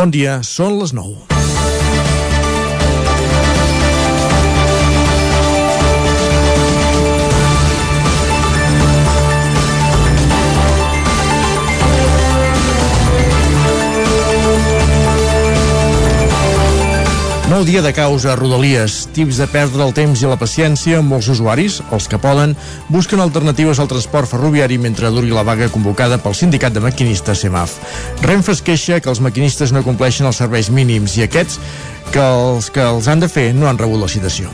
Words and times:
Bon 0.00 0.10
dia, 0.10 0.32
són 0.42 0.74
les 0.80 0.90
9. 0.90 1.33
Nou 17.54 17.62
dia 17.62 17.78
de 17.86 17.92
causa 17.94 18.32
a 18.32 18.34
Rodalies, 18.34 19.04
tips 19.14 19.36
de 19.38 19.46
perdre 19.46 19.84
el 19.84 19.92
temps 19.94 20.18
i 20.18 20.26
la 20.26 20.34
paciència, 20.34 20.98
molts 21.06 21.28
usuaris, 21.30 21.76
els 21.94 22.08
que 22.10 22.18
poden, 22.18 22.56
busquen 22.90 23.22
alternatives 23.22 23.78
al 23.78 23.86
transport 23.86 24.26
ferroviari 24.26 24.74
mentre 24.82 25.12
duri 25.14 25.30
la 25.30 25.46
vaga 25.46 25.70
convocada 25.70 26.18
pel 26.18 26.34
sindicat 26.34 26.74
de 26.74 26.82
maquinistes 26.82 27.46
CEMAF. 27.46 27.78
Renfe 28.26 28.58
es 28.58 28.66
queixa 28.66 28.98
que 28.98 29.12
els 29.12 29.22
maquinistes 29.22 29.70
no 29.70 29.86
compleixen 29.86 30.26
els 30.26 30.42
serveis 30.42 30.66
mínims 30.66 31.14
i 31.14 31.28
aquests 31.28 31.62
que 32.10 32.26
els 32.26 32.74
que 32.74 32.90
els 32.90 33.06
han 33.06 33.22
de 33.22 33.30
fer 33.30 33.52
no 33.54 33.70
han 33.70 33.78
rebut 33.78 34.02
la 34.02 34.10
citació. 34.10 34.50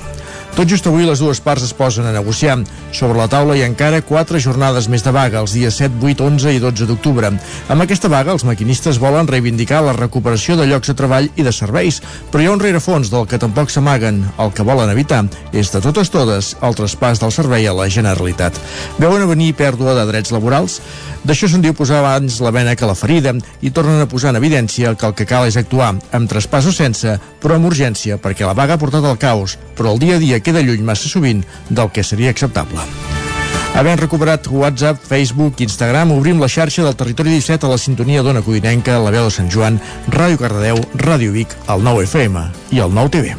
Tot 0.57 0.67
just 0.69 0.87
avui 0.91 1.07
les 1.07 1.21
dues 1.23 1.39
parts 1.41 1.63
es 1.65 1.73
posen 1.73 2.07
a 2.07 2.13
negociar. 2.13 2.59
Sobre 2.93 3.19
la 3.19 3.29
taula 3.31 3.55
hi 3.57 3.63
ha 3.63 3.69
encara 3.71 4.03
quatre 4.03 4.41
jornades 4.43 4.89
més 4.91 5.05
de 5.07 5.13
vaga, 5.15 5.41
els 5.41 5.55
dies 5.55 5.77
7, 5.79 6.01
8, 6.03 6.27
11 6.27 6.55
i 6.57 6.61
12 6.63 6.89
d'octubre. 6.91 7.31
Amb 7.71 7.85
aquesta 7.85 8.11
vaga, 8.11 8.35
els 8.35 8.45
maquinistes 8.45 8.99
volen 8.99 9.31
reivindicar 9.31 9.81
la 9.87 9.95
recuperació 9.97 10.59
de 10.59 10.67
llocs 10.67 10.91
de 10.91 10.97
treball 10.99 11.31
i 11.37 11.47
de 11.47 11.53
serveis, 11.55 12.01
però 12.33 12.43
hi 12.43 12.51
ha 12.51 12.57
un 12.57 12.63
rerefons 12.63 13.13
del 13.13 13.29
que 13.31 13.39
tampoc 13.39 13.71
s'amaguen. 13.71 14.25
El 14.43 14.51
que 14.57 14.67
volen 14.67 14.91
evitar 14.91 15.23
és, 15.53 15.71
de 15.71 15.81
totes 15.81 16.11
totes, 16.11 16.55
el 16.61 16.77
traspàs 16.77 17.23
del 17.23 17.33
servei 17.33 17.69
a 17.71 17.77
la 17.77 17.89
Generalitat. 17.89 18.59
Veuen 18.99 19.23
a 19.23 19.31
venir 19.31 19.55
pèrdua 19.55 19.95
de 19.97 20.09
drets 20.11 20.35
laborals? 20.35 20.81
D'això 21.21 21.51
se'n 21.53 21.61
diu 21.61 21.75
posar 21.77 21.99
abans 22.01 22.39
la 22.41 22.51
vena 22.51 22.73
que 22.75 22.89
la 22.89 22.97
ferida 22.97 23.35
i 23.61 23.71
tornen 23.77 24.01
a 24.01 24.09
posar 24.09 24.33
en 24.33 24.41
evidència 24.41 24.95
que 24.97 25.07
el 25.07 25.13
que 25.15 25.29
cal 25.29 25.45
és 25.47 25.59
actuar, 25.61 25.93
amb 26.17 26.31
traspàs 26.31 26.71
o 26.71 26.73
sense, 26.73 27.19
però 27.43 27.59
amb 27.59 27.69
urgència, 27.69 28.17
perquè 28.17 28.47
la 28.49 28.57
vaga 28.57 28.79
ha 28.79 28.81
portat 28.81 29.05
al 29.05 29.21
caos, 29.21 29.59
però 29.77 29.93
el 29.93 30.01
dia 30.01 30.17
a 30.17 30.23
dia 30.23 30.41
queda 30.51 30.67
lluny 30.67 30.83
massa 30.83 31.07
sovint 31.07 31.45
del 31.71 31.91
que 31.95 32.03
seria 32.03 32.31
acceptable. 32.35 32.83
Havent 33.79 34.01
recuperat 34.01 34.49
WhatsApp, 34.51 34.99
Facebook, 34.99 35.61
Instagram, 35.63 36.11
obrim 36.11 36.41
la 36.43 36.49
xarxa 36.51 36.83
del 36.83 36.97
Territori 36.99 37.31
17 37.37 37.69
a 37.69 37.71
la 37.71 37.79
sintonia 37.79 38.25
d'Ona 38.27 38.43
Codinenca, 38.43 38.99
la 38.99 39.15
veu 39.15 39.29
de 39.29 39.31
Sant 39.31 39.51
Joan, 39.53 39.79
Ràdio 40.11 40.41
Cardedeu, 40.43 40.83
Ràdio 40.99 41.31
Vic, 41.31 41.55
el 41.71 41.87
9 41.87 42.03
FM 42.09 42.43
i 42.75 42.83
el 42.83 42.91
9 42.99 43.15
TV. 43.15 43.37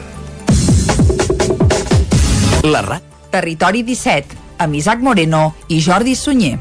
La 2.72 2.82
RAC. 2.88 3.04
Territori 3.32 3.84
17, 3.88 4.36
amb 4.60 4.76
Isaac 4.76 5.00
Moreno 5.00 5.54
i 5.72 5.80
Jordi 5.84 6.16
Sunyer. 6.20 6.58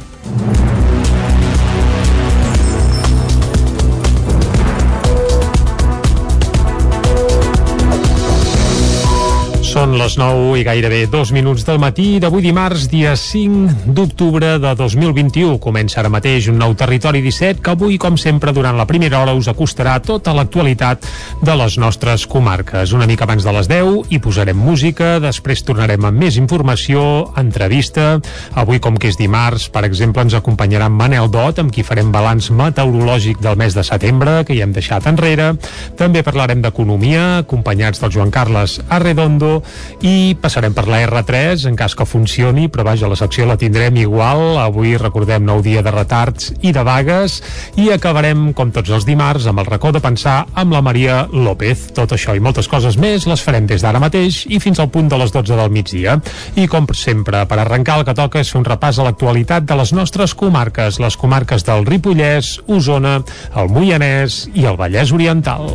Són 9.90 9.98
les 9.98 10.14
9 10.14 10.52
i 10.54 10.62
gairebé 10.62 10.98
dos 11.10 11.32
minuts 11.34 11.64
del 11.66 11.80
matí 11.82 12.20
d'avui 12.22 12.44
dimarts, 12.44 12.84
dia 12.92 13.16
5 13.18 13.90
d'octubre 13.90 14.52
de 14.62 14.70
2021. 14.78 15.56
Comença 15.58 15.98
ara 15.98 16.12
mateix 16.14 16.46
un 16.46 16.60
nou 16.62 16.76
Territori 16.78 17.18
17 17.24 17.58
que 17.58 17.72
avui, 17.72 17.96
com 17.98 18.14
sempre, 18.14 18.52
durant 18.54 18.78
la 18.78 18.86
primera 18.86 19.18
hora 19.18 19.34
us 19.34 19.48
acostarà 19.50 19.96
tota 19.98 20.30
l'actualitat 20.36 21.08
de 21.42 21.56
les 21.58 21.74
nostres 21.82 22.22
comarques. 22.30 22.92
Una 22.94 23.08
mica 23.10 23.26
abans 23.26 23.42
de 23.42 23.54
les 23.56 23.66
10 23.66 24.14
hi 24.14 24.20
posarem 24.22 24.54
música, 24.54 25.16
després 25.18 25.64
tornarem 25.66 26.06
amb 26.06 26.22
més 26.22 26.38
informació, 26.38 27.02
entrevista. 27.42 28.20
Avui, 28.62 28.78
com 28.78 28.94
que 28.94 29.10
és 29.10 29.18
dimarts, 29.18 29.66
per 29.74 29.82
exemple, 29.90 30.22
ens 30.22 30.38
acompanyarà 30.38 30.86
Manel 30.86 31.26
Dot, 31.34 31.58
amb 31.58 31.74
qui 31.74 31.82
farem 31.82 32.14
balanç 32.14 32.52
meteorològic 32.54 33.42
del 33.42 33.58
mes 33.58 33.74
de 33.74 33.82
setembre, 33.90 34.44
que 34.46 34.54
ja 34.54 34.68
hem 34.68 34.78
deixat 34.78 35.10
enrere. 35.10 35.56
També 35.98 36.22
parlarem 36.22 36.62
d'economia, 36.62 37.42
acompanyats 37.42 38.06
del 38.06 38.14
Joan 38.20 38.30
Carles 38.30 38.78
Arredondo 38.86 39.58
i 40.00 40.36
passarem 40.40 40.74
per 40.76 40.86
la 40.88 41.02
R3 41.06 41.66
en 41.68 41.76
cas 41.76 41.94
que 41.96 42.06
funcioni, 42.08 42.68
però 42.72 42.84
vaja, 42.86 43.08
la 43.10 43.18
secció 43.18 43.46
la 43.48 43.58
tindrem 43.60 43.98
igual, 44.00 44.58
avui 44.62 44.96
recordem 45.00 45.44
nou 45.44 45.60
dia 45.64 45.82
de 45.84 45.92
retards 45.92 46.52
i 46.62 46.72
de 46.72 46.84
vagues 46.86 47.40
i 47.80 47.90
acabarem, 47.92 48.50
com 48.56 48.72
tots 48.74 48.92
els 48.94 49.06
dimarts, 49.08 49.48
amb 49.50 49.62
el 49.62 49.68
racó 49.68 49.92
de 49.92 50.02
pensar 50.02 50.44
amb 50.54 50.74
la 50.74 50.82
Maria 50.84 51.22
López. 51.32 51.90
Tot 51.96 52.14
això 52.16 52.34
i 52.36 52.42
moltes 52.42 52.68
coses 52.70 52.98
més 53.00 53.26
les 53.28 53.42
farem 53.44 53.68
des 53.70 53.84
d'ara 53.84 54.02
mateix 54.02 54.44
i 54.48 54.60
fins 54.62 54.80
al 54.80 54.90
punt 54.92 55.10
de 55.10 55.20
les 55.20 55.32
12 55.34 55.58
del 55.58 55.72
migdia. 55.74 56.18
I 56.56 56.66
com 56.70 56.88
sempre, 56.96 57.44
per 57.46 57.60
arrencar 57.60 58.00
el 58.00 58.06
que 58.08 58.16
toca 58.16 58.40
és 58.40 58.50
fer 58.52 58.60
un 58.62 58.68
repàs 58.68 58.98
a 58.98 59.06
l'actualitat 59.06 59.68
de 59.68 59.78
les 59.78 59.94
nostres 59.96 60.34
comarques, 60.34 61.00
les 61.02 61.16
comarques 61.20 61.66
del 61.66 61.86
Ripollès, 61.86 62.56
Osona, 62.68 63.20
el 63.56 63.72
Moianès 63.72 64.46
i 64.54 64.66
el 64.70 64.80
Vallès 64.80 65.14
Oriental. 65.16 65.68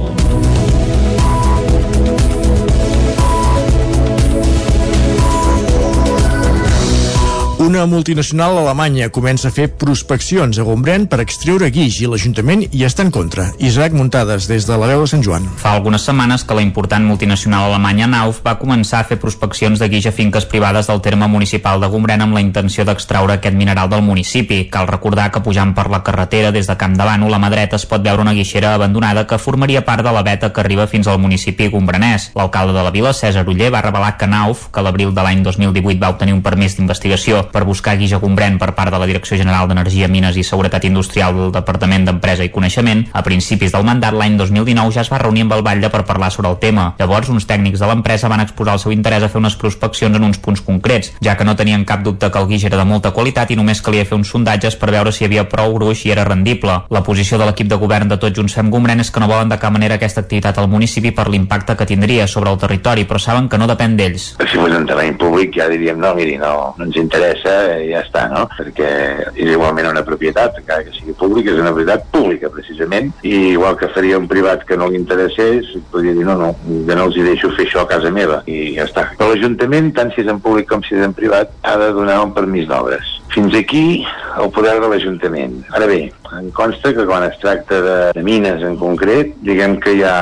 Una 7.85 7.97
multinacional 7.97 8.57
alemanya 8.57 9.11
comença 9.13 9.51
a 9.51 9.53
fer 9.53 9.67
prospeccions 9.77 10.57
a 10.57 10.63
Gombrèn 10.65 11.03
per 11.05 11.19
extreure 11.21 11.67
guix 11.69 11.99
i 12.01 12.07
l'Ajuntament 12.09 12.63
hi 12.65 12.79
està 12.87 13.03
en 13.05 13.11
contra. 13.13 13.43
Isaac 13.61 13.93
Muntades, 13.93 14.47
des 14.49 14.65
de 14.65 14.77
la 14.81 14.87
veu 14.89 15.03
de 15.03 15.09
Sant 15.11 15.21
Joan. 15.21 15.43
Fa 15.61 15.75
algunes 15.77 16.01
setmanes 16.01 16.41
que 16.41 16.57
la 16.57 16.63
important 16.65 17.05
multinacional 17.05 17.67
alemanya 17.67 18.07
Nauf 18.09 18.39
va 18.41 18.55
començar 18.57 19.03
a 19.03 19.05
fer 19.05 19.19
prospeccions 19.21 19.77
de 19.77 19.89
guix 19.91 20.07
a 20.09 20.13
finques 20.17 20.47
privades 20.49 20.89
del 20.89 21.03
terme 21.05 21.27
municipal 21.29 21.77
de 21.77 21.91
Gombrèn 21.93 22.23
amb 22.25 22.33
la 22.33 22.41
intenció 22.41 22.87
d'extraure 22.89 23.35
aquest 23.37 23.53
mineral 23.53 23.91
del 23.93 24.01
municipi. 24.01 24.63
Cal 24.73 24.89
recordar 24.89 25.29
que 25.29 25.43
pujant 25.45 25.75
per 25.77 25.85
la 25.93 26.01
carretera 26.01 26.49
des 26.49 26.65
de 26.65 26.77
Camp 26.81 26.97
de 26.97 27.05
Bànol 27.05 27.37
a 27.37 27.41
mà 27.45 27.53
dreta 27.53 27.77
es 27.77 27.85
pot 27.85 28.01
veure 28.01 28.25
una 28.25 28.33
guixera 28.33 28.73
abandonada 28.79 29.27
que 29.29 29.37
formaria 29.37 29.85
part 29.85 30.01
de 30.01 30.15
la 30.17 30.25
veta 30.25 30.49
que 30.49 30.65
arriba 30.65 30.89
fins 30.89 31.05
al 31.05 31.21
municipi 31.21 31.69
gombrenès. 31.69 32.31
L'alcalde 32.33 32.73
de 32.73 32.89
la 32.89 32.95
vila, 32.97 33.13
César 33.13 33.45
Uller, 33.45 33.69
va 33.69 33.85
revelar 33.85 34.15
que 34.17 34.25
Nauf, 34.25 34.71
que 34.73 34.81
l'abril 34.81 35.13
de 35.13 35.29
l'any 35.29 35.45
2018 35.45 36.01
va 36.01 36.15
obtenir 36.17 36.33
un 36.33 36.41
permís 36.41 36.79
d'investigació 36.79 37.45
per 37.53 37.61
buscar 37.61 37.74
guix 37.81 38.13
a 38.13 38.19
Gombrèn 38.19 38.59
per 38.61 38.73
part 38.75 38.91
de 38.93 38.99
la 38.99 39.07
Direcció 39.09 39.37
General 39.37 39.67
d'Energia, 39.67 40.07
Mines 40.07 40.37
i 40.37 40.43
Seguretat 40.43 40.85
Industrial 40.85 41.33
del 41.33 41.51
Departament 41.51 42.05
d'Empresa 42.05 42.43
i 42.45 42.51
Coneixement, 42.53 43.05
a 43.13 43.23
principis 43.23 43.71
del 43.73 43.85
mandat 43.87 44.13
l'any 44.13 44.37
2019 44.37 44.93
ja 44.93 45.01
es 45.01 45.11
va 45.11 45.19
reunir 45.21 45.45
amb 45.45 45.55
el 45.57 45.63
Batlle 45.65 45.89
per 45.89 46.05
parlar 46.05 46.31
sobre 46.31 46.49
el 46.49 46.59
tema. 46.59 46.93
Llavors, 46.99 47.29
uns 47.29 47.47
tècnics 47.49 47.79
de 47.79 47.89
l'empresa 47.89 48.29
van 48.31 48.43
exposar 48.43 48.77
el 48.77 48.83
seu 48.83 48.93
interès 48.95 49.23
a 49.23 49.29
fer 49.29 49.41
unes 49.41 49.55
prospeccions 49.55 50.15
en 50.15 50.23
uns 50.23 50.37
punts 50.37 50.61
concrets, 50.61 51.13
ja 51.23 51.35
que 51.37 51.45
no 51.47 51.55
tenien 51.55 51.85
cap 51.85 52.03
dubte 52.03 52.31
que 52.31 52.39
el 52.39 52.47
guix 52.47 52.65
era 52.69 52.77
de 52.77 52.85
molta 52.85 53.11
qualitat 53.11 53.51
i 53.51 53.59
només 53.59 53.81
calia 53.81 54.05
fer 54.05 54.17
uns 54.17 54.31
sondatges 54.31 54.77
per 54.79 54.91
veure 54.95 55.11
si 55.11 55.23
hi 55.23 55.29
havia 55.29 55.47
prou 55.49 55.73
gruix 55.77 56.05
i 56.05 56.13
era 56.15 56.25
rendible. 56.27 56.81
La 56.89 57.03
posició 57.03 57.39
de 57.41 57.47
l'equip 57.49 57.69
de 57.71 57.79
govern 57.81 58.09
de 58.11 58.19
Tots 58.21 58.37
Junts 58.37 58.55
Fem 58.57 58.71
Gombrèn 58.73 59.01
és 59.03 59.11
que 59.11 59.21
no 59.23 59.29
volen 59.31 59.49
de 59.49 59.59
cap 59.61 59.73
manera 59.73 59.99
aquesta 59.99 60.23
activitat 60.25 60.59
al 60.59 60.69
municipi 60.71 61.11
per 61.15 61.27
l'impacte 61.29 61.75
que 61.75 61.87
tindria 61.89 62.27
sobre 62.27 62.51
el 62.51 62.59
territori, 62.61 63.05
però 63.09 63.19
saben 63.21 63.49
que 63.49 63.57
no 63.57 63.67
depèn 63.69 63.97
d'ells. 63.97 64.27
Si 64.39 64.59
fos 64.59 64.75
un 64.75 64.87
terreny 64.87 65.15
públic 65.19 65.55
ja 65.57 65.69
diríem 65.71 65.99
no, 66.01 66.13
miri, 66.17 66.37
no, 66.41 66.73
no 66.77 66.87
ens 66.87 66.99
interessa, 66.99 67.54
i 67.81 67.89
ja 67.91 68.01
està, 68.05 68.25
no? 68.31 68.45
Perquè 68.55 68.89
és 69.33 69.51
igualment 69.51 69.89
una 69.91 70.03
propietat, 70.07 70.59
encara 70.61 70.85
que 70.85 70.93
sigui 70.95 71.15
pública, 71.19 71.53
és 71.53 71.61
una 71.61 71.73
propietat 71.73 72.07
pública, 72.13 72.51
precisament, 72.53 73.11
i 73.23 73.35
igual 73.53 73.77
que 73.79 73.91
faria 73.95 74.19
un 74.21 74.29
privat 74.31 74.65
que 74.67 74.77
no 74.79 74.89
li 74.91 74.99
interessés, 74.99 75.71
podria 75.91 76.15
dir, 76.17 76.25
no, 76.27 76.37
no, 76.39 76.53
jo 76.65 76.97
no 76.97 77.09
els 77.09 77.19
hi 77.19 77.27
deixo 77.27 77.51
fer 77.57 77.67
això 77.67 77.83
a 77.85 77.91
casa 77.91 78.13
meva, 78.13 78.41
i 78.49 78.75
ja 78.77 78.87
està. 78.89 79.09
Però 79.17 79.31
l'Ajuntament, 79.31 79.91
tant 79.97 80.13
si 80.13 80.23
és 80.23 80.31
en 80.31 80.41
públic 80.43 80.69
com 80.71 80.83
si 80.85 80.97
és 80.97 81.05
en 81.05 81.15
privat, 81.17 81.53
ha 81.63 81.77
de 81.81 81.91
donar 81.95 82.21
un 82.23 82.33
permís 82.35 82.67
d'obres. 82.71 83.15
Fins 83.33 83.55
aquí 83.57 84.05
el 84.41 84.51
poder 84.51 84.75
de 84.81 84.87
l'Ajuntament. 84.91 85.57
Ara 85.75 85.87
bé, 85.87 85.99
em 86.35 86.49
consta 86.55 86.91
que 86.95 87.05
quan 87.07 87.23
es 87.27 87.37
tracta 87.39 87.79
de, 87.81 87.97
de 88.15 88.23
mines 88.23 88.63
en 88.63 88.77
concret, 88.79 89.33
diguem 89.45 89.77
que 89.83 89.95
hi 89.95 90.03
ha 90.07 90.15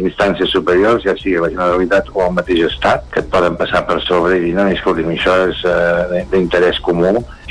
instàncies 0.00 0.52
superiors, 0.54 1.04
ja 1.04 1.16
sigui 1.18 1.40
la 1.40 1.52
Generalitat 1.52 2.10
o 2.14 2.24
el 2.26 2.36
mateix 2.36 2.64
Estat, 2.70 3.06
que 3.12 3.22
et 3.24 3.30
poden 3.32 3.58
passar 3.60 3.84
per 3.88 4.00
sobre 4.04 4.38
i 4.38 4.46
dir, 4.46 4.54
no, 4.56 4.68
escolti'm, 4.72 5.12
això 5.14 5.36
és 5.48 5.60
uh, 5.68 6.20
d'interès 6.32 6.80
comú 6.84 7.00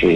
i, 0.00 0.10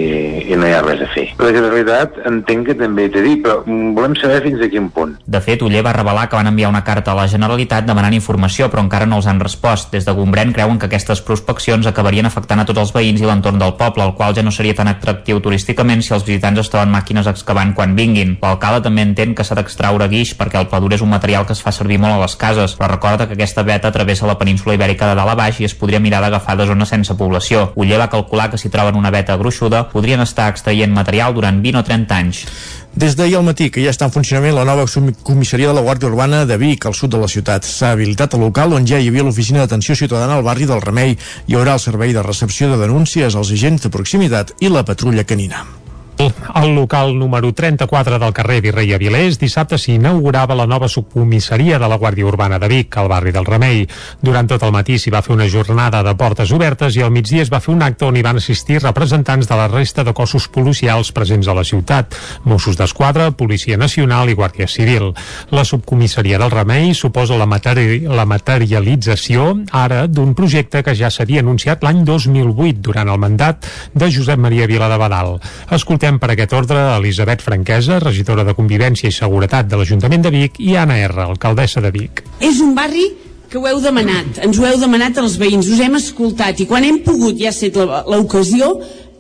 i 0.48 0.56
no 0.56 0.66
hi 0.66 0.72
ha 0.72 0.82
res 0.84 1.02
a 1.04 1.08
fer. 1.12 1.26
La 1.40 1.52
Generalitat 1.54 2.18
entenc 2.30 2.70
que 2.70 2.76
també 2.78 3.06
t'he 3.12 3.22
dit, 3.24 3.42
però 3.44 3.60
volem 3.66 4.14
saber 4.18 4.40
fins 4.46 4.62
a 4.64 4.68
quin 4.72 4.88
punt. 4.94 5.16
De 5.26 5.40
fet, 5.44 5.62
Uller 5.66 5.84
va 5.84 5.94
revelar 5.96 6.26
que 6.30 6.38
van 6.38 6.50
enviar 6.50 6.70
una 6.72 6.84
carta 6.86 7.12
a 7.12 7.18
la 7.18 7.26
Generalitat 7.30 7.86
demanant 7.88 8.16
informació, 8.16 8.70
però 8.72 8.84
encara 8.84 9.08
no 9.10 9.20
els 9.20 9.28
han 9.30 9.42
respost. 9.42 9.92
Des 9.94 10.06
de 10.06 10.14
Gombrèn 10.16 10.54
creuen 10.56 10.80
que 10.80 10.88
aquestes 10.88 11.22
prospeccions 11.26 11.86
acabarien 11.90 12.26
afectant 12.30 12.62
a 12.62 12.68
tots 12.68 12.80
els 12.86 12.94
veïns 12.96 13.22
i 13.22 13.28
l'entorn 13.28 13.60
del 13.60 13.76
poble, 13.80 14.06
el 14.06 14.16
qual 14.18 14.36
ja 14.36 14.46
no 14.46 14.54
seria 14.54 14.73
tan 14.74 14.90
atractiu 14.90 15.40
turísticament 15.40 16.02
si 16.02 16.14
els 16.14 16.26
visitants 16.26 16.60
es 16.60 16.70
troben 16.72 16.92
màquines 16.92 17.28
excavant 17.30 17.74
quan 17.74 17.94
vinguin. 17.96 18.36
L'alcalde 18.42 18.84
també 18.88 19.04
entén 19.06 19.34
que 19.34 19.44
s'ha 19.46 19.56
d'extraure 19.58 20.08
guix 20.12 20.34
perquè 20.38 20.60
el 20.60 20.68
padur 20.72 20.92
és 20.94 21.02
un 21.04 21.12
material 21.12 21.46
que 21.46 21.54
es 21.56 21.62
fa 21.64 21.72
servir 21.72 21.98
molt 22.02 22.16
a 22.16 22.22
les 22.22 22.36
cases, 22.36 22.76
però 22.78 22.90
recorda 22.92 23.28
que 23.28 23.38
aquesta 23.38 23.62
veta 23.62 23.92
travessa 23.94 24.26
la 24.26 24.38
península 24.38 24.76
ibèrica 24.78 25.08
de 25.10 25.18
dalt 25.18 25.34
a 25.34 25.38
baix 25.38 25.60
i 25.60 25.68
es 25.68 25.74
podria 25.74 26.02
mirar 26.02 26.22
d'agafar 26.24 26.56
de 26.58 26.68
zones 26.70 26.92
sense 26.92 27.16
població. 27.18 27.70
Uller 27.74 28.00
va 28.00 28.10
calcular 28.10 28.50
que 28.50 28.58
si 28.58 28.70
troben 28.70 28.96
una 28.96 29.10
veta 29.14 29.36
gruixuda 29.36 29.86
podrien 29.92 30.20
estar 30.20 30.50
extraient 30.52 30.92
material 30.92 31.34
durant 31.34 31.62
20 31.62 31.80
o 31.80 31.84
30 31.84 32.16
anys. 32.16 32.46
Des 32.94 33.16
d'ahir 33.18 33.34
al 33.34 33.42
matí, 33.42 33.72
que 33.74 33.82
ja 33.82 33.90
està 33.90 34.06
en 34.06 34.12
funcionament 34.14 34.54
la 34.54 34.64
nova 34.68 34.84
comissaria 35.26 35.72
de 35.72 35.74
la 35.74 35.82
Guàrdia 35.82 36.06
Urbana 36.12 36.44
de 36.46 36.56
Vic, 36.56 36.86
al 36.86 36.94
sud 36.94 37.10
de 37.10 37.18
la 37.18 37.26
ciutat. 37.26 37.66
S'ha 37.66 37.90
habilitat 37.90 38.38
el 38.38 38.46
local 38.46 38.72
on 38.78 38.86
ja 38.86 39.02
hi 39.02 39.10
havia 39.10 39.26
l'oficina 39.26 39.64
d'atenció 39.64 39.98
ciutadana 39.98 40.38
al 40.38 40.46
barri 40.46 40.70
del 40.70 40.82
Remei. 40.84 41.18
Hi 41.48 41.58
haurà 41.58 41.74
el 41.74 41.82
servei 41.82 42.14
de 42.14 42.22
recepció 42.22 42.70
de 42.70 42.78
denúncies 42.86 43.34
als 43.34 43.50
agents 43.50 43.82
de 43.82 43.90
proximitat 43.90 44.54
i 44.60 44.70
la 44.70 44.86
patrulla 44.86 45.26
canina. 45.26 45.66
Al 46.16 46.74
local 46.76 47.18
número 47.18 47.52
34 47.52 48.20
del 48.20 48.32
carrer 48.32 48.60
Virrei 48.62 48.92
Avilés, 48.94 49.34
dissabte 49.40 49.74
s'inaugurava 49.82 50.54
la 50.54 50.66
nova 50.66 50.86
subcomissaria 50.86 51.80
de 51.82 51.88
la 51.90 51.96
Guàrdia 51.98 52.28
Urbana 52.28 52.60
de 52.62 52.68
Vic, 52.70 52.94
al 52.96 53.08
barri 53.10 53.32
del 53.34 53.44
Remei. 53.44 53.82
Durant 54.22 54.46
tot 54.46 54.62
el 54.62 54.70
matí 54.70 54.94
s'hi 54.94 55.10
va 55.10 55.24
fer 55.26 55.34
una 55.34 55.48
jornada 55.50 56.04
de 56.06 56.12
portes 56.14 56.52
obertes 56.54 56.94
i 56.94 57.02
al 57.02 57.10
migdia 57.10 57.42
es 57.42 57.50
va 57.50 57.58
fer 57.58 57.74
un 57.74 57.82
acte 57.82 58.06
on 58.06 58.14
hi 58.14 58.22
van 58.22 58.38
assistir 58.38 58.78
representants 58.78 59.50
de 59.50 59.58
la 59.58 59.66
resta 59.66 60.04
de 60.06 60.14
cossos 60.14 60.46
policials 60.46 61.10
presents 61.10 61.48
a 61.50 61.56
la 61.58 61.64
ciutat, 61.66 62.14
Mossos 62.44 62.78
d'Esquadra, 62.78 63.32
Policia 63.32 63.76
Nacional 63.76 64.30
i 64.30 64.38
Guàrdia 64.38 64.70
Civil. 64.70 65.10
La 65.50 65.66
subcomissaria 65.66 66.38
del 66.38 66.54
Remei 66.54 66.94
suposa 66.94 67.34
la, 67.34 67.50
materi 67.50 68.04
la 68.06 68.24
materialització 68.24 69.50
ara 69.72 70.06
d'un 70.06 70.36
projecte 70.38 70.84
que 70.86 70.94
ja 70.94 71.10
s'havia 71.10 71.42
anunciat 71.42 71.82
l'any 71.82 72.04
2008 72.06 72.78
durant 72.86 73.10
el 73.10 73.18
mandat 73.18 73.66
de 73.92 74.12
Josep 74.14 74.38
Maria 74.38 74.70
Vila 74.70 74.86
de 74.88 75.02
Badal. 75.02 75.40
Escoltem 75.74 76.03
per 76.20 76.28
aquest 76.34 76.52
ordre 76.52 76.80
Elisabet 76.98 77.40
Franquesa, 77.40 77.96
regidora 78.02 78.44
de 78.44 78.52
Convivència 78.56 79.08
i 79.08 79.14
Seguretat 79.16 79.70
de 79.70 79.78
l'Ajuntament 79.80 80.26
de 80.26 80.32
Vic, 80.34 80.58
i 80.60 80.76
Anna 80.76 80.98
R, 81.00 81.24
alcaldessa 81.24 81.80
de 81.80 81.92
Vic. 81.94 82.20
És 82.44 82.60
un 82.60 82.74
barri 82.76 83.06
que 83.48 83.56
ho 83.56 83.64
heu 83.70 83.80
demanat, 83.80 84.42
ens 84.44 84.58
ho 84.60 84.66
heu 84.68 84.76
demanat 84.82 85.16
als 85.22 85.38
veïns, 85.40 85.70
us 85.72 85.80
hem 85.80 85.96
escoltat 85.96 86.60
i 86.60 86.66
quan 86.68 86.84
hem 86.84 87.00
pogut, 87.06 87.38
ja 87.40 87.48
ha 87.48 87.54
estat 87.54 87.78
l'ocasió, 88.10 88.74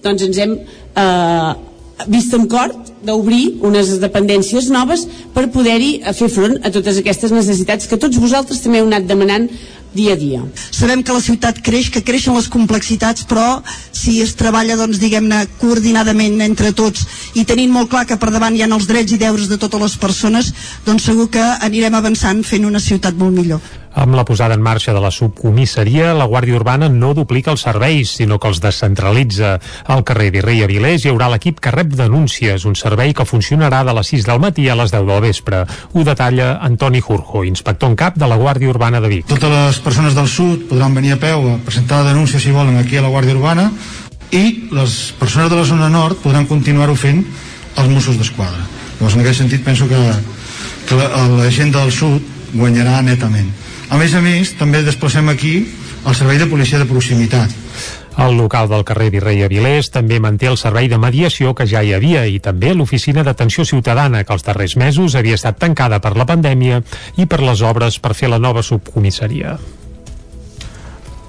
doncs 0.04 0.26
ens 0.28 0.40
hem 0.44 0.56
eh, 0.60 1.52
vist 2.10 2.34
en 2.36 2.44
cor 2.52 2.74
d'obrir 3.04 3.60
unes 3.64 3.94
dependències 4.02 4.68
noves 4.74 5.06
per 5.32 5.46
poder-hi 5.54 6.02
fer 6.16 6.28
front 6.32 6.58
a 6.60 6.72
totes 6.74 7.00
aquestes 7.00 7.32
necessitats 7.32 7.88
que 7.88 8.00
tots 8.00 8.20
vosaltres 8.20 8.60
també 8.64 8.82
heu 8.82 8.90
anat 8.90 9.08
demanant 9.08 9.48
dia 9.94 10.14
a 10.14 10.18
dia. 10.18 10.42
Sabem 10.70 11.02
que 11.02 11.14
la 11.14 11.22
ciutat 11.22 11.60
creix, 11.64 11.90
que 11.90 12.02
creixen 12.04 12.36
les 12.36 12.50
complexitats, 12.50 13.24
però 13.30 13.62
si 13.94 14.20
es 14.24 14.34
treballa, 14.38 14.76
doncs, 14.76 14.98
diguem-ne, 15.02 15.44
coordinadament 15.62 16.42
entre 16.44 16.74
tots 16.76 17.06
i 17.34 17.46
tenint 17.48 17.72
molt 17.72 17.92
clar 17.94 18.04
que 18.10 18.18
per 18.18 18.32
davant 18.34 18.56
hi 18.56 18.64
ha 18.66 18.70
els 18.74 18.90
drets 18.90 19.14
i 19.14 19.20
deures 19.22 19.48
de 19.48 19.60
totes 19.60 19.86
les 19.86 19.96
persones, 20.02 20.52
doncs 20.84 21.06
segur 21.10 21.30
que 21.30 21.46
anirem 21.62 21.94
avançant 21.94 22.42
fent 22.44 22.66
una 22.66 22.82
ciutat 22.82 23.14
molt 23.18 23.34
millor. 23.38 23.83
Amb 23.94 24.16
la 24.18 24.24
posada 24.26 24.56
en 24.58 24.62
marxa 24.62 24.92
de 24.92 24.98
la 24.98 25.12
subcomissaria, 25.14 26.14
la 26.18 26.26
Guàrdia 26.26 26.56
Urbana 26.58 26.88
no 26.90 27.12
duplica 27.14 27.52
els 27.54 27.62
serveis, 27.62 28.16
sinó 28.18 28.40
que 28.42 28.50
els 28.50 28.58
descentralitza. 28.60 29.52
Al 29.86 30.02
carrer 30.02 30.32
Virrei 30.34 30.64
Avilés 30.66 31.04
hi 31.04 31.12
haurà 31.12 31.28
l'equip 31.30 31.60
que 31.62 31.70
rep 31.70 31.94
denúncies, 31.94 32.66
un 32.66 32.74
servei 32.74 33.14
que 33.14 33.26
funcionarà 33.28 33.84
de 33.86 33.94
les 33.94 34.10
6 34.10 34.26
del 34.26 34.42
matí 34.42 34.66
a 34.68 34.74
les 34.74 34.90
10 34.90 35.06
del 35.06 35.22
vespre. 35.22 35.62
Ho 35.92 36.02
detalla 36.02 36.56
Antoni 36.66 37.00
Jurjo, 37.00 37.44
inspector 37.46 37.92
en 37.92 37.96
cap 37.96 38.18
de 38.18 38.26
la 38.26 38.40
Guàrdia 38.40 38.74
Urbana 38.74 39.00
de 39.00 39.12
Vic. 39.14 39.30
Totes 39.30 39.54
les 39.54 39.80
persones 39.86 40.18
del 40.18 40.28
sud 40.28 40.66
podran 40.74 40.94
venir 40.98 41.14
a 41.14 41.22
peu 41.22 41.46
a 41.54 41.56
presentar 41.62 42.02
la 42.02 42.10
denúncia 42.10 42.42
si 42.42 42.50
volen 42.50 42.82
aquí 42.82 42.98
a 42.98 43.06
la 43.06 43.14
Guàrdia 43.14 43.38
Urbana 43.38 43.70
i 44.34 44.70
les 44.74 45.14
persones 45.20 45.52
de 45.52 45.62
la 45.62 45.68
zona 45.70 45.88
nord 45.88 46.18
podran 46.18 46.50
continuar-ho 46.50 46.98
fent 46.98 47.22
els 47.78 47.90
Mossos 47.90 48.18
d'Esquadra. 48.18 48.66
Llavors, 48.98 49.14
en 49.14 49.22
aquest 49.22 49.44
sentit, 49.44 49.62
penso 49.62 49.86
que, 49.86 50.00
que 50.88 50.98
la, 50.98 51.28
la 51.30 51.50
gent 51.54 51.70
del 51.74 51.94
sud 51.94 52.22
guanyarà 52.54 52.98
netament 53.02 53.62
a 53.94 53.98
més 53.98 54.14
a 54.18 54.20
més, 54.20 54.50
també 54.58 54.80
desplacem 54.82 55.28
aquí 55.30 55.52
el 56.04 56.14
servei 56.18 56.40
de 56.40 56.48
policia 56.50 56.80
de 56.80 56.86
proximitat. 56.88 57.52
El 58.24 58.34
local 58.38 58.66
del 58.70 58.82
carrer 58.86 59.06
Virrei 59.14 59.44
Avilés 59.46 59.92
també 59.94 60.18
manté 60.22 60.50
el 60.50 60.58
servei 60.58 60.88
de 60.90 60.98
mediació 60.98 61.54
que 61.54 61.66
ja 61.70 61.82
hi 61.82 61.94
havia 61.94 62.24
i 62.26 62.40
també 62.42 62.72
l'oficina 62.74 63.22
d'atenció 63.26 63.66
ciutadana 63.66 64.24
que 64.26 64.34
els 64.34 64.46
darrers 64.46 64.74
mesos 64.82 65.14
havia 65.14 65.38
estat 65.38 65.62
tancada 65.62 66.02
per 66.02 66.16
la 66.18 66.26
pandèmia 66.26 66.82
i 67.14 67.26
per 67.30 67.42
les 67.42 67.62
obres 67.62 68.02
per 68.02 68.14
fer 68.18 68.34
la 68.34 68.42
nova 68.42 68.66
subcomissaria. 68.66 69.58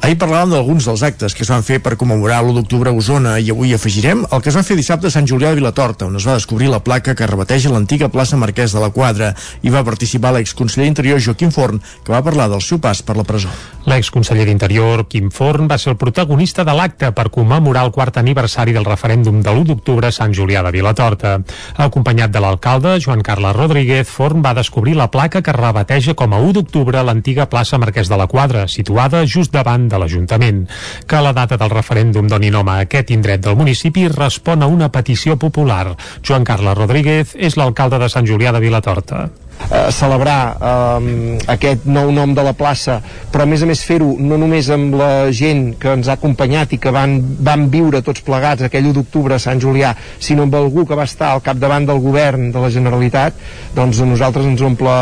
Ahir 0.05 0.19
parlàvem 0.21 0.51
d'alguns 0.53 0.85
dels 0.85 1.01
actes 1.01 1.33
que 1.33 1.41
es 1.41 1.49
van 1.49 1.63
fer 1.65 1.79
per 1.81 1.95
commemorar 1.97 2.43
l'1 2.43 2.59
d'octubre 2.59 2.91
a 2.91 2.93
Osona 2.93 3.31
i 3.41 3.47
avui 3.49 3.73
afegirem 3.73 4.19
el 4.21 4.43
que 4.45 4.51
es 4.51 4.57
va 4.59 4.61
fer 4.61 4.75
dissabte 4.77 5.09
a 5.09 5.13
Sant 5.15 5.25
Julià 5.25 5.49
de 5.49 5.57
Vilatorta, 5.57 6.05
on 6.05 6.19
es 6.19 6.27
va 6.29 6.35
descobrir 6.37 6.67
la 6.69 6.83
placa 6.85 7.15
que 7.17 7.25
rebateja 7.25 7.71
l'antiga 7.73 8.11
plaça 8.13 8.37
Marquès 8.37 8.75
de 8.77 8.83
la 8.83 8.91
Quadra 8.93 9.31
i 9.65 9.73
va 9.73 9.81
participar 9.87 10.35
l'exconseller 10.35 10.85
Interior 10.91 11.17
Joaquim 11.17 11.49
Forn, 11.49 11.81
que 12.05 12.13
va 12.13 12.21
parlar 12.21 12.51
del 12.53 12.61
seu 12.61 12.77
pas 12.77 13.01
per 13.01 13.17
la 13.17 13.25
presó. 13.25 13.49
L'exconseller 13.89 14.45
d'Interior, 14.45 15.07
Quim 15.09 15.31
Forn, 15.33 15.67
va 15.69 15.79
ser 15.81 15.91
el 15.91 15.97
protagonista 15.97 16.63
de 16.65 16.73
l'acte 16.77 17.11
per 17.13 17.31
commemorar 17.33 17.83
el 17.85 17.91
quart 17.93 18.17
aniversari 18.21 18.73
del 18.77 18.85
referèndum 18.85 19.41
de 19.41 19.49
l'1 19.49 19.65
d'octubre 19.71 20.09
a 20.09 20.13
Sant 20.13 20.33
Julià 20.33 20.61
de 20.65 20.71
Vilatorta. 20.73 21.35
Acompanyat 21.81 22.33
de 22.33 22.41
l'alcalde, 22.41 22.95
Joan 23.01 23.21
Carles 23.25 23.57
Rodríguez, 23.57 24.09
Forn 24.09 24.45
va 24.45 24.53
descobrir 24.57 24.95
la 24.97 25.09
placa 25.09 25.41
que 25.41 25.53
rebateja 25.53 26.13
com 26.13 26.33
a 26.33 26.41
1 26.45 26.57
d'octubre 26.59 27.01
l'antiga 27.05 27.49
plaça 27.49 27.77
Marquès 27.81 28.09
de 28.09 28.17
la 28.17 28.29
Quadra, 28.29 28.67
situada 28.67 29.25
just 29.25 29.53
davant 29.53 29.85
de 29.89 29.94
de 29.95 30.01
l'Ajuntament. 30.03 30.65
Que 31.07 31.23
la 31.23 31.33
data 31.33 31.57
del 31.61 31.73
referèndum 31.73 32.27
doni 32.31 32.51
nom 32.53 32.69
a 32.69 32.81
aquest 32.83 33.15
indret 33.15 33.41
del 33.47 33.57
municipi 33.59 34.09
respon 34.11 34.61
a 34.61 34.69
una 34.71 34.91
petició 34.91 35.39
popular. 35.39 35.95
Joan 36.21 36.45
Carles 36.45 36.77
Rodríguez 36.77 37.33
és 37.39 37.57
l'alcalde 37.57 38.01
de 38.03 38.11
Sant 38.11 38.27
Julià 38.27 38.53
de 38.53 38.63
Vilatorta 38.63 39.25
eh, 39.69 39.91
celebrar 39.95 40.39
eh, 40.55 41.37
aquest 41.55 41.85
nou 41.89 42.11
nom 42.15 42.33
de 42.35 42.43
la 42.45 42.53
plaça 42.57 42.99
però 43.31 43.45
a 43.45 43.49
més 43.49 43.63
a 43.63 43.69
més 43.69 43.83
fer-ho 43.85 44.15
no 44.19 44.39
només 44.41 44.69
amb 44.73 44.97
la 44.99 45.11
gent 45.35 45.73
que 45.81 45.93
ens 45.97 46.09
ha 46.09 46.17
acompanyat 46.19 46.75
i 46.75 46.81
que 46.81 46.93
van, 46.93 47.17
van 47.45 47.67
viure 47.73 48.03
tots 48.05 48.23
plegats 48.25 48.65
aquell 48.65 48.89
1 48.91 48.97
d'octubre 48.99 49.37
a 49.37 49.41
Sant 49.41 49.61
Julià 49.61 49.93
sinó 50.19 50.45
amb 50.45 50.57
algú 50.59 50.85
que 50.85 50.97
va 50.97 51.07
estar 51.09 51.31
al 51.33 51.43
capdavant 51.45 51.87
del 51.89 52.01
govern 52.03 52.51
de 52.55 52.63
la 52.63 52.71
Generalitat 52.73 53.39
doncs 53.75 54.01
a 54.01 54.09
nosaltres 54.09 54.47
ens 54.49 54.61
omple, 54.65 54.97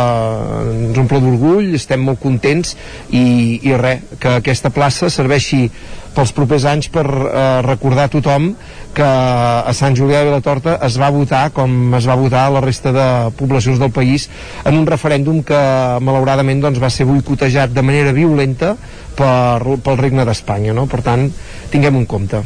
ens 0.90 1.02
omple 1.02 1.22
d'orgull, 1.24 1.74
estem 1.78 2.04
molt 2.04 2.22
contents 2.24 2.78
i, 3.10 3.60
i 3.64 3.76
res, 3.80 4.16
que 4.20 4.40
aquesta 4.40 4.72
plaça 4.74 5.10
serveixi 5.14 5.68
pels 6.14 6.34
propers 6.36 6.66
anys 6.70 6.90
per 6.94 7.06
eh, 7.08 7.62
recordar 7.66 8.08
a 8.08 8.14
tothom 8.14 8.52
que 8.94 9.04
a 9.06 9.74
Sant 9.75 9.98
Julià 9.98 10.22
de 10.22 10.30
Vilatorta 10.30 10.78
es 10.86 10.98
va 11.01 11.12
votar 11.13 11.48
com 11.56 11.94
es 11.98 12.07
va 12.07 12.18
votar 12.19 12.48
a 12.48 12.54
la 12.54 12.62
resta 12.63 12.94
de 12.95 13.06
poblacions 13.38 13.81
del 13.81 13.92
país 13.92 14.30
en 14.63 14.78
un 14.78 14.88
referèndum 14.88 15.42
que 15.44 15.60
malauradament 16.01 16.62
doncs, 16.63 16.81
va 16.81 16.92
ser 16.94 17.10
boicotejat 17.10 17.74
de 17.74 17.84
manera 17.86 18.13
violenta 18.13 18.75
per, 19.13 19.62
pel 19.86 20.00
regne 20.00 20.25
d'Espanya 20.25 20.74
no? 20.78 20.86
per 20.90 21.01
tant 21.06 21.28
tinguem 21.74 21.98
un 21.98 22.06
compte 22.10 22.44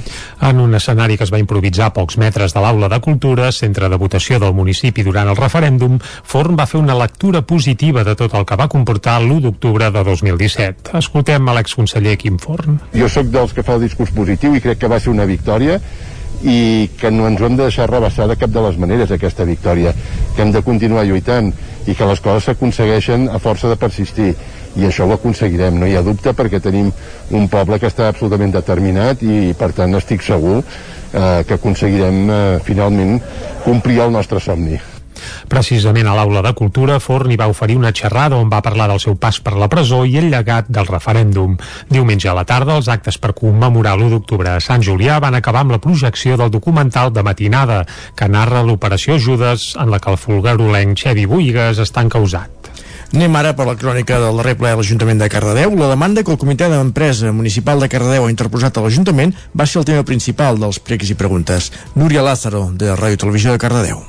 En 0.47 0.59
un 0.63 0.75
escenari 0.77 1.17
que 1.17 1.25
es 1.25 1.33
va 1.33 1.39
improvisar 1.41 1.89
a 1.89 1.93
pocs 1.95 2.17
metres 2.21 2.53
de 2.55 2.63
l'Aula 2.63 2.89
de 2.91 2.99
Cultura, 3.03 3.51
centre 3.51 3.89
de 3.89 3.99
votació 3.99 4.39
del 4.39 4.53
municipi 4.55 5.03
durant 5.03 5.27
el 5.27 5.39
referèndum, 5.39 5.97
Forn 5.99 6.55
va 6.59 6.67
fer 6.69 6.79
una 6.79 6.95
lectura 6.95 7.41
positiva 7.41 8.03
de 8.07 8.15
tot 8.15 8.35
el 8.37 8.45
que 8.47 8.59
va 8.59 8.69
comportar 8.71 9.17
l'1 9.21 9.41
d'octubre 9.47 9.89
de 9.91 10.03
2017. 10.03 10.95
Escoltem 10.99 11.49
a 11.49 11.57
l'exconseller 11.57 12.15
Quim 12.21 12.37
Forn. 12.39 12.79
Jo 12.95 13.09
sóc 13.11 13.31
dels 13.33 13.55
que 13.55 13.65
fa 13.65 13.75
el 13.75 13.87
discurs 13.87 14.13
positiu 14.15 14.55
i 14.55 14.63
crec 14.63 14.79
que 14.83 14.91
va 14.91 15.01
ser 15.03 15.11
una 15.11 15.27
victòria 15.27 15.81
i 16.43 16.89
que 16.99 17.11
no 17.11 17.27
ens 17.27 17.41
ho 17.41 17.47
hem 17.47 17.55
de 17.57 17.65
deixar 17.65 17.89
rebassar 17.89 18.27
de 18.29 18.37
cap 18.37 18.51
de 18.53 18.61
les 18.61 18.77
maneres 18.77 19.11
aquesta 19.11 19.47
victòria, 19.47 19.93
que 20.35 20.43
hem 20.43 20.51
de 20.53 20.61
continuar 20.61 21.05
lluitant 21.07 21.51
i 21.87 21.95
que 21.95 22.09
les 22.09 22.21
coses 22.21 22.49
s'aconsegueixen 22.49 23.29
a 23.31 23.39
força 23.39 23.71
de 23.71 23.79
persistir 23.79 24.33
i 24.77 24.85
això 24.85 25.07
ho 25.07 25.15
aconseguirem, 25.15 25.79
no 25.79 25.87
hi 25.89 25.95
ha 25.97 26.03
dubte 26.05 26.33
perquè 26.37 26.59
tenim 26.61 26.91
un 27.33 27.47
poble 27.49 27.79
que 27.81 27.89
està 27.89 28.11
absolutament 28.11 28.53
determinat 28.53 29.23
i 29.25 29.55
per 29.57 29.71
tant 29.77 29.97
estic 29.97 30.21
segur 30.25 30.59
eh, 30.61 31.41
que 31.47 31.57
aconseguirem 31.57 32.21
eh, 32.29 32.43
finalment 32.67 33.17
complir 33.65 34.03
el 34.05 34.13
nostre 34.13 34.43
somni. 34.43 34.77
Precisament 35.49 36.07
a 36.07 36.15
l'Aula 36.17 36.43
de 36.45 36.53
Cultura, 36.57 36.99
Forn 36.99 37.31
hi 37.31 37.39
va 37.39 37.49
oferir 37.51 37.77
una 37.79 37.93
xerrada 37.95 38.37
on 38.37 38.51
va 38.51 38.61
parlar 38.65 38.89
del 38.91 39.01
seu 39.03 39.15
pas 39.15 39.39
per 39.43 39.55
la 39.57 39.69
presó 39.71 40.03
i 40.05 40.17
el 40.21 40.29
llegat 40.33 40.69
del 40.69 40.89
referèndum. 40.89 41.57
Diumenge 41.89 42.29
a 42.29 42.35
la 42.37 42.45
tarda, 42.45 42.77
els 42.77 42.89
actes 42.91 43.17
per 43.21 43.35
commemorar 43.37 43.95
l'1 43.97 44.11
d'octubre 44.15 44.53
a 44.55 44.63
Sant 44.63 44.83
Julià 44.83 45.19
van 45.23 45.37
acabar 45.37 45.65
amb 45.65 45.75
la 45.77 45.81
projecció 45.83 46.37
del 46.37 46.51
documental 46.51 47.13
de 47.13 47.23
matinada, 47.23 47.83
que 48.15 48.29
narra 48.29 48.63
l'operació 48.63 49.17
Judes 49.19 49.73
en 49.79 49.91
la 49.91 49.99
que 49.99 50.11
el 50.11 50.21
fulgarolenc 50.21 50.97
Xevi 50.97 51.25
Buigas 51.25 51.81
està 51.83 52.05
encausat. 52.05 52.57
Anem 53.15 53.37
ara 53.39 53.53
per 53.55 53.63
la 53.69 53.77
crònica 53.79 54.17
del 54.19 54.41
darrer 54.41 54.57
ple 54.59 54.73
de 54.73 54.79
l'Ajuntament 54.81 55.21
de 55.21 55.29
Cardedeu. 55.31 55.77
La 55.79 55.87
demanda 55.93 56.23
que 56.23 56.33
el 56.33 56.39
Comitè 56.41 56.67
d'Empresa 56.71 57.31
Municipal 57.31 57.79
de 57.79 57.87
Cardedeu 57.93 58.27
ha 58.27 58.33
interposat 58.33 58.77
a 58.77 58.83
l'Ajuntament 58.83 59.31
va 59.55 59.65
ser 59.65 59.79
el 59.81 59.87
tema 59.87 60.03
principal 60.03 60.59
dels 60.59 60.81
pregs 60.83 61.15
i 61.15 61.15
preguntes. 61.15 61.71
Núria 61.95 62.25
Lázaro, 62.25 62.67
de 62.75 62.93
Ràdio 62.99 63.23
Televisió 63.23 63.55
de 63.55 63.63
Cardedeu. 63.63 64.03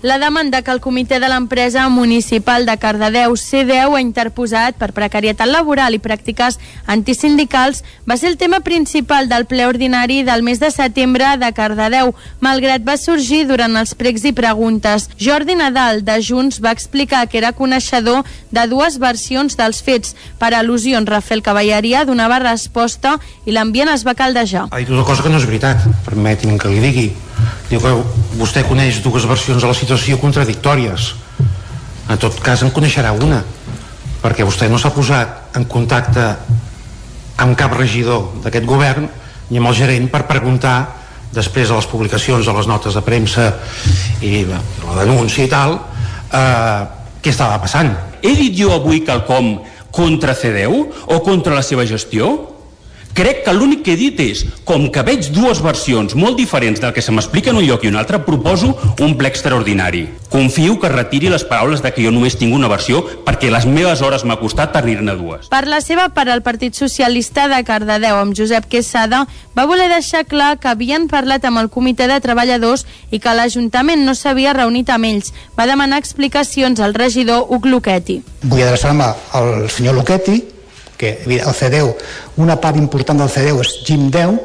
La 0.00 0.20
demanda 0.20 0.62
que 0.62 0.70
el 0.70 0.78
Comitè 0.78 1.16
de 1.18 1.26
l'Empresa 1.26 1.88
Municipal 1.90 2.62
de 2.68 2.76
Cardedeu 2.78 3.32
C10 3.34 3.96
ha 3.96 3.98
interposat 3.98 4.76
per 4.78 4.92
precarietat 4.94 5.50
laboral 5.50 5.96
i 5.96 5.98
pràctiques 5.98 6.60
antisindicals 6.86 7.82
va 8.06 8.14
ser 8.14 8.30
el 8.30 8.36
tema 8.38 8.60
principal 8.62 9.26
del 9.26 9.48
ple 9.50 9.66
ordinari 9.66 10.20
del 10.22 10.46
mes 10.46 10.62
de 10.62 10.70
setembre 10.70 11.32
de 11.42 11.50
Cardedeu, 11.50 12.14
malgrat 12.38 12.86
va 12.86 12.94
sorgir 12.94 13.42
durant 13.50 13.74
els 13.74 13.96
pregs 13.98 14.22
i 14.22 14.32
preguntes. 14.32 15.10
Jordi 15.18 15.58
Nadal, 15.58 16.04
de 16.06 16.22
Junts, 16.22 16.62
va 16.62 16.70
explicar 16.70 17.26
que 17.26 17.42
era 17.42 17.50
coneixedor 17.50 18.22
de 18.54 18.68
dues 18.70 19.02
versions 19.02 19.58
dels 19.58 19.82
fets. 19.82 20.14
Per 20.38 20.54
al·lusions, 20.54 21.10
Rafael 21.10 21.42
Cavalleria 21.42 22.06
donava 22.06 22.38
resposta 22.38 23.18
i 23.46 23.50
l'ambient 23.50 23.90
es 23.90 24.06
va 24.06 24.14
caldejar. 24.14 24.68
Ha 24.70 24.78
dit 24.78 24.94
una 24.94 25.02
cosa 25.02 25.26
que 25.26 25.34
no 25.34 25.42
és 25.42 25.50
veritat, 25.50 25.90
permeti'm 26.06 26.54
que 26.54 26.70
li 26.70 26.86
digui 26.86 27.10
Diu 27.68 27.80
que 27.82 27.90
vostè 28.38 28.62
coneix 28.64 29.02
dues 29.04 29.26
versions 29.28 29.60
de 29.60 29.68
la 29.68 29.76
situació 29.88 30.18
contradictòries. 30.20 31.14
En 32.12 32.18
tot 32.20 32.36
cas 32.44 32.60
en 32.60 32.72
coneixerà 32.76 33.14
una, 33.16 33.40
perquè 34.20 34.44
vostè 34.44 34.68
no 34.68 34.76
s'ha 34.76 34.92
posat 34.92 35.56
en 35.56 35.64
contacte 35.64 36.24
amb 37.40 37.56
cap 37.56 37.72
regidor 37.72 38.42
d'aquest 38.44 38.66
govern 38.68 39.06
ni 39.48 39.60
amb 39.60 39.70
el 39.70 39.76
gerent 39.78 40.10
per 40.12 40.26
preguntar 40.28 40.76
després 41.32 41.70
de 41.70 41.76
les 41.78 41.88
publicacions 41.88 42.44
de 42.44 42.52
les 42.52 42.68
notes 42.68 42.96
de 42.96 43.02
premsa 43.04 43.46
i 44.20 44.44
la 44.48 44.60
denúncia 44.98 45.46
i 45.46 45.48
tal 45.48 45.76
eh, 45.78 46.80
què 47.22 47.30
estava 47.30 47.60
passant 47.62 47.92
he 48.20 48.34
dit 48.34 48.56
jo 48.58 48.72
avui 48.74 49.04
quelcom 49.06 49.54
contra 49.94 50.34
CDU 50.34 50.82
o 51.06 51.20
contra 51.24 51.54
la 51.54 51.62
seva 51.62 51.86
gestió? 51.86 52.57
Crec 53.18 53.40
que 53.42 53.50
l'únic 53.50 53.80
que 53.82 53.96
he 53.96 53.98
dit 53.98 54.20
és, 54.22 54.44
com 54.62 54.84
que 54.94 55.02
veig 55.02 55.32
dues 55.34 55.58
versions 55.58 56.12
molt 56.14 56.36
diferents 56.38 56.78
del 56.78 56.92
que 56.94 57.02
se 57.02 57.10
m'explica 57.10 57.50
en 57.50 57.56
un 57.58 57.64
lloc 57.66 57.82
i 57.82 57.88
un 57.90 57.96
altre, 57.98 58.20
proposo 58.22 58.68
un 59.02 59.16
ple 59.18 59.26
extraordinari. 59.26 60.04
Confio 60.30 60.76
que 60.78 60.90
retiri 60.92 61.32
les 61.32 61.42
paraules 61.42 61.80
de 61.82 61.90
que 61.90 62.04
jo 62.04 62.12
només 62.14 62.36
tinc 62.38 62.54
una 62.54 62.68
versió 62.70 63.00
perquè 63.26 63.48
les 63.50 63.64
meves 63.66 64.04
hores 64.06 64.22
m'ha 64.22 64.36
costat 64.38 64.70
tenir-ne 64.76 65.16
dues. 65.18 65.48
Per 65.50 65.64
la 65.66 65.80
seva 65.82 66.04
part, 66.14 66.30
el 66.30 66.44
Partit 66.46 66.78
Socialista 66.78 67.48
de 67.50 67.58
Cardedeu, 67.66 68.20
amb 68.20 68.36
Josep 68.38 68.68
Quesada, 68.70 69.24
va 69.58 69.64
voler 69.66 69.88
deixar 69.90 70.22
clar 70.28 70.52
que 70.62 70.70
havien 70.70 71.08
parlat 71.10 71.48
amb 71.48 71.58
el 71.58 71.70
comitè 71.74 72.06
de 72.06 72.20
treballadors 72.22 72.84
i 73.10 73.18
que 73.18 73.34
l'Ajuntament 73.34 74.04
no 74.06 74.14
s'havia 74.14 74.54
reunit 74.54 74.92
amb 74.94 75.10
ells. 75.10 75.32
Va 75.58 75.66
demanar 75.66 75.98
explicacions 75.98 76.78
al 76.78 76.94
regidor 76.94 77.50
Uc 77.50 77.66
Luquetti. 77.66 78.20
Vull 78.46 78.62
adreçar-me 78.62 79.10
al 79.34 79.66
senyor 79.74 79.98
Luquetti, 79.98 80.38
que 80.98 81.14
el 81.24 81.54
CDU, 81.54 81.94
una 82.36 82.58
part 82.60 82.76
important 82.76 83.22
del 83.22 83.30
CDU 83.32 83.62
és 83.62 83.74
Jim 83.86 84.08
10, 84.12 84.38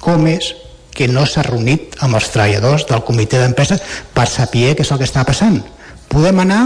com 0.00 0.26
és 0.30 0.54
que 0.94 1.08
no 1.08 1.26
s'ha 1.26 1.44
reunit 1.46 1.98
amb 2.04 2.16
els 2.18 2.30
treballadors 2.32 2.86
del 2.88 3.02
comitè 3.06 3.40
d'empresa 3.42 3.78
per 4.14 4.26
saber 4.30 4.74
què 4.76 4.86
és 4.86 4.90
el 4.90 5.00
que 5.00 5.08
està 5.08 5.24
passant. 5.26 5.60
Podem 6.10 6.40
anar 6.42 6.62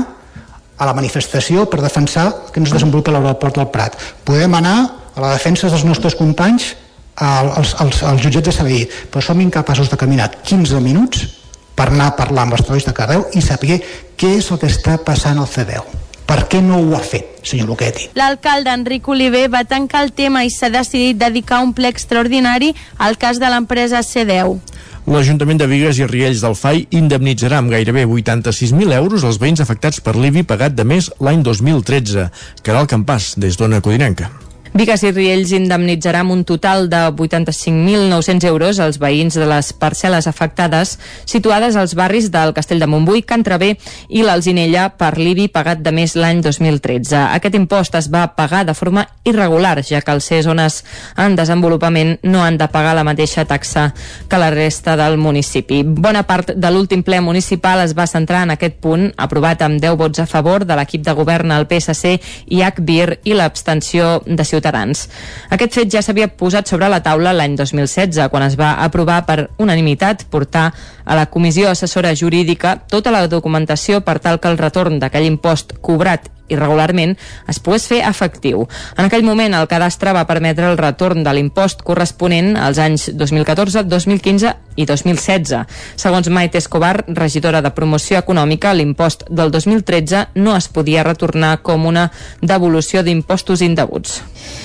a 0.76 0.86
la 0.88 0.94
manifestació 0.96 1.66
per 1.70 1.82
defensar 1.82 2.30
que 2.52 2.62
es 2.62 2.72
desenvolupa 2.72 3.12
l'aeroport 3.14 3.60
del 3.60 3.70
Prat. 3.74 3.98
Podem 4.24 4.56
anar 4.58 4.76
a 5.14 5.22
la 5.22 5.34
defensa 5.36 5.70
dels 5.70 5.84
nostres 5.86 6.16
companys 6.18 6.72
als, 7.14 7.74
als, 7.78 8.02
als 8.02 8.22
jutjats 8.22 8.50
de 8.50 8.56
Sabadell, 8.56 8.96
però 9.10 9.22
som 9.22 9.40
incapaços 9.40 9.90
de 9.90 9.98
caminar 10.00 10.32
15 10.42 10.80
minuts 10.82 11.28
per 11.74 11.88
anar 11.90 12.10
a 12.10 12.16
parlar 12.18 12.46
amb 12.46 12.56
els 12.56 12.64
treballadors 12.64 12.90
de 12.90 12.96
Cardeu 12.96 13.28
i 13.34 13.42
saber 13.42 13.78
què 14.18 14.34
és 14.38 14.50
el 14.50 14.60
que 14.62 14.70
està 14.70 14.98
passant 14.98 15.38
al 15.38 15.50
CDU. 15.50 16.03
Per 16.24 16.38
què 16.48 16.60
no 16.64 16.78
ho 16.80 16.94
ha 16.96 17.02
fet, 17.04 17.40
senyor 17.44 17.68
Luquetti? 17.68 18.08
L'alcalde 18.16 18.72
Enric 18.72 19.08
Oliver 19.12 19.44
va 19.52 19.64
tancar 19.68 20.04
el 20.06 20.12
tema 20.16 20.44
i 20.44 20.52
s'ha 20.52 20.70
decidit 20.72 21.18
dedicar 21.20 21.60
un 21.64 21.74
ple 21.76 21.90
extraordinari 21.92 22.72
al 22.96 23.18
cas 23.20 23.40
de 23.42 23.50
l'empresa 23.52 24.00
C10. 24.00 24.56
L'Ajuntament 25.04 25.60
de 25.60 25.68
Vigues 25.68 26.00
i 26.00 26.06
Riells 26.08 26.40
del 26.40 26.56
FAI 26.56 26.86
indemnitzarà 26.96 27.58
amb 27.60 27.74
gairebé 27.74 28.06
86.000 28.08 28.96
euros 28.96 29.26
els 29.28 29.36
veïns 29.42 29.60
afectats 29.60 30.00
per 30.00 30.16
l'IBI 30.16 30.46
pagat 30.48 30.72
de 30.78 30.88
més 30.88 31.10
l'any 31.20 31.44
2013. 31.44 32.30
Caral 32.64 32.88
Campàs, 32.88 33.34
des 33.36 33.60
d'Ona 33.60 33.84
Codinenca. 33.84 34.32
Vigas 34.74 35.04
i 35.06 35.12
Riells 35.14 35.52
indemnitzarà 35.54 36.24
amb 36.24 36.32
un 36.34 36.40
total 36.42 36.88
de 36.90 36.98
85.900 37.14 38.46
euros 38.48 38.80
als 38.82 38.96
veïns 38.98 39.36
de 39.38 39.46
les 39.46 39.68
parcel·les 39.78 40.26
afectades 40.26 40.96
situades 41.30 41.76
als 41.78 41.92
barris 41.94 42.26
del 42.34 42.50
Castell 42.56 42.82
de 42.82 42.88
Montbui, 42.90 43.22
Can 43.22 43.44
Travé 43.46 43.76
i 44.10 44.24
l'Alzinella 44.26 44.88
per 44.98 45.12
l'IBI 45.14 45.46
pagat 45.54 45.84
de 45.84 45.92
més 45.94 46.16
l'any 46.18 46.40
2013. 46.42 47.14
Aquest 47.36 47.54
impost 47.54 47.94
es 47.94 48.08
va 48.10 48.24
pagar 48.34 48.64
de 48.66 48.74
forma 48.74 49.04
irregular, 49.22 49.76
ja 49.86 50.00
que 50.02 50.10
els 50.10 50.26
ser 50.26 50.40
zones 50.42 50.80
en 51.22 51.38
desenvolupament 51.38 52.18
no 52.26 52.42
han 52.42 52.58
de 52.58 52.66
pagar 52.66 52.96
la 52.98 53.06
mateixa 53.06 53.46
taxa 53.46 53.92
que 54.26 54.42
la 54.42 54.50
resta 54.50 54.98
del 54.98 55.20
municipi. 55.22 55.84
Bona 55.86 56.24
part 56.26 56.50
de 56.50 56.74
l'últim 56.74 57.06
ple 57.06 57.22
municipal 57.22 57.84
es 57.84 57.94
va 57.94 58.08
centrar 58.10 58.42
en 58.42 58.56
aquest 58.56 58.82
punt, 58.82 59.06
aprovat 59.22 59.62
amb 59.62 59.78
10 59.78 60.02
vots 60.02 60.18
a 60.18 60.26
favor 60.26 60.66
de 60.66 60.74
l'equip 60.74 61.06
de 61.06 61.14
govern 61.14 61.54
al 61.54 61.70
PSC 61.70 62.18
i 62.50 62.66
HBIR 62.66 63.20
i 63.22 63.38
l'abstenció 63.38 64.18
de 64.26 64.42
Ciutadans 64.42 64.63
Ciutadans. 64.64 65.09
Aquest 65.52 65.76
fet 65.76 65.92
ja 65.92 66.00
s'havia 66.02 66.30
posat 66.40 66.71
sobre 66.71 66.88
la 66.88 67.02
taula 67.04 67.35
l'any 67.37 67.56
2016, 67.61 68.30
quan 68.33 68.47
es 68.47 68.56
va 68.56 68.75
aprovar 68.85 69.21
per 69.28 69.50
unanimitat 69.61 70.25
portar 70.33 70.71
a 71.04 71.18
la 71.18 71.26
Comissió 71.26 71.68
Assessora 71.68 72.14
Jurídica 72.16 72.78
tota 72.88 73.12
la 73.12 73.26
documentació 73.28 74.00
per 74.00 74.18
tal 74.25 74.40
que 74.40 74.49
el 74.49 74.59
retorn 74.59 74.97
d'aquell 75.02 75.28
impost 75.28 75.76
cobrat 75.85 76.30
irregularment 76.48 77.14
es 77.48 77.60
pogués 77.62 77.86
fer 77.88 78.02
efectiu. 78.08 78.66
En 78.96 79.08
aquell 79.08 79.24
moment 79.26 79.54
el 79.56 79.68
cadastre 79.70 80.12
va 80.16 80.26
permetre 80.28 80.68
el 80.70 80.78
retorn 80.78 81.24
de 81.24 81.32
l'impost 81.34 81.82
corresponent 81.86 82.54
als 82.60 82.80
anys 82.82 83.08
2014, 83.14 83.84
2015 83.88 84.54
i 84.76 84.86
2016. 84.86 85.64
Segons 86.00 86.28
Maite 86.28 86.58
Escobar, 86.58 87.04
regidora 87.08 87.62
de 87.62 87.72
Promoció 87.74 88.18
Econòmica, 88.18 88.74
l'impost 88.74 89.24
del 89.30 89.52
2013 89.54 90.26
no 90.34 90.56
es 90.56 90.68
podia 90.68 91.04
retornar 91.06 91.58
com 91.62 91.86
una 91.86 92.10
devolució 92.42 93.04
d'impostos 93.06 93.62
indeguts. 93.62 94.20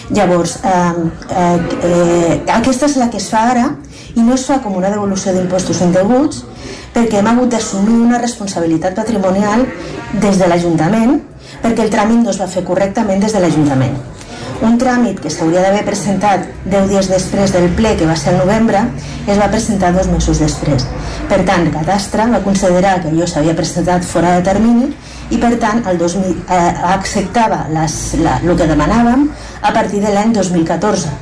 Llavors, 0.09 0.57
eh, 0.63 0.71
eh, 1.29 1.59
eh, 1.83 2.41
aquesta 2.47 2.87
és 2.89 2.97
la 2.97 3.09
que 3.09 3.17
es 3.21 3.29
fa 3.29 3.49
ara 3.51 3.69
i 4.15 4.21
no 4.21 4.33
es 4.33 4.45
fa 4.45 4.59
com 4.63 4.75
una 4.75 4.89
devolució 4.89 5.33
d'impostos 5.35 5.81
indeguts 5.85 6.43
perquè 6.93 7.19
hem 7.19 7.27
hagut 7.29 7.51
d'assumir 7.53 7.93
una 7.93 8.19
responsabilitat 8.21 8.95
patrimonial 8.97 9.67
des 10.13 10.39
de 10.39 10.47
l'Ajuntament 10.49 11.19
perquè 11.63 11.85
el 11.85 11.91
tràmit 11.93 12.23
no 12.23 12.31
es 12.33 12.39
va 12.41 12.47
fer 12.47 12.63
correctament 12.67 13.21
des 13.23 13.35
de 13.35 13.43
l'Ajuntament. 13.43 13.97
Un 14.59 14.75
tràmit 14.75 15.21
que 15.23 15.29
s'hauria 15.31 15.61
d'haver 15.63 15.85
presentat 15.87 16.47
10 16.65 16.89
dies 16.91 17.07
després 17.07 17.53
del 17.55 17.69
ple, 17.77 17.93
que 17.95 18.07
va 18.07 18.17
ser 18.19 18.33
el 18.33 18.41
novembre, 18.41 18.81
es 19.25 19.39
va 19.39 19.47
presentar 19.53 19.93
dos 19.95 20.09
mesos 20.11 20.41
després. 20.43 20.83
Per 21.31 21.39
tant, 21.47 21.69
Cadastre 21.71 22.27
va 22.33 22.43
considerar 22.43 22.97
que 22.99 23.07
allò 23.13 23.27
s'havia 23.27 23.55
presentat 23.55 24.03
fora 24.03 24.35
de 24.35 24.43
termini 24.49 24.91
i 25.31 25.39
per 25.39 25.53
tant 25.63 25.83
el 25.87 26.01
2000, 26.01 26.43
eh, 26.49 26.61
acceptava 26.91 27.65
les, 27.71 27.99
la, 28.19 28.39
el 28.43 28.55
que 28.59 28.67
demanàvem 28.67 29.29
a 29.61 29.71
partir 29.71 30.03
de 30.03 30.11
l'any 30.15 30.35
2014 30.35 31.13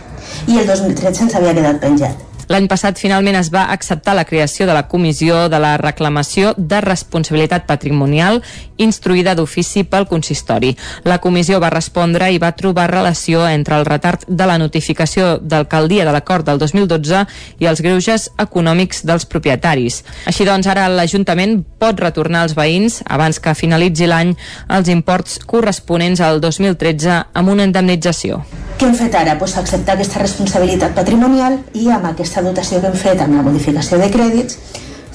i 0.47 0.57
el 0.57 0.65
2013 0.65 1.27
ens 1.27 1.37
havia 1.37 1.53
quedat 1.53 1.83
penjat. 1.83 2.26
L'any 2.47 2.67
passat 2.71 2.95
finalment 2.99 3.35
es 3.35 3.49
va 3.51 3.65
acceptar 3.73 4.13
la 4.15 4.23
creació 4.25 4.65
de 4.67 4.73
la 4.75 4.85
Comissió 4.87 5.47
de 5.51 5.59
la 5.59 5.73
Reclamació 5.81 6.53
de 6.57 6.79
Responsabilitat 6.81 7.65
Patrimonial 7.67 8.39
instruïda 8.77 9.33
d'ofici 9.35 9.83
pel 9.83 10.07
consistori. 10.07 10.71
La 11.03 11.17
comissió 11.19 11.59
va 11.59 11.71
respondre 11.73 12.29
i 12.31 12.39
va 12.39 12.53
trobar 12.55 12.87
relació 12.91 13.43
entre 13.49 13.75
el 13.75 13.85
retard 13.85 14.23
de 14.27 14.47
la 14.47 14.57
notificació 14.61 15.37
d'alcaldia 15.41 16.05
de 16.07 16.13
l'acord 16.15 16.47
del 16.47 16.61
2012 16.61 17.25
i 17.59 17.67
els 17.67 17.81
greuges 17.83 18.29
econòmics 18.39 19.03
dels 19.03 19.27
propietaris. 19.27 20.03
Així 20.29 20.47
doncs, 20.47 20.69
ara 20.71 20.87
l'Ajuntament 20.87 21.59
pot 21.81 21.99
retornar 21.99 22.45
als 22.45 22.55
veïns, 22.55 23.01
abans 23.05 23.41
que 23.43 23.57
finalitzi 23.57 24.07
l'any, 24.07 24.37
els 24.69 24.87
imports 24.93 25.41
corresponents 25.43 26.23
al 26.23 26.39
2013 26.39 27.25
amb 27.33 27.55
una 27.57 27.67
indemnització. 27.67 28.43
Què 28.77 28.85
hem 28.85 28.93
fet 28.93 29.15
ara? 29.17 29.33
Pues 29.41 29.55
acceptar 29.57 29.95
aquesta 29.95 30.19
responsabilitat 30.21 30.91
patrimonial 30.93 31.55
i 31.73 31.87
amb 31.89 32.05
aquesta 32.11 32.43
dotació 32.45 32.77
que 32.81 32.91
hem 32.91 32.97
fet 33.01 33.23
amb 33.23 33.33
la 33.33 33.45
modificació 33.47 33.97
de 33.97 34.09
crèdits 34.13 34.59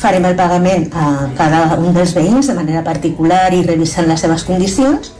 farem 0.02 0.24
el 0.26 0.34
pagament 0.34 0.88
a 0.98 1.10
cada 1.38 1.60
un 1.78 1.94
dels 1.94 2.14
veïns 2.16 2.50
de 2.50 2.56
manera 2.58 2.82
particular 2.82 3.52
i 3.54 3.62
revisant 3.68 4.10
les 4.10 4.24
seves 4.26 4.42
condicions 4.48 5.12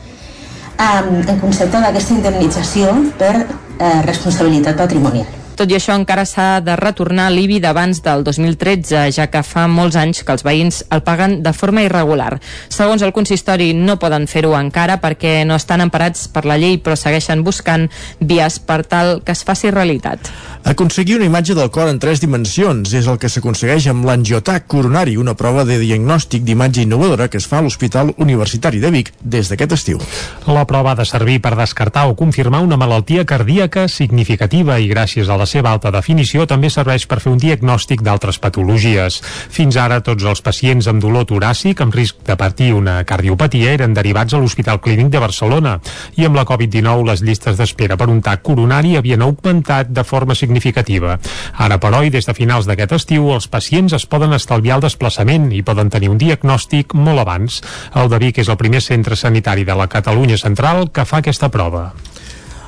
en 0.83 1.39
concepte 1.45 1.85
d'aquesta 1.85 2.17
indemnització 2.17 2.97
per 3.21 3.37
eh, 3.45 4.03
responsabilitat 4.09 4.83
patrimonial. 4.83 5.42
Tot 5.57 5.69
i 5.69 5.77
això, 5.77 5.93
encara 5.99 6.25
s'ha 6.25 6.63
de 6.65 6.75
retornar 6.81 7.29
l'IBI 7.31 7.59
d'abans 7.61 8.01
del 8.03 8.25
2013, 8.25 9.03
ja 9.13 9.27
que 9.29 9.43
fa 9.45 9.67
molts 9.69 9.99
anys 10.01 10.23
que 10.25 10.33
els 10.33 10.45
veïns 10.47 10.81
el 10.91 11.03
paguen 11.05 11.43
de 11.45 11.53
forma 11.53 11.85
irregular. 11.85 12.39
Segons 12.73 13.05
el 13.05 13.13
consistori, 13.13 13.73
no 13.77 13.99
poden 14.01 14.25
fer-ho 14.31 14.55
encara 14.57 14.97
perquè 15.03 15.43
no 15.45 15.59
estan 15.61 15.85
emparats 15.85 16.25
per 16.33 16.47
la 16.49 16.57
llei, 16.57 16.79
però 16.81 16.97
segueixen 16.97 17.45
buscant 17.45 17.89
vies 18.21 18.59
per 18.65 18.81
tal 18.89 19.21
que 19.21 19.37
es 19.37 19.45
faci 19.45 19.71
realitat. 19.71 20.33
Aconseguir 20.65 21.17
una 21.19 21.27
imatge 21.27 21.57
del 21.59 21.71
cor 21.75 21.91
en 21.91 21.99
tres 21.99 22.23
dimensions 22.23 22.93
és 22.95 23.09
el 23.11 23.19
que 23.19 23.29
s'aconsegueix 23.29 23.89
amb 23.91 24.07
l'angiotac 24.09 24.69
coronari, 24.71 25.19
una 25.19 25.35
prova 25.37 25.67
de 25.69 25.77
diagnòstic 25.83 26.47
d'imatge 26.47 26.87
innovadora 26.87 27.29
que 27.29 27.41
es 27.43 27.49
fa 27.51 27.59
a 27.59 27.67
l'Hospital 27.67 28.15
Universitari 28.17 28.81
de 28.81 28.93
Vic 28.95 29.13
des 29.21 29.51
d'aquest 29.51 29.77
estiu. 29.77 30.01
La 30.47 30.65
prova 30.71 30.93
ha 30.93 30.99
de 30.99 31.05
servir 31.05 31.41
per 31.43 31.57
descartar 31.59 32.07
o 32.09 32.17
confirmar 32.17 32.63
una 32.63 32.79
malaltia 32.81 33.27
cardíaca 33.27 33.89
significativa 33.89 34.79
i 34.79 34.89
gràcies 34.89 35.29
a 35.29 35.42
la 35.43 35.49
seva 35.51 35.73
alta 35.75 35.91
definició 35.91 36.47
també 36.47 36.71
serveix 36.71 37.09
per 37.11 37.19
fer 37.23 37.33
un 37.33 37.41
diagnòstic 37.43 38.03
d'altres 38.07 38.39
patologies. 38.43 39.19
Fins 39.51 39.77
ara 39.81 39.99
tots 40.07 40.23
els 40.29 40.43
pacients 40.45 40.87
amb 40.91 41.03
dolor 41.03 41.27
toràcic 41.27 41.83
amb 41.83 41.97
risc 41.99 42.21
de 42.29 42.37
patir 42.39 42.71
una 42.77 43.01
cardiopatia 43.09 43.73
eren 43.75 43.97
derivats 43.97 44.35
a 44.35 44.43
l'Hospital 44.43 44.79
Clínic 44.85 45.11
de 45.11 45.23
Barcelona 45.23 45.79
i 46.21 46.29
amb 46.29 46.39
la 46.39 46.47
Covid-19 46.47 47.09
les 47.09 47.25
llistes 47.27 47.59
d'espera 47.59 47.99
per 47.99 48.09
un 48.13 48.23
TAC 48.23 48.45
coronari 48.47 48.95
havien 49.01 49.25
augmentat 49.27 49.91
de 49.91 50.07
forma 50.07 50.39
significativa. 50.39 51.19
Ara, 51.59 51.81
però, 51.83 52.05
i 52.07 52.15
des 52.15 52.29
de 52.29 52.37
finals 52.39 52.71
d'aquest 52.71 52.95
estiu, 53.01 53.33
els 53.35 53.51
pacients 53.51 53.97
es 53.99 54.07
poden 54.07 54.37
estalviar 54.39 54.79
el 54.79 54.87
desplaçament 54.87 55.51
i 55.51 55.65
poden 55.67 55.91
tenir 55.91 56.13
un 56.13 56.23
diagnòstic 56.23 56.95
molt 56.95 57.25
abans. 57.25 57.63
El 57.99 58.13
de 58.13 58.23
Vic 58.23 58.39
és 58.45 58.53
el 58.53 58.61
primer 58.61 58.85
centre 58.85 59.19
sanitari 59.19 59.67
de 59.67 59.75
la 59.75 59.91
Catalunya 59.91 60.39
central 60.39 60.91
que 60.93 61.09
fa 61.09 61.23
aquesta 61.25 61.51
prova. 61.51 61.91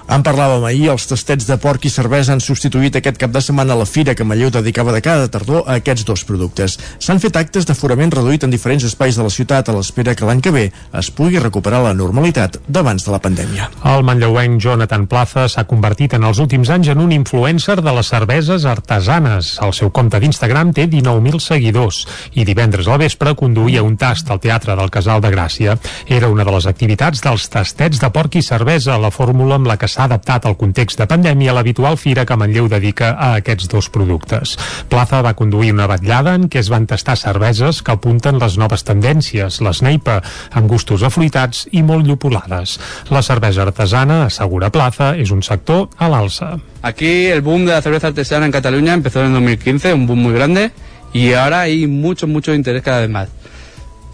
En 0.04 0.20
parlàvem 0.20 0.66
ahir, 0.68 0.90
els 0.92 1.06
tastets 1.08 1.46
de 1.48 1.56
porc 1.56 1.86
i 1.88 1.90
cervesa 1.90 2.34
han 2.34 2.42
substituït 2.44 2.98
aquest 2.98 3.16
cap 3.20 3.32
de 3.32 3.40
setmana 3.40 3.76
la 3.78 3.86
fira 3.88 4.12
que 4.14 4.24
Manlleu 4.24 4.50
dedicava 4.52 4.92
de 4.92 5.00
cada 5.00 5.30
tardor 5.32 5.62
a 5.64 5.78
aquests 5.80 6.04
dos 6.04 6.24
productes. 6.28 6.76
S'han 7.00 7.22
fet 7.22 7.38
actes 7.40 7.64
d'aforament 7.64 8.12
reduït 8.12 8.44
en 8.44 8.52
diferents 8.52 8.84
espais 8.84 9.16
de 9.16 9.24
la 9.24 9.32
ciutat 9.32 9.70
a 9.70 9.74
l'espera 9.76 10.12
que 10.14 10.28
l'any 10.28 10.42
que 10.44 10.52
ve 10.52 10.64
es 11.00 11.08
pugui 11.08 11.40
recuperar 11.40 11.80
la 11.86 11.94
normalitat 11.96 12.58
d'abans 12.68 13.06
de 13.06 13.14
la 13.14 13.20
pandèmia. 13.24 13.70
El 13.94 14.04
manlleuenc 14.04 14.60
Jonathan 14.60 15.06
Plaza 15.08 15.46
s'ha 15.48 15.64
convertit 15.70 16.18
en 16.18 16.28
els 16.28 16.42
últims 16.42 16.68
anys 16.68 16.92
en 16.92 17.00
un 17.00 17.16
influencer 17.16 17.78
de 17.80 17.96
les 17.96 18.12
cerveses 18.12 18.68
artesanes. 18.68 19.54
El 19.64 19.72
seu 19.72 19.88
compte 19.88 20.20
d'Instagram 20.20 20.74
té 20.76 20.84
19.000 20.84 21.40
seguidors 21.40 22.02
i 22.36 22.44
divendres 22.44 22.92
al 22.92 23.00
vespre 23.00 23.32
conduïa 23.40 23.82
un 23.82 23.96
tast 23.96 24.28
al 24.28 24.42
Teatre 24.44 24.76
del 24.76 24.92
Casal 24.92 25.24
de 25.24 25.32
Gràcia. 25.32 25.78
Era 26.06 26.28
una 26.28 26.44
de 26.44 26.52
les 26.58 26.68
activitats 26.68 27.24
dels 27.24 27.48
tastets 27.48 28.04
de 28.04 28.12
porc 28.12 28.36
i 28.36 28.44
cervesa, 28.44 29.00
la 29.00 29.14
fórmula 29.14 29.56
amb 29.56 29.72
la 29.72 29.80
que 29.80 29.93
s'ha 29.94 30.08
adaptat 30.08 30.48
al 30.48 30.56
context 30.58 30.98
de 30.98 31.06
pandèmia 31.06 31.54
l'habitual 31.54 31.96
fira 32.00 32.24
que 32.26 32.36
Manlleu 32.36 32.66
dedica 32.70 33.12
a 33.14 33.34
aquests 33.38 33.68
dos 33.70 33.88
productes. 33.94 34.56
Plaza 34.90 35.22
va 35.22 35.36
conduir 35.38 35.70
una 35.74 35.86
batllada 35.90 36.34
en 36.34 36.48
què 36.50 36.58
es 36.64 36.70
van 36.72 36.88
tastar 36.90 37.14
cerveses 37.20 37.80
que 37.84 37.94
apunten 37.94 38.40
les 38.42 38.58
noves 38.58 38.82
tendències, 38.88 39.60
l'Sneipa, 39.62 40.18
amb 40.50 40.70
gustos 40.70 41.04
afruitats 41.06 41.68
i 41.70 41.84
molt 41.86 42.08
llupolades. 42.08 42.78
La 43.14 43.22
cervesa 43.22 43.62
artesana, 43.68 44.24
assegura 44.26 44.72
Plaza, 44.74 45.12
és 45.14 45.30
un 45.30 45.44
sector 45.46 45.86
a 45.98 46.10
l'alça. 46.10 46.56
Aquí 46.82 47.30
el 47.30 47.44
boom 47.46 47.68
de 47.68 47.72
la 47.76 47.82
cerveza 47.82 48.10
artesana 48.10 48.46
en 48.46 48.52
Cataluña 48.52 48.94
empezó 48.94 49.20
en 49.20 49.26
el 49.26 49.32
2015, 49.34 49.94
un 49.94 50.06
boom 50.06 50.22
muy 50.26 50.34
grande, 50.34 50.72
y 51.12 51.32
ahora 51.32 51.60
hay 51.60 51.86
mucho, 51.86 52.26
mucho 52.26 52.52
interés 52.52 52.82
cada 52.82 53.00
vez 53.00 53.10
más. 53.10 53.28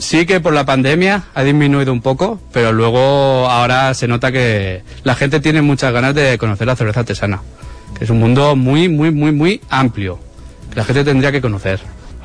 Sí 0.00 0.25
que 0.25 0.40
por 0.40 0.54
la 0.54 0.64
pandemia 0.64 1.25
ha 1.35 1.42
disminuido 1.42 1.92
un 1.92 2.00
poco, 2.00 2.40
pero 2.54 2.73
luego 2.73 3.47
ahora 3.50 3.92
se 3.92 4.09
nota 4.09 4.33
que 4.33 4.83
la 5.04 5.14
gente 5.14 5.40
tiene 5.40 5.61
muchas 5.61 5.92
ganas 5.92 6.14
de 6.14 6.38
conocer 6.38 6.66
la 6.66 6.75
cerveza 6.75 7.00
artesana, 7.00 7.42
que 7.99 8.04
es 8.04 8.11
un 8.11 8.19
mundo 8.19 8.57
muy, 8.57 8.88
muy, 8.88 9.11
muy, 9.11 9.30
muy 9.30 9.61
amplio, 9.69 10.19
que 10.71 10.76
la 10.76 10.85
gente 10.85 11.04
tendría 11.04 11.30
que 11.30 11.42
conocer. 11.42 11.80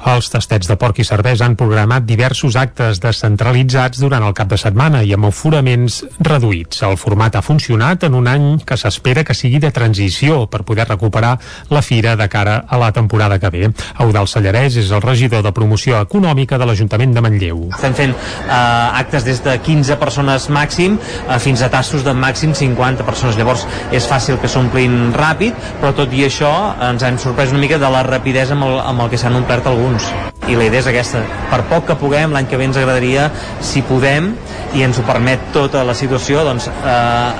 Els 0.05 0.27
tastets 0.29 0.67
de 0.69 0.75
porc 0.77 0.99
i 1.01 1.03
cervesa 1.07 1.47
han 1.47 1.55
programat 1.57 2.03
diversos 2.05 2.53
actes 2.61 2.99
descentralitzats 3.01 3.97
durant 4.03 4.21
el 4.21 4.35
cap 4.37 4.51
de 4.51 4.57
setmana 4.61 4.99
i 5.01 5.15
amb 5.15 5.25
aforaments 5.31 6.03
reduïts. 6.27 6.83
El 6.85 6.93
format 7.01 7.33
ha 7.33 7.41
funcionat 7.41 8.05
en 8.05 8.13
un 8.13 8.29
any 8.29 8.45
que 8.61 8.77
s'espera 8.77 9.23
que 9.25 9.33
sigui 9.33 9.57
de 9.63 9.71
transició 9.73 10.43
per 10.45 10.61
poder 10.67 10.85
recuperar 10.91 11.31
la 11.73 11.81
fira 11.81 12.13
de 12.19 12.27
cara 12.29 12.59
a 12.69 12.77
la 12.77 12.91
temporada 12.93 13.39
que 13.41 13.49
ve. 13.49 13.71
Eudal 14.05 14.29
Sallarès 14.29 14.77
és 14.77 14.91
el 14.93 15.01
regidor 15.01 15.41
de 15.41 15.53
promoció 15.57 15.97
econòmica 16.05 16.61
de 16.61 16.69
l'Ajuntament 16.69 17.17
de 17.17 17.25
Manlleu. 17.25 17.65
Estem 17.73 17.97
fent 17.97 18.13
eh, 18.13 18.53
actes 19.01 19.25
des 19.25 19.41
de 19.41 19.57
15 19.57 19.97
persones 19.97 20.47
màxim 20.53 20.99
eh, 21.01 21.39
fins 21.41 21.65
a 21.65 21.71
tassos 21.73 22.05
de 22.05 22.13
màxim 22.13 22.53
50 22.53 23.09
persones. 23.09 23.41
Llavors 23.41 23.65
és 23.89 24.05
fàcil 24.05 24.37
que 24.37 24.53
s'omplin 24.53 25.15
ràpid, 25.17 25.57
però 25.81 25.95
tot 25.97 26.13
i 26.13 26.27
això 26.29 26.53
ens 26.91 27.09
hem 27.09 27.17
sorprès 27.17 27.57
una 27.57 27.65
mica 27.65 27.81
de 27.81 27.89
la 27.89 28.05
rapidesa 28.05 28.53
amb 28.53 28.69
el, 28.69 28.79
amb 28.85 29.07
el 29.07 29.09
que 29.09 29.17
s'han 29.17 29.41
omplert 29.41 29.65
alguns 29.73 29.94
alguns. 29.95 30.49
I 30.49 30.55
la 30.55 30.65
idea 30.67 30.79
és 30.79 30.87
aquesta. 30.87 31.23
Per 31.49 31.61
poc 31.69 31.87
que 31.89 31.97
puguem, 31.99 32.33
l'any 32.33 32.47
que 32.49 32.57
ve 32.57 32.67
ens 32.67 32.77
agradaria, 32.77 33.29
si 33.61 33.81
podem, 33.85 34.33
i 34.75 34.83
ens 34.83 34.99
ho 34.99 35.05
permet 35.07 35.51
tota 35.53 35.83
la 35.83 35.95
situació, 35.95 36.43
doncs, 36.45 36.67
eh, 36.67 37.31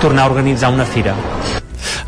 tornar 0.00 0.24
a 0.24 0.30
organitzar 0.30 0.70
una 0.72 0.84
fira. 0.84 1.16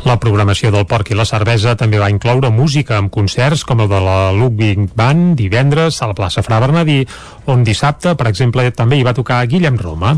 La 0.05 0.19
programació 0.19 0.69
del 0.71 0.85
porc 0.85 1.11
i 1.11 1.15
la 1.15 1.25
cervesa 1.25 1.75
també 1.75 1.97
va 1.97 2.09
incloure 2.11 2.51
música 2.51 2.97
amb 2.97 3.09
concerts 3.11 3.63
com 3.63 3.79
el 3.81 3.89
de 3.89 3.99
la 4.03 4.31
Ludwig 4.31 4.91
Band 4.95 5.37
divendres 5.37 6.01
a 6.01 6.07
la 6.07 6.13
plaça 6.13 6.43
Fra 6.43 6.59
Bernadí, 6.59 7.07
on 7.45 7.63
dissabte, 7.63 8.15
per 8.15 8.27
exemple, 8.27 8.69
també 8.71 8.97
hi 8.97 9.03
va 9.03 9.13
tocar 9.15 9.45
Guillem 9.47 9.77
Roma. 9.77 10.17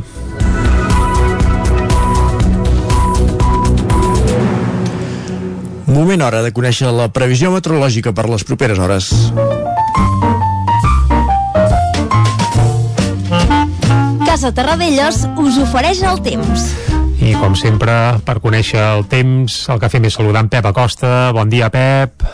Moment 5.96 6.22
hora 6.26 6.42
de 6.44 6.52
conèixer 6.52 6.90
la 6.92 7.08
previsió 7.16 7.52
meteorològica 7.54 8.12
per 8.16 8.26
les 8.28 8.44
properes 8.44 8.80
hores. 8.84 9.08
Casa 14.26 14.52
Terradellos 14.52 15.22
us 15.40 15.60
ofereix 15.64 16.02
el 16.04 16.20
temps. 16.26 16.66
I 17.24 17.32
com 17.40 17.56
sempre, 17.58 17.94
per 18.28 18.42
conèixer 18.44 18.82
el 18.84 19.06
temps, 19.10 19.62
el 19.72 19.80
que 19.82 19.90
fem 19.94 20.10
és 20.10 20.18
saludar 20.20 20.44
en 20.46 20.50
Pep 20.52 20.68
Acosta. 20.68 21.32
Bon 21.36 21.50
dia, 21.50 21.70
Pep. 21.74 22.26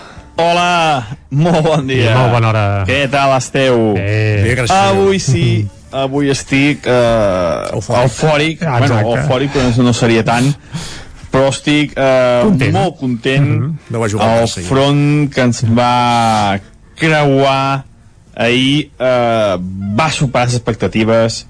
Hola, 0.41 1.06
molt 1.30 1.62
bon 1.68 1.86
dia. 1.86 2.10
I 2.10 2.18
molt 2.18 2.34
bona 2.34 2.50
hora. 2.50 2.63
Què 2.89 3.03
tal 3.13 3.36
esteu? 3.38 3.91
Bé, 4.00 4.41
Bé 4.48 4.56
gràcies. 4.58 4.74
Avui 4.74 5.22
sí, 5.22 5.46
avui 6.03 6.34
estic 6.34 6.89
uh, 6.89 7.70
eufòric. 7.77 8.10
eufòric. 8.10 8.65
Ah, 8.65 8.80
Bueno, 8.82 9.00
eufòric 9.13 9.53
però 9.53 9.70
no 9.86 9.94
seria 9.94 10.25
tant. 10.25 10.50
Però 11.31 11.47
estic 11.47 11.93
uh, 11.95 12.41
Content. 12.49 12.73
molt 12.75 12.97
content. 12.99 13.47
Mhm. 13.47 13.77
No 13.89 14.01
va 14.01 14.10
jugar 14.12 14.27
El 14.27 14.41
massa, 14.41 14.63
front 14.67 15.29
que 15.32 15.45
ens 15.47 15.63
va 15.77 16.60
creuar 16.99 17.86
ahir 18.36 18.91
uh, 18.99 19.56
va 19.97 20.10
superar 20.12 20.47
les 20.49 20.58
expectatives. 20.60 21.45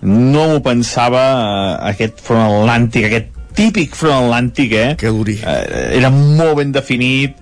No 0.00 0.46
m'ho 0.48 0.62
pensava, 0.64 1.24
uh, 1.36 1.90
aquest 1.90 2.22
front 2.24 2.46
atlàntic, 2.46 3.06
aquest 3.10 3.36
típic 3.56 3.96
front 3.98 4.24
atlàntic, 4.24 4.72
eh? 4.72 4.90
Que 5.00 5.12
duri. 5.12 5.36
Uh, 5.42 5.58
era 5.98 6.10
molt 6.14 6.56
ben 6.60 6.72
definit, 6.72 7.36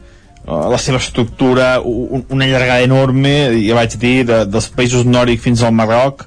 uh, 0.47 0.67
la 0.73 0.81
seva 0.83 0.99
estructura, 0.99 1.77
un, 1.85 2.25
una 2.35 2.49
llargada 2.51 2.83
enorme, 2.87 3.37
ja 3.63 3.79
vaig 3.79 3.95
dir, 4.01 4.17
de, 4.27 4.43
dels 4.51 4.71
països 4.75 5.07
nòrdics 5.07 5.45
fins 5.45 5.63
al 5.63 5.77
Marroc, 5.79 6.27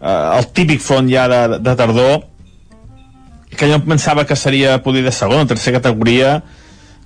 uh, 0.00 0.38
el 0.40 0.50
típic 0.56 0.82
front 0.82 1.10
ja 1.12 1.28
de, 1.30 1.60
de 1.62 1.76
tardor, 1.78 2.24
que 3.60 3.68
jo 3.68 3.76
pensava 3.84 4.24
que 4.24 4.36
seria 4.36 4.78
poder 4.80 5.04
de 5.04 5.12
segona 5.12 5.44
o 5.44 5.50
tercera 5.50 5.76
categoria, 5.82 6.38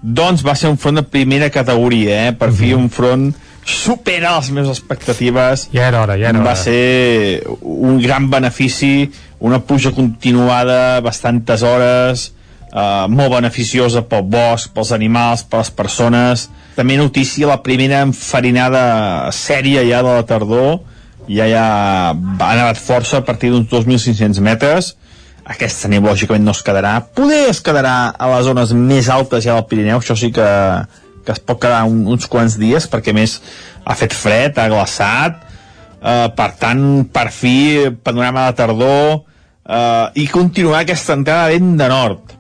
doncs 0.01 0.45
va 0.47 0.55
ser 0.55 0.71
un 0.71 0.79
front 0.79 1.01
de 1.01 1.03
primera 1.03 1.51
categoria, 1.51 2.29
eh? 2.29 2.33
per 2.39 2.53
fi 2.55 2.71
un 2.77 2.87
front 2.93 3.33
supera 3.65 4.37
les 4.37 4.51
meves 4.55 4.71
expectatives. 4.77 5.67
Ja 5.75 5.89
era 5.89 6.05
hora, 6.05 6.15
ja 6.21 6.31
era 6.31 6.45
va 6.45 6.53
hora. 6.53 6.63
ser 6.63 7.43
un 7.61 7.99
gran 8.05 8.31
benefici 8.31 9.11
una 9.45 9.59
pluja 9.67 9.91
continuada 9.93 11.01
bastantes 11.05 11.65
hores 11.67 12.31
eh, 12.71 13.07
molt 13.09 13.35
beneficiosa 13.35 14.05
pel 14.09 14.23
bosc, 14.31 14.71
pels 14.77 14.93
animals, 14.95 15.43
per 15.43 15.65
les 15.65 15.75
persones. 15.75 16.49
També 16.79 16.97
notícia 17.01 17.51
la 17.51 17.61
primera 17.67 18.05
enfarinada 18.07 19.33
sèria 19.35 19.83
ja 19.89 20.07
de 20.07 20.19
la 20.21 20.27
tardor. 20.29 20.85
Ja 21.27 21.49
ja 21.49 21.67
ha 22.13 22.55
nevat 22.55 22.79
força 22.79 23.19
a 23.19 23.25
partir 23.25 23.51
d'uns 23.51 23.71
2.500 23.73 24.45
metres 24.45 24.95
aquesta 25.45 25.91
neu 25.93 26.05
lògicament 26.07 26.45
no 26.45 26.55
es 26.57 26.63
quedarà. 26.65 26.97
Poder 27.17 27.49
es 27.51 27.61
quedarà 27.65 28.15
a 28.17 28.29
les 28.33 28.47
zones 28.49 28.73
més 28.77 29.11
altes 29.13 29.45
ja 29.45 29.57
del 29.57 29.67
Pirineu, 29.69 30.01
això 30.01 30.17
sí 30.17 30.31
que, 30.33 30.47
que 31.25 31.35
es 31.37 31.41
pot 31.41 31.61
quedar 31.61 31.85
un, 31.89 32.05
uns 32.09 32.29
quants 32.31 32.57
dies 32.61 32.89
perquè 32.91 33.15
més 33.17 33.41
ha 33.85 33.97
fet 33.99 34.17
fred, 34.17 34.59
ha 34.59 34.71
glaçat. 34.73 35.43
Eh, 36.05 36.29
per 36.37 36.51
tant 36.61 37.05
per 37.13 37.31
fi 37.33 37.91
panorama 38.05 38.51
de 38.51 38.57
tardor 38.59 39.07
eh, 39.17 40.21
i 40.21 40.27
continuar 40.29 40.83
aquesta 40.85 41.17
entrada 41.17 41.53
vent 41.53 41.77
de 41.81 41.91
nord. 41.93 42.35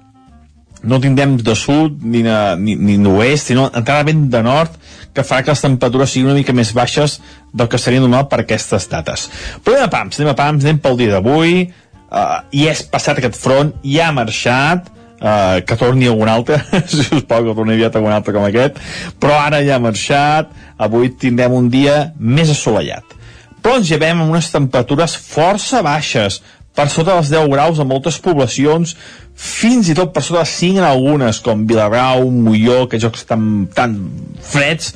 No 0.84 0.98
tindrem 1.00 1.38
de 1.40 1.54
sud 1.56 2.02
ni, 2.04 2.20
de, 2.26 2.38
ni, 2.60 2.74
ni 2.76 2.98
d'oest, 3.00 3.48
sinó 3.48 3.70
entrada 3.72 4.04
vent 4.10 4.26
de 4.32 4.42
nord 4.44 4.76
que 5.14 5.22
farà 5.24 5.44
que 5.46 5.54
les 5.54 5.62
temperatures 5.62 6.10
siguin 6.10 6.28
una 6.28 6.36
mica 6.36 6.52
més 6.56 6.74
baixes 6.76 7.20
del 7.54 7.70
que 7.70 7.78
seria 7.78 8.02
normal 8.02 8.26
per 8.28 8.42
aquestes 8.42 8.88
dates. 8.90 9.28
Però 9.64 9.78
anem 9.78 9.86
a 9.86 9.92
pams, 9.92 10.18
anem 10.18 10.32
a 10.32 10.36
pams, 10.36 10.66
anem 10.66 10.80
pel 10.82 10.98
dia 10.98 11.14
d'avui, 11.14 11.68
uh, 12.14 12.42
i 12.54 12.68
és 12.70 12.84
passat 12.90 13.18
aquest 13.18 13.38
front, 13.40 13.74
ja 13.84 14.08
ha 14.08 14.14
marxat, 14.16 14.88
uh, 15.18 15.60
que 15.66 15.78
torni 15.80 16.08
algun 16.10 16.30
altre, 16.30 16.60
si 16.90 17.08
us 17.10 17.26
plau 17.26 17.44
que 17.48 17.56
torni 17.56 17.76
aviat 17.76 17.98
algun 17.98 18.14
altre 18.14 18.34
com 18.36 18.46
aquest, 18.46 18.80
però 19.20 19.38
ara 19.42 19.62
ja 19.66 19.78
ha 19.78 19.82
marxat, 19.82 20.54
avui 20.78 21.12
tindrem 21.20 21.56
un 21.56 21.70
dia 21.72 22.12
més 22.18 22.52
assolellat. 22.54 23.16
Però 23.64 23.78
ens 23.80 23.88
llevem 23.88 24.20
amb 24.20 24.34
unes 24.34 24.50
temperatures 24.52 25.16
força 25.16 25.80
baixes, 25.84 26.42
per 26.74 26.88
sota 26.90 27.14
dels 27.14 27.30
10 27.30 27.52
graus 27.52 27.78
a 27.78 27.86
moltes 27.86 28.18
poblacions, 28.22 28.96
fins 29.34 29.88
i 29.90 29.94
tot 29.94 30.10
per 30.14 30.24
sota 30.26 30.42
dels 30.42 30.54
5 30.58 30.82
en 30.82 30.86
algunes, 30.88 31.38
com 31.42 31.62
Vilagrau, 31.70 32.26
Molló, 32.30 32.84
que 32.90 32.98
jocs 33.02 33.22
tan, 33.28 33.68
tan 33.74 33.94
freds, 34.42 34.92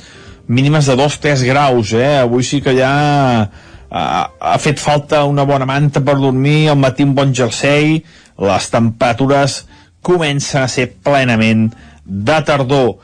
mínimes 0.49 0.89
de 0.89 0.97
2-3 0.99 1.45
graus, 1.47 1.93
eh? 1.95 2.19
Avui 2.25 2.43
sí 2.43 2.59
que 2.65 2.75
ja 2.75 2.91
ha, 3.91 4.29
ha 4.39 4.57
fet 4.61 4.79
falta 4.79 5.23
una 5.25 5.45
bona 5.45 5.67
manta 5.69 6.01
per 6.05 6.17
dormir, 6.19 6.69
al 6.69 6.79
matí 6.79 7.05
un 7.05 7.15
bon 7.17 7.33
jersei, 7.35 7.99
les 8.39 8.69
temperatures 8.71 9.63
comencen 10.05 10.63
a 10.63 10.71
ser 10.71 10.91
plenament 11.03 11.69
de 12.05 12.41
tardor. 12.45 12.97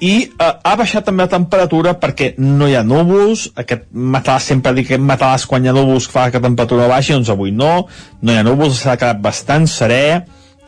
I 0.00 0.14
eh, 0.24 0.52
ha 0.64 0.74
baixat 0.80 1.04
també 1.04 1.26
la 1.26 1.32
temperatura 1.34 1.92
perquè 2.00 2.32
no 2.40 2.70
hi 2.70 2.76
ha 2.78 2.84
núvols 2.86 3.50
aquest 3.60 3.90
matalàs, 3.92 4.48
sempre 4.48 4.72
dic 4.78 4.88
que 4.94 4.98
matalàs 4.98 5.44
quan 5.46 5.64
hi 5.64 5.68
ha 5.68 5.76
núvols 5.76 6.08
fa 6.08 6.30
que 6.30 6.40
la 6.40 6.48
temperatura 6.48 6.88
baixi 6.88 7.12
doncs 7.12 7.28
avui 7.34 7.52
no, 7.52 7.84
no 8.22 8.32
hi 8.32 8.40
ha 8.40 8.46
núvols 8.46 8.80
s'ha 8.80 8.96
quedat 8.96 9.20
bastant 9.20 9.68
serè. 9.68 10.22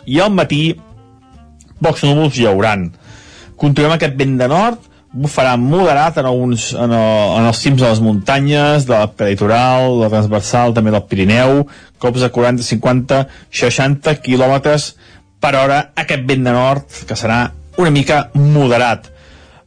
I 0.05 0.20
al 0.20 0.35
matí 0.35 0.75
pocs 1.83 2.05
núvols 2.05 2.37
hi 2.37 2.46
hauran. 2.51 2.90
Continuem 3.57 3.96
aquest 3.96 4.18
vent 4.18 4.37
de 4.40 4.51
nord 4.53 4.91
bufarà 5.12 5.57
moderat 5.61 6.16
en, 6.18 6.27
alguns, 6.27 6.70
en, 6.72 6.92
el, 6.96 7.33
en 7.38 7.46
els 7.51 7.61
cims 7.61 7.81
de 7.83 7.88
les 7.88 8.01
muntanyes, 8.01 8.87
de 8.88 8.94
la 8.94 9.09
peritoral, 9.12 9.98
de 9.98 10.07
la 10.07 10.12
transversal, 10.12 10.72
també 10.77 10.92
del 10.94 11.05
Pirineu, 11.09 11.64
cops 12.03 12.25
de 12.25 12.31
40, 12.33 12.64
50, 12.64 13.22
60 13.62 14.16
quilòmetres 14.25 14.92
per 15.42 15.55
hora 15.59 15.83
aquest 15.98 16.25
vent 16.29 16.46
de 16.46 16.55
nord, 16.57 17.03
que 17.09 17.18
serà 17.18 17.44
una 17.81 17.92
mica 17.92 18.25
moderat. 18.35 19.11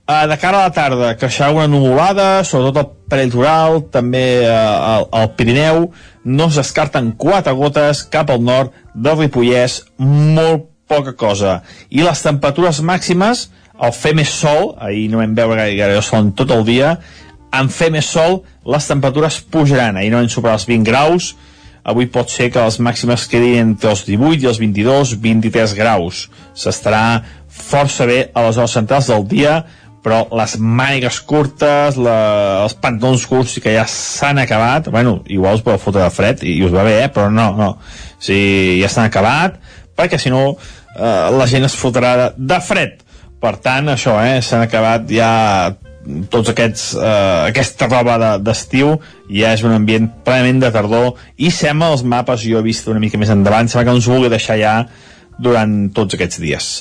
Uh, 0.06 0.28
de 0.30 0.38
cara 0.38 0.60
a 0.60 0.68
la 0.68 0.74
tarda, 0.74 1.16
creixerà 1.18 1.50
una 1.54 1.66
nuvolada, 1.70 2.44
sobretot 2.46 2.78
al 2.78 2.92
prelitoral, 3.10 3.80
també 3.94 4.26
uh, 4.46 4.54
al, 4.54 5.08
al 5.18 5.32
Pirineu, 5.38 5.88
no 6.26 6.50
es 6.50 6.60
descarten 6.62 7.12
quatre 7.18 7.54
gotes 7.58 8.04
cap 8.14 8.30
al 8.30 8.42
nord 8.46 8.74
del 8.94 9.18
Ripollès, 9.24 9.82
molt 9.98 10.70
poca 10.86 11.16
cosa. 11.18 11.60
I 11.90 12.06
les 12.06 12.22
temperatures 12.22 12.84
màximes, 12.86 13.48
al 13.80 13.94
fer 13.96 14.14
més 14.16 14.32
sol, 14.32 14.74
ahir 14.80 15.08
no 15.12 15.22
vam 15.22 15.36
veure 15.38 15.70
gaire, 15.76 16.02
sol 16.06 16.32
tot 16.38 16.52
el 16.56 16.64
dia, 16.68 16.96
en 17.56 17.72
fer 17.72 17.92
més 17.94 18.08
sol, 18.12 18.42
les 18.68 18.88
temperatures 18.88 19.40
pujaran. 19.52 19.98
Ahir 19.98 20.12
no 20.14 20.22
vam 20.22 20.32
superar 20.32 20.58
els 20.60 20.68
20 20.70 20.88
graus, 20.88 21.34
avui 21.86 22.10
pot 22.10 22.32
ser 22.34 22.50
que 22.52 22.64
les 22.64 22.80
màximes 22.82 23.28
quedin 23.30 23.60
entre 23.62 23.92
els 23.94 24.04
18 24.08 24.44
i 24.44 24.50
els 24.50 24.60
22, 24.62 25.16
23 25.22 25.76
graus. 25.78 26.26
S'estarà 26.58 27.22
força 27.48 28.08
bé 28.10 28.30
a 28.34 28.48
les 28.48 28.58
hores 28.58 28.74
centrals 28.76 29.12
del 29.12 29.28
dia, 29.30 29.60
però 30.06 30.24
les 30.38 30.58
mànigues 30.62 31.18
curtes, 31.26 31.96
la, 31.98 32.18
els 32.66 32.76
pantalons 32.78 33.24
curts 33.30 33.58
que 33.62 33.74
ja 33.74 33.88
s'han 33.90 34.38
acabat, 34.44 34.92
bueno, 34.94 35.20
igual 35.34 35.58
us 35.58 35.64
podeu 35.66 35.82
fotre 35.82 36.04
de 36.04 36.12
fred 36.14 36.44
i, 36.46 36.60
i 36.60 36.66
us 36.66 36.74
va 36.74 36.84
bé, 36.86 37.00
eh? 37.06 37.10
però 37.14 37.32
no, 37.34 37.48
no. 37.58 37.72
Sigui, 38.22 38.84
ja 38.84 38.92
s'han 38.92 39.10
acabat, 39.10 39.58
perquè 39.98 40.20
si 40.22 40.30
no 40.34 40.44
eh, 40.52 41.32
la 41.34 41.50
gent 41.50 41.66
es 41.66 41.78
fotrà 41.80 42.14
de, 42.22 42.30
de 42.54 42.62
fred. 42.62 43.02
Per 43.42 43.56
tant, 43.64 43.90
això, 43.92 44.16
eh, 44.24 44.42
s'han 44.42 44.66
acabat 44.66 45.10
ja 45.12 45.32
tots 46.30 46.52
aquests, 46.52 46.94
eh, 46.96 47.50
aquesta 47.50 47.88
roba 47.90 48.38
d'estiu. 48.38 48.96
De, 49.28 49.40
ja 49.42 49.54
és 49.54 49.64
un 49.66 49.74
ambient 49.74 50.08
plenament 50.26 50.62
de 50.62 50.72
tardor 50.72 51.14
i 51.38 51.52
sembla 51.52 51.92
els 51.96 52.06
mapes, 52.06 52.46
jo 52.46 52.60
he 52.60 52.66
vist 52.66 52.88
una 52.88 53.02
mica 53.02 53.18
més 53.18 53.34
endavant, 53.34 53.68
sembla 53.68 53.90
que 53.90 53.98
ens 53.98 54.10
vulgui 54.10 54.30
deixar 54.30 54.58
ja 54.62 54.76
durant 55.42 55.90
tots 55.94 56.16
aquests 56.16 56.40
dies. 56.40 56.72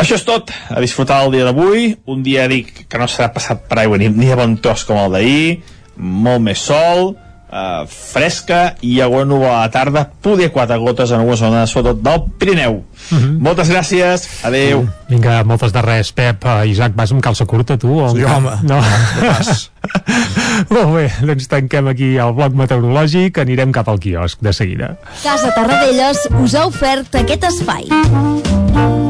Això 0.00 0.16
és 0.16 0.24
tot, 0.24 0.50
a 0.70 0.80
disfrutar 0.82 1.24
el 1.24 1.32
dia 1.34 1.46
d'avui, 1.48 1.94
un 2.06 2.22
dia 2.22 2.46
dic 2.48 2.86
que 2.88 2.98
no 2.98 3.08
serà 3.10 3.30
passat 3.34 3.66
per 3.68 3.82
aigua 3.82 3.98
ni, 3.98 4.08
ni 4.08 4.30
de 4.30 4.38
bon 4.38 4.56
tros 4.62 4.84
com 4.88 4.98
el 5.00 5.16
d'ahir, 5.16 5.60
molt 5.96 6.42
més 6.44 6.62
sol, 6.70 7.14
eh, 7.50 7.86
fresca 7.86 8.76
i 8.80 9.00
alguna 9.00 9.24
nova 9.24 9.50
a 9.56 9.60
la 9.64 9.70
tarda, 9.70 10.04
poder 10.22 10.50
quatre 10.52 10.78
gotes 10.78 11.10
en 11.10 11.20
algunes 11.20 11.40
zones, 11.40 11.70
sobretot 11.70 12.02
del 12.02 12.22
Pirineu. 12.38 12.80
Uh 13.10 13.18
-huh. 13.18 13.38
Moltes 13.40 13.70
gràcies, 13.70 14.28
adeu. 14.44 14.80
Uh, 14.80 14.88
vinga, 15.08 15.42
moltes 15.44 15.72
de 15.72 15.82
res, 15.82 16.12
Pep. 16.12 16.44
Uh, 16.44 16.66
Isaac, 16.66 16.92
vas 16.94 17.12
amb 17.12 17.22
calça 17.22 17.46
curta, 17.46 17.76
tu? 17.76 17.98
O 17.98 18.10
sí, 18.14 18.24
home. 18.24 18.50
No. 18.62 18.80
Molt 20.74 20.94
bé, 20.94 21.12
doncs 21.22 21.48
tanquem 21.48 21.88
aquí 21.88 22.16
el 22.16 22.32
bloc 22.32 22.52
meteorològic, 22.54 23.38
anirem 23.38 23.72
cap 23.72 23.88
al 23.88 23.98
quiosc 23.98 24.38
de 24.40 24.52
seguida. 24.52 24.96
Casa 25.22 25.50
Tarradellas 25.54 26.28
us 26.42 26.54
ha 26.54 26.66
ofert 26.66 27.14
aquest 27.14 27.44
espai. 27.44 29.09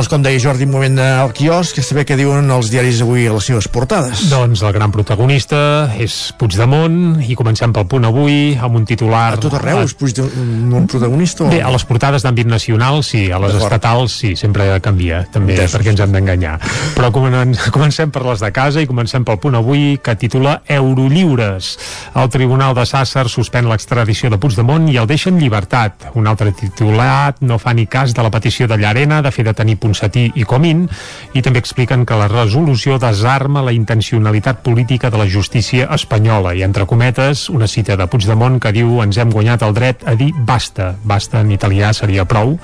Doncs 0.00 0.08
com 0.08 0.22
deia 0.24 0.40
Jordi, 0.40 0.64
un 0.64 0.70
moment 0.72 0.94
al 0.96 1.34
quiosc, 1.36 1.74
que 1.76 1.82
saber 1.84 2.06
què 2.08 2.16
diuen 2.16 2.46
els 2.54 2.70
diaris 2.72 3.02
avui 3.04 3.26
a 3.28 3.34
les 3.34 3.44
seves 3.50 3.66
portades. 3.68 4.22
Doncs 4.30 4.62
el 4.64 4.72
gran 4.72 4.88
protagonista 4.94 5.58
és 6.00 6.14
Puigdemont 6.40 7.18
i 7.20 7.34
comencem 7.36 7.74
pel 7.76 7.84
punt 7.84 8.08
avui 8.08 8.54
amb 8.56 8.78
un 8.78 8.86
titular... 8.88 9.34
A 9.36 9.40
tot 9.44 9.58
arreu 9.58 9.82
és 9.84 9.92
Puigdemont 10.00 10.86
protagonista? 10.88 11.44
O... 11.44 11.50
Bé, 11.52 11.58
a 11.60 11.68
les 11.74 11.84
portades 11.84 12.24
d'àmbit 12.24 12.48
nacional 12.48 13.02
sí, 13.04 13.26
a 13.28 13.42
les 13.44 13.58
estatals 13.58 14.14
sí, 14.22 14.30
sempre 14.40 14.70
canvia, 14.80 15.18
també, 15.34 15.58
Entesos. 15.58 15.74
perquè 15.76 15.92
ens 15.92 16.00
han 16.06 16.16
d'enganyar. 16.16 16.54
Però 16.96 17.12
comen 17.12 17.52
comencem 17.76 18.08
per 18.08 18.24
les 18.24 18.40
de 18.40 18.50
casa 18.56 18.80
i 18.80 18.88
comencem 18.88 19.28
pel 19.28 19.36
punt 19.44 19.60
avui 19.60 19.98
que 20.00 20.16
titula 20.16 20.62
Eurolliures. 20.64 21.74
El 22.16 22.32
Tribunal 22.32 22.72
de 22.80 22.88
Sàsser 22.88 23.26
suspèn 23.28 23.68
l'extradició 23.68 24.32
de 24.32 24.40
Puigdemont 24.40 24.88
i 24.88 24.96
el 24.96 25.12
deixa 25.12 25.28
en 25.28 25.44
llibertat. 25.44 26.08
Un 26.16 26.32
altre 26.32 26.56
titulat 26.56 27.44
no 27.44 27.60
fa 27.60 27.76
ni 27.76 27.84
cas 27.84 28.16
de 28.16 28.24
la 28.24 28.32
petició 28.32 28.64
de 28.64 28.80
Llarena 28.80 29.20
de 29.20 29.36
fer 29.36 29.44
detenir 29.44 29.76
Ponsatí 29.90 30.30
i 30.38 30.46
Comín 30.46 30.84
i 31.34 31.42
també 31.42 31.58
expliquen 31.58 32.04
que 32.06 32.14
la 32.18 32.28
resolució 32.30 32.98
desarma 33.02 33.64
la 33.66 33.74
intencionalitat 33.74 34.62
política 34.62 35.10
de 35.10 35.18
la 35.18 35.26
justícia 35.26 35.88
espanyola. 35.90 36.54
I 36.54 36.62
entre 36.62 36.86
cometes 36.86 37.48
una 37.50 37.66
cita 37.66 37.96
de 37.98 38.06
Puigdemont 38.06 38.60
que 38.62 38.70
diu 38.74 39.00
ens 39.02 39.18
hem 39.18 39.32
guanyat 39.34 39.64
el 39.66 39.74
dret 39.74 40.04
a 40.06 40.14
dir 40.14 40.30
basta 40.46 40.92
basta 41.02 41.40
en 41.42 41.50
italià 41.50 41.90
seria 41.96 42.24
prou. 42.28 42.54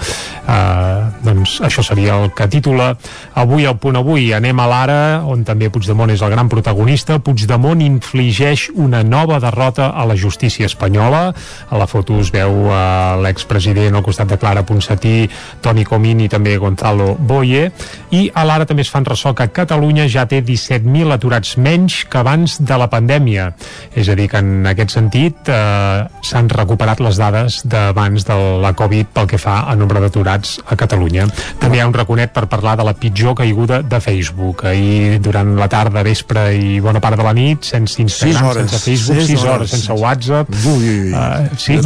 Uh, 0.46 1.10
doncs 1.26 1.58
això 1.66 1.82
seria 1.82 2.20
el 2.22 2.30
que 2.36 2.46
titula 2.52 2.92
avui 3.34 3.66
al 3.66 3.80
punt 3.82 3.98
avui 3.98 4.30
anem 4.36 4.62
a 4.62 4.68
l'ara 4.70 5.00
on 5.26 5.42
també 5.48 5.70
Puigdemont 5.72 6.14
és 6.14 6.22
el 6.22 6.30
gran 6.30 6.50
protagonista. 6.52 7.18
Puigdemont 7.18 7.82
infligeix 7.82 8.68
una 8.74 9.02
nova 9.02 9.40
derrota 9.42 9.90
a 9.90 10.06
la 10.06 10.14
justícia 10.14 10.70
espanyola. 10.70 11.32
A 11.70 11.80
la 11.80 11.90
foto 11.90 12.20
es 12.22 12.30
veu 12.30 12.68
uh, 12.70 13.18
l'expresident 13.24 13.98
al 13.98 14.06
costat 14.06 14.30
de 14.30 14.38
Clara 14.38 14.62
Ponsatí 14.66 15.26
Toni 15.64 15.84
Comín 15.88 16.22
i 16.22 16.30
també 16.30 16.54
Gonzalo 16.60 17.15
Boye 17.18 17.70
i 18.14 18.26
a 18.34 18.44
l'ara 18.46 18.66
també 18.68 18.84
es 18.86 18.90
fan 18.92 19.04
ressò 19.06 19.32
que 19.36 19.48
Catalunya 19.54 20.06
ja 20.08 20.26
té 20.28 20.42
17.000 20.44 21.12
aturats 21.14 21.56
menys 21.58 22.02
que 22.10 22.18
abans 22.20 22.58
de 22.60 22.78
la 22.78 22.88
pandèmia 22.92 23.48
és 23.96 24.08
a 24.08 24.16
dir 24.18 24.28
que 24.32 24.40
en 24.42 24.66
aquest 24.70 24.94
sentit 24.96 25.48
eh, 25.52 26.04
s'han 26.26 26.48
recuperat 26.52 27.00
les 27.04 27.18
dades 27.20 27.60
d'abans 27.66 28.26
de 28.26 28.36
la 28.62 28.72
Covid 28.78 29.12
pel 29.16 29.26
que 29.30 29.38
fa 29.40 29.62
a 29.70 29.74
nombre 29.78 30.00
d'aturats 30.02 30.58
a 30.66 30.76
Catalunya 30.78 31.26
també 31.60 31.78
hi 31.78 31.84
ha 31.84 31.88
un 31.88 31.94
raconet 31.96 32.32
per 32.36 32.46
parlar 32.52 32.76
de 32.78 32.84
la 32.86 32.94
pitjor 32.94 33.34
caiguda 33.38 33.82
de 33.82 34.00
Facebook 34.00 34.64
ahir 34.66 35.18
durant 35.22 35.54
la 35.58 35.68
tarda, 35.72 36.02
vespre 36.06 36.48
i 36.56 36.80
bona 36.80 37.00
part 37.00 37.18
de 37.18 37.24
la 37.26 37.32
nit 37.36 37.64
sense 37.66 38.00
Instagram, 38.02 38.50
hores. 38.50 38.70
sense 38.70 38.84
Facebook, 38.84 39.20
Sis 39.20 39.32
6 39.36 39.44
hores, 39.44 39.54
hores. 39.54 39.70
sense 39.70 39.92
WhatsApp 39.92 40.50
Ui, 40.66 40.88
ui, 40.88 40.98
ui. 41.08 41.12
Uh, 41.12 41.56
sí, 41.58 41.78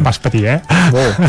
vas 0.00 0.18
patir, 0.18 0.44
eh? 0.46 0.60
Molt. 0.92 1.20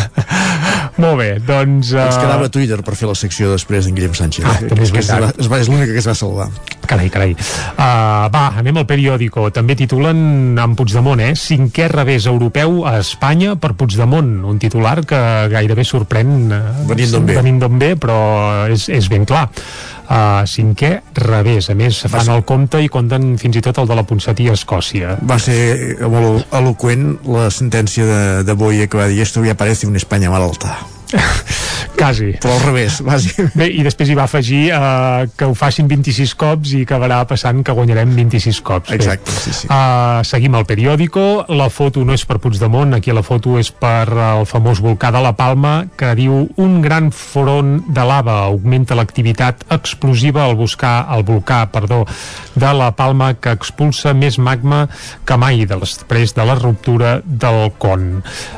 Molt 1.01 1.17
bé, 1.17 1.29
doncs... 1.41 1.91
Uh... 1.95 2.03
Ens 2.05 2.19
quedava 2.21 2.47
a 2.47 2.51
Twitter 2.53 2.77
per 2.85 2.95
fer 2.99 3.09
la 3.09 3.15
secció 3.17 3.49
després 3.51 3.87
d'en 3.87 3.97
Guillem 3.97 4.13
Sánchez. 4.17 4.45
Ah, 4.45 4.57
també 4.61 4.85
és 4.85 4.93
veritat. 4.93 5.39
es 5.41 5.49
va, 5.49 5.59
és 5.63 5.69
l'única 5.71 5.95
que 5.95 6.01
es 6.01 6.09
va 6.09 6.15
salvar. 6.17 6.47
Carai, 6.85 7.09
carai. 7.13 7.33
Uh, 7.33 8.27
va, 8.33 8.43
anem 8.59 8.81
al 8.81 8.87
periòdico. 8.89 9.47
També 9.55 9.77
titulen 9.79 10.59
amb 10.61 10.77
Puigdemont, 10.77 11.21
eh? 11.23 11.31
Cinquè 11.39 11.87
revés 11.91 12.27
europeu 12.29 12.81
a 12.89 12.97
Espanya 13.01 13.55
per 13.61 13.73
Puigdemont. 13.79 14.33
Un 14.51 14.61
titular 14.61 14.99
que 15.07 15.21
gairebé 15.53 15.87
sorprèn... 15.87 16.35
Uh, 16.51 16.85
Venint 16.91 17.15
d'on 17.15 17.29
ve. 17.29 17.39
Venint 17.39 17.63
d'on 17.63 17.81
ve, 17.81 17.93
però 17.99 18.19
és, 18.69 18.89
és 18.91 19.09
ben 19.11 19.25
clar. 19.29 19.47
Uh, 20.11 20.43
cinquè 20.43 20.89
revés. 21.15 21.69
A 21.71 21.75
més, 21.77 22.01
fan 22.11 22.27
el 22.33 22.41
compte 22.43 22.81
i 22.83 22.89
compten 22.91 23.37
fins 23.39 23.55
i 23.55 23.61
tot 23.63 23.77
el 23.79 23.87
de 23.87 23.95
la 23.95 24.03
Ponsatí 24.03 24.49
a 24.51 24.57
Escòcia. 24.59 25.15
Va 25.23 25.37
ser 25.39 26.01
molt 26.11 26.51
eloquent 26.57 27.13
la 27.31 27.47
sentència 27.53 28.07
de, 28.09 28.23
de 28.43 28.55
Boye 28.59 28.89
que 28.91 28.99
va 28.99 29.07
dir 29.07 29.21
esto 29.23 29.45
ya 29.45 29.55
parece 29.55 29.87
una 29.87 30.01
España 30.01 30.33
malalta. 30.33 30.81
Quasi. 32.01 32.31
Però 32.41 32.55
al 32.55 32.63
revés, 32.63 32.99
bàsicament. 33.05 33.53
Bé, 33.57 33.67
i 33.77 33.83
després 33.85 34.09
hi 34.09 34.15
va 34.17 34.25
afegir 34.25 34.61
uh, 34.73 35.27
que 35.37 35.47
ho 35.49 35.53
facin 35.57 35.89
26 35.89 36.33
cops 36.39 36.73
i 36.77 36.83
acabarà 36.85 37.19
passant 37.29 37.61
que 37.65 37.75
guanyarem 37.77 38.13
26 38.17 38.61
cops. 38.65 38.93
Exacte, 38.95 39.33
sí, 39.43 39.53
sí. 39.53 39.69
Uh, 39.69 40.21
seguim 40.27 40.55
el 40.57 40.65
periòdico, 40.69 41.25
la 41.51 41.69
foto 41.73 42.05
no 42.07 42.15
és 42.17 42.25
per 42.27 42.39
Puigdemont, 42.41 42.95
aquí 42.97 43.13
la 43.13 43.23
foto 43.25 43.57
és 43.61 43.69
per 43.71 44.07
el 44.09 44.47
famós 44.49 44.81
volcà 44.83 45.11
de 45.13 45.21
la 45.21 45.33
Palma, 45.37 45.75
que 45.97 46.13
diu 46.17 46.45
un 46.61 46.79
gran 46.81 47.11
front 47.15 47.81
de 47.91 48.07
lava 48.07 48.39
augmenta 48.47 48.97
l'activitat 48.97 49.67
explosiva 49.73 50.45
al 50.45 50.57
buscar 50.59 51.05
al 51.11 51.25
volcà, 51.27 51.63
perdó, 51.73 52.03
de 52.55 52.73
la 52.77 52.91
Palma 52.97 53.33
que 53.37 53.53
expulsa 53.57 54.15
més 54.17 54.39
magma 54.41 54.85
que 55.27 55.37
mai 55.37 55.65
de 55.69 55.77
després 55.81 56.33
de 56.37 56.47
la 56.47 56.57
ruptura 56.57 57.19
del 57.25 57.69
con. 57.81 58.09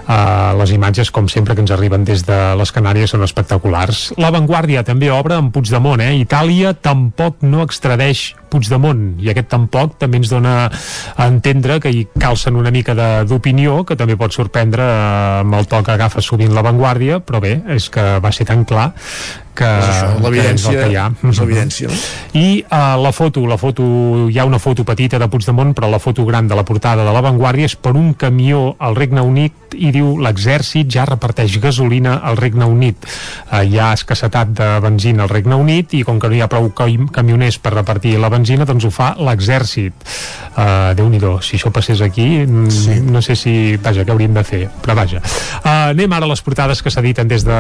Uh, 0.08 0.54
les 0.62 0.74
imatges, 0.76 1.12
com 1.12 1.28
sempre, 1.32 1.58
que 1.58 1.64
ens 1.66 1.74
arriben 1.76 2.08
des 2.08 2.24
de 2.28 2.43
les 2.60 2.72
Canàries 2.76 3.14
són 3.14 3.24
espectaculars. 3.26 4.06
La 4.22 4.32
Vanguardia 4.34 4.84
també 4.88 5.12
obre 5.14 5.38
amb 5.40 5.54
Puigdemont, 5.56 6.02
eh? 6.04 6.14
Itàlia 6.22 6.74
tampoc 6.74 7.44
no 7.46 7.64
extradeix 7.66 8.34
Puigdemont 8.54 9.18
i 9.24 9.32
aquest 9.32 9.50
tampoc 9.54 9.98
també 10.02 10.20
ens 10.22 10.32
dona 10.34 10.54
a 10.70 11.28
entendre 11.28 11.80
que 11.82 11.92
hi 11.94 12.04
calcen 12.20 12.60
una 12.60 12.72
mica 12.74 12.94
d'opinió 13.26 13.82
que 13.88 13.98
també 14.00 14.18
pot 14.20 14.36
sorprendre 14.36 14.86
eh, 14.86 15.40
amb 15.42 15.58
el 15.58 15.70
to 15.70 15.82
que 15.84 15.96
agafa 15.96 16.22
sovint 16.22 16.54
la 16.54 16.66
Vanguardia 16.66 17.20
però 17.26 17.42
bé, 17.44 17.58
és 17.74 17.90
que 17.94 18.04
va 18.24 18.32
ser 18.36 18.46
tan 18.50 18.66
clar 18.70 18.92
que, 19.56 19.66
això, 19.68 20.10
que 20.18 20.24
l'evidència- 20.26 20.86
és 21.30 21.40
l'evidència, 21.40 21.88
no? 21.88 21.98
I 22.34 22.64
uh, 22.66 22.96
la 23.02 23.12
foto, 23.14 23.46
la 23.48 23.58
foto, 23.62 23.84
hi 24.30 24.40
ha 24.40 24.46
una 24.46 24.60
foto 24.60 24.84
petita 24.84 25.20
de 25.22 25.28
Puigdemont, 25.30 25.74
però 25.78 25.90
la 25.92 26.00
foto 26.00 26.26
gran 26.26 26.48
de 26.48 26.56
la 26.58 26.64
portada 26.66 27.06
de 27.06 27.14
l'avantguàrdia 27.14 27.66
és 27.70 27.76
per 27.76 27.94
un 27.96 28.14
camió 28.14 28.76
al 28.80 28.96
Regne 28.98 29.22
Unit 29.22 29.76
i 29.78 29.90
diu 29.94 30.18
l'exèrcit 30.22 30.90
ja 30.94 31.06
reparteix 31.06 31.56
gasolina 31.62 32.20
al 32.24 32.38
Regne 32.38 32.66
Unit. 32.70 33.06
Uh, 33.52 33.62
hi 33.66 33.78
ha 33.80 33.92
escassetat 33.94 34.54
de 34.58 34.70
benzina 34.84 35.24
al 35.24 35.30
Regne 35.30 35.56
Unit 35.56 35.94
i 35.98 36.04
com 36.04 36.20
que 36.20 36.30
no 36.30 36.36
hi 36.38 36.42
ha 36.42 36.50
prou 36.50 36.72
cam 36.74 37.08
camioners 37.14 37.58
per 37.62 37.74
repartir 37.74 38.18
la 38.22 38.30
benzina, 38.34 38.66
doncs 38.66 38.86
ho 38.86 38.92
fa 38.94 39.14
l'exèrcit. 39.20 39.94
Uh, 40.54 40.94
Déu-n'hi-do, 40.98 41.40
si 41.42 41.58
això 41.58 41.72
passés 41.74 42.02
aquí, 42.06 42.46
sí. 42.70 43.00
no 43.02 43.22
sé 43.26 43.36
si, 43.38 43.76
vaja, 43.82 44.06
què 44.06 44.14
hauríem 44.14 44.34
de 44.36 44.44
fer, 44.46 44.64
però 44.84 44.94
vaja. 44.98 45.22
Uh, 45.64 45.94
anem 45.94 46.14
ara 46.14 46.26
a 46.28 46.32
les 46.34 46.42
portades 46.46 46.82
que 46.86 46.92
s'editen 46.94 47.28
des 47.28 47.46
de, 47.46 47.58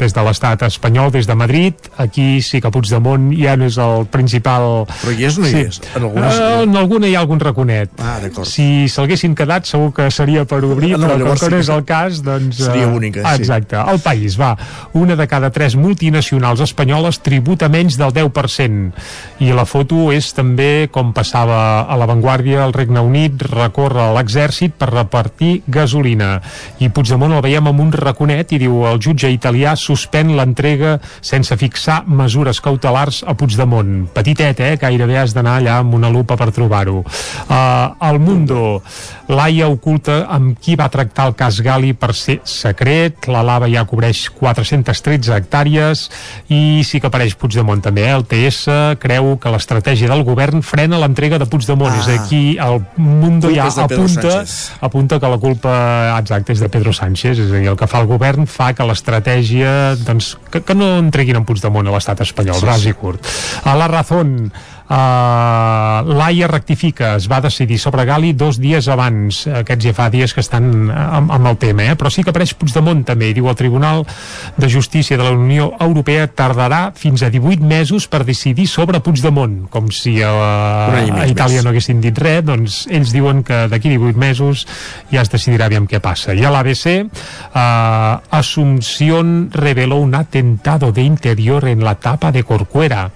des 0.00 0.14
de 0.14 0.24
l'estat 0.26 0.62
espanyol, 0.66 1.07
des 1.14 1.26
de 1.26 1.34
Madrid. 1.34 1.74
Aquí 1.96 2.40
sí 2.42 2.60
que 2.60 2.70
Puigdemont 2.70 3.30
ja 3.38 3.56
no 3.56 3.66
és 3.68 3.78
el 3.82 4.06
principal... 4.12 4.84
Però 4.88 5.14
hi 5.14 5.24
és 5.28 5.38
o 5.38 5.42
no 5.44 5.48
hi 5.48 5.54
sí. 5.54 5.64
és? 5.68 5.80
En 5.94 6.02
algunes- 6.08 6.38
Uh, 6.38 6.62
en 6.64 6.76
alguna 6.76 7.08
hi 7.08 7.14
ha 7.16 7.20
algun 7.20 7.40
raconet. 7.40 7.90
Ah, 7.98 8.18
d'acord. 8.22 8.46
Si 8.48 8.88
se'lguessin 8.88 9.34
quedat 9.34 9.66
segur 9.66 9.92
que 9.96 10.10
seria 10.14 10.44
per 10.48 10.60
obrir, 10.64 10.92
no, 10.96 11.06
però 11.06 11.16
com 11.24 11.32
que 11.38 11.46
sí 11.46 11.50
no 11.52 11.60
és 11.62 11.70
el 11.72 11.84
cas, 11.88 12.22
doncs... 12.24 12.60
seria 12.62 12.86
eh, 12.86 12.92
única, 12.94 13.22
sí. 13.34 13.42
Exacte. 13.42 13.76
El 13.80 14.00
país, 14.04 14.38
va. 14.40 14.52
Una 14.92 15.16
de 15.16 15.26
cada 15.26 15.50
tres 15.50 15.76
multinacionals 15.76 16.60
espanyoles 16.60 17.20
tributa 17.24 17.68
menys 17.68 17.96
del 17.98 18.12
10%. 18.12 18.92
I 19.40 19.52
la 19.56 19.64
foto 19.68 20.10
és 20.14 20.30
també 20.36 20.88
com 20.92 21.12
passava 21.16 21.86
a 21.88 21.96
l'avantguàrdia 21.98 22.64
el 22.66 22.72
Regne 22.76 23.00
Unit 23.04 23.42
recorre 23.48 24.02
a 24.02 24.12
l'exèrcit 24.16 24.74
per 24.78 24.90
repartir 24.92 25.62
gasolina. 25.66 26.40
I 26.78 26.90
Puigdemont 26.94 27.32
el 27.34 27.42
veiem 27.44 27.66
amb 27.70 27.80
un 27.80 27.92
raconet 27.92 28.52
i 28.52 28.58
diu 28.62 28.84
el 28.88 29.00
jutge 29.02 29.30
italià 29.32 29.74
suspèn 29.78 30.34
l'entrega 30.36 30.97
sense 31.20 31.56
fixar 31.60 32.02
mesures 32.06 32.60
cautelars 32.64 33.22
a 33.26 33.34
Puigdemont. 33.38 34.08
Petitet, 34.14 34.60
eh? 34.60 34.76
Gairebé 34.80 35.18
has 35.20 35.34
d'anar 35.36 35.58
allà 35.60 35.78
amb 35.82 35.94
una 35.98 36.10
lupa 36.10 36.36
per 36.36 36.50
trobar-ho. 36.54 37.02
Uh, 37.48 38.08
el 38.08 38.18
Mundo, 38.22 38.82
l'AIA 39.28 39.68
oculta 39.68 40.22
amb 40.32 40.56
qui 40.62 40.76
va 40.78 40.88
tractar 40.92 41.28
el 41.28 41.34
cas 41.38 41.60
Gali 41.64 41.92
per 41.94 42.14
ser 42.16 42.38
secret, 42.48 43.28
la 43.28 43.42
lava 43.44 43.68
ja 43.70 43.84
cobreix 43.88 44.26
413 44.38 45.34
hectàrees 45.36 46.06
i 46.54 46.82
sí 46.86 47.00
que 47.00 47.08
apareix 47.10 47.36
Puigdemont 47.38 47.82
també, 47.84 48.06
eh? 48.08 48.14
el 48.16 48.24
TS 48.28 48.96
creu 49.02 49.34
que 49.40 49.52
l'estratègia 49.52 50.08
del 50.10 50.24
govern 50.26 50.62
frena 50.64 50.98
l'entrega 51.00 51.38
de 51.38 51.46
Puigdemont, 51.46 51.88
Ah. 51.88 52.00
és 52.02 52.08
aquí 52.20 52.56
el 52.60 52.80
Mundo 52.96 53.50
ja 53.54 53.68
apunta, 53.68 54.44
apunta 54.80 55.18
que 55.20 55.28
la 55.30 55.38
culpa 55.38 55.74
exacta 56.18 56.52
és 56.52 56.60
de 56.60 56.68
Pedro 56.68 56.92
Sánchez, 56.92 57.38
és 57.38 57.50
a 57.50 57.54
dir, 57.54 57.68
el 57.70 57.76
que 57.78 57.86
fa 57.88 58.00
el 58.02 58.08
govern 58.10 58.46
fa 58.50 58.72
que 58.76 58.84
l'estratègia 58.88 59.94
doncs, 60.06 60.34
que, 60.50 60.60
que 60.62 60.74
no 60.76 60.87
entreguin 60.96 61.38
en 61.40 61.46
Puigdemont 61.48 61.86
a 61.86 61.94
l'estat 61.94 62.24
espanyol, 62.24 62.58
Sí, 62.60 62.66
ras 62.66 62.86
i 62.88 62.94
curt. 62.96 63.26
A 63.64 63.76
la 63.78 63.88
Razón 63.90 64.52
Uh, 64.88 66.00
Laia 66.16 66.46
rectifica, 66.48 67.10
es 67.18 67.26
va 67.28 67.42
decidir 67.44 67.76
sobre 67.76 68.06
Gali 68.08 68.32
dos 68.32 68.56
dies 68.56 68.86
abans, 68.88 69.42
aquests 69.60 69.84
ja 69.84 69.92
fa 69.92 70.06
dies 70.08 70.32
que 70.32 70.40
estan 70.40 70.88
amb, 70.88 71.28
amb 71.34 71.50
el 71.50 71.58
tema, 71.60 71.90
eh? 71.90 71.96
però 71.98 72.08
sí 72.08 72.24
que 72.24 72.32
apareix 72.32 72.54
Puigdemont 72.56 73.02
també, 73.04 73.34
diu 73.36 73.50
el 73.52 73.58
Tribunal 73.58 74.06
de 74.56 74.70
Justícia 74.72 75.18
de 75.20 75.26
la 75.26 75.34
Unió 75.36 75.74
Europea 75.76 76.24
tardarà 76.32 76.94
fins 76.96 77.20
a 77.20 77.28
18 77.28 77.68
mesos 77.68 78.08
per 78.08 78.22
decidir 78.24 78.64
sobre 78.64 79.02
Puigdemont, 79.04 79.66
com 79.68 79.92
si 79.92 80.16
a, 80.24 80.32
a 80.88 81.28
Itàlia 81.28 81.60
no 81.60 81.74
haguessin 81.74 82.00
dit 82.00 82.16
res, 82.24 82.40
doncs 82.48 82.80
ells 82.88 83.12
diuen 83.12 83.44
que 83.44 83.66
d'aquí 83.68 83.92
18 83.92 84.16
mesos 84.16 84.64
ja 85.12 85.20
es 85.20 85.28
decidirà 85.28 85.68
aviam 85.68 85.84
què 85.84 86.00
passa. 86.00 86.32
I 86.32 86.48
a 86.48 86.54
l'ABC, 86.54 87.04
uh, 87.04 88.38
Asunción 88.40 89.50
reveló 89.52 90.00
un 90.00 90.14
atentado 90.14 90.92
de 90.92 91.04
interior 91.04 91.68
en 91.68 91.84
la 91.84 91.96
tapa 91.96 92.32
de 92.32 92.42
Corcuera. 92.42 93.10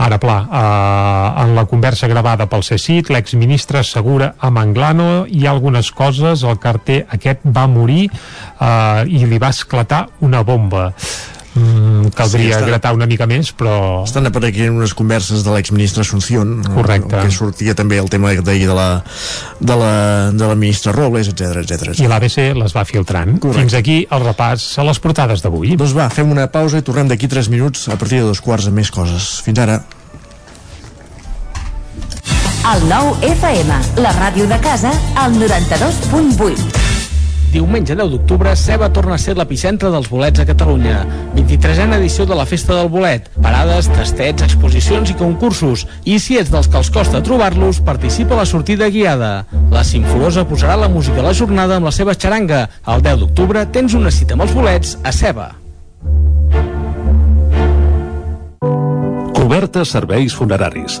Ara, 0.00 0.16
pla, 0.16 0.48
eh, 0.48 1.42
en 1.42 1.54
la 1.54 1.66
conversa 1.68 2.08
gravada 2.08 2.46
pel 2.48 2.62
CECIT, 2.64 3.10
l'exministre 3.12 3.82
assegura 3.82 4.30
a 4.40 4.48
Manglano 4.48 5.26
hi 5.28 5.44
ha 5.44 5.50
algunes 5.52 5.90
coses, 5.92 6.40
el 6.40 6.56
carter 6.62 7.02
aquest 7.12 7.44
va 7.44 7.66
morir 7.68 8.06
eh, 8.08 9.04
i 9.04 9.26
li 9.28 9.42
va 9.42 9.52
esclatar 9.52 10.06
una 10.24 10.40
bomba. 10.40 10.86
Mm, 11.54 12.12
caldria 12.14 12.60
Sí, 12.60 12.66
gratar 12.68 12.92
una 12.94 13.08
mica 13.10 13.26
més, 13.26 13.50
però... 13.56 14.04
Estan 14.06 14.28
apareixent 14.28 14.76
unes 14.76 14.94
converses 14.94 15.42
de 15.42 15.50
l'exministre 15.50 16.04
Asunción 16.04 16.60
Correcte. 16.62 17.10
que 17.10 17.30
sortia 17.34 17.74
també 17.74 17.98
el 17.98 18.10
tema 18.12 18.30
deia 18.38 18.68
de 18.68 18.76
la, 18.76 18.88
de 19.58 19.78
la, 19.80 19.94
de 20.30 20.46
la 20.46 20.54
ministra 20.54 20.94
Robles, 20.94 21.28
etc 21.32 21.64
etc. 21.64 21.96
I 21.98 22.10
l'ABC 22.10 22.52
les 22.54 22.76
va 22.76 22.84
filtrant. 22.86 23.38
Correcte. 23.42 23.64
Fins 23.64 23.78
aquí 23.78 23.96
el 24.10 24.22
repàs 24.24 24.66
a 24.78 24.86
les 24.86 25.02
portades 25.02 25.42
d'avui. 25.42 25.74
Doncs 25.80 25.96
va, 25.96 26.06
fem 26.14 26.30
una 26.30 26.46
pausa 26.52 26.78
i 26.78 26.86
tornem 26.86 27.10
d'aquí 27.10 27.30
3 27.30 27.50
minuts 27.50 27.88
a 27.90 27.98
partir 27.98 28.22
de 28.22 28.28
dos 28.30 28.40
quarts 28.44 28.70
amb 28.70 28.78
més 28.78 28.94
coses. 28.94 29.40
Fins 29.42 29.58
ara. 29.58 29.80
El 32.70 32.86
nou 32.90 33.14
FM, 33.24 33.80
la 34.04 34.12
ràdio 34.20 34.46
de 34.46 34.60
casa, 34.62 34.92
al 35.18 35.34
92.8. 35.40 36.89
Diumenge 37.50 37.96
10 37.96 38.10
d'octubre, 38.12 38.52
Ceba 38.54 38.88
torna 38.94 39.16
a 39.16 39.18
ser 39.18 39.34
l'epicentre 39.34 39.90
dels 39.90 40.06
bolets 40.06 40.38
a 40.38 40.46
Catalunya. 40.46 41.00
23a 41.34 41.96
edició 41.96 42.26
de 42.26 42.36
la 42.38 42.46
Festa 42.46 42.76
del 42.78 42.90
Bolet. 42.92 43.26
Parades, 43.42 43.88
tastets, 43.90 44.44
exposicions 44.46 45.10
i 45.10 45.16
concursos. 45.18 45.86
I 46.06 46.20
si 46.22 46.38
ets 46.38 46.52
dels 46.54 46.70
que 46.70 46.78
els 46.78 46.90
costa 46.94 47.22
trobar-los, 47.26 47.82
participa 47.82 48.36
a 48.36 48.42
la 48.42 48.46
sortida 48.46 48.86
guiada. 48.86 49.32
La 49.74 49.82
Simforosa 49.82 50.46
posarà 50.46 50.76
la 50.78 50.88
música 50.88 51.18
a 51.24 51.26
la 51.26 51.34
jornada 51.34 51.80
amb 51.80 51.90
la 51.90 51.94
seva 51.94 52.14
xaranga. 52.14 52.68
El 52.86 53.02
10 53.02 53.24
d'octubre 53.24 53.66
tens 53.74 53.98
una 53.98 54.14
cita 54.14 54.38
amb 54.38 54.46
els 54.46 54.54
bolets 54.54 54.94
a 55.02 55.10
Ceba. 55.10 55.50
Cobertes 59.34 59.90
serveis 59.90 60.38
funeraris. 60.38 61.00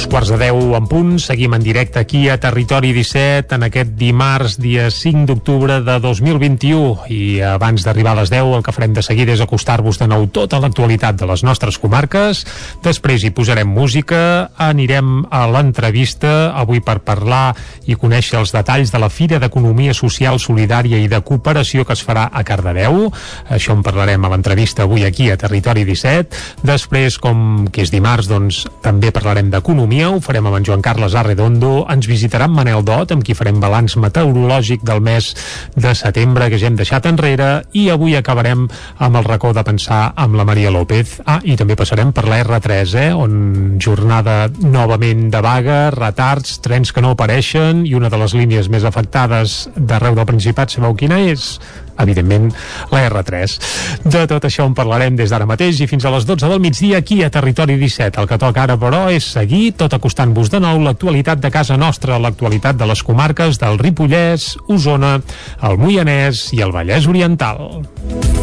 Dos 0.00 0.08
quarts 0.08 0.30
de 0.32 0.38
deu 0.40 0.56
en 0.78 0.86
punt, 0.88 1.18
seguim 1.20 1.52
en 1.52 1.60
directe 1.60 2.00
aquí 2.00 2.22
a 2.32 2.38
Territori 2.40 2.94
17 2.96 3.52
en 3.52 3.66
aquest 3.66 3.90
dimarts, 4.00 4.54
dia 4.56 4.86
5 4.88 5.26
d'octubre 5.28 5.74
de 5.84 5.96
2021 6.00 7.10
i 7.12 7.42
abans 7.44 7.84
d'arribar 7.84 8.14
a 8.14 8.22
les 8.22 8.32
10 8.32 8.48
el 8.56 8.64
que 8.64 8.72
farem 8.72 8.94
de 8.96 9.04
seguida 9.04 9.34
és 9.36 9.42
acostar-vos 9.44 10.00
de 10.00 10.08
nou 10.08 10.24
tota 10.32 10.56
l'actualitat 10.62 11.18
de 11.20 11.28
les 11.28 11.44
nostres 11.44 11.76
comarques. 11.76 12.46
Després 12.80 13.26
hi 13.26 13.32
posarem 13.36 13.68
música 13.68 14.48
anirem 14.56 15.26
a 15.28 15.42
l'entrevista 15.52 16.54
avui 16.56 16.80
per 16.80 17.02
parlar 17.04 17.52
i 17.84 17.98
conèixer 18.00 18.40
els 18.40 18.54
detalls 18.56 18.94
de 18.94 19.02
la 19.04 19.12
Fira 19.12 19.36
d'Economia 19.36 19.92
Social 19.92 20.40
Solidària 20.40 20.96
i 20.96 21.12
de 21.12 21.20
Cooperació 21.20 21.84
que 21.84 21.92
es 21.92 22.06
farà 22.08 22.30
a 22.32 22.40
Cardedeu. 22.40 23.10
Això 23.52 23.76
en 23.76 23.84
parlarem 23.84 24.24
a 24.24 24.32
l'entrevista 24.32 24.88
avui 24.88 25.04
aquí 25.04 25.28
a 25.28 25.36
Territori 25.36 25.84
17 25.84 26.64
després 26.64 27.20
com 27.20 27.68
que 27.68 27.84
és 27.84 27.92
dimarts 27.92 28.32
doncs 28.32 28.64
també 28.80 29.12
parlarem 29.12 29.52
d'economia 29.52 29.89
Economia, 29.90 30.14
ho 30.14 30.20
farem 30.22 30.46
amb 30.46 30.54
en 30.54 30.62
Joan 30.68 30.82
Carles 30.86 31.16
Arredondo, 31.18 31.70
ens 31.90 32.06
visitarà 32.06 32.46
en 32.46 32.52
Manel 32.54 32.84
Dot, 32.86 33.10
amb 33.10 33.24
qui 33.26 33.34
farem 33.34 33.56
balanç 33.58 33.96
meteorològic 33.98 34.84
del 34.86 35.00
mes 35.02 35.32
de 35.74 35.94
setembre 35.98 36.46
que 36.46 36.60
ja 36.62 36.68
hem 36.68 36.76
deixat 36.78 37.08
enrere, 37.10 37.64
i 37.74 37.88
avui 37.90 38.14
acabarem 38.14 38.68
amb 38.70 39.18
el 39.18 39.26
racó 39.26 39.50
de 39.50 39.66
pensar 39.66 40.12
amb 40.14 40.38
la 40.38 40.46
Maria 40.46 40.70
López. 40.70 41.16
Ah, 41.26 41.40
i 41.42 41.58
també 41.58 41.74
passarem 41.74 42.14
per 42.14 42.28
la 42.30 42.38
R3, 42.44 42.94
eh, 43.02 43.10
on 43.10 43.82
jornada 43.82 44.44
novament 44.62 45.26
de 45.34 45.42
vaga, 45.42 45.80
retards, 45.96 46.60
trens 46.62 46.94
que 46.94 47.02
no 47.02 47.16
apareixen, 47.16 47.82
i 47.82 47.98
una 47.98 48.14
de 48.14 48.22
les 48.22 48.38
línies 48.38 48.70
més 48.70 48.86
afectades 48.86 49.64
d'arreu 49.74 50.14
del 50.14 50.30
Principat, 50.30 50.70
sabeu 50.70 50.94
quina 50.94 51.18
és? 51.34 51.56
Evidentment, 52.02 52.50
la 52.92 53.04
R3. 53.08 53.56
De 54.04 54.24
tot 54.30 54.46
això 54.48 54.66
en 54.68 54.74
parlarem 54.76 55.16
des 55.18 55.30
d'ara 55.32 55.48
mateix 55.48 55.80
i 55.80 55.88
fins 55.90 56.04
a 56.04 56.14
les 56.14 56.26
12 56.28 56.48
del 56.50 56.62
migdia 56.62 57.00
aquí 57.00 57.22
a 57.24 57.30
Territori 57.30 57.78
17. 57.80 58.20
El 58.20 58.28
que 58.30 58.40
toca 58.40 58.64
ara, 58.64 58.78
però, 58.80 59.06
és 59.12 59.26
seguir 59.36 59.72
tot 59.80 59.94
acostant-vos 59.96 60.50
de 60.52 60.60
nou 60.62 60.80
l'actualitat 60.84 61.42
de 61.42 61.50
casa 61.50 61.78
nostra, 61.80 62.18
l'actualitat 62.18 62.78
de 62.80 62.90
les 62.90 63.02
comarques 63.06 63.60
del 63.60 63.78
Ripollès, 63.78 64.54
Osona, 64.68 65.18
el 65.62 65.80
Moianès 65.80 66.50
i 66.56 66.64
el 66.64 66.72
Vallès 66.76 67.08
Oriental. 67.10 68.39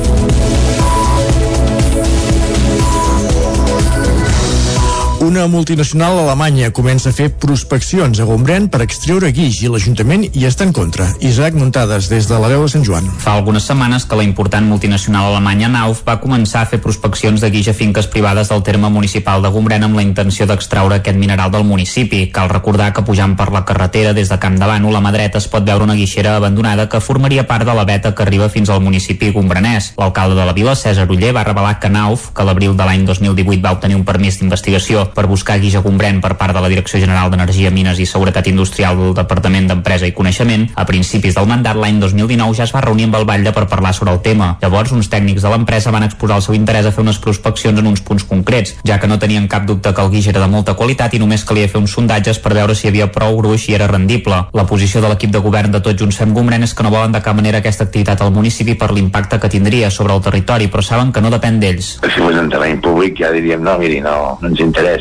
Una 5.18 5.48
multinacional 5.48 6.14
alemanya 6.20 6.70
comença 6.70 7.10
a 7.10 7.16
fer 7.16 7.32
prospeccions 7.42 8.20
a 8.22 8.26
Gombrèn 8.30 8.68
per 8.70 8.84
extreure 8.84 9.32
guix 9.34 9.64
i 9.66 9.70
l'Ajuntament 9.74 10.28
hi 10.28 10.44
està 10.46 10.62
en 10.68 10.74
contra. 10.78 11.08
Isaac 11.26 11.56
Muntades, 11.58 12.06
des 12.12 12.28
de 12.30 12.38
la 12.38 12.52
veu 12.52 12.62
de 12.62 12.70
Sant 12.70 12.84
Joan. 12.86 13.08
Fa 13.24 13.34
algunes 13.34 13.66
setmanes 13.66 14.06
que 14.06 14.20
la 14.20 14.28
important 14.28 14.68
multinacional 14.70 15.32
alemanya 15.32 15.72
Nauf 15.74 16.04
va 16.06 16.20
començar 16.22 16.62
a 16.62 16.70
fer 16.70 16.78
prospeccions 16.84 17.42
de 17.42 17.50
guix 17.50 17.66
a 17.72 17.74
finques 17.74 18.06
privades 18.14 18.52
del 18.54 18.62
terme 18.62 18.92
municipal 18.94 19.42
de 19.42 19.50
Gombrèn 19.50 19.88
amb 19.88 19.98
la 19.98 20.04
intenció 20.06 20.46
d'extraure 20.46 21.00
aquest 21.00 21.18
mineral 21.18 21.50
del 21.50 21.66
municipi. 21.66 22.28
Cal 22.30 22.54
recordar 22.54 22.92
que 22.94 23.02
pujant 23.02 23.34
per 23.42 23.50
la 23.50 23.66
carretera 23.66 24.14
des 24.14 24.30
de 24.30 24.38
Camp 24.38 24.62
de 24.62 24.70
Bànol 24.70 25.02
a 25.02 25.02
mà 25.02 25.16
dreta 25.18 25.42
es 25.42 25.50
pot 25.50 25.66
veure 25.66 25.90
una 25.90 25.98
guixera 25.98 26.36
abandonada 26.38 26.86
que 26.94 27.02
formaria 27.02 27.48
part 27.50 27.66
de 27.66 27.74
la 27.74 27.88
veta 27.90 28.14
que 28.14 28.22
arriba 28.22 28.52
fins 28.54 28.70
al 28.70 28.86
municipi 28.86 29.34
gombrenès. 29.34 29.96
L'alcalde 29.98 30.38
de 30.38 30.46
la 30.46 30.54
vila, 30.54 30.78
César 30.78 31.10
Uller, 31.10 31.34
va 31.34 31.48
revelar 31.50 31.80
que 31.82 31.90
Nauf, 31.90 32.30
que 32.38 32.46
l'abril 32.46 32.78
de 32.78 32.86
l'any 32.86 33.10
2018 33.10 33.66
va 33.66 33.74
obtenir 33.74 33.98
un 33.98 34.06
permís 34.06 34.38
d'investigació 34.38 35.07
per 35.16 35.28
buscar 35.30 35.60
guix 35.62 35.76
a 35.78 35.84
Gombrèn 35.86 36.22
per 36.24 36.36
part 36.40 36.56
de 36.56 36.62
la 36.64 36.70
Direcció 36.72 37.00
General 37.00 37.32
d'Energia, 37.32 37.72
Mines 37.72 38.00
i 38.00 38.08
Seguretat 38.10 38.48
Industrial 38.52 38.98
del 38.98 39.14
Departament 39.18 39.68
d'Empresa 39.70 40.08
i 40.08 40.16
Coneixement, 40.18 40.68
a 40.76 40.86
principis 40.90 41.38
del 41.38 41.48
mandat 41.50 41.78
l'any 41.78 42.00
2019 42.02 42.58
ja 42.58 42.66
es 42.68 42.74
va 42.76 42.84
reunir 42.86 43.08
amb 43.08 43.20
el 43.20 43.28
Batlle 43.30 43.54
per 43.54 43.68
parlar 43.68 43.94
sobre 43.94 44.14
el 44.14 44.22
tema. 44.26 44.56
Llavors, 44.62 44.92
uns 44.96 45.10
tècnics 45.12 45.44
de 45.46 45.52
l'empresa 45.54 45.94
van 45.94 46.08
exposar 46.08 46.40
el 46.42 46.46
seu 46.46 46.58
interès 46.58 46.88
a 46.88 46.94
fer 46.96 47.04
unes 47.06 47.20
prospeccions 47.24 47.80
en 47.80 47.88
uns 47.88 48.02
punts 48.02 48.26
concrets, 48.28 48.76
ja 48.88 49.00
que 49.00 49.08
no 49.08 49.20
tenien 49.20 49.48
cap 49.48 49.68
dubte 49.68 49.94
que 49.94 50.04
el 50.04 50.12
guix 50.12 50.28
era 50.32 50.42
de 50.44 50.50
molta 50.52 50.74
qualitat 50.80 51.14
i 51.14 51.22
només 51.22 51.46
calia 51.46 51.70
fer 51.70 51.82
uns 51.82 51.94
sondatges 51.94 52.42
per 52.44 52.56
veure 52.58 52.76
si 52.76 52.88
hi 52.88 52.92
havia 52.92 53.12
prou 53.14 53.38
gruix 53.38 53.68
i 53.70 53.78
era 53.78 53.88
rendible. 53.92 54.44
La 54.54 54.66
posició 54.66 55.02
de 55.04 55.12
l'equip 55.12 55.32
de 55.34 55.44
govern 55.44 55.72
de 55.72 55.84
Tots 55.84 56.02
Junts 56.02 56.18
Fem 56.18 56.34
Gombrèn 56.34 56.66
és 56.66 56.74
que 56.74 56.86
no 56.86 56.94
volen 56.94 57.14
de 57.14 57.22
cap 57.24 57.38
manera 57.38 57.62
aquesta 57.62 57.86
activitat 57.88 58.22
al 58.22 58.34
municipi 58.34 58.76
per 58.80 58.92
l'impacte 58.92 59.40
que 59.40 59.52
tindria 59.54 59.92
sobre 59.94 60.16
el 60.16 60.24
territori, 60.26 60.68
però 60.72 60.84
saben 60.84 61.12
que 61.14 61.22
no 61.22 61.32
depèn 61.34 61.60
d'ells. 61.62 61.92
Si 62.02 62.18
fos 62.18 62.38
en 62.40 62.50
terreny 62.50 62.82
públic 62.82 63.20
ja 63.22 63.32
diríem 63.36 63.64
no, 63.64 63.78
miri, 63.78 64.02
no, 64.02 64.38
no 64.42 64.50
ens 64.50 64.64
interessa, 64.64 64.97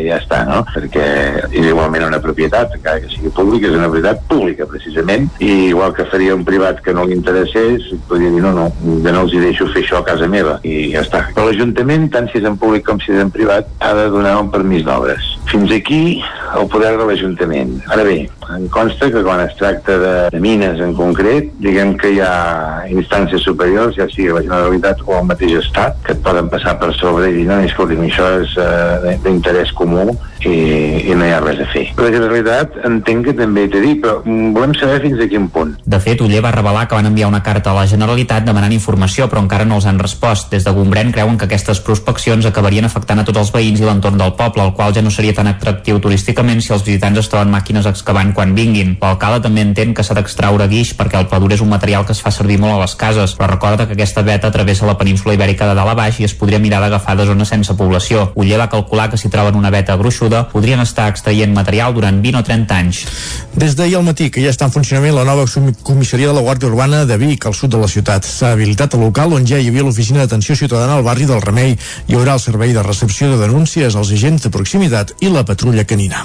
i 0.00 0.06
ja 0.08 0.18
està, 0.20 0.42
no? 0.48 0.62
Perquè 0.70 1.04
és 1.48 1.66
igualment 1.66 2.06
una 2.06 2.20
propietat, 2.22 2.74
encara 2.76 3.02
que 3.02 3.10
sigui 3.12 3.32
pública, 3.36 3.70
és 3.70 3.78
una 3.78 3.88
propietat 3.90 4.22
pública, 4.30 4.68
precisament, 4.70 5.28
i 5.42 5.50
igual 5.70 5.94
que 5.96 6.08
faria 6.12 6.36
un 6.36 6.44
privat 6.46 6.82
que 6.84 6.94
no 6.96 7.06
li 7.08 7.16
interessés, 7.18 7.90
podria 8.08 8.32
dir, 8.34 8.42
no, 8.44 8.52
no, 8.56 8.68
jo 8.80 9.14
no 9.14 9.24
els 9.26 9.34
hi 9.34 9.44
deixo 9.44 9.68
fer 9.74 9.84
això 9.84 10.00
a 10.00 10.06
casa 10.08 10.28
meva, 10.30 10.58
i 10.66 10.92
ja 10.94 11.04
està. 11.06 11.24
Però 11.36 11.48
l'Ajuntament, 11.48 12.08
tant 12.14 12.30
si 12.30 12.40
és 12.40 12.48
en 12.48 12.58
públic 12.60 12.86
com 12.86 13.00
si 13.02 13.14
és 13.14 13.22
en 13.22 13.32
privat, 13.34 13.70
ha 13.80 13.94
de 13.98 14.08
donar 14.12 14.36
un 14.40 14.50
permís 14.52 14.86
d'obres. 14.86 15.34
Fins 15.50 15.72
aquí 15.74 16.20
el 16.56 16.68
poder 16.70 16.96
de 16.98 17.06
l'Ajuntament. 17.08 17.78
Ara 17.90 18.04
bé, 18.06 18.18
em 18.56 18.66
consta 18.68 19.10
que 19.10 19.22
quan 19.22 19.40
es 19.44 19.54
tracta 19.56 19.98
de, 19.98 20.14
de 20.32 20.40
mines 20.40 20.80
en 20.80 20.94
concret, 20.96 21.50
diguem 21.62 21.94
que 22.00 22.14
hi 22.14 22.20
ha 22.24 22.86
instàncies 22.90 23.44
superiors, 23.46 23.96
ja 23.98 24.08
sigui 24.10 24.32
la 24.34 24.44
Generalitat 24.46 25.04
o 25.06 25.18
el 25.18 25.28
mateix 25.28 25.58
Estat, 25.60 26.00
que 26.06 26.14
et 26.16 26.24
poden 26.24 26.50
passar 26.52 26.76
per 26.80 26.92
sobre 26.98 27.30
i 27.30 27.40
dir, 27.40 27.46
no, 27.48 27.60
escolti'm, 27.66 28.06
això 28.08 28.26
és 28.40 28.56
uh, 28.58 29.16
d'interès 29.24 29.72
comú 29.76 30.08
i, 30.46 31.10
i 31.10 31.16
no 31.16 31.26
hi 31.26 31.32
ha 31.34 31.40
res 31.42 31.60
a 31.62 31.66
fer. 31.72 31.84
La 32.00 32.10
Generalitat 32.12 32.78
entenc 32.88 33.28
que 33.28 33.34
també 33.36 33.66
t'he 33.70 33.82
dit, 33.84 34.00
però 34.02 34.20
volem 34.24 34.74
saber 34.78 35.00
fins 35.04 35.20
a 35.20 35.28
quin 35.30 35.48
punt. 35.52 35.74
De 35.84 36.00
fet, 36.02 36.22
Uller 36.24 36.42
va 36.44 36.54
revelar 36.54 36.86
que 36.88 36.98
van 36.98 37.10
enviar 37.10 37.28
una 37.30 37.42
carta 37.46 37.72
a 37.72 37.76
la 37.76 37.86
Generalitat 37.90 38.46
demanant 38.46 38.74
informació, 38.74 39.28
però 39.30 39.44
encara 39.44 39.68
no 39.68 39.78
els 39.80 39.88
han 39.90 40.00
respost. 40.00 40.50
Des 40.54 40.66
de 40.66 40.74
Gombrèn 40.74 41.12
creuen 41.14 41.38
que 41.38 41.48
aquestes 41.48 41.82
prospeccions 41.84 42.48
acabarien 42.48 42.88
afectant 42.88 43.20
a 43.20 43.26
tots 43.28 43.42
els 43.42 43.52
veïns 43.54 43.82
i 43.82 43.88
l'entorn 43.88 44.20
del 44.20 44.34
poble, 44.38 44.64
el 44.64 44.74
qual 44.78 44.96
ja 44.96 45.04
no 45.04 45.12
seria 45.12 45.36
tan 45.36 45.50
atractiu 45.50 46.00
turísticament 46.00 46.62
si 46.64 46.72
els 46.74 46.86
visitants 46.86 47.20
es 47.20 47.30
troben 47.30 47.52
màquines 47.52 47.88
excavant 47.90 48.32
quan 48.40 48.54
vinguin. 48.56 48.94
L'alcalde 49.02 49.42
també 49.44 49.60
entén 49.60 49.90
que 49.92 50.00
s'ha 50.00 50.14
d'extraure 50.16 50.64
guix 50.70 50.94
perquè 50.96 51.18
el 51.20 51.26
pla 51.28 51.38
dur 51.42 51.50
és 51.52 51.60
un 51.60 51.68
material 51.68 52.06
que 52.08 52.14
es 52.16 52.22
fa 52.24 52.30
servir 52.32 52.56
molt 52.62 52.72
a 52.72 52.78
les 52.80 52.94
cases, 52.96 53.34
però 53.36 53.50
recorda 53.50 53.84
que 53.84 53.92
aquesta 53.98 54.22
veta 54.24 54.48
travessa 54.54 54.88
la 54.88 54.96
península 54.96 55.34
ibèrica 55.36 55.68
de 55.68 55.74
dalt 55.76 55.92
a 55.92 55.96
baix 55.98 56.22
i 56.22 56.24
es 56.24 56.32
podria 56.32 56.60
mirar 56.62 56.80
d'agafar 56.80 57.18
de 57.18 57.26
zones 57.28 57.52
sense 57.52 57.76
població. 57.76 58.30
Uller 58.40 58.56
va 58.62 58.70
calcular 58.72 59.10
que 59.12 59.20
si 59.20 59.28
troben 59.28 59.60
una 59.60 59.68
veta 59.74 59.98
gruixuda 60.00 60.46
podrien 60.54 60.80
estar 60.80 61.10
extraient 61.12 61.52
material 61.52 61.92
durant 61.92 62.22
20 62.24 62.40
o 62.40 62.44
30 62.48 62.80
anys. 62.80 63.04
Des 63.52 63.76
d'ahir 63.76 64.00
al 64.00 64.08
matí 64.08 64.30
que 64.32 64.40
ja 64.40 64.56
està 64.56 64.70
en 64.70 64.72
funcionament 64.72 65.18
la 65.20 65.28
nova 65.28 65.44
comissaria 65.84 66.32
de 66.32 66.40
la 66.40 66.44
Guàrdia 66.48 66.72
Urbana 66.72 67.04
de 67.04 67.20
Vic, 67.20 67.44
al 67.44 67.58
sud 67.60 67.76
de 67.76 67.84
la 67.84 67.92
ciutat. 67.92 68.24
S'ha 68.24 68.54
habilitat 68.56 68.96
el 68.96 69.04
local 69.04 69.36
on 69.36 69.44
ja 69.44 69.60
hi 69.60 69.68
havia 69.68 69.84
l'oficina 69.84 70.24
d'atenció 70.24 70.56
ciutadana 70.56 70.96
al 70.96 71.04
barri 71.04 71.28
del 71.28 71.44
Remei. 71.44 71.76
Hi 72.08 72.16
haurà 72.16 72.40
el 72.40 72.46
servei 72.48 72.72
de 72.72 72.88
recepció 72.88 73.34
de 73.34 73.42
denúncies 73.44 74.00
als 74.00 74.16
agents 74.16 74.48
de 74.48 74.54
proximitat 74.54 75.18
i 75.20 75.28
la 75.28 75.44
patrulla 75.44 75.84
canina. 75.84 76.24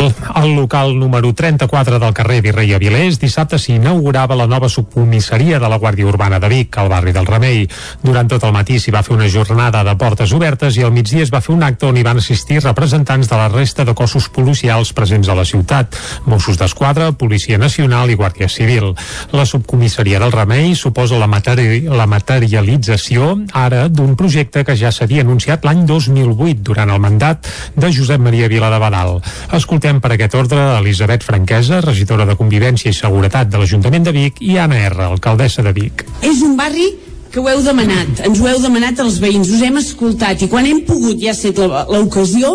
Al 0.00 0.54
local 0.56 0.98
número 0.98 1.34
34 1.34 1.98
del 1.98 2.14
carrer 2.14 2.40
Virrei 2.40 2.72
Avilés, 2.72 3.18
dissabte 3.20 3.58
s'inaugurava 3.60 4.32
la 4.38 4.46
nova 4.48 4.70
subcomissaria 4.72 5.58
de 5.60 5.68
la 5.68 5.76
Guàrdia 5.76 6.06
Urbana 6.08 6.38
de 6.40 6.48
Vic, 6.48 6.78
al 6.80 6.88
barri 6.88 7.12
del 7.12 7.26
Remei. 7.28 7.66
Durant 8.00 8.30
tot 8.32 8.46
el 8.48 8.54
matí 8.54 8.78
s'hi 8.80 8.94
va 8.94 9.02
fer 9.04 9.12
una 9.12 9.28
jornada 9.28 9.82
de 9.84 9.92
portes 10.00 10.32
obertes 10.32 10.78
i 10.78 10.86
al 10.86 10.94
migdia 10.94 11.20
es 11.26 11.32
va 11.34 11.42
fer 11.44 11.52
un 11.52 11.66
acte 11.66 11.84
on 11.84 11.98
hi 12.00 12.04
van 12.06 12.16
assistir 12.16 12.62
representants 12.64 13.28
de 13.28 13.36
la 13.36 13.50
resta 13.52 13.84
de 13.84 13.92
cossos 13.92 14.30
policials 14.32 14.94
presents 14.96 15.28
a 15.28 15.36
la 15.36 15.44
ciutat, 15.44 15.98
Mossos 16.24 16.56
d'Esquadra, 16.56 17.10
Policia 17.12 17.60
Nacional 17.60 18.08
i 18.08 18.16
Guàrdia 18.16 18.48
Civil. 18.48 18.94
La 19.36 19.44
subcomissaria 19.44 20.22
del 20.24 20.32
Remei 20.32 20.72
suposa 20.80 21.20
la, 21.20 21.28
materi 21.28 21.82
la 21.84 22.08
materialització 22.08 23.34
ara 23.52 23.84
d'un 23.92 24.16
projecte 24.16 24.64
que 24.64 24.78
ja 24.80 24.94
s'havia 24.96 25.28
anunciat 25.28 25.68
l'any 25.68 25.84
2008 25.84 26.64
durant 26.72 26.88
el 26.88 27.04
mandat 27.04 27.52
de 27.76 27.92
Josep 27.92 28.24
Maria 28.24 28.48
Vila 28.48 28.72
de 28.72 28.80
Badal. 28.80 29.18
Escoltem 29.52 29.89
Escoltem 29.90 30.04
per 30.06 30.14
aquest 30.14 30.34
ordre 30.38 30.64
Elisabet 30.78 31.24
Franquesa, 31.26 31.80
regidora 31.82 32.22
de 32.28 32.36
Convivència 32.38 32.92
i 32.92 32.94
Seguretat 32.94 33.48
de 33.50 33.58
l'Ajuntament 33.58 34.04
de 34.06 34.12
Vic, 34.14 34.36
i 34.38 34.54
Anna 34.62 34.78
R, 34.86 35.00
alcaldessa 35.08 35.64
de 35.66 35.72
Vic. 35.74 36.04
És 36.22 36.44
un 36.46 36.54
barri 36.54 36.92
que 37.32 37.40
ho 37.42 37.48
heu 37.50 37.58
demanat, 37.64 38.22
ens 38.22 38.38
ho 38.38 38.46
heu 38.46 38.60
demanat 38.62 39.02
als 39.02 39.18
veïns, 39.18 39.50
us 39.50 39.64
hem 39.66 39.80
escoltat 39.82 40.44
i 40.44 40.50
quan 40.52 40.68
hem 40.68 40.84
pogut, 40.86 41.18
ja 41.18 41.32
ha 41.32 41.34
estat 41.34 41.58
l'ocasió, 41.90 42.52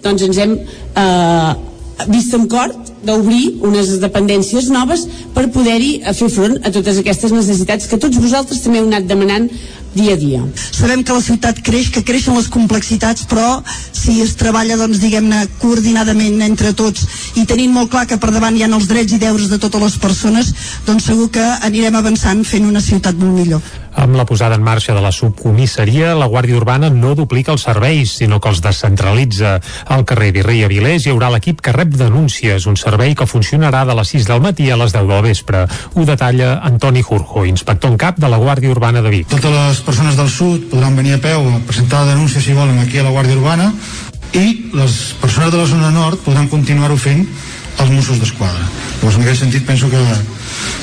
doncs 0.00 0.24
ens 0.30 0.40
hem 0.40 0.54
eh, 0.56 1.52
vist 2.08 2.32
en 2.38 2.48
cort 2.48 2.92
d'obrir 3.04 3.58
unes 3.68 3.98
dependències 4.00 4.70
noves 4.72 5.04
per 5.36 5.48
poder-hi 5.52 5.98
fer 6.16 6.30
front 6.32 6.56
a 6.62 6.72
totes 6.72 7.02
aquestes 7.02 7.36
necessitats 7.36 7.90
que 7.90 8.00
tots 8.00 8.16
vosaltres 8.22 8.64
també 8.64 8.80
heu 8.80 8.88
anat 8.88 9.08
demanant 9.10 9.50
dia 9.94 10.14
a 10.14 10.16
dia. 10.16 10.42
Sabem 10.70 11.02
que 11.02 11.12
la 11.12 11.22
ciutat 11.24 11.60
creix, 11.64 11.90
que 11.90 12.04
creixen 12.04 12.36
les 12.36 12.48
complexitats, 12.52 13.24
però 13.28 13.62
si 13.92 14.20
es 14.22 14.34
treballa, 14.38 14.76
doncs, 14.80 15.00
diguem-ne, 15.02 15.46
coordinadament 15.62 16.40
entre 16.46 16.72
tots 16.76 17.06
i 17.36 17.46
tenint 17.48 17.72
molt 17.74 17.90
clar 17.92 18.06
que 18.06 18.20
per 18.20 18.32
davant 18.34 18.56
hi 18.56 18.64
ha 18.64 18.70
els 18.70 18.88
drets 18.90 19.16
i 19.16 19.22
deures 19.22 19.50
de 19.50 19.58
totes 19.58 19.82
les 19.82 19.98
persones, 19.98 20.54
doncs 20.86 21.10
segur 21.10 21.30
que 21.34 21.44
anirem 21.66 21.98
avançant 21.98 22.44
fent 22.44 22.68
una 22.68 22.84
ciutat 22.84 23.18
molt 23.18 23.36
millor. 23.40 23.62
Amb 23.98 24.14
la 24.14 24.24
posada 24.24 24.54
en 24.54 24.62
marxa 24.62 24.94
de 24.94 25.00
la 25.02 25.10
subcomissaria, 25.10 26.12
la 26.14 26.28
Guàrdia 26.30 26.54
Urbana 26.54 26.86
no 26.94 27.16
duplica 27.18 27.50
els 27.50 27.64
serveis, 27.66 28.12
sinó 28.20 28.38
que 28.38 28.52
els 28.52 28.60
descentralitza. 28.62 29.56
Al 29.90 30.04
carrer 30.06 30.28
Virrei 30.36 30.62
Avilés 30.62 31.02
hi 31.06 31.10
haurà 31.10 31.32
l'equip 31.34 31.58
que 31.64 31.74
rep 31.74 31.96
denúncies, 31.98 32.68
un 32.70 32.78
servei 32.78 33.16
que 33.18 33.26
funcionarà 33.26 33.82
de 33.88 33.96
les 33.98 34.14
6 34.14 34.28
del 34.30 34.44
matí 34.44 34.70
a 34.70 34.78
les 34.78 34.94
10 34.94 35.10
del 35.10 35.24
vespre. 35.26 35.64
Ho 35.94 36.06
detalla 36.06 36.52
Antoni 36.70 37.02
Jurjo, 37.02 37.42
inspector 37.50 37.90
en 37.90 37.98
cap 37.98 38.22
de 38.22 38.30
la 38.30 38.38
Guàrdia 38.38 38.70
Urbana 38.70 39.02
de 39.02 39.10
Vic. 39.16 39.26
Totes 39.34 39.56
les 39.58 39.82
persones 39.90 40.14
del 40.14 40.30
sud 40.30 40.70
podran 40.70 40.94
venir 40.94 41.18
a 41.18 41.20
peu 41.26 41.50
a 41.50 41.58
presentar 41.66 42.04
la 42.04 42.14
denúncia, 42.14 42.40
si 42.40 42.54
volen, 42.54 42.78
aquí 42.78 43.02
a 43.02 43.06
la 43.08 43.10
Guàrdia 43.10 43.34
Urbana, 43.34 43.72
i 44.30 44.70
les 44.78 44.98
persones 45.18 45.50
de 45.50 45.58
la 45.58 45.66
zona 45.66 45.90
nord 45.90 46.22
podran 46.22 46.46
continuar-ho 46.46 46.94
fent 46.94 47.26
els 47.82 47.90
Mossos 47.90 48.22
d'Esquadra. 48.22 48.62
Llavors, 49.02 49.18
en 49.18 49.26
aquest 49.26 49.42
sentit, 49.42 49.66
penso 49.66 49.90
que, 49.90 50.06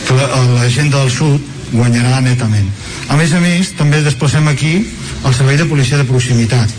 que 0.08 0.20
la, 0.20 0.32
la 0.60 0.70
gent 0.72 0.92
del 0.92 1.12
sud 1.12 1.55
guanyarà 1.72 2.22
netament. 2.22 2.68
A 3.10 3.18
més 3.20 3.34
a 3.34 3.42
més, 3.44 3.72
també 3.78 4.02
desplacem 4.06 4.48
aquí 4.48 4.74
el 5.26 5.34
servei 5.34 5.58
de 5.58 5.66
policia 5.70 5.98
de 5.98 6.08
proximitat. 6.08 6.74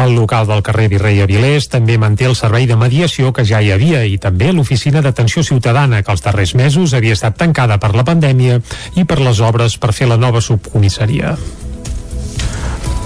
El 0.00 0.14
local 0.16 0.48
del 0.48 0.62
carrer 0.66 0.88
Virrei 0.90 1.20
Avilés 1.22 1.68
també 1.70 1.98
manté 1.98 2.26
el 2.26 2.34
servei 2.38 2.66
de 2.66 2.76
mediació 2.76 3.32
que 3.32 3.44
ja 3.46 3.60
hi 3.62 3.70
havia 3.74 4.04
i 4.04 4.16
també 4.18 4.52
l'oficina 4.52 5.02
d'atenció 5.04 5.44
ciutadana 5.46 6.02
que 6.02 6.12
els 6.12 6.24
darrers 6.24 6.54
mesos 6.58 6.94
havia 6.94 7.14
estat 7.14 7.38
tancada 7.38 7.78
per 7.78 7.94
la 7.94 8.06
pandèmia 8.06 8.60
i 8.98 9.04
per 9.04 9.20
les 9.22 9.40
obres 9.40 9.78
per 9.78 9.94
fer 9.94 10.10
la 10.10 10.18
nova 10.18 10.42
subcomissaria. 10.42 11.36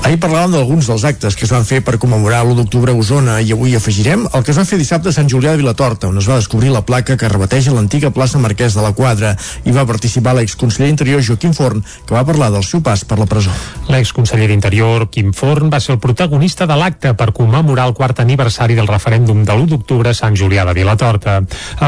Ahir 0.07 0.16
parlàvem 0.22 0.53
d'alguns 0.55 0.86
dels 0.88 1.03
actes 1.05 1.34
que 1.36 1.42
es 1.44 1.51
van 1.53 1.66
fer 1.68 1.80
per 1.84 1.99
commemorar 2.01 2.44
l'1 2.44 2.55
d'octubre 2.61 2.92
a 2.94 2.96
Osona 2.96 3.40
i 3.42 3.51
avui 3.53 3.74
afegirem 3.76 4.22
el 4.30 4.44
que 4.46 4.53
es 4.55 4.59
va 4.61 4.64
fer 4.64 4.78
dissabte 4.78 5.11
a 5.11 5.12
Sant 5.12 5.26
Julià 5.28 5.51
de 5.53 5.61
Vilatorta, 5.61 6.09
on 6.09 6.16
es 6.20 6.28
va 6.30 6.38
descobrir 6.38 6.70
la 6.72 6.84
placa 6.86 7.16
que 7.18 7.28
rebateja 7.28 7.74
l'antiga 7.74 8.12
plaça 8.14 8.38
Marquès 8.38 8.76
de 8.78 8.84
la 8.84 8.94
Quadra 8.96 9.34
i 9.66 9.74
va 9.74 9.84
participar 9.90 10.36
l'exconseller 10.38 10.88
d'Interior 10.88 11.20
Joaquim 11.26 11.53
Forn, 11.53 11.82
que 12.07 12.14
va 12.14 12.22
parlar 12.24 12.49
del 12.55 12.64
seu 12.64 12.80
pas 12.80 13.03
per 13.05 13.18
la 13.18 13.26
presó. 13.26 13.53
L'exconseller 13.90 14.46
d'Interior, 14.49 15.09
Quim 15.11 15.34
Forn, 15.36 15.68
va 15.68 15.80
ser 15.80 15.96
el 15.96 16.01
protagonista 16.01 16.64
de 16.70 16.78
l'acte 16.78 17.12
per 17.18 17.32
commemorar 17.36 17.88
el 17.90 17.96
quart 17.99 18.22
aniversari 18.22 18.78
del 18.78 18.88
referèndum 18.88 19.42
de 19.44 19.53
l'1 19.53 19.68
d'octubre 19.74 20.14
a 20.14 20.16
Sant 20.16 20.38
Julià 20.38 20.64
de 20.64 20.76
Vilatorta. 20.78 21.40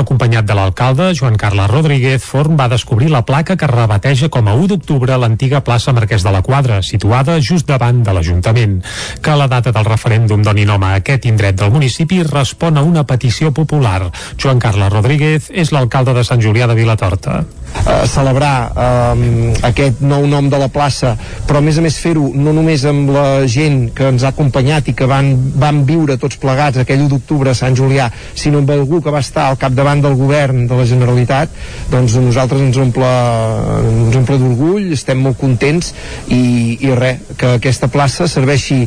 Acompanyat 0.03 0.45
de 0.45 0.59
l'alcalde, 0.59 1.13
Joan 1.15 1.39
Carles 1.41 1.71
Rodríguez, 1.71 2.21
Forn 2.27 2.59
va 2.59 2.69
descobrir 2.69 3.09
la 3.15 3.23
placa 3.25 3.57
que 3.57 3.71
rebateja 3.71 4.29
com 4.29 4.51
a 4.51 4.59
1 4.59 4.75
d'octubre 4.75 5.17
l'antiga 5.17 5.63
plaça 5.65 5.95
Marquès 5.97 6.27
de 6.27 6.35
la 6.35 6.43
Quadra, 6.43 6.83
situada 6.83 7.41
just 7.41 7.69
davant 7.71 8.00
de 8.07 8.15
l'Ajuntament. 8.17 8.81
Que 9.23 9.37
la 9.37 9.49
data 9.51 9.73
del 9.77 9.89
referèndum 9.89 10.43
doni 10.47 10.67
nom 10.69 10.83
a 10.85 10.95
aquest 10.99 11.29
indret 11.31 11.61
del 11.61 11.73
municipi 11.75 12.23
respon 12.27 12.77
a 12.77 12.85
una 12.87 13.07
petició 13.07 13.53
popular. 13.53 14.11
Joan 14.37 14.59
Carles 14.59 14.93
Rodríguez 14.93 15.51
és 15.51 15.73
l'alcalde 15.73 16.17
de 16.17 16.25
Sant 16.25 16.43
Julià 16.43 16.69
de 16.71 16.79
Vilatorta. 16.79 17.43
Uh, 17.81 18.03
celebrar 18.05 18.73
uh, 18.77 19.21
aquest 19.65 20.03
nou 20.05 20.27
nom 20.29 20.51
de 20.53 20.59
la 20.61 20.67
plaça 20.69 21.15
però 21.49 21.63
a 21.63 21.65
més 21.65 21.79
a 21.81 21.85
més 21.85 21.95
fer-ho 22.03 22.27
no 22.37 22.53
només 22.53 22.83
amb 22.85 23.09
la 23.15 23.47
gent 23.49 23.87
que 23.97 24.11
ens 24.11 24.25
ha 24.27 24.33
acompanyat 24.35 24.91
i 24.91 24.95
que 24.99 25.07
van, 25.09 25.31
van 25.57 25.79
viure 25.89 26.19
tots 26.21 26.37
plegats 26.43 26.83
aquell 26.83 27.07
1 27.07 27.09
d'octubre 27.09 27.55
a 27.55 27.57
Sant 27.57 27.79
Julià 27.79 28.11
sinó 28.35 28.61
amb 28.61 28.75
algú 28.75 29.01
que 29.01 29.15
va 29.15 29.23
estar 29.25 29.47
al 29.49 29.57
capdavant 29.63 30.03
del 30.05 30.19
govern 30.19 30.67
de 30.69 30.77
la 30.77 30.85
Generalitat 30.91 31.55
doncs 31.95 32.19
a 32.19 32.25
nosaltres 32.27 32.67
ens 32.67 32.83
omple, 32.85 33.15
ens 33.95 34.19
omple 34.21 34.41
d'orgull 34.43 34.93
estem 34.99 35.25
molt 35.25 35.41
contents 35.41 35.95
i, 36.29 36.77
i 36.85 36.93
res, 36.99 37.33
que 37.41 37.55
aquesta 37.63 37.89
plaça 37.89 38.29
serveixi 38.29 38.83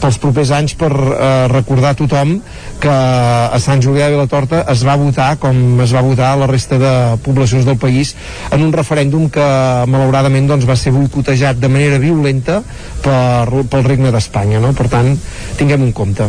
pels 0.00 0.18
propers 0.22 0.52
anys 0.54 0.74
per 0.78 0.90
eh, 0.92 1.46
recordar 1.52 1.92
a 1.94 1.98
tothom 1.98 2.38
que 2.80 2.92
a 2.92 3.58
Sant 3.62 3.82
Julià 3.82 4.08
de 4.08 4.16
Vilatorta 4.16 4.62
es 4.72 4.84
va 4.86 4.96
votar 5.00 5.30
com 5.42 5.80
es 5.82 5.94
va 5.94 6.02
votar 6.04 6.32
a 6.32 6.40
la 6.42 6.48
resta 6.50 6.78
de 6.78 6.92
poblacions 7.24 7.66
del 7.66 7.78
país 7.80 8.14
en 8.54 8.62
un 8.62 8.72
referèndum 8.72 9.28
que 9.32 9.46
malauradament 9.90 10.48
doncs, 10.50 10.66
va 10.68 10.76
ser 10.78 10.92
boicotejat 10.94 11.58
de 11.58 11.70
manera 11.72 11.98
violenta 12.02 12.60
per, 13.02 13.64
pel 13.70 13.86
regne 13.86 14.12
d'Espanya 14.14 14.62
no? 14.62 14.72
per 14.78 14.88
tant, 14.92 15.12
tinguem 15.58 15.82
un 15.88 15.92
compte 15.92 16.28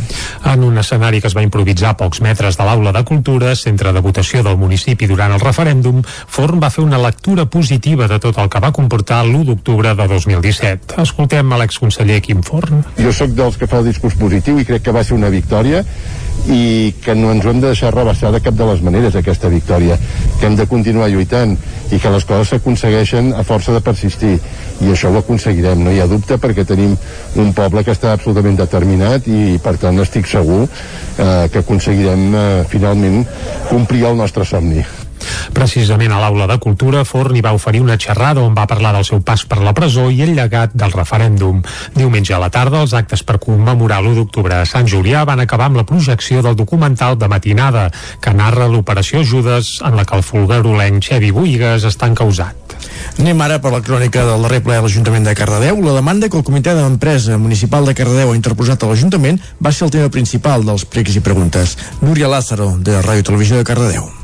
En 0.50 0.64
un 0.64 0.78
escenari 0.82 1.22
que 1.22 1.30
es 1.30 1.36
va 1.38 1.44
improvisar 1.46 1.94
a 1.94 1.98
pocs 2.00 2.22
metres 2.26 2.58
de 2.58 2.66
l'Aula 2.66 2.94
de 2.96 3.04
Cultura, 3.06 3.54
centre 3.56 3.94
de 3.94 4.02
votació 4.02 4.42
del 4.46 4.58
municipi 4.58 5.08
durant 5.10 5.34
el 5.36 5.44
referèndum, 5.44 6.02
Forn 6.04 6.62
va 6.62 6.72
fer 6.74 6.84
una 6.84 7.00
lectura 7.02 7.46
positiva 7.46 8.08
de 8.08 8.20
tot 8.20 8.38
el 8.42 8.50
que 8.50 8.62
va 8.64 8.72
comportar 8.76 9.22
l'1 9.26 9.46
d'octubre 9.52 9.94
de 9.96 10.08
2017. 10.08 11.00
Escoltem 11.04 11.54
a 11.54 11.60
l'exconseller 11.62 12.20
Quim 12.26 12.42
Forn. 12.46 12.84
Jo 12.98 13.14
sóc 13.16 13.36
dels 13.38 13.59
que 13.60 13.68
fa 13.68 13.82
el 13.84 13.90
discurs 13.90 14.16
positiu 14.20 14.60
i 14.60 14.66
crec 14.68 14.86
que 14.88 14.96
va 14.96 15.04
ser 15.04 15.18
una 15.18 15.32
victòria 15.34 15.84
i 16.48 16.94
que 17.04 17.16
no 17.16 17.34
ens 17.34 17.46
ho 17.46 17.52
hem 17.52 17.60
de 17.60 17.72
deixar 17.72 17.92
rebaixar 17.94 18.32
de 18.32 18.40
cap 18.44 18.56
de 18.56 18.68
les 18.70 18.82
maneres 18.86 19.16
aquesta 19.16 19.52
victòria 19.52 19.98
que 20.40 20.48
hem 20.48 20.56
de 20.56 20.68
continuar 20.72 21.10
lluitant 21.12 21.58
i 21.92 22.00
que 22.00 22.14
les 22.14 22.26
coses 22.26 22.54
s'aconsegueixen 22.54 23.34
a 23.36 23.44
força 23.44 23.74
de 23.76 23.82
persistir. 23.84 24.38
I 24.80 24.94
això 24.94 25.12
ho 25.12 25.20
aconseguirem, 25.20 25.84
no 25.84 25.92
hi 25.92 26.00
ha 26.00 26.08
dubte 26.08 26.38
perquè 26.40 26.66
tenim 26.66 26.96
un 27.36 27.52
poble 27.58 27.84
que 27.84 27.96
està 27.96 28.14
absolutament 28.14 28.56
determinat 28.62 29.28
i 29.28 29.60
per 29.64 29.76
tant 29.82 30.00
estic 30.00 30.30
segur 30.30 30.64
eh, 30.64 31.50
que 31.52 31.66
aconseguirem 31.66 32.26
eh, 32.32 32.48
finalment 32.72 33.22
complir 33.70 34.08
el 34.08 34.18
nostre 34.24 34.48
somni 34.48 34.86
Precisament 35.54 36.14
a 36.14 36.20
l'Aula 36.22 36.48
de 36.50 36.58
Cultura, 36.62 37.04
Forn 37.08 37.36
hi 37.36 37.44
va 37.46 37.54
oferir 37.58 37.82
una 37.84 37.98
xerrada 37.98 38.44
on 38.46 38.56
va 38.58 38.68
parlar 38.70 38.94
del 38.96 39.08
seu 39.08 39.22
pas 39.26 39.46
per 39.50 39.60
la 39.64 39.74
presó 39.78 40.10
i 40.10 40.22
el 40.26 40.36
llegat 40.38 40.76
del 40.78 40.94
referèndum. 40.96 41.62
Diumenge 41.96 42.36
a 42.36 42.42
la 42.42 42.52
tarda, 42.54 42.84
els 42.84 42.94
actes 42.98 43.24
per 43.24 43.40
commemorar 43.44 44.02
l'1 44.04 44.16
d'octubre 44.20 44.60
a 44.60 44.68
Sant 44.70 44.88
Julià 44.88 45.26
van 45.28 45.44
acabar 45.44 45.70
amb 45.70 45.82
la 45.82 45.88
projecció 45.90 46.44
del 46.46 46.56
documental 46.56 47.18
de 47.20 47.28
matinada, 47.32 47.90
que 48.22 48.34
narra 48.34 48.70
l'operació 48.70 49.24
Judes 49.24 49.80
en 49.86 49.98
la 49.98 50.06
que 50.06 50.18
el 50.18 50.26
fulgarolenc 50.26 51.04
Xevi 51.10 51.32
Buigas 51.36 51.88
està 51.88 52.10
encausat. 52.10 52.78
Anem 53.20 53.42
ara 53.44 53.58
per 53.60 53.74
la 53.74 53.82
crònica 53.84 54.24
del 54.28 54.46
darrer 54.46 54.62
ple 54.64 54.78
a 54.78 54.84
l'Ajuntament 54.84 55.26
de 55.28 55.36
Cardedeu. 55.36 55.82
La 55.84 55.98
demanda 55.98 56.30
que 56.30 56.40
el 56.40 56.46
Comitè 56.48 56.76
d'Empresa 56.78 57.38
Municipal 57.42 57.90
de 57.90 57.96
Cardedeu 57.98 58.32
ha 58.32 58.38
interposat 58.40 58.84
a 58.84 58.92
l'Ajuntament 58.92 59.42
va 59.60 59.74
ser 59.76 59.90
el 59.90 59.96
tema 59.98 60.14
principal 60.14 60.64
dels 60.68 60.88
pregs 60.88 61.20
i 61.20 61.26
preguntes. 61.26 61.76
Núria 62.06 62.32
Lázaro, 62.32 62.72
de 62.80 63.02
Ràdio 63.04 63.28
Televisió 63.32 63.60
de 63.60 63.68
Cardedeu. 63.68 64.19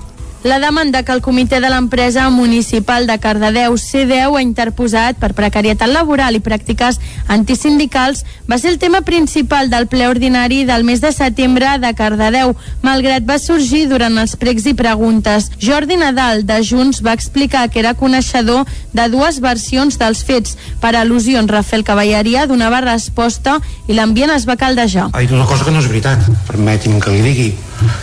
La 0.46 0.60
demanda 0.60 1.02
que 1.02 1.12
el 1.12 1.24
Comitè 1.26 1.58
de 1.58 1.72
l'Empresa 1.74 2.28
Municipal 2.30 3.08
de 3.10 3.16
Cardedeu, 3.18 3.74
C10, 3.82 4.36
ha 4.38 4.42
interposat 4.44 5.18
per 5.18 5.32
precarietat 5.34 5.90
laboral 5.90 6.38
i 6.38 6.42
pràctiques 6.46 7.00
antisindicals 7.34 8.22
va 8.46 8.60
ser 8.62 8.70
el 8.70 8.78
tema 8.78 9.02
principal 9.02 9.72
del 9.74 9.88
ple 9.90 10.06
ordinari 10.06 10.62
del 10.70 10.86
mes 10.86 11.02
de 11.02 11.10
setembre 11.18 11.72
de 11.82 11.92
Cardedeu, 11.98 12.54
malgrat 12.86 13.26
va 13.26 13.40
sorgir 13.42 13.88
durant 13.90 14.22
els 14.22 14.38
pregs 14.38 14.70
i 14.70 14.76
preguntes. 14.78 15.50
Jordi 15.58 15.98
Nadal, 15.98 16.46
de 16.46 16.62
Junts, 16.62 17.02
va 17.02 17.18
explicar 17.18 17.72
que 17.74 17.82
era 17.82 17.98
coneixedor 17.98 18.70
de 18.94 19.10
dues 19.10 19.42
versions 19.42 19.98
dels 19.98 20.22
fets. 20.22 20.60
Per 20.78 20.94
al·lusions, 20.94 21.50
Rafael 21.50 21.82
Cavalleria 21.82 22.46
donava 22.46 22.86
resposta 22.86 23.58
i 23.90 23.98
l'ambient 23.98 24.38
es 24.38 24.46
va 24.46 24.62
caldejar. 24.62 25.10
Ha 25.10 25.26
dit 25.26 25.34
una 25.34 25.50
cosa 25.50 25.66
que 25.66 25.74
no 25.74 25.82
és 25.82 25.90
veritat, 25.90 26.22
permeti'm 26.46 27.02
que 27.02 27.18
li 27.18 27.32
digui. 27.34 27.56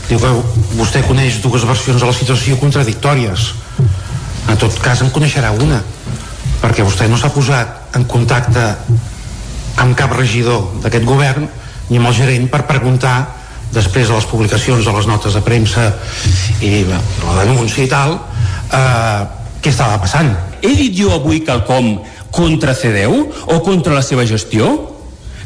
Diu 0.08 0.20
que 0.20 0.32
vostè 0.76 1.02
coneix 1.06 1.40
dues 1.44 1.64
versions 1.68 2.00
de 2.00 2.08
la 2.08 2.16
situació 2.16 2.58
contradictòries. 2.60 3.52
En 4.50 4.58
tot 4.60 4.76
cas, 4.82 5.00
en 5.04 5.12
coneixerà 5.14 5.52
una, 5.54 5.80
perquè 6.62 6.84
vostè 6.86 7.08
no 7.10 7.18
s'ha 7.18 7.32
posat 7.34 7.96
en 7.98 8.06
contacte 8.10 8.64
amb 9.82 9.96
cap 9.98 10.12
regidor 10.14 10.82
d'aquest 10.82 11.06
govern 11.08 11.48
ni 11.88 11.98
amb 11.98 12.10
el 12.10 12.16
gerent 12.16 12.48
per 12.52 12.66
preguntar 12.68 13.16
després 13.72 14.08
de 14.08 14.14
les 14.14 14.28
publicacions 14.28 14.84
de 14.84 14.92
les 14.92 15.08
notes 15.08 15.34
de 15.34 15.42
premsa 15.44 15.88
i 16.60 16.84
la 16.84 17.44
denúncia 17.46 17.84
i 17.84 17.90
tal 17.90 18.18
eh, 18.18 19.22
què 19.64 19.72
estava 19.72 19.98
passant 20.02 20.28
he 20.60 20.74
dit 20.76 20.94
jo 21.00 21.10
avui 21.16 21.40
quelcom 21.46 21.96
contra 22.32 22.76
CDU 22.76 23.24
o 23.48 23.60
contra 23.64 23.96
la 23.96 24.04
seva 24.04 24.24
gestió? 24.28 24.91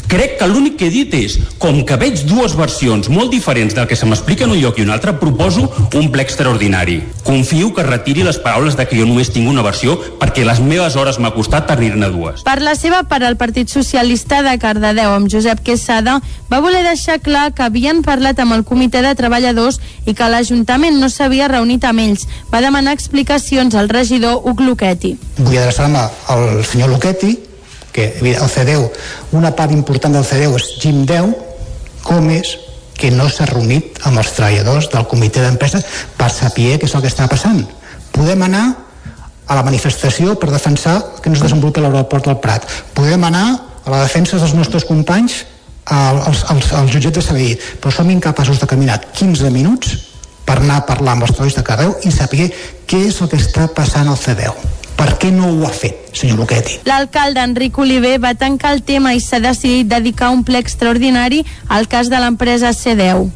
Crec 0.07 0.37
que 0.39 0.47
l'únic 0.47 0.77
que 0.79 0.87
he 0.87 0.93
dit 0.95 1.15
és, 1.19 1.35
com 1.59 1.81
que 1.87 1.97
veig 1.99 2.21
dues 2.29 2.53
versions 2.55 3.09
molt 3.11 3.33
diferents 3.35 3.75
del 3.75 3.89
que 3.91 3.97
se 3.99 4.07
m'explica 4.07 4.45
en 4.47 4.53
un 4.55 4.61
lloc 4.61 4.79
i 4.79 4.85
un 4.87 4.93
altre, 4.95 5.17
proposo 5.19 5.65
un 5.99 6.11
ple 6.13 6.23
extraordinari. 6.23 7.01
Confio 7.27 7.73
que 7.75 7.83
retiri 7.83 8.23
les 8.23 8.39
paraules 8.39 8.77
de 8.79 8.87
que 8.87 9.01
jo 9.01 9.07
només 9.09 9.33
tinc 9.35 9.51
una 9.51 9.65
versió 9.67 9.97
perquè 10.21 10.45
les 10.47 10.61
meves 10.63 10.95
hores 10.95 11.19
m'ha 11.19 11.33
costat 11.35 11.67
tenir-ne 11.67 12.11
dues. 12.15 12.45
Per 12.47 12.61
la 12.63 12.77
seva 12.79 13.03
part, 13.11 13.27
el 13.27 13.39
Partit 13.41 13.73
Socialista 13.73 14.45
de 14.47 14.55
Cardedeu, 14.63 15.11
amb 15.17 15.31
Josep 15.33 15.65
Quesada, 15.67 16.21
va 16.53 16.63
voler 16.63 16.85
deixar 16.87 17.19
clar 17.19 17.49
que 17.57 17.67
havien 17.67 18.05
parlat 18.07 18.39
amb 18.39 18.55
el 18.55 18.63
comitè 18.69 19.03
de 19.03 19.15
treballadors 19.19 19.81
i 20.07 20.15
que 20.15 20.31
l'Ajuntament 20.31 21.01
no 21.03 21.11
s'havia 21.11 21.51
reunit 21.51 21.83
amb 21.85 22.05
ells. 22.05 22.29
Va 22.53 22.63
demanar 22.63 22.95
explicacions 22.95 23.75
al 23.75 23.91
regidor 23.91 24.39
Huc 24.45 24.63
Luquetti. 24.63 25.17
Vull 25.41 25.59
adreçar-me 25.59 26.07
al 26.31 26.63
senyor 26.63 26.95
Luquetti, 26.95 27.35
que 27.97 28.13
el 28.21 28.51
CDU, 28.53 28.91
una 29.33 29.55
part 29.57 29.73
important 29.73 30.13
del 30.13 30.27
CDU 30.29 30.59
és 30.61 30.69
Jim 30.83 31.05
10, 31.09 31.33
com 32.05 32.29
és 32.31 32.53
que 32.97 33.11
no 33.13 33.29
s'ha 33.33 33.49
reunit 33.49 34.01
amb 34.09 34.21
els 34.21 34.35
treballadors 34.37 34.91
del 34.93 35.09
comitè 35.09 35.41
d'empresa 35.45 35.81
per 36.17 36.29
saber 36.33 36.77
què 36.77 36.89
és 36.89 36.95
el 36.95 37.05
que 37.05 37.13
està 37.13 37.29
passant. 37.29 37.65
Podem 38.13 38.45
anar 38.45 38.67
a 39.47 39.57
la 39.57 39.65
manifestació 39.65 40.37
per 40.37 40.53
defensar 40.53 40.97
que 41.23 41.31
no 41.31 41.39
es 41.39 41.45
desenvolupi 41.45 41.81
l'aeroport 41.81 42.29
del 42.29 42.41
Prat. 42.43 42.69
Podem 42.95 43.25
anar 43.29 43.47
a 43.85 43.93
la 43.93 44.03
defensa 44.05 44.41
dels 44.41 44.57
nostres 44.59 44.85
companys 44.85 45.45
als, 45.87 46.45
als, 46.51 46.73
als 46.75 46.93
jutjats 46.93 47.21
de 47.21 47.25
Sabadell, 47.25 47.69
però 47.81 47.95
som 47.95 48.11
incapaços 48.11 48.61
de 48.61 48.69
caminar 48.69 49.01
15 49.13 49.53
minuts 49.55 49.99
per 50.47 50.59
anar 50.61 50.83
a 50.83 50.89
parlar 50.89 51.17
amb 51.17 51.29
els 51.29 51.37
treballadors 51.37 51.61
de 51.61 51.69
Cardeu 51.69 51.95
i 52.05 52.15
saber 52.15 52.51
què 52.89 53.07
és 53.09 53.21
el 53.23 53.31
que 53.31 53.41
està 53.41 53.71
passant 53.73 54.11
al 54.11 54.19
C10 54.21 54.76
per 54.97 55.13
què 55.21 55.31
no 55.33 55.51
ho 55.53 55.67
ha 55.69 55.73
fet, 55.73 56.11
senyor 56.17 56.41
Luquetti? 56.41 56.81
L'alcalde 56.89 57.43
Enric 57.45 57.79
Oliver 57.79 58.17
va 58.23 58.35
tancar 58.39 58.73
el 58.77 58.83
tema 58.87 59.13
i 59.15 59.21
s'ha 59.21 59.41
decidit 59.45 59.89
dedicar 59.91 60.31
un 60.35 60.43
ple 60.47 60.61
extraordinari 60.63 61.43
al 61.69 61.89
cas 61.93 62.11
de 62.13 62.21
l'empresa 62.23 62.73
C10. 62.77 63.27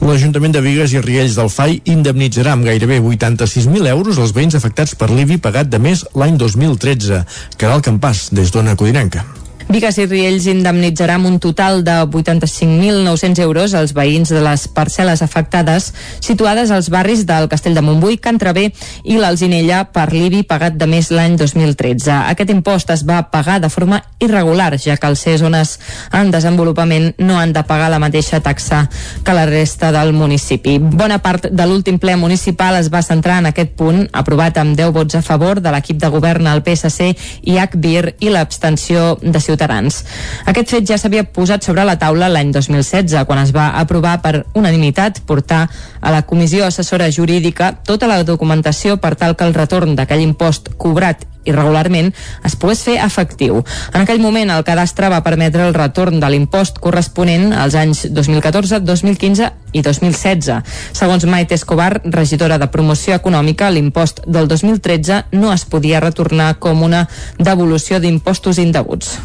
L'Ajuntament 0.00 0.56
de 0.56 0.64
Vigues 0.64 0.94
i 0.96 1.02
Riells 1.04 1.36
del 1.36 1.52
FAI 1.52 1.82
indemnitzarà 1.92 2.54
amb 2.56 2.64
gairebé 2.68 3.00
86.000 3.00 3.92
euros 3.92 4.18
els 4.18 4.32
veïns 4.36 4.56
afectats 4.56 4.96
per 4.96 5.10
l'IBI 5.12 5.40
pagat 5.44 5.68
de 5.68 5.82
més 5.82 6.06
l'any 6.16 6.40
2013. 6.40 7.24
Caral 7.60 7.84
Campàs, 7.84 8.30
des 8.32 8.52
d'Ona 8.54 8.76
Codinenca. 8.80 9.26
Vigues 9.70 10.00
i 10.02 10.04
Riells 10.08 10.48
indemnitzarà 10.50 11.14
amb 11.14 11.28
un 11.28 11.36
total 11.38 11.84
de 11.86 11.92
85.900 12.02 13.38
euros 13.44 13.70
als 13.78 13.92
veïns 13.94 14.32
de 14.34 14.40
les 14.42 14.64
parcel·les 14.74 15.20
afectades 15.22 15.92
situades 16.18 16.72
als 16.74 16.88
barris 16.90 17.22
del 17.22 17.46
Castell 17.46 17.76
de 17.78 17.84
Montbui, 17.86 18.16
Can 18.18 18.40
Travé 18.42 18.72
i 19.04 19.18
l'Alzinella 19.20 19.84
per 19.94 20.08
l'IBI 20.10 20.40
pagat 20.50 20.74
de 20.74 20.88
més 20.90 21.12
l'any 21.14 21.36
2013. 21.38 22.10
Aquest 22.32 22.50
impost 22.50 22.90
es 22.90 23.04
va 23.06 23.20
pagar 23.30 23.60
de 23.62 23.70
forma 23.70 24.00
irregular, 24.18 24.72
ja 24.74 24.96
que 24.98 25.06
els 25.06 25.22
zones 25.38 25.76
en 26.18 26.34
desenvolupament 26.34 27.14
no 27.22 27.38
han 27.38 27.54
de 27.54 27.62
pagar 27.62 27.92
la 27.94 28.02
mateixa 28.02 28.42
taxa 28.42 28.88
que 29.22 29.38
la 29.38 29.46
resta 29.46 29.92
del 29.94 30.10
municipi. 30.12 30.80
Bona 30.82 31.20
part 31.22 31.46
de 31.46 31.68
l'últim 31.70 32.02
ple 32.02 32.16
municipal 32.18 32.80
es 32.80 32.90
va 32.90 33.04
centrar 33.06 33.38
en 33.38 33.52
aquest 33.52 33.78
punt, 33.78 34.02
aprovat 34.10 34.58
amb 34.58 34.74
10 34.74 34.90
vots 34.98 35.14
a 35.14 35.22
favor 35.22 35.62
de 35.62 35.70
l'equip 35.70 36.02
de 36.02 36.10
govern 36.10 36.50
al 36.50 36.66
PSC 36.66 37.14
i 37.46 37.54
HBIR 37.54 38.16
i 38.18 38.34
l'abstenció 38.34 39.14
de 39.22 39.38
Ciutadans 39.38 39.59
ciutadans. 39.60 40.04
Aquest 40.48 40.72
fet 40.72 40.88
ja 40.88 40.98
s'havia 40.98 41.24
posat 41.24 41.64
sobre 41.64 41.84
la 41.84 41.98
taula 42.00 42.30
l'any 42.32 42.52
2016, 42.52 43.24
quan 43.28 43.42
es 43.44 43.52
va 43.52 43.70
aprovar 43.80 44.20
per 44.22 44.46
unanimitat 44.54 45.20
portar 45.26 45.68
a 46.00 46.10
la 46.10 46.22
Comissió 46.22 46.64
Assessora 46.64 47.10
Jurídica 47.12 47.74
tota 47.84 48.08
la 48.08 48.22
documentació 48.24 48.96
per 48.96 49.16
tal 49.16 49.36
que 49.36 49.44
el 49.44 49.54
retorn 49.54 49.96
d'aquell 49.96 50.24
impost 50.24 50.72
cobrat 50.78 51.26
irregularment 51.50 52.12
es 52.46 52.56
pogués 52.56 52.82
fer 52.86 52.98
efectiu. 53.04 53.60
En 53.92 54.04
aquell 54.04 54.22
moment 54.22 54.50
el 54.54 54.64
cadastre 54.66 55.10
va 55.12 55.22
permetre 55.26 55.66
el 55.66 55.76
retorn 55.76 56.20
de 56.22 56.30
l'impost 56.32 56.80
corresponent 56.82 57.52
als 57.52 57.76
anys 57.78 58.06
2014, 58.10 58.80
2015 58.86 59.50
i 59.72 59.82
2016. 59.82 60.62
Segons 60.96 61.26
Maite 61.30 61.54
Escobar, 61.54 62.00
regidora 62.04 62.58
de 62.58 62.70
Promoció 62.72 63.14
Econòmica, 63.14 63.70
l'impost 63.70 64.22
del 64.26 64.48
2013 64.50 65.24
no 65.36 65.52
es 65.54 65.64
podia 65.64 66.00
retornar 66.02 66.54
com 66.58 66.82
una 66.82 67.06
devolució 67.38 68.00
d'impostos 68.00 68.58
indeguts. 68.58 69.16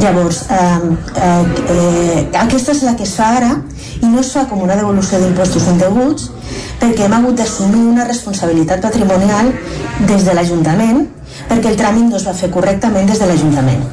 Llavors, 0.00 0.44
eh, 0.50 0.58
eh, 1.16 1.44
eh, 1.76 2.28
aquesta 2.42 2.72
és 2.72 2.82
la 2.82 2.96
que 2.96 3.06
es 3.06 3.14
fa 3.14 3.34
ara 3.38 3.52
i 4.00 4.06
no 4.06 4.20
es 4.20 4.32
fa 4.34 4.46
com 4.50 4.62
una 4.62 4.76
devolució 4.76 5.20
d'impostos 5.20 5.68
indeguts 5.70 6.30
perquè 6.80 7.06
hem 7.06 7.18
hagut 7.18 7.36
d'assumir 7.40 7.82
una 7.94 8.06
responsabilitat 8.08 8.80
patrimonial 8.84 9.52
des 10.08 10.24
de 10.24 10.34
l'Ajuntament 10.34 11.04
perquè 11.48 11.70
el 11.72 11.78
tràmit 11.78 12.08
no 12.08 12.16
es 12.16 12.26
va 12.26 12.34
fer 12.36 12.50
correctament 12.50 13.08
des 13.10 13.20
de 13.20 13.28
l'Ajuntament. 13.28 13.84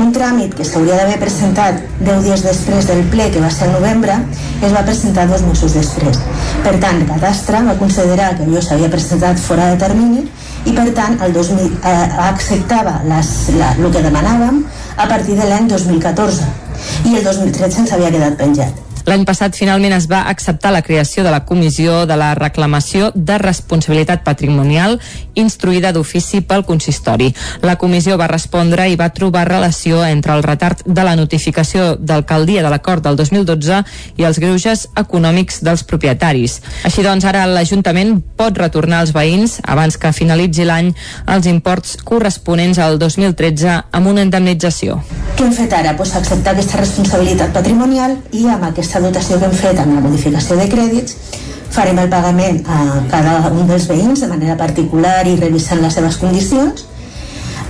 Un 0.00 0.12
tràmit 0.14 0.54
que 0.56 0.64
s'hauria 0.64 0.96
d'haver 0.98 1.18
presentat 1.20 1.80
10 2.00 2.22
dies 2.26 2.44
després 2.44 2.86
del 2.88 3.02
ple, 3.12 3.28
que 3.32 3.42
va 3.42 3.50
ser 3.52 3.68
novembre, 3.72 4.14
es 4.62 4.72
va 4.74 4.84
presentar 4.86 5.26
dos 5.30 5.42
mesos 5.46 5.74
després. 5.76 6.20
Per 6.64 6.74
tant, 6.82 7.02
Cadastre 7.08 7.62
va 7.66 7.76
considerar 7.80 8.32
que 8.38 8.48
jo 8.48 8.62
s'havia 8.62 8.90
presentat 8.92 9.40
fora 9.40 9.70
de 9.72 9.80
termini 9.82 10.24
i 10.64 10.72
per 10.76 10.88
tant 10.96 11.18
el 11.26 11.34
2000, 11.34 11.72
eh, 11.82 11.96
acceptava 12.28 13.00
les, 13.08 13.32
la, 13.58 13.74
el 13.78 13.90
que 13.90 14.04
demanàvem 14.04 14.62
a 14.96 15.08
partir 15.10 15.36
de 15.38 15.50
l'any 15.50 15.68
2014 15.68 16.48
i 17.10 17.16
el 17.18 17.24
2013 17.26 17.84
ens 17.84 17.92
havia 17.96 18.14
quedat 18.14 18.38
penjat. 18.38 18.91
L'any 19.06 19.24
passat 19.26 19.56
finalment 19.58 19.94
es 19.96 20.06
va 20.10 20.22
acceptar 20.30 20.70
la 20.72 20.82
creació 20.82 21.24
de 21.24 21.30
la 21.34 21.44
Comissió 21.44 22.04
de 22.06 22.16
la 22.16 22.32
Reclamació 22.38 23.10
de 23.14 23.38
Responsabilitat 23.42 24.22
Patrimonial 24.22 24.98
instruïda 25.34 25.92
d'ofici 25.92 26.42
pel 26.46 26.64
consistori. 26.68 27.32
La 27.62 27.76
comissió 27.80 28.16
va 28.20 28.28
respondre 28.30 28.86
i 28.90 28.98
va 29.00 29.10
trobar 29.14 29.46
relació 29.48 30.02
entre 30.04 30.36
el 30.36 30.44
retard 30.44 30.84
de 30.86 31.04
la 31.04 31.16
notificació 31.16 31.96
d'alcaldia 31.98 32.62
de 32.62 32.70
l'acord 32.70 33.02
del 33.02 33.16
2012 33.16 33.82
i 34.20 34.26
els 34.28 34.38
greuges 34.38 34.86
econòmics 34.96 35.62
dels 35.66 35.82
propietaris. 35.88 36.60
Així 36.84 37.02
doncs, 37.02 37.24
ara 37.24 37.46
l'Ajuntament 37.46 38.18
pot 38.36 38.58
retornar 38.58 39.02
als 39.02 39.14
veïns, 39.16 39.58
abans 39.64 39.96
que 39.96 40.12
finalitzi 40.12 40.66
l'any, 40.68 40.92
els 41.26 41.48
imports 41.50 41.96
corresponents 42.04 42.78
al 42.78 42.98
2013 43.02 43.80
amb 43.90 44.12
una 44.12 44.22
indemnització. 44.26 45.00
Què 45.36 45.46
hem 45.46 45.54
fet 45.56 45.72
ara? 45.74 45.96
Pues 45.96 46.14
acceptar 46.16 46.52
aquesta 46.52 46.80
responsabilitat 46.80 47.54
patrimonial 47.56 48.18
i 48.36 48.44
amb 48.52 48.68
aquesta 48.68 48.91
aquesta 48.92 49.08
dotació 49.08 49.38
que 49.40 49.46
hem 49.48 49.54
fet 49.56 49.78
amb 49.80 49.94
la 49.96 50.00
modificació 50.04 50.56
de 50.58 50.66
crèdits 50.68 51.14
farem 51.72 51.96
el 52.02 52.10
pagament 52.12 52.58
a 52.68 52.80
cada 53.08 53.48
un 53.48 53.64
dels 53.70 53.86
veïns 53.88 54.20
de 54.20 54.28
manera 54.28 54.56
particular 54.60 55.22
i 55.30 55.38
revisant 55.38 55.80
les 55.80 55.96
seves 55.96 56.18
condicions 56.20 56.84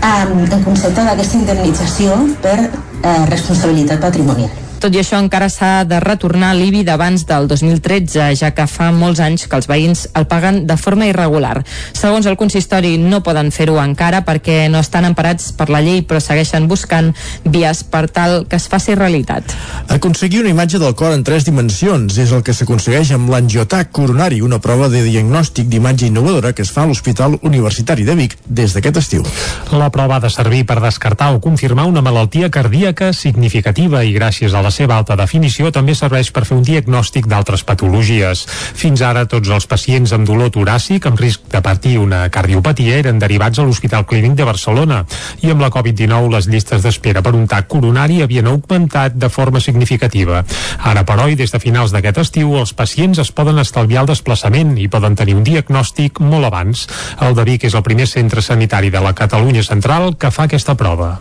en 0.02 0.64
concepte 0.66 1.06
d'aquesta 1.06 1.38
indemnització 1.38 2.18
per 2.42 2.58
eh, 2.58 3.24
responsabilitat 3.30 4.02
patrimonial. 4.02 4.71
Tot 4.82 4.96
i 4.96 4.98
això, 4.98 5.20
encara 5.22 5.46
s'ha 5.46 5.84
de 5.86 6.00
retornar 6.02 6.48
l'IBI 6.58 6.80
d'abans 6.82 7.22
del 7.28 7.44
2013, 7.46 8.24
ja 8.34 8.48
que 8.50 8.64
fa 8.66 8.88
molts 8.90 9.20
anys 9.22 9.44
que 9.46 9.54
els 9.54 9.68
veïns 9.70 10.08
el 10.18 10.24
paguen 10.26 10.64
de 10.66 10.74
forma 10.74 11.06
irregular. 11.06 11.60
Segons 11.94 12.26
el 12.26 12.34
consistori, 12.40 12.96
no 12.98 13.20
poden 13.22 13.52
fer-ho 13.54 13.76
encara 13.78 14.24
perquè 14.26 14.64
no 14.72 14.80
estan 14.82 15.06
emparats 15.06 15.52
per 15.54 15.68
la 15.70 15.78
llei, 15.86 16.00
però 16.02 16.18
segueixen 16.18 16.66
buscant 16.66 17.12
vies 17.44 17.84
per 17.92 18.08
tal 18.10 18.34
que 18.50 18.58
es 18.58 18.66
faci 18.72 18.96
realitat. 18.98 19.54
Aconseguir 19.86 20.40
una 20.40 20.50
imatge 20.50 20.82
del 20.82 20.96
cor 20.98 21.14
en 21.14 21.22
tres 21.22 21.46
dimensions 21.46 22.18
és 22.18 22.34
el 22.34 22.42
que 22.42 22.50
s'aconsegueix 22.50 23.14
amb 23.14 23.30
l'angiotac 23.30 23.94
coronari, 23.94 24.42
una 24.42 24.58
prova 24.58 24.90
de 24.90 25.04
diagnòstic 25.06 25.70
d'imatge 25.70 26.10
innovadora 26.10 26.50
que 26.58 26.66
es 26.66 26.74
fa 26.74 26.82
a 26.82 26.90
l'Hospital 26.90 27.38
Universitari 27.46 28.02
de 28.02 28.18
Vic 28.18 28.34
des 28.50 28.74
d'aquest 28.74 28.98
estiu. 28.98 29.22
La 29.70 29.92
prova 29.94 30.18
ha 30.18 30.26
de 30.26 30.34
servir 30.34 30.66
per 30.66 30.80
descartar 30.82 31.30
o 31.36 31.40
confirmar 31.40 31.86
una 31.86 32.02
malaltia 32.02 32.50
cardíaca 32.50 33.14
significativa 33.14 34.02
i 34.02 34.10
gràcies 34.18 34.50
a 34.50 34.66
la 34.66 34.71
seva 34.72 34.96
alta 34.98 35.16
definició 35.20 35.70
també 35.70 35.94
serveix 35.94 36.32
per 36.32 36.44
fer 36.48 36.56
un 36.56 36.64
diagnòstic 36.66 37.28
d'altres 37.30 37.62
patologies. 37.68 38.46
Fins 38.48 39.02
ara, 39.04 39.26
tots 39.30 39.52
els 39.52 39.68
pacients 39.70 40.12
amb 40.16 40.26
dolor 40.26 40.50
toràcic 40.54 41.06
amb 41.06 41.20
risc 41.20 41.44
de 41.52 41.60
patir 41.62 41.98
una 42.00 42.24
cardiopatia 42.32 42.98
eren 42.98 43.20
derivats 43.22 43.60
a 43.60 43.66
l'Hospital 43.66 44.06
Clínic 44.08 44.34
de 44.38 44.48
Barcelona 44.48 45.02
i 45.42 45.52
amb 45.52 45.62
la 45.62 45.70
Covid-19 45.74 46.32
les 46.32 46.48
llistes 46.50 46.82
d'espera 46.82 47.22
per 47.22 47.34
un 47.36 47.46
TAC 47.46 47.68
coronari 47.70 48.22
havien 48.22 48.48
augmentat 48.50 49.16
de 49.20 49.28
forma 49.28 49.60
significativa. 49.60 50.42
Ara, 50.78 51.04
però, 51.08 51.28
i 51.28 51.38
des 51.38 51.52
de 51.52 51.60
finals 51.62 51.92
d'aquest 51.94 52.22
estiu, 52.24 52.56
els 52.58 52.74
pacients 52.74 53.20
es 53.22 53.32
poden 53.32 53.60
estalviar 53.62 54.02
el 54.02 54.12
desplaçament 54.12 54.76
i 54.78 54.88
poden 54.88 55.16
tenir 55.18 55.36
un 55.38 55.44
diagnòstic 55.46 56.20
molt 56.24 56.48
abans. 56.48 56.86
El 57.20 57.36
de 57.38 57.46
Vic 57.48 57.68
és 57.68 57.76
el 57.78 57.86
primer 57.86 58.08
centre 58.10 58.42
sanitari 58.42 58.90
de 58.90 59.02
la 59.04 59.14
Catalunya 59.14 59.62
central 59.66 60.16
que 60.16 60.32
fa 60.32 60.48
aquesta 60.48 60.76
prova. 60.78 61.16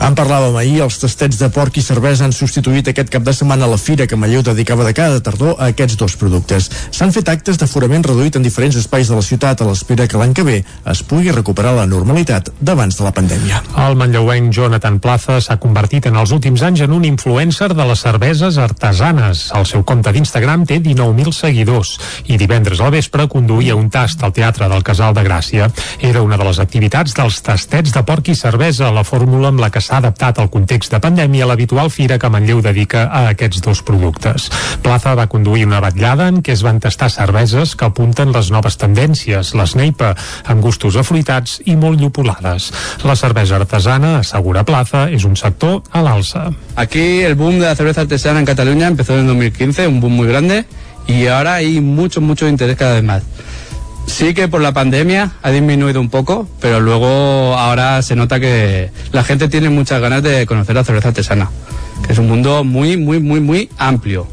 En 0.00 0.14
parlàvem 0.16 0.54
ahir, 0.56 0.78
els 0.80 0.96
tastets 0.96 1.36
de 1.36 1.50
porc 1.52 1.76
i 1.76 1.82
cervesa 1.84 2.24
han 2.24 2.32
substituït 2.32 2.86
aquest 2.88 3.10
cap 3.12 3.24
de 3.24 3.34
setmana 3.36 3.66
la 3.68 3.76
fira 3.76 4.06
que 4.08 4.16
Manlleu 4.16 4.40
dedicava 4.42 4.86
de 4.86 4.94
cada 4.96 5.20
tardor 5.20 5.58
a 5.58 5.68
aquests 5.74 5.98
dos 6.00 6.14
productes. 6.16 6.70
S'han 6.96 7.12
fet 7.12 7.28
actes 7.28 7.60
d'aforament 7.60 8.06
reduït 8.08 8.38
en 8.38 8.46
diferents 8.46 8.78
espais 8.80 9.10
de 9.10 9.18
la 9.18 9.24
ciutat 9.26 9.60
a 9.60 9.66
l'espera 9.68 10.06
que 10.08 10.16
l'any 10.16 10.32
que 10.32 10.44
ve 10.46 10.54
es 10.88 11.02
pugui 11.04 11.34
recuperar 11.36 11.74
la 11.76 11.84
normalitat 11.90 12.48
d'abans 12.60 12.96
de 12.96 13.04
la 13.04 13.12
pandèmia. 13.12 13.60
El 13.84 13.98
manlleuenc 14.00 14.54
Jonathan 14.56 14.96
Plaza 15.04 15.36
s'ha 15.44 15.58
convertit 15.60 16.08
en 16.08 16.16
els 16.16 16.32
últims 16.32 16.64
anys 16.64 16.86
en 16.86 16.96
un 16.96 17.04
influencer 17.04 17.68
de 17.74 17.86
les 17.92 18.00
cerveses 18.00 18.56
artesanes. 18.56 19.44
El 19.60 19.68
seu 19.68 19.84
compte 19.84 20.16
d'Instagram 20.16 20.64
té 20.64 20.80
19.000 20.80 21.36
seguidors 21.36 21.92
i 22.24 22.40
divendres 22.40 22.80
al 22.80 22.94
vespre 22.96 23.28
conduïa 23.28 23.76
un 23.76 23.92
tast 23.92 24.24
al 24.24 24.32
Teatre 24.32 24.72
del 24.72 24.82
Casal 24.82 25.12
de 25.12 25.28
Gràcia. 25.28 25.68
Era 26.00 26.24
una 26.24 26.40
de 26.40 26.48
les 26.48 26.64
activitats 26.64 27.12
dels 27.20 27.42
tastets 27.44 27.92
de 27.92 28.06
porc 28.08 28.32
i 28.32 28.38
cervesa, 28.38 28.88
la 28.90 29.04
fórmula 29.04 29.52
amb 29.52 29.60
la 29.60 29.68
que 29.68 29.84
s'ha 29.90 29.98
adaptat 29.98 30.38
al 30.38 30.50
context 30.54 30.92
de 30.94 31.00
pandèmia 31.02 31.46
l'habitual 31.50 31.90
fira 31.90 32.18
que 32.22 32.28
Manlleu 32.30 32.60
dedica 32.62 33.08
a 33.10 33.24
aquests 33.32 33.62
dos 33.64 33.80
productes. 33.82 34.46
Plaza 34.84 35.16
va 35.18 35.26
conduir 35.26 35.66
una 35.66 35.80
batllada 35.82 36.28
en 36.30 36.38
què 36.46 36.54
es 36.54 36.62
van 36.62 36.78
tastar 36.78 37.08
cerveses 37.10 37.74
que 37.74 37.88
apunten 37.88 38.30
les 38.30 38.52
noves 38.54 38.78
tendències, 38.78 39.50
l'Sneipa, 39.58 40.12
amb 40.46 40.62
gustos 40.62 40.94
afruitats 41.00 41.58
i 41.66 41.74
molt 41.74 41.98
llupolades. 41.98 42.70
La 43.02 43.18
cervesa 43.18 43.58
artesana, 43.58 44.20
assegura 44.20 44.62
Plaza, 44.68 45.08
és 45.10 45.26
un 45.26 45.34
sector 45.34 45.80
a 45.90 46.04
l'alça. 46.06 46.46
Aquí 46.76 47.24
el 47.26 47.34
boom 47.34 47.58
de 47.58 47.66
la 47.66 47.74
cerveza 47.74 48.06
artesana 48.06 48.38
en 48.38 48.46
Cataluña 48.46 48.86
empezó 48.86 49.18
en 49.18 49.26
2015, 49.26 49.88
un 49.88 50.00
boom 50.00 50.14
muy 50.22 50.28
grande, 50.28 50.64
y 51.08 51.26
ahora 51.26 51.54
hay 51.54 51.80
mucho, 51.80 52.20
mucho 52.20 52.46
interés 52.46 52.76
cada 52.76 52.94
vez 52.94 53.02
más. 53.02 53.22
Sí 54.06 54.34
que 54.34 54.48
por 54.48 54.60
la 54.60 54.72
pandemia 54.72 55.32
ha 55.42 55.50
disminuido 55.50 56.00
un 56.00 56.10
poco, 56.10 56.48
pero 56.60 56.80
luego 56.80 57.56
ahora 57.56 58.02
se 58.02 58.16
nota 58.16 58.40
que 58.40 58.90
la 59.12 59.24
gente 59.24 59.48
tiene 59.48 59.70
muchas 59.70 60.00
ganas 60.00 60.22
de 60.22 60.46
conocer 60.46 60.74
la 60.74 60.84
cerveza 60.84 61.08
artesana, 61.08 61.50
que 62.06 62.12
es 62.12 62.18
un 62.18 62.28
mundo 62.28 62.64
muy, 62.64 62.96
muy, 62.96 63.20
muy, 63.20 63.40
muy 63.40 63.70
amplio, 63.78 64.26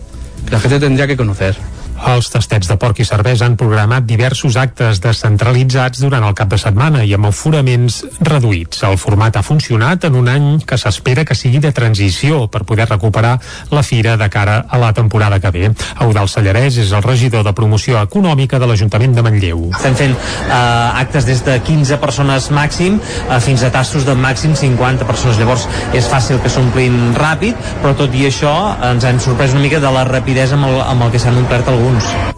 que 0.46 0.52
la 0.52 0.60
gente 0.60 0.80
tendría 0.80 1.08
que 1.08 1.16
conocer. 1.16 1.56
Els 1.98 2.30
tastets 2.30 2.70
de 2.70 2.76
porc 2.78 3.00
i 3.02 3.06
cervesa 3.08 3.48
han 3.48 3.56
programat 3.58 4.06
diversos 4.06 4.56
actes 4.60 5.00
descentralitzats 5.02 6.02
durant 6.04 6.24
el 6.28 6.36
cap 6.38 6.52
de 6.52 6.60
setmana 6.62 7.02
i 7.04 7.14
amb 7.18 7.30
aforaments 7.32 8.04
reduïts. 8.22 8.84
El 8.86 9.00
format 9.02 9.38
ha 9.38 9.44
funcionat 9.46 10.06
en 10.06 10.18
un 10.20 10.30
any 10.30 10.46
que 10.68 10.78
s'espera 10.78 11.26
que 11.26 11.36
sigui 11.36 11.60
de 11.64 11.72
transició 11.74 12.46
per 12.54 12.64
poder 12.70 12.86
recuperar 12.90 13.38
la 13.72 13.84
fira 13.84 14.16
de 14.18 14.30
cara 14.30 14.60
a 14.70 14.78
la 14.78 14.92
temporada 14.94 15.40
que 15.42 15.52
ve. 15.52 15.72
Eudal 16.06 16.30
Sallarès 16.30 16.78
és 16.84 16.94
el 16.94 17.04
regidor 17.04 17.44
de 17.48 17.54
promoció 17.58 17.98
econòmica 18.02 18.60
de 18.62 18.70
l'Ajuntament 18.70 19.18
de 19.18 19.26
Manlleu. 19.26 19.66
Estem 19.74 19.98
fent 19.98 20.14
eh, 20.14 21.02
actes 21.02 21.26
des 21.26 21.44
de 21.46 21.58
15 21.66 21.98
persones 22.04 22.52
màxim 22.54 23.00
eh, 23.02 23.40
fins 23.42 23.66
a 23.66 23.72
tastos 23.74 24.06
de 24.06 24.14
màxim 24.14 24.54
50 24.56 25.08
persones. 25.10 25.42
Llavors 25.42 25.66
és 25.98 26.06
fàcil 26.12 26.42
que 26.44 26.54
s'omplin 26.54 27.16
ràpid, 27.18 27.58
però 27.82 27.96
tot 27.98 28.14
i 28.14 28.28
això 28.30 28.54
ens 28.92 29.08
hem 29.08 29.20
sorprès 29.24 29.58
una 29.58 29.66
mica 29.66 29.82
de 29.82 29.92
la 29.92 30.06
rapidesa 30.08 30.58
amb 30.60 30.70
el, 30.70 30.82
amb 30.86 31.08
el 31.08 31.14
que 31.14 31.22
s'han 31.22 31.42
omplert 31.42 31.68
alguns. 31.74 31.87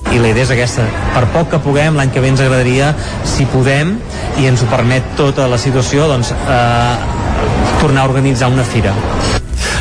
I 0.09 0.19
la 0.21 0.31
idea 0.31 0.45
és 0.45 0.53
aquesta. 0.55 0.85
Per 1.13 1.25
poc 1.33 1.51
que 1.53 1.61
puguem, 1.63 1.97
l'any 1.99 2.13
que 2.13 2.21
ve 2.23 2.31
ens 2.31 2.41
agradaria, 2.43 2.93
si 3.27 3.45
podem, 3.49 3.97
i 4.41 4.47
ens 4.49 4.63
ho 4.63 4.69
permet 4.71 5.15
tota 5.19 5.47
la 5.51 5.59
situació, 5.61 6.07
doncs 6.09 6.33
eh, 6.33 6.95
tornar 7.81 8.05
a 8.05 8.09
organitzar 8.09 8.49
una 8.51 8.65
fira. 8.65 8.95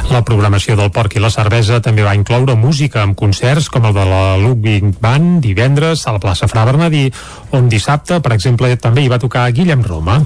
La 0.09 0.23
programació 0.25 0.73
del 0.79 0.89
porc 0.95 1.19
i 1.19 1.21
la 1.21 1.29
cervesa 1.33 1.83
també 1.85 2.05
va 2.07 2.15
incloure 2.17 2.57
música 2.57 3.03
amb 3.03 3.17
concerts 3.19 3.69
com 3.73 3.85
el 3.85 3.97
de 3.97 4.07
la 4.09 4.23
Ludwig 4.41 4.95
Band 5.03 5.43
divendres 5.45 6.07
a 6.07 6.17
la 6.17 6.23
plaça 6.23 6.49
Fra 6.49 6.65
Bernadí, 6.65 7.11
on 7.53 7.69
dissabte, 7.69 8.23
per 8.25 8.33
exemple, 8.39 8.73
també 8.81 9.05
hi 9.05 9.13
va 9.13 9.21
tocar 9.21 9.51
Guillem 9.53 9.85
Roma. 9.85 10.23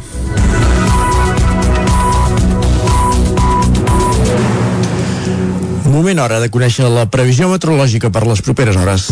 Moment 5.93 6.23
hora 6.25 6.39
de 6.41 6.49
conèixer 6.49 6.87
la 6.89 7.03
previsió 7.13 7.51
meteorològica 7.51 8.09
per 8.09 8.23
les 8.25 8.41
properes 8.41 8.79
hores. 8.81 9.03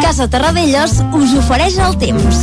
Casa 0.00 0.26
Terradellos 0.32 0.96
us 1.14 1.34
ofereix 1.38 1.76
el 1.78 1.94
temps. 2.00 2.40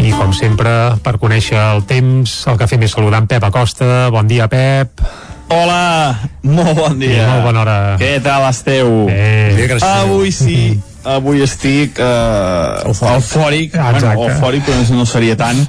I 0.00 0.14
com 0.16 0.32
sempre, 0.32 0.72
per 1.04 1.18
conèixer 1.20 1.58
el 1.60 1.84
temps, 1.84 2.32
el 2.48 2.56
que 2.62 2.70
fem 2.70 2.86
és 2.88 2.94
saludar 2.96 3.20
en 3.20 3.28
Pep 3.28 3.44
Acosta. 3.44 4.08
Bon 4.14 4.30
dia, 4.30 4.48
Pep. 4.48 5.04
Hola, 5.52 6.16
molt 6.40 6.72
bon 6.78 6.96
dia. 6.96 7.26
I 7.26 7.28
molt 7.28 7.44
bona 7.50 7.66
hora. 7.66 7.76
Què 8.00 8.14
tal 8.24 8.48
esteu? 8.48 9.04
Eh, 9.12 9.52
Bé, 9.58 9.68
avui 9.84 10.32
sí, 10.32 10.80
avui 11.04 11.44
estic 11.44 12.00
uh, 12.00 12.88
eufòric, 12.88 13.20
eufòric, 13.20 13.76
Ah, 13.76 13.92
bueno, 13.98 14.30
eufòric 14.30 14.64
però 14.64 14.80
no 14.96 15.04
seria 15.04 15.36
tant 15.36 15.60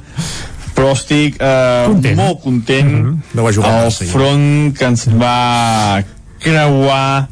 però 0.74 0.94
estic 0.94 1.38
uh, 1.40 1.90
Content. 1.92 2.18
molt 2.18 2.42
content 2.42 2.90
mm 2.90 3.04
-hmm. 3.04 3.36
No 3.38 3.44
va 3.44 3.52
jugar 3.52 3.78
el 3.78 3.86
massa, 3.86 4.06
front 4.06 4.78
que 4.78 4.86
ens 4.86 5.08
va 5.08 6.04
creuar 6.40 7.28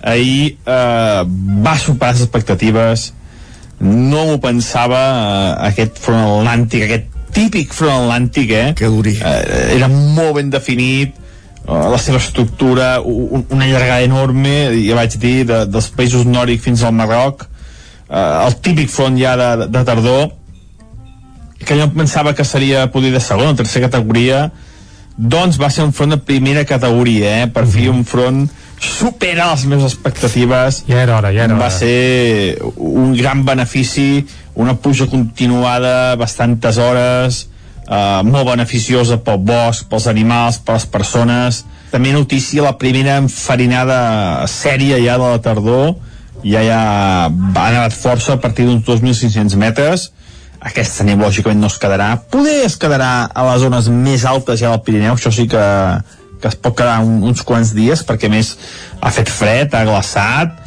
ahir 0.00 0.56
uh, 0.66 1.26
va 1.64 1.76
superar 1.78 2.12
les 2.14 2.22
expectatives 2.22 3.12
no 3.80 4.24
m'ho 4.26 4.38
pensava 4.40 5.02
uh, 5.12 5.66
aquest 5.68 5.98
front 5.98 6.24
atlàntic 6.40 6.86
aquest 6.86 7.06
típic 7.36 7.74
front 7.76 8.06
atlàntic 8.06 8.50
eh? 8.50 8.72
que 8.78 8.88
duri 8.92 9.16
uh, 9.18 9.42
era 9.76 9.88
molt 9.88 10.38
ben 10.38 10.50
definit 10.50 11.12
uh, 11.66 11.90
la 11.92 11.98
seva 11.98 12.20
estructura 12.22 13.00
un, 13.02 13.44
una 13.50 13.66
llargada 13.66 14.00
enorme 14.06 14.56
ja 14.78 14.96
vaig 14.96 15.18
dir 15.20 15.44
de, 15.44 15.64
dels 15.66 15.90
països 15.98 16.24
nòrdics 16.24 16.64
fins 16.64 16.82
al 16.82 16.96
Marroc 16.96 17.44
uh, 17.44 18.46
el 18.46 18.58
típic 18.62 18.92
front 18.92 19.18
ja 19.20 19.36
de, 19.36 19.68
de 19.68 19.84
tardor 19.84 20.35
que 21.64 21.76
jo 21.78 21.88
pensava 21.94 22.34
que 22.34 22.44
seria 22.44 22.86
poder 22.92 23.12
de 23.12 23.20
segona 23.20 23.54
o 23.54 23.58
tercera 23.58 23.88
categoria 23.88 24.50
doncs 25.16 25.56
va 25.56 25.70
ser 25.72 25.84
un 25.86 25.92
front 25.96 26.12
de 26.12 26.18
primera 26.20 26.64
categoria 26.68 27.42
eh? 27.42 27.46
per 27.48 27.64
fi 27.66 27.88
un 27.88 28.04
front 28.04 28.44
supera 28.76 29.48
les 29.54 29.64
meves 29.64 29.94
expectatives 29.94 30.82
ja 30.88 31.00
era 31.00 31.16
hora, 31.16 31.32
ja 31.32 31.46
era 31.48 31.56
va 31.56 31.70
hora. 31.70 31.78
ser 31.78 32.58
un 32.76 33.14
gran 33.16 33.44
benefici 33.44 34.26
una 34.54 34.76
puja 34.76 35.06
continuada 35.08 36.16
bastantes 36.20 36.76
hores 36.76 37.46
eh, 37.88 38.20
molt 38.22 38.50
beneficiosa 38.50 39.16
pel 39.24 39.40
bosc, 39.40 39.88
pels 39.88 40.06
animals, 40.12 40.60
per 40.60 40.76
les 40.76 40.86
persones 40.92 41.62
també 41.90 42.12
notícia 42.12 42.64
la 42.66 42.76
primera 42.76 43.16
enfarinada 43.22 44.44
sèria 44.50 45.00
ja 45.00 45.16
de 45.16 45.32
la 45.32 45.40
tardor 45.40 45.94
ja 46.44 46.60
ja 46.60 46.80
ha 47.24 47.66
anat 47.70 47.96
força 47.96 48.36
a 48.36 48.40
partir 48.42 48.68
d'uns 48.68 48.84
2.500 48.84 49.56
metres 49.56 50.10
aquesta 50.66 51.06
neu 51.06 51.20
lògicament 51.22 51.60
no 51.62 51.70
es 51.70 51.78
quedarà. 51.80 52.10
Poder 52.32 52.58
es 52.66 52.76
quedarà 52.80 53.28
a 53.30 53.46
les 53.50 53.62
zones 53.62 53.88
més 53.92 54.26
altes 54.26 54.60
ja 54.60 54.72
del 54.72 54.82
Pirineu, 54.86 55.14
això 55.14 55.30
sí 55.34 55.46
que, 55.50 55.64
que 56.42 56.50
es 56.50 56.58
pot 56.58 56.76
quedar 56.78 56.98
un, 57.06 57.20
uns 57.30 57.44
quants 57.46 57.72
dies 57.76 58.02
perquè 58.06 58.30
més 58.32 58.56
ha 59.00 59.12
fet 59.14 59.30
fred, 59.32 59.74
ha 59.74 59.86
glaçat. 59.88 60.62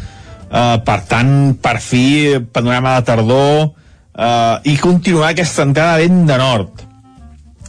Uh, 0.50 0.80
per 0.82 1.04
tant 1.06 1.54
per 1.62 1.76
fi 1.78 2.40
panorama 2.50 2.96
de 2.96 3.06
tardor 3.06 3.52
uh, 3.68 4.56
i 4.66 4.74
continuarà 4.82 5.36
aquesta 5.36 5.68
entrada 5.68 6.00
vent 6.02 6.24
de 6.26 6.38
nord. 6.42 6.86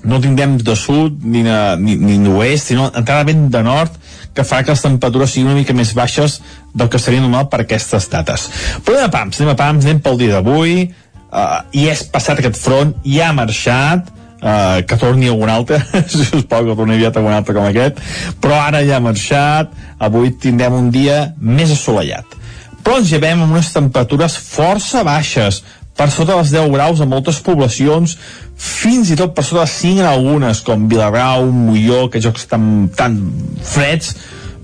No 0.09 0.17
tindrem 0.23 0.55
de 0.65 0.77
sud 0.81 1.19
ni, 1.29 1.43
ni 1.45 2.17
d'oest, 2.25 2.71
sinó 2.71 2.87
entrada 2.89 3.27
vent 3.29 3.51
de 3.53 3.61
nord 3.67 3.99
que 4.33 4.47
farà 4.47 4.65
que 4.65 4.73
les 4.73 4.81
temperatures 4.87 5.35
siguin 5.35 5.51
una 5.51 5.59
mica 5.59 5.75
més 5.77 5.93
baixes 5.99 6.39
del 6.73 6.89
que 6.89 7.03
seria 7.03 7.21
normal 7.21 7.51
per 7.53 7.67
aquestes 7.67 8.09
dates. 8.09 8.47
Però 8.87 8.97
anem 8.97 9.11
a 9.11 9.13
pams, 9.13 9.43
anem 9.43 9.53
a 9.53 9.59
pams, 9.59 9.85
anem 9.85 10.01
pel 10.07 10.17
dia 10.23 10.39
d'avui, 10.39 10.87
uh, 11.33 11.61
i 11.73 11.87
és 11.91 12.03
passat 12.13 12.41
aquest 12.41 12.59
front, 12.61 12.95
i 13.05 13.21
ha 13.23 13.31
marxat, 13.37 14.11
uh, 14.41 14.81
que 14.87 14.99
torni 15.01 15.31
algun 15.31 15.53
altre, 15.53 15.81
si 16.11 16.27
us 16.27 16.47
plau 16.49 16.67
que 16.67 16.77
torni 16.79 16.99
aviat 16.99 17.17
algun 17.21 17.37
altre 17.37 17.57
com 17.57 17.67
aquest, 17.69 18.03
però 18.43 18.61
ara 18.67 18.85
ja 18.87 18.99
ha 18.99 19.05
marxat, 19.05 19.75
avui 19.99 20.35
tindrem 20.43 20.77
un 20.77 20.91
dia 20.95 21.31
més 21.41 21.73
assolellat. 21.75 22.39
Però 22.81 22.97
ens 23.01 23.11
llevem 23.13 23.43
amb 23.45 23.53
unes 23.53 23.73
temperatures 23.75 24.39
força 24.41 25.05
baixes, 25.05 25.61
per 26.01 26.09
sota 26.09 26.33
dels 26.33 26.53
10 26.55 26.71
graus 26.73 27.01
a 27.03 27.07
moltes 27.09 27.43
poblacions, 27.45 28.15
fins 28.57 29.11
i 29.13 29.17
tot 29.21 29.35
per 29.37 29.45
sota 29.45 29.67
de 29.67 29.73
5 29.73 30.01
en 30.01 30.09
algunes, 30.09 30.63
com 30.65 30.87
Vilagrau, 30.89 31.51
Molló, 31.53 32.07
que 32.09 32.23
jocs 32.25 32.47
tan, 32.49 32.89
tan 32.97 33.19
freds, 33.67 34.15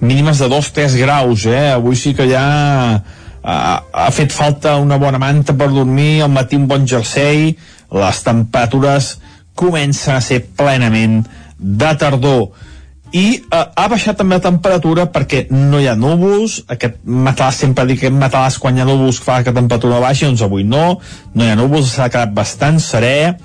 mínimes 0.01 0.41
de 0.41 0.49
2-3 0.49 0.97
graus, 1.01 1.45
eh? 1.49 1.75
Avui 1.75 1.97
sí 1.97 2.15
que 2.17 2.29
ja 2.31 2.47
ha, 3.47 3.83
ha 3.93 4.11
fet 4.11 4.35
falta 4.35 4.77
una 4.83 4.99
bona 4.99 5.21
manta 5.23 5.55
per 5.55 5.71
dormir, 5.71 6.23
al 6.23 6.33
matí 6.35 6.59
un 6.59 6.67
bon 6.67 6.87
jersei, 6.89 7.53
les 7.95 8.23
temperatures 8.27 9.17
comencen 9.57 10.17
a 10.17 10.23
ser 10.25 10.43
plenament 10.59 11.23
de 11.57 11.93
tardor. 11.99 12.49
I 13.15 13.27
eh, 13.39 13.63
ha 13.63 13.87
baixat 13.89 14.19
també 14.19 14.37
la 14.37 14.45
temperatura 14.49 15.07
perquè 15.15 15.47
no 15.55 15.79
hi 15.79 15.87
ha 15.87 15.95
núvols 15.97 16.59
aquest 16.75 16.99
matalàs 17.07 17.63
sempre 17.63 17.87
dic 17.87 18.03
que 18.03 18.11
matalàs 18.11 18.59
quan 18.59 18.77
hi 18.77 18.83
ha 18.83 18.89
núvols 18.89 19.23
fa 19.23 19.39
que 19.45 19.55
la 19.55 19.61
temperatura 19.61 20.03
baixa 20.03 20.27
doncs 20.27 20.43
avui 20.43 20.67
no, 20.67 20.99
no 21.33 21.45
hi 21.45 21.53
ha 21.53 21.59
núvols 21.59 21.95
s'ha 21.95 22.11
quedat 22.11 22.35
bastant 22.35 22.83
serè 22.83 23.37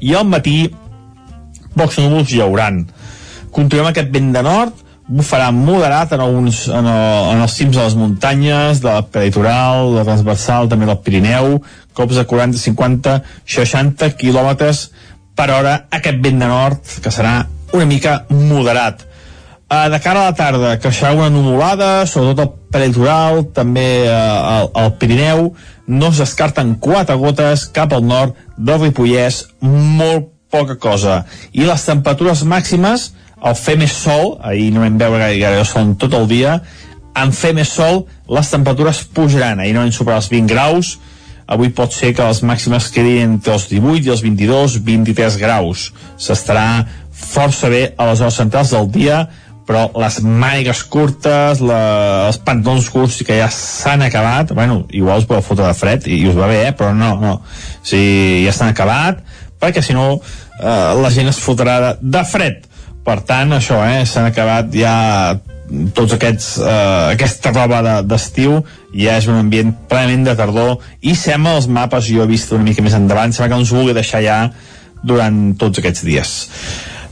i 0.00 0.16
al 0.16 0.24
matí 0.24 0.70
pocs 1.76 2.00
núvols 2.00 2.32
hi 2.32 2.40
hauran. 2.40 2.86
Continuem 3.52 3.90
aquest 3.90 4.08
vent 4.14 4.32
de 4.32 4.42
nord 4.46 4.86
bufarà 5.10 5.50
moderat 5.50 6.12
en, 6.14 6.22
alguns, 6.22 6.64
en, 6.70 6.86
el, 6.86 7.30
en 7.34 7.42
els 7.42 7.54
cims 7.58 7.74
de 7.76 7.82
les 7.82 7.96
muntanyes, 7.98 8.80
de 8.82 8.88
la 8.88 9.02
peritoral, 9.02 9.90
la 9.96 10.06
transversal, 10.06 10.70
també 10.70 10.86
del 10.86 11.00
Pirineu, 11.02 11.58
cops 11.98 12.18
de 12.20 12.24
40, 12.30 12.60
50, 12.62 13.16
60 13.58 14.10
quilòmetres 14.20 14.88
per 15.34 15.50
hora 15.50 15.76
aquest 15.90 16.22
vent 16.22 16.38
de 16.42 16.50
nord, 16.50 16.96
que 17.02 17.12
serà 17.14 17.40
una 17.74 17.86
mica 17.90 18.20
moderat. 18.30 19.06
Uh, 19.70 19.86
de 19.90 20.00
cara 20.02 20.24
a 20.24 20.30
la 20.30 20.34
tarda, 20.34 20.72
creixerà 20.82 21.12
una 21.14 21.30
nuvolada, 21.30 22.06
sobretot 22.10 22.42
al 22.42 22.54
prelitoral, 22.74 23.44
també 23.54 23.86
uh, 24.06 24.14
al, 24.14 24.70
al 24.82 24.96
Pirineu, 24.98 25.52
no 25.90 26.10
es 26.10 26.22
descarten 26.22 26.76
quatre 26.82 27.14
gotes 27.18 27.68
cap 27.74 27.94
al 27.94 28.02
nord 28.06 28.38
del 28.58 28.82
Ripollès, 28.82 29.44
molt 29.62 30.30
poca 30.50 30.74
cosa. 30.78 31.24
I 31.54 31.66
les 31.66 31.86
temperatures 31.86 32.42
màximes, 32.46 33.12
al 33.40 33.56
fer 33.56 33.76
més 33.80 33.92
sol, 33.96 34.36
ahir 34.44 34.70
no 34.74 34.84
vam 34.84 34.98
veure 35.00 35.20
gaire, 35.22 35.40
gaire 35.40 35.66
sol 35.68 35.94
tot 36.00 36.14
el 36.16 36.28
dia, 36.30 36.58
en 37.20 37.32
fer 37.34 37.52
més 37.56 37.72
sol, 37.72 38.04
les 38.30 38.50
temperatures 38.52 39.02
pujaran. 39.16 39.60
Ahir 39.60 39.74
no 39.76 39.84
vam 39.84 39.92
superar 39.94 40.20
els 40.20 40.30
20 40.32 40.52
graus, 40.52 40.94
avui 41.50 41.72
pot 41.74 41.92
ser 41.92 42.12
que 42.14 42.26
les 42.26 42.42
màximes 42.46 42.88
quedin 42.94 43.36
entre 43.36 43.56
els 43.56 43.66
18 43.72 44.06
i 44.06 44.14
els 44.14 44.22
22, 44.22 44.78
23 44.86 45.38
graus. 45.40 45.90
S'estarà 46.20 46.84
força 47.10 47.70
bé 47.72 47.88
a 47.98 48.06
les 48.10 48.22
hores 48.22 48.38
centrals 48.38 48.72
del 48.74 48.86
dia, 48.94 49.24
però 49.70 49.84
les 50.02 50.18
maigues 50.26 50.82
curtes, 50.90 51.60
la, 51.62 51.80
els 52.30 52.40
pantalons 52.42 52.88
curts 52.90 53.20
que 53.26 53.36
ja 53.38 53.50
s'han 53.54 54.02
acabat, 54.02 54.54
bueno, 54.56 54.84
igual 54.90 55.22
us 55.22 55.28
podeu 55.30 55.44
fotre 55.46 55.68
de 55.68 55.76
fred 55.78 56.08
i, 56.10 56.22
i 56.24 56.30
us 56.30 56.38
va 56.38 56.48
bé, 56.50 56.64
eh? 56.70 56.72
però 56.74 56.90
no, 56.96 57.12
no. 57.22 57.36
Sigui, 57.86 58.42
ja 58.46 58.54
s'han 58.56 58.72
acabat, 58.74 59.22
perquè 59.62 59.84
si 59.84 59.94
no 59.94 60.08
eh, 60.16 60.90
la 60.98 61.12
gent 61.14 61.30
es 61.30 61.38
fotrà 61.42 61.78
de, 61.84 61.92
de 62.16 62.24
fred. 62.26 62.66
Per 63.10 63.18
tant, 63.26 63.50
això, 63.56 63.80
eh, 63.82 64.04
s'han 64.06 64.28
acabat 64.28 64.68
ja 64.70 64.94
tots 65.94 66.14
aquests, 66.14 66.58
eh, 66.62 67.14
aquesta 67.16 67.50
roba 67.50 67.80
d'estiu. 68.06 68.60
De, 68.60 69.02
ja 69.04 69.16
és 69.18 69.26
un 69.30 69.38
ambient 69.38 69.72
plenament 69.90 70.28
de 70.28 70.34
tardor 70.38 70.78
i 71.06 71.16
sembla 71.18 71.56
els 71.58 71.66
mapes, 71.70 72.06
jo 72.10 72.22
he 72.22 72.30
vist 72.30 72.52
una 72.54 72.66
mica 72.66 72.82
més 72.82 72.94
endavant, 72.94 73.32
sembla 73.34 73.50
que 73.52 73.60
ens 73.62 73.72
vulgui 73.74 73.94
deixar 73.94 74.22
ja 74.22 74.38
durant 75.02 75.56
tots 75.58 75.82
aquests 75.82 76.06
dies. 76.06 76.32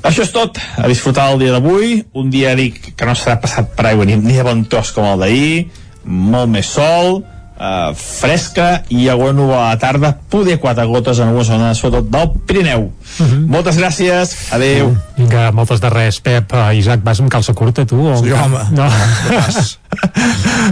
Això 0.06 0.22
és 0.22 0.30
tot, 0.34 0.58
a 0.78 0.86
disfrutar 0.90 1.32
el 1.32 1.42
dia 1.42 1.54
d'avui, 1.56 2.04
un 2.14 2.30
dia 2.30 2.54
dic 2.58 2.92
que 2.94 3.06
no 3.08 3.16
serà 3.18 3.38
passat 3.42 3.74
per 3.74 3.88
aigua 3.90 4.06
ni, 4.06 4.18
ni 4.22 4.38
de 4.38 4.46
bon 4.46 4.62
tros 4.70 4.92
com 4.94 5.06
el 5.08 5.24
d'ahir, 5.24 5.66
molt 6.04 6.50
més 6.52 6.70
sol, 6.78 7.24
eh, 7.58 7.94
fresca 7.94 8.82
i 8.88 9.08
alguna 9.08 9.32
nova 9.32 9.58
a 9.64 9.68
la 9.72 9.78
tarda, 9.78 10.12
poder 10.30 10.58
quatre 10.62 10.86
gotes 10.86 11.18
en 11.18 11.28
algunes 11.28 11.48
zones, 11.50 11.78
sobretot 11.78 12.10
del 12.10 12.30
Pirineu. 12.46 12.82
Uh 13.18 13.26
-huh. 13.26 13.46
Moltes 13.46 13.78
gràcies, 13.78 14.34
adeu. 14.52 14.88
Uh, 14.88 14.96
vinga, 15.16 15.50
moltes 15.52 15.80
de 15.80 15.90
res, 15.90 16.20
Pep. 16.20 16.52
Uh, 16.52 16.74
Isaac, 16.76 17.00
vas 17.02 17.20
amb 17.20 17.30
calça 17.30 17.54
curta, 17.54 17.86
tu? 17.86 18.00
O 18.06 18.16
sí, 18.16 18.32
home. 18.32 18.58
No. 18.70 18.86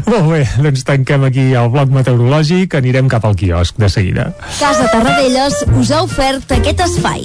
Molt 0.11 0.30
bé, 0.30 0.49
doncs 0.62 0.84
tanquem 0.84 1.24
aquí 1.24 1.53
el 1.55 1.68
bloc 1.68 1.89
meteorològic, 1.91 2.74
anirem 2.74 3.09
cap 3.09 3.24
al 3.24 3.34
quiosc 3.34 3.74
de 3.78 3.89
seguida. 3.89 4.32
Casa 4.61 4.89
Tarradellas 4.93 5.64
us 5.80 5.91
ha 5.91 6.03
ofert 6.03 6.53
aquest 6.53 6.80
espai. 6.80 7.24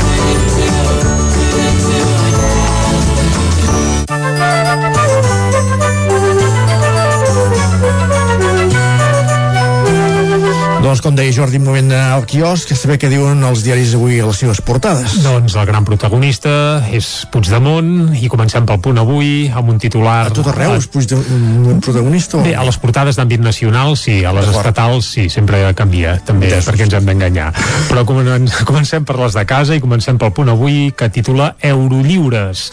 Doncs 10.91 10.99
com 11.05 11.15
deia 11.15 11.31
Jordi, 11.31 11.55
un 11.55 11.63
moment 11.63 11.93
al 11.95 12.25
quiosc, 12.27 12.73
a 12.73 12.75
saber 12.75 12.97
què 12.99 13.07
diuen 13.07 13.39
els 13.47 13.61
diaris 13.63 13.93
avui 13.95 14.17
a 14.19 14.25
les 14.27 14.41
seves 14.41 14.59
portades. 14.59 15.13
Doncs 15.23 15.53
el 15.55 15.63
gran 15.69 15.85
protagonista 15.87 16.51
és 16.91 17.05
Puigdemont 17.31 18.09
i 18.19 18.27
comencem 18.27 18.65
pel 18.67 18.81
punt 18.83 18.99
avui 18.99 19.45
amb 19.47 19.71
un 19.71 19.79
titular... 19.79 20.25
A 20.27 20.33
tot 20.35 20.49
arreu 20.51 20.73
és 20.75 20.89
Puigdemont 20.91 21.69
un 21.71 21.79
protagonista? 21.79 22.41
O... 22.41 22.43
Bé, 22.43 22.57
a 22.59 22.65
les 22.67 22.75
portades 22.83 23.15
d'àmbit 23.15 23.39
nacional 23.39 23.95
sí, 23.95 24.17
a 24.27 24.33
les 24.35 24.49
estatals 24.51 25.07
sí, 25.13 25.29
sempre 25.31 25.61
canvia, 25.79 26.17
també, 26.27 26.49
Entesos. 26.49 26.67
perquè 26.67 26.89
ens 26.89 26.97
hem 26.99 27.07
d'enganyar. 27.07 27.47
Però 27.87 28.03
comencem 28.03 29.07
per 29.07 29.15
les 29.21 29.39
de 29.39 29.45
casa 29.47 29.79
i 29.79 29.85
comencem 29.85 30.19
pel 30.19 30.35
punt 30.35 30.51
avui 30.51 30.91
que 30.91 31.07
titula 31.07 31.53
Eurolliures. 31.71 32.65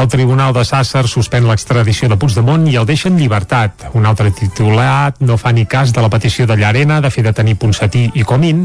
El 0.00 0.08
Tribunal 0.16 0.56
de 0.56 0.64
Sàsser 0.64 1.04
suspèn 1.12 1.44
l'extradició 1.44 2.08
de 2.08 2.16
Puigdemont 2.16 2.64
i 2.72 2.80
el 2.80 2.88
deixa 2.88 3.12
en 3.12 3.20
llibertat. 3.20 3.90
Un 3.92 4.08
altre 4.08 4.32
titulat 4.32 5.20
no 5.20 5.36
fa 5.36 5.52
ni 5.52 5.68
cas 5.68 5.92
de 5.92 6.00
la 6.00 6.08
petició 6.16 6.48
de 6.48 6.56
Llarena 6.56 7.02
de 7.04 7.12
fer 7.12 7.28
detenir 7.28 7.58
Ponsatí 7.66 8.06
i 8.14 8.22
Comín 8.22 8.64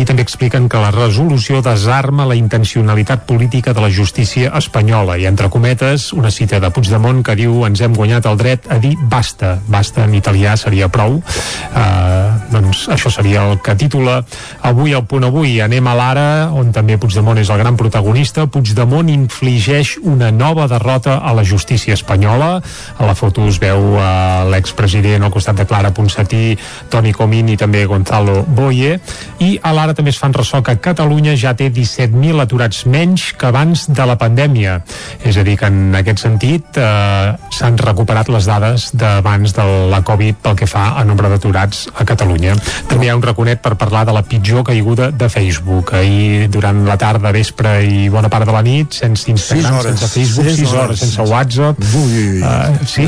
i 0.00 0.04
també 0.08 0.24
expliquen 0.26 0.66
que 0.70 0.80
la 0.82 0.90
resolució 0.90 1.60
desarma 1.62 2.26
la 2.26 2.34
intencionalitat 2.34 3.22
política 3.28 3.74
de 3.76 3.84
la 3.84 3.90
justícia 3.94 4.50
espanyola. 4.58 5.14
I 5.20 5.28
entre 5.30 5.50
cometes 5.52 6.10
una 6.12 6.32
cita 6.34 6.58
de 6.58 6.70
Puigdemont 6.74 7.22
que 7.22 7.36
diu 7.38 7.62
ens 7.68 7.80
hem 7.80 7.94
guanyat 7.94 8.26
el 8.26 8.38
dret 8.40 8.66
a 8.70 8.80
dir 8.82 8.96
basta 9.10 9.58
basta 9.70 10.02
en 10.04 10.16
italià 10.18 10.56
seria 10.58 10.88
prou. 10.90 11.20
Uh, 11.20 12.50
doncs 12.50 12.88
això 12.90 13.12
seria 13.12 13.44
el 13.46 13.60
que 13.62 13.76
titula 13.78 14.20
avui 14.66 14.96
al 14.96 15.06
punt 15.06 15.28
avui 15.28 15.60
anem 15.62 15.86
a 15.86 15.94
l'ara 15.94 16.26
on 16.56 16.74
també 16.74 16.98
Puigdemont 16.98 17.38
és 17.38 17.52
el 17.54 17.62
gran 17.62 17.78
protagonista. 17.78 18.48
Puigdemont 18.50 19.08
infligeix 19.12 19.96
una 20.02 20.32
nova 20.34 20.66
derrota 20.66 21.20
a 21.22 21.34
la 21.36 21.46
justícia 21.46 21.94
espanyola. 21.94 22.50
A 22.98 23.06
la 23.06 23.14
foto 23.14 23.46
es 23.46 23.60
veu 23.62 23.94
uh, 23.94 24.02
l'expresident 24.50 25.22
al 25.22 25.34
costat 25.34 25.62
de 25.62 25.68
Clara 25.70 25.94
Ponsatí 25.94 26.56
Toni 26.90 27.14
Comín 27.14 27.52
i 27.52 27.58
també 27.60 27.86
Gonzalo 27.86 28.39
Boye. 28.46 28.98
I 29.40 29.50
a 29.62 29.72
l'ara 29.76 29.94
també 29.96 30.12
es 30.14 30.20
fan 30.20 30.34
ressò 30.36 30.62
que 30.64 30.76
Catalunya 30.80 31.36
ja 31.38 31.54
té 31.56 31.70
17.000 31.72 32.42
aturats 32.42 32.84
menys 32.86 33.30
que 33.38 33.48
abans 33.48 33.86
de 33.90 34.06
la 34.06 34.16
pandèmia. 34.20 34.80
És 35.24 35.38
a 35.40 35.44
dir 35.46 35.56
que 35.60 35.68
en 35.70 35.94
aquest 35.98 36.22
sentit 36.24 36.78
eh, 36.80 37.34
s'han 37.56 37.78
recuperat 37.80 38.30
les 38.32 38.46
dades 38.48 38.90
d'abans 38.94 39.56
de 39.56 39.66
la 39.90 40.02
Covid 40.06 40.40
pel 40.44 40.58
que 40.58 40.68
fa 40.70 40.94
a 41.00 41.04
nombre 41.04 41.30
d'aturats 41.32 41.88
a 41.96 42.06
Catalunya. 42.08 42.56
També 42.90 43.08
hi 43.08 43.12
ha 43.12 43.18
un 43.18 43.24
raconet 43.24 43.62
per 43.64 43.76
parlar 43.80 44.04
de 44.08 44.14
la 44.16 44.24
pitjor 44.26 44.64
caiguda 44.68 45.10
de 45.10 45.28
Facebook. 45.32 45.94
Ahir 45.96 46.48
durant 46.52 46.84
la 46.86 46.96
tarda, 47.00 47.32
vespre 47.34 47.80
i 47.86 48.08
bona 48.12 48.30
part 48.32 48.48
de 48.48 48.54
la 48.54 48.62
nit 48.66 49.00
sense 49.00 49.30
Instagram, 49.30 49.78
hores, 49.78 49.98
sense 49.98 50.12
Facebook 50.14 50.50
6 50.50 50.60
hores, 50.68 50.82
hores. 50.84 50.98
sense 51.00 51.30
WhatsApp. 51.30 51.78
Ui, 51.94 52.12
ui, 52.12 52.28
ui. 52.36 52.42
Uh, 52.42 52.86
sí, 52.86 53.06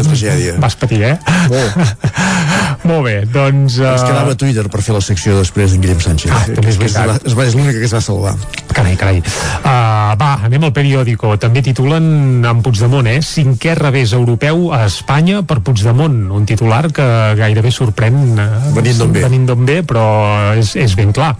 vas 0.58 0.76
patir, 0.76 1.02
eh? 1.02 1.16
Molt. 1.50 1.76
Molt 2.88 3.04
bé, 3.06 3.16
doncs... 3.30 3.78
Uh... 3.78 3.92
Es 3.94 4.02
quedava 4.02 4.34
a 4.34 4.38
Twitter 4.38 4.66
per 4.72 4.82
fer 4.82 4.94
la 4.96 5.02
secció 5.04 5.21
després 5.30 5.72
d'en 5.72 5.82
Guillem 5.82 6.00
Sánchez. 6.02 6.32
Ah, 6.34 6.42
també 6.50 6.72
és 6.72 6.78
veritat. 6.80 7.22
És, 7.26 7.36
és 7.46 7.56
l'única 7.56 7.78
que 7.78 7.86
es 7.86 7.94
va 7.94 8.00
salvar. 8.02 8.34
Carai, 8.72 8.96
carai. 8.96 9.20
Uh, 9.60 10.14
va, 10.18 10.30
anem 10.48 10.66
al 10.66 10.72
periòdico. 10.74 11.34
També 11.40 11.62
titulen 11.64 12.44
en 12.48 12.62
Puigdemont, 12.64 13.06
eh? 13.10 13.20
Cinquè 13.24 13.76
revés 13.78 14.14
europeu 14.16 14.70
a 14.74 14.82
Espanya 14.88 15.42
per 15.46 15.60
Puigdemont. 15.64 16.16
Un 16.32 16.46
titular 16.48 16.86
que 16.94 17.06
gairebé 17.38 17.72
sorprèn... 17.74 18.18
Uh, 18.32 18.72
venint 18.76 19.02
d'on 19.02 19.14
ve. 19.14 19.24
Venint 19.26 19.46
d'on 19.50 19.66
ve, 19.68 19.78
però 19.86 20.06
és, 20.58 20.74
és 20.80 20.96
ben 20.98 21.12
clar. 21.14 21.34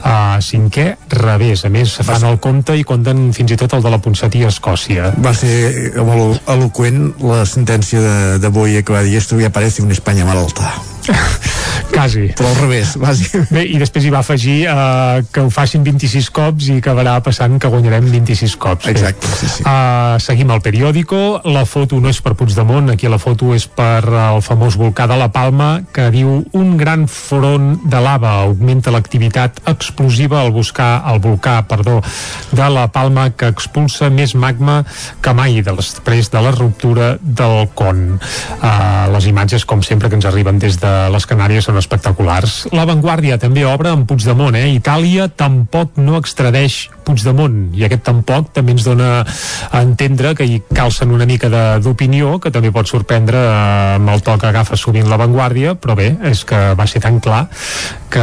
Uh, 0.00 0.40
cinquè 0.44 0.88
revés. 1.20 1.66
A 1.68 1.72
més, 1.72 1.94
fan 2.00 2.26
el 2.28 2.40
compte 2.42 2.76
i 2.76 2.86
compten 2.88 3.28
fins 3.36 3.54
i 3.54 3.60
tot 3.60 3.76
el 3.76 3.84
de 3.84 3.92
la 3.92 4.00
Ponsatí 4.02 4.44
a 4.46 4.52
Escòcia. 4.52 5.12
Va 5.22 5.34
ser 5.36 6.00
molt 6.00 6.48
eloquent 6.50 7.10
la 7.22 7.44
sentència 7.48 8.00
de, 8.02 8.18
de 8.40 8.52
Boye 8.54 8.82
que 8.82 8.96
va 8.96 9.04
dir 9.04 9.18
esto 9.20 9.38
ya 9.40 9.50
parece 9.50 9.82
una 9.82 9.92
Espanya 9.92 10.24
malalta. 10.24 10.74
Quasi. 11.90 12.28
Però 12.38 12.48
al 12.48 12.58
revés, 12.62 12.94
bàsicament. 13.00 13.50
Bé, 13.50 13.64
i 13.74 13.78
després 13.80 14.06
hi 14.06 14.12
va 14.12 14.20
afegir 14.22 14.56
uh, 14.70 15.20
que 15.32 15.42
ho 15.44 15.50
facin 15.52 15.84
26 15.86 16.30
cops 16.34 16.70
i 16.70 16.78
acabarà 16.80 17.16
passant 17.24 17.58
que 17.60 17.70
guanyarem 17.72 18.06
26 18.12 18.56
cops. 18.62 18.88
Exacte, 18.92 19.30
sí, 19.40 19.48
sí. 19.56 19.64
Uh, 19.66 20.16
seguim 20.22 20.52
el 20.54 20.62
periòdico, 20.64 21.40
la 21.50 21.64
foto 21.68 21.98
no 22.00 22.10
és 22.12 22.20
per 22.22 22.36
Puigdemont, 22.38 22.92
aquí 22.94 23.10
la 23.10 23.18
foto 23.22 23.50
és 23.56 23.66
per 23.66 24.04
el 24.06 24.40
famós 24.46 24.78
volcà 24.80 25.08
de 25.10 25.18
la 25.18 25.30
Palma, 25.34 25.70
que 25.94 26.08
diu 26.14 26.40
un 26.56 26.76
gran 26.80 27.06
front 27.10 27.72
de 27.90 28.02
lava 28.02 28.36
augmenta 28.46 28.94
l'activitat 28.94 29.60
explosiva 29.70 30.40
al 30.40 30.54
buscar 30.54 31.02
el 31.10 31.20
volcà, 31.24 31.58
perdó, 31.68 31.98
de 32.54 32.70
la 32.70 32.86
Palma 32.92 33.28
que 33.34 33.50
expulsa 33.50 34.10
més 34.14 34.36
magma 34.38 34.80
que 35.20 35.34
mai 35.36 35.60
després 35.66 36.30
de 36.30 36.44
la 36.44 36.54
ruptura 36.54 37.12
del 37.20 37.66
con. 37.74 38.06
Uh, 38.60 39.10
les 39.14 39.26
imatges, 39.30 39.66
com 39.66 39.82
sempre, 39.82 40.08
que 40.08 40.18
ens 40.18 40.28
arriben 40.28 40.60
des 40.62 40.78
de 40.80 40.94
les 41.10 41.26
Canàries 41.26 41.66
són 41.66 41.79
espectaculars. 41.80 42.62
La 42.76 42.86
Vanguardia 42.88 43.38
també 43.40 43.64
obre 43.68 43.92
amb 43.94 44.06
Puigdemont, 44.08 44.56
eh? 44.58 44.68
Itàlia 44.76 45.28
tampoc 45.28 45.98
no 46.00 46.18
extradeix 46.20 46.86
Puigdemont 47.10 47.74
i 47.76 47.84
aquest 47.86 48.04
tampoc 48.06 48.52
també 48.54 48.74
ens 48.76 48.86
dona 48.86 49.10
a 49.24 49.82
entendre 49.82 50.34
que 50.38 50.46
hi 50.46 50.60
calcen 50.68 51.12
una 51.14 51.26
mica 51.28 51.50
d'opinió 51.82 52.38
que 52.42 52.52
també 52.54 52.70
pot 52.74 52.88
sorprendre 52.88 53.40
eh, 53.40 53.96
amb 53.96 54.12
el 54.12 54.22
to 54.26 54.36
que 54.40 54.50
agafa 54.50 54.78
sovint 54.78 55.08
la 55.10 55.18
Vanguardia 55.20 55.74
però 55.80 55.96
bé, 55.98 56.12
és 56.30 56.44
que 56.46 56.60
va 56.78 56.86
ser 56.90 57.02
tan 57.02 57.18
clar 57.24 57.46
que, 58.10 58.22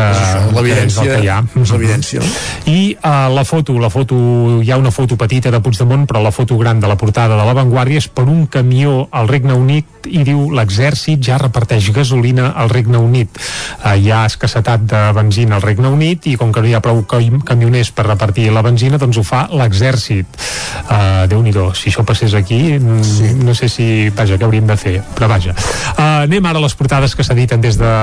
l'evidència 0.56 1.04
que 1.04 1.18
que 1.18 1.26
hi 1.26 1.32
ha 1.32 1.42
l'evidència 1.56 2.24
no? 2.24 2.32
i 2.72 2.80
uh, 2.96 3.28
la 3.34 3.44
foto, 3.48 3.78
la 3.82 3.92
foto 3.94 4.18
hi 4.62 4.72
ha 4.72 4.80
una 4.80 4.92
foto 4.92 5.18
petita 5.20 5.52
de 5.54 5.62
Puigdemont 5.64 6.08
però 6.10 6.24
la 6.24 6.34
foto 6.36 6.58
gran 6.60 6.82
de 6.84 6.90
la 6.90 6.98
portada 7.00 7.36
de 7.36 7.48
la 7.48 7.58
Vanguardia 7.58 8.04
és 8.04 8.10
per 8.10 8.28
un 8.28 8.46
camió 8.52 9.08
al 9.12 9.30
Regne 9.32 9.56
Unit 9.58 9.97
i 10.08 10.24
diu 10.28 10.48
l'exèrcit 10.56 11.22
ja 11.24 11.38
reparteix 11.42 11.92
gasolina 11.96 12.52
al 12.56 12.72
Regne 12.72 13.00
Unit. 13.02 13.40
Uh, 13.84 13.96
hi 14.00 14.12
ha 14.12 14.26
escassetat 14.30 14.86
de 14.88 15.02
benzina 15.18 15.58
al 15.58 15.66
Regne 15.66 15.92
Unit 15.92 16.28
i 16.32 16.36
com 16.40 16.52
que 16.54 16.64
no 16.64 16.70
hi 16.70 16.76
ha 16.78 16.84
prou 16.84 17.04
camioners 17.08 17.92
per 17.92 18.08
repartir 18.08 18.50
la 18.54 18.64
benzina 18.66 19.00
doncs 19.02 19.20
ho 19.20 19.26
fa 19.28 19.46
l'exèrcit. 19.52 20.40
Uh, 20.88 21.26
déu 21.30 21.42
nhi 21.44 21.54
si 21.78 21.90
això 21.90 22.04
passés 22.06 22.34
aquí 22.38 22.78
sí. 23.04 23.32
no 23.42 23.54
sé 23.58 23.70
si, 23.72 24.10
vaja, 24.16 24.38
què 24.38 24.46
hauríem 24.46 24.68
de 24.68 24.76
fer 24.78 24.98
però 25.16 25.30
vaja, 25.32 25.56
uh, 25.96 26.24
anem 26.26 26.46
ara 26.46 26.60
a 26.62 26.64
les 26.64 26.76
portades 26.78 27.16
que 27.18 27.26
s'editen 27.26 27.62
des 27.64 27.80
de, 27.80 27.94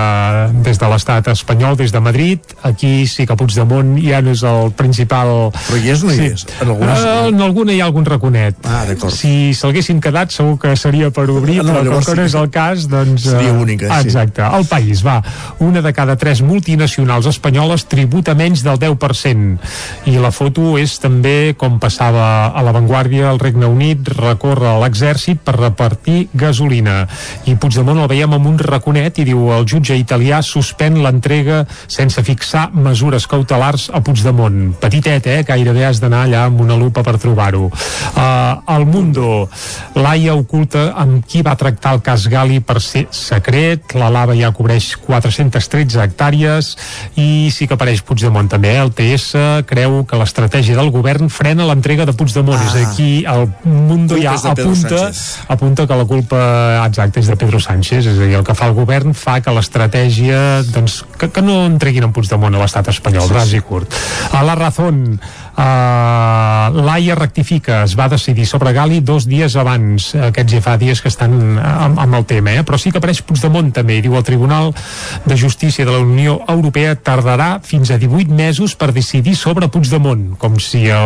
des 0.64 0.80
de 0.80 0.88
l'estat 0.90 1.28
espanyol, 1.32 1.76
des 1.78 1.92
de 1.92 2.00
Madrid. 2.00 2.40
Aquí 2.66 3.06
sí 3.06 3.26
que 3.28 3.36
Puigdemont 3.38 3.94
ja 4.02 4.20
no 4.24 4.34
és 4.34 4.42
el 4.48 4.72
principal 4.76 5.50
però 5.54 5.78
hi 5.78 5.92
és 5.94 6.02
o 6.02 6.10
no 6.10 6.16
hi 6.16 6.30
és? 6.32 6.46
En, 6.60 6.68
algunes, 6.68 7.04
uh, 7.04 7.28
en 7.30 7.40
alguna 7.46 7.76
hi 7.76 7.80
ha 7.80 7.88
algun 7.88 8.08
raconet. 8.08 8.58
Ah, 8.68 8.84
si 9.14 9.54
s'haguessin 9.56 10.00
quedat 10.04 10.34
segur 10.34 10.58
que 10.62 10.74
seria 10.80 11.10
per 11.14 11.26
obrir 11.30 11.60
no, 11.62 11.76
però 11.78 11.93
com 11.94 12.04
que 12.08 12.16
no 12.18 12.26
és 12.28 12.36
el 12.38 12.50
cas 12.54 12.88
doncs, 12.90 13.28
seria 13.30 13.54
única 13.54 13.88
uh, 13.88 14.00
exacte, 14.04 14.42
sí. 14.42 14.58
el 14.58 14.66
país 14.70 15.04
va. 15.06 15.20
Una 15.64 15.82
de 15.84 15.92
cada 15.96 16.16
tres 16.20 16.42
multinacionals 16.44 17.28
espanyoles 17.30 17.86
tributa 17.90 18.34
menys 18.38 18.64
del 18.66 18.80
10% 18.82 20.10
i 20.10 20.16
la 20.20 20.32
foto 20.34 20.74
és 20.80 20.96
també 21.02 21.54
com 21.58 21.78
passava 21.82 22.50
a 22.50 22.64
l'avantguàrdia 22.64 23.30
el 23.30 23.40
Regne 23.42 23.68
Unit 23.70 24.10
recorre 24.18 24.68
a 24.72 24.78
l'exèrcit 24.82 25.40
per 25.44 25.56
repartir 25.58 26.28
gasolina. 26.34 27.04
I 27.48 27.56
Puigdemont 27.60 28.02
el 28.02 28.10
veiem 28.10 28.36
amb 28.36 28.48
un 28.50 28.58
raconet 28.60 29.20
i 29.20 29.28
diu 29.28 29.50
el 29.54 29.66
jutge 29.70 29.96
italià 29.98 30.40
suspèn 30.44 31.00
l'entrega 31.04 31.62
sense 31.86 32.22
fixar 32.26 32.68
mesures 32.74 33.28
cautelars 33.30 33.88
a 33.94 34.02
Puigdemont. 34.04 34.74
Petitet, 34.80 35.28
eh? 35.30 35.42
gairebé 35.46 35.86
has 35.86 36.00
d'anar 36.02 36.24
allà 36.26 36.44
amb 36.48 36.60
una 36.64 36.78
lupa 36.80 37.04
per 37.06 37.16
trobar-ho. 37.22 37.68
Uh, 38.14 38.74
el 38.76 38.86
Mundo. 38.86 39.48
l'AIA 39.94 40.34
oculta 40.34 40.88
amb 40.98 41.24
qui 41.28 41.42
va 41.46 41.54
tractar 41.58 41.83
el 41.92 42.00
cas 42.04 42.26
Gali 42.32 42.60
per 42.64 42.80
ser 42.80 43.04
secret 43.14 43.94
la 43.98 44.08
lava 44.12 44.36
ja 44.38 44.52
cobreix 44.56 44.94
413 45.04 46.00
hectàrees 46.04 46.74
i 47.20 47.50
sí 47.52 47.68
que 47.68 47.76
apareix 47.76 48.02
Puigdemont 48.06 48.48
també, 48.48 48.74
el 48.80 48.92
TS 48.96 49.64
creu 49.68 50.02
que 50.08 50.18
l'estratègia 50.20 50.78
del 50.78 50.90
govern 50.94 51.28
frena 51.32 51.66
l'entrega 51.68 52.06
de 52.08 52.14
Puigdemont, 52.16 52.58
ah. 52.58 52.70
és 52.70 52.88
aquí 52.88 53.10
el 53.28 53.48
Mundo 53.64 54.18
ja 54.20 54.34
apunta, 54.50 55.10
apunta 55.48 55.86
que 55.86 55.98
la 55.98 56.06
culpa 56.08 56.40
exacta 56.84 57.20
és 57.20 57.30
de 57.30 57.36
Pedro 57.40 57.60
Sánchez. 57.60 58.06
És 58.06 58.18
a 58.18 58.26
dir, 58.26 58.36
el 58.38 58.44
que 58.46 58.56
fa 58.56 58.68
el 58.70 58.76
govern 58.76 59.14
fa 59.18 59.38
que 59.44 59.54
l'estratègia 59.54 60.38
doncs, 60.74 61.02
que, 61.18 61.30
que 61.34 61.44
no 61.44 61.64
entreguin 61.68 62.08
en 62.08 62.14
Puigdemont 62.16 62.54
a 62.54 62.62
l'estat 62.62 62.92
espanyol, 62.94 63.28
sí. 63.28 63.36
ras 63.36 63.54
i 63.56 63.62
curt. 63.64 63.98
A 64.32 64.44
la 64.46 64.56
Razón 64.58 65.18
Uh, 65.54 66.82
l'AIA 66.82 67.14
rectifica, 67.14 67.84
es 67.86 67.94
va 67.94 68.08
decidir 68.10 68.42
sobre 68.50 68.72
Gali 68.74 68.98
dos 69.06 69.28
dies 69.30 69.54
abans, 69.54 70.08
aquests 70.18 70.56
ja 70.56 70.62
fa 70.64 70.74
dies 70.80 70.98
que 70.98 71.12
estan 71.12 71.36
amb, 71.62 72.00
amb 72.02 72.18
el 72.18 72.24
tema, 72.26 72.56
eh? 72.58 72.64
però 72.66 72.78
sí 72.80 72.90
que 72.90 72.98
apareix 72.98 73.20
Puigdemont 73.22 73.70
també, 73.76 74.00
diu 74.02 74.16
el 74.18 74.24
Tribunal 74.26 74.72
de 75.24 75.36
Justícia 75.38 75.86
de 75.86 75.94
la 75.94 76.02
Unió 76.02 76.40
Europea 76.50 76.96
tardarà 76.98 77.60
fins 77.62 77.92
a 77.94 78.00
18 78.02 78.34
mesos 78.34 78.74
per 78.74 78.90
decidir 78.96 79.36
sobre 79.38 79.70
Puigdemont, 79.70 80.34
com 80.42 80.58
si 80.58 80.88
a, 80.90 80.98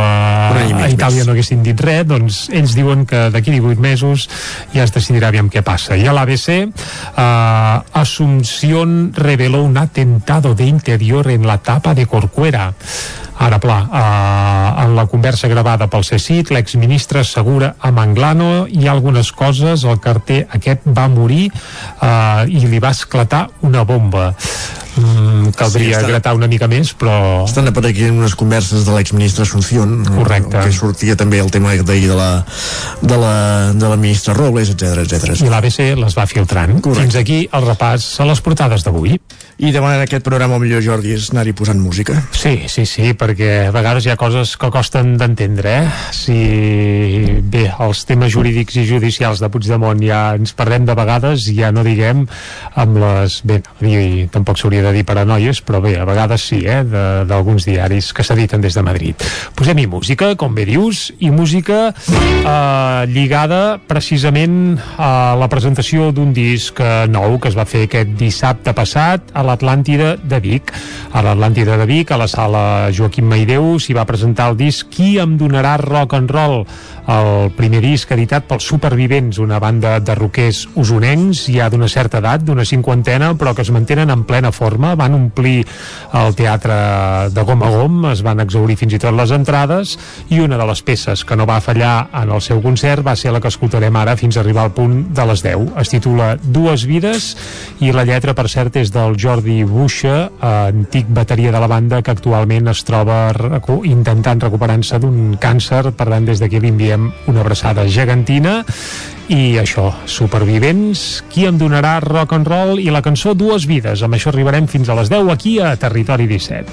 a 0.57 0.89
Itàlia 0.89 1.29
no 1.29 1.37
haguessin 1.37 1.61
dit 1.67 1.85
res, 1.85 2.07
doncs 2.09 2.47
ells 2.49 2.73
diuen 2.79 3.05
que 3.05 3.27
d'aquí 3.35 3.53
18 3.53 3.85
mesos 3.85 4.31
ja 4.73 4.87
es 4.87 4.97
decidirà 4.97 5.29
aviam 5.29 5.53
què 5.53 5.61
passa. 5.67 5.99
I 5.99 6.09
a 6.09 6.17
l'ABC, 6.17 6.49
uh, 6.65 8.01
Asunción 8.01 9.13
reveló 9.13 9.63
un 9.63 9.77
atentado 9.77 10.55
de 10.55 10.73
interior 10.73 11.29
en 11.31 11.47
la 11.47 11.59
tapa 11.59 11.95
de 11.95 12.07
Corcuera. 12.07 12.73
Ara, 13.39 13.61
pla, 13.63 13.77
eh, 13.87 14.38
en 14.85 14.97
la 14.97 15.07
conversa 15.11 15.49
gravada 15.49 15.89
pel 15.91 16.05
CECIT, 16.07 16.53
l'exministre 16.55 17.23
assegura 17.25 17.75
a 17.81 17.93
Manglano 17.95 18.67
hi 18.69 18.87
ha 18.87 18.95
algunes 18.95 19.33
coses, 19.33 19.85
el 19.85 20.01
carter 20.05 20.45
aquest 20.55 20.87
va 20.87 21.09
morir 21.13 21.49
eh, 21.51 22.45
i 22.49 22.67
li 22.67 22.83
va 22.83 22.95
esclatar 22.97 23.47
una 23.67 23.85
bomba 23.89 24.33
mm, 24.99 25.51
caldria 25.57 25.87
sí, 25.87 25.95
estan, 25.95 26.11
gratar 26.11 26.35
una 26.37 26.49
mica 26.51 26.69
més, 26.71 26.93
però... 26.99 27.45
Estan 27.47 27.71
apareixent 27.71 28.19
unes 28.19 28.35
converses 28.39 28.87
de 28.87 28.95
l'exministre 28.95 29.47
Asunción, 29.47 30.03
Correcte. 30.07 30.59
que 30.59 30.73
sortia 30.75 31.17
també 31.19 31.41
el 31.43 31.51
tema 31.55 31.75
d'ahir 31.77 32.09
de 32.11 32.19
la, 32.19 32.31
de 33.01 33.19
la, 33.21 33.35
de 33.75 33.89
la 33.89 33.97
ministra 33.97 34.35
Robles, 34.37 34.73
etc 34.75 35.05
etc. 35.05 35.39
I 35.45 35.53
l'ABC 35.53 35.81
les 35.99 36.19
va 36.19 36.27
filtrant. 36.31 36.79
Correcte. 36.81 37.07
Fins 37.07 37.19
aquí 37.21 37.41
el 37.53 37.69
repàs 37.69 38.09
a 38.23 38.29
les 38.29 38.43
portades 38.45 38.85
d'avui. 38.87 39.19
I 39.59 39.73
demanar 39.75 40.05
aquest 40.05 40.23
programa 40.27 40.59
el 40.59 40.63
millor, 40.63 40.85
Jordi, 40.85 41.17
és 41.19 41.33
anar-hi 41.33 41.55
posant 41.57 41.81
música. 41.83 42.21
Sí, 42.31 42.69
sí, 42.71 42.85
sí, 42.87 43.11
perquè 43.19 43.69
a 43.69 43.73
vegades 43.75 44.07
hi 44.07 44.13
ha 44.13 44.17
coses 44.17 44.28
que 44.29 44.69
costen 44.69 45.17
d'entendre, 45.17 45.71
eh? 45.73 45.89
Si 46.13 46.35
bé, 47.49 47.65
els 47.81 48.03
temes 48.05 48.29
jurídics 48.35 48.77
i 48.77 48.85
judicials 48.85 49.41
de 49.41 49.49
Puigdemont 49.49 50.01
ja 50.05 50.35
ens 50.37 50.53
perdem 50.53 50.85
de 50.85 50.95
vegades, 50.99 51.47
ja 51.57 51.71
no 51.73 51.85
diguem 51.87 52.27
amb 52.77 52.99
les... 53.01 53.39
Bé, 53.49 53.63
dir, 53.81 54.27
tampoc 54.35 54.61
s'hauria 54.61 54.83
de 54.85 54.93
dir 54.99 55.05
paranoies, 55.09 55.63
però 55.65 55.81
bé, 55.81 55.95
a 55.97 56.05
vegades 56.09 56.45
sí, 56.51 56.61
eh? 56.69 56.83
D'alguns 57.29 57.65
diaris 57.69 58.11
que 58.13 58.27
s'editen 58.27 58.61
des 58.61 58.77
de 58.77 58.85
Madrid. 58.85 59.25
Posem-hi 59.57 59.87
música, 59.89 60.35
com 60.37 60.53
bé 60.55 60.67
dius, 60.69 61.07
i 61.25 61.33
música 61.33 61.95
eh, 61.97 63.09
lligada 63.09 63.79
precisament 63.89 64.77
a 65.01 65.39
la 65.41 65.49
presentació 65.49 66.11
d'un 66.13 66.35
disc 66.37 66.83
nou 67.09 67.39
que 67.41 67.49
es 67.49 67.57
va 67.57 67.67
fer 67.69 67.87
aquest 67.89 68.13
dissabte 68.21 68.77
passat 68.77 69.33
a 69.33 69.47
l'Atlàntida 69.47 70.17
de 70.21 70.43
Vic. 70.45 70.75
A 71.17 71.25
l'Atlàntida 71.25 71.81
de 71.81 71.89
Vic, 71.89 72.13
a 72.13 72.21
la 72.21 72.29
sala 72.29 72.65
Joaquim 72.93 73.29
Maideu, 73.33 73.79
s'hi 73.81 73.97
va 73.97 74.05
presentar 74.05 74.18
el 74.23 74.57
disc 74.57 74.89
Qui 74.95 75.19
em 75.19 75.37
donarà 75.39 75.77
rock 75.81 76.15
and 76.15 76.31
roll? 76.31 76.65
El 77.09 77.51
primer 77.57 77.81
disc 77.81 78.11
editat 78.13 78.45
pels 78.49 78.67
Supervivents, 78.69 79.39
una 79.41 79.59
banda 79.59 79.99
de 80.01 80.15
roquers 80.15 80.67
usonencs, 80.77 81.47
ja 81.49 81.71
d'una 81.73 81.89
certa 81.89 82.21
edat, 82.21 82.43
d'una 82.45 82.67
cinquantena, 82.69 83.33
però 83.39 83.55
que 83.55 83.63
es 83.65 83.71
mantenen 83.73 84.11
en 84.13 84.25
plena 84.29 84.53
forma. 84.53 84.95
Van 84.99 85.15
omplir 85.17 85.63
el 86.19 86.35
teatre 86.37 86.77
de 87.33 87.45
gom 87.49 87.65
a 87.65 87.71
gom, 87.73 88.03
es 88.13 88.21
van 88.27 88.43
exaurir 88.45 88.77
fins 88.77 88.99
i 88.99 89.01
tot 89.01 89.17
les 89.17 89.33
entrades, 89.33 89.97
i 90.29 90.43
una 90.45 90.59
de 90.61 90.67
les 90.69 90.83
peces 90.83 91.25
que 91.25 91.37
no 91.37 91.47
va 91.49 91.61
fallar 91.65 92.11
en 92.13 92.35
el 92.35 92.45
seu 92.45 92.61
concert 92.61 93.07
va 93.07 93.17
ser 93.17 93.33
la 93.33 93.41
que 93.41 93.49
escoltarem 93.49 93.97
ara 93.97 94.17
fins 94.21 94.37
a 94.37 94.43
arribar 94.45 94.67
al 94.67 94.75
punt 94.77 95.01
de 95.17 95.27
les 95.33 95.45
10. 95.47 95.73
Es 95.81 95.95
titula 95.95 96.35
Dues 96.43 96.85
vides, 96.89 97.31
i 97.81 97.93
la 97.95 98.05
lletra, 98.05 98.35
per 98.37 98.49
cert, 98.53 98.77
és 98.77 98.93
del 98.93 99.17
Jordi 99.17 99.63
Buixa, 99.65 100.29
antic 100.45 101.09
bateria 101.09 101.53
de 101.55 101.61
la 101.63 101.71
banda 101.71 102.03
que 102.03 102.13
actualment 102.13 102.69
es 102.69 102.85
troba 102.85 103.33
intentant 104.09 104.41
recuperar-se 104.41 104.99
d'un 105.03 105.37
càncer, 105.41 105.93
per 105.93 106.09
tant 106.09 106.25
des 106.25 106.41
d'aquí 106.41 106.61
li 106.63 106.73
enviem 106.73 107.11
una 107.29 107.43
abraçada 107.45 107.85
gegantina. 107.89 108.65
I 109.29 109.59
això, 109.61 109.91
supervivents 110.09 111.23
qui 111.29 111.45
em 111.45 111.59
donarà 111.61 111.99
rock 112.01 112.33
and 112.33 112.49
roll 112.49 112.81
i 112.81 112.89
la 112.89 113.05
cançó 113.05 113.35
Dues 113.37 113.69
vides, 113.69 114.03
amb 114.03 114.17
això 114.17 114.33
arribarem 114.33 114.67
fins 114.67 114.89
a 114.89 114.97
les 114.97 115.13
10 115.13 115.29
aquí 115.35 115.59
a 115.61 115.77
Territori 115.77 116.27
17 116.31 116.65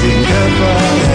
I 0.00 1.09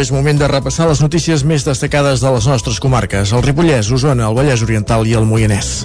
hora 0.00 0.06
és 0.06 0.12
moment 0.16 0.38
de 0.40 0.46
repassar 0.48 0.86
les 0.88 1.00
notícies 1.04 1.42
més 1.44 1.60
destacades 1.66 2.22
de 2.24 2.30
les 2.32 2.46
nostres 2.48 2.78
comarques, 2.80 3.34
el 3.36 3.42
Ripollès, 3.44 3.90
Osona, 3.92 4.30
el 4.30 4.36
Vallès 4.38 4.62
Oriental 4.64 5.04
i 5.04 5.12
el 5.12 5.26
Moianès. 5.28 5.84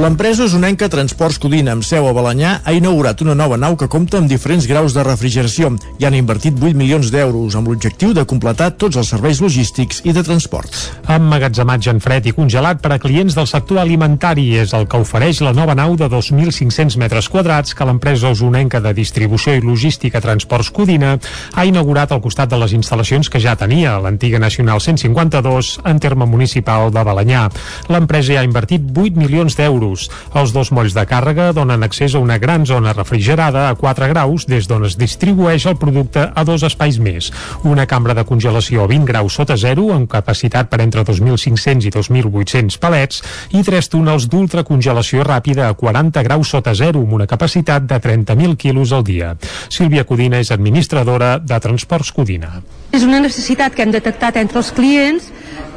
L'empresa 0.00 0.46
usonenca 0.46 0.88
Transports 0.88 1.36
Codina, 1.42 1.74
amb 1.76 1.84
seu 1.84 2.08
a 2.08 2.14
Balanyà, 2.16 2.60
ha 2.64 2.72
inaugurat 2.72 3.20
una 3.20 3.36
nova 3.36 3.58
nau 3.60 3.76
que 3.76 3.90
compta 3.92 4.16
amb 4.16 4.30
diferents 4.30 4.64
graus 4.70 4.96
de 4.96 5.04
refrigeració 5.04 5.68
i 6.00 6.06
han 6.08 6.16
invertit 6.16 6.58
8 6.58 6.76
milions 6.78 7.10
d'euros 7.12 7.54
amb 7.56 7.70
l'objectiu 7.70 8.14
de 8.16 8.24
completar 8.28 8.70
tots 8.80 8.98
els 9.00 9.10
serveis 9.12 9.40
logístics 9.42 10.02
i 10.04 10.14
de 10.16 10.22
transport. 10.26 10.74
Emmagatzematge 11.08 11.92
en 11.92 12.00
fred 12.00 12.26
i 12.30 12.34
congelat 12.36 12.80
per 12.82 12.94
a 12.94 12.98
clients 13.02 13.36
del 13.36 13.48
sector 13.50 13.80
alimentari 13.82 14.46
és 14.60 14.74
el 14.76 14.86
que 14.90 15.00
ofereix 15.00 15.42
la 15.44 15.54
nova 15.56 15.76
nau 15.78 15.96
de 16.00 16.08
2.500 16.12 16.98
metres 17.00 17.28
quadrats 17.28 17.74
que 17.74 17.86
l'empresa 17.88 18.32
usonenca 18.32 18.80
de 18.80 18.94
distribució 18.96 19.56
i 19.56 19.64
logística 19.64 20.22
Transports 20.24 20.70
Codina 20.70 21.16
ha 21.54 21.66
inaugurat 21.68 22.12
al 22.12 22.22
costat 22.24 22.50
de 22.52 22.60
les 22.60 22.76
instal·lacions 22.76 23.28
que 23.30 23.40
ja 23.42 23.56
tenia 23.56 23.98
l'antiga 24.00 24.40
Nacional 24.40 24.80
152 24.80 25.72
en 25.84 26.00
terme 26.00 26.26
municipal 26.26 26.90
de 26.92 27.04
Balanyà. 27.04 27.48
L'empresa 27.88 28.34
ja 28.34 28.40
ha 28.44 28.48
invertit 28.48 28.84
8 28.96 29.16
milions 29.16 29.56
d'euros 29.56 29.70
euros. 29.70 30.08
Els 30.34 30.52
dos 30.52 30.70
molls 30.74 30.94
de 30.96 31.04
càrrega 31.08 31.50
donen 31.56 31.82
accés 31.86 32.14
a 32.14 32.22
una 32.22 32.38
gran 32.38 32.66
zona 32.66 32.92
refrigerada 32.92 33.68
a 33.68 33.74
4 33.74 34.08
graus 34.12 34.46
des 34.46 34.68
d'on 34.68 34.84
es 34.86 34.96
distribueix 34.98 35.66
el 35.66 35.76
producte 35.76 35.89
a 36.34 36.44
dos 36.44 36.62
espais 36.66 36.98
més. 36.98 37.30
Una 37.64 37.86
cambra 37.86 38.14
de 38.14 38.24
congelació 38.24 38.84
a 38.84 38.90
20 38.90 39.08
graus 39.08 39.36
sota 39.38 39.56
zero 39.56 39.90
amb 39.94 40.08
capacitat 40.10 40.70
per 40.70 40.80
entre 40.84 41.04
2.500 41.04 41.86
i 41.86 41.92
2.800 41.94 42.78
palets 42.80 43.22
i 43.56 43.62
tres 43.66 43.90
túnels 43.92 44.28
d'ultracongelació 44.30 45.24
ràpida 45.26 45.68
a 45.68 45.76
40 45.78 46.24
graus 46.26 46.52
sota 46.54 46.74
zero 46.74 47.02
amb 47.04 47.18
una 47.20 47.28
capacitat 47.30 47.86
de 47.86 48.00
30.000 48.00 48.56
quilos 48.56 48.92
al 48.92 49.04
dia. 49.04 49.34
Sílvia 49.68 50.04
Codina 50.04 50.40
és 50.40 50.52
administradora 50.54 51.38
de 51.38 51.60
Transports 51.60 52.12
Codina. 52.12 52.60
És 52.90 53.04
una 53.06 53.20
necessitat 53.22 53.74
que 53.74 53.84
hem 53.84 53.92
detectat 53.94 54.36
entre 54.40 54.58
els 54.58 54.72
clients 54.74 55.30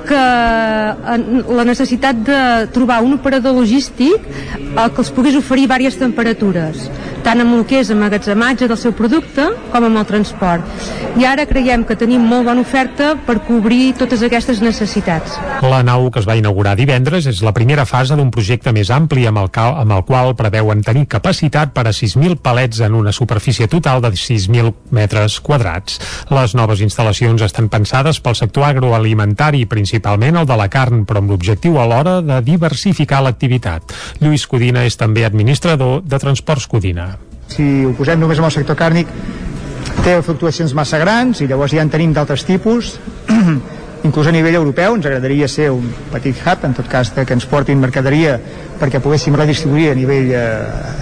que 0.08 0.24
la 1.56 1.64
necessitat 1.64 2.24
de 2.28 2.40
trobar 2.76 3.02
un 3.06 3.16
operador 3.16 3.56
logístic 3.56 4.26
que 4.74 5.02
els 5.04 5.12
pogués 5.16 5.38
oferir 5.40 5.68
diverses 5.68 6.00
temperatures 6.02 6.90
tant 7.24 7.42
amb 7.44 7.58
el 7.58 7.66
que 7.70 7.80
és 7.82 7.92
emmagatzematge 7.94 8.68
del 8.68 8.80
seu 8.80 8.94
producte 8.98 9.50
com 9.72 9.88
amb 9.88 10.04
el 10.04 10.08
transport. 10.10 11.03
I 11.14 11.28
ara 11.30 11.44
creiem 11.46 11.84
que 11.86 11.94
tenim 11.94 12.24
molt 12.26 12.48
bona 12.48 12.64
oferta 12.66 13.12
per 13.28 13.36
cobrir 13.46 13.92
totes 14.00 14.24
aquestes 14.26 14.64
necessitats. 14.66 15.36
La 15.62 15.84
nau 15.86 16.08
que 16.10 16.18
es 16.24 16.26
va 16.26 16.34
inaugurar 16.40 16.74
divendres 16.80 17.28
és 17.30 17.44
la 17.46 17.52
primera 17.54 17.86
fase 17.86 18.18
d'un 18.18 18.32
projecte 18.34 18.72
més 18.74 18.90
ampli 18.90 19.28
amb 19.30 19.44
el, 19.44 19.52
cal, 19.54 19.76
amb 19.84 19.94
el 19.94 20.02
qual 20.08 20.34
preveuen 20.40 20.82
tenir 20.82 21.06
capacitat 21.12 21.70
per 21.76 21.84
a 21.86 21.94
6.000 21.94 22.40
palets 22.42 22.82
en 22.82 22.98
una 22.98 23.14
superfície 23.14 23.68
total 23.70 24.02
de 24.02 24.10
6.000 24.18 24.74
metres 24.90 25.38
quadrats. 25.46 26.00
Les 26.34 26.56
noves 26.58 26.82
instal·lacions 26.82 27.46
estan 27.46 27.70
pensades 27.70 28.18
pel 28.18 28.40
sector 28.40 28.66
agroalimentari, 28.72 29.68
principalment 29.70 30.42
el 30.42 30.50
de 30.50 30.58
la 30.58 30.68
carn, 30.74 31.06
però 31.06 31.22
amb 31.22 31.36
l'objectiu 31.36 31.78
alhora 31.78 32.24
de 32.26 32.42
diversificar 32.42 33.22
l'activitat. 33.22 33.94
Lluís 34.24 34.48
Codina 34.50 34.82
és 34.90 34.98
també 34.98 35.28
administrador 35.30 36.02
de 36.02 36.22
Transports 36.26 36.66
Codina 36.66 37.12
si 37.54 37.86
ho 37.86 37.94
posem 37.98 38.22
només 38.22 38.40
amb 38.40 38.50
el 38.50 38.56
sector 38.56 38.78
càrnic 38.80 39.10
té 40.02 40.18
fluctuacions 40.26 40.74
massa 40.76 41.00
grans 41.02 41.42
i 41.44 41.48
llavors 41.48 41.76
ja 41.76 41.84
en 41.86 41.92
tenim 41.94 42.14
d'altres 42.16 42.46
tipus 42.48 42.96
inclús 44.04 44.28
a 44.28 44.36
nivell 44.36 44.60
europeu 44.60 44.98
ens 44.98 45.06
agradaria 45.08 45.48
ser 45.48 45.70
un 45.72 45.88
petit 46.12 46.38
hub 46.44 46.66
en 46.68 46.76
tot 46.76 46.90
cas 46.92 47.14
que 47.16 47.34
ens 47.34 47.48
portin 47.50 47.80
mercaderia 47.80 48.40
perquè 48.84 49.00
poguéssim 49.00 49.36
redistribuir 49.38 49.92
a 49.92 49.96
nivell 49.96 50.32
eh, 50.36 50.44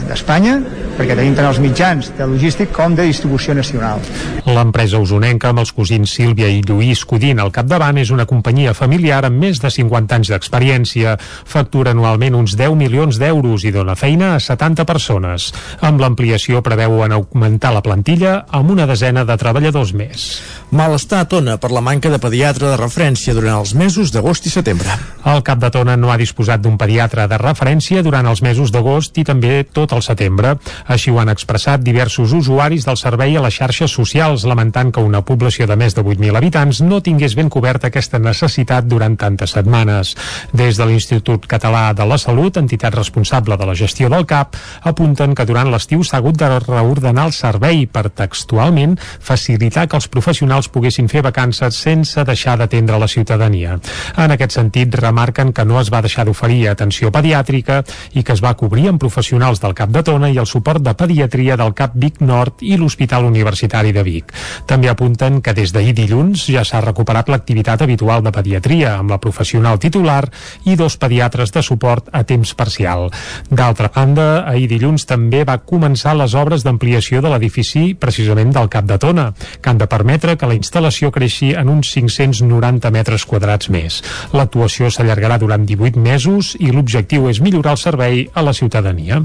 d'Espanya, 0.06 0.58
perquè 0.98 1.16
tenim 1.18 1.34
tant 1.38 1.48
els 1.50 1.60
mitjans 1.64 2.12
de 2.18 2.28
logístic 2.30 2.72
com 2.76 2.94
de 2.98 3.08
distribució 3.08 3.56
nacional. 3.58 4.02
L'empresa 4.46 5.00
usonenca 5.02 5.50
amb 5.50 5.64
els 5.64 5.72
cosins 5.74 6.14
Sílvia 6.14 6.50
i 6.52 6.62
Lluís 6.68 7.04
Codín 7.08 7.42
al 7.42 7.54
capdavant 7.56 7.98
és 8.02 8.12
una 8.14 8.28
companyia 8.30 8.76
familiar 8.78 9.24
amb 9.26 9.42
més 9.42 9.62
de 9.64 9.72
50 9.74 10.20
anys 10.20 10.34
d'experiència. 10.34 11.16
Factura 11.22 11.96
anualment 11.96 12.38
uns 12.38 12.58
10 12.60 12.76
milions 12.78 13.18
d'euros 13.22 13.66
i 13.66 13.74
dona 13.74 13.96
feina 13.96 14.36
a 14.36 14.40
70 14.44 14.86
persones. 14.90 15.50
Amb 15.82 16.04
l'ampliació 16.04 16.62
preveuen 16.66 17.16
augmentar 17.16 17.74
la 17.74 17.86
plantilla 17.86 18.42
amb 18.50 18.76
una 18.76 18.86
desena 18.90 19.26
de 19.26 19.38
treballadors 19.42 19.96
més. 19.98 20.30
Malestar 20.72 21.26
a 21.26 21.30
Tona 21.32 21.58
per 21.62 21.72
la 21.74 21.82
manca 21.84 22.12
de 22.12 22.20
pediatre 22.22 22.70
de 22.70 22.78
referència 22.92 23.32
durant 23.32 23.62
els 23.62 23.72
mesos 23.72 24.10
d'agost 24.12 24.44
i 24.46 24.52
setembre. 24.52 24.92
El 25.32 25.40
cap 25.48 25.62
de 25.62 25.70
Tona 25.72 25.94
no 25.96 26.10
ha 26.12 26.18
disposat 26.20 26.60
d'un 26.60 26.76
pediatre 26.76 27.24
de 27.30 27.38
referència 27.40 28.02
durant 28.04 28.28
els 28.28 28.42
mesos 28.44 28.72
d'agost 28.74 29.16
i 29.22 29.24
també 29.24 29.62
tot 29.64 29.94
el 29.96 30.02
setembre. 30.04 30.58
Així 30.92 31.12
ho 31.12 31.22
han 31.22 31.32
expressat 31.32 31.80
diversos 31.86 32.34
usuaris 32.36 32.84
del 32.84 32.98
servei 33.00 33.38
a 33.38 33.44
les 33.46 33.56
xarxes 33.56 33.94
socials, 33.96 34.44
lamentant 34.44 34.92
que 34.92 35.00
una 35.00 35.22
població 35.24 35.70
de 35.70 35.78
més 35.80 35.96
de 35.96 36.04
8.000 36.04 36.36
habitants 36.36 36.82
no 36.84 37.00
tingués 37.00 37.38
ben 37.40 37.48
coberta 37.54 37.88
aquesta 37.88 38.20
necessitat 38.20 38.90
durant 38.92 39.16
tantes 39.16 39.56
setmanes. 39.56 40.18
Des 40.52 40.76
de 40.76 40.90
l'Institut 40.90 41.48
Català 41.48 41.94
de 41.96 42.04
la 42.04 42.20
Salut, 42.20 42.60
entitat 42.60 42.98
responsable 43.00 43.56
de 43.56 43.70
la 43.72 43.78
gestió 43.78 44.12
del 44.12 44.28
CAP, 44.28 44.60
apunten 44.84 45.38
que 45.38 45.48
durant 45.48 45.72
l'estiu 45.72 46.04
s'ha 46.04 46.20
hagut 46.20 46.36
de 46.36 46.52
reordenar 46.60 47.30
el 47.30 47.38
servei 47.40 47.86
per 47.88 48.10
textualment 48.10 49.00
facilitar 49.00 49.88
que 49.88 49.96
els 49.96 50.12
professionals 50.12 50.68
poguessin 50.68 51.08
fer 51.08 51.24
vacances 51.24 51.80
sense 51.80 52.28
deixar 52.28 52.60
d'atendre 52.82 53.00
la 53.00 53.08
ciutadania. 53.08 53.80
En 54.18 54.32
aquest 54.32 54.56
sentit, 54.58 54.94
remarquen 54.96 55.54
que 55.54 55.66
no 55.66 55.80
es 55.80 55.92
va 55.94 56.02
deixar 56.02 56.26
d'oferir 56.26 56.70
atenció 56.70 57.12
pediàtrica 57.12 57.82
i 58.14 58.24
que 58.24 58.34
es 58.34 58.42
va 58.42 58.56
cobrir 58.58 58.90
amb 58.90 59.00
professionals 59.00 59.62
del 59.62 59.76
CAP 59.78 59.92
de 59.92 60.04
Tona 60.04 60.30
i 60.32 60.38
el 60.38 60.48
suport 60.48 60.82
de 60.82 60.94
pediatria 60.94 61.58
del 61.58 61.74
CAP 61.74 61.96
Vic 61.96 62.22
Nord 62.22 62.62
i 62.62 62.78
l'Hospital 62.78 63.26
Universitari 63.26 63.92
de 63.92 64.04
Vic. 64.04 64.34
També 64.66 64.90
apunten 64.90 65.42
que 65.42 65.54
des 65.54 65.72
d'ahir 65.72 65.94
dilluns 65.94 66.48
ja 66.50 66.64
s'ha 66.66 66.82
recuperat 66.82 67.30
l'activitat 67.30 67.82
habitual 67.82 68.24
de 68.24 68.32
pediatria 68.32 68.98
amb 68.98 69.12
la 69.12 69.20
professional 69.20 69.80
titular 69.80 70.26
i 70.66 70.76
dos 70.76 70.98
pediatres 70.98 71.52
de 71.52 71.62
suport 71.62 72.10
a 72.12 72.24
temps 72.24 72.54
parcial. 72.56 73.10
D'altra 73.50 73.92
banda, 73.94 74.46
ahir 74.48 74.68
dilluns 74.68 75.06
també 75.06 75.44
va 75.46 75.60
començar 75.60 76.16
les 76.18 76.34
obres 76.34 76.64
d'ampliació 76.64 77.22
de 77.22 77.30
l'edifici 77.30 77.94
precisament 77.94 78.52
del 78.52 78.70
Cap 78.70 78.86
de 78.86 78.98
Tona, 78.98 79.32
que 79.62 79.70
han 79.70 79.78
de 79.78 79.88
permetre 79.88 80.38
que 80.38 80.48
la 80.48 80.58
instal·lació 80.58 81.12
creixi 81.12 81.54
en 81.54 81.70
uns 81.70 81.92
590 81.94 82.71
metres 82.72 83.26
quadrats 83.26 83.70
més. 83.70 84.02
L'actuació 84.32 84.88
s'allargarà 84.90 85.38
durant 85.42 85.66
18 85.66 86.00
mesos 86.00 86.56
i 86.60 86.72
l'objectiu 86.72 87.28
és 87.30 87.42
millorar 87.42 87.76
el 87.76 87.82
servei 87.82 88.28
a 88.34 88.42
la 88.42 88.54
ciutadania. 88.54 89.22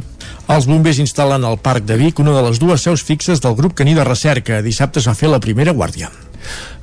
Els 0.48 0.66
bombers 0.66 0.98
instal·len 1.02 1.44
al 1.44 1.58
Parc 1.58 1.86
de 1.86 1.96
Vic 2.00 2.18
una 2.18 2.34
de 2.34 2.42
les 2.48 2.58
dues 2.58 2.82
seus 2.82 3.02
fixes 3.02 3.40
del 3.40 3.54
grup 3.54 3.74
caní 3.74 3.94
de 3.94 4.04
recerca. 4.04 4.62
Dissabte 4.62 4.98
es 4.98 5.06
va 5.06 5.14
fer 5.14 5.30
la 5.30 5.42
primera 5.42 5.72
guàrdia. 5.76 6.10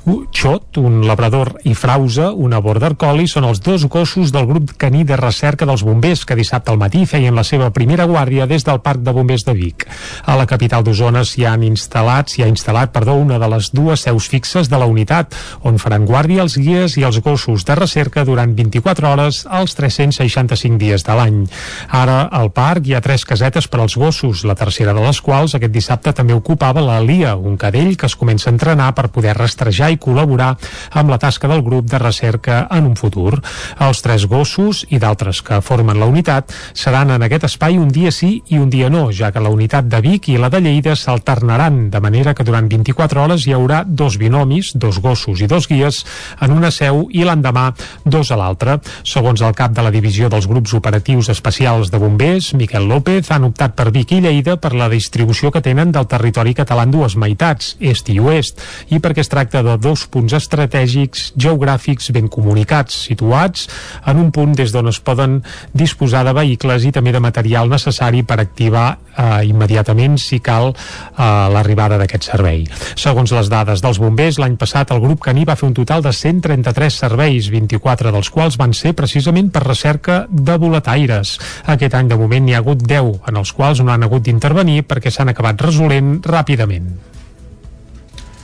Xot, 0.04 0.82
un 0.84 1.06
labrador 1.08 1.54
i 1.64 1.72
frausa, 1.80 2.34
una 2.36 2.58
border 2.60 2.98
collie, 3.00 3.30
són 3.32 3.46
els 3.48 3.62
dos 3.64 3.86
gossos 3.88 4.34
del 4.36 4.50
grup 4.50 4.74
caní 4.76 5.06
de 5.08 5.16
recerca 5.16 5.64
dels 5.64 5.86
bombers 5.88 6.26
que 6.28 6.36
dissabte 6.36 6.74
al 6.74 6.80
matí 6.82 7.06
feien 7.08 7.38
la 7.38 7.46
seva 7.48 7.70
primera 7.72 8.04
guàrdia 8.10 8.44
des 8.44 8.66
del 8.68 8.82
Parc 8.84 9.00
de 9.00 9.14
Bombers 9.16 9.46
de 9.48 9.54
Vic. 9.56 9.86
A 10.28 10.36
la 10.36 10.46
capital 10.50 10.84
d'Osona 10.84 11.24
s'hi 11.24 11.46
han 11.48 11.64
instal·lat, 11.64 12.34
s'hi 12.34 12.44
ha 12.44 12.50
instal·lat, 12.52 12.92
perdó, 12.92 13.16
una 13.16 13.38
de 13.40 13.48
les 13.54 13.70
dues 13.72 14.04
seus 14.04 14.28
fixes 14.28 14.68
de 14.68 14.82
la 14.82 14.90
unitat, 14.92 15.38
on 15.64 15.80
faran 15.80 16.04
guàrdia 16.04 16.44
els 16.44 16.58
guies 16.60 16.98
i 17.00 17.08
els 17.08 17.22
gossos 17.24 17.64
de 17.64 17.80
recerca 17.80 18.26
durant 18.28 18.58
24 18.60 19.08
hores 19.08 19.46
als 19.48 19.78
365 19.80 20.82
dies 20.84 21.08
de 21.08 21.16
l'any. 21.16 21.40
Ara, 21.88 22.26
al 22.28 22.52
parc 22.52 22.92
hi 22.92 22.98
ha 22.98 23.04
tres 23.06 23.24
casetes 23.24 23.72
per 23.72 23.80
als 23.80 23.96
gossos, 23.96 24.44
la 24.44 24.60
tercera 24.60 24.92
de 24.92 25.08
les 25.08 25.24
quals 25.24 25.56
aquest 25.56 25.72
dissabte 25.72 26.12
també 26.12 26.36
ocupava 26.36 26.84
la 26.84 27.00
Lia, 27.00 27.38
un 27.40 27.56
cadell 27.56 27.96
que 27.96 28.12
es 28.12 28.20
comença 28.20 28.52
a 28.52 28.58
entrenar 28.58 28.92
per 29.00 29.08
poder 29.08 29.40
rastrejar 29.40 29.93
i 29.94 30.00
col·laborar 30.02 30.54
amb 30.92 31.14
la 31.14 31.20
tasca 31.22 31.50
del 31.52 31.64
grup 31.64 31.88
de 31.90 32.02
recerca 32.02 32.64
en 32.72 32.90
un 32.90 32.98
futur. 33.00 33.40
Els 33.80 34.02
tres 34.04 34.28
gossos 34.30 34.84
i 34.90 35.00
d'altres 35.00 35.42
que 35.46 35.62
formen 35.62 36.00
la 36.00 36.10
unitat 36.10 36.52
seran 36.74 37.14
en 37.14 37.24
aquest 37.24 37.48
espai 37.50 37.78
un 37.78 37.90
dia 37.94 38.12
sí 38.12 38.36
i 38.50 38.60
un 38.60 38.70
dia 38.74 38.90
no, 38.90 39.08
ja 39.14 39.32
que 39.32 39.44
la 39.44 39.54
unitat 39.54 39.88
de 39.90 40.02
Vic 40.04 40.30
i 40.34 40.38
la 40.42 40.50
de 40.54 40.62
Lleida 40.64 40.96
s'alternaran, 41.00 41.90
de 41.94 42.02
manera 42.04 42.34
que 42.34 42.46
durant 42.48 42.70
24 42.70 43.24
hores 43.24 43.48
hi 43.48 43.54
haurà 43.56 43.84
dos 43.86 44.18
binomis, 44.18 44.74
dos 44.76 45.00
gossos 45.04 45.42
i 45.42 45.48
dos 45.48 45.68
guies, 45.70 46.04
en 46.42 46.56
una 46.56 46.72
seu 46.72 47.06
i 47.12 47.24
l'endemà 47.26 47.70
dos 48.06 48.32
a 48.32 48.40
l'altra. 48.40 48.80
Segons 49.04 49.42
el 49.42 49.56
cap 49.58 49.74
de 49.76 49.86
la 49.86 49.92
divisió 49.94 50.30
dels 50.30 50.48
grups 50.50 50.74
operatius 50.78 51.30
especials 51.34 51.92
de 51.92 52.02
bombers, 52.02 52.54
Miquel 52.58 52.88
López, 52.90 53.32
han 53.32 53.48
optat 53.50 53.76
per 53.78 53.92
Vic 53.94 54.16
i 54.18 54.22
Lleida 54.24 54.58
per 54.58 54.74
la 54.78 54.90
distribució 54.92 55.52
que 55.52 55.64
tenen 55.64 55.92
del 55.94 56.08
territori 56.10 56.56
català 56.58 56.88
en 56.88 56.94
dues 56.96 57.18
meitats, 57.20 57.76
est 57.80 58.10
i 58.10 58.20
oest, 58.20 58.62
i 58.90 59.00
perquè 59.04 59.24
es 59.24 59.32
tracta 59.32 59.64
de 59.66 59.78
dos 59.84 60.08
punts 60.08 60.34
estratègics 60.38 61.32
geogràfics 61.36 62.10
ben 62.16 62.30
comunicats, 62.32 62.96
situats 63.10 63.68
en 64.10 64.22
un 64.22 64.32
punt 64.34 64.56
des 64.58 64.72
d'on 64.74 64.90
es 64.90 65.00
poden 65.04 65.42
disposar 65.74 66.24
de 66.26 66.34
vehicles 66.36 66.88
i 66.88 66.94
també 66.96 67.14
de 67.14 67.22
material 67.24 67.70
necessari 67.70 68.24
per 68.24 68.40
activar 68.42 68.88
eh, 69.18 69.46
immediatament 69.50 70.18
si 70.22 70.40
cal 70.44 70.72
eh, 70.72 71.24
l'arribada 71.54 72.00
d'aquest 72.02 72.30
servei. 72.32 72.66
Segons 72.96 73.34
les 73.36 73.52
dades 73.52 73.84
dels 73.84 74.00
bombers, 74.02 74.40
l'any 74.42 74.58
passat 74.60 74.94
el 74.96 75.04
grup 75.04 75.24
Caní 75.28 75.46
va 75.46 75.58
fer 75.60 75.68
un 75.70 75.78
total 75.78 76.04
de 76.06 76.14
133 76.14 77.00
serveis, 77.06 77.50
24 77.54 78.14
dels 78.16 78.32
quals 78.34 78.58
van 78.62 78.76
ser 78.78 78.94
precisament 78.98 79.52
per 79.54 79.66
recerca 79.68 80.24
de 80.30 80.58
boletaires. 80.58 81.38
Aquest 81.76 81.98
any 82.00 82.12
de 82.12 82.20
moment 82.20 82.46
n'hi 82.46 82.58
ha 82.58 82.64
hagut 82.64 82.84
10, 82.84 83.24
en 83.30 83.42
els 83.42 83.54
quals 83.54 83.84
no 83.84 83.94
han 83.94 84.06
hagut 84.08 84.24
d'intervenir 84.26 84.84
perquè 84.88 85.12
s'han 85.12 85.34
acabat 85.34 85.62
resolent 85.62 86.20
ràpidament. 86.24 86.94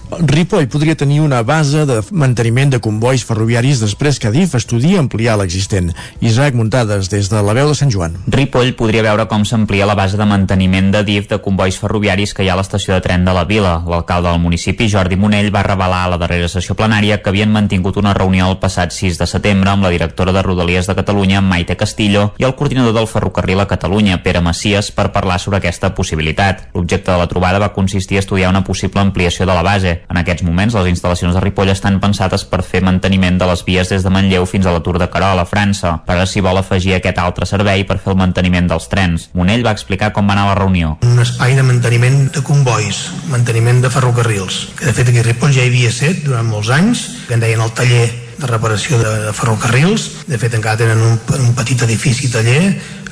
Ripoll 0.10 0.66
podria 0.68 0.98
tenir 0.98 1.22
una 1.22 1.44
base 1.44 1.86
de 1.86 2.00
manteniment 2.12 2.72
de 2.74 2.80
convois 2.82 3.22
ferroviaris 3.22 3.78
després 3.78 4.18
que 4.18 4.32
DIF 4.34 4.56
estudia 4.58 4.98
ampliar 4.98 5.36
l'existent. 5.38 5.92
Isaac 6.26 6.56
Muntades, 6.58 7.12
des 7.14 7.30
de 7.30 7.42
la 7.46 7.54
veu 7.54 7.70
de 7.70 7.76
Sant 7.78 7.92
Joan. 7.94 8.16
Ripoll 8.26 8.74
podria 8.74 9.04
veure 9.06 9.28
com 9.30 9.46
s'amplia 9.46 9.86
la 9.86 9.94
base 9.94 10.18
de 10.18 10.26
manteniment 10.26 10.90
de 10.96 11.04
DIF 11.06 11.28
de 11.30 11.38
convois 11.46 11.78
ferroviaris 11.78 12.34
que 12.34 12.44
hi 12.44 12.50
ha 12.50 12.56
a 12.58 12.60
l'estació 12.60 12.96
de 12.96 13.04
tren 13.06 13.24
de 13.24 13.36
la 13.38 13.46
vila. 13.46 13.76
L'alcalde 13.86 14.32
del 14.32 14.42
municipi, 14.42 14.90
Jordi 14.90 15.16
Monell, 15.16 15.52
va 15.54 15.64
revelar 15.68 16.02
a 16.08 16.10
la 16.16 16.18
darrera 16.18 16.50
sessió 16.50 16.74
plenària 16.74 17.22
que 17.22 17.30
havien 17.30 17.54
mantingut 17.54 18.02
una 18.02 18.16
reunió 18.18 18.50
el 18.50 18.58
passat 18.58 18.96
6 18.96 19.22
de 19.22 19.30
setembre 19.30 19.70
amb 19.70 19.86
la 19.86 19.94
directora 19.94 20.34
de 20.34 20.42
Rodalies 20.42 20.90
de 20.90 20.98
Catalunya, 20.98 21.46
Maite 21.46 21.78
Castillo, 21.78 22.34
i 22.42 22.50
el 22.50 22.58
coordinador 22.58 22.98
del 22.98 23.08
ferrocarril 23.08 23.62
a 23.62 23.70
Catalunya, 23.70 24.24
Pere 24.26 24.42
Macias, 24.42 24.90
per 24.90 25.12
parlar 25.14 25.38
sobre 25.40 25.62
aquesta 25.62 25.94
possibilitat. 25.94 26.68
L'objecte 26.74 27.12
de 27.14 27.22
la 27.22 27.30
trobada 27.30 27.62
va 27.62 27.74
consistir 27.78 28.18
a 28.18 28.26
estudiar 28.26 28.50
una 28.50 28.66
possible 28.66 29.06
ampliació 29.06 29.46
de 29.46 29.54
la 29.54 29.64
base. 29.64 29.99
En 30.10 30.20
aquests 30.22 30.46
moments, 30.48 30.76
les 30.78 30.90
instal·lacions 30.92 31.36
de 31.36 31.42
Ripoll 31.44 31.72
estan 31.74 32.00
pensades 32.00 32.46
per 32.48 32.62
fer 32.66 32.82
manteniment 32.86 33.40
de 33.40 33.50
les 33.50 33.64
vies 33.68 33.92
des 33.92 34.06
de 34.06 34.14
Manlleu 34.14 34.48
fins 34.50 34.66
a 34.66 34.74
la 34.76 34.84
Tour 34.86 35.00
de 35.02 35.10
Carol, 35.12 35.42
a 35.42 35.48
França, 35.50 35.98
per 36.06 36.16
ara 36.16 36.30
s'hi 36.30 36.44
vol 36.46 36.62
afegir 36.62 36.96
aquest 36.98 37.20
altre 37.22 37.48
servei 37.50 37.84
per 37.90 38.00
fer 38.00 38.14
el 38.14 38.22
manteniment 38.22 38.70
dels 38.72 38.88
trens. 38.92 39.30
Monell 39.34 39.66
va 39.66 39.76
explicar 39.76 40.14
com 40.16 40.30
va 40.30 40.38
anar 40.38 40.48
la 40.52 40.58
reunió. 40.62 40.96
Un 41.06 41.20
espai 41.22 41.58
de 41.58 41.66
manteniment 41.68 42.26
de 42.36 42.46
convois, 42.46 43.04
manteniment 43.34 43.84
de 43.84 43.92
ferrocarrils, 43.94 44.64
que 44.80 44.90
de 44.90 44.96
fet 44.96 45.12
aquí 45.12 45.22
a 45.22 45.28
Ripoll 45.28 45.54
ja 45.56 45.66
hi 45.66 45.74
havia 45.74 45.94
set 45.94 46.26
durant 46.26 46.48
molts 46.48 46.72
anys, 46.74 47.06
que 47.28 47.38
en 47.38 47.46
deien 47.46 47.62
el 47.64 47.76
taller 47.78 48.08
de 48.40 48.48
reparació 48.48 48.98
de 49.02 49.34
ferrocarrils. 49.36 50.08
De 50.30 50.40
fet, 50.40 50.56
encara 50.56 50.80
tenen 50.80 51.02
un, 51.04 51.20
un 51.40 51.52
petit 51.58 51.82
edifici 51.84 52.32
taller 52.32 52.62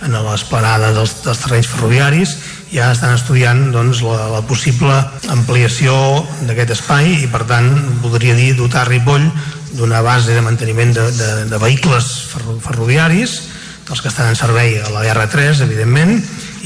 en 0.05 0.13
l'esplanada 0.13 0.93
dels, 0.95 1.17
dels 1.25 1.41
terrenys 1.43 1.69
ferroviaris 1.71 2.37
ja 2.71 2.91
estan 2.91 3.15
estudiant 3.15 3.69
doncs, 3.73 4.01
la, 4.05 4.27
la 4.35 4.41
possible 4.47 4.95
ampliació 5.33 5.93
d'aquest 6.47 6.75
espai 6.77 7.13
i 7.23 7.29
per 7.31 7.45
tant 7.49 7.69
voldria 8.03 8.35
dir 8.37 8.53
dotar 8.57 8.87
Ripoll 8.89 9.27
d'una 9.77 10.01
base 10.01 10.33
de 10.35 10.41
manteniment 10.41 10.93
de, 10.95 11.05
de, 11.15 11.29
de 11.51 11.61
vehicles 11.61 12.09
ferro, 12.33 12.57
ferroviaris 12.63 13.39
dels 13.87 14.01
que 14.03 14.11
estan 14.11 14.27
en 14.33 14.35
servei 14.35 14.75
a 14.83 14.91
la 14.91 15.05
R3 15.13 15.63
evidentment 15.63 16.17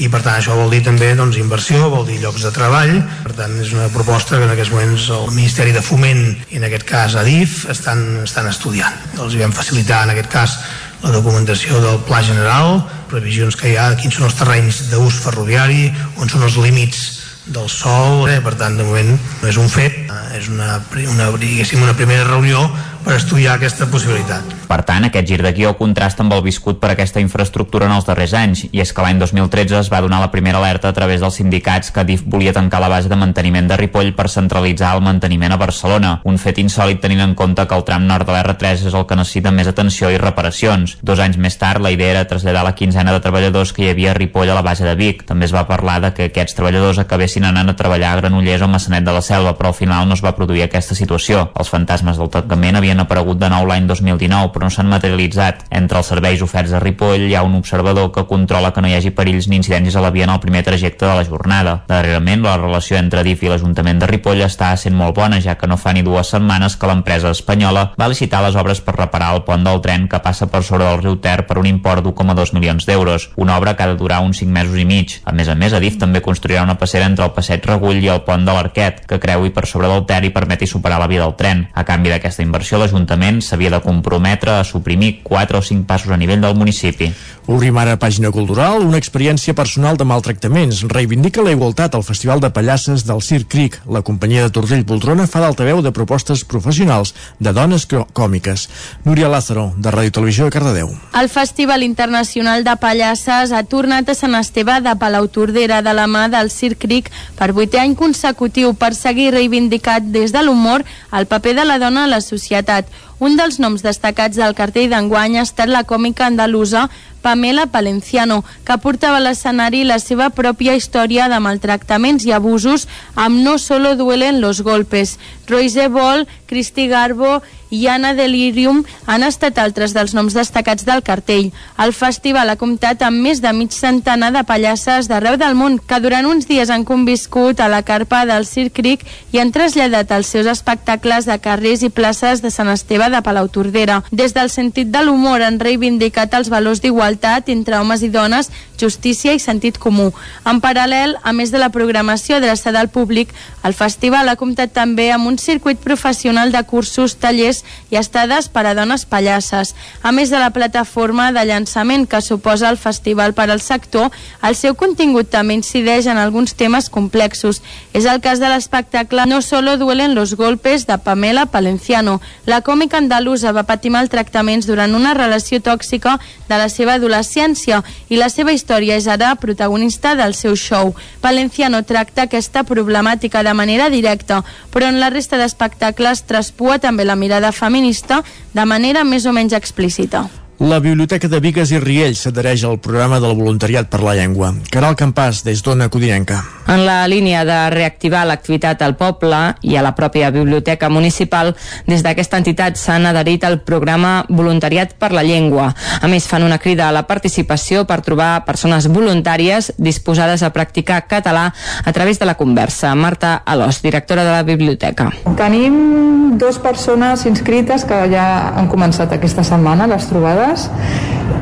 i 0.02 0.08
per 0.10 0.22
tant 0.24 0.38
això 0.38 0.56
vol 0.58 0.72
dir 0.72 0.80
també 0.82 1.12
doncs, 1.14 1.36
inversió, 1.38 1.86
vol 1.92 2.06
dir 2.08 2.18
llocs 2.22 2.42
de 2.42 2.50
treball. 2.54 2.94
Per 3.22 3.34
tant 3.38 3.52
és 3.62 3.72
una 3.76 3.90
proposta 3.92 4.38
que 4.38 4.46
en 4.48 4.54
aquests 4.54 4.72
moments 4.74 5.08
el 5.14 5.28
Ministeri 5.36 5.74
de 5.74 5.82
Foment 5.84 6.22
i 6.50 6.58
en 6.58 6.66
aquest 6.66 6.86
cas 6.88 7.16
Adif 7.20 7.62
estan, 7.70 8.02
estan 8.24 8.48
estudiant. 8.50 8.96
Els 9.20 9.36
vam 9.38 9.54
facilitar 9.54 10.02
en 10.06 10.14
aquest 10.16 10.32
cas 10.32 10.56
la 11.02 11.10
documentació 11.10 11.80
del 11.82 11.98
Pla 12.06 12.22
General, 12.22 12.78
previsions 13.10 13.58
que 13.58 13.72
hi 13.72 13.76
ha, 13.76 13.90
quins 13.98 14.14
són 14.16 14.28
els 14.28 14.38
terrenys 14.38 14.84
d'ús 14.92 15.18
ferroviari, 15.24 15.90
on 16.22 16.30
són 16.30 16.46
els 16.46 16.56
límits 16.62 17.02
del 17.46 17.68
sol, 17.68 18.28
eh? 18.30 18.38
per 18.42 18.54
tant, 18.54 18.76
de 18.78 18.86
moment 18.86 19.10
no 19.16 19.48
és 19.50 19.58
un 19.58 19.68
fet, 19.70 20.04
eh? 20.06 20.22
és 20.38 20.48
una, 20.52 20.78
una, 21.10 21.30
una 21.34 21.96
primera 21.98 22.28
reunió 22.28 22.62
per 23.04 23.16
estudiar 23.18 23.56
aquesta 23.56 23.88
possibilitat. 23.90 24.46
Per 24.68 24.78
tant, 24.88 25.04
aquest 25.04 25.26
gir 25.28 25.40
de 25.44 25.50
guió 25.52 25.74
contrasta 25.76 26.22
amb 26.24 26.32
el 26.36 26.42
viscut 26.44 26.78
per 26.80 26.92
aquesta 26.92 27.20
infraestructura 27.20 27.88
en 27.88 27.92
els 27.96 28.06
darrers 28.08 28.32
anys, 28.38 28.64
i 28.70 28.80
és 28.80 28.92
que 28.94 29.04
l'any 29.04 29.18
2013 29.20 29.76
es 29.80 29.90
va 29.92 30.00
donar 30.00 30.20
la 30.22 30.30
primera 30.32 30.58
alerta 30.62 30.88
a 30.88 30.96
través 30.96 31.20
dels 31.20 31.36
sindicats 31.36 31.90
que 31.92 32.04
DIF 32.08 32.22
volia 32.26 32.54
tancar 32.56 32.80
la 32.80 32.88
base 32.88 33.10
de 33.10 33.18
manteniment 33.18 33.68
de 33.68 33.76
Ripoll 33.76 34.14
per 34.16 34.30
centralitzar 34.32 34.94
el 34.96 35.02
manteniment 35.04 35.52
a 35.52 35.60
Barcelona, 35.60 36.14
un 36.24 36.38
fet 36.38 36.62
insòlid 36.62 37.02
tenint 37.02 37.20
en 37.26 37.34
compte 37.34 37.66
que 37.68 37.76
el 37.76 37.84
tram 37.84 38.06
nord 38.08 38.28
de 38.28 38.36
l'R3 38.36 38.86
és 38.88 38.94
el 38.94 39.06
que 39.06 39.18
necessita 39.18 39.52
més 39.52 39.68
atenció 39.68 40.10
i 40.10 40.20
reparacions. 40.20 40.96
Dos 41.02 41.20
anys 41.20 41.36
més 41.36 41.58
tard, 41.60 41.82
la 41.82 41.92
idea 41.92 42.14
era 42.14 42.24
traslladar 42.30 42.64
la 42.64 42.74
quinzena 42.78 43.12
de 43.12 43.20
treballadors 43.20 43.74
que 43.76 43.84
hi 43.84 43.90
havia 43.92 44.12
a 44.12 44.16
Ripoll 44.18 44.50
a 44.50 44.56
la 44.56 44.64
base 44.64 44.86
de 44.86 44.94
Vic. 44.96 45.26
També 45.28 45.48
es 45.48 45.54
va 45.54 45.66
parlar 45.68 46.00
de 46.00 46.12
que 46.16 46.30
aquests 46.30 46.56
treballadors 46.56 47.02
acabessin 47.02 47.44
anant 47.48 47.68
a 47.72 47.76
treballar 47.76 48.12
a 48.14 48.20
Granollers 48.22 48.64
o 48.64 48.70
Massanet 48.72 49.04
de 49.04 49.12
la 49.12 49.22
Selva, 49.22 49.56
però 49.58 49.72
al 49.72 49.78
final 49.78 50.08
no 50.08 50.14
es 50.16 50.24
va 50.24 50.34
produir 50.36 50.64
aquesta 50.64 50.96
situació. 50.98 51.48
Els 51.58 51.72
fantasmes 51.72 52.20
del 52.20 52.30
tancament 52.32 52.78
havien 52.78 52.91
aparegut 53.00 53.38
de 53.40 53.48
nou 53.48 53.64
l'any 53.66 53.86
2019, 53.88 54.52
però 54.52 54.66
no 54.66 54.70
s'han 54.74 54.90
materialitzat. 54.90 55.64
Entre 55.70 55.98
els 55.98 56.10
serveis 56.12 56.42
oferts 56.44 56.74
a 56.74 56.80
Ripoll 56.82 57.28
hi 57.28 57.34
ha 57.34 57.42
un 57.46 57.54
observador 57.56 58.10
que 58.12 58.26
controla 58.26 58.72
que 58.72 58.82
no 58.82 58.90
hi 58.90 58.96
hagi 58.98 59.14
perills 59.16 59.48
ni 59.48 59.56
incidències 59.60 59.96
a 59.96 60.04
la 60.04 60.10
via 60.10 60.24
en 60.28 60.34
el 60.34 60.40
primer 60.40 60.62
trajecte 60.66 61.06
de 61.06 61.14
la 61.14 61.24
jornada. 61.24 61.78
Darrerament, 61.88 62.42
la 62.42 62.58
relació 62.58 62.98
entre 62.98 63.24
DIF 63.24 63.46
i 63.46 63.52
l'Ajuntament 63.52 64.02
de 64.02 64.10
Ripoll 64.10 64.44
està 64.44 64.74
sent 64.76 64.96
molt 64.98 65.16
bona, 65.16 65.40
ja 65.40 65.56
que 65.56 65.70
no 65.70 65.78
fa 65.80 65.94
ni 65.96 66.02
dues 66.02 66.34
setmanes 66.34 66.76
que 66.76 66.90
l'empresa 66.90 67.32
espanyola 67.32 67.92
va 67.98 68.10
licitar 68.10 68.42
les 68.44 68.56
obres 68.58 68.82
per 68.84 68.96
reparar 68.98 69.32
el 69.36 69.44
pont 69.46 69.64
del 69.64 69.80
tren 69.84 70.08
que 70.08 70.20
passa 70.24 70.48
per 70.50 70.62
sobre 70.66 70.88
del 70.88 71.00
riu 71.02 71.16
Ter 71.22 71.46
per 71.46 71.58
un 71.60 71.68
import 71.70 72.02
d'1,2 72.04 72.54
milions 72.56 72.86
d'euros, 72.88 73.30
una 73.36 73.56
obra 73.56 73.76
que 73.76 73.84
ha 73.84 73.90
de 73.92 73.98
durar 74.00 74.20
uns 74.24 74.42
5 74.42 74.52
mesos 74.52 74.78
i 74.78 74.84
mig. 74.88 75.20
A 75.24 75.32
més 75.32 75.48
a 75.48 75.54
més, 75.54 75.72
Adif 75.72 75.98
també 76.00 76.22
construirà 76.24 76.64
una 76.66 76.78
passera 76.80 77.06
entre 77.06 77.24
el 77.24 77.34
passeig 77.36 77.64
Regull 77.68 78.02
i 78.02 78.10
el 78.10 78.24
pont 78.26 78.44
de 78.44 78.54
l'Arquet, 78.54 79.04
que 79.06 79.20
creui 79.22 79.52
per 79.54 79.66
sobre 79.70 79.90
del 79.92 80.04
Ter 80.08 80.22
i 80.26 80.32
permeti 80.34 80.66
superar 80.66 80.98
la 81.00 81.08
via 81.10 81.22
del 81.22 81.36
tren. 81.38 81.66
A 81.74 81.86
canvi 81.88 82.10
d'aquesta 82.12 82.42
inversió, 82.42 82.81
l'Ajuntament 82.82 83.40
s'havia 83.40 83.70
de 83.70 83.80
comprometre 83.84 84.56
a 84.58 84.66
suprimir 84.66 85.20
4 85.22 85.58
o 85.58 85.62
5 85.62 85.86
passos 85.86 86.10
a 86.10 86.18
nivell 86.18 86.42
del 86.42 86.58
municipi. 86.58 87.08
Obrim 87.50 87.74
ara 87.74 87.96
pàgina 87.98 88.30
cultural, 88.30 88.84
una 88.86 89.00
experiència 89.02 89.50
personal 89.58 89.96
de 89.98 90.04
maltractaments. 90.06 90.84
Reivindica 90.92 91.42
la 91.42 91.50
igualtat 91.50 91.96
al 91.98 92.04
Festival 92.06 92.38
de 92.38 92.52
Pallasses 92.54 93.02
del 93.02 93.18
Circ 93.18 93.48
Cric. 93.50 93.80
La 93.90 94.04
companyia 94.06 94.44
de 94.44 94.52
Torrell 94.54 94.84
Poltrona 94.86 95.26
fa 95.26 95.42
d'altaveu 95.42 95.82
de 95.82 95.90
propostes 95.90 96.44
professionals 96.46 97.16
de 97.42 97.50
dones 97.52 97.88
còmiques. 97.90 98.68
Núria 99.02 99.26
Lázaro, 99.26 99.72
de 99.74 99.90
Ràdio 99.90 100.14
Televisió 100.14 100.46
de 100.46 100.54
Cardedeu. 100.54 100.94
El 101.18 101.28
Festival 101.28 101.82
Internacional 101.82 102.62
de 102.62 102.76
Pallasses 102.78 103.50
ha 103.50 103.66
tornat 103.66 104.08
a 104.08 104.14
Sant 104.14 104.38
Esteve 104.38 104.78
de 104.80 104.94
Palautordera 104.94 105.82
de 105.82 105.98
la 105.98 106.06
mà 106.06 106.28
del 106.30 106.46
Circ 106.46 106.84
Cric 106.86 107.10
per 107.34 107.50
vuitè 107.50 107.82
any 107.82 107.98
consecutiu 107.98 108.76
per 108.78 108.94
seguir 108.94 109.32
reivindicat 109.34 110.12
des 110.14 110.30
de 110.30 110.46
l'humor 110.46 110.86
el 111.10 111.26
paper 111.26 111.58
de 111.58 111.66
la 111.66 111.82
dona 111.82 112.06
a 112.06 112.12
la 112.14 112.22
societat. 112.22 112.86
Un 113.22 113.36
dels 113.38 113.60
noms 113.62 113.84
destacats 113.86 114.38
del 114.40 114.54
cartell 114.58 114.88
d'enguany 114.90 115.36
ha 115.38 115.44
estat 115.46 115.70
la 115.70 115.84
còmica 115.86 116.24
andalusa 116.26 116.88
Pamela 117.22 117.68
Palenciano, 117.70 118.42
que 118.66 118.76
portava 118.82 119.20
a 119.20 119.22
l'escenari 119.22 119.84
la 119.86 120.00
seva 120.02 120.28
pròpia 120.34 120.74
història 120.74 121.30
de 121.30 121.38
maltractaments 121.40 122.26
i 122.26 122.34
abusos 122.34 122.88
amb 123.14 123.38
No 123.46 123.56
solo 123.62 123.94
duelen 123.96 124.42
los 124.42 124.60
golpes. 124.66 125.18
Royce 125.46 125.88
Ball, 125.88 126.26
Cristi 126.46 126.88
Garbo 126.88 127.40
i 127.72 127.86
Anna 127.88 128.12
Delirium 128.12 128.82
han 129.08 129.24
estat 129.24 129.56
altres 129.58 129.94
dels 129.96 130.12
noms 130.12 130.34
destacats 130.36 130.84
del 130.84 131.00
cartell. 131.06 131.48
El 131.80 131.94
festival 131.96 132.52
ha 132.52 132.58
comptat 132.60 133.00
amb 133.06 133.22
més 133.24 133.40
de 133.40 133.52
mig 133.56 133.72
centenar 133.72 134.32
de 134.34 134.42
pallasses 134.48 135.08
d'arreu 135.08 135.38
del 135.40 135.56
món 135.56 135.78
que 135.78 136.00
durant 136.04 136.28
uns 136.28 136.48
dies 136.50 136.70
han 136.70 136.84
conviscut 136.84 137.60
a 137.60 137.70
la 137.72 137.80
carpa 137.86 138.26
del 138.28 138.44
Circ 138.50 138.76
Cric 138.76 139.06
i 139.32 139.40
han 139.40 139.54
traslladat 139.54 140.12
els 140.12 140.34
seus 140.34 140.50
espectacles 140.52 141.30
de 141.30 141.38
carrers 141.40 141.86
i 141.86 141.90
places 141.90 142.42
de 142.44 142.52
Sant 142.52 142.72
Esteve 142.74 143.08
de 143.12 143.22
Palautordera. 143.22 144.02
Des 144.10 144.34
del 144.34 144.50
sentit 144.50 144.90
de 144.90 145.04
l'humor 145.04 145.42
han 145.44 145.60
reivindicat 145.60 146.34
els 146.34 146.50
valors 146.50 146.82
d'igualtat 146.82 147.48
entre 147.52 147.78
homes 147.78 148.02
i 148.02 148.10
dones, 148.10 148.50
justícia 148.80 149.34
i 149.34 149.38
sentit 149.38 149.78
comú. 149.78 150.10
En 150.48 150.58
paral·lel, 150.60 151.14
a 151.22 151.32
més 151.32 151.52
de 151.52 151.60
la 151.62 151.70
programació 151.70 152.36
adreçada 152.40 152.80
al 152.80 152.90
públic, 152.90 153.30
el 153.62 153.76
festival 153.78 154.28
ha 154.28 154.36
comptat 154.40 154.72
també 154.74 155.10
amb 155.12 155.28
un 155.30 155.38
circuit 155.38 155.78
professional 155.78 156.50
de 156.50 156.62
cursos, 156.66 157.14
tallers 157.22 157.62
i 157.90 157.98
estades 158.00 158.48
per 158.48 158.66
a 158.66 158.74
dones 158.74 159.04
pallasses. 159.06 159.74
A 160.02 160.10
més 160.10 160.32
de 160.32 160.40
la 160.42 160.50
plataforma 160.50 161.30
de 161.32 161.44
llançament 161.46 162.08
que 162.08 162.22
suposa 162.24 162.70
el 162.70 162.80
festival 162.80 163.36
per 163.38 163.50
al 163.50 163.60
sector, 163.60 164.10
el 164.42 164.58
seu 164.58 164.74
contingut 164.74 165.30
també 165.30 165.54
incideix 165.54 166.08
en 166.10 166.18
alguns 166.18 166.56
temes 166.58 166.90
complexos. 166.90 167.62
És 167.92 168.08
el 168.08 168.20
cas 168.24 168.40
de 168.42 168.50
l'espectacle 168.50 169.26
No 169.26 169.42
solo 169.42 169.76
duelen 169.78 170.16
los 170.16 170.34
golpes 170.34 170.86
de 170.86 170.98
Pamela 170.98 171.46
Palenciano. 171.46 172.20
La 172.46 172.62
còmica 172.62 172.98
andalusa 173.02 173.52
va 173.52 173.66
patir 173.68 173.92
maltractaments 173.92 174.66
durant 174.70 174.94
una 174.96 175.12
relació 175.18 175.60
tòxica 175.60 176.16
de 176.48 176.58
la 176.58 176.68
seva 176.72 176.96
adolescència 176.98 177.82
i 178.08 178.20
la 178.20 178.30
seva 178.32 178.54
història 178.54 178.96
és 178.96 179.08
ara 179.10 179.34
protagonista 179.36 180.14
del 180.18 180.36
seu 180.38 180.56
show. 180.56 180.94
Palenciano 181.20 181.82
tracta 181.84 182.26
aquesta 182.26 182.64
problemàtica 182.68 183.42
de 183.42 183.54
manera 183.54 183.90
directa, 183.90 184.42
però 184.72 184.88
en 184.88 185.00
la 185.00 185.10
resta 185.10 185.40
d'espectacles 185.40 186.26
traspua 186.28 186.78
també 186.78 187.04
la 187.04 187.18
mirada 187.18 187.52
feminista 187.52 188.22
de 188.54 188.64
manera 188.64 189.04
més 189.04 189.26
o 189.26 189.32
menys 189.32 189.52
explícita. 189.58 190.28
La 190.62 190.78
Biblioteca 190.78 191.26
de 191.26 191.40
Vigues 191.42 191.72
i 191.74 191.78
Riells 191.82 192.20
s'adhereix 192.22 192.62
al 192.68 192.76
programa 192.78 193.18
del 193.18 193.34
voluntariat 193.34 193.88
per 193.90 193.98
la 194.04 194.12
llengua. 194.14 194.52
Caral 194.70 194.94
Campàs, 194.94 195.40
des 195.42 195.58
d'Ona 195.66 195.88
Codinenca. 195.90 196.38
En 196.72 196.86
la 196.86 197.04
línia 197.06 197.42
de 197.44 197.56
reactivar 197.68 198.22
l'activitat 198.24 198.80
al 198.80 198.94
poble 198.96 199.38
i 199.60 199.74
a 199.76 199.82
la 199.84 199.90
pròpia 199.92 200.30
biblioteca 200.32 200.88
municipal, 200.88 201.50
des 201.84 202.00
d'aquesta 202.00 202.38
entitat 202.40 202.78
s'han 202.80 203.04
adherit 203.10 203.44
al 203.44 203.58
programa 203.60 204.24
Voluntariat 204.30 204.94
per 204.96 205.10
la 205.12 205.20
Llengua. 205.26 205.66
A 206.00 206.08
més, 206.08 206.24
fan 206.24 206.46
una 206.46 206.56
crida 206.56 206.88
a 206.88 206.94
la 206.96 207.04
participació 207.04 207.84
per 207.84 208.00
trobar 208.00 208.46
persones 208.46 208.88
voluntàries 208.88 209.74
disposades 209.76 210.40
a 210.40 210.52
practicar 210.54 211.02
català 211.10 211.50
a 211.84 211.92
través 211.92 212.18
de 212.18 212.30
la 212.30 212.38
conversa. 212.40 212.94
Marta 212.94 213.34
Alós, 213.44 213.82
directora 213.84 214.24
de 214.24 214.32
la 214.32 214.42
biblioteca. 214.42 215.10
Tenim 215.36 216.38
dues 216.40 216.56
persones 216.56 217.26
inscrites 217.28 217.84
que 217.84 218.00
ja 218.08 218.24
han 218.56 218.72
començat 218.72 219.12
aquesta 219.12 219.44
setmana 219.44 219.90
les 219.92 220.08
trobades 220.08 220.70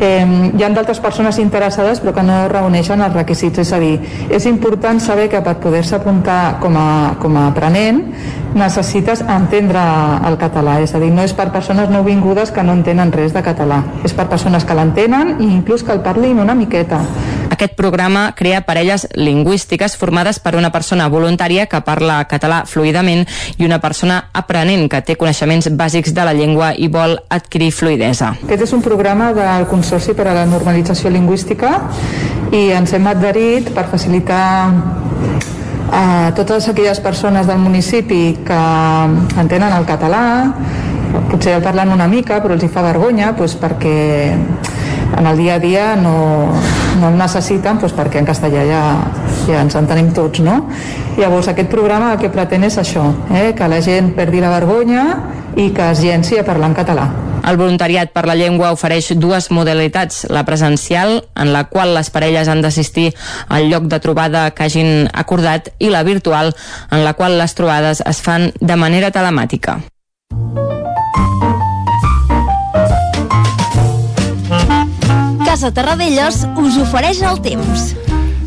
eh, 0.01 0.51
hi 0.57 0.63
ha 0.63 0.71
d'altres 0.71 1.01
persones 1.03 1.39
interessades 1.43 2.01
però 2.03 2.15
que 2.17 2.25
no 2.27 2.43
reuneixen 2.53 3.03
els 3.03 3.17
requisits, 3.17 3.63
és 3.65 3.73
a 3.73 3.81
dir, 3.83 3.97
és 4.31 4.47
important 4.47 5.01
saber 5.01 5.29
que 5.33 5.43
per 5.43 5.57
poder-se 5.63 5.97
apuntar 5.97 6.59
com 6.63 6.77
a, 6.77 6.91
com 7.21 7.37
a 7.37 7.49
aprenent 7.51 8.05
necessites 8.55 9.23
entendre 9.23 9.83
el 10.27 10.37
català, 10.41 10.79
és 10.83 10.95
a 10.95 11.01
dir, 11.03 11.11
no 11.15 11.23
és 11.23 11.35
per 11.37 11.51
persones 11.55 11.91
no 11.91 12.03
vingudes 12.07 12.51
que 12.55 12.65
no 12.67 12.75
entenen 12.77 13.13
res 13.15 13.35
de 13.35 13.43
català, 13.47 13.83
és 14.05 14.15
per 14.17 14.29
persones 14.31 14.67
que 14.67 14.77
l'entenen 14.77 15.37
i 15.39 15.51
inclús 15.51 15.85
que 15.87 15.93
el 15.95 16.03
parlin 16.05 16.41
una 16.43 16.55
miqueta. 16.55 17.01
Aquest 17.51 17.75
programa 17.77 18.31
crea 18.39 18.63
parelles 18.67 19.07
lingüístiques 19.15 19.97
formades 19.99 20.39
per 20.41 20.55
una 20.57 20.71
persona 20.73 21.09
voluntària 21.11 21.67
que 21.67 21.83
parla 21.85 22.23
català 22.31 22.63
fluidament 22.67 23.27
i 23.59 23.67
una 23.67 23.81
persona 23.83 24.21
aprenent 24.33 24.87
que 24.91 25.03
té 25.03 25.17
coneixements 25.21 25.71
bàsics 25.77 26.15
de 26.15 26.25
la 26.25 26.35
llengua 26.35 26.73
i 26.77 26.89
vol 26.89 27.19
adquirir 27.29 27.73
fluidesa. 27.75 28.35
Aquest 28.47 28.67
és 28.69 28.75
un 28.77 28.83
programa 28.83 29.33
del 29.37 29.67
Consorci 29.71 30.15
per 30.17 30.31
a 30.31 30.37
la 30.41 30.47
Normalització 30.49 31.11
Lingüística 31.11 31.77
i 32.51 32.71
ens 32.75 32.95
hem 32.95 33.07
adherit 33.11 33.75
per 33.75 33.89
facilitar 33.91 34.47
a 35.93 36.33
totes 36.37 36.69
aquelles 36.71 37.01
persones 37.01 37.47
del 37.47 37.59
municipi 37.59 38.39
que 38.47 38.61
entenen 39.41 39.73
el 39.75 39.87
català, 39.89 40.23
potser 41.31 41.57
el 41.59 41.65
parlen 41.65 41.91
una 41.93 42.07
mica 42.11 42.39
però 42.43 42.55
els 42.55 42.65
hi 42.65 42.71
fa 42.71 42.85
vergonya 42.87 43.33
doncs 43.39 43.57
perquè 43.59 43.97
en 45.19 45.27
el 45.27 45.37
dia 45.39 45.55
a 45.55 45.59
dia 45.63 45.97
no, 45.97 46.53
no 47.01 47.09
el 47.11 47.19
necessiten 47.19 47.81
doncs 47.81 47.95
perquè 47.97 48.21
en 48.21 48.29
castellà 48.29 48.67
ja, 48.69 48.83
ja 49.47 49.63
ens 49.65 49.77
entenem 49.79 50.13
tots, 50.17 50.43
no? 50.45 50.63
Llavors 51.19 51.51
aquest 51.53 51.71
programa 51.73 52.15
el 52.15 52.23
que 52.23 52.31
pretén 52.33 52.65
és 52.69 52.79
això, 52.81 53.09
eh? 53.35 53.51
que 53.57 53.69
la 53.69 53.81
gent 53.85 54.15
perdi 54.17 54.43
la 54.43 54.53
vergonya 54.55 55.05
i 55.57 55.71
que 55.75 55.91
es 55.91 56.05
llenci 56.05 56.39
a 56.39 56.47
parlar 56.47 56.71
en 56.71 56.79
català. 56.79 57.11
El 57.41 57.57
voluntariat 57.57 58.11
per 58.13 58.27
la 58.29 58.37
llengua 58.37 58.73
ofereix 58.75 59.15
dues 59.17 59.49
modalitats, 59.51 60.27
la 60.29 60.45
presencial, 60.45 61.23
en 61.35 61.53
la 61.55 61.65
qual 61.73 61.95
les 61.97 62.11
parelles 62.13 62.51
han 62.53 62.61
d'assistir 62.61 63.11
al 63.49 63.71
lloc 63.73 63.89
de 63.89 64.01
trobada 64.05 64.51
que 64.53 64.67
hagin 64.69 65.09
acordat, 65.13 65.73
i 65.79 65.89
la 65.91 66.05
virtual, 66.05 66.53
en 66.91 67.05
la 67.05 67.15
qual 67.15 67.39
les 67.41 67.57
trobades 67.57 68.05
es 68.07 68.21
fan 68.21 68.51
de 68.61 68.77
manera 68.77 69.11
telemàtica. 69.11 69.81
Casa 75.51 75.73
Terradellos 75.75 76.45
us 76.63 76.77
ofereix 76.79 77.25
el 77.27 77.41
temps. 77.43 77.89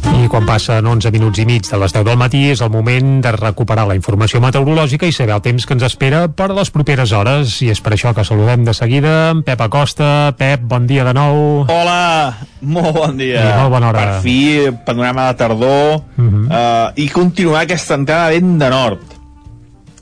I 0.08 0.30
quan 0.32 0.46
passen 0.48 0.86
11 0.88 1.10
minuts 1.12 1.42
i 1.42 1.44
mig 1.44 1.66
de 1.68 1.80
les 1.82 1.92
10 1.92 2.06
del 2.08 2.16
matí 2.16 2.46
és 2.54 2.62
el 2.64 2.70
moment 2.72 3.18
de 3.26 3.34
recuperar 3.36 3.84
la 3.90 3.98
informació 3.98 4.40
meteorològica 4.40 5.10
i 5.10 5.12
saber 5.12 5.34
el 5.36 5.42
temps 5.44 5.68
que 5.68 5.76
ens 5.76 5.84
espera 5.84 6.22
per 6.32 6.48
a 6.48 6.56
les 6.56 6.72
properes 6.72 7.12
hores. 7.12 7.58
I 7.60 7.74
és 7.74 7.82
per 7.84 7.92
això 7.98 8.14
que 8.16 8.24
saludem 8.24 8.64
de 8.64 8.72
seguida 8.78 9.34
en 9.34 9.42
Pep 9.44 9.66
Acosta. 9.66 10.32
Pep, 10.40 10.64
bon 10.64 10.88
dia 10.88 11.04
de 11.04 11.12
nou. 11.18 11.66
Hola, 11.68 12.38
molt 12.62 12.96
bon 12.96 13.20
dia. 13.20 13.50
I 13.50 13.58
molt 13.66 13.76
bona 13.76 13.92
hora. 13.92 14.06
Per 14.06 14.24
fi, 14.24 14.72
panorama 14.88 15.28
de 15.28 15.40
tardor 15.44 16.00
uh 16.00 16.24
-huh. 16.24 16.46
uh, 16.48 16.94
i 16.96 17.10
continuar 17.10 17.68
aquesta 17.68 18.00
entrada 18.00 18.30
vent 18.30 18.56
de 18.64 18.70
nord. 18.70 19.04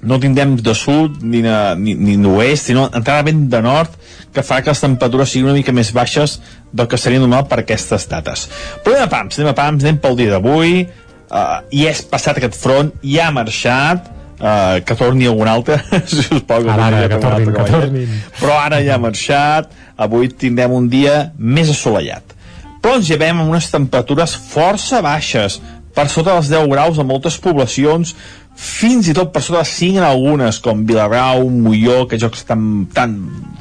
No 0.04 0.20
tindrem 0.20 0.56
de 0.56 0.76
sud 0.76 1.18
ni, 1.24 1.42
de, 1.42 1.76
ni, 1.78 1.96
ni 1.96 2.18
d'oest, 2.18 2.66
sinó 2.66 2.92
entrada 2.94 3.24
vent 3.24 3.50
de 3.50 3.62
nord 3.62 4.01
que 4.34 4.44
fa 4.46 4.62
que 4.64 4.72
les 4.72 4.82
temperatures 4.84 5.34
siguin 5.34 5.50
una 5.50 5.58
mica 5.58 5.74
més 5.76 5.92
baixes 5.96 6.40
del 6.72 6.88
que 6.88 7.00
seria 7.00 7.20
normal 7.20 7.48
per 7.52 7.62
aquestes 7.62 8.08
dates. 8.12 8.48
Però 8.84 8.96
anem 8.96 9.10
a 9.10 9.12
pams, 9.12 9.40
anem 9.40 9.52
a 9.52 9.58
pams, 9.58 9.86
anem 9.86 10.00
pel 10.04 10.18
dia 10.20 10.36
d'avui, 10.36 10.86
uh, 10.86 11.60
i 11.72 11.86
és 11.90 12.04
passat 12.08 12.40
aquest 12.40 12.58
front, 12.60 12.94
ja 13.04 13.28
ha 13.28 13.36
marxat, 13.36 14.08
uh, 14.40 14.80
que 14.86 14.98
torni 15.00 15.28
algun 15.30 15.52
altre, 15.52 15.82
si 16.12 16.24
us 16.24 16.44
pot, 16.48 16.64
Ara, 16.64 16.90
ara, 16.90 17.04
que 17.12 17.20
tornin, 17.22 17.54
que 17.56 17.68
tornin. 17.72 18.18
Però 18.40 18.58
ara 18.60 18.82
ja 18.86 18.96
ha 18.96 19.04
marxat, 19.04 19.76
avui 20.02 20.32
tindrem 20.32 20.74
un 20.76 20.90
dia 20.92 21.32
més 21.38 21.72
assolellat. 21.74 22.38
Però 22.82 22.98
ens 22.98 23.12
llevem 23.12 23.44
amb 23.44 23.52
unes 23.52 23.70
temperatures 23.70 24.34
força 24.52 25.04
baixes, 25.06 25.60
per 25.92 26.08
sota 26.08 26.38
dels 26.38 26.50
10 26.50 26.70
graus 26.72 27.00
a 27.00 27.06
moltes 27.06 27.38
poblacions, 27.44 28.16
fins 28.56 29.10
i 29.10 29.16
tot 29.18 29.32
per 29.34 29.44
sota 29.44 29.62
de 29.62 29.70
5 29.70 30.02
en 30.02 30.08
algunes, 30.08 30.60
com 30.64 30.84
Vilabrau, 30.88 31.48
Molló, 31.50 32.06
que 32.08 32.20
jocs 32.22 32.44
tan, 32.48 32.88
tan 32.94 33.16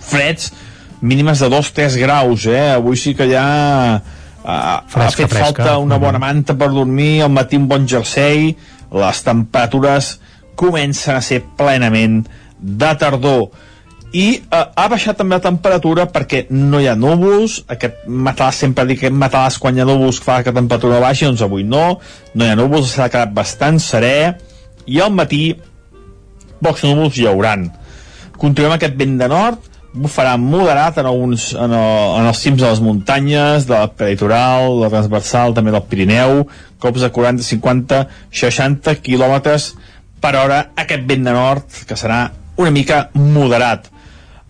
freds, 0.04 0.50
mínimes 1.00 1.40
de 1.40 1.48
2-3 1.52 1.96
graus, 2.00 2.46
eh? 2.50 2.74
Avui 2.74 2.98
sí 3.00 3.14
que 3.16 3.28
ja 3.30 3.44
ha, 3.44 4.58
Fresca, 4.88 5.06
ha 5.06 5.10
fet 5.14 5.32
fresca. 5.32 5.46
falta 5.46 5.78
una 5.78 5.98
bona 6.00 6.20
manta 6.20 6.56
per 6.58 6.70
dormir, 6.74 7.22
al 7.24 7.32
matí 7.32 7.56
un 7.60 7.68
bon 7.70 7.88
jersei, 7.88 8.54
les 8.90 9.24
temperatures 9.24 10.18
comencen 10.58 11.16
a 11.16 11.24
ser 11.24 11.40
plenament 11.56 12.24
de 12.60 12.94
tardor 13.00 13.48
i 14.10 14.26
eh, 14.42 14.64
ha 14.74 14.86
baixat 14.90 15.20
també 15.20 15.38
la 15.38 15.44
temperatura 15.44 16.06
perquè 16.10 16.44
no 16.50 16.80
hi 16.82 16.88
ha 16.90 16.96
núvols 16.98 17.60
aquest 17.70 18.02
matalàs 18.10 18.58
sempre 18.64 18.84
dic 18.88 19.00
que 19.00 19.08
aquest 19.08 19.20
matalàs 19.22 19.58
quan 19.62 19.76
hi 19.76 19.84
ha 19.84 19.88
núvols 19.88 20.18
fa 20.24 20.40
que 20.42 20.50
la 20.50 20.58
temperatura 20.58 21.00
baixi 21.02 21.28
doncs 21.28 21.44
avui 21.46 21.64
no, 21.64 22.00
no 22.34 22.44
hi 22.44 22.50
ha 22.50 22.58
núvols 22.58 22.90
s'ha 22.96 23.08
quedat 23.12 23.32
bastant 23.36 23.78
serè 23.82 24.16
i 24.90 25.00
al 25.00 25.14
matí 25.14 25.44
pocs 26.60 26.84
núvols 26.84 27.16
hi 27.16 27.28
hauran 27.30 27.68
continuem 28.40 28.76
aquest 28.76 28.98
vent 29.00 29.18
de 29.20 29.30
nord 29.30 29.70
bufarà 29.92 30.36
moderat 30.38 31.00
en, 31.00 31.06
alguns, 31.06 31.50
en, 31.54 31.72
el, 31.74 32.18
en 32.20 32.28
els 32.30 32.40
cims 32.44 32.60
de 32.60 32.68
les 32.68 32.80
muntanyes, 32.84 33.66
de 33.66 33.74
la 33.74 33.88
peritoral, 33.90 34.76
la 34.84 34.90
transversal, 34.92 35.54
també 35.56 35.74
del 35.74 35.86
Pirineu, 35.90 36.44
cops 36.82 37.02
de 37.02 37.10
40, 37.10 37.42
50, 37.42 38.04
60 38.42 38.94
quilòmetres 39.02 39.72
per 40.22 40.36
hora, 40.38 40.60
aquest 40.78 41.06
vent 41.08 41.26
de 41.26 41.34
nord, 41.34 41.80
que 41.88 41.98
serà 41.98 42.28
una 42.60 42.70
mica 42.70 43.08
moderat. 43.16 43.88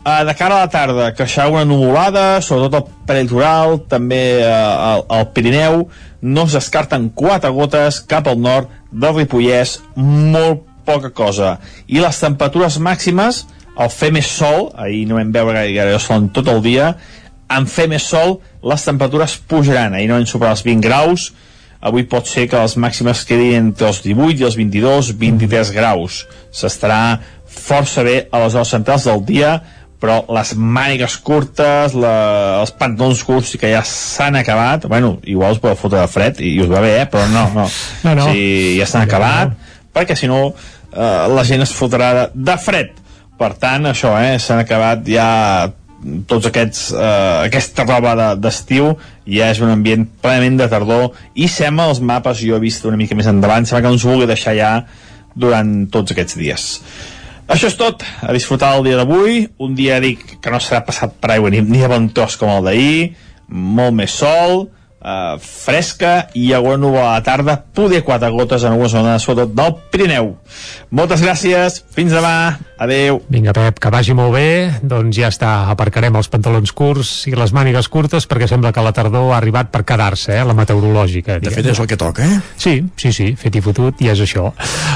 Uh, 0.00 0.24
de 0.24 0.32
cara 0.32 0.56
a 0.56 0.64
la 0.64 0.68
tarda, 0.72 1.10
creixerà 1.12 1.50
una 1.52 1.66
nuvolada, 1.68 2.40
sobretot 2.40 2.78
al 2.78 3.04
peritoral, 3.04 3.74
també 3.84 4.40
uh, 4.40 4.48
al, 4.48 5.02
al 5.12 5.26
Pirineu, 5.36 5.82
no 6.24 6.44
es 6.48 6.54
descarten 6.56 7.10
quatre 7.12 7.50
gotes 7.52 7.98
cap 8.08 8.30
al 8.30 8.40
nord 8.40 8.70
del 8.88 9.18
Ripollès, 9.18 9.74
molt 10.00 10.62
poca 10.88 11.10
cosa. 11.12 11.58
I 11.84 12.00
les 12.00 12.20
temperatures 12.22 12.78
màximes, 12.80 13.42
al 13.76 13.92
fer 13.92 14.08
més 14.16 14.30
sol, 14.32 14.70
ahir 14.80 15.04
no 15.10 15.18
vam 15.20 15.34
veure 15.36 15.66
gaire, 15.68 16.00
sol 16.00 16.30
tot 16.32 16.48
el 16.48 16.62
dia, 16.64 16.94
en 17.52 17.68
fer 17.68 17.84
més 17.92 18.06
sol 18.08 18.38
les 18.64 18.86
temperatures 18.88 19.36
pujaran, 19.52 19.98
ahir 19.98 20.08
no 20.08 20.16
vam 20.16 20.24
superar 20.32 20.54
els 20.56 20.64
20 20.64 20.86
graus, 20.86 21.26
avui 21.80 22.06
pot 22.08 22.28
ser 22.28 22.46
que 22.48 22.60
les 22.60 22.76
màximes 22.80 23.26
quedin 23.28 23.66
entre 23.66 23.88
els 23.92 24.00
18 24.04 24.40
i 24.40 24.48
els 24.48 24.56
22, 24.56 25.12
23 25.20 25.74
graus. 25.76 26.22
S'estarà 26.56 27.20
força 27.50 28.04
bé 28.06 28.16
a 28.30 28.40
les 28.44 28.56
hores 28.56 28.72
centrals 28.72 29.04
del 29.08 29.24
dia, 29.28 29.54
però 30.00 30.22
les 30.32 30.54
mànigues 30.56 31.18
curtes, 31.20 31.92
la, 31.94 32.14
els 32.62 32.72
pantalons 32.80 33.20
curts 33.26 33.54
que 33.60 33.68
ja 33.74 33.82
s'han 33.84 34.38
acabat, 34.40 34.86
bueno, 34.88 35.18
igual 35.28 35.52
us 35.56 35.60
podeu 35.60 35.76
fotre 35.76 36.00
de 36.00 36.08
fred 36.08 36.40
i, 36.40 36.54
i 36.56 36.62
us 36.64 36.70
va 36.72 36.80
bé, 36.80 36.94
eh? 37.02 37.08
però 37.12 37.26
no, 37.28 37.42
no, 37.54 37.66
No, 38.06 38.14
no. 38.16 38.30
Sí, 38.32 38.78
ja 38.78 38.86
s'han 38.88 39.04
acabat, 39.08 39.52
perquè 39.92 40.16
si 40.16 40.30
no 40.30 40.46
eh, 40.50 41.26
la 41.34 41.44
gent 41.44 41.66
es 41.66 41.74
fotrà 41.76 42.14
de, 42.16 42.24
de 42.34 42.56
fred. 42.62 42.96
Per 43.40 43.52
tant, 43.60 43.86
això, 43.88 44.14
eh, 44.20 44.38
s'han 44.40 44.64
acabat 44.64 45.04
ja 45.08 45.28
tots 46.28 46.48
aquests, 46.48 46.86
eh, 46.96 47.44
aquesta 47.50 47.84
roba 47.84 48.14
de- 48.16 48.32
d'estiu 48.40 48.94
ja 49.28 49.50
és 49.52 49.60
un 49.60 49.68
ambient 49.74 50.06
plenament 50.24 50.56
de 50.62 50.68
tardor 50.72 51.10
i 51.36 51.48
sembla 51.48 51.90
els 51.92 52.00
mapes, 52.00 52.40
jo 52.40 52.56
he 52.56 52.62
vist 52.64 52.84
una 52.88 52.96
mica 52.96 53.14
més 53.16 53.28
endavant, 53.28 53.68
sembla 53.68 53.82
que 53.84 53.92
no 53.92 53.98
ens 54.00 54.08
vulgui 54.08 54.28
deixar 54.28 54.56
ja 54.56 54.70
durant 55.36 55.90
tots 55.92 56.12
aquests 56.16 56.36
dies. 56.40 56.64
Això 57.50 57.66
és 57.66 57.74
tot, 57.74 58.04
a 58.22 58.30
disfrutar 58.30 58.76
el 58.78 58.84
dia 58.86 58.98
d'avui, 59.00 59.40
un 59.58 59.74
dia 59.74 59.96
dic 60.02 60.20
que 60.38 60.52
no 60.52 60.60
serà 60.62 60.84
passat 60.86 61.16
per 61.18 61.32
aigua 61.34 61.50
ni, 61.50 61.64
ni 61.66 61.80
de 61.82 61.88
bon 61.90 62.06
com 62.14 62.52
el 62.52 62.68
d'ahir, 62.68 63.00
molt 63.50 63.96
més 63.98 64.14
sol, 64.14 64.68
eh, 65.02 65.34
fresca 65.42 66.28
i 66.38 66.52
haurà 66.54 66.76
núvol 66.78 67.02
a 67.02 67.16
la 67.16 67.24
tarda, 67.26 67.56
poder 67.74 68.04
quatre 68.06 68.30
gotes 68.30 68.62
en 68.62 68.76
algunes 68.76 68.94
zones, 68.94 69.26
sobretot 69.26 69.56
del 69.58 69.74
Pirineu. 69.90 70.36
Moltes 70.94 71.24
gràcies, 71.26 71.82
fins 71.90 72.14
demà, 72.14 72.60
adeu. 72.80 73.20
Vinga, 73.28 73.52
Pep, 73.52 73.78
que 73.78 73.92
vagi 73.92 74.14
molt 74.16 74.32
bé. 74.34 74.48
Doncs 74.82 75.18
ja 75.20 75.28
està, 75.30 75.50
aparcarem 75.70 76.16
els 76.16 76.30
pantalons 76.32 76.72
curts 76.76 77.12
i 77.30 77.34
les 77.36 77.52
mànigues 77.56 77.90
curtes 77.92 78.26
perquè 78.30 78.48
sembla 78.50 78.72
que 78.72 78.84
la 78.84 78.94
tardor 78.96 79.30
ha 79.30 79.38
arribat 79.38 79.70
per 79.70 79.84
quedar-se, 79.86 80.32
eh, 80.38 80.44
la 80.46 80.56
meteorològica. 80.56 81.38
De 81.44 81.52
fet, 81.52 81.70
és 81.70 81.80
el 81.80 81.88
que 81.90 81.98
toca, 82.00 82.24
eh? 82.24 82.40
Sí, 82.56 82.78
sí, 82.96 83.12
sí, 83.12 83.28
fet 83.36 83.60
i 83.60 83.62
fotut, 83.64 84.00
i 84.00 84.10
és 84.10 84.24
això. 84.24 84.48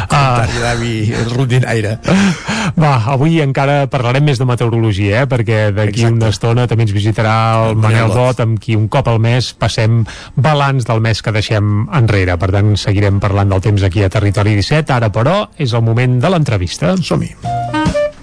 Comentari 0.08 0.64
d'avi 0.64 0.94
rondinaire. 1.34 1.98
Va, 2.80 2.94
avui 3.12 3.38
encara 3.44 3.84
parlarem 3.92 4.24
més 4.24 4.40
de 4.40 4.48
meteorologia, 4.48 5.22
eh? 5.22 5.28
perquè 5.30 5.68
d'aquí 5.76 6.08
una 6.08 6.32
estona 6.32 6.66
també 6.70 6.88
ens 6.88 6.96
visitarà 6.96 7.36
el 7.68 7.78
Manel 7.78 8.10
Dot, 8.14 8.40
amb 8.42 8.58
qui 8.62 8.78
un 8.78 8.88
cop 8.88 9.12
al 9.12 9.20
mes 9.22 9.52
passem 9.60 10.02
balanç 10.34 10.88
del 10.88 11.04
mes 11.04 11.20
que 11.22 11.34
deixem 11.36 11.86
enrere. 11.92 12.38
Per 12.40 12.50
tant, 12.54 12.74
seguirem 12.80 13.20
parlant 13.22 13.52
del 13.52 13.64
temps 13.68 13.86
aquí 13.86 14.02
a 14.02 14.10
Territori 14.12 14.56
17. 14.58 14.96
Ara, 14.96 15.12
però, 15.14 15.42
és 15.60 15.76
el 15.76 15.84
moment 15.86 16.20
de 16.22 16.32
l'entrevista. 16.32 16.96
Som-hi. 17.04 17.73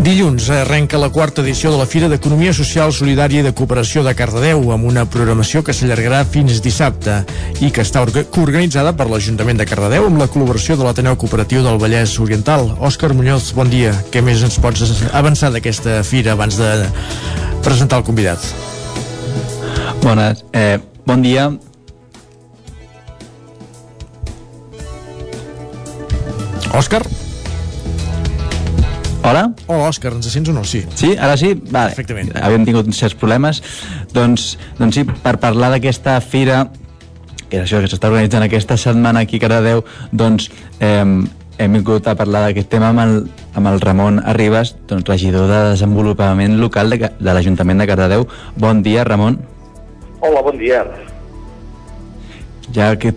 Dilluns 0.00 0.46
arrenca 0.48 0.96
la 0.96 1.10
quarta 1.12 1.42
edició 1.42 1.68
de 1.68 1.76
la 1.76 1.84
Fira 1.84 2.06
d'Economia 2.08 2.54
Social 2.56 2.88
Solidària 2.96 3.42
i 3.42 3.44
de 3.44 3.50
Cooperació 3.52 4.00
de 4.00 4.14
Cardedeu 4.16 4.70
amb 4.72 4.88
una 4.88 5.02
programació 5.04 5.60
que 5.60 5.74
s'allargarà 5.76 6.22
fins 6.24 6.62
dissabte 6.64 7.18
i 7.60 7.68
que 7.68 7.84
està 7.84 8.00
orga 8.06 8.22
organitzada 8.40 8.94
per 8.96 9.10
l'Ajuntament 9.10 9.60
de 9.60 9.68
Cardedeu 9.68 10.08
amb 10.08 10.22
la 10.22 10.30
col·laboració 10.32 10.78
de 10.80 10.88
l'Ateneu 10.88 11.20
Cooperatiu 11.20 11.60
del 11.66 11.76
Vallès 11.76 12.16
Oriental. 12.16 12.70
Òscar 12.80 13.12
Muñoz, 13.12 13.52
bon 13.52 13.68
dia. 13.68 13.92
Què 14.08 14.24
més 14.24 14.40
ens 14.40 14.56
pots 14.56 15.04
avançar 15.12 15.52
d'aquesta 15.52 16.00
fira 16.00 16.32
abans 16.32 16.56
de 16.56 16.72
presentar 17.60 18.00
el 18.00 18.08
convidat? 18.08 18.40
Bones. 20.00 20.46
Eh, 20.56 20.78
bon 21.04 21.20
dia. 21.20 21.50
Òscar? 26.72 27.04
Hola? 29.20 29.50
Hola, 29.66 29.90
Òscar, 29.90 30.14
ens 30.16 30.30
sents 30.32 30.48
o 30.48 30.54
no? 30.56 30.62
Sí. 30.64 30.80
Sí, 30.96 31.10
ara 31.20 31.34
sí? 31.36 31.52
Vale. 31.68 31.92
Perfectament. 31.92 32.30
Havíem 32.40 32.64
tingut 32.64 32.88
uns 32.88 33.00
certs 33.02 33.18
problemes. 33.20 33.60
Doncs, 34.16 34.54
doncs 34.78 34.96
sí, 34.96 35.04
per 35.04 35.34
parlar 35.42 35.68
d'aquesta 35.74 36.14
fira, 36.24 36.62
que 37.50 37.60
és 37.60 37.66
això 37.66 37.82
que 37.82 37.90
s'està 37.92 38.08
organitzant 38.08 38.46
aquesta 38.46 38.78
setmana 38.80 39.26
aquí 39.26 39.36
a 39.36 39.44
Cardedeu, 39.44 39.84
doncs 40.16 40.48
eh, 40.80 41.04
hem 41.04 41.76
vingut 41.76 42.08
a 42.08 42.16
parlar 42.16 42.46
d'aquest 42.46 42.70
tema 42.72 42.94
amb 42.94 43.04
el, 43.04 43.16
amb 43.60 43.68
el 43.68 43.80
Ramon 43.84 44.22
Arribas, 44.24 44.72
doncs, 44.88 45.04
regidor 45.10 45.50
de 45.52 45.62
Desenvolupament 45.74 46.56
Local 46.62 46.96
de, 46.96 47.10
de 47.12 47.34
l'Ajuntament 47.36 47.84
de 47.84 47.90
Cardedeu. 47.90 48.24
Bon 48.56 48.80
dia, 48.86 49.04
Ramon. 49.04 49.36
Hola, 50.24 50.40
bon 50.46 50.56
dia. 50.56 50.80
Ja 52.72 52.94
que 52.96 53.12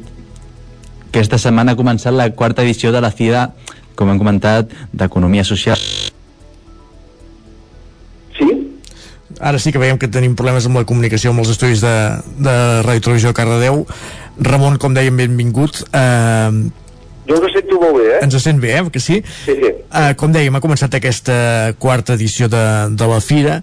aquesta 1.14 1.40
setmana 1.40 1.74
ha 1.74 1.80
començat 1.80 2.12
la 2.12 2.28
quarta 2.36 2.66
edició 2.68 2.92
de 2.92 3.00
la 3.00 3.14
Fira, 3.16 3.52
com 3.96 4.12
hem 4.12 4.20
comentat, 4.22 4.72
d'Economia 4.94 5.46
Social. 5.48 5.80
Sí? 8.38 8.50
Ara 9.40 9.60
sí 9.60 9.74
que 9.74 9.82
veiem 9.82 10.00
que 10.00 10.10
tenim 10.12 10.38
problemes 10.40 10.68
amb 10.70 10.80
la 10.82 10.86
comunicació 10.90 11.34
amb 11.34 11.44
els 11.44 11.54
estudis 11.54 11.84
de, 11.84 11.96
de 12.44 12.56
Ràdio 12.86 13.08
Televisió 13.10 13.34
de 13.34 13.38
Cardedeu. 13.38 13.84
Ramon, 14.42 14.80
com 14.82 14.96
dèiem, 14.96 15.18
benvingut. 15.18 15.84
Uh, 15.94 16.70
jo 17.30 17.40
us 17.40 17.56
sento 17.56 17.80
molt 17.80 17.98
bé, 18.02 18.10
eh? 18.18 18.20
Ens 18.26 18.36
sent 18.44 18.60
bé, 18.60 18.76
eh? 18.80 18.84
Que 18.92 19.00
sí? 19.00 19.22
Sí, 19.46 19.56
sí. 19.56 19.74
Uh, 19.88 20.12
com 20.20 20.34
dèiem, 20.34 20.56
ha 20.56 20.64
començat 20.64 20.96
aquesta 20.98 21.74
quarta 21.80 22.18
edició 22.18 22.50
de, 22.52 22.64
de 22.98 23.10
la 23.10 23.20
Fira 23.24 23.62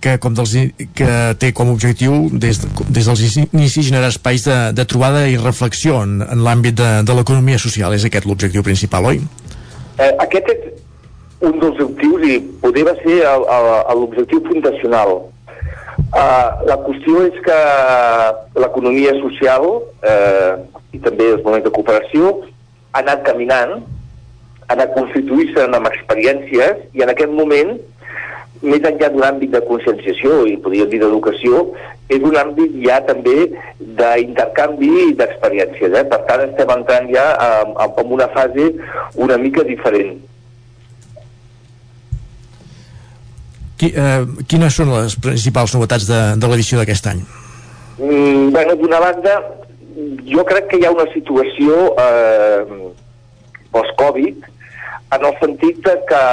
que, 0.00 0.16
com 0.22 0.34
dels, 0.34 0.54
que 0.96 1.10
té 1.42 1.50
com 1.56 1.70
a 1.70 1.74
objectiu 1.74 2.28
des, 2.32 2.60
des 2.88 3.08
dels 3.10 3.36
inicis 3.42 3.88
generar 3.88 4.12
espais 4.12 4.46
de, 4.46 4.58
de 4.74 4.86
trobada 4.88 5.24
i 5.30 5.36
reflexió 5.40 6.02
en, 6.06 6.20
en 6.22 6.44
l'àmbit 6.46 6.78
de, 6.78 6.90
de 7.06 7.18
l'economia 7.18 7.58
social. 7.62 7.94
És 7.94 8.06
aquest 8.06 8.28
l'objectiu 8.28 8.64
principal, 8.66 9.10
oi? 9.10 9.22
Eh, 9.98 10.12
aquest 10.22 10.52
és 10.52 10.68
un 11.42 11.58
dels 11.58 11.80
objectius 11.82 12.24
i 12.26 12.38
poder 12.62 12.84
va 12.86 12.94
ser 13.02 13.18
l'objectiu 13.98 14.44
fundacional. 14.46 15.18
Uh, 16.08 16.64
la 16.64 16.76
qüestió 16.86 17.24
és 17.26 17.36
que 17.44 17.56
l'economia 18.62 19.10
social 19.18 19.64
eh, 20.08 20.54
i 20.94 21.00
també 21.04 21.26
els 21.34 21.42
moments 21.44 21.66
de 21.66 21.72
cooperació 21.74 22.30
ha 22.94 23.02
anat 23.02 23.26
caminant, 23.26 23.74
ha 24.68 24.76
anat 24.76 24.94
constituint-se 24.94 25.66
amb 25.66 25.90
experiències 25.90 26.86
i 26.96 27.04
en 27.04 27.12
aquest 27.12 27.34
moment 27.34 27.74
més 28.62 28.82
enllà 28.82 29.10
d'un 29.12 29.24
àmbit 29.26 29.52
de 29.54 29.60
conscienciació 29.66 30.40
i 30.50 30.56
podríem 30.62 30.90
dir 30.90 31.00
d'educació, 31.02 31.66
és 32.08 32.24
un 32.24 32.38
àmbit 32.40 32.78
ja 32.84 32.98
també 33.06 33.36
d'intercanvi 33.78 34.88
i 35.08 35.12
d'experiències. 35.18 35.92
Eh? 35.92 36.04
Per 36.10 36.20
tant, 36.30 36.46
estem 36.48 36.72
entrant 36.74 37.10
ja 37.12 37.26
en 37.84 38.16
una 38.18 38.28
fase 38.34 38.72
una 39.16 39.38
mica 39.38 39.64
diferent. 39.66 40.16
Qui, 43.78 43.92
eh, 43.94 44.24
quines 44.50 44.74
són 44.74 44.90
les 44.90 45.14
principals 45.22 45.76
novetats 45.76 46.08
de, 46.08 46.20
de 46.40 46.50
l'edició 46.50 46.80
d'aquest 46.80 47.12
any? 47.12 47.20
Mm, 47.98 48.50
bueno, 48.54 48.74
d'una 48.80 48.98
banda, 49.04 49.36
jo 50.26 50.42
crec 50.48 50.66
que 50.70 50.80
hi 50.80 50.86
ha 50.86 50.94
una 50.94 51.06
situació 51.12 51.92
eh, 52.02 52.64
post-Covid 53.74 54.48
en 55.14 55.24
el 55.30 55.38
sentit 55.38 55.78
de 55.86 55.94
que 56.08 56.24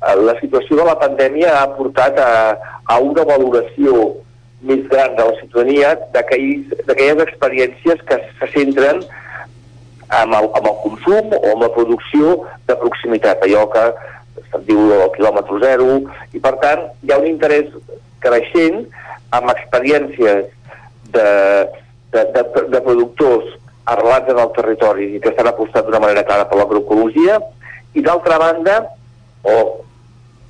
la 0.00 0.34
situació 0.40 0.78
de 0.78 0.84
la 0.88 0.96
pandèmia 1.00 1.52
ha 1.60 1.66
portat 1.76 2.18
a, 2.18 2.56
a 2.88 2.98
una 3.04 3.24
valoració 3.28 4.16
més 4.64 4.84
gran 4.88 5.16
de 5.16 5.24
la 5.24 5.36
ciutadania 5.40 5.94
d'aquelles 6.14 7.24
experiències 7.26 8.00
que 8.08 8.20
se 8.38 8.48
centren 8.54 9.02
amb 10.10 10.34
el, 10.34 10.48
amb 10.58 10.66
el 10.66 10.78
consum 10.84 11.34
o 11.36 11.42
amb 11.52 11.64
la 11.64 11.70
producció 11.74 12.38
de 12.68 12.76
proximitat, 12.80 13.44
allò 13.44 13.66
que 13.72 13.84
se'n 14.50 14.64
diu 14.66 14.80
el 14.96 15.12
quilòmetre 15.14 15.60
zero, 15.62 16.00
i 16.34 16.40
per 16.42 16.56
tant 16.64 16.88
hi 17.04 17.12
ha 17.12 17.20
un 17.20 17.28
interès 17.28 17.70
creixent 18.24 18.82
amb 19.36 19.52
experiències 19.52 20.48
de, 21.14 21.28
de, 22.12 22.24
de, 22.34 22.44
de 22.72 22.80
productors 22.88 23.52
arrelats 23.90 24.32
en 24.32 24.40
el 24.42 24.50
territori 24.56 25.12
i 25.14 25.20
que 25.22 25.30
estan 25.32 25.48
apostant 25.50 25.86
d'una 25.86 26.02
manera 26.02 26.24
clara 26.26 26.48
per 26.48 26.58
l'agroecologia, 26.58 27.38
i 27.94 28.02
d'altra 28.06 28.38
banda, 28.42 28.80
o 29.46 29.54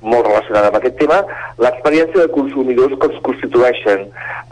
molt 0.01 0.27
relacionada 0.27 0.71
amb 0.71 0.79
aquest 0.79 0.97
tema, 0.99 1.21
l'experiència 1.61 2.25
de 2.25 2.33
consumidors 2.33 2.97
que 2.99 3.09
es 3.13 3.21
constitueixen 3.27 4.07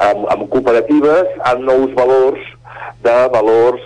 amb, 0.05 0.25
amb 0.29 0.47
cooperatives, 0.53 1.35
amb 1.51 1.65
nous 1.67 1.93
valors, 1.97 2.41
de 3.03 3.15
valors 3.33 3.83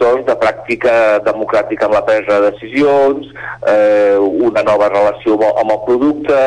doncs, 0.00 0.24
de 0.26 0.36
pràctica 0.40 0.94
democràtica 1.26 1.86
amb 1.86 1.96
la 1.98 2.04
presa 2.06 2.38
de 2.40 2.50
decisions, 2.52 3.28
eh, 3.68 4.16
una 4.18 4.62
nova 4.64 4.88
relació 4.92 5.36
amb 5.50 5.74
el 5.74 5.80
producte, 5.86 6.38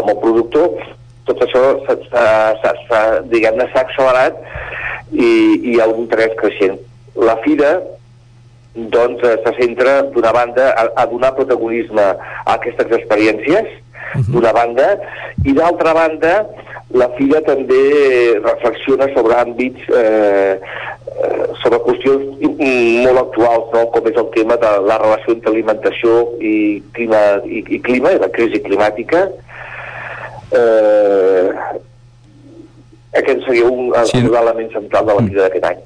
amb 0.00 0.12
el 0.12 0.18
productor, 0.24 0.82
tot 1.28 1.44
això 1.44 1.62
s'ha 1.86 3.82
accelerat 3.82 4.40
i, 5.12 5.28
i 5.28 5.74
hi 5.74 5.78
ha 5.80 5.88
un 5.88 6.04
interès 6.04 6.36
creixent. 6.40 6.78
La 7.16 7.36
fira 7.44 7.78
doncs 8.78 9.24
se 9.24 9.52
centra 9.58 10.02
d'una 10.14 10.32
banda 10.32 10.70
a, 10.70 10.86
a 11.02 11.06
donar 11.10 11.34
protagonisme 11.36 12.04
a 12.04 12.54
aquestes 12.54 12.92
experiències 13.00 13.72
uh 14.14 14.20
-huh. 14.20 14.32
d'una 14.32 14.52
banda, 14.52 14.88
i 15.44 15.52
d'altra 15.52 15.94
banda 15.94 16.46
la 16.96 17.08
Fira 17.18 17.40
també 17.44 18.38
reflexiona 18.40 19.08
sobre 19.14 19.36
àmbits, 19.36 19.88
eh, 19.92 20.56
sobre 21.62 21.80
qüestions 21.84 22.38
molt 23.04 23.20
actuals, 23.24 23.68
no? 23.74 23.82
com 23.92 24.08
és 24.08 24.16
el 24.16 24.30
tema 24.36 24.56
de 24.56 24.70
la 24.86 24.96
relació 25.02 25.34
entre 25.34 25.52
alimentació 25.52 26.14
i 26.40 26.80
clima, 26.96 27.20
i, 27.44 27.64
i 27.76 27.80
clima, 27.84 28.14
i 28.14 28.22
la 28.22 28.30
crisi 28.32 28.62
climàtica. 28.64 29.26
Eh, 30.56 31.52
aquest 33.20 33.44
seria 33.44 33.68
un, 33.68 33.92
sí. 34.08 34.22
un 34.24 34.36
element 34.36 34.72
central 34.72 35.08
de 35.08 35.18
la 35.18 35.28
vida 35.28 35.44
d'aquest 35.44 35.68
any. 35.68 35.84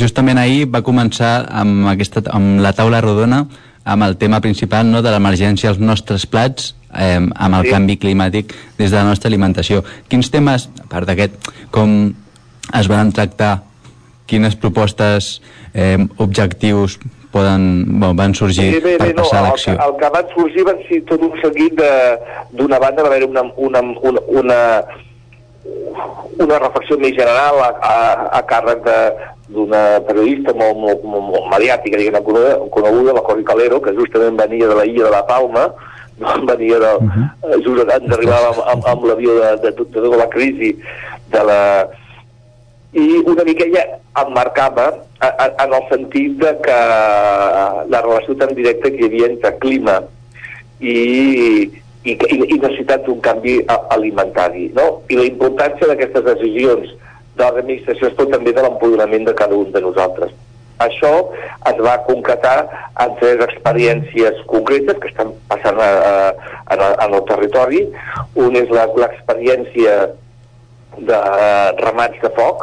Justament 0.00 0.40
ahir 0.40 0.66
va 0.72 0.84
començar 0.84 1.48
amb, 1.60 1.88
aquesta, 1.92 2.22
amb 2.32 2.60
la 2.64 2.72
taula 2.76 3.00
rodona 3.04 3.44
amb 3.88 4.04
el 4.04 4.18
tema 4.20 4.40
principal 4.44 4.90
no, 4.90 5.00
de 5.02 5.12
l'emergència 5.14 5.72
als 5.72 5.80
nostres 5.80 6.26
plats 6.28 6.74
eh, 6.92 7.16
amb 7.18 7.60
el 7.60 7.64
sí. 7.66 7.72
canvi 7.72 7.96
climàtic 8.00 8.52
des 8.78 8.90
de 8.90 8.96
la 8.96 9.06
nostra 9.08 9.30
alimentació. 9.32 9.82
Quins 10.12 10.28
temes, 10.32 10.68
a 10.82 10.88
part 10.92 11.08
d'aquest, 11.08 11.52
com 11.74 11.94
es 12.76 12.90
van 12.90 13.12
tractar, 13.16 13.58
quines 14.28 14.58
propostes, 14.60 15.38
eh, 15.72 15.96
objectius 16.20 16.98
poden, 17.32 17.84
bueno, 17.98 18.14
van 18.16 18.34
sorgir 18.34 18.74
sí, 18.74 18.80
bé, 18.84 18.96
per 19.00 19.10
bé, 19.10 19.14
passar 19.16 19.40
no, 19.40 19.46
a 19.46 19.50
l'acció? 19.50 19.72
El, 19.72 19.82
el 19.86 19.98
que 20.00 20.12
van 20.16 20.30
sorgir 20.34 20.64
van 20.68 20.80
ser 20.88 21.02
tot 21.08 21.24
un 21.24 21.34
seguit 21.42 21.76
de... 21.80 21.92
D'una 22.58 22.80
banda 22.80 23.04
va 23.04 23.12
haver 23.12 23.24
una, 23.28 23.44
una, 23.56 23.82
una, 24.08 24.22
una 24.42 24.58
una 26.38 26.58
reflexió 26.62 26.98
més 27.00 27.16
general 27.16 27.60
a, 27.64 27.68
a, 27.82 27.96
a 28.38 28.42
càrrec 28.46 28.86
d'una 29.48 29.82
periodista 30.06 30.54
molt, 30.54 30.76
molt, 30.78 31.04
molt, 31.04 31.28
molt 31.32 31.46
mediàtica, 31.54 31.98
diguem, 32.00 32.20
coneguda, 32.74 33.16
la 33.16 33.24
Cori 33.26 33.46
Calero, 33.48 33.80
que 33.82 33.96
justament 33.96 34.36
venia 34.38 34.68
de 34.68 34.76
la 34.76 34.86
illa 34.88 35.08
de 35.08 35.14
la 35.14 35.24
Palma, 35.26 35.68
venia 36.50 36.78
de, 36.82 36.92
uh 36.98 37.08
-huh. 37.08 37.62
just 37.64 37.80
abans 37.82 38.08
d'arribar 38.10 38.42
amb, 38.50 38.60
amb, 38.74 38.86
amb 38.86 39.04
l'avió 39.04 39.34
de, 39.40 39.56
de, 39.56 39.70
de, 39.70 39.84
de 39.84 40.00
tota 40.00 40.16
la 40.16 40.28
crisi 40.28 40.76
de 41.30 41.44
la, 41.44 41.88
i 42.92 43.22
una 43.26 43.44
mica 43.44 43.64
ella 43.64 43.84
emmarcava 44.16 44.92
en 45.20 45.72
el 45.74 45.82
sentit 45.90 46.38
de 46.40 46.54
que 46.64 46.78
la 47.92 48.00
relació 48.00 48.36
tan 48.36 48.54
directa 48.54 48.90
que 48.90 49.02
hi 49.02 49.08
havia 49.10 49.28
entre 49.28 49.58
clima 49.58 49.98
i, 50.80 51.70
i, 52.04 52.14
i 52.14 52.58
necessitat 52.58 53.06
d'un 53.06 53.20
canvi 53.20 53.58
alimentari 53.94 54.68
no? 54.76 54.88
i 55.08 55.18
la 55.18 55.28
importància 55.28 55.90
d'aquestes 55.90 56.26
decisions 56.28 56.92
de 57.38 57.46
l'administració 57.46 58.12
però 58.18 58.30
també 58.34 58.54
de 58.54 58.62
l'empoderament 58.64 59.26
de 59.26 59.34
cada 59.38 59.58
un 59.58 59.72
de 59.74 59.82
nosaltres 59.82 60.34
això 60.78 61.10
es 61.66 61.78
va 61.82 61.96
concretar 62.06 62.58
en 63.02 63.14
tres 63.18 63.42
experiències 63.48 64.42
concretes 64.46 64.98
que 65.02 65.10
estan 65.10 65.32
passant 65.50 65.78
a, 65.82 65.88
a, 66.10 66.12
a, 66.74 66.90
en 67.06 67.16
el 67.18 67.24
territori. 67.26 67.80
Un 68.38 68.58
és 68.60 68.70
l'experiència 68.70 69.96
de 70.98 71.18
ramats 71.82 72.22
de 72.22 72.30
foc, 72.36 72.62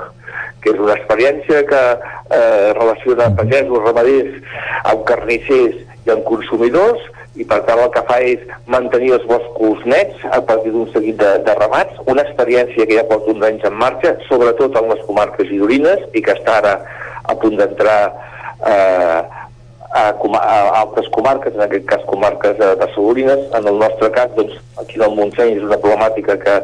que 0.64 0.72
és 0.72 0.80
una 0.80 0.95
experiència 0.95 1.66
que 1.68 1.82
eh, 1.91 2.72
relaciona 2.80 3.28
pagesos, 3.36 3.84
ramaders, 3.84 4.40
amb 4.94 5.03
carnissers 5.12 5.84
i 6.06 6.14
amb 6.14 6.26
consumidors, 6.27 7.02
i 7.36 7.45
per 7.48 7.61
tant 7.68 7.82
el 7.84 7.91
que 7.91 8.03
fa 8.07 8.19
és 8.23 8.44
mantenir 8.72 9.14
els 9.18 9.26
boscos 9.27 9.82
nets 9.90 10.22
a 10.32 10.40
partir 10.48 10.72
d'un 10.72 10.88
seguit 10.94 11.18
de, 11.19 11.32
de 11.45 11.56
ramats, 11.57 11.98
una 12.07 12.23
experiència 12.23 12.86
que 12.88 12.99
ja 12.99 13.07
porta 13.10 13.34
uns 13.34 13.48
anys 13.48 13.65
en 13.68 13.76
marxa, 13.82 14.14
sobretot 14.30 14.77
en 14.80 14.91
les 14.94 15.02
comarques 15.07 15.49
gironines 15.52 16.06
i 16.14 16.23
que 16.26 16.38
està 16.38 16.60
ara 16.61 16.76
a 17.26 17.36
punt 17.41 17.57
d'entrar 17.60 17.99
eh, 18.06 19.19
a, 19.95 20.06
a, 20.11 20.57
altres 20.84 21.10
comarques, 21.15 21.56
en 21.56 21.65
aquest 21.65 21.90
cas 21.90 22.06
comarques 22.07 22.56
de, 22.61 22.72
de 22.80 22.88
Solorines. 22.94 23.48
En 23.57 23.68
el 23.72 23.82
nostre 23.82 24.11
cas, 24.15 24.32
doncs, 24.38 24.56
aquí 24.82 25.02
del 25.02 25.15
Montseny 25.18 25.57
és 25.57 25.65
una 25.65 25.82
problemàtica 25.82 26.38
que 26.41 26.60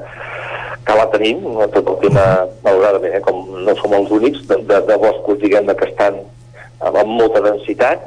que 0.85 0.95
la 0.97 1.07
tenim, 1.13 1.43
tot 1.73 1.87
el 1.87 1.97
tema, 2.01 2.23
malauradament, 2.65 3.13
eh, 3.17 3.21
com 3.25 3.43
no 3.65 3.75
som 3.77 3.93
els 3.97 4.09
únics, 4.13 4.41
de, 4.49 4.57
de, 4.69 4.79
de 4.87 4.97
boscos, 5.01 5.37
diguem 5.41 5.69
que 5.69 5.87
estan 5.87 6.17
amb 6.81 7.05
molta 7.05 7.43
densitat. 7.45 8.01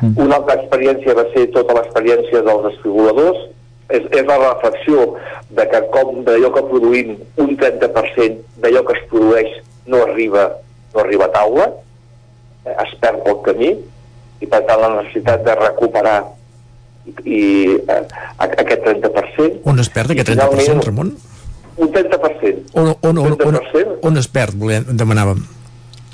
Mm. 0.00 0.16
Una 0.24 0.38
altra 0.40 0.56
experiència 0.60 1.16
va 1.18 1.26
ser 1.34 1.46
tota 1.54 1.76
l'experiència 1.76 2.42
dels 2.46 2.66
desfibuladors, 2.68 3.46
és, 3.90 4.06
és 4.14 4.26
la 4.26 4.38
reflexió 4.40 5.06
de 5.58 5.66
que 5.70 5.80
com 5.94 6.20
d'allò 6.26 6.52
que 6.54 6.66
produïm 6.70 7.14
un 7.42 7.54
30% 7.60 8.60
d'allò 8.62 8.84
que 8.86 8.98
es 8.98 9.06
produeix 9.12 9.54
no 9.90 10.04
arriba, 10.06 10.46
no 10.94 11.02
arriba 11.04 11.26
a 11.26 11.34
taula, 11.34 11.70
eh, 12.64 12.76
es 12.84 12.92
perd 13.02 13.24
pel 13.26 13.40
camí, 13.48 13.72
i 14.40 14.48
per 14.48 14.62
tant 14.68 14.80
la 14.80 14.92
necessitat 15.00 15.42
de 15.44 15.56
recuperar 15.58 16.18
i, 17.04 17.16
i 17.24 17.42
eh, 17.80 18.04
aquest 18.46 18.86
30%. 18.86 19.64
On 19.68 19.82
es 19.82 19.92
perd 19.92 20.14
aquest 20.14 20.32
30%, 20.32 20.86
Ramon? 20.88 21.12
un 21.80 21.92
30%. 21.92 22.70
On, 22.74 22.92
on, 23.02 23.18
on, 23.18 23.36
on, 23.46 23.58
on 24.02 24.20
es 24.20 24.28
perd, 24.28 24.56
volem, 24.60 24.84
demanàvem? 24.90 25.40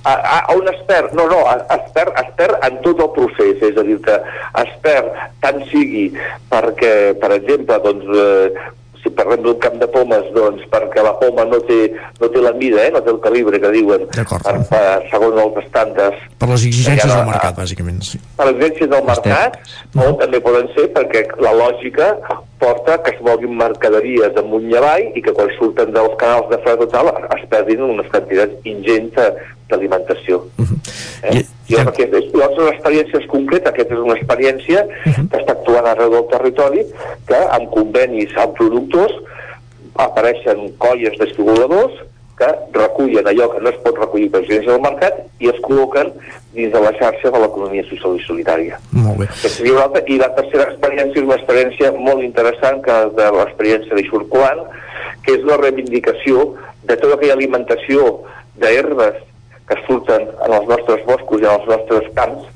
A, 0.07 0.15
a, 0.15 0.55
on 0.55 0.69
es 0.71 0.79
perd? 0.87 1.11
No, 1.19 1.27
no, 1.27 1.43
es 1.51 1.91
perd, 1.97 2.15
es 2.23 2.29
perd 2.39 2.63
en 2.63 2.79
tot 2.85 3.01
el 3.03 3.11
procés, 3.17 3.59
és 3.59 3.75
a 3.75 3.83
dir, 3.83 3.99
que 4.05 4.15
es 4.63 4.73
perd 4.85 5.09
tant 5.43 5.59
sigui 5.73 6.07
perquè, 6.53 6.93
per 7.19 7.33
exemple, 7.35 7.81
doncs, 7.83 8.07
eh, 8.15 8.69
si 9.03 9.11
parlem 9.19 9.43
d'un 9.43 9.59
camp 9.63 9.81
de 9.83 9.89
pomes, 9.91 10.29
doncs 10.35 10.63
perquè 10.71 11.03
la 11.03 11.15
poma 11.19 11.45
no 11.51 11.59
té, 11.67 11.79
no 12.21 12.31
té 12.31 12.43
la 12.43 12.53
mida, 12.55 12.85
eh, 12.85 12.93
no 12.95 13.03
té 13.03 13.11
el 13.13 13.21
calibre 13.25 13.61
que 13.63 13.73
diuen, 13.75 14.07
per, 14.15 14.55
per, 14.71 14.85
segons 15.11 15.43
els 15.43 15.61
estàndards. 15.65 16.23
Per 16.39 16.51
les 16.53 16.67
exigències 16.71 17.11
del 17.13 17.27
mercat, 17.29 17.59
bàsicament, 17.59 18.03
sí. 18.07 18.23
Per 18.39 18.49
les 18.51 18.59
exigències 18.59 18.93
del 18.95 19.07
mercat, 19.11 19.59
o 19.95 20.13
també 20.23 20.43
poden 20.45 20.71
ser 20.75 20.87
perquè 20.95 21.27
la 21.43 21.55
lògica 21.65 22.13
porta 22.63 22.97
que 23.05 23.13
es 23.15 23.19
moguin 23.27 23.59
mercaderies 23.59 24.39
amunt 24.41 24.71
i 24.71 24.79
avall 24.79 25.11
i 25.19 25.23
que 25.23 25.35
quan 25.37 25.51
surten 25.59 25.93
dels 25.95 26.15
canals 26.23 26.49
de 26.53 26.59
fred 26.65 26.81
total 26.87 27.13
es 27.37 27.45
perdin 27.53 27.85
unes 27.85 28.09
quantitats 28.15 28.71
ingents 28.71 29.21
d'alimentació. 29.69 30.45
Uh 30.59 30.65
-huh. 30.65 30.79
eh? 31.23 31.45
I, 31.69 31.75
I, 31.75 31.79
aquest, 31.81 32.13
és, 32.15 32.27
altres 32.43 32.69
experiències 32.75 33.27
concretes, 33.27 33.73
aquesta 33.73 33.95
és 33.95 34.01
una 34.01 34.15
experiència 34.15 34.87
uh 34.87 35.13
-huh. 35.13 35.29
que 35.31 35.39
està 35.39 35.53
actuant 35.53 35.87
arreu 35.87 36.11
del 36.11 36.29
territori, 36.31 36.87
que 37.27 37.41
amb 37.51 37.71
convenis 37.71 38.37
amb 38.37 38.55
productors 38.55 39.15
apareixen 39.95 40.59
colles 40.79 41.19
d'estimuladors 41.19 41.93
que 42.37 42.49
recullen 42.73 43.27
allò 43.27 43.49
que 43.53 43.61
no 43.65 43.71
es 43.71 43.79
pot 43.85 43.97
recollir 43.97 44.31
per 44.31 44.43
agents 44.43 44.67
del 44.67 44.81
mercat 44.85 45.23
i 45.41 45.49
es 45.49 45.61
col·loquen 45.65 46.11
dins 46.53 46.73
de 46.73 46.81
la 46.81 46.93
xarxa 46.99 47.31
de 47.33 47.39
l'economia 47.41 47.85
social 47.89 48.17
i 48.17 48.25
solidària. 48.27 48.79
Molt 48.93 49.23
bé. 49.23 49.29
I 49.65 50.19
la 50.21 50.29
tercera 50.37 50.69
experiència 50.69 51.23
és 51.23 51.25
una 51.25 51.39
experiència 51.41 51.93
molt 51.97 52.23
interessant 52.23 52.83
que 52.85 52.99
és 53.07 53.15
de 53.17 53.31
l'experiència 53.39 53.97
de 53.97 54.05
Xurcolant, 54.11 54.61
que 55.25 55.39
és 55.39 55.49
la 55.49 55.57
reivindicació 55.63 56.53
de 56.85 56.97
tota 56.97 57.17
aquella 57.17 57.39
alimentació 57.41 58.05
d'herbes 58.61 59.17
que 59.69 59.79
surten 59.87 60.29
en 60.47 60.53
els 60.53 60.69
nostres 60.71 61.03
boscos 61.07 61.43
i 61.43 61.49
en 61.49 61.57
els 61.59 61.67
nostres 61.71 62.07
camps 62.19 62.47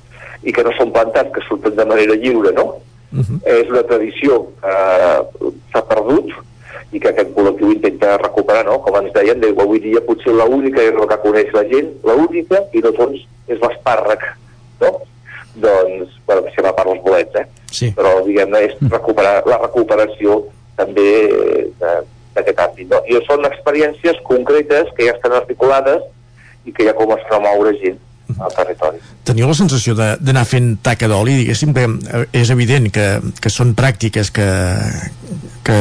i 0.47 0.55
que 0.57 0.65
no 0.65 0.73
són 0.77 0.93
plantats, 0.95 1.33
que 1.35 1.43
surten 1.49 1.75
de 1.77 1.87
manera 1.89 2.17
lliure, 2.17 2.53
no? 2.57 2.81
Uh 3.11 3.21
-huh. 3.21 3.39
És 3.45 3.69
una 3.69 3.83
tradició 3.83 4.47
que 4.63 4.75
uh, 5.47 5.53
s'ha 5.73 5.83
perdut 5.83 6.31
i 6.93 7.01
que 7.01 7.09
aquest 7.09 7.35
col·lectiu 7.35 7.73
intenta 7.73 8.17
recuperar, 8.19 8.65
no? 8.67 8.79
Com 8.83 8.97
ens 8.97 9.13
deien, 9.13 9.41
de, 9.41 9.49
avui 9.49 9.81
dia 9.81 10.01
potser 10.01 10.33
l'única 10.33 10.83
herba 10.83 11.07
que 11.07 11.23
coneix 11.23 11.53
la 11.53 11.65
gent, 11.65 11.91
l'única, 12.05 12.63
i 12.73 12.79
no 12.79 12.93
tots, 12.93 13.27
és 13.49 13.59
l'espàrrec, 13.61 14.23
no? 14.81 14.91
Doncs, 15.55 16.09
bueno, 16.27 16.43
si 16.55 16.63
va 16.63 16.73
per 16.73 16.87
els 16.87 17.03
bolets, 17.03 17.35
eh? 17.35 17.47
Sí. 17.71 17.93
Però, 17.97 18.25
diguem-ne, 18.27 18.59
és 18.67 18.75
recuperar, 18.91 19.43
la 19.47 19.59
recuperació 19.59 20.45
també 20.77 21.11
d'aquest 21.79 22.59
àmbit, 22.59 22.89
no? 22.91 23.03
I 23.07 23.21
són 23.27 23.45
experiències 23.45 24.23
concretes 24.23 24.91
que 24.97 25.07
ja 25.07 25.13
estan 25.13 25.33
articulades 25.33 26.03
i 26.67 26.73
que 26.73 26.87
ja 26.87 26.97
comença 26.97 27.37
a 27.37 27.43
moure 27.43 27.75
gent 27.81 27.99
al 28.39 28.53
territori. 28.55 29.01
Teniu 29.27 29.49
la 29.51 29.57
sensació 29.57 29.95
d'anar 29.99 30.45
fent 30.49 30.75
taca 30.85 31.09
d'oli, 31.11 31.37
diguéssim, 31.43 31.73
que 31.77 31.87
eh, 31.87 32.27
és 32.41 32.53
evident 32.55 32.89
que, 32.95 33.07
que 33.43 33.53
són 33.53 33.73
pràctiques 33.79 34.31
que, 34.35 34.47
que, 35.67 35.79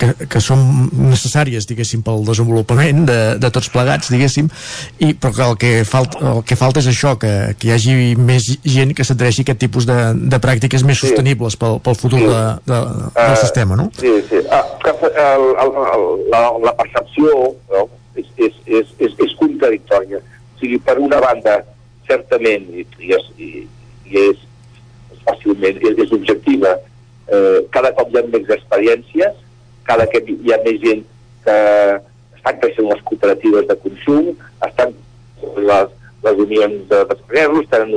que, 0.00 0.10
que 0.32 0.42
són 0.42 0.64
necessàries, 1.10 1.68
diguéssim, 1.68 2.02
pel 2.06 2.24
desenvolupament 2.26 3.04
de, 3.08 3.18
de 3.42 3.52
tots 3.54 3.70
plegats, 3.72 4.10
diguéssim, 4.12 4.50
i, 4.98 5.12
però 5.12 5.34
que 5.36 5.46
el 5.46 5.56
que, 5.60 5.72
falta, 5.88 6.22
el 6.32 6.42
que 6.46 6.58
falta 6.58 6.82
és 6.82 6.90
això, 6.92 7.16
que, 7.20 7.34
que 7.60 7.70
hi 7.70 7.74
hagi 7.76 7.96
més 8.18 8.50
gent 8.64 8.94
que 8.96 9.06
s'adreci 9.06 9.44
a 9.44 9.48
aquest 9.48 9.62
tipus 9.66 9.88
de, 9.90 10.00
de 10.32 10.42
pràctiques 10.42 10.86
més 10.86 11.00
sí. 11.00 11.08
sostenibles 11.08 11.58
pel, 11.60 11.80
pel 11.84 11.98
futur 12.00 12.24
sí. 12.24 12.32
de, 12.32 12.42
de, 12.72 12.82
del 13.20 13.36
uh, 13.36 13.40
sistema, 13.44 13.78
no? 13.80 13.90
Sí, 14.00 14.16
sí. 14.30 14.42
Ah, 14.50 14.64
que, 14.82 14.96
el, 15.10 15.48
el, 15.64 15.80
el, 15.94 16.06
la, 16.32 16.44
la 16.64 16.76
percepció 16.76 17.30
no? 17.70 17.88
És, 18.20 18.30
és, 18.36 18.60
és, 18.66 18.94
és, 19.06 19.16
és 19.26 19.36
contradictòria. 19.40 20.20
O 20.20 20.60
sigui, 20.60 20.78
per 20.84 20.98
una 21.02 21.20
banda, 21.22 21.60
certament, 22.08 22.68
i, 22.74 22.86
i, 23.00 23.12
és, 23.16 23.28
i, 23.38 23.50
i 24.10 24.24
és, 24.28 24.46
fàcilment, 25.26 25.80
és, 25.84 25.98
és 26.06 26.14
objectiva, 26.16 26.74
eh, 27.30 27.58
cada 27.74 27.92
cop 27.96 28.12
hi 28.12 28.20
ha 28.20 28.26
més 28.28 28.52
experiències, 28.56 29.40
cada 29.88 30.06
cop 30.12 30.30
hi 30.30 30.54
ha 30.54 30.60
més 30.64 30.80
gent 30.84 31.04
que 31.44 31.56
estan 32.38 32.60
creixent 32.62 32.88
les 32.90 33.02
cooperatives 33.08 33.68
de 33.68 33.76
consum, 33.84 34.30
estan 34.66 34.94
les, 35.56 35.92
les 36.24 36.42
unions 36.46 36.88
de 36.90 37.02
pescadors, 37.10 37.66
estan, 37.66 37.94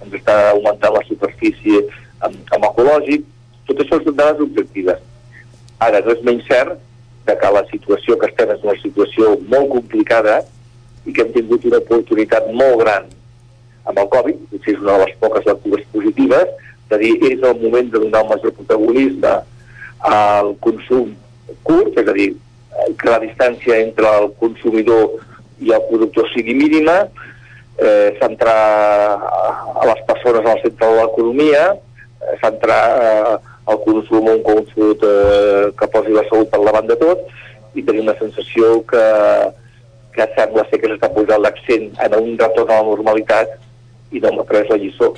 ens 0.00 0.16
està 0.20 0.36
augmentant 0.52 0.96
la 0.96 1.04
superfície 1.08 1.84
amb, 2.26 2.36
amb 2.56 2.68
ecològic, 2.70 3.26
tot 3.68 3.82
això 3.82 4.00
són 4.02 4.16
dades 4.18 4.44
objectives. 4.46 5.00
Ara, 5.80 6.02
no 6.04 6.12
és 6.12 6.24
menys 6.26 6.46
cert 6.48 6.76
de 7.26 7.36
que 7.38 7.52
la 7.52 7.62
situació 7.70 8.16
que 8.18 8.30
estem 8.30 8.52
és 8.54 8.66
una 8.66 8.76
situació 8.80 9.36
molt 9.52 9.70
complicada 9.74 10.40
i 11.06 11.12
que 11.12 11.24
hem 11.24 11.32
tingut 11.36 11.64
una 11.68 11.80
oportunitat 11.82 12.48
molt 12.52 12.80
gran 12.82 13.08
amb 13.88 13.98
el 14.02 14.10
Covid, 14.12 14.42
potser 14.50 14.74
és 14.74 14.82
una 14.82 14.98
de 14.98 15.06
les 15.06 15.16
poques 15.22 15.46
lectures 15.48 15.86
positives, 15.94 16.52
de 16.90 16.98
dir 17.00 17.14
és 17.30 17.42
el 17.46 17.58
moment 17.62 17.90
de 17.90 18.02
donar 18.02 18.24
un 18.24 18.32
major 18.34 18.54
protagonisme 18.56 19.34
al 20.10 20.54
consum 20.64 21.14
curt, 21.66 21.98
és 22.00 22.08
a 22.08 22.14
dir, 22.16 22.30
que 22.98 23.10
la 23.10 23.20
distància 23.22 23.80
entre 23.84 24.08
el 24.20 24.30
consumidor 24.40 25.18
i 25.60 25.72
el 25.76 25.84
productor 25.88 26.28
sigui 26.32 26.54
mínima, 26.56 27.02
eh, 27.80 28.16
centrar 28.20 28.56
a 29.20 29.86
les 29.86 30.02
persones 30.08 30.46
al 30.46 30.60
centre 30.62 30.86
de 30.86 30.96
l'economia, 31.00 31.64
eh, 31.74 32.36
centrar 32.42 32.82
eh, 33.04 33.36
el 33.68 33.80
consum 33.84 34.28
un 34.32 34.42
consum 34.46 34.94
eh, 35.06 35.70
que 35.76 35.88
posi 35.92 36.14
la 36.14 36.24
salut 36.28 36.50
per 36.52 36.62
davant 36.64 36.88
de 36.88 36.96
tot 37.00 37.26
i 37.74 37.84
tenir 37.86 38.02
una 38.02 38.16
sensació 38.18 38.80
que, 38.90 39.04
que 40.16 40.26
sembla 40.36 40.66
ser 40.70 40.80
que 40.82 40.90
s'està 40.90 41.10
posant 41.14 41.42
l'accent 41.44 41.90
en 42.06 42.16
un 42.18 42.32
retorn 42.40 42.72
a 42.72 42.80
la 42.80 42.88
normalitat 42.88 43.58
i 44.10 44.22
no 44.22 44.32
m'ha 44.34 44.46
pres 44.48 44.70
la 44.72 44.80
lliçó 44.80 45.12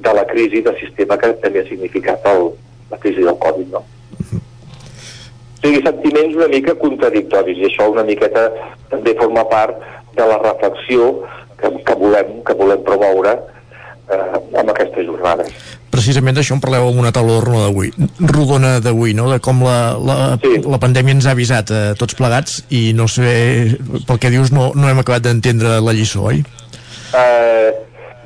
de 0.00 0.14
la 0.16 0.24
crisi 0.26 0.62
del 0.66 0.78
sistema 0.80 1.18
que 1.20 1.32
també 1.42 1.60
ha 1.62 1.68
significat 1.68 2.24
el, 2.32 2.50
la 2.90 2.98
crisi 2.98 3.22
del 3.22 3.38
Covid, 3.38 3.74
no? 3.76 3.84
O 5.60 5.62
sigui, 5.62 5.82
sentiments 5.84 6.36
una 6.38 6.48
mica 6.48 6.74
contradictoris 6.80 7.58
i 7.60 7.66
això 7.68 7.90
una 7.92 8.06
miqueta 8.08 8.46
també 8.88 9.12
forma 9.18 9.44
part 9.50 9.76
de 10.16 10.26
la 10.26 10.38
reflexió 10.40 11.10
que, 11.60 11.70
que, 11.84 11.96
volem, 12.00 12.38
que 12.48 12.56
volem 12.56 12.80
promoure 12.86 13.34
eh, 13.36 14.38
amb 14.62 14.72
aquestes 14.72 15.06
jornades. 15.06 15.69
Precisament 16.10 16.34
d'això 16.34 16.56
en 16.56 16.60
parleu 16.64 16.88
amb 16.90 16.98
una 16.98 17.12
taula 17.14 17.36
rodona 17.38 17.68
d'avui, 17.68 17.92
rodona 18.32 18.70
d'avui, 18.82 19.12
no? 19.14 19.28
de 19.30 19.36
com 19.38 19.60
la, 19.62 19.94
la, 19.94 20.16
sí. 20.42 20.56
la 20.66 20.80
pandèmia 20.82 21.14
ens 21.14 21.28
ha 21.28 21.36
avisat 21.36 21.70
a 21.70 21.82
tots 22.00 22.18
plegats 22.18 22.64
i 22.74 22.80
no 22.98 23.06
sé, 23.06 23.28
pel 24.08 24.18
que 24.18 24.32
dius 24.34 24.50
no, 24.50 24.72
no 24.74 24.90
hem 24.90 24.98
acabat 24.98 25.22
d'entendre 25.28 25.76
la 25.78 25.94
lliçó, 25.94 26.24
oi? 26.32 26.42
Eh, 27.14 27.70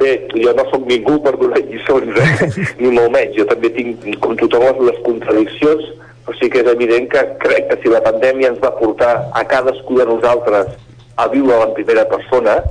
bé, 0.00 0.16
jo 0.32 0.56
no 0.56 0.64
sóc 0.70 0.88
ningú 0.88 1.18
per 1.28 1.34
donar 1.36 1.60
lliçons, 1.60 2.16
eh? 2.24 2.50
ni 2.80 2.88
molt 2.88 3.12
menys. 3.12 3.36
Jo 3.36 3.44
també 3.52 3.68
tinc, 3.76 4.08
com 4.24 4.32
tothom, 4.40 4.64
les, 4.64 4.82
les 4.88 5.04
contradiccions 5.04 5.84
o 6.24 6.32
sigui 6.40 6.54
que 6.56 6.64
és 6.64 6.72
evident 6.72 7.12
que 7.12 7.28
crec 7.44 7.68
que 7.68 7.82
si 7.84 7.92
la 7.92 8.00
pandèmia 8.08 8.54
ens 8.54 8.64
va 8.64 8.72
portar 8.80 9.12
a 9.36 9.44
cadascú 9.44 10.00
de 10.00 10.08
nosaltres 10.08 10.72
a 11.20 11.28
viure 11.28 11.66
en 11.68 11.76
primera 11.76 12.08
persona, 12.08 12.62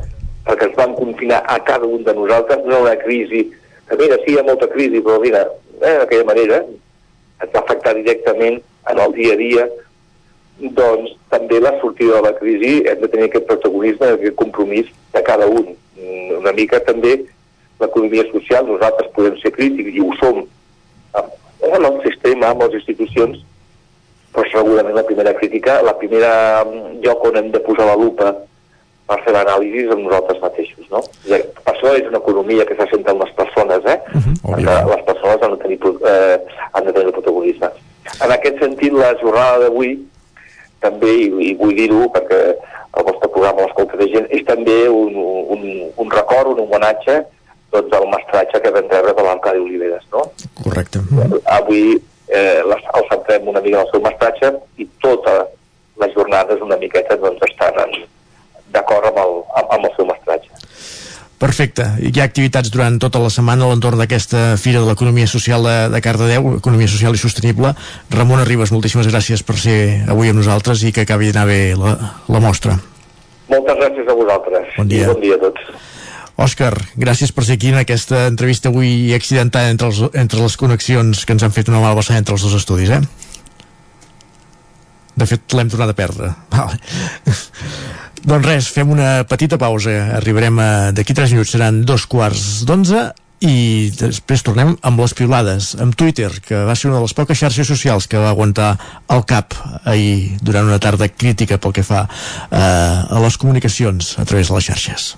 perquè 0.47 0.71
ens 0.71 0.79
van 0.81 0.97
confinar 0.97 1.45
a 1.45 1.61
cada 1.69 1.85
un 1.85 2.01
de 2.01 2.17
nosaltres, 2.17 2.65
no 2.65 2.81
una 2.89 2.97
crisi, 3.05 3.51
que 3.97 4.03
mira, 4.03 4.17
sí, 4.25 4.33
hi 4.33 4.39
ha 4.39 4.43
molta 4.43 4.67
crisi, 4.67 5.01
però 5.01 5.19
mira, 5.21 5.43
eh, 5.81 5.97
d'aquella 6.01 6.27
manera 6.29 6.59
ens 6.63 7.51
va 7.53 7.61
afectar 7.61 7.95
directament 7.97 8.59
en 8.89 8.99
el 8.99 9.13
dia 9.13 9.33
a 9.33 9.39
dia, 9.39 9.67
doncs 10.77 11.15
també 11.29 11.59
la 11.59 11.73
sortida 11.81 12.17
de 12.17 12.27
la 12.27 12.33
crisi 12.37 12.73
hem 12.87 12.99
de 13.01 13.09
tenir 13.09 13.29
aquest 13.29 13.47
protagonisme, 13.49 14.11
aquest 14.13 14.35
compromís 14.39 14.89
de 15.13 15.23
cada 15.23 15.47
un. 15.47 15.73
Una 16.39 16.53
mica 16.53 16.79
també 16.85 17.15
l'economia 17.79 18.25
social, 18.31 18.67
nosaltres 18.67 19.11
podem 19.15 19.37
ser 19.41 19.53
crítics 19.55 19.95
i 19.95 20.03
ho 20.03 20.11
som 20.19 20.43
amb 21.13 21.87
el 21.89 21.99
sistema, 22.03 22.51
amb 22.51 22.63
les 22.65 22.79
institucions, 22.81 23.39
però 24.33 24.45
segurament 24.49 24.95
la 24.97 25.05
primera 25.07 25.33
crítica, 25.37 25.81
la 25.85 25.95
primera 25.97 26.63
mm, 26.65 26.99
lloc 27.05 27.23
on 27.29 27.37
hem 27.39 27.51
de 27.53 27.61
posar 27.63 27.87
la 27.87 27.97
lupa 27.99 28.33
per 29.09 29.19
fer 29.25 29.33
l'anàlisi 29.35 29.85
amb 29.91 30.05
nosaltres 30.05 30.39
mateixos, 30.43 30.85
no? 30.91 31.01
Per 31.27 31.73
això 31.73 31.93
és 31.97 32.07
una 32.07 32.21
economia 32.21 32.65
que 32.67 32.77
s'assenta 32.79 33.11
en 33.11 33.19
les 33.23 33.33
persones, 33.39 33.85
eh? 33.85 33.99
Uh 34.13 34.21
-huh, 34.21 34.35
Perquè 34.55 34.75
les 34.95 35.03
persones 35.09 35.41
han 35.41 35.51
de 35.51 35.61
tenir, 35.63 35.79
eh, 36.11 36.37
han 36.71 36.85
de 36.85 36.93
tenir 36.93 37.07
el 37.07 37.17
protagonisme. 37.19 37.69
En 38.23 38.31
aquest 38.31 38.59
sentit, 38.59 38.93
la 38.93 39.15
jornada 39.21 39.59
d'avui, 39.59 39.99
també, 40.79 41.11
i, 41.25 41.27
i 41.49 41.53
vull 41.55 41.75
dir-ho 41.75 42.09
perquè 42.15 42.41
el 42.97 43.03
vostre 43.03 43.29
programa 43.29 43.65
l'escolta 43.65 43.97
de 43.97 44.07
gent, 44.13 44.27
és 44.29 44.43
també 44.45 44.87
un, 44.89 45.15
un, 45.55 45.91
un 45.97 46.11
record, 46.11 46.47
un 46.53 46.59
homenatge 46.59 47.25
doncs, 47.73 47.95
el 47.97 48.07
mestratge 48.07 48.61
que 48.61 48.71
vam 48.71 48.89
rebre 48.89 49.13
de 49.17 49.23
l'Arcadi 49.25 49.59
Oliveres, 49.59 50.03
no? 50.13 50.21
Correcte. 50.63 51.01
Avui 51.45 51.97
eh, 52.27 52.61
les, 52.69 52.83
el 52.99 53.07
centrem 53.09 53.47
una 53.47 53.61
mica 53.61 53.79
en 53.79 53.85
el 53.85 53.91
seu 53.91 54.03
mestratge 54.05 54.53
i 54.77 54.87
tota 55.01 55.47
les 56.01 56.13
jornades 56.13 56.61
una 56.61 56.77
miqueta 56.77 57.17
doncs, 57.21 57.41
estan 57.49 57.79
d'acord 58.73 59.09
amb, 59.09 59.19
el, 59.23 59.39
amb, 59.59 59.73
amb 59.77 59.87
el 59.89 59.95
seu 59.95 60.07
mestratge. 60.09 60.51
Perfecte. 61.43 61.85
Hi 61.99 62.13
ha 62.21 62.25
activitats 62.29 62.71
durant 62.71 62.95
tota 63.03 63.19
la 63.19 63.29
setmana 63.33 63.65
a 63.65 63.73
l'entorn 63.73 63.99
d'aquesta 63.99 64.53
Fira 64.61 64.79
de 64.79 64.87
l'Economia 64.87 65.27
Social 65.27 65.65
de, 65.67 65.75
de 65.91 65.99
Cardedeu, 66.03 66.53
Economia 66.61 66.87
Social 66.87 67.17
i 67.17 67.19
Sostenible. 67.19 67.73
Ramon 68.13 68.39
Arribas, 68.39 68.71
moltíssimes 68.71 69.09
gràcies 69.11 69.43
per 69.43 69.57
ser 69.59 69.77
avui 70.07 70.31
amb 70.31 70.39
nosaltres 70.39 70.85
i 70.87 70.93
que 70.95 71.03
acabi 71.03 71.33
d'anar 71.33 71.49
bé 71.49 71.59
la, 71.79 71.97
la 72.31 72.43
mostra. 72.43 72.77
Moltes 73.51 73.81
gràcies 73.81 74.07
a 74.07 74.15
vosaltres. 74.21 74.69
Bon 74.77 74.87
dia. 74.87 75.03
I 75.03 75.11
bon 75.11 75.19
dia 75.25 75.35
a 75.35 75.43
tots. 75.43 75.91
Òscar, 76.43 76.71
gràcies 76.97 77.35
per 77.35 77.43
ser 77.45 77.59
aquí 77.59 77.69
en 77.69 77.81
aquesta 77.81 78.23
entrevista 78.29 78.71
avui 78.71 79.11
accidentada 79.13 79.69
entre, 79.69 79.91
els, 79.91 79.99
entre 80.17 80.39
les 80.41 80.55
connexions 80.57 81.27
que 81.27 81.35
ens 81.35 81.43
han 81.45 81.53
fet 81.53 81.69
una 81.69 81.83
mala 81.83 81.99
vessant 81.99 82.17
entre 82.17 82.33
els 82.37 82.47
dos 82.47 82.55
estudis, 82.57 82.89
eh? 82.89 83.03
De 85.13 85.27
fet, 85.29 85.43
l'hem 85.53 85.69
tornat 85.69 85.91
a 85.93 85.97
perdre. 85.97 86.31
Vale. 86.55 86.79
Doncs 88.23 88.47
res, 88.47 88.69
fem 88.71 88.91
una 88.93 89.23
petita 89.29 89.57
pausa. 89.59 89.91
Arribarem 90.19 90.59
a... 90.59 90.69
D'aquí 90.95 91.13
3 91.15 91.35
minuts 91.35 91.51
seran 91.55 91.83
dos 91.87 92.07
quarts 92.09 92.63
d'onze 92.67 93.11
i 93.43 93.91
després 93.91 94.39
tornem 94.45 94.77
amb 94.87 95.01
les 95.03 95.13
piulades 95.17 95.73
amb 95.83 95.95
Twitter, 95.99 96.29
que 96.45 96.61
va 96.67 96.75
ser 96.79 96.87
una 96.89 96.97
de 97.01 97.03
les 97.03 97.15
poques 97.17 97.39
xarxes 97.39 97.67
socials 97.67 98.07
que 98.07 98.21
va 98.21 98.29
aguantar 98.31 98.77
el 99.11 99.25
cap 99.27 99.53
ahir 99.83 100.37
durant 100.41 100.65
una 100.69 100.79
tarda 100.79 101.09
crítica 101.11 101.57
pel 101.59 101.75
que 101.75 101.83
fa 101.83 102.05
eh, 102.07 102.59
a 102.59 103.19
les 103.25 103.37
comunicacions 103.37 104.15
a 104.19 104.25
través 104.25 104.47
de 104.47 104.55
les 104.55 104.65
xarxes. 104.71 105.15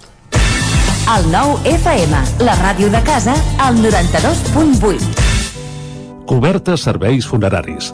El 1.15 1.29
nou 1.29 1.59
FM, 1.69 2.13
la 2.41 2.55
ràdio 2.63 2.89
de 2.89 3.01
casa, 3.05 3.35
al 3.61 3.77
92.8. 3.77 6.25
Cobertes 6.25 6.81
serveis 6.89 7.29
funeraris. 7.29 7.93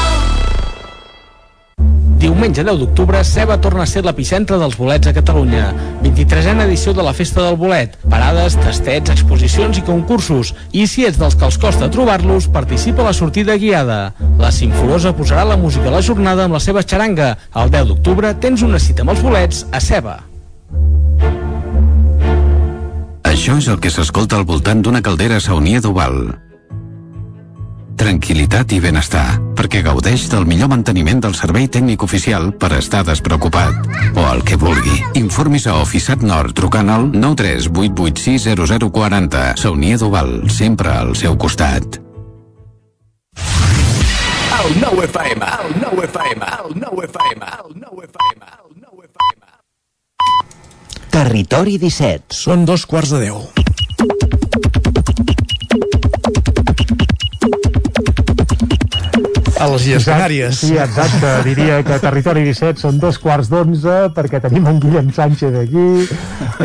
Diumenge 2.21 2.61
10 2.61 2.77
d'octubre, 2.77 3.23
Ceba 3.25 3.55
torna 3.57 3.81
a 3.81 3.89
ser 3.89 4.03
l'epicentre 4.05 4.59
dels 4.61 4.75
bolets 4.77 5.09
a 5.09 5.13
Catalunya. 5.15 5.71
23a 6.03 6.67
edició 6.67 6.93
de 6.93 7.01
la 7.01 7.15
Festa 7.17 7.41
del 7.41 7.55
Bolet. 7.57 7.95
Parades, 8.13 8.59
tastets, 8.61 9.09
exposicions 9.09 9.79
i 9.79 9.81
concursos. 9.87 10.51
I 10.69 10.85
si 10.85 11.07
ets 11.07 11.17
dels 11.17 11.33
que 11.33 11.47
els 11.49 11.57
costa 11.57 11.89
trobar-los, 11.89 12.45
participa 12.53 13.01
a 13.01 13.07
la 13.09 13.15
sortida 13.17 13.55
guiada. 13.57 14.13
La 14.37 14.51
Simforosa 14.53 15.15
posarà 15.17 15.47
la 15.49 15.57
música 15.57 15.89
a 15.89 15.95
la 15.95 16.03
jornada 16.05 16.45
amb 16.45 16.59
la 16.59 16.61
seva 16.61 16.85
xaranga. 16.85 17.31
El 17.57 17.73
10 17.73 17.89
d'octubre 17.89 18.35
tens 18.37 18.61
una 18.61 18.77
cita 18.77 19.01
amb 19.01 19.15
els 19.15 19.25
bolets 19.25 19.65
a 19.71 19.81
Ceba. 19.81 20.19
Això 23.25 23.57
és 23.57 23.65
el 23.65 23.81
que 23.81 23.89
s'escolta 23.89 24.37
al 24.37 24.45
voltant 24.45 24.85
d'una 24.85 25.01
caldera 25.01 25.41
saunia 25.41 25.81
d'Oval. 25.81 26.50
Tranquil·litat 27.97 28.71
i 28.75 28.79
benestar, 28.83 29.39
perquè 29.57 29.81
gaudeix 29.85 30.29
del 30.31 30.45
millor 30.49 30.69
manteniment 30.71 31.21
del 31.23 31.35
servei 31.37 31.67
tècnic 31.71 32.03
oficial 32.05 32.43
per 32.53 32.71
estar 32.77 33.03
despreocupat. 33.07 33.73
O 34.15 34.33
el 34.33 34.41
que 34.43 34.55
vulgui. 34.59 35.03
Informis 35.19 35.67
a 35.67 35.81
Oficiat 35.81 36.21
Nord 36.25 36.53
trucant 36.57 36.89
al 36.89 37.11
938860040. 37.11 39.57
Saunia 39.57 39.97
Duval, 39.97 40.49
sempre 40.49 40.89
al 40.91 41.15
seu 41.15 41.37
costat. 41.37 42.01
El 44.61 44.77
nou 44.77 45.01
FM, 45.01 45.41
el 45.41 45.73
nou 45.81 45.97
FM, 46.05 46.45
el 46.61 46.75
nou 46.83 47.01
FM, 47.07 47.41
el 47.63 47.71
nou 47.81 47.95
FM, 48.05 48.41
el 48.45 48.69
nou 48.83 49.01
FM. 49.07 49.41
Territori 51.11 51.75
17. 51.81 52.37
Són 52.43 52.65
dos 52.69 52.85
quarts 52.85 53.11
de 53.15 53.19
deu. 53.25 53.37
A 59.61 59.67
les 59.69 59.83
Illes 59.85 60.05
Canàries. 60.09 60.57
Sí, 60.57 60.71
exacte. 60.81 61.31
Diria 61.45 61.75
que 61.85 61.99
Territori 62.01 62.41
17 62.47 62.81
són 62.81 62.97
dos 63.01 63.19
quarts 63.21 63.51
d'onze 63.51 64.07
perquè 64.15 64.39
tenim 64.41 64.65
en 64.71 64.79
Guillem 64.81 65.11
Sánchez 65.13 65.53
aquí. 65.59 65.83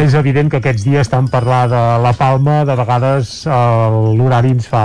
És 0.01 0.15
evident 0.17 0.49
que 0.53 0.63
aquests 0.63 0.87
dies 0.87 1.05
estan 1.05 1.29
parlar 1.29 1.67
de 1.69 1.83
la 2.01 2.13
Palma, 2.17 2.63
de 2.65 2.77
vegades 2.79 3.35
eh, 3.45 3.59
l'horari 4.17 4.55
ens 4.57 4.69
fa... 4.71 4.85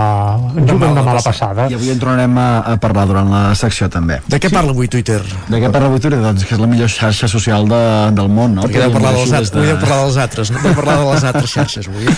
ens 0.51 0.67
juga 0.67 0.89
una 0.91 1.05
mala 1.07 1.23
passada. 1.23 1.69
I 1.71 1.77
avui 1.79 1.93
en 1.93 2.01
tornarem 2.01 2.35
a, 2.41 2.49
a 2.73 2.75
parlar 2.83 3.07
durant 3.07 3.31
la 3.31 3.43
secció 3.55 3.87
també. 3.91 4.19
De 4.27 4.41
què 4.43 4.51
parla 4.51 4.75
avui 4.75 4.91
Twitter? 4.91 5.21
De 5.47 5.61
què 5.63 5.71
parla 5.71 5.87
avui 5.87 6.03
Twitter? 6.03 6.19
Doncs 6.19 6.43
que 6.49 6.57
és 6.57 6.61
la 6.61 6.67
millor 6.71 6.91
xarxa 6.91 7.31
social 7.31 7.69
de, 7.71 7.81
del 8.17 8.27
món, 8.27 8.59
no? 8.59 8.67
Perquè 8.67 8.83
deu 8.83 8.97
parlar, 8.97 9.15
dels, 9.21 9.31
altres, 9.39 9.71
de... 9.71 9.79
parlar 9.85 10.01
dels 10.03 10.19
altres, 10.25 10.51
no? 10.51 10.65
Deu 10.67 10.75
parlar 10.81 10.99
de 10.99 11.07
les 11.13 11.29
altres 11.31 11.55
xarxes 11.55 11.87
avui. 11.87 12.11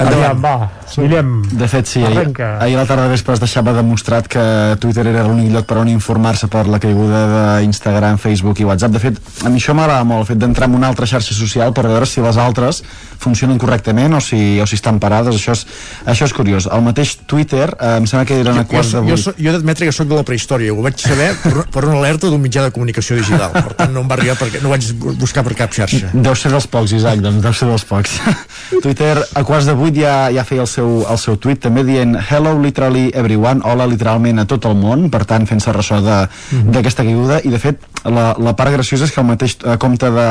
Aviam, 0.00 0.38
va, 0.40 0.54
Guillem, 0.96 1.42
De 1.52 1.68
fet, 1.68 1.86
sí, 1.86 2.02
ahir, 2.02 2.16
Arrenca. 2.18 2.58
ahir 2.62 2.76
a 2.76 2.80
la 2.80 2.86
tarda 2.86 3.04
de 3.04 3.10
vespre 3.14 3.34
es 3.34 3.40
deixava 3.40 3.72
demostrat 3.72 4.26
que 4.28 4.42
Twitter 4.80 5.06
era 5.06 5.22
l'únic 5.26 5.50
lloc 5.52 5.66
per 5.66 5.78
on 5.78 5.88
informar-se 5.88 6.48
per 6.48 6.66
la 6.66 6.78
caiguda 6.82 7.58
d'Instagram, 7.60 8.18
Facebook 8.18 8.58
i 8.60 8.64
WhatsApp. 8.64 8.92
De 8.92 8.98
fet, 9.02 9.20
a 9.44 9.48
mi 9.48 9.60
això 9.60 9.74
m'agrada 9.74 10.04
molt, 10.04 10.22
el 10.24 10.26
fet 10.32 10.38
d'entrar 10.42 10.68
en 10.68 10.74
una 10.74 10.88
altra 10.88 11.06
xarxa 11.06 11.34
social 11.34 11.72
per 11.76 11.86
veure 11.86 12.06
si 12.06 12.20
les 12.20 12.36
altres 12.36 12.82
funcionen 13.20 13.58
correctament 13.58 14.14
o 14.14 14.20
si, 14.20 14.58
o 14.60 14.66
si 14.66 14.74
estan 14.78 14.98
parades. 14.98 15.34
Això 15.36 15.52
és, 15.52 15.66
això 16.06 16.24
és 16.26 16.32
curiós. 16.34 16.66
El 16.72 16.82
mateix 16.82 17.16
Twitter, 17.26 17.68
eh, 17.78 17.96
em 18.00 18.06
sembla 18.06 18.24
que 18.26 18.40
eren 18.40 18.58
a 18.58 18.64
Jo, 18.64 18.68
quarts 18.72 18.92
de 18.94 18.98
jo, 18.98 19.04
vuit. 19.04 19.26
jo 19.36 19.50
he 19.50 19.52
d'admetre 19.52 19.86
que 19.86 19.92
sóc 19.92 20.08
de 20.08 20.16
la 20.16 20.24
prehistòria, 20.24 20.72
ho 20.72 20.80
vaig 20.82 20.96
saber 20.98 21.34
per, 21.42 21.66
per 21.70 21.84
una 21.84 21.98
alerta 21.98 22.26
d'un 22.32 22.40
mitjà 22.40 22.64
de 22.64 22.70
comunicació 22.72 23.16
digital, 23.20 23.52
per 23.52 23.74
tant 23.74 23.92
no 23.92 24.00
em 24.00 24.08
va 24.08 24.16
arribar 24.16 24.36
perquè 24.40 24.62
no 24.64 24.72
vaig 24.72 24.88
buscar 25.20 25.44
per 25.44 25.54
cap 25.54 25.70
xarxa. 25.76 26.10
Deu 26.14 26.34
ser 26.34 26.50
dels 26.54 26.66
pocs, 26.66 26.92
Isaac, 26.96 27.20
doncs 27.20 27.42
deu 27.44 27.52
ser 27.52 27.68
dels 27.68 27.84
pocs. 27.84 28.16
Twitter 28.82 29.18
a 29.34 29.44
quarts 29.44 29.66
de 29.68 29.74
vuit 29.76 29.94
ja, 30.00 30.30
ja 30.32 30.44
feia 30.48 30.62
el 30.64 30.70
seu, 30.70 30.79
el 30.84 31.18
seu 31.20 31.36
tuit 31.40 31.60
també 31.60 31.82
dient 31.84 32.16
hello 32.30 32.52
literally 32.60 33.10
everyone, 33.14 33.60
hola 33.64 33.86
literalment 33.90 34.38
a 34.42 34.46
tot 34.48 34.64
el 34.68 34.74
món, 34.78 35.08
per 35.10 35.24
tant 35.28 35.46
fent-se 35.46 35.72
ressò 35.76 36.00
de- 36.04 36.28
d'aquesta 36.72 37.04
caiguda. 37.06 37.40
I 37.44 37.50
de 37.52 37.58
fet 37.62 37.80
la, 38.04 38.34
la 38.38 38.54
part 38.56 38.72
graciosa 38.72 39.04
és 39.04 39.12
que 39.14 39.20
el 39.20 39.26
mateix 39.28 39.56
eh, 39.64 39.76
compte 39.78 40.10
de, 40.10 40.28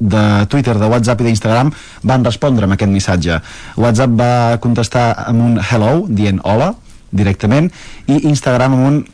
de 0.00 0.24
Twitter, 0.52 0.76
de 0.78 0.86
WhatsApp 0.90 1.20
i 1.20 1.28
d'Instagram 1.30 1.72
van 2.02 2.24
respondre 2.24 2.64
amb 2.68 2.74
aquest 2.76 2.90
missatge. 2.92 3.40
WhatsApp 3.76 4.14
va 4.20 4.32
contestar 4.60 5.10
amb 5.28 5.42
un 5.48 5.58
hello, 5.62 6.04
dient 6.08 6.40
hola 6.44 6.74
directament, 7.14 7.70
i 8.10 8.24
Instagram 8.28 8.72
amb 8.74 8.86
un 8.88 9.04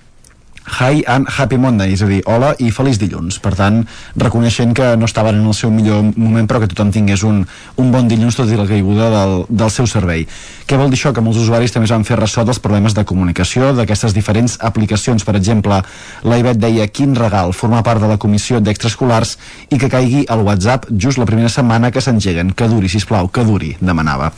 Hi 0.79 1.03
and 1.07 1.27
Happy 1.29 1.59
Monday, 1.59 1.93
és 1.97 2.03
a 2.05 2.09
dir, 2.09 2.21
hola 2.31 2.53
i 2.63 2.71
feliç 2.71 3.01
dilluns. 3.03 3.41
Per 3.43 3.53
tant, 3.59 3.83
reconeixent 4.21 4.73
que 4.77 4.93
no 4.97 5.09
estaven 5.09 5.41
en 5.41 5.49
el 5.51 5.57
seu 5.57 5.73
millor 5.75 6.05
moment, 6.15 6.47
però 6.49 6.61
que 6.63 6.69
tothom 6.71 6.93
tingués 6.95 7.25
un, 7.27 7.43
un 7.81 7.91
bon 7.93 8.09
dilluns 8.09 8.39
tot 8.39 8.51
i 8.51 8.59
la 8.59 8.69
caiguda 8.69 9.11
del, 9.13 9.35
del 9.49 9.73
seu 9.75 9.89
servei. 9.91 10.27
Què 10.71 10.79
vol 10.79 10.93
dir 10.93 11.01
això? 11.01 11.11
Que 11.17 11.25
molts 11.25 11.41
usuaris 11.43 11.75
també 11.75 11.89
es 11.89 11.95
van 11.95 12.07
fer 12.07 12.19
ressò 12.21 12.45
dels 12.47 12.61
problemes 12.63 12.95
de 12.95 13.05
comunicació 13.05 13.73
d'aquestes 13.75 14.15
diferents 14.15 14.57
aplicacions. 14.63 15.27
Per 15.27 15.35
exemple, 15.39 15.81
la 16.23 16.39
Ivet 16.39 16.61
deia 16.63 16.87
quin 16.87 17.17
regal 17.19 17.55
formar 17.57 17.83
part 17.87 18.03
de 18.03 18.11
la 18.11 18.21
comissió 18.23 18.61
d'extraescolars 18.63 19.37
i 19.75 19.81
que 19.81 19.91
caigui 19.91 20.23
al 20.31 20.45
WhatsApp 20.47 20.87
just 20.93 21.19
la 21.19 21.27
primera 21.27 21.51
setmana 21.51 21.91
que 21.91 22.05
s'engeguen. 22.05 22.55
Que 22.55 22.71
duri, 22.71 22.89
sisplau, 22.93 23.29
que 23.35 23.45
duri, 23.49 23.75
demanava. 23.81 24.31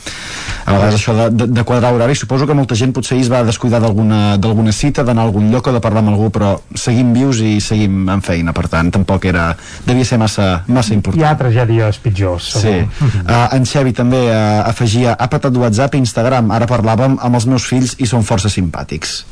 A 0.65 0.73
vegades 0.73 1.01
això 1.01 1.15
de, 1.19 1.29
de, 1.35 1.51
de 1.53 1.65
quadrar 1.69 1.93
horari, 1.93 2.17
suposo 2.17 2.47
que 2.47 2.57
molta 2.57 2.79
gent 2.79 2.95
potser 2.97 3.19
es 3.21 3.31
va 3.31 3.43
descuidar 3.45 3.83
d'alguna 3.83 4.73
cita, 4.73 5.05
d'anar 5.05 5.27
a 5.27 5.31
algun 5.31 5.51
lloc 5.53 5.69
o 5.69 5.75
de 5.75 5.81
parlar 5.83 6.05
amb 6.05 6.15
algú, 6.15 6.22
però 6.31 6.61
seguim 6.75 7.13
vius 7.17 7.41
i 7.41 7.61
seguim 7.61 8.09
en 8.09 8.23
feina, 8.23 8.53
per 8.53 8.69
tant, 8.69 8.91
tampoc 8.95 9.25
era... 9.25 9.57
devia 9.87 10.05
ser 10.05 10.19
massa, 10.19 10.63
massa 10.69 10.95
important. 10.95 11.21
Hi 11.23 11.27
ha 11.27 11.35
tragèdies 11.39 11.99
pitjors, 11.99 12.53
Sí. 12.53 12.61
segur. 12.61 13.11
Uh, 13.27 13.49
en 13.57 13.65
Xevi 13.67 13.93
també 13.93 14.23
uh, 14.29 14.63
afegia 14.69 15.17
ha 15.19 15.29
patat 15.29 15.57
WhatsApp 15.57 15.95
i 15.95 15.99
Instagram, 16.05 16.51
ara 16.51 16.67
parlàvem 16.71 17.19
amb 17.21 17.35
els 17.35 17.47
meus 17.47 17.67
fills 17.67 17.97
i 17.99 18.07
són 18.07 18.23
força 18.23 18.49
simpàtics 18.53 19.23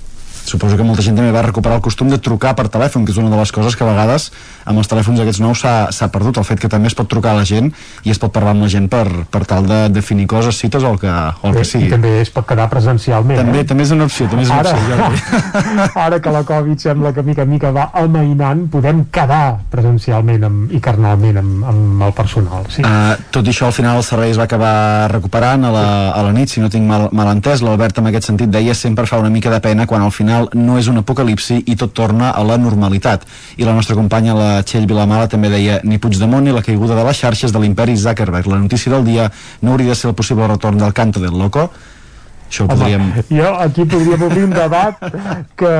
suposo 0.46 0.76
que 0.76 0.86
molta 0.86 1.02
gent 1.02 1.18
també 1.18 1.32
va 1.34 1.42
recuperar 1.46 1.78
el 1.78 1.84
costum 1.84 2.10
de 2.10 2.18
trucar 2.18 2.54
per 2.58 2.68
telèfon, 2.68 3.04
que 3.04 3.12
és 3.12 3.20
una 3.20 3.30
de 3.30 3.38
les 3.40 3.52
coses 3.52 3.76
que 3.76 3.84
a 3.84 3.90
vegades 3.90 4.30
amb 4.64 4.78
els 4.78 4.90
telèfons 4.90 5.20
aquests 5.20 5.40
nous 5.42 5.64
s'ha 5.64 6.08
perdut 6.12 6.38
el 6.40 6.46
fet 6.46 6.60
que 6.60 6.68
també 6.70 6.90
es 6.90 6.96
pot 6.96 7.08
trucar 7.10 7.34
a 7.34 7.40
la 7.40 7.46
gent 7.48 7.70
i 8.04 8.12
es 8.12 8.20
pot 8.20 8.32
parlar 8.32 8.54
amb 8.54 8.64
la 8.64 8.70
gent 8.72 8.88
per, 8.92 9.04
per 9.30 9.44
tal 9.48 9.66
de 9.68 9.80
definir 9.92 10.26
coses, 10.30 10.58
cites 10.60 10.84
o 10.84 10.92
el 10.94 11.00
que, 11.02 11.10
o 11.10 11.50
el 11.50 11.58
que 11.58 11.64
I 11.64 11.70
sigui 11.70 11.90
també 11.92 12.12
es 12.20 12.30
pot 12.32 12.46
quedar 12.48 12.68
presencialment. 12.72 13.40
també, 13.40 13.62
eh? 13.64 13.68
també 13.68 13.86
és 13.86 13.94
una 13.96 14.06
opció, 14.08 14.28
també 14.30 14.44
és 14.46 14.52
una 14.52 14.60
Ara, 14.60 14.74
opció 14.76 14.98
Jordi. 15.00 16.00
ara 16.06 16.20
que 16.20 16.34
la 16.34 16.44
Covid 16.48 16.84
sembla 16.86 17.12
que 17.16 17.24
mica 17.26 17.46
mica 17.48 17.72
va 17.74 17.88
amainant, 18.00 18.66
podem 18.72 19.04
quedar 19.12 19.60
presencialment 19.72 20.46
amb, 20.46 20.72
i 20.76 20.80
carnalment 20.82 21.40
amb, 21.42 21.64
amb 21.72 22.06
el 22.08 22.14
personal. 22.16 22.68
Sí. 22.72 22.84
Uh, 22.86 23.16
tot 23.34 23.46
i 23.46 23.54
això, 23.54 23.70
al 23.70 23.76
final 23.76 24.00
el 24.00 24.06
servei 24.06 24.34
es 24.34 24.40
va 24.40 24.46
acabar 24.48 25.10
recuperant 25.12 25.66
a 25.66 25.72
la, 25.74 25.86
a 26.14 26.24
la 26.26 26.32
nit, 26.36 26.52
si 26.52 26.62
no 26.62 26.70
tinc 26.72 26.86
mal, 26.88 27.08
mal 27.16 27.32
entès. 27.34 27.64
L'Albert, 27.64 27.98
en 28.00 28.10
aquest 28.10 28.30
sentit, 28.30 28.50
deia 28.52 28.74
sempre 28.78 29.06
fa 29.10 29.18
una 29.20 29.32
mica 29.32 29.50
de 29.52 29.60
pena 29.64 29.86
quan 29.90 30.04
al 30.06 30.14
final 30.14 30.29
no 30.54 30.78
és 30.80 30.88
un 30.90 31.00
apocalipsi 31.00 31.60
i 31.66 31.76
tot 31.78 31.94
torna 31.96 32.30
a 32.30 32.42
la 32.46 32.58
normalitat. 32.60 33.26
I 33.58 33.66
la 33.68 33.74
nostra 33.76 33.96
companya, 33.98 34.36
la 34.36 34.50
Txell 34.66 34.88
Vilamala, 34.90 35.28
també 35.30 35.50
deia 35.52 35.80
ni 35.84 35.98
Puigdemont 35.98 36.44
ni 36.44 36.54
la 36.54 36.64
caiguda 36.66 36.98
de 36.98 37.06
les 37.06 37.22
xarxes 37.22 37.52
de 37.52 37.62
l'imperi 37.62 37.96
Zuckerberg. 37.96 38.48
La 38.50 38.60
notícia 38.62 38.92
del 38.92 39.04
dia 39.04 39.30
no 39.62 39.72
hauria 39.74 39.94
de 39.94 39.98
ser 39.98 40.10
el 40.10 40.18
possible 40.18 40.48
retorn 40.48 40.78
del 40.78 40.94
canto 40.96 41.20
del 41.20 41.36
loco. 41.38 41.70
Això 42.50 42.66
ho 42.66 42.70
podríem... 42.70 43.10
Jo 43.30 43.54
aquí 43.62 43.84
podríem 43.86 44.22
obrir 44.26 44.46
un 44.48 44.54
debat 44.54 44.98
que, 45.56 45.74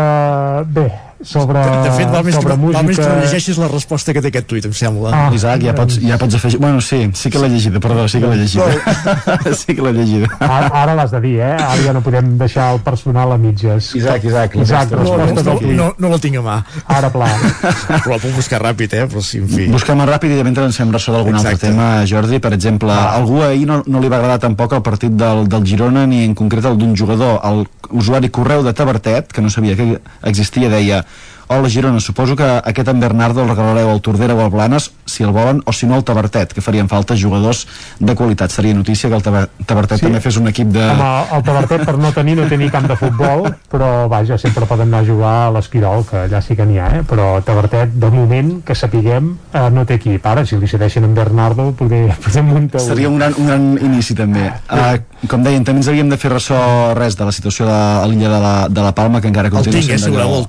bé, 0.71 0.87
sobre, 1.23 1.61
De 1.61 1.91
fet, 1.93 2.09
val 2.09 2.25
més, 2.25 2.35
que, 2.35 2.41
sobre 2.41 2.57
no- 2.57 2.73
val 2.73 2.87
més 2.87 2.97
que 2.97 3.05
no 3.05 3.15
música... 3.15 3.27
llegeixis 3.27 3.59
la 3.61 3.69
resposta 3.69 4.15
que 4.17 4.23
té 4.25 4.31
aquest 4.33 4.47
tuit, 4.49 4.65
em 4.65 4.73
sembla. 4.73 5.11
Ah. 5.13 5.27
Isaac, 5.37 5.63
ja 5.67 5.75
pots, 5.77 5.99
ja 6.01 6.17
pots 6.21 6.39
afegir... 6.39 6.61
Bueno, 6.63 6.81
sí, 6.81 7.03
sí 7.15 7.31
que 7.31 7.43
l'he 7.43 7.51
llegida, 7.53 7.81
perdó, 7.81 8.07
sí 8.09 8.21
que 8.23 8.31
l'he 8.31 8.39
llegida. 8.41 8.69
sí 9.61 9.75
que 9.75 9.83
l'he 9.85 9.93
llegida. 9.93 10.31
Ara, 10.41 10.71
ara 10.83 10.95
l'has 10.97 11.13
de 11.13 11.21
dir, 11.21 11.35
eh? 11.45 11.53
Ara 11.57 11.77
ja 11.85 11.95
no 11.97 12.03
podem 12.05 12.33
deixar 12.41 12.71
el 12.75 12.81
personal 12.87 13.33
a 13.33 13.39
mitges. 13.41 13.93
Isaac, 14.01 14.25
Isaac, 14.25 14.57
Isaac, 14.57 14.95
resta- 14.97 15.21
resposta 15.21 15.51
no, 15.51 15.59
tuit. 15.59 15.77
no, 15.77 15.91
no 15.99 16.13
la 16.15 16.21
tinc 16.23 16.41
a 16.41 16.45
mà. 16.47 16.57
Ara 16.97 17.13
pla. 17.13 17.29
Però 18.05 18.15
la 18.15 18.21
puc 18.23 18.35
buscar 18.39 18.63
ràpid, 18.65 18.97
eh? 18.97 19.05
Però 19.11 19.23
sí, 19.25 19.43
en 19.45 19.51
fi. 19.53 19.69
Busquem 19.73 20.01
ràpid 20.09 20.33
i 20.33 20.41
de 20.41 20.47
mentre 20.47 20.65
ens 20.69 20.81
fem 20.81 20.93
ressò 20.95 21.13
d'algun 21.15 21.37
altre 21.37 21.57
tema, 21.61 21.91
Jordi. 22.09 22.41
Per 22.41 22.55
exemple, 22.57 22.95
ah. 22.97 23.17
algú 23.19 23.43
ahir 23.45 23.67
no, 23.69 23.83
no 23.87 24.01
li 24.01 24.09
va 24.09 24.21
agradar 24.23 24.41
tampoc 24.47 24.73
el 24.79 24.85
partit 24.87 25.13
del, 25.21 25.45
del 25.51 25.67
Girona 25.69 26.07
ni 26.09 26.25
en 26.25 26.35
concret 26.39 26.65
el 26.71 26.81
d'un 26.81 26.97
jugador. 26.97 27.39
El 27.45 27.67
usuari 27.91 28.31
Correu 28.33 28.65
de 28.65 28.73
Tabertet, 28.73 29.33
que 29.33 29.43
no 29.43 29.51
sabia 29.51 29.77
que 29.77 29.99
existia, 30.25 30.71
deia 30.73 31.05
Hola 31.53 31.69
Girona, 31.69 31.99
suposo 31.99 32.37
que 32.39 32.45
aquest 32.47 32.87
en 32.93 33.01
Bernardo 33.03 33.43
el 33.43 33.49
regalareu 33.49 33.89
al 33.91 33.99
Tordera 34.01 34.37
o 34.37 34.41
al 34.45 34.51
Blanes, 34.55 34.93
si 35.05 35.25
el 35.27 35.33
volen, 35.35 35.59
o 35.67 35.73
si 35.75 35.85
no 35.85 35.97
al 35.97 36.05
Tabertet, 36.07 36.53
que 36.55 36.63
farien 36.63 36.87
falta 36.89 37.17
jugadors 37.19 37.65
de 37.99 38.15
qualitat. 38.15 38.53
Seria 38.55 38.73
notícia 38.73 39.11
que 39.11 39.17
el 39.17 39.23
Taber- 39.25 39.49
Tabertet 39.67 39.99
Sí. 39.99 40.05
també 40.07 40.21
fes 40.23 40.37
un 40.39 40.47
equip 40.47 40.69
de... 40.71 40.85
Home, 40.93 41.09
el 41.35 41.43
Tabertet 41.43 41.83
per 41.89 41.97
no 41.99 42.13
tenir 42.15 42.37
no 42.39 42.47
tenir 42.47 42.71
camp 42.71 42.87
de 42.87 42.95
futbol 42.95 43.49
però 43.69 44.07
vaja, 44.09 44.39
sempre 44.39 44.65
poden 44.71 44.95
anar 44.95 45.01
a 45.03 45.07
jugar 45.09 45.33
a 45.49 45.51
l'Esquirol 45.57 46.07
que 46.07 46.21
allà 46.29 46.41
sí 46.41 46.55
que 46.55 46.65
n'hi 46.71 46.79
ha, 46.79 46.87
eh? 47.01 47.03
però 47.03 47.43
Tabertet 47.43 47.99
de 47.99 48.11
moment, 48.15 48.53
que 48.63 48.77
sapiguem 48.79 49.33
eh, 49.53 49.67
no 49.75 49.85
té 49.85 49.99
equip, 49.99 50.25
ara 50.31 50.47
si 50.47 50.55
li 50.57 50.71
cedeixen 50.71 51.03
en 51.09 51.15
Bernardo 51.19 51.73
poder, 51.73 52.15
poder 52.23 52.45
muntar 52.47 52.81
un 52.81 52.87
Seria 52.87 53.09
un 53.11 53.19
gran, 53.19 53.35
un 53.37 53.51
gran 53.51 53.67
inici 53.91 54.15
també 54.15 54.47
uh, 54.71 55.27
com 55.27 55.43
deien, 55.43 55.67
també 55.67 55.83
ens 55.83 55.91
havíem 55.91 56.15
de 56.15 56.17
fer 56.17 56.31
ressò 56.31 56.95
res 56.95 57.19
de 57.19 57.27
la 57.27 57.35
situació 57.35 57.67
de, 57.67 57.75
a 57.75 58.07
l'illa 58.07 58.31
de, 58.37 58.41
la, 58.47 58.55
de 58.71 58.87
la 58.87 58.95
Palma 58.95 59.21
que 59.21 59.27
encara 59.35 59.51
continua 59.51 59.81
tinc, 59.83 59.91
eh, 59.91 59.99
sent 59.99 60.15
d'allò- 60.15 60.47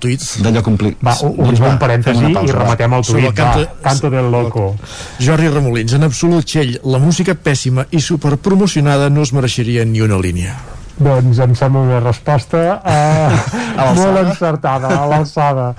el 0.86 0.91
tuit. 1.00 1.16
d'allò 1.22 1.32
complicat 1.36 1.60
Va, 1.62 1.70
un 1.72 1.78
parèntesi 1.80 2.26
i 2.32 2.52
rematem 2.52 2.94
el 2.94 3.06
tuit, 3.06 3.34
canto- 3.34 3.60
va, 3.60 3.76
canto 3.82 4.10
del 4.10 4.30
loco 4.32 4.76
Jordi 5.20 5.48
Remolins, 5.48 5.94
en 5.94 6.04
absolut, 6.04 6.44
Txell, 6.46 6.80
la 6.84 6.98
música 7.00 7.36
pèssima 7.36 7.86
i 7.92 8.00
superpromocionada 8.00 9.10
no 9.10 9.22
es 9.22 9.34
mereixeria 9.34 9.86
ni 9.86 10.02
una 10.02 10.18
línia. 10.18 10.56
Doncs 11.03 11.41
em 11.44 11.56
sembla 11.57 11.86
una 11.88 11.99
resposta 12.03 12.64
eh, 12.86 13.40
molt 13.99 14.22
encertada 14.26 14.91
a 14.99 15.06
l'alçada 15.10 15.72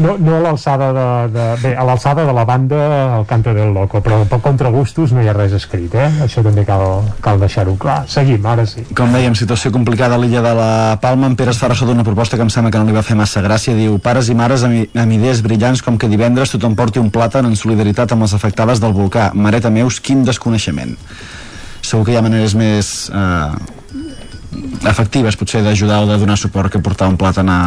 no, 0.00 0.16
no 0.18 0.36
a 0.38 0.42
l'alçada 0.46 0.90
de, 0.96 1.06
de, 1.34 1.46
bé, 1.62 1.74
a 1.76 1.84
l'alçada 1.86 2.24
de 2.26 2.34
la 2.36 2.44
banda 2.48 2.80
el 3.18 3.26
canto 3.30 3.54
del 3.54 3.72
loco, 3.74 4.00
però 4.04 4.22
per 4.28 4.40
contra 4.44 4.70
gustos 4.72 5.12
no 5.12 5.22
hi 5.22 5.28
ha 5.28 5.34
res 5.36 5.54
escrit, 5.56 5.94
eh? 5.94 6.08
això 6.24 6.44
també 6.46 6.64
cal, 6.68 7.02
cal 7.24 7.40
deixar-ho 7.42 7.76
clar, 7.80 8.02
seguim, 8.10 8.44
ara 8.46 8.66
sí 8.68 8.84
Com 8.96 9.12
dèiem, 9.14 9.34
situació 9.38 9.70
complicada 9.74 10.16
a 10.16 10.20
l'illa 10.20 10.42
de 10.44 10.52
la 10.56 10.70
Palma. 11.02 11.28
En 11.30 11.36
Pere 11.38 11.52
es 11.54 11.60
fa 11.60 11.70
ressò 11.70 11.86
d'una 11.88 12.04
proposta 12.06 12.38
que 12.38 12.44
em 12.46 12.50
sembla 12.52 12.72
que 12.72 12.80
no 12.80 12.88
li 12.88 12.96
va 12.96 13.04
fer 13.06 13.16
massa 13.18 13.42
gràcia. 13.44 13.74
Diu, 13.76 13.98
pares 14.02 14.30
i 14.32 14.36
mares 14.36 14.64
amb 14.66 15.14
idees 15.14 15.42
brillants 15.44 15.82
com 15.86 15.98
que 16.00 16.10
divendres 16.10 16.54
tothom 16.54 16.76
porti 16.78 17.02
un 17.02 17.10
plàtan 17.14 17.48
en 17.48 17.56
solidaritat 17.58 18.12
amb 18.14 18.26
les 18.26 18.34
afectades 18.36 18.82
del 18.82 18.94
volcà. 18.96 19.30
Mareta 19.34 19.70
meus, 19.70 20.00
quin 20.00 20.24
desconeixement. 20.26 20.96
Segur 21.80 22.06
que 22.06 22.14
hi 22.14 22.18
ha 22.20 22.24
maneres 22.24 22.56
més... 22.58 23.10
Eh, 23.14 23.78
efectives 24.88 25.36
potser 25.36 25.62
d'ajudar 25.62 26.02
o 26.04 26.06
de 26.08 26.18
donar 26.18 26.36
suport 26.38 26.72
que 26.72 26.80
portar 26.82 27.08
un 27.08 27.16
plàtan 27.20 27.48
a 27.50 27.60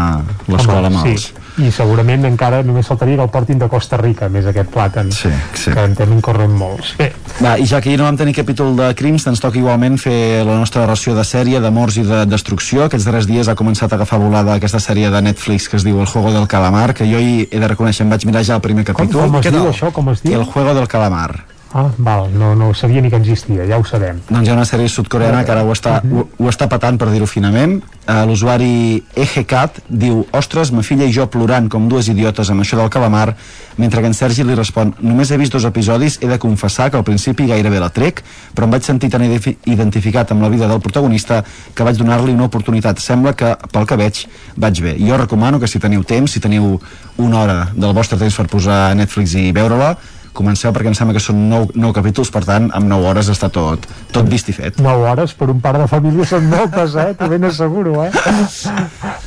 l'escola 0.47 0.89
amb 0.89 1.05
els... 1.05 1.29
sí. 1.29 1.65
i 1.67 1.71
segurament 1.71 2.25
encara 2.25 2.63
només 2.65 2.87
faltaria 2.89 3.19
que 3.19 3.25
el 3.27 3.31
portin 3.33 3.59
de 3.61 3.69
Costa 3.69 3.97
Rica 4.01 4.29
més 4.29 4.47
aquest 4.49 4.71
plàtan 4.73 5.11
sí, 5.13 5.31
sí. 5.53 5.71
que 5.71 5.83
en 5.83 5.95
tenen 5.95 6.21
corren 6.25 6.51
molts 6.57 6.95
Bé, 6.99 7.11
Va, 7.41 7.55
i 7.57 7.65
ja 7.69 7.79
que 7.81 7.89
ahir 7.89 7.99
no 8.01 8.05
vam 8.05 8.17
tenir 8.17 8.33
capítol 8.35 8.75
de 8.77 8.91
crims, 8.97 9.25
ens 9.29 9.41
toca 9.41 9.57
igualment 9.57 9.97
fer 10.01 10.43
la 10.45 10.57
nostra 10.59 10.85
ració 10.89 11.15
de 11.17 11.23
sèrie 11.25 11.61
de 11.63 11.71
morts 11.73 11.97
i 11.97 12.03
de 12.05 12.23
destrucció. 12.29 12.85
Aquests 12.85 13.07
darrers 13.07 13.27
dies 13.29 13.49
ha 13.49 13.55
començat 13.57 13.91
a 13.91 13.97
agafar 13.97 14.19
volada 14.21 14.57
aquesta 14.57 14.81
sèrie 14.83 15.09
de 15.13 15.21
Netflix 15.25 15.69
que 15.69 15.79
es 15.79 15.85
diu 15.87 15.99
El 15.99 16.09
Juego 16.09 16.33
del 16.35 16.47
Calamar, 16.47 16.93
que 16.93 17.07
jo 17.09 17.21
hi 17.21 17.47
he 17.49 17.59
de 17.59 17.71
reconèixer, 17.71 18.05
em 18.05 18.13
vaig 18.13 18.27
mirar 18.29 18.43
ja 18.45 18.59
el 18.59 18.65
primer 18.65 18.85
com, 18.85 18.93
capítol. 18.93 19.25
com 19.25 19.39
es 19.39 19.47
Què 19.47 19.55
diu 19.55 19.65
tal? 19.65 19.73
això? 19.73 19.91
Com 19.95 20.13
es 20.13 20.21
diu? 20.21 20.37
El 20.37 20.45
Juego 20.45 20.77
del 20.77 20.87
Calamar. 20.87 21.52
Ah, 21.75 21.89
val, 21.97 22.27
no, 22.37 22.51
no 22.53 22.67
sabia 22.77 23.01
ni 23.01 23.09
que 23.09 23.17
existia, 23.17 23.63
ja 23.65 23.79
ho 23.81 23.83
sabem 23.83 24.19
Doncs 24.27 24.45
hi 24.45 24.51
ha 24.51 24.53
una 24.53 24.65
sèrie 24.69 24.85
sud-coreana 24.93 25.39
que 25.41 25.49
ara 25.55 25.63
ho 25.65 25.71
està, 25.73 25.95
ho, 26.05 26.27
ho 26.37 26.49
està 26.51 26.67
patant, 26.69 26.99
per 27.01 27.07
dir-ho 27.09 27.25
finament. 27.25 27.79
Uh, 28.05 28.19
L'usuari 28.29 28.99
EGCAT 29.17 29.79
diu 29.89 30.19
Ostres, 30.37 30.69
ma 30.69 30.83
filla 30.85 31.07
i 31.09 31.15
jo 31.15 31.25
plorant 31.33 31.71
com 31.73 31.87
dues 31.89 32.11
idiotes 32.13 32.51
amb 32.53 32.61
això 32.61 32.77
del 32.77 32.91
calamar, 32.93 33.33
mentre 33.81 34.03
que 34.03 34.11
en 34.11 34.13
Sergi 34.13 34.45
li 34.45 34.53
respon 34.53 34.93
Només 35.01 35.31
he 35.33 35.37
vist 35.41 35.55
dos 35.57 35.65
episodis, 35.65 36.19
he 36.21 36.29
de 36.29 36.37
confessar 36.37 36.91
que 36.91 36.99
al 37.01 37.07
principi 37.07 37.49
gairebé 37.49 37.81
la 37.81 37.89
trec, 37.89 38.21
però 38.53 38.69
em 38.69 38.77
vaig 38.77 38.85
sentir 38.85 39.09
tan 39.09 39.25
identifi- 39.25 39.57
identificat 39.65 40.29
amb 40.31 40.45
la 40.45 40.53
vida 40.53 40.69
del 40.69 40.81
protagonista 40.83 41.41
que 41.73 41.83
vaig 41.89 41.97
donar-li 41.97 42.37
una 42.37 42.51
oportunitat. 42.51 43.01
Sembla 43.01 43.33
que, 43.33 43.55
pel 43.73 43.89
que 43.89 43.97
veig, 43.97 44.27
vaig 44.61 44.83
bé. 44.85 44.97
Jo 45.01 45.17
recomano 45.17 45.57
que 45.59 45.67
si 45.71 45.81
teniu 45.81 46.03
temps, 46.05 46.37
si 46.37 46.39
teniu 46.43 46.75
una 47.17 47.39
hora 47.41 47.61
del 47.73 47.97
vostre 47.97 48.19
temps 48.21 48.35
per 48.37 48.45
posar 48.51 48.91
Netflix 48.99 49.33
i 49.41 49.49
veure-la, 49.55 49.95
comenceu 50.33 50.73
perquè 50.73 50.91
em 50.91 50.97
sembla 50.97 51.15
que 51.17 51.23
són 51.23 51.47
9, 51.49 51.77
9 51.77 51.97
capítols, 51.99 52.31
per 52.33 52.43
tant, 52.47 52.69
amb 52.75 52.89
9 52.91 53.09
hores 53.11 53.29
està 53.33 53.49
tot, 53.53 53.87
tot 54.13 54.29
vist 54.29 54.49
i 54.49 54.55
fet. 54.57 54.81
9 54.83 55.09
hores 55.11 55.35
per 55.37 55.49
un 55.53 55.61
pare 55.63 55.81
de 55.83 55.87
família 55.91 56.27
són 56.29 56.49
moltes, 56.51 56.97
eh? 56.99 57.11
T'ho 57.17 57.29
ben 57.31 57.47
asseguro, 57.49 57.95
eh? 58.05 58.11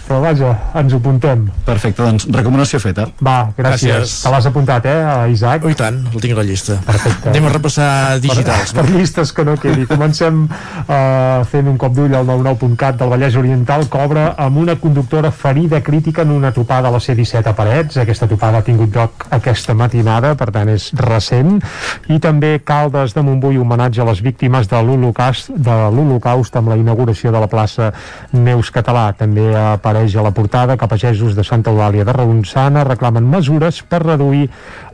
Però 0.07 0.21
vaja, 0.23 0.53
ens 0.79 0.95
ho 0.95 1.01
apuntem. 1.01 1.47
Perfecte, 1.67 2.05
doncs 2.05 2.29
recomanació 2.31 2.81
feta. 2.83 3.09
Va, 3.25 3.39
gràcies. 3.57 3.91
Gràcies. 3.91 4.17
Te 4.23 4.33
l'has 4.35 4.47
apuntat, 4.51 4.87
eh, 4.87 5.33
Isaac? 5.33 5.65
Oh, 5.67 5.73
i 5.73 5.79
tant, 5.79 5.99
el 6.13 6.23
tinc 6.23 6.37
a 6.37 6.41
la 6.41 6.47
llista. 6.47 6.79
Perfecte. 6.87 7.31
Anem 7.33 7.49
a 7.49 7.53
repassar 7.55 7.89
digitals. 8.23 8.73
Per, 8.73 8.85
per 8.85 8.95
llistes 8.95 9.33
que 9.35 9.45
no 9.47 9.57
quedi. 9.61 9.87
Comencem 9.91 10.45
uh, 10.47 11.45
fent 11.51 11.71
un 11.71 11.79
cop 11.81 11.95
d'ull 11.97 12.15
al 12.15 12.27
99.cat 12.29 13.01
del 13.01 13.13
Vallès 13.13 13.39
Oriental 13.39 13.87
cobra 13.93 14.29
amb 14.47 14.63
una 14.63 14.77
conductora 14.81 15.31
ferida 15.31 15.83
crítica 15.83 16.23
en 16.23 16.35
una 16.37 16.53
topada 16.53 16.89
a 16.89 16.95
la 16.95 17.01
C-17 17.01 17.53
a 17.53 17.57
Parets. 17.57 17.99
Aquesta 18.03 18.29
topada 18.31 18.63
ha 18.63 18.67
tingut 18.67 18.95
lloc 18.95 19.27
aquesta 19.31 19.75
matinada, 19.75 20.35
per 20.39 20.51
tant 20.55 20.71
és 20.73 20.91
recent. 21.01 21.61
I 22.09 22.19
també 22.23 22.57
Caldes 22.65 23.15
de 23.17 23.25
Montbui 23.27 23.59
homenatge 23.59 24.03
a 24.03 24.09
les 24.09 24.23
víctimes 24.25 24.69
de 24.71 24.83
l'Holocaust 24.83 25.53
de 25.57 25.77
l'Holocaust 25.93 26.57
amb 26.57 26.73
la 26.73 26.79
inauguració 26.81 27.33
de 27.33 27.41
la 27.43 27.51
plaça 27.51 27.93
Neus 28.33 28.71
Català. 28.75 29.11
També 29.19 29.49
apareix 29.57 30.17
a 30.17 30.25
la 30.27 30.35
portada 30.35 30.77
que 30.77 30.89
pagesos 30.91 31.37
de 31.37 31.45
Santa 31.45 31.73
Eulàlia 31.75 32.07
de 32.07 32.15
Ronçana 32.17 32.85
reclamen 32.87 33.27
mesures 33.29 33.83
per 33.83 34.03
reduir 34.05 34.47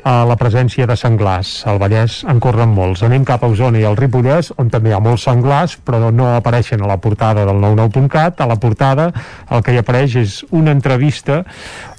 a 0.03 0.25
la 0.27 0.37
presència 0.39 0.87
de 0.87 0.97
senglars. 0.99 1.63
Al 1.71 1.79
Vallès 1.79 2.23
en 2.29 2.41
corren 2.43 2.73
molts. 2.75 3.05
Anem 3.07 3.25
cap 3.27 3.45
a 3.45 3.51
Osona 3.51 3.79
i 3.79 3.87
al 3.87 3.97
Ripollès, 3.99 4.51
on 4.59 4.71
també 4.73 4.91
hi 4.91 4.97
ha 4.97 5.03
molts 5.03 5.27
senglars, 5.29 5.77
però 5.79 6.11
no 6.11 6.33
apareixen 6.35 6.83
a 6.83 6.91
la 6.91 6.99
portada 6.99 7.47
del 7.47 7.61
99.cat. 7.63 8.43
A 8.43 8.49
la 8.51 8.59
portada 8.59 9.11
el 9.51 9.63
que 9.63 9.75
hi 9.75 9.79
apareix 9.79 10.17
és 10.19 10.39
una 10.51 10.75
entrevista 10.75 11.43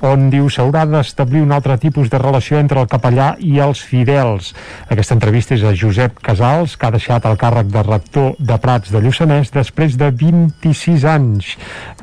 on 0.03 0.27
diu 0.33 0.49
s'haurà 0.51 0.83
d'establir 0.89 1.43
un 1.45 1.53
altre 1.55 1.77
tipus 1.79 2.09
de 2.11 2.19
relació 2.19 2.59
entre 2.59 2.81
el 2.83 2.89
capellà 2.91 3.33
i 3.39 3.55
els 3.63 3.79
fidels. 3.87 4.51
Aquesta 4.91 5.15
entrevista 5.15 5.55
és 5.55 5.63
a 5.63 5.71
Josep 5.71 6.19
Casals, 6.23 6.75
que 6.75 6.89
ha 6.89 6.95
deixat 6.95 7.27
el 7.29 7.39
càrrec 7.39 7.71
de 7.71 7.85
rector 7.87 8.33
de 8.39 8.59
Prats 8.59 8.91
de 8.91 8.99
Lluçanès 9.03 9.53
després 9.55 9.95
de 9.99 10.11
26 10.11 11.07
anys, 11.07 11.53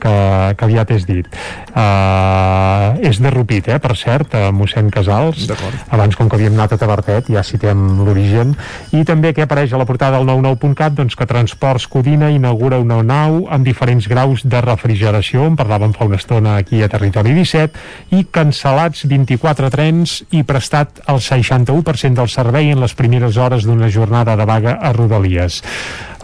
que, 0.01 0.15
que 0.57 0.69
aviat 0.71 0.97
és 0.97 1.05
dit. 1.09 1.29
Uh, 1.75 2.97
és 3.05 3.21
de 3.21 3.33
Rupit, 3.35 3.69
eh, 3.69 3.79
per 3.83 3.97
cert, 4.01 4.33
uh, 4.33 4.49
mossèn 4.57 4.89
Casals. 4.95 5.45
D'acord 5.51 5.90
abans 5.91 6.17
com 6.17 6.29
que 6.31 6.39
havíem 6.39 6.55
anat 6.57 6.75
a 6.75 6.79
Tavertet 6.81 7.31
ja 7.35 7.43
citem 7.47 8.01
l'origen. 8.05 8.55
I 8.97 9.05
també 9.09 9.35
que 9.35 9.45
apareix 9.45 9.75
a 9.75 9.81
la 9.81 9.87
portada 9.89 10.19
del 10.19 10.29
99.cat 10.29 10.97
doncs 10.99 11.17
que 11.19 11.29
Transports 11.29 11.89
Codina 11.91 12.31
inaugura 12.31 12.79
una 12.81 13.01
nau 13.03 13.43
amb 13.51 13.67
diferents 13.67 14.09
graus 14.11 14.45
de 14.45 14.63
refrigeració. 14.65 15.47
En 15.47 15.59
parlàvem 15.59 15.95
fa 15.97 16.07
una 16.09 16.21
estona 16.21 16.57
aquí 16.61 16.83
a 16.83 16.91
Territori 16.93 17.35
17 17.37 18.17
i 18.19 18.25
cancel·lats 18.31 19.07
24 19.11 19.71
trens 19.75 20.21
i 20.31 20.45
prestat 20.47 21.03
el 21.07 21.21
61% 21.21 22.15
del 22.17 22.31
servei 22.31 22.71
en 22.71 22.81
les 22.81 22.95
primeres 22.95 23.37
hores 23.37 23.67
d'una 23.67 23.91
jornada 23.91 24.37
de 24.37 24.47
vaga 24.47 24.79
a 24.81 24.95
Rodalies 24.97 25.61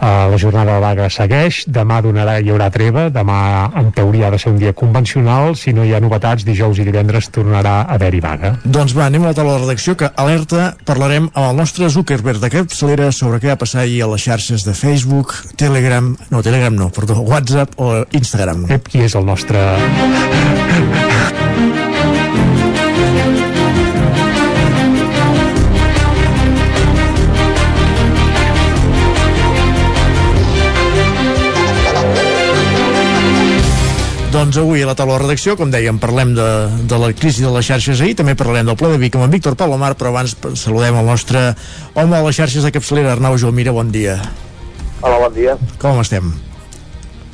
la 0.01 0.37
jornada 0.37 0.75
de 0.75 0.81
vaga 0.83 1.09
segueix, 1.09 1.63
demà 1.67 1.99
donarà, 2.05 2.37
hi 2.39 2.51
haurà 2.53 2.69
treva, 2.73 3.07
demà 3.13 3.39
en 3.77 3.91
teoria 3.95 4.27
ha 4.27 4.31
de 4.33 4.39
ser 4.41 4.51
un 4.53 4.59
dia 4.61 4.73
convencional, 4.77 5.55
si 5.57 5.73
no 5.73 5.85
hi 5.85 5.93
ha 5.95 6.01
novetats, 6.03 6.45
dijous 6.47 6.79
i 6.79 6.85
divendres 6.87 7.31
tornarà 7.33 7.79
a 7.81 7.97
haver-hi 7.97 8.21
vaga. 8.23 8.53
Doncs 8.63 8.95
va, 8.97 9.07
anem 9.07 9.25
a 9.25 9.31
la 9.31 9.37
taula 9.37 9.57
de 9.57 9.65
redacció 9.65 9.97
que 9.97 10.11
alerta, 10.15 10.71
parlarem 10.85 11.29
amb 11.33 11.43
el 11.49 11.57
nostre 11.63 11.89
Zuckerberg 11.93 12.41
de 12.43 12.51
capçalera 12.53 13.11
sobre 13.15 13.41
què 13.41 13.53
va 13.53 13.59
passar 13.59 13.83
ahir 13.85 14.03
a 14.03 14.11
les 14.13 14.27
xarxes 14.27 14.67
de 14.67 14.75
Facebook, 14.77 15.33
Telegram, 15.57 16.13
no, 16.29 16.43
Telegram 16.45 16.75
no, 16.77 16.91
perdó, 16.93 17.19
WhatsApp 17.21 17.77
o 17.81 18.03
Instagram. 18.11 18.67
Ep, 18.77 18.91
qui 18.91 19.05
és 19.07 19.17
el 19.17 19.25
nostre... 19.25 19.65
Doncs 34.47 34.61
avui 34.61 34.79
a 34.79 34.87
la 34.87 34.93
taula 34.95 35.17
de 35.17 35.25
redacció, 35.25 35.57
com 35.59 35.67
dèiem, 35.67 35.97
parlem 35.99 36.29
de, 36.31 36.45
de 36.87 36.97
la 37.01 37.09
crisi 37.11 37.43
de 37.43 37.49
les 37.51 37.67
xarxes 37.67 37.99
ahir, 37.99 38.13
també 38.15 38.31
parlarem 38.39 38.69
del 38.69 38.77
Pla 38.79 38.93
de 38.93 38.99
Vic 39.01 39.17
amb 39.17 39.25
en 39.25 39.33
Víctor 39.33 39.57
Palomar, 39.59 39.89
però 39.99 40.13
abans 40.13 40.37
saludem 40.55 40.95
el 40.95 41.03
nostre 41.03 41.41
home 41.99 42.15
a 42.15 42.23
les 42.23 42.39
xarxes 42.39 42.63
de 42.63 42.71
capçalera, 42.71 43.11
Arnau 43.11 43.35
Jolmira, 43.35 43.75
bon 43.75 43.91
dia. 43.91 44.15
Hola, 45.01 45.19
bon 45.25 45.35
dia. 45.35 45.57
Com 45.83 45.99
estem? 45.99 46.31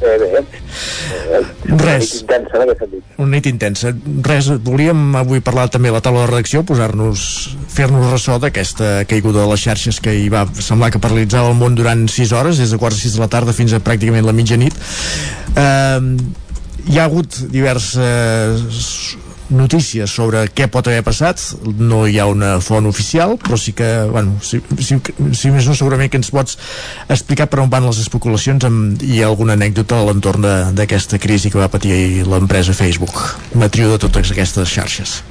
Eh, 0.02 0.18
bé. 0.23 0.41
Eh, 0.41 1.77
Res. 1.85 2.18
Intensa, 2.23 2.57
en 2.57 2.65
aquest 2.65 2.81
sentit. 2.81 3.15
Una 3.22 3.35
nit 3.38 3.53
intensa. 3.53 3.94
Res, 4.26 4.49
volíem 4.65 5.14
avui 5.22 5.45
parlar 5.45 5.69
també 5.69 5.94
a 5.94 5.99
la 5.99 6.02
taula 6.02 6.26
de 6.26 6.34
redacció, 6.34 6.65
posar-nos, 6.65 7.30
fer-nos 7.77 8.10
ressò 8.10 8.41
d'aquesta 8.41 9.03
caiguda 9.06 9.45
de 9.45 9.52
les 9.53 9.69
xarxes 9.69 10.02
que 10.02 10.18
hi 10.18 10.31
va 10.34 10.48
semblar 10.57 10.90
que 10.90 11.03
paralitzava 11.03 11.53
el 11.53 11.61
món 11.61 11.77
durant 11.77 12.07
6 12.10 12.34
hores, 12.34 12.57
des 12.57 12.73
de 12.73 12.81
quarts 12.81 12.98
a 12.98 13.06
6 13.06 13.22
de 13.22 13.27
la 13.27 13.34
tarda 13.38 13.53
fins 13.53 13.77
a 13.77 13.85
pràcticament 13.85 14.26
la 14.26 14.34
mitjanit. 14.34 14.73
Eh, 15.53 16.41
hi 16.89 16.99
ha 16.99 17.05
hagut 17.07 17.38
diverses 17.51 19.18
notícies 19.53 20.10
sobre 20.10 20.45
què 20.55 20.68
pot 20.72 20.88
haver 20.88 21.03
passat. 21.05 21.41
No 21.80 22.03
hi 22.07 22.18
ha 22.19 22.27
una 22.30 22.55
font 22.64 22.88
oficial 22.89 23.35
però 23.41 23.57
sí 23.60 23.73
que, 23.77 23.89
bueno, 24.10 24.38
si, 24.41 24.60
si, 24.80 24.97
si 25.35 25.51
més 25.53 25.68
no 25.68 25.76
segurament 25.77 26.11
que 26.11 26.19
ens 26.19 26.31
pots 26.34 26.57
explicar 27.14 27.47
per 27.51 27.61
on 27.64 27.72
van 27.72 27.88
les 27.88 28.01
especulacions 28.03 28.65
amb, 28.68 29.03
i 29.03 29.22
alguna 29.23 29.57
anècdota 29.60 29.99
a 29.99 30.07
l'entorn 30.07 30.47
d'aquesta 30.77 31.19
crisi 31.23 31.51
que 31.53 31.61
va 31.61 31.72
patir 31.72 32.26
l'empresa 32.27 32.76
Facebook. 32.77 33.19
Matriu 33.60 33.93
de 33.93 34.01
totes 34.01 34.34
aquestes 34.34 34.73
xarxes. 34.73 35.22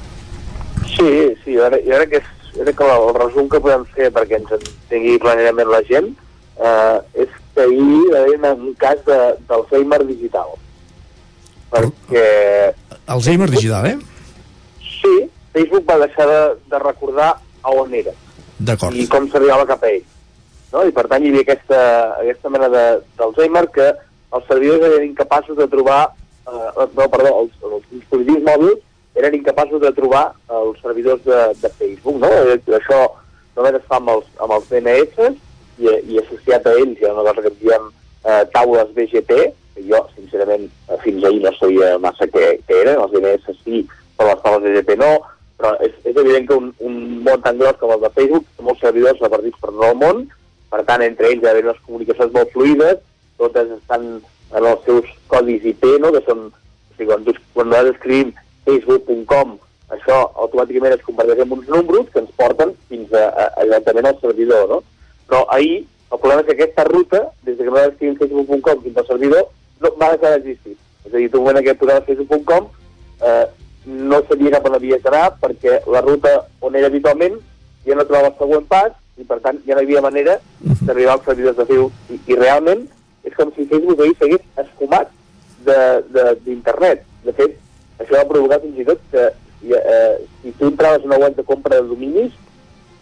Sí, 0.93 1.11
sí, 1.43 1.55
jo 1.57 1.69
crec, 1.69 1.85
jo 1.87 1.99
crec 1.99 2.11
que, 2.13 2.21
és, 2.21 2.49
jo 2.57 2.65
crec 2.65 2.77
que 2.79 2.91
el 2.97 3.07
resum 3.17 3.49
que 3.49 3.61
podem 3.61 3.85
fer 3.95 4.11
perquè 4.13 4.39
ens 4.41 4.57
entengui 4.59 5.19
plenament 5.21 5.71
la 5.71 5.81
gent 5.89 6.11
eh, 6.59 7.23
és 7.25 7.39
que 7.53 7.65
ahir 7.65 7.87
hi 8.09 8.19
haver 8.19 8.53
un 8.53 8.75
cas 8.81 9.01
de, 9.07 9.17
d'Alzheimer 9.49 10.03
digital. 10.09 10.53
Perquè 11.73 12.25
Alzheimer 13.13 13.49
digital, 13.51 13.87
eh? 13.89 13.97
sí, 15.03 15.13
Facebook 15.53 15.85
va 15.89 15.99
deixar 16.05 16.27
de, 16.29 16.41
de 16.71 16.79
recordar 16.79 17.33
a 17.63 17.73
on 17.75 17.93
era 17.97 18.13
D'acord. 18.59 18.95
i 18.95 19.07
com 19.11 19.27
s'arribava 19.31 19.65
cap 19.67 19.83
a 19.83 19.91
ell. 19.91 20.05
No? 20.73 20.85
I 20.87 20.93
per 20.95 21.05
tant 21.11 21.23
hi 21.23 21.31
havia 21.33 21.43
aquesta, 21.45 21.79
aquesta 22.21 22.51
mena 22.53 22.69
d'Alzheimer 22.71 23.65
que 23.75 23.89
els 24.33 24.47
servidors 24.49 24.85
eren 24.87 25.07
incapaços 25.09 25.57
de 25.57 25.67
trobar, 25.69 26.01
eh, 26.47 26.87
no, 26.97 27.07
perdó, 27.09 27.33
els, 27.43 27.57
els 27.69 27.83
dispositius 27.91 28.45
mòbils 28.47 28.81
eren 29.19 29.35
incapaços 29.37 29.81
de 29.83 29.91
trobar 29.93 30.23
els 30.49 30.79
servidors 30.81 31.21
de, 31.27 31.41
de 31.61 31.69
Facebook, 31.77 32.17
no? 32.23 32.31
Eh, 32.31 32.57
Això 32.79 33.01
només 33.57 33.77
es 33.77 33.85
fa 33.89 33.99
amb 33.99 34.15
els, 34.15 34.29
amb 34.41 34.55
els 34.55 34.71
DNS 34.71 35.27
i, 35.77 35.91
i 36.13 36.21
associat 36.23 36.65
a 36.65 36.73
ells 36.79 37.01
hi 37.01 37.05
ha 37.05 37.13
una 37.13 37.27
cosa 37.27 37.43
que 37.45 37.51
en 37.53 37.59
diem 37.61 37.91
eh, 37.91 38.41
taules 38.55 38.95
BGP, 38.95 39.43
jo, 39.77 39.99
sincerament, 40.15 40.67
fins 41.03 41.23
ahir 41.23 41.41
no 41.43 41.53
sabia 41.57 41.97
massa 42.01 42.27
què, 42.29 42.57
què 42.67 42.81
eren, 42.83 43.01
els 43.01 43.13
DNS 43.13 43.57
sí, 43.63 43.83
però 44.17 44.29
les 44.31 44.43
taules 44.43 44.65
BGP 44.67 44.97
no, 45.01 45.11
però 45.57 45.73
és, 45.85 45.95
és 46.03 46.15
evident 46.15 46.47
que 46.49 46.59
un, 46.59 46.69
un 46.85 46.99
món 47.25 47.41
tan 47.45 47.57
gros 47.61 47.79
com 47.81 47.93
el 47.95 48.01
de 48.03 48.11
Facebook 48.17 48.45
té 48.57 48.65
molts 48.67 48.83
servidors 48.83 49.21
repartits 49.23 49.59
per 49.61 49.71
tot 49.71 49.85
el 49.89 49.99
món, 50.01 50.23
per 50.73 50.83
tant, 50.87 51.03
entre 51.05 51.29
ells 51.29 51.43
hi 51.43 51.49
ha 51.49 51.57
unes 51.61 51.81
comunicacions 51.87 52.33
molt 52.35 52.53
fluides, 52.53 53.01
totes 53.41 53.73
estan 53.77 54.07
en 54.53 54.69
els 54.69 54.85
seus 54.85 55.09
codis 55.31 55.65
IP, 55.73 55.85
no?, 56.01 56.13
que 56.13 56.23
són, 56.27 56.47
o 56.49 56.97
sigui, 56.97 57.09
quan, 57.09 57.25
quan 57.55 57.69
nosaltres 57.71 57.97
escrivim 57.97 58.33
facebook.com, 58.67 59.57
això 59.93 60.19
automàticament 60.41 60.95
es 60.95 61.05
converteix 61.05 61.43
en 61.43 61.55
uns 61.57 61.69
números 61.69 62.07
que 62.13 62.21
ens 62.23 62.31
porten 62.39 62.73
fins 62.89 63.11
a, 63.13 63.25
a, 63.29 63.47
exactament 63.65 64.09
al 64.09 64.21
servidor, 64.21 64.69
no? 64.69 64.79
Però 65.29 65.43
ahir 65.53 65.83
el 66.13 66.19
problema 66.21 66.43
és 66.43 66.47
que 66.47 66.55
aquesta 66.57 66.85
ruta, 66.89 67.19
des 67.43 67.57
de 67.57 67.63
que 67.63 67.69
nosaltres 67.71 67.93
escrivim 67.95 68.17
facebook.com 68.21 68.81
fins 68.85 68.99
al 69.01 69.07
servidor, 69.09 69.47
va 69.83 70.13
deixar 70.13 70.33
d'existir. 70.35 70.77
És 71.03 71.13
a 71.13 71.17
dir, 71.17 71.29
tu 71.31 71.43
en 71.49 71.59
què 71.63 71.75
posava 71.79 72.05
facebook.com 72.07 72.69
eh, 73.27 73.45
no 73.85 74.21
sabia 74.27 74.53
cap 74.55 74.67
on 74.69 74.77
havia 74.77 74.99
d'anar 75.03 75.25
perquè 75.41 75.79
la 75.91 76.01
ruta 76.01 76.33
on 76.63 76.75
era 76.79 76.87
habitualment 76.87 77.35
ja 77.85 77.97
no 77.99 78.05
trobava 78.07 78.31
el 78.31 78.37
següent 78.39 78.67
pas 78.69 78.93
i 79.19 79.25
per 79.27 79.39
tant 79.43 79.59
ja 79.67 79.75
no 79.75 79.83
hi 79.83 79.89
havia 79.89 80.03
manera 80.05 80.37
d'arribar 80.63 81.17
als 81.17 81.25
servidors 81.27 81.57
de 81.57 81.65
Facebook. 81.65 81.93
I, 82.09 82.19
I 82.31 82.39
realment 82.39 82.87
és 83.23 83.35
com 83.37 83.51
si 83.55 83.67
Facebook 83.69 83.99
ahir 84.01 84.15
s'hagués 84.19 84.63
esfumat 84.63 85.11
d'internet. 85.63 87.03
De, 87.23 87.27
de, 87.27 87.31
de 87.31 87.35
fet, 87.37 87.59
això 87.99 88.17
va 88.17 88.29
provocar 88.31 88.61
fins 88.63 88.79
i 88.79 88.87
tot 88.87 89.03
que 89.11 89.27
eh, 89.79 90.15
si 90.41 90.51
tu 90.59 90.71
entraves 90.71 91.03
a 91.03 91.11
una 91.11 91.19
web 91.21 91.37
de 91.37 91.45
compra 91.47 91.79
de 91.79 91.87
dominis, 91.87 92.33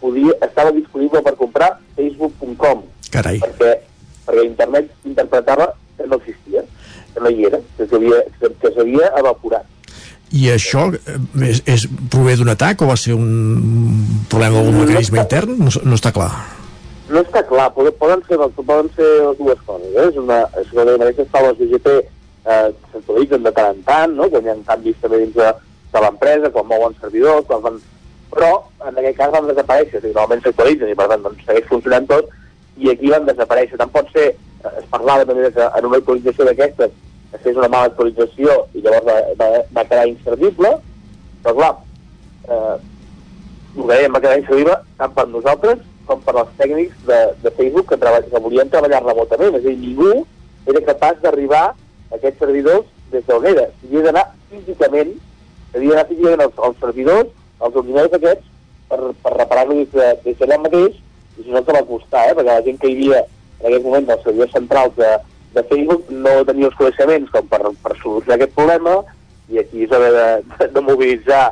podia, 0.02 0.34
estava 0.46 0.74
disponible 0.74 1.22
per 1.22 1.34
comprar 1.38 1.72
facebook.com. 1.96 2.84
Carai. 3.14 3.40
Perquè, 3.42 3.72
perquè 4.26 4.44
internet 4.46 4.92
interpretava 5.08 5.72
que 5.98 6.08
no 6.08 6.18
existia, 6.20 6.64
que 7.14 7.20
no 7.20 7.30
hi 7.30 7.46
era, 7.50 7.60
que 7.76 7.86
s'havia 8.72 9.12
evaporat. 9.20 9.68
I 10.32 10.48
això 10.54 10.86
eh, 10.96 11.18
és, 11.44 11.60
és 11.68 11.84
prové 12.12 12.38
d'un 12.40 12.48
atac 12.54 12.80
o 12.82 12.88
va 12.88 12.96
ser 12.96 13.12
un 13.12 14.24
problema 14.32 14.56
d'algun 14.56 14.78
mecanisme 14.80 15.18
no 15.18 15.24
intern? 15.26 15.58
No, 15.60 15.72
no 15.84 15.98
està 15.98 16.12
clar. 16.16 16.30
No 17.12 17.20
està 17.20 17.42
clar, 17.44 17.68
poden, 17.76 17.92
poden, 18.00 18.22
ser, 18.24 18.38
poden 18.56 18.88
ser 18.96 19.08
les 19.26 19.36
dues 19.36 19.60
coses. 19.66 19.90
Eh? 19.92 20.06
És 20.08 20.16
una, 20.22 20.40
és 20.62 20.72
una 20.72 20.86
de 20.88 20.96
manera 20.96 21.12
que 21.18 21.44
les 21.46 21.58
BGP 21.60 21.96
eh, 21.98 22.68
s'actualitzen 22.92 23.44
de 23.44 23.52
tant 23.52 23.74
en 23.74 23.82
tant, 23.88 24.14
no? 24.16 24.30
quan 24.32 24.46
hi 24.46 24.54
ha 24.54 24.56
canvis 24.70 25.02
també 25.02 25.20
dins 25.20 25.36
de, 25.36 25.50
de 25.92 26.04
l'empresa, 26.04 26.52
quan 26.54 26.70
mouen 26.70 26.96
servidors, 27.00 27.44
quan 27.50 27.66
fan... 27.66 27.80
però 28.32 28.54
en 28.88 28.96
aquest 28.96 29.18
cas 29.18 29.34
van 29.34 29.50
desaparèixer, 29.50 30.00
normalment 30.06 30.40
s'actualitzen 30.46 30.94
i 30.94 30.96
per 30.96 31.10
tant 31.12 31.26
doncs, 31.26 31.44
segueix 31.44 31.68
funcionant 31.68 32.08
tot 32.08 32.32
i 32.80 32.88
aquí 32.88 33.12
van 33.12 33.28
desaparèixer. 33.28 33.76
Tant 33.76 33.92
pot 33.92 34.08
ser, 34.16 34.30
es 34.70 34.86
parlava 34.90 35.26
també 35.28 35.50
que 35.54 35.68
en 35.78 35.88
una 35.88 35.98
actualització 36.02 36.46
d'aquestes 36.48 36.92
es 37.32 37.40
fes 37.42 37.56
una 37.56 37.70
mala 37.72 37.90
actualització 37.90 38.58
i 38.76 38.82
llavors 38.84 39.06
va, 39.08 39.16
va, 39.40 39.62
va 39.76 39.86
quedar 39.88 40.08
inservible, 40.10 40.72
però 41.44 41.54
clar, 41.58 41.72
eh, 42.48 42.76
que 43.72 43.88
dèiem 43.88 44.14
va 44.14 44.20
quedar 44.20 44.38
inservible 44.40 44.76
tant 45.00 45.16
per 45.16 45.26
nosaltres 45.30 45.82
com 46.06 46.22
per 46.26 46.34
als 46.36 46.54
tècnics 46.58 47.04
de, 47.08 47.18
de 47.42 47.52
Facebook 47.56 47.88
que, 47.90 47.98
treball, 48.00 48.26
que 48.28 48.42
volien 48.44 48.70
treballar 48.70 49.02
remotament, 49.04 49.56
és 49.56 49.64
a 49.64 49.68
dir, 49.68 49.76
ningú 49.80 50.12
era 50.68 50.86
capaç 50.88 51.20
d'arribar 51.22 51.64
a 51.72 51.76
aquests 52.18 52.42
servidors 52.42 52.88
des 53.12 53.24
d'on 53.28 53.46
era. 53.48 53.68
Havia 53.84 54.06
d'anar 54.08 54.24
físicament, 54.50 55.14
havia 55.74 55.94
d'anar 55.94 56.08
físicament 56.10 56.44
als, 56.46 56.58
als 56.68 56.80
servidors, 56.82 57.30
als 57.60 57.78
ordinadors 57.78 58.18
aquests, 58.18 58.50
per, 58.90 59.00
per 59.24 59.36
reparar-lo 59.38 59.78
des 59.78 59.94
d'allà 59.94 60.58
de, 60.58 60.64
mateix, 60.66 60.98
i 61.38 61.46
si 61.46 61.54
no 61.54 61.62
te 61.64 61.76
va 61.76 61.86
costar, 61.88 62.26
eh? 62.28 62.34
perquè 62.36 62.50
la 62.50 62.66
gent 62.66 62.80
que 62.82 62.90
hi 62.90 62.98
havia 62.98 63.22
en 63.62 63.70
aquest 63.70 63.86
moment 63.86 64.06
dels 64.08 64.22
servidors 64.26 64.54
centrals 64.56 64.94
de, 64.98 65.10
de 65.54 65.64
Facebook 65.70 66.10
no 66.10 66.36
tenia 66.48 66.68
els 66.68 66.78
coneixements 66.78 67.32
com 67.32 67.48
per, 67.50 67.62
per 67.84 67.96
solucionar 68.02 68.38
aquest 68.38 68.54
problema, 68.58 68.96
i 69.52 69.60
aquí 69.62 69.84
és 69.86 69.92
haver 69.94 70.12
de, 70.16 70.28
de, 70.64 70.84
mobilitzar 70.84 71.42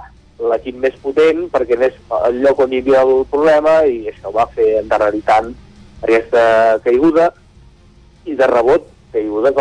l'equip 0.51 0.79
més 0.81 0.95
potent 1.03 1.45
perquè 1.53 1.77
anés 1.77 1.97
al 2.17 2.39
lloc 2.41 2.63
on 2.65 2.73
hi 2.73 2.81
havia 2.81 3.03
el 3.05 3.27
problema 3.29 3.75
i 3.85 4.07
això 4.09 4.33
va 4.33 4.47
fer 4.55 4.79
endarrerir 4.81 5.21
tant 5.27 5.51
aquesta 6.01 6.43
caiguda 6.85 7.29
i 8.25 8.37
de 8.39 8.49
rebot 8.49 8.87
caigudes 9.13 9.57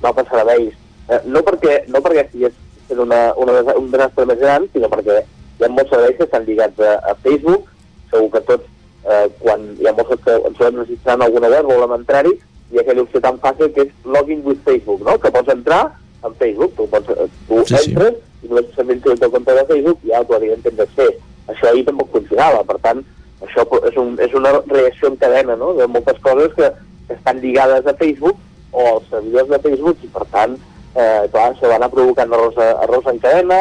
d'altres 0.00 0.30
serveis. 0.30 0.74
Eh, 1.10 1.20
no 1.26 1.42
perquè, 1.44 1.82
no 1.92 2.00
perquè 2.00 2.24
estigués 2.24 2.54
fent 2.88 3.02
una, 3.02 3.20
una, 3.40 3.60
un 3.74 3.90
desastre 3.92 4.26
més 4.30 4.40
gran, 4.40 4.68
sinó 4.72 4.88
perquè 4.92 5.18
hi 5.22 5.66
ha 5.66 5.70
molts 5.72 5.92
serveis 5.92 6.16
que 6.18 6.28
estan 6.28 6.46
lligats 6.46 6.80
a, 6.80 6.94
a 7.10 7.16
Facebook, 7.24 7.68
segur 8.12 8.30
que 8.34 8.44
tots, 8.48 8.70
eh, 9.06 9.26
quan 9.42 9.64
hi 9.78 9.88
ha 9.88 9.94
molts 9.96 10.22
que 10.24 10.36
ens 10.38 10.58
trobem 10.58 10.82
registrant 10.82 11.24
alguna 11.24 11.50
web, 11.52 11.70
volem 11.70 11.96
entrar-hi, 11.98 12.34
hi 12.72 12.78
ha 12.78 12.84
aquella 12.84 13.06
opció 13.06 13.22
tan 13.24 13.40
fàcil 13.42 13.72
que 13.74 13.86
és 13.86 14.06
login 14.16 14.44
with 14.46 14.62
Facebook, 14.66 15.02
no? 15.06 15.18
que 15.20 15.32
pots 15.34 15.52
entrar 15.54 15.82
en 16.22 16.36
Facebook, 16.40 16.76
tu, 16.76 16.86
pots, 16.92 17.10
tu 17.48 17.64
sí, 17.66 17.78
entres 17.80 18.14
sí. 18.14 18.46
i 18.46 18.52
només 18.52 18.70
s'enventa 18.76 19.12
el 19.12 19.20
teu 19.24 19.34
compte 19.34 19.58
de 19.58 19.66
Facebook 19.72 20.06
i 20.06 20.14
automàticament 20.18 20.64
tens 20.68 20.86
accés. 20.86 21.18
Això 21.50 21.68
ahir 21.68 21.84
tampoc 21.88 22.12
funcionava, 22.14 22.62
per 22.68 22.78
tant, 22.84 23.02
això 23.42 23.66
és, 23.82 23.96
un, 23.98 24.14
és 24.22 24.34
una 24.38 24.54
reacció 24.60 25.10
en 25.10 25.18
cadena 25.20 25.56
no? 25.58 25.72
de 25.74 25.86
moltes 25.90 26.18
coses 26.22 26.54
que, 26.58 26.70
que 27.08 27.16
estan 27.18 27.40
lligades 27.42 27.86
a 27.86 27.96
Facebook 27.98 28.38
o 28.72 28.86
als 28.94 29.08
servidors 29.10 29.50
de 29.50 29.58
Facebook 29.66 30.04
i 30.06 30.10
per 30.14 30.24
tant 30.32 30.54
eh, 30.56 31.28
clar, 31.32 31.50
això 31.50 31.68
va 31.68 31.78
anar 31.78 31.90
provocant 31.92 32.32
errors, 32.32 32.58
errors 32.86 33.08
en 33.10 33.18
cadena 33.22 33.58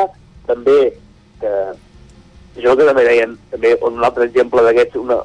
també 0.47 0.77
que 1.41 1.53
jo 2.61 2.75
que 2.77 2.87
també 2.87 3.05
deien 3.07 3.35
també 3.51 3.73
un 3.87 3.99
altre 4.03 4.27
exemple 4.29 4.63
d'aquests 4.65 4.99
una, 5.01 5.21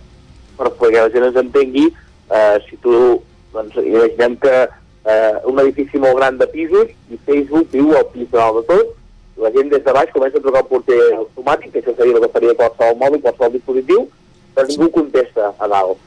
per 0.58 0.72
que 0.78 0.92
la 0.96 1.08
gent 1.14 1.28
ens 1.28 1.40
entengui 1.42 1.86
eh, 1.88 2.56
si 2.68 2.78
tu 2.84 3.22
doncs, 3.54 3.76
imaginem 3.82 4.36
que 4.42 4.54
eh, 4.64 5.34
un 5.46 5.60
edifici 5.62 6.00
molt 6.02 6.18
gran 6.20 6.38
de 6.38 6.48
pisos 6.52 6.92
i 7.12 7.20
Facebook 7.28 7.70
viu 7.72 7.94
al 7.96 8.08
pis 8.12 8.30
de 8.30 8.38
dalt 8.38 8.62
de 8.62 8.66
tot 8.72 8.94
la 9.36 9.52
gent 9.52 9.68
des 9.68 9.84
de 9.84 9.92
baix 9.92 10.12
comença 10.12 10.38
a 10.38 10.44
trucar 10.44 10.62
el 10.64 10.68
porter 10.70 10.98
automàtic, 11.14 11.72
que 11.72 11.80
això 11.82 11.92
seria 11.96 12.16
el 12.16 12.22
que 12.24 12.32
faria 12.32 12.56
qualsevol 12.56 13.00
mòbil, 13.02 13.20
qualsevol 13.24 13.52
dispositiu, 13.52 14.06
però 14.56 14.64
ningú 14.70 14.88
contesta 14.94 15.50
a 15.60 15.68
dalt 15.68 15.98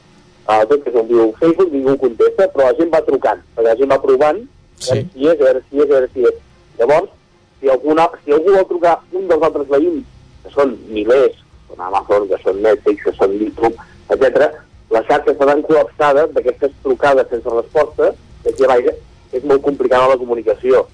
uh, 0.50 0.64
tot 0.66 0.82
que 0.82 0.90
és 0.90 0.98
un 0.98 1.06
viu 1.10 1.30
Facebook, 1.38 1.70
ningú 1.70 1.94
contesta, 2.00 2.48
però 2.50 2.66
la 2.66 2.78
gent 2.78 2.90
va 2.94 3.02
trucant, 3.06 3.44
perquè 3.54 3.68
la 3.68 3.76
gent 3.78 3.92
va 3.92 4.00
provant, 4.02 4.40
sí. 4.82 5.04
si 5.12 5.28
és, 5.28 5.36
a 5.36 5.44
veure 5.44 5.62
si 5.68 5.78
és, 5.78 5.84
a 5.86 5.92
veure 5.92 6.10
si 6.14 6.26
és. 6.26 6.40
Llavors, 6.80 7.12
si, 7.60 7.70
alguna, 7.70 8.08
si 8.24 8.34
algú 8.34 8.56
vol 8.56 8.66
trucar 8.72 8.96
un 9.12 9.30
dels 9.30 9.46
altres 9.50 9.70
veïns, 9.70 10.10
que 10.42 10.54
són 10.56 10.74
milers, 10.90 11.38
són 11.68 11.86
Amazon, 11.86 12.26
que 12.32 12.40
són 12.42 12.62
Netflix, 12.64 13.06
que 13.06 13.14
són 13.18 13.36
YouTube, 13.38 13.76
etc, 14.14 14.50
les 14.90 15.06
xarxes 15.06 15.34
estaran 15.34 15.62
col·lapsades 15.66 16.32
d'aquestes 16.34 16.72
trucades 16.84 17.28
sense 17.30 17.54
resposta, 17.54 18.10
que 18.42 18.52
aquí 18.52 18.66
a 18.66 18.70
baix 18.72 18.90
és 19.36 19.44
molt 19.46 19.62
complicada 19.62 20.10
la 20.10 20.18
comunicació. 20.20 20.86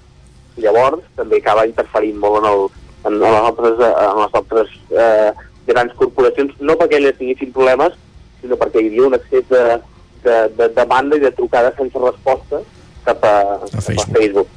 Llavors 0.61 1.05
també 1.17 1.39
acaba 1.41 1.65
interferint 1.69 2.17
molt 2.21 2.41
en, 2.41 2.49
el, 2.51 2.65
en, 3.05 3.13
en 3.13 3.21
les 3.23 3.39
altres, 3.49 3.81
en 3.87 4.21
les 4.21 4.37
altres 4.41 4.75
eh, 4.93 5.31
grans 5.67 5.95
corporacions, 5.99 6.53
no 6.59 6.77
perquè 6.79 7.01
elles 7.01 7.17
tinguessin 7.17 7.53
problemes, 7.55 7.97
sinó 8.41 8.57
perquè 8.59 8.83
hi 8.83 8.91
havia 8.91 9.07
un 9.09 9.17
excés 9.17 9.49
de, 9.49 9.63
de, 10.25 10.37
de 10.59 10.69
demanda 10.77 11.17
i 11.17 11.25
de 11.25 11.33
trucades 11.37 11.77
sense 11.79 12.05
resposta 12.05 12.61
cap 13.07 13.25
a, 13.25 13.35
a 13.65 13.81
Facebook. 13.81 14.05
Cap 14.05 14.13
a 14.13 14.19
Facebook 14.21 14.55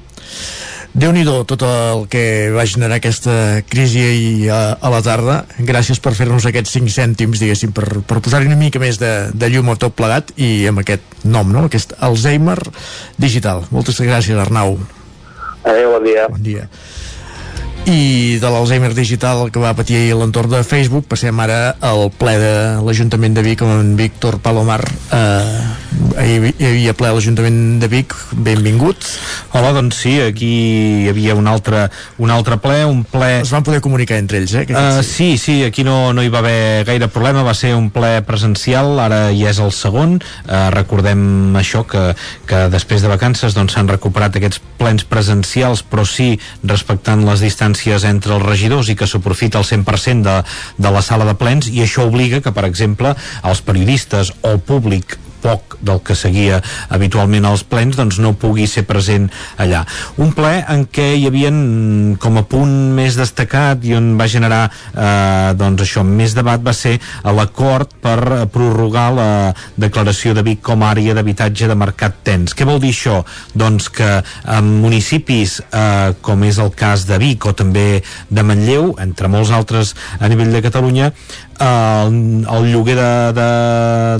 déu 0.94 1.12
nhi 1.14 1.24
tot 1.24 1.62
el 1.66 2.06
que 2.10 2.50
va 2.54 2.66
generar 2.66 2.98
aquesta 2.98 3.62
crisi 3.70 4.02
ahir 4.04 4.50
a, 4.50 4.60
a 4.74 4.92
la 4.92 5.02
tarda. 5.06 5.36
Gràcies 5.58 6.00
per 6.02 6.14
fer-nos 6.18 6.46
aquests 6.48 6.76
5 6.78 6.94
cèntims, 6.94 7.42
diguéssim, 7.42 7.74
per, 7.76 8.02
per 8.06 8.20
posar-hi 8.20 8.50
una 8.50 8.58
mica 8.60 8.82
més 8.82 9.00
de, 9.00 9.12
de 9.34 9.52
llum 9.52 9.70
a 9.70 9.78
tot 9.80 9.96
plegat 9.98 10.34
i 10.36 10.66
amb 10.70 10.82
aquest 10.82 11.24
nom, 11.24 11.52
no? 11.52 11.66
aquest 11.68 11.94
Alzheimer 12.00 12.58
digital. 13.18 13.66
Moltes 13.70 14.00
gràcies, 14.02 14.38
Arnau. 14.38 14.78
Adéu, 15.60 15.94
bon 15.96 16.04
dia. 16.08 16.26
Bon 16.32 16.42
dia 16.42 16.68
i 17.90 18.38
de 18.38 18.46
l'Alzheimer 18.46 18.92
digital 18.94 19.48
que 19.50 19.58
va 19.58 19.74
patir 19.74 19.96
ahir 19.98 20.14
l'entorn 20.14 20.52
de 20.52 20.62
Facebook. 20.62 21.08
Passem 21.10 21.34
ara 21.42 21.74
al 21.82 22.06
ple 22.14 22.36
de 22.38 22.52
l'Ajuntament 22.86 23.34
de 23.34 23.42
Vic 23.42 23.64
amb 23.66 23.74
en 23.74 23.94
Víctor 23.98 24.38
Palomar 24.44 24.84
eh, 25.10 25.62
ahir 26.20 26.52
hi 26.52 26.68
havia 26.68 26.94
ple 26.94 27.10
a 27.10 27.16
l'Ajuntament 27.16 27.80
de 27.82 27.88
Vic. 27.90 28.14
Benvingut. 28.30 29.08
Hola, 29.56 29.72
doncs 29.74 29.98
sí, 30.04 30.14
aquí 30.22 30.50
hi 31.02 31.08
havia 31.10 31.34
un 31.34 31.50
altre, 31.50 31.88
un 32.22 32.30
altre 32.30 32.60
ple, 32.62 32.84
un 32.86 33.02
ple... 33.02 33.40
Es 33.40 33.50
van 33.50 33.66
poder 33.66 33.82
comunicar 33.82 34.20
entre 34.22 34.38
ells, 34.38 34.54
eh? 34.54 34.66
Uh, 34.70 35.02
sí, 35.06 35.34
sí, 35.40 35.60
aquí 35.66 35.82
no, 35.86 36.12
no 36.14 36.22
hi 36.22 36.30
va 36.30 36.44
haver 36.44 36.84
gaire 36.86 37.10
problema, 37.10 37.42
va 37.46 37.56
ser 37.58 37.74
un 37.74 37.90
ple 37.90 38.20
presencial, 38.28 38.92
ara 39.02 39.20
hi 39.34 39.42
és 39.50 39.58
el 39.58 39.74
segon, 39.74 40.18
uh, 40.20 40.68
recordem 40.76 41.58
això, 41.58 41.82
que, 41.90 42.12
que 42.46 42.62
després 42.70 43.02
de 43.02 43.10
vacances 43.10 43.56
doncs 43.58 43.74
s'han 43.74 43.90
recuperat 43.90 44.38
aquests 44.38 44.62
plens 44.78 45.06
presencials, 45.08 45.82
però 45.82 46.06
sí 46.06 46.36
respectant 46.62 47.26
les 47.26 47.42
distàncies 47.42 47.79
distàncies 47.80 48.04
entre 48.04 48.36
els 48.36 48.44
regidors 48.44 48.88
i 48.90 48.96
que 48.96 49.06
s'aprofita 49.08 49.58
el 49.58 49.64
100% 49.64 50.22
de, 50.22 50.36
de 50.76 50.90
la 50.90 51.00
sala 51.02 51.24
de 51.24 51.34
plens 51.34 51.68
i 51.68 51.80
això 51.82 52.04
obliga 52.06 52.40
que, 52.40 52.52
per 52.52 52.66
exemple, 52.68 53.14
els 53.42 53.60
periodistes 53.62 54.32
o 54.42 54.52
el 54.52 54.60
públic 54.60 55.16
poc 55.42 55.78
del 55.80 56.02
que 56.04 56.16
seguia 56.18 56.60
habitualment 56.88 57.48
als 57.48 57.64
plens 57.64 57.98
doncs 57.98 58.20
no 58.22 58.34
pugui 58.38 58.66
ser 58.70 58.84
present 58.88 59.28
allà. 59.60 59.84
Un 60.20 60.34
ple 60.36 60.52
en 60.68 60.86
què 60.90 61.12
hi 61.16 61.26
havia 61.28 61.50
com 62.20 62.38
a 62.38 62.44
punt 62.48 62.74
més 62.96 63.16
destacat 63.18 63.84
i 63.86 63.94
on 63.96 64.12
va 64.20 64.28
generar 64.30 64.62
eh, 64.70 65.52
doncs 65.58 65.84
això, 65.86 66.04
més 66.06 66.34
debat 66.36 66.62
va 66.62 66.74
ser 66.76 66.98
l'acord 67.24 67.92
per 68.02 68.46
prorrogar 68.52 69.08
la 69.16 69.28
declaració 69.80 70.34
de 70.36 70.44
Vic 70.46 70.62
com 70.66 70.84
a 70.84 70.90
àrea 70.94 71.14
d'habitatge 71.16 71.68
de 71.70 71.78
mercat 71.78 72.20
tens. 72.26 72.54
Què 72.54 72.66
vol 72.68 72.80
dir 72.82 72.92
això? 72.94 73.20
Doncs 73.54 73.88
que 73.94 74.10
en 74.56 74.70
municipis 74.82 75.60
eh, 75.66 76.12
com 76.22 76.44
és 76.46 76.60
el 76.62 76.72
cas 76.76 77.06
de 77.08 77.18
Vic 77.22 77.46
o 77.46 77.54
també 77.56 78.02
de 78.28 78.46
Manlleu, 78.46 78.94
entre 79.02 79.30
molts 79.32 79.52
altres 79.54 79.94
a 80.18 80.28
nivell 80.30 80.52
de 80.54 80.64
Catalunya, 80.64 81.10
el, 81.60 82.14
el 82.48 82.70
lloguer 82.72 82.96
de, 82.96 83.10
de, 83.36 83.48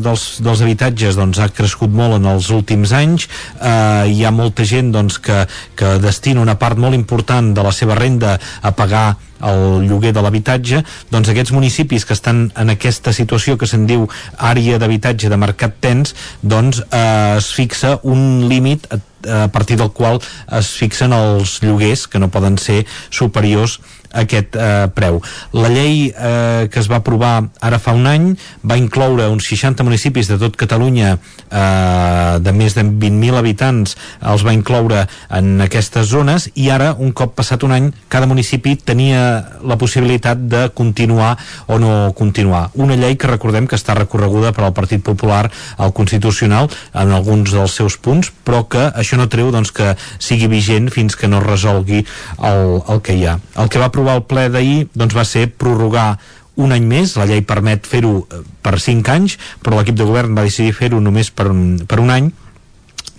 dels, 0.05 0.27
dels 0.45 0.62
habitatges 0.65 1.17
doncs, 1.19 1.41
ha 1.41 1.49
crescut 1.55 1.93
molt 1.93 2.19
en 2.19 2.29
els 2.31 2.51
últims 2.55 2.93
anys. 2.97 3.27
Eh, 3.57 4.12
hi 4.12 4.25
ha 4.25 4.35
molta 4.35 4.67
gent 4.69 4.93
doncs, 4.95 5.19
que, 5.25 5.43
que 5.77 5.97
destina 6.05 6.45
una 6.45 6.59
part 6.61 6.79
molt 6.79 6.97
important 6.99 7.55
de 7.57 7.65
la 7.65 7.73
seva 7.73 7.99
renda 7.99 8.37
a 8.61 8.75
pagar 8.77 9.09
el 9.41 9.87
lloguer 9.89 10.12
de 10.12 10.21
l'habitatge, 10.21 10.83
doncs 11.09 11.31
aquests 11.33 11.55
municipis 11.57 12.05
que 12.05 12.12
estan 12.12 12.51
en 12.61 12.75
aquesta 12.75 13.15
situació 13.17 13.57
que 13.57 13.69
se'n 13.71 13.87
diu 13.89 14.05
àrea 14.37 14.77
d'habitatge 14.77 15.31
de 15.33 15.39
mercat 15.41 15.79
tens, 15.81 16.12
doncs 16.43 16.83
eh, 16.91 17.39
es 17.39 17.49
fixa 17.57 17.97
un 18.03 18.51
límit 18.53 18.85
a 19.29 19.49
partir 19.53 19.77
del 19.77 19.91
qual 19.93 20.21
es 20.57 20.71
fixen 20.81 21.12
els 21.12 21.59
lloguers 21.65 22.07
que 22.09 22.19
no 22.19 22.31
poden 22.33 22.57
ser 22.59 22.85
superiors 23.11 23.81
aquest 24.12 24.57
eh, 24.57 24.89
preu. 24.95 25.20
La 25.55 25.70
llei 25.73 26.11
eh, 26.11 26.69
que 26.70 26.81
es 26.81 26.89
va 26.91 27.01
aprovar 27.01 27.51
ara 27.61 27.78
fa 27.82 27.95
un 27.97 28.07
any 28.11 28.32
va 28.66 28.78
incloure 28.81 29.28
uns 29.31 29.47
60 29.51 29.87
municipis 29.87 30.31
de 30.31 30.39
tot 30.41 30.57
Catalunya 30.59 31.16
eh, 31.16 32.39
de 32.43 32.53
més 32.57 32.74
de 32.77 32.85
20.000 32.85 33.39
habitants 33.39 33.97
els 34.32 34.45
va 34.47 34.55
incloure 34.57 35.05
en 35.31 35.61
aquestes 35.65 36.11
zones 36.11 36.49
i 36.55 36.70
ara, 36.70 36.93
un 36.99 37.12
cop 37.16 37.37
passat 37.39 37.62
un 37.66 37.74
any, 37.77 37.91
cada 38.11 38.28
municipi 38.31 38.77
tenia 38.77 39.23
la 39.62 39.78
possibilitat 39.78 40.47
de 40.51 40.66
continuar 40.74 41.37
o 41.66 41.78
no 41.78 42.12
continuar. 42.16 42.69
Una 42.74 42.99
llei 42.99 43.16
que 43.16 43.31
recordem 43.31 43.69
que 43.70 43.78
està 43.78 43.95
recorreguda 43.99 44.53
per 44.57 44.66
al 44.66 44.74
Partit 44.77 45.05
Popular 45.07 45.47
al 45.78 45.95
Constitucional 45.97 46.70
en 46.95 47.15
alguns 47.15 47.55
dels 47.55 47.77
seus 47.77 47.97
punts, 48.01 48.32
però 48.45 48.65
que 48.70 48.89
això 48.91 49.19
no 49.20 49.28
treu 49.31 49.51
doncs, 49.55 49.73
que 49.74 49.95
sigui 50.19 50.51
vigent 50.51 50.91
fins 50.93 51.16
que 51.16 51.28
no 51.31 51.43
resolgui 51.45 52.03
el, 52.03 52.81
el 52.89 53.03
que 53.05 53.16
hi 53.16 53.27
ha. 53.27 53.39
El 53.61 53.70
que 53.70 53.81
va 53.82 53.91
aprovar 54.01 54.16
el 54.16 54.24
ple 54.24 54.48
d'ahir 54.52 54.89
doncs, 54.94 55.14
va 55.14 55.24
ser 55.28 55.48
prorrogar 55.52 56.18
un 56.60 56.72
any 56.72 56.85
més, 56.89 57.14
la 57.16 57.27
llei 57.28 57.43
permet 57.47 57.86
fer-ho 57.89 58.24
eh, 58.24 58.43
per 58.64 58.78
5 58.81 59.12
anys, 59.12 59.36
però 59.62 59.78
l'equip 59.78 59.97
de 59.97 60.06
govern 60.09 60.35
va 60.36 60.44
decidir 60.47 60.74
fer-ho 60.77 61.01
només 61.01 61.31
per, 61.31 61.48
per 61.89 62.01
un 62.01 62.10
any 62.12 62.31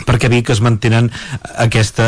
perquè 0.06 0.28
Vic 0.32 0.50
es 0.52 0.60
mantenen 0.64 1.10
aquesta, 1.60 2.06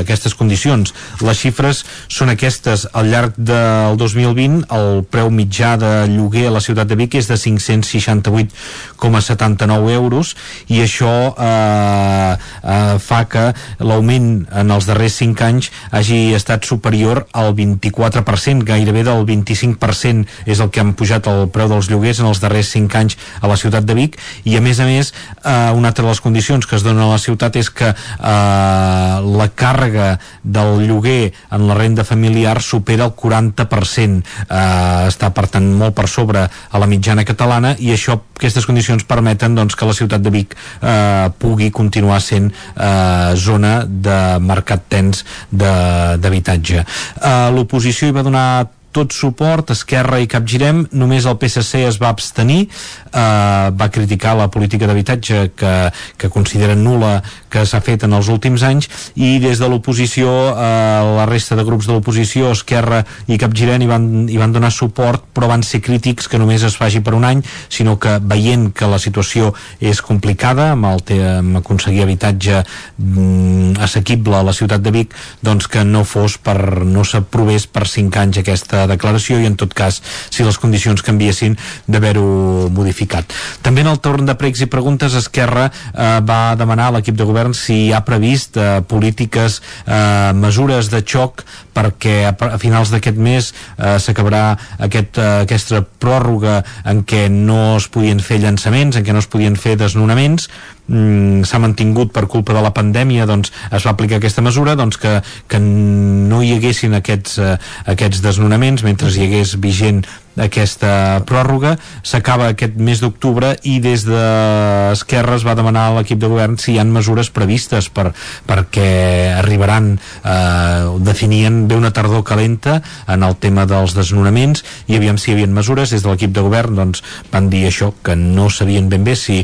aquestes 0.00 0.34
condicions. 0.38 0.94
Les 1.22 1.38
xifres 1.38 1.84
són 2.12 2.28
aquestes. 2.32 2.86
Al 2.92 3.06
llarg 3.12 3.32
del 3.36 3.96
2020 4.00 4.64
el 4.72 5.04
preu 5.10 5.30
mitjà 5.32 5.76
de 5.80 6.06
lloguer 6.10 6.46
a 6.48 6.52
la 6.56 6.60
ciutat 6.64 6.88
de 6.88 6.96
Vic 6.98 7.14
és 7.18 7.26
de 7.30 7.36
568,79 7.40 9.94
euros 9.94 10.36
i 10.72 10.80
això 10.82 11.34
eh, 11.36 12.32
eh, 12.62 12.98
fa 13.02 13.24
que 13.30 13.54
l'augment 13.82 14.46
en 14.50 14.70
els 14.74 14.86
darrers 14.88 15.14
5 15.22 15.44
anys 15.46 15.70
hagi 15.90 16.34
estat 16.36 16.64
superior 16.68 17.26
al 17.32 17.54
24%, 17.56 18.64
gairebé 18.66 19.02
del 19.06 19.26
25% 19.28 20.26
és 20.46 20.60
el 20.60 20.70
que 20.70 20.80
han 20.82 20.94
pujat 20.98 21.26
el 21.30 21.48
preu 21.52 21.68
dels 21.72 21.90
lloguers 21.90 22.20
en 22.22 22.28
els 22.30 22.40
darrers 22.42 22.68
5 22.74 22.98
anys 22.98 23.18
a 23.40 23.46
la 23.50 23.58
ciutat 23.60 23.84
de 23.88 23.94
Vic 23.98 24.12
i 24.48 24.52
a 24.56 24.62
més 24.64 24.78
a 24.80 24.86
més 24.88 25.12
eh, 25.12 25.70
una 25.74 25.88
altra 25.92 26.04
de 26.04 26.10
les 26.10 26.22
condicions 26.24 26.66
que 26.66 26.76
es 26.78 26.86
donen 26.86 27.01
a 27.08 27.14
la 27.14 27.20
ciutat 27.22 27.56
és 27.60 27.70
que 27.70 27.90
eh, 27.92 29.16
la 29.38 29.48
càrrega 29.54 30.16
del 30.42 30.86
lloguer 30.88 31.32
en 31.52 31.66
la 31.68 31.76
renda 31.78 32.04
familiar 32.04 32.60
supera 32.62 33.08
el 33.08 33.14
40%. 33.18 34.22
Eh, 34.48 35.08
està, 35.08 35.32
per 35.34 35.46
tant, 35.52 35.68
molt 35.78 35.96
per 35.96 36.08
sobre 36.08 36.44
a 36.46 36.82
la 36.82 36.90
mitjana 36.90 37.26
catalana 37.28 37.74
i 37.78 37.92
això, 37.94 38.18
aquestes 38.36 38.66
condicions 38.68 39.06
permeten 39.08 39.56
doncs, 39.58 39.76
que 39.78 39.88
la 39.88 39.96
ciutat 39.96 40.22
de 40.22 40.32
Vic 40.34 40.56
eh, 40.56 41.30
pugui 41.38 41.70
continuar 41.70 42.20
sent 42.22 42.50
eh, 42.52 43.32
zona 43.36 43.82
de 43.86 44.20
mercat 44.42 44.86
tens 44.92 45.24
d'habitatge. 45.50 46.84
Eh, 46.84 47.48
L'oposició 47.54 48.08
hi 48.08 48.16
va 48.16 48.26
donar 48.26 48.46
tot 48.92 49.14
suport, 49.16 49.72
Esquerra 49.74 50.20
i 50.22 50.28
Capgirem, 50.30 50.84
només 50.92 51.26
el 51.26 51.38
PSC 51.40 51.82
es 51.88 51.98
va 52.02 52.12
abstenir, 52.12 52.66
eh, 52.66 53.70
va 53.72 53.90
criticar 53.92 54.36
la 54.38 54.50
política 54.52 54.86
d'habitatge 54.86 55.42
que, 55.56 55.74
que 56.16 56.30
considera 56.30 56.76
nula 56.76 57.22
que 57.52 57.64
s'ha 57.68 57.82
fet 57.84 58.04
en 58.06 58.12
els 58.16 58.28
últims 58.32 58.62
anys. 58.68 58.88
I 59.16 59.38
des 59.42 59.60
de 59.60 59.68
l'oposició, 59.68 60.30
eh, 60.52 61.16
la 61.18 61.26
resta 61.28 61.56
de 61.56 61.64
grups 61.64 61.88
de 61.88 61.96
l'oposició, 61.96 62.52
Esquerra 62.52 63.02
i 63.26 63.40
Capgirem 63.40 63.82
hi 63.82 63.90
van, 63.90 64.08
hi 64.28 64.38
van 64.40 64.52
donar 64.52 64.72
suport 64.72 65.24
però 65.32 65.48
van 65.50 65.64
ser 65.66 65.80
crítics 65.84 66.28
que 66.28 66.38
només 66.40 66.62
es 66.66 66.76
faci 66.78 67.00
per 67.04 67.14
un 67.16 67.24
any, 67.24 67.42
sinó 67.72 67.96
que 68.00 68.18
veient 68.20 68.70
que 68.76 68.88
la 68.88 69.00
situació 69.02 69.52
és 69.80 70.02
complicada 70.04 70.70
amb, 70.74 70.86
el 70.92 71.02
te, 71.08 71.18
amb 71.38 71.58
aconseguir 71.62 72.04
habitatge 72.04 72.62
mm, 72.62 73.80
assequible 73.82 74.36
a 74.38 74.44
la 74.46 74.54
ciutat 74.56 74.84
de 74.84 74.92
Vic, 74.94 75.16
doncs 75.42 75.68
que 75.72 75.84
no 75.88 76.04
fos 76.08 76.38
per, 76.42 76.84
no 76.84 77.04
s'aprovés 77.08 77.66
per 77.66 77.86
5 77.88 78.22
anys 78.22 78.42
aquesta 78.42 78.81
declaració 78.90 79.40
i 79.40 79.48
en 79.48 79.56
tot 79.60 79.74
cas 79.74 80.00
si 80.30 80.44
les 80.46 80.58
condicions 80.58 81.02
canviessin 81.02 81.56
d'haver-ho 81.86 82.68
modificat. 82.72 83.32
També 83.62 83.84
en 83.84 83.92
el 83.92 84.00
torn 84.04 84.26
de 84.28 84.36
pregs 84.38 84.62
i 84.64 84.70
preguntes 84.70 85.16
Esquerra 85.18 85.68
eh, 85.70 86.20
va 86.26 86.54
demanar 86.58 86.90
a 86.90 86.96
l'equip 86.98 87.18
de 87.18 87.26
govern 87.28 87.54
si 87.56 87.92
ha 87.92 88.02
previst 88.06 88.56
eh, 88.56 88.80
polítiques, 88.88 89.60
eh, 89.86 90.32
mesures 90.36 90.90
de 90.92 91.02
xoc 91.02 91.44
perquè 91.72 92.18
a, 92.28 92.34
a 92.34 92.58
finals 92.60 92.92
d'aquest 92.92 93.18
mes 93.18 93.52
eh, 93.52 93.96
s'acabarà 94.02 94.44
aquest, 94.88 95.18
eh, 95.18 95.30
aquesta 95.46 95.82
pròrroga 95.82 96.60
en 96.88 97.02
què 97.08 97.26
no 97.32 97.78
es 97.78 97.88
podien 97.92 98.20
fer 98.20 98.40
llançaments, 98.42 98.96
en 98.96 99.06
què 99.06 99.14
no 99.16 99.22
es 99.22 99.30
podien 99.30 99.56
fer 99.56 99.78
desnonaments 99.80 100.48
mm, 100.88 101.44
s'ha 101.48 101.60
mantingut 101.62 102.12
per 102.12 102.26
culpa 102.26 102.56
de 102.56 102.62
la 102.64 102.72
pandèmia 102.74 103.26
doncs 103.26 103.52
es 103.70 103.86
va 103.86 103.94
aplicar 103.94 104.18
aquesta 104.18 104.42
mesura 104.42 104.76
doncs 104.78 104.98
que, 104.98 105.20
que 105.48 105.60
no 105.62 106.42
hi 106.42 106.56
haguessin 106.56 106.98
aquests, 106.98 107.38
eh, 107.38 107.56
aquests 107.94 108.22
desnonaments 108.24 108.84
mentre 108.86 109.10
hi 109.12 109.26
hagués 109.26 109.56
vigent 109.60 110.04
aquesta 110.40 111.20
pròrroga. 111.28 111.74
S'acaba 112.02 112.48
aquest 112.52 112.78
mes 112.80 113.00
d'octubre 113.02 113.52
i 113.68 113.78
des 113.84 114.04
d'Esquerra 114.06 115.36
es 115.36 115.44
va 115.44 115.56
demanar 115.58 115.88
a 115.88 115.94
l'equip 115.98 116.20
de 116.22 116.30
govern 116.32 116.56
si 116.58 116.72
hi 116.74 116.78
han 116.80 116.92
mesures 116.92 117.30
previstes 117.34 117.90
per, 117.92 118.12
perquè 118.48 119.32
arribaran 119.36 119.92
eh, 119.98 120.88
definien 121.04 121.66
bé 121.68 121.76
una 121.76 121.92
tardor 121.92 122.24
calenta 122.24 122.80
en 123.08 123.22
el 123.26 123.36
tema 123.36 123.66
dels 123.68 123.96
desnonaments 123.98 124.64
i 124.88 124.96
aviam 124.96 125.18
si 125.18 125.30
hi 125.30 125.36
havia 125.36 125.52
mesures. 125.52 125.92
Des 125.92 126.02
de 126.04 126.08
l'equip 126.08 126.32
de 126.32 126.44
govern 126.44 126.80
doncs 126.80 127.04
van 127.32 127.50
dir 127.52 127.66
això 127.68 127.92
que 128.02 128.16
no 128.16 128.48
sabien 128.50 128.88
ben 128.88 129.04
bé 129.04 129.16
si 129.16 129.42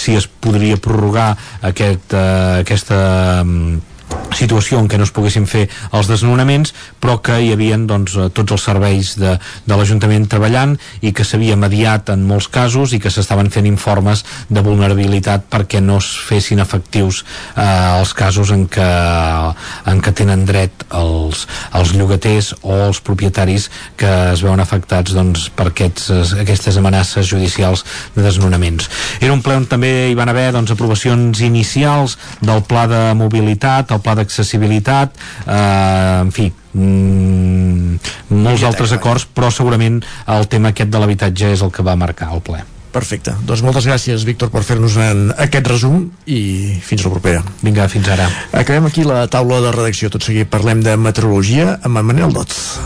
si 0.00 0.16
es 0.16 0.26
podria 0.26 0.80
prorrogar 0.80 1.34
aquest, 1.68 2.14
eh, 2.16 2.64
aquesta 2.64 3.00
mm, 3.44 3.99
situació 4.36 4.78
en 4.80 4.88
què 4.88 4.98
no 4.98 5.06
es 5.06 5.12
poguessin 5.14 5.46
fer 5.50 5.66
els 5.96 6.08
desnonaments 6.10 6.72
però 7.00 7.18
que 7.24 7.38
hi 7.42 7.52
havia 7.54 7.78
doncs, 7.78 8.16
eh, 8.16 8.28
tots 8.34 8.56
els 8.56 8.64
serveis 8.64 9.14
de, 9.20 9.36
de 9.66 9.78
l'Ajuntament 9.78 10.26
treballant 10.30 10.76
i 11.04 11.12
que 11.16 11.26
s'havia 11.26 11.58
mediat 11.60 12.12
en 12.14 12.24
molts 12.28 12.48
casos 12.52 12.94
i 12.94 13.00
que 13.02 13.12
s'estaven 13.12 13.50
fent 13.52 13.68
informes 13.68 14.24
de 14.48 14.62
vulnerabilitat 14.64 15.46
perquè 15.50 15.82
no 15.84 15.98
es 16.00 16.10
fessin 16.28 16.62
efectius 16.62 17.22
eh, 17.56 17.64
els 18.00 18.14
casos 18.16 18.52
en 18.54 18.66
què, 18.70 18.90
en 19.90 20.02
què 20.04 20.14
tenen 20.16 20.44
dret 20.48 20.86
els, 20.96 21.46
els 21.76 21.94
llogaters 21.96 22.52
o 22.62 22.76
els 22.88 23.02
propietaris 23.04 23.68
que 24.00 24.10
es 24.32 24.44
veuen 24.44 24.60
afectats 24.62 25.14
doncs, 25.16 25.48
per 25.54 25.70
aquests, 25.70 26.10
aquestes 26.40 26.78
amenaces 26.80 27.28
judicials 27.30 27.84
de 28.14 28.24
desnonaments. 28.24 28.88
Era 29.20 29.34
un 29.34 29.42
ple 29.44 29.56
on 29.60 29.66
també 29.70 30.10
hi 30.10 30.16
van 30.18 30.30
haver 30.32 30.50
doncs, 30.54 30.72
aprovacions 30.74 31.42
inicials 31.44 32.16
del 32.40 32.62
pla 32.68 32.86
de 32.90 33.02
mobilitat, 33.18 33.92
el 33.94 34.02
pla 34.04 34.09
d'accessibilitat, 34.18 35.14
eh, 35.46 36.20
en 36.24 36.32
fi, 36.32 36.50
mm, 36.72 37.96
molts 38.30 38.62
altres 38.62 38.92
acords, 38.92 39.26
però 39.26 39.50
segurament 39.50 40.02
el 40.26 40.48
tema 40.48 40.74
aquest 40.74 40.90
de 40.90 40.98
l'habitatge 40.98 41.52
és 41.52 41.62
el 41.62 41.70
que 41.70 41.82
va 41.82 41.96
marcar 41.96 42.32
el 42.34 42.40
ple. 42.42 42.62
Perfecte. 42.90 43.32
Doncs 43.46 43.62
moltes 43.62 43.86
gràcies, 43.86 44.24
Víctor, 44.26 44.50
per 44.50 44.64
fer-nos 44.66 44.96
aquest 44.98 45.68
resum 45.70 46.08
i 46.26 46.74
fins 46.82 47.04
la 47.06 47.12
propera. 47.14 47.42
Vinga, 47.62 47.86
fins 47.88 48.10
ara. 48.10 48.26
Acabem 48.50 48.90
aquí 48.90 49.06
la 49.06 49.22
taula 49.30 49.60
de 49.62 49.70
redacció. 49.76 50.10
Tot 50.10 50.26
seguit 50.26 50.50
parlem 50.50 50.82
de 50.82 50.96
meteorologia 50.98 51.78
amb 51.84 52.02
en 52.02 52.10
Manel 52.10 52.34
Dots. 52.34 52.80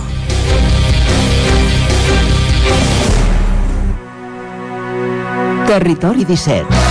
Territori 5.64 6.28
17 6.28 6.68
el 6.68 6.83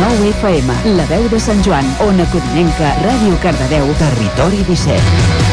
9 0.00 0.32
FM, 0.40 0.96
la 0.96 1.06
veu 1.10 1.28
de 1.28 1.40
Sant 1.40 1.62
Joan, 1.64 1.88
Ona 2.06 2.26
Codinenca, 2.32 2.94
Ràdio 3.02 3.38
Cardedeu, 3.42 3.90
Territori 3.98 4.64
17. 4.68 5.47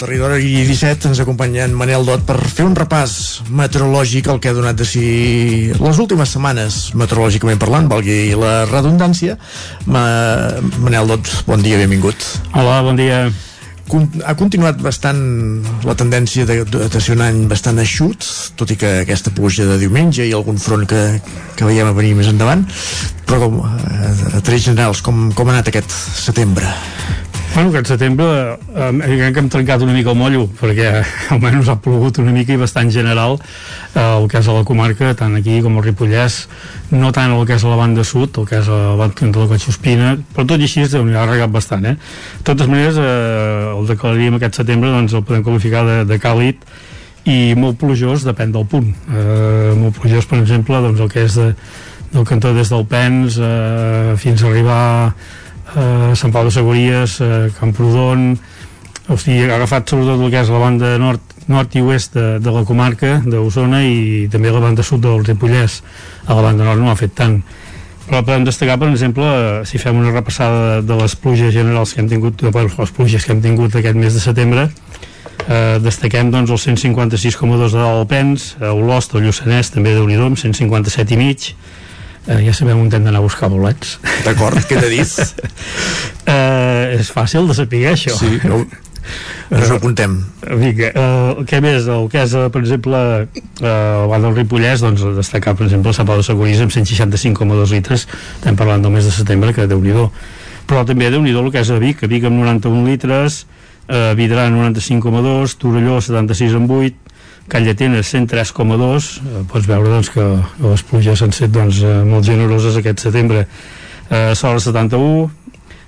Territori 0.00 0.64
17 0.64 1.10
ens 1.10 1.20
acompanya 1.20 1.66
en 1.68 1.74
Manel 1.76 2.06
Dot 2.08 2.24
per 2.24 2.38
fer 2.40 2.64
un 2.64 2.72
repàs 2.78 3.42
meteorològic 3.52 4.30
el 4.32 4.40
que 4.40 4.48
ha 4.48 4.56
donat 4.56 4.78
de 4.80 4.86
si 4.88 5.02
les 5.76 6.00
últimes 6.00 6.32
setmanes 6.32 6.78
meteorològicament 6.96 7.60
parlant, 7.60 7.90
valgui 7.90 8.32
la 8.38 8.64
redundància. 8.70 9.36
Ma 9.92 10.02
Manel 10.80 11.12
Dot, 11.12 11.28
bon 11.50 11.60
dia, 11.60 11.76
benvingut. 11.82 12.16
Hola, 12.56 12.80
bon 12.86 12.96
dia. 12.96 13.26
Ha 14.24 14.36
continuat 14.38 14.78
bastant 14.80 15.20
la 15.84 15.96
tendència 15.98 16.46
de, 16.46 16.60
de, 16.62 16.84
de 16.88 17.00
ser 17.02 17.16
un 17.18 17.24
any 17.26 17.44
bastant 17.50 17.80
eixut, 17.82 18.24
tot 18.56 18.70
i 18.70 18.78
que 18.80 19.00
aquesta 19.02 19.34
pluja 19.34 19.66
de 19.66 19.80
diumenge 19.82 20.24
i 20.24 20.32
algun 20.32 20.62
front 20.62 20.86
que, 20.88 21.02
que 21.58 21.66
veiem 21.66 21.90
a 21.90 21.96
venir 21.96 22.14
més 22.16 22.30
endavant, 22.30 22.62
però 23.26 23.42
com, 23.42 23.58
a, 23.66 24.12
a 24.38 24.44
trets 24.46 24.70
generals, 24.70 25.02
com, 25.02 25.28
com 25.34 25.50
ha 25.50 25.58
anat 25.58 25.74
aquest 25.74 25.90
setembre? 26.22 26.70
Bueno, 27.52 27.70
aquest 27.70 27.88
setembre 27.90 28.26
eh, 28.54 28.90
crec 29.02 29.34
que 29.34 29.40
hem 29.42 29.48
trencat 29.50 29.82
una 29.82 29.94
mica 29.96 30.12
el 30.12 30.18
mollo 30.18 30.44
perquè 30.60 31.00
almenys 31.34 31.70
ha 31.72 31.74
plogut 31.82 32.20
una 32.22 32.30
mica 32.30 32.54
i 32.54 32.60
bastant 32.60 32.92
general 32.94 33.40
eh, 33.40 34.04
el 34.04 34.28
que 34.30 34.38
és 34.38 34.46
a 34.46 34.54
la 34.54 34.62
comarca, 34.68 35.10
tant 35.18 35.34
aquí 35.34 35.58
com 35.64 35.80
al 35.80 35.84
Ripollès 35.88 36.44
no 36.94 37.10
tant 37.16 37.34
el 37.34 37.42
que 37.48 37.56
és 37.58 37.64
a 37.66 37.72
la 37.72 37.80
banda 37.80 38.04
sud 38.06 38.38
el 38.38 38.46
que 38.46 38.60
és 38.60 38.70
a 38.70 38.78
la 38.92 38.94
banda 39.00 39.26
de 39.26 39.42
la 39.42 39.48
Conxospina 39.50 40.12
però 40.30 40.46
tot 40.52 40.62
i 40.62 40.68
així 40.70 40.86
ha 40.86 41.26
regat 41.26 41.50
bastant 41.50 41.90
eh? 41.90 41.96
de 42.38 42.46
totes 42.46 42.70
maneres 42.70 43.02
eh, 43.02 43.74
el 43.74 43.90
declararíem 43.90 44.38
aquest 44.38 44.62
setembre 44.62 44.94
doncs 44.94 45.18
el 45.18 45.26
podem 45.26 45.42
qualificar 45.42 45.82
de, 45.88 45.98
de 46.06 46.22
càlid 46.22 46.62
i 47.26 47.56
molt 47.58 47.82
plujós 47.82 48.22
depèn 48.30 48.54
del 48.54 48.70
punt 48.70 48.94
eh, 49.10 49.74
molt 49.74 49.98
plujós 49.98 50.30
per 50.30 50.38
exemple 50.38 50.78
doncs 50.86 51.02
el 51.02 51.10
que 51.10 51.26
és 51.26 51.34
de, 51.42 51.50
del 52.14 52.30
cantó 52.30 52.54
des 52.54 52.70
del 52.70 52.86
Pens 52.86 53.42
eh, 53.42 54.14
fins 54.22 54.42
a 54.42 54.50
arribar 54.54 54.86
eh, 55.76 56.12
Sant 56.16 56.32
Pau 56.32 56.44
de 56.46 56.52
Segúries, 56.54 57.20
eh, 57.20 57.48
Camprodon, 57.58 58.34
o 59.10 59.16
sigui, 59.18 59.42
ha 59.48 59.56
agafat 59.56 59.90
sobretot 59.90 60.20
el 60.22 60.30
que 60.30 60.42
és 60.44 60.50
la 60.52 60.60
banda 60.62 60.92
nord, 61.02 61.34
nord 61.50 61.74
i 61.74 61.82
oest 61.82 62.14
de, 62.14 62.26
de 62.38 62.52
la 62.54 62.62
comarca 62.68 63.16
d'Osona 63.24 63.82
i 63.82 64.28
també 64.30 64.52
la 64.54 64.62
banda 64.62 64.84
sud 64.86 65.02
del 65.02 65.24
Ripollès. 65.26 65.80
A 66.28 66.36
la 66.38 66.44
banda 66.44 66.66
nord 66.68 66.78
no 66.78 66.92
ha 66.92 66.98
fet 66.98 67.16
tant. 67.18 67.40
Però 68.06 68.22
podem 68.26 68.46
destacar, 68.46 68.76
per 68.78 68.90
exemple, 68.90 69.26
eh, 69.26 69.64
si 69.66 69.78
fem 69.82 69.98
una 69.98 70.14
repassada 70.14 70.80
de, 70.82 70.96
les 70.98 71.16
pluges 71.18 71.52
generals 71.54 71.94
que 71.94 72.02
hem 72.02 72.10
tingut, 72.10 72.42
de, 72.42 72.52
les 72.54 72.94
pluges 72.94 73.26
que 73.26 73.34
hem 73.34 73.42
tingut 73.42 73.74
aquest 73.78 73.98
mes 73.98 74.14
de 74.14 74.22
setembre, 74.22 74.68
eh, 75.46 75.78
destaquem 75.82 76.30
doncs, 76.30 76.50
els 76.54 76.66
156,2 76.66 77.74
de 77.74 77.82
l'Alpens, 77.82 78.48
a 78.62 78.72
Olost, 78.74 79.14
el 79.14 79.26
Lluçanès, 79.26 79.70
també 79.74 79.94
de 79.94 80.06
amb 80.22 80.38
157 80.38 81.14
i 81.14 81.20
mig, 81.20 81.52
eh, 82.26 82.42
ja 82.46 82.54
sabem 82.56 82.78
on 82.78 82.90
hem 82.90 83.08
d'anar 83.08 83.22
a 83.22 83.24
buscar 83.24 83.50
bolets. 83.52 83.98
D'acord, 84.26 84.60
què 84.68 84.78
t'he 84.80 84.92
dit? 84.92 85.42
eh, 86.34 86.98
és 86.98 87.10
fàcil 87.14 87.48
de 87.50 87.56
saber 87.56 87.86
això. 87.92 88.16
Sí, 88.18 88.38
no, 88.44 88.64
ens 89.50 89.70
ho 89.70 89.76
apuntem 89.78 90.12
Vinga, 90.60 90.90
eh, 90.90 91.44
què 91.48 91.60
més? 91.64 91.88
El 91.90 92.06
que 92.12 92.22
és, 92.22 92.34
per 92.52 92.60
exemple 92.62 92.98
eh, 93.00 93.64
el 93.64 94.10
banc 94.12 94.26
del 94.26 94.36
Ripollès 94.36 94.84
doncs, 94.84 95.02
destacar, 95.16 95.56
per 95.58 95.66
exemple, 95.66 95.90
el 95.90 95.96
Sapau 95.96 96.20
de 96.20 96.26
Segurís 96.26 96.60
amb 96.62 96.74
165,2 96.74 97.74
litres. 97.74 98.06
Estem 98.38 98.58
parlant 98.58 98.84
del 98.84 98.94
mes 98.94 99.08
de 99.08 99.14
setembre, 99.14 99.54
que 99.56 99.68
déu 99.70 99.82
nhi 99.82 99.96
però 100.70 100.84
també 100.86 101.08
déu 101.10 101.22
nhi 101.24 101.34
el 101.34 101.50
que 101.50 101.64
és 101.64 101.70
a 101.74 101.80
Vic, 101.82 102.04
a 102.04 102.08
Vic 102.10 102.24
amb 102.28 102.38
91 102.44 102.86
litres 102.86 103.44
eh, 103.90 104.14
Vidrà 104.14 104.46
95,2 104.54 105.56
Torelló 105.58 105.98
76,8 105.98 107.09
Can 107.50 107.66
Llatina 107.66 107.98
103,2 108.06 109.10
eh, 109.18 109.42
pots 109.50 109.66
veure 109.66 109.90
doncs, 109.90 110.12
que 110.14 110.24
les 110.62 110.86
pluges 110.86 111.22
han 111.24 111.34
estat 111.34 111.50
doncs, 111.50 111.82
eh, 111.82 112.00
molt 112.06 112.24
generoses 112.24 112.78
aquest 112.78 113.02
setembre. 113.02 113.44
Eh, 114.10 114.32
Sola 114.38 114.62
71 114.62 115.30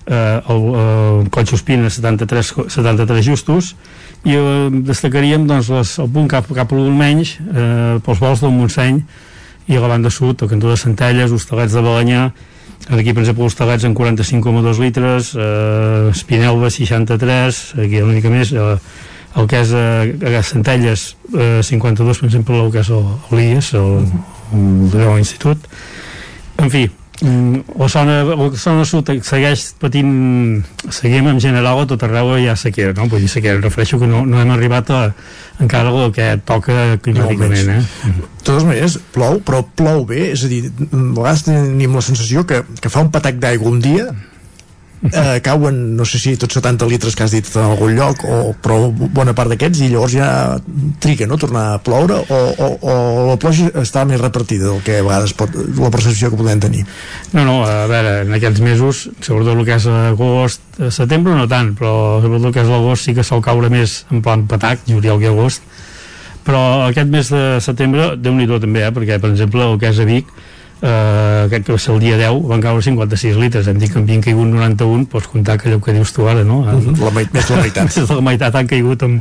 eh, 0.07 0.41
el, 0.49 0.63
el 0.75 1.31
Conxo 1.31 1.57
Espina 1.57 1.91
73, 1.91 2.55
73 2.69 3.27
justos 3.27 3.75
i 4.27 4.35
eh, 4.37 4.71
destacaríem 4.91 5.47
doncs, 5.47 5.71
les, 5.71 5.97
el 6.03 6.11
punt 6.11 6.31
cap, 6.31 6.49
cap 6.55 6.73
a 6.75 6.87
menys 7.03 7.37
eh, 7.39 8.01
pels 8.05 8.23
vols 8.23 8.43
del 8.43 8.55
Montseny 8.55 9.03
i 9.71 9.79
a 9.79 9.83
la 9.83 9.93
banda 9.93 10.11
sud, 10.11 10.43
el 10.43 10.51
cantó 10.51 10.73
de 10.73 10.79
Centelles, 10.81 11.31
Hostalets 11.31 11.79
de 11.79 11.85
Balanyà 11.85 12.25
aquí 12.91 13.15
per 13.15 13.23
exemple 13.23 13.47
Hostalets 13.47 13.87
en 13.87 13.95
45,2 13.95 14.83
litres 14.83 15.33
eh, 15.39 16.11
Espinelva 16.11 16.71
63 16.71 17.63
aquí 17.79 18.03
una 18.03 18.19
mica 18.19 18.33
més 18.33 18.51
eh, 18.53 18.77
el 19.37 19.49
que 19.49 19.61
és 19.65 19.73
a, 19.73 19.85
a 20.39 20.43
Centelles 20.45 21.13
eh, 21.33 21.61
52 21.65 22.23
per 22.23 22.29
exemple 22.29 22.59
el 22.61 22.73
que 22.73 22.83
és 22.83 22.91
l'IES 23.33 23.73
el, 23.79 23.95
el, 24.53 24.99
el, 25.01 25.15
institut 25.23 25.69
en 26.61 26.73
fi 26.73 26.83
mm, 27.23 27.79
la 27.81 27.89
zona, 27.89 28.19
la 28.29 28.49
zona 28.61 28.85
sud 28.89 29.13
segueix 29.25 29.71
patint 29.81 30.13
seguim 30.91 31.31
en 31.33 31.41
general 31.41 31.81
a 31.81 31.87
tot 31.89 32.05
arreu 32.05 32.35
ha 32.37 32.57
sequera, 32.57 32.93
no? 32.99 33.09
vull 33.09 33.25
dir 33.25 33.31
sequera, 33.33 33.63
refereixo 33.63 34.01
que 34.03 34.11
no, 34.11 34.27
no 34.29 34.41
hem 34.43 34.53
arribat 34.53 34.91
a 34.91 35.01
encara 35.63 35.93
el 35.93 36.13
que 36.13 36.29
toca 36.49 36.99
climàticament 37.05 37.73
eh? 37.77 37.81
de 38.05 38.45
totes 38.45 38.67
maneres 38.69 38.99
plou, 39.15 39.41
però 39.41 39.63
plou 39.65 40.05
bé 40.09 40.33
és 40.33 40.45
a 40.45 40.53
dir, 40.53 40.67
a 40.69 41.01
vegades 41.17 41.47
tenim 41.49 41.97
la 41.97 42.05
sensació 42.05 42.45
que, 42.45 42.65
que 42.81 42.93
fa 42.93 43.05
un 43.05 43.13
patac 43.15 43.41
d'aigua 43.41 43.71
un 43.71 43.81
dia 43.81 44.11
eh, 45.11 45.41
cauen, 45.43 45.97
no 45.97 46.05
sé 46.07 46.21
si 46.23 46.35
tots 46.39 46.55
70 46.59 46.87
litres 46.91 47.17
que 47.17 47.25
has 47.25 47.35
dit 47.35 47.49
en 47.57 47.65
algun 47.65 47.95
lloc, 47.97 48.23
o, 48.25 48.53
però 48.63 48.79
bona 48.93 49.35
part 49.35 49.51
d'aquests, 49.53 49.83
i 49.83 49.91
llavors 49.93 50.15
ja 50.15 50.29
triga, 51.03 51.27
no?, 51.27 51.39
tornar 51.41 51.65
a 51.73 51.81
ploure, 51.83 52.21
o, 52.23 52.41
o, 52.53 52.69
o 52.81 52.97
la 53.33 53.39
pluja 53.43 53.71
està 53.83 54.05
més 54.09 54.21
repartida 54.23 54.69
del 54.69 54.83
que 54.87 55.01
a 55.01 55.07
vegades 55.07 55.35
pot, 55.39 55.57
la 55.79 55.93
percepció 55.95 56.31
que 56.31 56.41
podem 56.41 56.63
tenir. 56.63 56.85
No, 57.33 57.47
no, 57.49 57.57
a 57.67 57.87
veure, 57.91 58.21
en 58.27 58.37
aquests 58.39 58.63
mesos, 58.65 59.07
sobretot 59.21 59.57
el 59.57 59.67
que 59.67 59.79
és 59.81 59.89
agost, 59.93 60.63
setembre 60.95 61.35
no 61.39 61.49
tant, 61.51 61.75
però 61.79 62.21
sobretot 62.23 62.53
el 62.53 62.57
que 62.57 62.65
és 62.65 62.71
l'agost 62.71 63.09
sí 63.09 63.17
que 63.17 63.27
sol 63.27 63.43
caure 63.45 63.73
més 63.73 64.03
en 64.13 64.23
plan 64.25 64.47
patac, 64.51 64.87
juliol 64.89 65.23
i 65.23 65.31
agost, 65.33 65.67
però 66.47 66.89
aquest 66.89 67.11
mes 67.11 67.29
de 67.31 67.43
setembre, 67.63 68.15
déu 68.19 68.35
nhi 68.35 68.49
també, 68.51 68.83
eh? 68.87 68.95
perquè, 68.95 69.21
per 69.23 69.31
exemple, 69.31 69.63
el 69.63 69.79
que 69.79 69.93
és 69.93 70.01
a 70.03 70.07
Vic, 70.09 70.31
eh, 70.83 71.47
crec 71.49 71.65
que 71.65 71.73
va 71.73 71.79
ser 71.79 71.95
el 71.95 72.01
dia 72.03 72.19
10 72.19 72.43
van 72.51 72.61
caure 72.61 72.83
56 72.83 73.39
litres, 73.39 73.69
hem 73.71 73.79
dit 73.79 73.91
que 73.93 74.01
en 74.01 74.05
havien 74.05 74.23
caigut 74.25 74.49
91 74.51 75.07
pots 75.13 75.29
comptar 75.31 75.57
que 75.61 75.71
allò 75.71 75.81
que 75.81 75.95
dius 75.95 76.13
tu 76.13 76.27
ara 76.29 76.43
no? 76.45 76.63
la, 76.67 76.75
més 76.75 76.99
de 76.99 77.55
la 77.55 77.63
meitat. 77.63 77.99
la 78.11 78.25
meitat 78.27 78.59
han 78.59 78.71
caigut 78.71 79.05
en, 79.07 79.21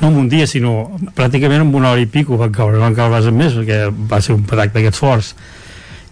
no 0.00 0.08
en 0.08 0.20
un 0.24 0.30
dia 0.32 0.46
sinó 0.48 0.90
pràcticament 1.16 1.66
en 1.66 1.74
una 1.74 1.92
hora 1.92 2.00
i 2.00 2.08
pico 2.08 2.40
van 2.40 2.54
caure, 2.54 2.80
van 2.80 2.96
caure 2.96 3.18
basant 3.18 3.36
més 3.36 3.58
perquè 3.58 3.84
va 3.92 4.22
ser 4.24 4.36
un 4.38 4.46
patac 4.48 4.72
d'aquests 4.72 5.02
forts 5.04 5.34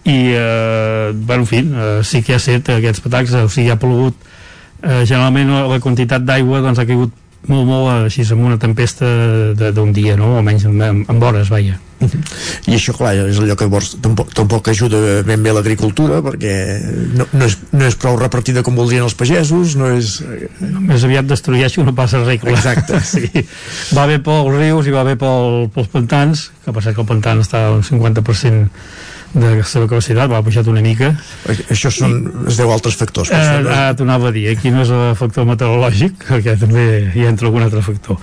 i 0.03 0.33
eh, 0.33 1.11
bueno, 1.13 1.43
en 1.43 1.47
fi, 1.49 1.61
eh, 1.65 2.01
sí 2.03 2.23
que 2.25 2.37
ha 2.37 2.41
set 2.41 2.69
aquests 2.73 3.03
patacs, 3.05 3.35
o 3.37 3.49
sigui, 3.49 3.69
ha 3.69 3.77
plogut 3.81 4.17
eh, 4.81 5.03
generalment 5.05 5.51
la 5.69 5.81
quantitat 5.81 6.25
d'aigua 6.25 6.61
doncs 6.61 6.81
ha 6.81 6.87
caigut 6.89 7.17
molt, 7.47 7.65
molt 7.65 7.93
així 7.93 8.25
amb 8.29 8.45
una 8.45 8.59
tempesta 8.61 9.07
d'un 9.57 9.93
dia, 9.95 10.17
no? 10.19 10.35
almenys 10.37 10.67
en, 10.69 11.05
en 11.07 11.23
hores, 11.23 11.49
vaja 11.53 11.79
i 12.01 12.75
això 12.75 12.93
clar 12.97 13.13
és 13.27 13.39
allò 13.41 13.55
que 13.57 13.67
llavors 13.67 13.91
tampoc, 14.01 14.31
tampoc 14.37 14.69
ajuda 14.71 15.21
ben 15.27 15.43
bé 15.45 15.53
l'agricultura 15.53 16.21
perquè 16.25 16.53
no, 17.17 17.27
no, 17.29 17.45
és, 17.45 17.57
no 17.73 17.85
és 17.87 17.97
prou 18.01 18.17
repartida 18.19 18.63
com 18.65 18.77
voldrien 18.77 19.05
els 19.05 19.17
pagesos 19.17 19.75
no 19.79 19.91
és... 19.93 20.17
No, 20.61 20.81
més 20.81 21.05
aviat 21.05 21.29
destrueix 21.29 21.77
no 21.81 21.93
passa 21.97 22.23
clar. 22.25 22.55
exacte 22.55 23.01
sí. 23.13 23.45
va 23.97 24.07
bé 24.09 24.17
pels 24.23 24.49
rius 24.55 24.89
i 24.89 24.95
va 24.95 25.05
bé 25.07 25.17
pel, 25.19 25.69
pels 25.73 25.91
pantans 25.93 26.49
que 26.65 26.73
passa 26.73 26.95
que 26.95 27.03
el 27.03 27.09
pantan 27.09 27.45
està 27.45 27.67
un 27.75 27.85
50% 27.85 29.10
de 29.33 29.53
la 29.55 29.65
seva 29.67 29.87
capacitat, 29.87 30.29
va 30.31 30.41
pujat 30.43 30.67
una 30.67 30.83
mica. 30.83 31.11
Això 31.71 31.91
són, 31.93 32.17
es 32.51 32.59
deu 32.59 32.71
altres 32.73 32.97
factors 32.99 33.31
eh, 33.31 33.39
ah, 33.71 33.91
t'ho 33.95 34.05
anava 34.07 34.29
a 34.29 34.35
dir, 34.35 34.47
aquí 34.51 34.71
no 34.73 34.83
és 34.83 34.91
el 34.91 35.15
factor 35.19 35.47
meteorològic, 35.49 36.25
perquè 36.27 36.57
també 36.59 36.85
hi 37.15 37.25
entra 37.29 37.49
algun 37.49 37.65
altre 37.65 37.83
factor. 37.85 38.19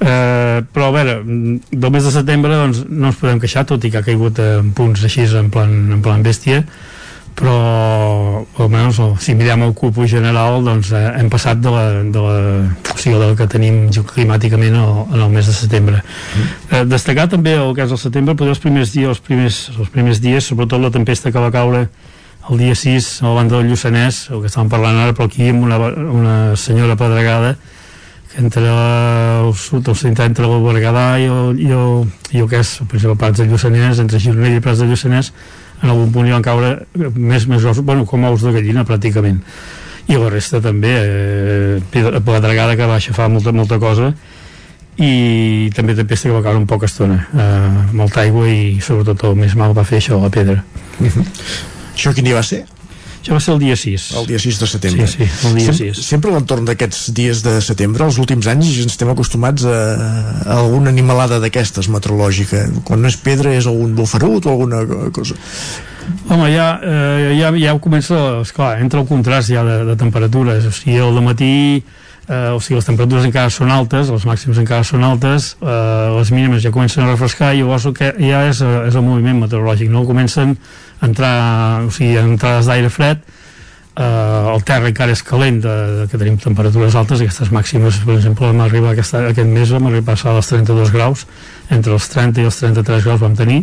Eh, 0.00 0.64
però 0.72 0.90
a 0.90 0.96
veure, 0.96 1.20
del 1.26 1.94
mes 1.94 2.08
de 2.08 2.14
setembre 2.14 2.56
doncs, 2.56 2.84
no 2.88 3.12
ens 3.12 3.20
podem 3.20 3.40
queixar, 3.42 3.66
tot 3.68 3.84
i 3.84 3.92
que 3.92 4.00
ha 4.00 4.06
caigut 4.06 4.40
en 4.42 4.72
punts 4.76 5.04
així 5.06 5.26
en 5.26 5.50
plan, 5.52 5.72
en 5.96 6.04
plan 6.04 6.24
bèstia 6.24 6.64
però 7.36 7.56
almenys 8.64 8.98
si 9.20 9.34
mirem 9.36 9.66
el 9.66 9.74
cupo 9.76 10.06
general 10.08 10.62
doncs 10.64 10.90
eh, 10.96 11.04
hem 11.20 11.28
passat 11.32 11.60
de 11.60 11.72
la, 11.72 11.84
de 12.14 12.22
la, 12.24 12.36
o 12.94 12.96
sigui, 12.96 13.18
del 13.20 13.36
que 13.36 13.46
tenim 13.52 13.80
climàticament 14.14 14.76
el, 14.80 14.92
en 15.12 15.20
el 15.20 15.30
mes 15.34 15.50
de 15.50 15.54
setembre 15.56 16.00
mm. 16.00 16.46
eh, 16.72 16.82
destacar 16.88 17.28
també 17.32 17.58
el 17.60 17.74
que 17.76 17.84
és 17.84 17.92
el 17.92 18.00
setembre 18.00 18.36
però 18.38 18.54
els 18.54 18.62
primers 18.62 18.94
dies, 18.94 19.12
els 19.12 19.20
primers, 19.20 19.60
els 19.76 19.92
primers 19.92 20.22
dies 20.24 20.48
sobretot 20.48 20.80
la 20.80 20.92
tempesta 20.94 21.32
que 21.32 21.42
va 21.42 21.52
caure 21.52 21.86
el 22.48 22.62
dia 22.62 22.74
6 22.78 23.10
a 23.22 23.28
la 23.28 23.34
banda 23.40 23.58
del 23.58 23.72
Lluçanès 23.72 24.26
el 24.30 24.40
que 24.40 24.48
estàvem 24.48 24.72
parlant 24.72 25.02
ara 25.02 25.16
però 25.16 25.28
aquí 25.28 25.50
amb 25.50 25.66
una, 25.66 25.80
una 26.08 26.36
senyora 26.56 26.96
pedregada 26.96 27.56
que 28.32 28.40
entre 28.40 28.64
el 28.70 29.52
sud, 29.54 29.88
el 29.88 29.96
centre 29.96 30.24
entre 30.24 30.48
el 30.48 30.64
Berguedà 30.64 31.06
i 31.20 31.28
el, 31.28 31.60
i 31.60 31.70
el, 31.74 32.08
i 32.32 32.40
el 32.40 32.48
que 32.48 32.64
és 32.64 32.78
per 32.86 32.96
exemple 32.96 33.20
Prats 33.20 33.42
del 33.42 33.52
Lluçanès 33.52 34.00
entre 34.00 34.22
Gironella 34.22 34.56
i 34.56 34.64
Prats 34.64 34.80
del 34.80 34.94
Lluçanès 34.94 35.32
en 35.82 35.90
algun 35.90 36.12
punt 36.12 36.28
hi 36.28 36.34
van 36.34 36.44
caure 36.44 36.86
més, 37.14 37.46
més 37.46 37.64
ossos, 37.64 37.84
bueno, 37.84 38.06
com 38.08 38.24
ous 38.28 38.42
de 38.42 38.52
gallina 38.54 38.86
pràcticament 38.88 39.42
i 40.06 40.16
la 40.16 40.30
resta 40.30 40.60
també 40.62 40.92
eh, 40.94 41.78
pedregada 41.92 42.76
que 42.78 42.86
va 42.86 42.98
aixafar 43.00 43.28
molta, 43.32 43.52
molta 43.52 43.78
cosa 43.82 44.12
i 44.96 45.68
també 45.76 45.96
tempesta 45.98 46.30
que 46.30 46.36
va 46.36 46.44
caure 46.44 46.62
un 46.62 46.68
poca 46.70 46.88
estona 46.88 47.18
eh, 47.26 47.96
molta 47.96 48.22
aigua 48.22 48.46
i 48.48 48.78
sobretot 48.80 49.26
el 49.28 49.36
més 49.42 49.56
mal 49.58 49.74
va 49.76 49.84
fer 49.84 50.00
això, 50.00 50.20
la 50.22 50.30
pedra 50.30 50.62
uh 51.00 51.06
-huh. 51.06 51.26
això 51.94 52.14
quin 52.14 52.24
dia 52.24 52.34
va 52.34 52.42
ser? 52.42 52.64
Això 53.26 53.34
va 53.34 53.42
ser 53.42 53.54
el 53.56 53.58
dia 53.58 53.74
6. 53.74 54.02
El 54.20 54.26
dia 54.28 54.38
6 54.38 54.58
de 54.60 54.66
setembre. 54.70 55.06
Sí, 55.10 55.26
sí, 55.26 55.48
el 55.48 55.56
dia 55.58 55.72
Sem 55.74 55.88
6. 55.90 56.02
Sempre 56.06 56.30
a 56.30 56.36
l'entorn 56.36 56.68
d'aquests 56.68 57.08
dies 57.10 57.40
de 57.42 57.56
setembre, 57.58 58.06
els 58.06 58.20
últims 58.22 58.46
anys, 58.52 58.68
ens 58.84 58.94
estem 58.94 59.10
acostumats 59.10 59.66
a, 59.66 59.80
a 60.44 60.60
alguna 60.60 60.92
animalada 60.94 61.40
d'aquestes 61.42 61.90
meteorològica. 61.90 62.62
Quan 62.86 63.02
no 63.02 63.10
és 63.10 63.18
pedra 63.18 63.50
és 63.58 63.66
algun 63.66 63.98
bufarut 63.98 64.46
o 64.46 64.54
alguna 64.54 65.10
cosa. 65.10 65.34
Home, 66.30 66.52
ja, 66.54 66.68
eh, 66.86 67.34
ja, 67.40 67.50
ja 67.58 67.74
comença, 67.82 68.22
esclar, 68.46 68.76
entra 68.78 69.02
el 69.02 69.10
contrast 69.10 69.50
ja 69.50 69.66
de, 69.66 69.80
de 69.90 69.98
temperatures, 69.98 70.70
o 70.70 70.74
sigui, 70.78 71.00
el 71.02 71.18
matí 71.26 71.54
eh, 72.28 72.54
o 72.54 72.60
sigui, 72.62 72.78
les 72.78 72.86
temperatures 72.86 73.26
encara 73.26 73.50
són 73.50 73.74
altes, 73.74 74.10
els 74.14 74.26
màxims 74.28 74.62
encara 74.62 74.86
són 74.86 75.02
altes, 75.06 75.54
eh, 75.58 76.08
les 76.14 76.30
mínimes 76.34 76.62
ja 76.62 76.74
comencen 76.74 77.02
a 77.02 77.10
refrescar 77.10 77.54
i 77.54 77.62
llavors 77.62 77.86
el 77.90 77.94
que 77.96 78.12
ja 78.18 78.46
és, 78.46 78.62
eh, 78.62 78.74
és 78.86 78.94
el 78.94 79.06
moviment 79.06 79.42
meteorològic, 79.42 79.90
no? 79.90 80.06
Comencen 80.06 80.56
entrar, 81.02 81.84
o 81.86 81.90
sigui, 81.94 82.16
entrades 82.20 82.70
d'aire 82.70 82.90
fred, 82.92 83.24
eh, 83.96 84.54
el 84.54 84.62
terra 84.68 84.90
encara 84.92 85.16
és 85.16 85.22
calent, 85.26 85.60
de, 85.64 85.74
de 86.00 86.06
que 86.10 86.20
tenim 86.20 86.38
temperatures 86.42 86.96
altes, 86.96 87.24
aquestes 87.24 87.52
màximes, 87.54 88.00
per 88.04 88.16
exemple, 88.18 88.48
vam 88.48 88.64
arribar 88.64 88.94
aquesta, 88.94 89.26
aquest 89.32 89.50
mes, 89.50 89.74
vam 89.74 89.90
arribar 89.90 90.06
a 90.06 90.12
passar 90.14 90.36
als 90.36 90.52
32 90.52 90.94
graus, 90.94 91.26
entre 91.70 91.96
els 91.96 92.08
30 92.12 92.42
i 92.42 92.48
els 92.48 92.62
33 92.62 93.04
graus 93.04 93.22
vam 93.24 93.36
tenir, 93.36 93.62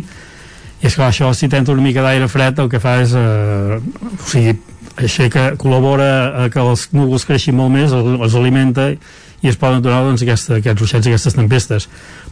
i 0.82 0.88
és 0.90 0.94
clar, 0.98 1.08
això 1.08 1.30
si 1.32 1.48
t'entra 1.48 1.72
una 1.72 1.84
mica 1.84 2.02
d'aire 2.04 2.28
fred 2.28 2.58
el 2.60 2.68
que 2.68 2.80
fa 2.82 2.98
és 3.00 3.14
eh, 3.16 3.78
o 3.78 4.26
sigui, 4.28 4.58
aixeca, 5.00 5.54
col·labora 5.58 6.08
a 6.44 6.48
que 6.52 6.60
els 6.60 6.88
núvols 6.94 7.24
creixin 7.26 7.56
molt 7.56 7.72
més 7.74 7.94
els, 7.94 8.10
els 8.20 8.36
alimenta 8.38 8.90
i 8.92 9.50
es 9.50 9.58
poden 9.60 9.82
donar 9.84 10.02
doncs, 10.06 10.22
aquesta, 10.24 10.58
aquests 10.60 10.94
i 10.94 11.12
aquestes 11.12 11.36
tempestes 11.36 11.88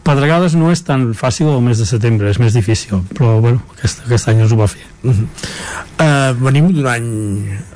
pedregades 0.07 0.57
no 0.59 0.73
és 0.73 0.83
tan 0.87 1.11
fàcil 1.15 1.51
el 1.53 1.63
mes 1.65 1.79
de 1.79 1.87
setembre 1.89 2.31
és 2.33 2.41
més 2.43 2.57
difícil, 2.57 3.05
però 3.15 3.37
bueno, 3.43 3.63
aquest, 3.77 4.05
aquest 4.07 4.29
any 4.33 4.43
ens 4.45 4.53
ho 4.53 4.61
va 4.61 4.71
fer 4.71 4.85
Uh 5.03 5.11
-huh. 5.11 5.27
uh, 5.99 6.33
venim 6.39 6.73
d'un 6.73 6.87
any 6.87 7.09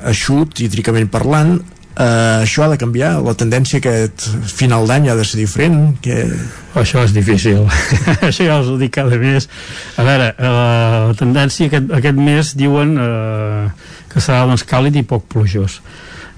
eixut, 0.06 0.60
hídricament 0.60 1.10
parlant, 1.10 1.58
uh, 1.98 2.42
això 2.44 2.62
ha 2.62 2.68
de 2.68 2.78
canviar? 2.78 3.20
La 3.24 3.34
tendència 3.34 3.78
aquest 3.78 4.28
final 4.46 4.86
d'any 4.86 5.08
ha 5.08 5.16
de 5.16 5.24
ser 5.24 5.40
diferent? 5.40 5.98
Que... 6.00 6.28
Això 6.74 7.02
és 7.04 7.12
difícil. 7.12 7.66
Això 8.28 8.44
ja 8.44 8.60
us 8.60 8.68
ho 8.68 8.76
dic 8.78 8.92
cada 8.94 9.16
mes. 9.16 9.48
A 9.96 10.02
veure, 10.02 10.34
eh, 10.38 11.08
la 11.08 11.14
tendència 11.18 11.66
aquest, 11.66 11.90
aquest 11.90 12.16
mes 12.16 12.54
diuen 12.54 12.98
eh, 12.98 13.68
que 14.12 14.20
serà 14.20 14.46
doncs, 14.46 14.64
càlid 14.68 14.96
i 14.96 15.02
poc 15.02 15.24
plujós. 15.32 15.80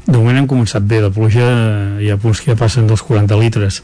De 0.07 0.17
moment 0.17 0.39
hem 0.39 0.47
començat 0.47 0.87
bé, 0.89 1.03
de 1.05 1.11
pluja 1.13 1.49
hi 2.01 2.09
ha 2.11 2.17
punts 2.17 2.41
que 2.41 2.55
ja 2.55 2.57
passen 2.57 2.87
dels 2.87 3.03
40 3.03 3.37
litres. 3.43 3.83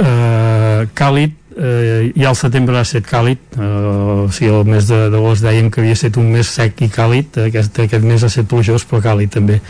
Eh, 0.00 0.88
càlid, 0.98 1.36
eh, 1.60 2.12
ja 2.16 2.30
el 2.30 2.36
setembre 2.36 2.78
ha 2.78 2.82
estat 2.86 3.04
càlid, 3.06 3.38
eh, 3.56 3.62
o 3.62 4.28
sigui, 4.32 4.50
el 4.50 4.64
mes 4.64 4.88
de- 4.88 5.10
d'agost 5.12 5.44
dèiem 5.44 5.70
que 5.70 5.80
havia 5.82 5.92
estat 5.98 6.16
un 6.16 6.30
mes 6.32 6.48
sec 6.48 6.80
i 6.82 6.88
càlid, 6.88 7.36
aquest, 7.46 7.78
aquest 7.84 8.04
mes 8.04 8.22
ha 8.24 8.26
estat 8.32 8.46
plujós 8.48 8.86
però 8.88 9.02
càlid 9.04 9.30
també 9.30 9.60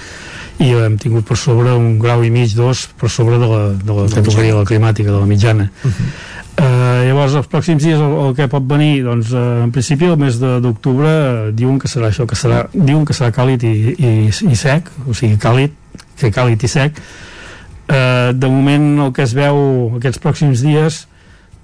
i 0.60 0.74
hem 0.76 0.98
tingut 1.00 1.24
per 1.24 1.36
sobre 1.40 1.72
un 1.72 1.98
grau 1.98 2.22
i 2.22 2.28
mig, 2.30 2.52
dos, 2.54 2.86
per 3.00 3.08
sobre 3.08 3.38
de 3.40 3.46
la, 3.48 3.60
de 3.80 3.92
la 3.96 4.08
categoria 4.12 4.52
de 4.52 4.58
la 4.58 4.64
climàtica, 4.68 5.10
de 5.10 5.18
la 5.18 5.24
mitjana. 5.26 5.70
Uh 5.82 5.88
-huh. 5.90 6.10
uh, 6.60 7.06
llavors, 7.08 7.34
els 7.34 7.46
pròxims 7.48 7.80
dies, 7.82 7.98
el, 7.98 8.12
el 8.26 8.34
que 8.36 8.46
pot 8.48 8.62
venir, 8.68 9.02
doncs, 9.04 9.30
uh, 9.32 9.62
en 9.64 9.70
principi, 9.70 10.04
el 10.04 10.18
mes 10.18 10.38
de- 10.38 10.60
d'octubre, 10.60 11.08
uh, 11.08 11.52
diuen 11.54 11.78
que 11.78 11.88
serà 11.88 12.10
això, 12.10 12.26
que 12.26 12.36
serà, 12.36 12.68
diuen 12.74 13.04
que 13.06 13.14
serà 13.14 13.30
càlid 13.32 13.62
i, 13.62 13.94
i, 13.98 14.28
i 14.50 14.54
sec, 14.56 14.90
o 15.08 15.14
sigui, 15.14 15.38
càlid, 15.38 15.70
que 16.20 16.30
càlid 16.30 16.62
i 16.62 16.68
sec. 16.68 16.92
Uh, 17.88 18.32
de 18.34 18.46
moment, 18.46 18.98
el 19.06 19.12
que 19.12 19.22
es 19.22 19.32
veu 19.34 19.92
aquests 19.96 20.20
pròxims 20.20 20.60
dies, 20.62 21.06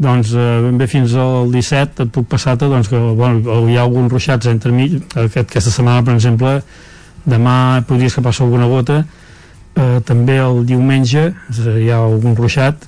doncs 0.02 0.32
eh, 0.36 0.46
ben 0.66 0.76
bé 0.80 0.88
fins 0.90 1.14
al 1.16 1.50
17 1.52 2.04
et 2.04 2.12
puc 2.12 2.28
passar-te 2.28 2.68
doncs, 2.68 2.90
que 2.92 2.98
bueno, 2.98 3.60
hi 3.70 3.78
ha 3.78 3.84
alguns 3.86 4.12
ruixats 4.12 4.50
entre 4.50 4.72
mig. 4.72 4.98
Aquest, 5.14 5.48
aquesta 5.50 5.72
setmana 5.72 6.04
per 6.04 6.16
exemple 6.16 6.58
demà 7.26 7.56
podria 7.88 8.12
escapar-se 8.12 8.44
alguna 8.44 8.68
gota. 8.70 9.02
Eh, 9.76 9.98
també 10.06 10.38
el 10.40 10.64
diumenge 10.68 11.30
hi 11.56 11.90
ha 11.90 12.02
algun 12.04 12.36
ruixat 12.36 12.86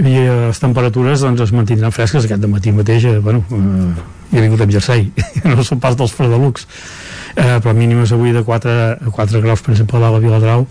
i 0.00 0.14
eh, 0.16 0.46
les 0.48 0.62
temperatures 0.62 1.26
doncs, 1.26 1.44
es 1.48 1.52
mantindran 1.52 1.92
fresques. 1.96 2.28
Aquest 2.28 2.48
matí 2.48 2.72
mateix 2.76 3.08
eh, 3.08 3.18
bueno, 3.24 3.44
eh, 3.50 4.18
he 4.32 4.40
vingut 4.40 4.60
amb 4.62 4.72
jersei 4.72 5.08
no 5.50 5.64
són 5.66 5.80
pas 5.82 5.96
dels 5.98 6.12
fredelucs 6.14 6.66
eh, 7.34 7.58
però 7.62 7.74
mínimes 7.76 8.12
avui 8.14 8.34
de 8.34 8.42
4, 8.46 9.10
4 9.10 9.42
graus 9.42 9.62
per 9.64 9.74
exemple 9.74 9.98
a 9.98 10.04
dalt 10.04 10.18
a 10.18 10.22
Viladrau 10.22 10.66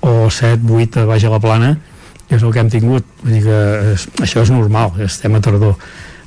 o 0.00 0.12
7, 0.30 0.64
8 0.64 1.02
a 1.02 1.06
baix 1.08 1.24
a 1.24 1.32
la 1.32 1.40
plana 1.42 1.74
és 2.30 2.42
el 2.42 2.52
que 2.54 2.62
hem 2.62 2.70
tingut. 2.72 3.06
Vull 3.24 3.36
dir 3.36 3.42
que 3.44 3.58
és, 3.94 4.06
això 4.22 4.44
és 4.46 4.52
normal, 4.54 4.94
estem 5.04 5.34
a 5.36 5.42
tardor. 5.44 5.76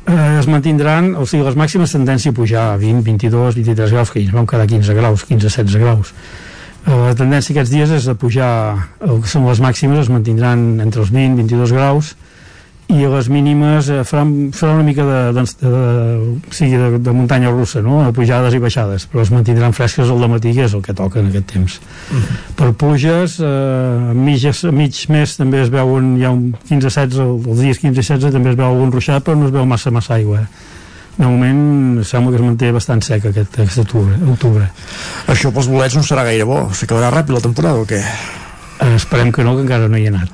Eh, 0.04 0.40
es 0.40 0.50
mantindran, 0.52 1.14
o 1.16 1.26
sigui, 1.26 1.46
les 1.48 1.56
màximes 1.60 1.96
tendència 1.96 2.34
a 2.34 2.36
pujar 2.36 2.66
a 2.74 2.80
20, 2.80 3.06
22, 3.08 3.56
23 3.56 3.94
graus 3.96 4.12
que 4.12 4.20
ens 4.24 4.34
vam 4.36 4.48
quedar 4.50 4.68
15 4.68 4.98
graus, 5.00 5.24
15, 5.30 5.48
16 5.48 5.80
graus. 5.80 6.12
Eh, 6.84 6.92
la 6.92 7.16
tendència 7.16 7.56
aquests 7.56 7.72
dies 7.72 7.96
és 7.96 8.10
a 8.12 8.18
pujar 8.20 8.52
el 9.00 9.24
que 9.24 9.32
són 9.32 9.48
les 9.48 9.64
màximes 9.64 10.04
es 10.04 10.12
mantindran 10.12 10.82
entre 10.84 11.06
els 11.06 11.14
20, 11.16 11.40
22 11.40 11.72
graus 11.78 12.16
i 12.94 13.06
a 13.06 13.10
les 13.10 13.28
mínimes 13.32 13.90
eh, 13.90 14.02
faran, 14.06 14.52
farà 14.54 14.76
una 14.78 14.86
mica 14.86 15.06
de, 15.08 15.20
de, 15.34 15.44
de, 15.62 15.72
sigui, 16.54 16.78
de, 16.78 17.00
de 17.02 17.14
muntanya 17.16 17.52
russa, 17.54 17.82
no? 17.82 18.02
de 18.06 18.12
pujades 18.16 18.54
i 18.54 18.62
baixades, 18.62 19.08
però 19.10 19.24
es 19.26 19.32
mantindran 19.34 19.74
fresques 19.74 20.12
al 20.14 20.22
matí, 20.30 20.54
que 20.54 20.68
és 20.68 20.76
el 20.78 20.84
que 20.86 20.96
toca 20.98 21.22
en 21.22 21.32
aquest 21.32 21.50
temps. 21.54 21.80
Per 22.60 22.70
pluges, 22.78 23.40
eh, 23.42 23.48
a, 23.48 24.14
mig, 24.14 24.46
a 24.46 24.76
mig 24.76 25.02
mes 25.14 25.38
també 25.40 25.64
es 25.64 25.74
veuen, 25.74 26.14
hi 26.20 26.28
ha 26.28 26.36
un 26.36 26.54
15-16, 26.70 27.18
els 27.24 27.66
dies 27.66 27.82
15 27.82 27.98
i 27.98 28.04
16 28.04 28.38
també 28.38 28.54
es 28.54 28.60
veu 28.60 28.70
algun 28.70 28.94
ruixat, 28.94 29.26
però 29.26 29.40
no 29.40 29.50
es 29.50 29.56
veu 29.56 29.66
massa 29.66 29.94
massa 29.94 30.16
aigua. 30.20 30.46
De 31.18 31.26
moment 31.26 32.04
sembla 32.10 32.34
que 32.34 32.40
es 32.42 32.46
manté 32.46 32.72
bastant 32.74 33.04
sec 33.06 33.28
aquest, 33.30 33.60
aquest 33.62 33.84
octubre, 33.86 34.18
octubre. 34.34 34.70
Això 35.30 35.54
pels 35.54 35.70
bolets 35.70 35.98
no 35.98 36.06
serà 36.06 36.26
gaire 36.26 36.48
bo. 36.50 36.64
S'acabarà 36.74 37.14
ràpid 37.14 37.38
la 37.38 37.44
temporada 37.44 37.84
o 37.84 37.90
què? 37.90 38.02
Eh, 38.82 38.96
esperem 38.96 39.32
que 39.32 39.44
no, 39.46 39.56
que 39.56 39.64
encara 39.66 39.88
no 39.90 40.00
hi 40.00 40.08
he 40.08 40.12
anat. 40.12 40.30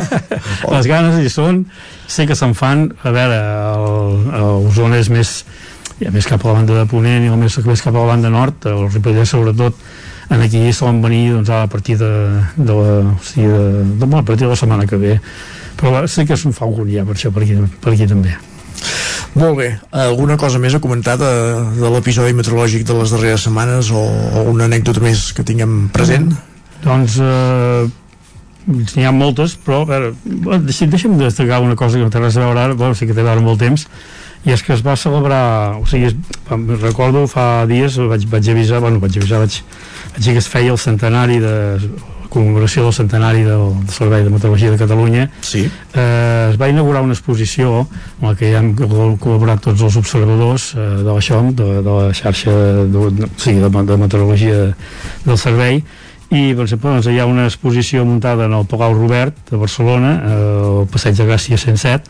Les 0.74 0.88
ganes 0.90 1.18
hi 1.18 1.32
són, 1.32 1.64
sé 2.10 2.26
que 2.28 2.36
se'n 2.38 2.54
fan, 2.58 2.88
a 3.02 3.12
veure, 3.14 3.38
el, 3.72 4.24
el 4.38 4.68
Osona 4.70 5.00
és 5.00 5.10
més, 5.12 5.34
ja 6.00 6.12
més 6.14 6.28
cap 6.28 6.44
a 6.44 6.50
la 6.50 6.60
banda 6.60 6.76
de 6.80 6.86
Ponent 6.90 7.24
i 7.24 7.32
el 7.32 7.40
més, 7.40 7.58
més 7.66 7.84
cap 7.84 7.96
a 7.96 8.04
la 8.04 8.12
banda 8.14 8.32
nord, 8.32 8.68
el 8.70 8.86
Ripollès 8.90 9.32
sobretot, 9.32 9.78
en 10.32 10.44
aquí 10.44 10.62
solen 10.72 11.02
venir 11.02 11.32
doncs, 11.32 11.50
a 11.50 11.66
partir 11.68 11.98
de, 12.00 12.12
de 12.56 12.72
la, 12.72 12.94
o 13.12 13.18
sigui, 13.24 13.48
de, 13.48 13.82
de, 13.98 14.06
bueno, 14.06 14.22
a 14.22 14.24
partir 14.24 14.46
de 14.46 14.52
la 14.52 14.56
setmana 14.56 14.86
que 14.88 14.96
ve 14.96 15.18
però 15.76 16.04
sé 16.06 16.24
que 16.28 16.38
se'n 16.38 16.54
fa 16.56 16.64
algun 16.68 16.88
ja 16.92 17.04
per 17.04 17.16
això 17.16 17.32
per 17.34 17.44
aquí, 17.44 17.58
per 17.82 17.94
aquí 17.94 18.08
també 18.08 18.38
Molt 19.32 19.56
bé. 19.56 19.68
Alguna 19.96 20.34
cosa 20.36 20.58
més 20.60 20.74
a 20.76 20.80
comentar 20.82 21.14
de, 21.16 21.28
de 21.78 21.90
l'episodi 21.94 22.34
meteorològic 22.36 22.82
de 22.84 22.96
les 22.98 23.12
darreres 23.14 23.46
setmanes 23.46 23.88
o, 23.94 24.02
o 24.02 24.42
una 24.50 24.66
anècdota 24.68 25.00
més 25.00 25.30
que 25.32 25.44
tinguem 25.46 25.86
present? 25.94 26.34
Doncs 26.82 27.18
eh, 27.22 27.90
n'hi 28.66 29.06
ha 29.06 29.12
moltes, 29.14 29.56
però 29.58 29.82
a 29.82 29.88
veure, 29.90 30.14
bueno, 30.24 30.62
deixa'm, 30.66 30.90
deixa'm 30.92 31.18
destacar 31.18 31.62
una 31.62 31.76
cosa 31.78 31.98
que 31.98 32.06
no 32.06 32.10
té 32.14 32.22
res 32.22 32.36
a 32.38 32.44
veure 32.44 32.66
ara, 32.66 32.78
bueno, 32.78 32.94
sí 32.98 33.06
que 33.06 33.14
té 33.14 33.22
a 33.22 33.28
veure 33.30 33.42
amb 33.42 33.52
el 33.54 33.58
temps, 33.60 33.86
i 34.42 34.54
és 34.54 34.62
que 34.66 34.74
es 34.74 34.82
va 34.82 34.96
celebrar, 34.98 35.42
o 35.78 35.84
sigui, 35.86 36.10
es, 36.10 36.16
recordo 36.82 37.26
fa 37.30 37.64
dies, 37.70 37.98
vaig, 38.10 38.26
vaig 38.30 38.50
avisar, 38.54 38.82
bueno, 38.82 39.02
vaig 39.02 39.18
avisar, 39.18 39.42
vaig, 39.44 39.60
vaig 40.14 40.24
dir 40.26 40.34
que 40.34 40.42
es 40.42 40.50
feia 40.50 40.74
el 40.74 40.80
centenari 40.82 41.38
de 41.42 41.54
commemoració 42.32 42.86
del 42.86 42.94
centenari 42.96 43.42
del, 43.44 43.64
del 43.82 43.92
Servei 43.92 44.22
de 44.24 44.30
Meteorologia 44.32 44.70
de 44.72 44.78
Catalunya 44.80 45.26
sí. 45.44 45.66
eh, 45.92 46.48
es 46.48 46.56
va 46.60 46.70
inaugurar 46.72 47.02
una 47.04 47.12
exposició 47.12 47.82
en 47.84 48.28
la 48.30 48.34
que 48.38 48.48
hi 48.48 48.54
han 48.56 48.72
col·laborat 48.78 49.60
tots 49.66 49.84
els 49.84 49.98
observadors 50.00 50.70
eh, 50.72 50.86
de 51.02 51.10
la 51.10 51.18
XOM, 51.20 51.50
de, 51.58 51.68
de 51.84 51.98
la 51.98 52.14
xarxa 52.16 52.54
de, 52.54 52.86
de, 53.18 53.28
sí, 53.36 53.58
de, 53.60 53.68
de 53.68 53.98
meteorologia 54.00 54.62
del 55.26 55.38
servei 55.38 55.82
i 56.32 56.52
per 56.56 56.64
exemple 56.64 56.94
doncs, 56.94 57.08
hi 57.12 57.20
ha 57.20 57.28
una 57.28 57.44
exposició 57.44 58.06
muntada 58.08 58.46
en 58.48 58.54
el 58.56 58.64
Palau 58.68 58.94
Robert 58.96 59.36
de 59.50 59.58
Barcelona 59.60 60.12
eh, 60.16 60.36
al 60.68 60.86
Passeig 60.92 61.18
de 61.18 61.26
Gràcia 61.28 61.58
107 61.60 62.00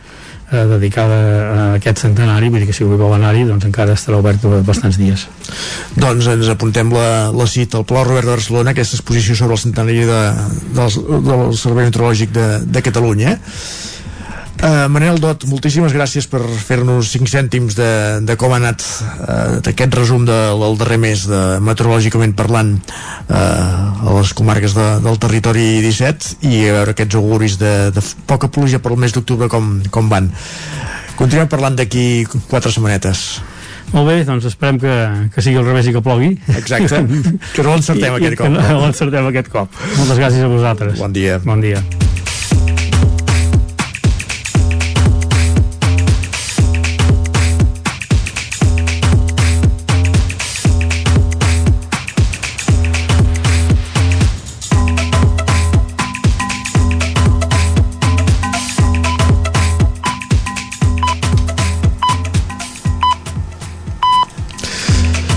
eh, 0.53 0.63
dedicada 0.71 1.17
a 1.17 1.65
aquest 1.75 2.05
centenari 2.05 2.51
vull 2.53 2.63
dir 2.63 2.69
que 2.69 2.75
si 2.77 2.85
algú 2.85 3.01
vol 3.01 3.17
anar-hi 3.17 3.43
doncs 3.49 3.67
encara 3.67 3.97
estarà 3.99 4.21
obert 4.23 4.45
bastants 4.63 4.99
dies 5.01 5.27
Doncs 5.99 6.29
ens 6.31 6.51
apuntem 6.53 6.93
la, 6.95 7.31
la 7.35 7.47
cita 7.51 7.81
al 7.81 7.87
Palau 7.89 8.07
Robert 8.07 8.29
de 8.29 8.37
Barcelona, 8.37 8.71
aquesta 8.71 8.97
exposició 8.97 9.35
sobre 9.35 9.57
el 9.57 9.63
centenari 9.65 10.05
de, 10.07 10.21
del, 10.77 11.01
del 11.27 11.57
Servei 11.59 11.89
Meteorològic 11.89 12.31
de, 12.33 12.47
de 12.63 12.85
Catalunya. 12.85 13.35
Uh, 14.61 14.85
Manel 14.87 15.17
Dot, 15.19 15.43
moltíssimes 15.49 15.91
gràcies 15.91 16.27
per 16.29 16.39
fer-nos 16.63 17.09
5 17.11 17.27
cèntims 17.27 17.75
de, 17.75 17.87
de 18.23 18.35
com 18.39 18.53
ha 18.53 18.59
anat 18.61 18.83
uh, 18.85 19.57
d'aquest 19.65 19.97
resum 19.97 20.23
de, 20.29 20.37
del 20.61 20.77
darrer 20.79 20.99
mes 21.01 21.25
de 21.27 21.39
meteorològicament 21.65 22.35
parlant 22.37 22.77
uh, 22.77 23.33
a 23.33 24.13
les 24.19 24.31
comarques 24.37 24.75
de, 24.77 24.85
del 25.03 25.19
territori 25.19 25.65
17 25.83 26.37
i 26.47 26.61
a 26.69 26.77
veure 26.77 26.93
aquests 26.95 27.19
auguris 27.19 27.57
de, 27.59 27.73
de 27.97 28.05
poca 28.29 28.47
pluja 28.47 28.79
per 28.79 28.93
al 28.93 29.01
mes 29.03 29.15
d'octubre 29.17 29.49
com, 29.51 29.73
com 29.91 30.07
van. 30.13 30.31
Continuem 31.19 31.51
parlant 31.51 31.75
d'aquí 31.81 32.23
quatre 32.47 32.71
setmanetes. 32.71 33.41
molt 33.91 34.07
bé, 34.07 34.21
doncs 34.23 34.47
esperem 34.47 34.79
que, 34.79 34.95
que 35.33 35.43
sigui 35.43 35.59
al 35.59 35.67
revés 35.67 35.91
i 35.91 35.97
que 35.97 36.01
plogui 36.01 36.31
Exacte, 36.55 37.03
que 37.57 37.67
no 37.67 37.75
l'encertem 37.75 38.15
aquest 38.15 38.39
cop. 38.39 38.47
que 38.47 38.55
no 38.55 38.79
l'encertem 38.85 39.29
aquest 39.33 39.51
cop 39.53 39.83
moltes 39.99 40.17
gràcies 40.23 40.47
a 40.47 40.49
vosaltres 40.55 40.97
bon 41.03 41.13
dia, 41.13 41.37
bon 41.43 41.61
dia. 41.61 41.83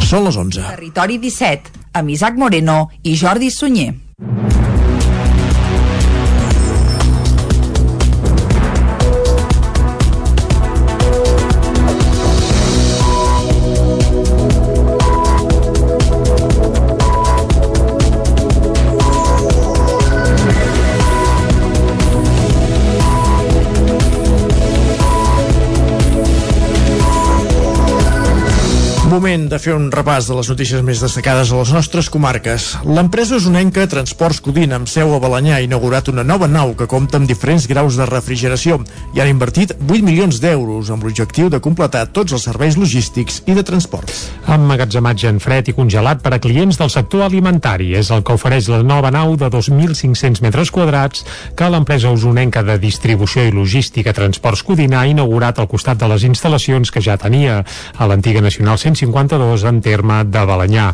Són 0.06 0.22
les 0.22 0.36
11. 0.38 0.62
Territori 0.62 1.16
17, 1.18 1.72
amb 1.98 2.12
Isaac 2.14 2.36
Moreno 2.38 2.76
i 3.02 3.16
Jordi 3.18 3.50
Sunyer. 3.50 4.05
Moment 29.16 29.46
de 29.48 29.56
fer 29.56 29.72
un 29.72 29.86
repàs 29.88 30.26
de 30.28 30.34
les 30.36 30.48
notícies 30.52 30.82
més 30.84 31.00
destacades 31.00 31.48
a 31.48 31.56
les 31.56 31.70
nostres 31.72 32.10
comarques. 32.12 32.66
L'empresa 32.84 33.38
usonenca 33.38 33.86
Transports 33.88 34.42
Codina, 34.44 34.76
amb 34.76 34.90
seu 34.92 35.14
a 35.16 35.20
Balanyà, 35.22 35.54
ha 35.56 35.64
inaugurat 35.64 36.10
una 36.12 36.20
nova 36.20 36.44
nau 36.52 36.74
que 36.76 36.84
compta 36.84 37.16
amb 37.16 37.24
diferents 37.24 37.64
graus 37.70 37.96
de 37.96 38.04
refrigeració 38.10 38.76
i 39.16 39.22
han 39.22 39.30
invertit 39.32 39.72
8 39.78 40.04
milions 40.04 40.36
d'euros 40.42 40.90
amb 40.92 41.06
l'objectiu 41.06 41.48
de 41.48 41.62
completar 41.64 42.02
tots 42.12 42.36
els 42.36 42.44
serveis 42.44 42.76
logístics 42.76 43.38
i 43.48 43.56
de 43.56 43.64
transport. 43.64 44.12
Emmagatzematge 44.52 45.32
en 45.32 45.40
fred 45.40 45.72
i 45.72 45.76
congelat 45.78 46.20
per 46.20 46.34
a 46.36 46.40
clients 46.42 46.76
del 46.76 46.92
sector 46.92 47.24
alimentari 47.24 47.94
és 47.96 48.12
el 48.12 48.20
que 48.20 48.36
ofereix 48.36 48.68
la 48.68 48.82
nova 48.84 49.14
nau 49.16 49.32
de 49.40 49.48
2.500 49.48 50.44
metres 50.44 50.74
quadrats 50.76 51.24
que 51.56 51.70
l'empresa 51.72 52.12
usonenca 52.12 52.60
de 52.68 52.76
distribució 52.84 53.48
i 53.48 53.56
logística 53.56 54.12
Transports 54.12 54.60
Codina 54.60 55.00
ha 55.00 55.08
inaugurat 55.08 55.56
al 55.56 55.72
costat 55.72 56.04
de 56.04 56.12
les 56.12 56.28
instal·lacions 56.28 56.92
que 56.92 57.00
ja 57.00 57.16
tenia 57.16 57.62
a 57.96 58.12
l'antiga 58.12 58.44
Nacional 58.44 58.76
150 58.76 59.05
152 59.06 59.64
en 59.70 59.80
terme 59.84 60.20
de 60.24 60.42
Balanyà. 60.48 60.86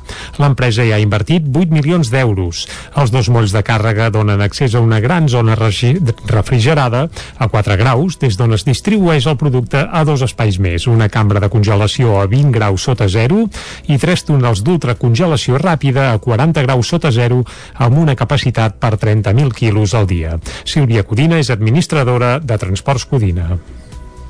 L'empresa 0.43 0.85
ja 0.87 0.97
ha 0.99 1.03
invertit 1.03 1.47
8 1.49 1.73
milions 1.75 2.13
d'euros. 2.13 2.67
Els 2.97 3.13
dos 3.15 3.29
molls 3.33 3.55
de 3.55 3.63
càrrega 3.67 4.11
donen 4.15 4.43
accés 4.45 4.75
a 4.75 4.83
una 4.85 5.01
gran 5.01 5.29
zona 5.33 5.57
refrigerada 5.57 7.09
a 7.39 7.49
4 7.49 7.77
graus, 7.81 8.19
des 8.23 8.37
d'on 8.39 8.55
es 8.57 8.67
distribueix 8.69 9.27
el 9.27 9.39
producte 9.41 9.83
a 9.83 10.05
dos 10.09 10.23
espais 10.23 10.59
més, 10.63 10.87
una 10.87 11.09
cambra 11.09 11.41
de 11.41 11.51
congelació 11.53 12.21
a 12.21 12.27
20 12.31 12.53
graus 12.55 12.87
sota 12.89 13.09
zero 13.09 13.47
i 13.89 13.99
tres 13.99 14.25
túnels 14.29 14.63
d'ultracongelació 14.67 15.61
ràpida 15.63 16.11
a 16.13 16.19
40 16.23 16.65
graus 16.67 16.91
sota 16.93 17.13
zero 17.15 17.43
amb 17.75 17.99
una 17.99 18.17
capacitat 18.19 18.79
per 18.83 18.97
30.000 18.97 19.55
quilos 19.57 19.95
al 19.95 20.09
dia. 20.11 20.39
Sílvia 20.65 21.07
Codina 21.07 21.39
és 21.43 21.53
administradora 21.55 22.39
de 22.41 22.59
Transports 22.59 23.09
Codina. 23.09 23.57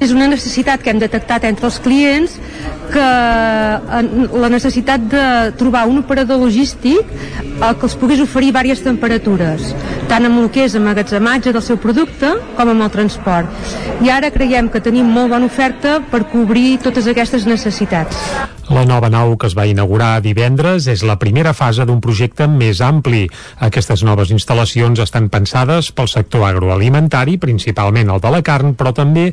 És 0.03 0.11
una 0.11 0.27
necessitat 0.27 0.83
que 0.83 0.91
hem 0.91 0.99
detectat 0.99 1.45
entre 1.47 1.69
els 1.69 1.79
clients 1.83 2.35
que 2.93 3.05
la 4.43 4.51
necessitat 4.53 5.05
de 5.13 5.25
trobar 5.61 5.87
un 5.89 6.03
operador 6.03 6.43
logístic 6.43 7.07
que 7.63 7.87
els 7.87 7.95
pogués 7.97 8.21
oferir 8.21 8.51
diverses 8.51 8.83
temperatures, 8.85 9.71
tant 10.11 10.27
amb 10.29 10.43
el 10.43 10.51
que 10.53 10.67
és 10.67 10.75
emmagatzematge 10.77 11.55
del 11.55 11.65
seu 11.65 11.79
producte 11.81 12.35
com 12.59 12.73
amb 12.73 12.85
el 12.85 12.91
transport. 12.93 13.49
I 14.03 14.11
ara 14.11 14.33
creiem 14.35 14.69
que 14.73 14.83
tenim 14.83 15.07
molt 15.09 15.31
bona 15.33 15.47
oferta 15.47 16.01
per 16.11 16.25
cobrir 16.33 16.81
totes 16.83 17.07
aquestes 17.09 17.47
necessitats. 17.47 18.19
La 18.73 18.87
nova 18.89 19.11
nau 19.13 19.35
que 19.37 19.49
es 19.51 19.57
va 19.59 19.67
inaugurar 19.69 20.23
divendres 20.25 20.87
és 20.89 21.03
la 21.05 21.19
primera 21.21 21.53
fase 21.53 21.85
d'un 21.85 21.99
projecte 22.01 22.47
més 22.49 22.81
ampli. 22.81 23.27
Aquestes 23.61 24.05
noves 24.07 24.31
instal·lacions 24.33 25.03
estan 25.03 25.29
pensades 25.33 25.91
pel 25.93 26.09
sector 26.09 26.47
agroalimentari, 26.47 27.37
principalment 27.43 28.09
el 28.15 28.23
de 28.23 28.33
la 28.33 28.41
carn, 28.47 28.73
però 28.79 28.95
també 28.97 29.27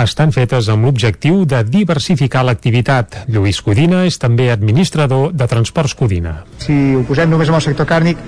estan 0.00 0.32
fetes 0.32 0.70
amb 0.72 0.88
l'objectiu 0.88 1.42
de 1.44 1.60
diversificar 1.68 2.46
l'activitat. 2.48 3.26
Lluís 3.28 3.60
Codina 3.60 4.06
és 4.08 4.16
també 4.18 4.48
administrador 4.52 5.34
de 5.36 5.48
Transports 5.50 5.92
Codina. 5.98 6.38
Si 6.64 6.96
ho 6.96 7.04
posem 7.04 7.28
només 7.28 7.52
amb 7.52 7.60
el 7.60 7.66
sector 7.66 7.88
càrnic, 7.90 8.22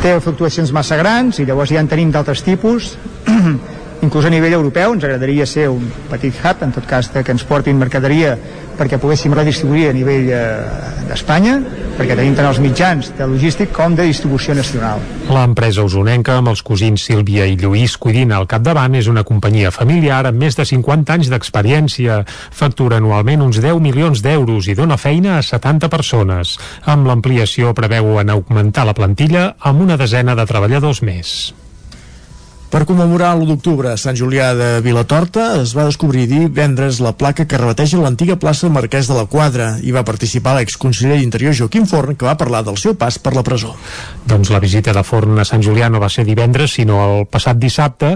té 0.00 0.14
fluctuacions 0.24 0.72
massa 0.72 0.96
grans 0.96 1.42
i 1.42 1.44
llavors 1.44 1.74
ja 1.74 1.82
en 1.82 1.88
tenim 1.90 2.12
d'altres 2.14 2.40
tipus 2.46 2.94
inclús 4.06 4.24
a 4.24 4.32
nivell 4.32 4.56
europeu 4.56 4.94
ens 4.94 5.04
agradaria 5.04 5.46
ser 5.46 5.68
un 5.68 5.84
petit 6.08 6.36
hub 6.40 6.62
en 6.64 6.72
tot 6.72 6.86
cas 6.88 7.10
que 7.12 7.34
ens 7.34 7.44
portin 7.44 7.76
mercaderia 7.76 8.36
perquè 8.80 8.96
poguéssim 9.00 9.34
redistribuir 9.36 9.90
a 9.90 9.92
nivell 9.92 10.30
eh, 10.32 10.42
d'Espanya 11.10 11.58
perquè 11.98 12.16
tenim 12.16 12.32
tant 12.38 12.48
els 12.48 12.60
mitjans 12.64 13.10
de 13.18 13.26
logístic 13.28 13.74
com 13.76 13.92
de 13.96 14.06
distribució 14.08 14.54
nacional. 14.56 15.02
L'empresa 15.28 15.84
usonenca 15.84 16.38
amb 16.40 16.48
els 16.54 16.64
cosins 16.64 17.04
Sílvia 17.04 17.44
i 17.44 17.58
Lluís 17.60 17.98
Codina 18.00 18.38
al 18.40 18.48
capdavant 18.48 18.96
és 18.96 19.10
una 19.12 19.26
companyia 19.28 19.72
familiar 19.74 20.22
amb 20.30 20.40
més 20.40 20.56
de 20.56 20.64
50 20.64 21.18
anys 21.18 21.28
d'experiència. 21.32 22.22
Factura 22.56 23.02
anualment 23.02 23.44
uns 23.44 23.60
10 23.60 23.84
milions 23.84 24.24
d'euros 24.24 24.70
i 24.72 24.78
dona 24.78 24.96
feina 24.96 25.36
a 25.36 25.44
70 25.44 25.92
persones. 25.92 26.56
Amb 26.88 27.10
l'ampliació 27.10 27.74
preveuen 27.76 28.32
augmentar 28.32 28.88
la 28.88 28.96
plantilla 28.96 29.50
amb 29.60 29.84
una 29.84 30.00
desena 30.00 30.38
de 30.38 30.48
treballadors 30.48 31.04
més. 31.04 31.50
Per 32.70 32.84
commemorar 32.86 33.32
l'1 33.34 33.48
d'octubre 33.48 33.88
a 33.90 33.98
Sant 33.98 34.14
Julià 34.14 34.52
de 34.54 34.66
Vilatorta 34.84 35.56
es 35.58 35.72
va 35.74 35.88
descobrir 35.88 36.28
divendres 36.30 37.00
la 37.02 37.10
placa 37.18 37.42
que 37.50 37.58
rebateja 37.58 37.98
l'antiga 37.98 38.36
plaça 38.38 38.68
Marquès 38.70 39.08
de 39.10 39.16
la 39.16 39.24
Quadra 39.26 39.72
i 39.82 39.90
va 39.90 40.04
participar 40.06 40.52
l'exconseller 40.54 41.16
d'Interior 41.18 41.56
Joaquim 41.58 41.88
Forn 41.90 42.14
que 42.14 42.28
va 42.28 42.36
parlar 42.38 42.60
del 42.62 42.78
seu 42.78 42.94
pas 42.94 43.18
per 43.18 43.32
la 43.34 43.42
presó. 43.42 43.72
Doncs 44.22 44.52
la 44.54 44.60
visita 44.62 44.94
de 44.94 45.02
Forn 45.02 45.42
a 45.42 45.46
Sant 45.48 45.64
Julià 45.66 45.88
no 45.90 45.98
va 45.98 46.12
ser 46.14 46.22
divendres 46.28 46.76
sinó 46.78 47.00
el 47.08 47.26
passat 47.26 47.58
dissabte 47.58 48.12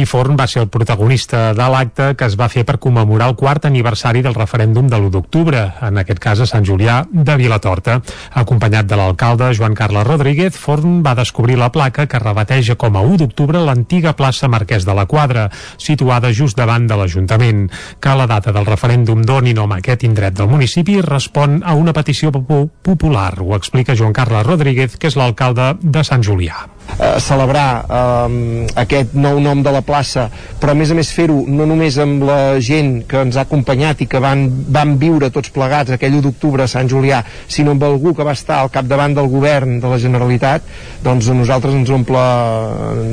i 0.00 0.06
Forn 0.08 0.40
va 0.40 0.48
ser 0.48 0.64
el 0.64 0.72
protagonista 0.72 1.52
de 1.52 1.68
l'acte 1.68 2.08
que 2.16 2.30
es 2.32 2.38
va 2.40 2.48
fer 2.48 2.64
per 2.64 2.78
commemorar 2.80 3.28
el 3.28 3.36
quart 3.36 3.68
aniversari 3.68 4.24
del 4.24 4.38
referèndum 4.40 4.88
de 4.88 4.96
l'1 4.96 5.12
d'octubre, 5.18 5.66
en 5.84 6.00
aquest 6.00 6.24
cas 6.24 6.40
a 6.40 6.48
Sant 6.48 6.64
Julià 6.64 7.02
de 7.12 7.36
Vilatorta. 7.36 8.00
Acompanyat 8.32 8.88
de 8.88 8.96
l'alcalde 8.96 9.52
Joan 9.52 9.76
Carles 9.76 10.08
Rodríguez, 10.08 10.56
Forn 10.56 11.02
va 11.04 11.12
descobrir 11.20 11.60
la 11.60 11.68
placa 11.76 12.08
que 12.08 12.24
rebateja 12.24 12.80
com 12.80 12.96
a 12.96 13.04
1 13.04 13.20
d'octubre 13.26 13.60
l'antiga 13.60 13.97
l'antiga 13.98 14.14
plaça 14.14 14.46
Marquès 14.46 14.84
de 14.86 14.94
la 14.94 15.06
Quadra, 15.06 15.48
situada 15.76 16.30
just 16.30 16.56
davant 16.56 16.86
de 16.86 16.94
l'Ajuntament, 16.94 17.66
que 17.98 18.14
la 18.14 18.28
data 18.30 18.52
del 18.54 18.66
referèndum 18.66 19.24
doni 19.26 19.54
nom 19.54 19.72
a 19.72 19.80
aquest 19.82 20.06
indret 20.06 20.38
del 20.38 20.46
municipi 20.46 21.00
respon 21.02 21.62
a 21.64 21.74
una 21.74 21.92
petició 21.92 22.30
popular. 22.30 23.40
Ho 23.42 23.56
explica 23.56 23.96
Joan 23.98 24.14
Carles 24.14 24.46
Rodríguez, 24.46 24.96
que 24.96 25.10
és 25.10 25.18
l'alcalde 25.18 25.74
de 25.82 26.04
Sant 26.06 26.22
Julià 26.22 26.77
eh, 26.96 27.18
celebrar 27.22 27.68
eh, 27.84 28.66
aquest 28.84 29.14
nou 29.18 29.40
nom 29.42 29.62
de 29.62 29.72
la 29.74 29.82
plaça, 29.86 30.28
però 30.60 30.72
a 30.72 30.78
més 30.78 30.92
a 30.92 30.96
més 30.98 31.10
fer-ho 31.14 31.42
no 31.48 31.66
només 31.68 31.98
amb 32.02 32.24
la 32.28 32.40
gent 32.64 33.02
que 33.08 33.22
ens 33.26 33.38
ha 33.38 33.44
acompanyat 33.46 34.02
i 34.04 34.08
que 34.10 34.22
van, 34.22 34.46
van 34.68 34.96
viure 35.00 35.30
tots 35.34 35.52
plegats 35.54 35.94
aquell 35.94 36.18
1 36.18 36.24
d'octubre 36.26 36.64
a 36.64 36.70
Sant 36.70 36.90
Julià, 36.90 37.22
sinó 37.48 37.74
amb 37.76 37.84
algú 37.88 38.14
que 38.16 38.26
va 38.26 38.36
estar 38.36 38.62
al 38.62 38.72
capdavant 38.74 39.16
del 39.18 39.30
govern 39.32 39.78
de 39.82 39.92
la 39.92 40.00
Generalitat, 40.02 40.66
doncs 41.04 41.28
a 41.28 41.36
nosaltres 41.36 41.76
ens 41.78 41.92
omple, 41.94 42.24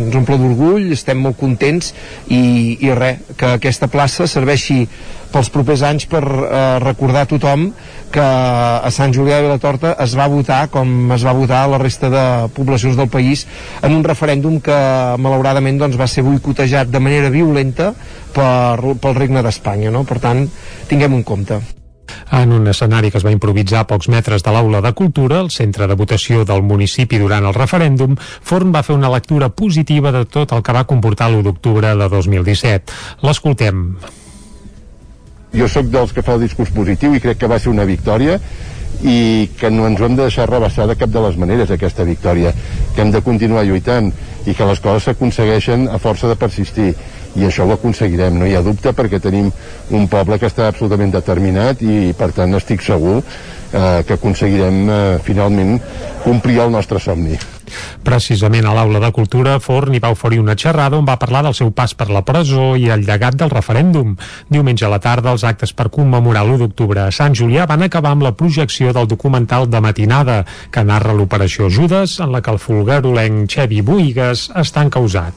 ens 0.06 0.15
omple 0.15 0.39
d'orgull, 0.41 0.89
estem 0.95 1.22
molt 1.22 1.39
contents 1.39 1.93
i, 2.27 2.77
i 2.81 2.93
res, 2.95 3.22
que 3.38 3.56
aquesta 3.57 3.89
plaça 3.91 4.27
serveixi 4.30 4.85
pels 5.35 5.52
propers 5.52 5.84
anys 5.84 6.06
per 6.07 6.23
eh, 6.23 6.60
recordar 6.84 7.26
a 7.26 7.30
tothom 7.30 7.68
que 8.16 8.24
a 8.24 8.92
Sant 8.96 9.14
Julià 9.16 9.42
de 9.42 9.48
Vilatorta 9.50 9.96
es 10.04 10.16
va 10.16 10.30
votar 10.32 10.66
com 10.72 11.12
es 11.16 11.26
va 11.28 11.36
votar 11.36 11.66
la 11.72 11.80
resta 11.82 12.10
de 12.14 12.26
poblacions 12.56 12.96
del 12.96 13.12
país 13.12 13.46
en 13.84 13.96
un 13.96 14.04
referèndum 14.08 14.62
que 14.64 14.76
malauradament 15.20 15.82
doncs, 15.82 16.00
va 16.00 16.08
ser 16.08 16.24
boicotejat 16.24 16.92
de 16.92 17.02
manera 17.04 17.32
violenta 17.34 17.92
per, 18.36 18.96
pel 19.02 19.18
regne 19.20 19.44
d'Espanya 19.44 19.92
no? 19.92 20.06
per 20.08 20.22
tant 20.24 20.46
tinguem 20.88 21.18
un 21.20 21.26
compte 21.28 21.60
en 22.32 22.52
un 22.56 22.68
escenari 22.72 23.12
que 23.12 23.20
es 23.20 23.26
va 23.26 23.34
improvisar 23.34 23.84
a 23.84 23.88
pocs 23.90 24.10
metres 24.14 24.44
de 24.46 24.54
l'aula 24.54 24.82
de 24.82 24.92
cultura, 24.98 25.42
el 25.44 25.52
centre 25.52 25.88
de 25.88 25.98
votació 26.00 26.46
del 26.48 26.64
municipi 26.64 27.20
durant 27.22 27.46
el 27.46 27.56
referèndum, 27.58 28.16
Forn 28.18 28.74
va 28.76 28.84
fer 28.84 28.96
una 28.96 29.12
lectura 29.12 29.50
positiva 29.50 30.12
de 30.16 30.26
tot 30.26 30.54
el 30.56 30.64
que 30.64 30.76
va 30.76 30.86
comportar 30.90 31.32
l'1 31.32 31.44
d'octubre 31.50 31.96
de 31.96 32.10
2017. 32.10 33.02
L'escoltem 33.28 33.88
jo 35.56 35.68
sóc 35.72 35.90
dels 35.91 36.14
que 36.14 36.23
fa 36.26 36.36
el 36.36 36.45
discurs 36.45 36.72
positiu 36.76 37.15
i 37.15 37.22
crec 37.23 37.40
que 37.41 37.52
va 37.52 37.60
ser 37.60 37.72
una 37.72 37.88
victòria 37.88 38.40
i 39.03 39.49
que 39.60 39.69
no 39.72 39.88
ens 39.90 39.99
ho 39.99 40.07
hem 40.07 40.15
de 40.15 40.23
deixar 40.23 40.48
rebassar 40.49 40.88
de 40.88 40.95
cap 40.99 41.11
de 41.11 41.22
les 41.26 41.36
maneres 41.38 41.72
aquesta 41.72 42.06
victòria 42.07 42.53
que 42.95 43.02
hem 43.03 43.11
de 43.11 43.22
continuar 43.26 43.65
lluitant 43.68 44.11
i 44.45 44.53
que 44.53 44.68
les 44.69 44.80
coses 44.80 45.10
s'aconsegueixen 45.10 45.90
a 45.91 45.99
força 45.99 46.30
de 46.32 46.38
persistir 46.40 46.94
i 47.36 47.44
això 47.44 47.65
ho 47.68 47.73
aconseguirem, 47.76 48.38
no 48.40 48.48
hi 48.48 48.56
ha 48.56 48.64
dubte 48.64 48.94
perquè 48.95 49.19
tenim 49.19 49.49
un 49.91 50.07
poble 50.07 50.40
que 50.40 50.48
està 50.48 50.69
absolutament 50.69 51.11
determinat 51.11 51.84
i 51.84 52.14
per 52.18 52.32
tant 52.38 52.56
estic 52.56 52.86
segur 52.86 53.18
eh, 53.19 54.03
que 54.07 54.15
aconseguirem 54.15 54.80
eh, 54.88 55.03
finalment 55.27 55.77
complir 56.23 56.61
el 56.64 56.72
nostre 56.72 57.03
somni. 57.03 57.36
Precisament 58.06 58.66
a 58.66 58.74
l'aula 58.78 59.02
de 59.04 59.12
Cultura, 59.16 59.58
Forn 59.60 59.96
hi 59.96 60.02
va 60.04 60.12
oferir 60.14 60.40
una 60.42 60.56
xerrada 60.56 60.98
on 60.98 61.08
va 61.08 61.18
parlar 61.22 61.44
del 61.46 61.56
seu 61.58 61.72
pas 61.76 61.94
per 61.98 62.10
la 62.14 62.24
presó 62.26 62.74
i 62.76 62.90
el 62.94 63.06
llegat 63.08 63.38
del 63.40 63.54
referèndum. 63.54 64.16
Diumenge 64.50 64.86
a 64.86 64.92
la 64.92 65.02
tarda, 65.04 65.34
els 65.36 65.46
actes 65.48 65.74
per 65.74 65.90
commemorar 65.94 66.46
l'1 66.46 66.62
d'octubre 66.64 67.06
a 67.06 67.12
Sant 67.16 67.36
Julià 67.38 67.66
van 67.70 67.86
acabar 67.86 68.14
amb 68.16 68.26
la 68.26 68.36
projecció 68.38 68.94
del 68.94 69.08
documental 69.08 69.70
de 69.70 69.82
matinada, 69.82 70.44
que 70.72 70.84
narra 70.84 71.14
l'operació 71.14 71.70
Judes, 71.70 72.20
en 72.20 72.32
la 72.32 72.42
que 72.42 72.54
el 72.54 72.62
fulgarolenc 72.62 73.50
Xevi 73.52 73.82
Buigas 73.86 74.50
està 74.56 74.86
encausat. 74.86 75.34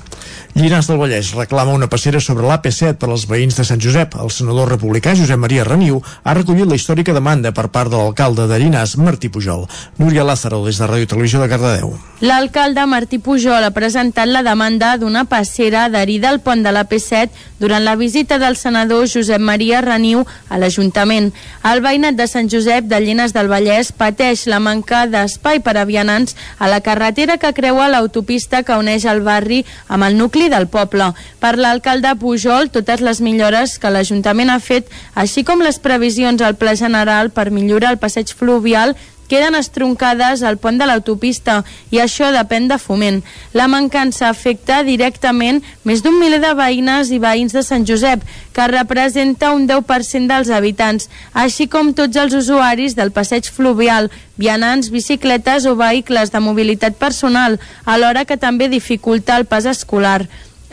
Llinars 0.58 0.88
del 0.90 0.98
Vallès 0.98 1.32
reclama 1.36 1.74
una 1.76 1.88
passera 1.90 2.20
sobre 2.20 2.46
l'AP7 2.48 2.98
per 2.98 3.10
als 3.10 3.26
veïns 3.30 3.56
de 3.58 3.64
Sant 3.66 3.80
Josep. 3.82 4.16
El 4.18 4.32
senador 4.34 4.72
republicà 4.72 5.14
Josep 5.16 5.38
Maria 5.38 5.66
Reniu 5.66 6.00
ha 6.24 6.34
recollit 6.34 6.66
la 6.68 6.78
històrica 6.78 7.14
demanda 7.14 7.52
per 7.54 7.68
part 7.74 7.92
de 7.92 8.00
l'alcalde 8.00 8.48
de 8.50 8.58
Llinars, 8.58 8.96
Martí 8.98 9.30
Pujol. 9.30 9.66
Núria 9.98 10.26
Lázaro, 10.26 10.64
des 10.66 10.80
de 10.80 10.88
Ràdio 10.90 11.08
Televisió 11.14 11.42
de 11.42 11.48
Cardedeu. 11.52 11.94
L'alcalde 12.20 12.82
Martí 12.90 13.20
Pujol 13.22 13.62
ha 13.62 13.70
presentat 13.70 14.26
la 14.26 14.40
demanda 14.42 14.96
d'una 14.98 15.20
passera 15.30 15.84
adherida 15.86 16.32
al 16.32 16.40
pont 16.42 16.64
de 16.64 16.72
l'AP7 16.74 17.44
durant 17.60 17.84
la 17.86 17.94
visita 17.94 18.40
del 18.42 18.56
senador 18.58 19.04
Josep 19.06 19.38
Maria 19.38 19.78
Reniu 19.84 20.24
a 20.50 20.58
l'Ajuntament. 20.58 21.28
El 21.62 21.78
veïnat 21.84 22.16
de 22.18 22.26
Sant 22.26 22.50
Josep 22.50 22.88
de 22.90 22.98
Llinars 23.04 23.36
del 23.36 23.46
Vallès 23.46 23.92
pateix 23.94 24.48
la 24.50 24.58
manca 24.58 25.04
d'espai 25.06 25.60
per 25.62 25.76
a 25.78 25.84
vianants 25.86 26.34
a 26.58 26.66
la 26.66 26.80
carretera 26.82 27.36
que 27.38 27.52
creua 27.54 27.86
l'autopista 27.86 28.64
que 28.64 28.80
uneix 28.82 29.06
el 29.06 29.22
barri 29.22 29.60
amb 29.86 30.08
el 30.08 30.18
nucli 30.18 30.48
del 30.50 30.66
poble. 30.66 31.12
Per 31.38 31.52
l'alcalde 31.54 32.16
Pujol, 32.18 32.72
totes 32.74 32.98
les 32.98 33.20
millores 33.22 33.76
que 33.78 33.94
l'Ajuntament 33.94 34.50
ha 34.50 34.58
fet, 34.58 34.90
així 35.14 35.46
com 35.46 35.62
les 35.62 35.78
previsions 35.78 36.42
al 36.42 36.58
Pla 36.58 36.74
General 36.74 37.30
per 37.30 37.52
millorar 37.54 37.94
el 37.94 38.02
passeig 38.02 38.34
fluvial, 38.34 38.96
queden 39.28 39.54
estroncades 39.54 40.42
al 40.42 40.58
pont 40.58 40.80
de 40.80 40.88
l'autopista 40.88 41.60
i 41.94 42.00
això 42.02 42.32
depèn 42.34 42.68
de 42.68 42.78
foment. 42.82 43.20
La 43.52 43.68
mancança 43.68 44.28
afecta 44.28 44.82
directament 44.86 45.60
més 45.84 46.02
d'un 46.02 46.18
miler 46.18 46.40
de 46.42 46.54
veïnes 46.56 47.12
i 47.12 47.20
veïns 47.22 47.54
de 47.54 47.62
Sant 47.62 47.86
Josep, 47.86 48.24
que 48.56 48.70
representa 48.72 49.52
un 49.54 49.68
10% 49.68 50.26
dels 50.32 50.50
habitants, 50.50 51.08
així 51.32 51.68
com 51.68 51.92
tots 51.94 52.16
els 52.16 52.34
usuaris 52.34 52.96
del 52.98 53.12
passeig 53.12 53.46
fluvial, 53.52 54.10
vianants, 54.38 54.90
bicicletes 54.90 55.66
o 55.66 55.76
vehicles 55.76 56.32
de 56.32 56.40
mobilitat 56.40 56.96
personal, 56.98 57.58
alhora 57.84 58.24
que 58.24 58.36
també 58.36 58.68
dificulta 58.68 59.36
el 59.36 59.46
pas 59.46 59.66
escolar. 59.66 60.26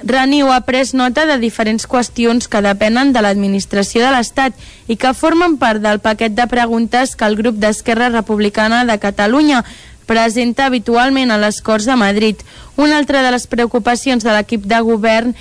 Reniu 0.05 0.51
ha 0.53 0.59
pres 0.61 0.93
nota 0.93 1.23
de 1.25 1.39
diferents 1.41 1.87
qüestions 1.89 2.45
que 2.45 2.61
depenen 2.61 3.09
de 3.13 3.23
l'administració 3.25 4.03
de 4.05 4.11
l'Estat 4.13 4.53
i 4.85 4.99
que 5.01 5.15
formen 5.17 5.57
part 5.57 5.81
del 5.81 5.97
paquet 5.97 6.35
de 6.37 6.45
preguntes 6.45 7.15
que 7.17 7.25
el 7.25 7.37
grup 7.39 7.57
d'Esquerra 7.57 8.11
Republicana 8.13 8.83
de 8.85 8.99
Catalunya 9.01 9.63
presenta 10.05 10.67
habitualment 10.67 11.31
a 11.33 11.39
les 11.41 11.57
Corts 11.65 11.87
de 11.89 11.95
Madrid. 11.97 12.37
Una 12.77 12.99
altra 12.99 13.23
de 13.25 13.31
les 13.33 13.47
preocupacions 13.49 14.21
de 14.23 14.29
l'equip 14.29 14.67
de 14.69 14.79
govern 14.85 15.33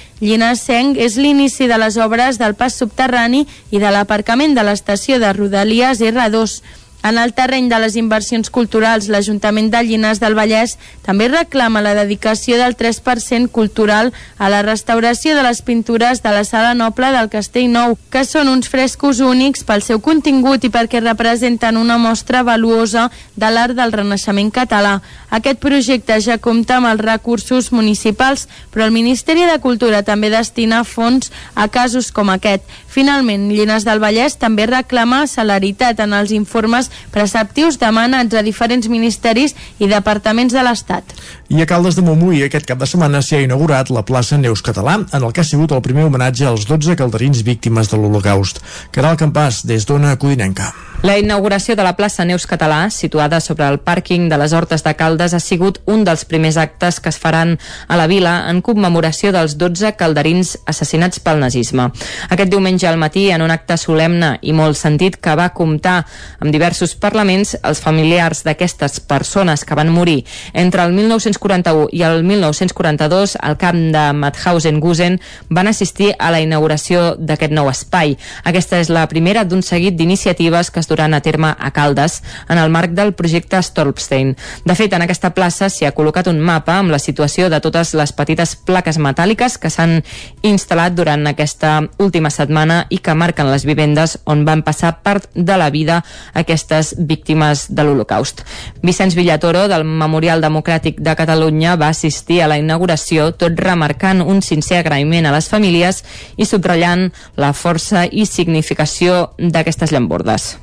Seng 0.57 0.97
és 0.97 1.19
l'inici 1.21 1.69
de 1.69 1.77
les 1.77 1.99
obres 2.01 2.39
del 2.41 2.55
pas 2.55 2.73
subterrani 2.73 3.45
i 3.71 3.79
de 3.79 3.91
l'aparcament 3.91 4.55
de 4.55 4.65
l'estació 4.65 5.19
de 5.21 5.33
Rodalies 5.33 6.01
R2. 6.01 6.63
En 7.05 7.19
el 7.21 7.35
terreny 7.37 7.67
de 7.69 7.77
les 7.83 7.99
inversions 8.01 8.49
culturals, 8.49 9.11
l'Ajuntament 9.13 9.67
de 9.69 9.83
Llinars 9.85 10.23
del 10.23 10.33
Vallès 10.39 10.79
també 11.05 11.27
reclama 11.29 11.83
la 11.85 11.93
dedicació 11.99 12.57
del 12.57 12.79
3% 12.81 13.51
cultural 13.53 14.09
a 14.39 14.49
la 14.49 14.63
restauració 14.65 15.35
de 15.37 15.43
les 15.45 15.61
pintures 15.61 16.23
de 16.25 16.33
la 16.33 16.47
Sala 16.49 16.73
Noble 16.73 17.11
del 17.13 17.29
Castell 17.29 17.69
Nou, 17.75 17.99
que 18.09 18.25
són 18.25 18.49
uns 18.49 18.71
frescos 18.73 19.21
únics 19.21 19.67
pel 19.69 19.85
seu 19.85 20.01
contingut 20.01 20.65
i 20.65 20.71
perquè 20.73 21.03
representen 21.05 21.77
una 21.77 21.99
mostra 22.01 22.41
valuosa 22.43 23.11
de 23.37 23.53
l'art 23.53 23.77
del 23.77 23.93
Renaixement 23.93 24.49
català. 24.49 24.95
Aquest 25.29 25.61
projecte 25.61 26.17
ja 26.25 26.39
compta 26.41 26.79
amb 26.79 26.89
els 26.89 27.05
recursos 27.05 27.69
municipals, 27.69 28.49
però 28.73 28.89
el 28.89 28.97
Ministeri 28.97 29.45
de 29.45 29.61
Cultura 29.61 30.01
també 30.09 30.33
destina 30.33 30.81
fons 30.89 31.29
a 31.55 31.69
casos 31.69 32.09
com 32.17 32.33
aquest. 32.33 32.65
Finalment, 32.95 33.49
Llinars 33.51 33.83
del 33.83 33.99
Vallès 33.99 34.37
també 34.39 34.69
reclama 34.71 35.25
celeritat 35.27 35.99
en 36.05 36.13
els 36.15 36.31
informes 36.37 36.93
preceptius 37.11 37.81
demanats 37.81 38.39
a 38.39 38.43
diferents 38.47 38.87
ministeris 38.87 39.57
i 39.83 39.89
departaments 39.91 40.55
de 40.55 40.63
l'Estat. 40.63 41.11
I 41.51 41.59
a 41.65 41.67
Caldes 41.67 41.99
de 41.99 42.07
Montbui 42.07 42.45
aquest 42.47 42.71
cap 42.71 42.79
de 42.79 42.87
setmana 42.87 43.19
s'hi 43.19 43.41
ha 43.41 43.43
inaugurat 43.49 43.91
la 43.91 44.05
plaça 44.07 44.39
Neus 44.39 44.63
Català, 44.63 45.01
en 45.11 45.27
el 45.27 45.35
que 45.35 45.43
ha 45.43 45.51
sigut 45.51 45.75
el 45.75 45.83
primer 45.83 46.07
homenatge 46.07 46.47
als 46.47 46.69
12 46.71 46.95
calderins 46.95 47.43
víctimes 47.43 47.91
de 47.91 47.99
l'Holocaust. 47.99 48.63
Caral 48.95 49.19
Campàs, 49.19 49.65
des 49.67 49.91
d'Ona 49.91 50.15
Codinenca. 50.15 50.71
La 51.05 51.19
inauguració 51.21 51.75
de 51.77 51.85
la 51.85 51.99
plaça 51.99 52.25
Neus 52.25 52.47
Català, 52.49 52.87
situada 52.89 53.37
sobre 53.45 53.67
el 53.69 53.77
pàrquing 53.77 54.31
de 54.31 54.39
les 54.41 54.55
Hortes 54.57 54.81
de 54.87 54.95
Caldes, 54.97 55.35
ha 55.35 55.41
sigut 55.43 55.83
un 55.85 56.01
dels 56.07 56.25
primers 56.25 56.57
actes 56.57 56.97
que 56.97 57.11
es 57.13 57.19
faran 57.21 57.59
a 57.89 57.99
la 58.01 58.07
vila 58.09 58.47
en 58.49 58.63
commemoració 58.65 59.35
dels 59.35 59.59
12 59.61 59.93
calderins 60.01 60.55
assassinats 60.65 61.21
pel 61.21 61.43
nazisme. 61.43 61.91
Aquest 62.31 62.55
diumenge 62.55 62.84
al 62.87 62.99
matí, 62.99 63.31
en 63.31 63.43
un 63.43 63.51
acte 63.51 63.77
solemne 63.81 64.39
i 64.43 64.53
molt 64.53 64.79
sentit 64.79 65.17
que 65.23 65.35
va 65.39 65.51
comptar 65.55 66.03
amb 66.41 66.53
diversos 66.53 66.95
parlaments, 66.95 67.55
els 67.63 67.81
familiars 67.81 68.45
d'aquestes 68.45 69.01
persones 69.01 69.65
que 69.65 69.77
van 69.79 69.93
morir 69.93 70.25
entre 70.53 70.83
el 70.85 70.93
1941 70.93 71.89
i 71.93 72.03
el 72.03 72.23
1942 72.25 73.37
al 73.41 73.57
camp 73.59 73.81
de 73.95 74.05
Mauthausen-Gusen 74.21 75.21
van 75.49 75.69
assistir 75.69 76.13
a 76.19 76.31
la 76.35 76.41
inauguració 76.41 77.15
d'aquest 77.19 77.53
nou 77.55 77.69
espai. 77.71 78.17
Aquesta 78.45 78.81
és 78.83 78.91
la 78.93 79.07
primera 79.09 79.45
d'un 79.45 79.63
seguit 79.63 79.97
d'iniciatives 79.97 80.71
que 80.71 80.81
es 80.81 80.89
duran 80.91 81.15
a 81.15 81.21
terme 81.21 81.55
a 81.59 81.71
Caldes 81.71 82.23
en 82.49 82.59
el 82.59 82.71
marc 82.71 82.93
del 82.93 83.15
projecte 83.15 83.63
Stolpstein. 83.63 84.35
De 84.65 84.75
fet, 84.75 84.93
en 84.93 85.03
aquesta 85.05 85.33
plaça 85.35 85.71
s'hi 85.71 85.87
ha 85.89 85.95
col·locat 85.95 86.29
un 86.31 86.41
mapa 86.41 86.79
amb 86.81 86.93
la 86.95 87.01
situació 87.03 87.49
de 87.51 87.61
totes 87.65 87.95
les 87.95 88.13
petites 88.13 88.57
plaques 88.57 88.99
metàl·liques 88.99 89.59
que 89.61 89.71
s'han 89.71 90.01
instal·lat 90.43 90.95
durant 90.97 91.27
aquesta 91.31 91.81
última 91.99 92.31
setmana 92.31 92.74
i 92.91 92.99
que 92.99 93.15
marquen 93.15 93.51
les 93.51 93.65
vivendes 93.69 94.17
on 94.31 94.45
van 94.49 94.65
passar 94.67 94.93
part 95.07 95.29
de 95.35 95.57
la 95.61 95.71
vida 95.75 96.01
aquestes 96.35 96.95
víctimes 96.99 97.67
de 97.71 97.85
l'Holocaust. 97.85 98.43
Vicenç 98.83 99.17
Villatoro, 99.19 99.67
del 99.69 99.85
Memorial 99.85 100.45
Democràtic 100.45 101.01
de 101.01 101.15
Catalunya, 101.19 101.77
va 101.81 101.93
assistir 101.95 102.43
a 102.43 102.49
la 102.51 102.59
inauguració, 102.59 103.31
tot 103.33 103.59
remarcant 103.61 104.23
un 104.23 104.43
sincer 104.43 104.81
agraïment 104.83 105.27
a 105.27 105.35
les 105.35 105.49
famílies 105.49 106.03
i 106.37 106.49
subratllant 106.49 107.11
la 107.37 107.53
força 107.55 108.05
i 108.11 108.27
significació 108.27 109.31
d'aquestes 109.39 109.95
llambordes. 109.95 110.55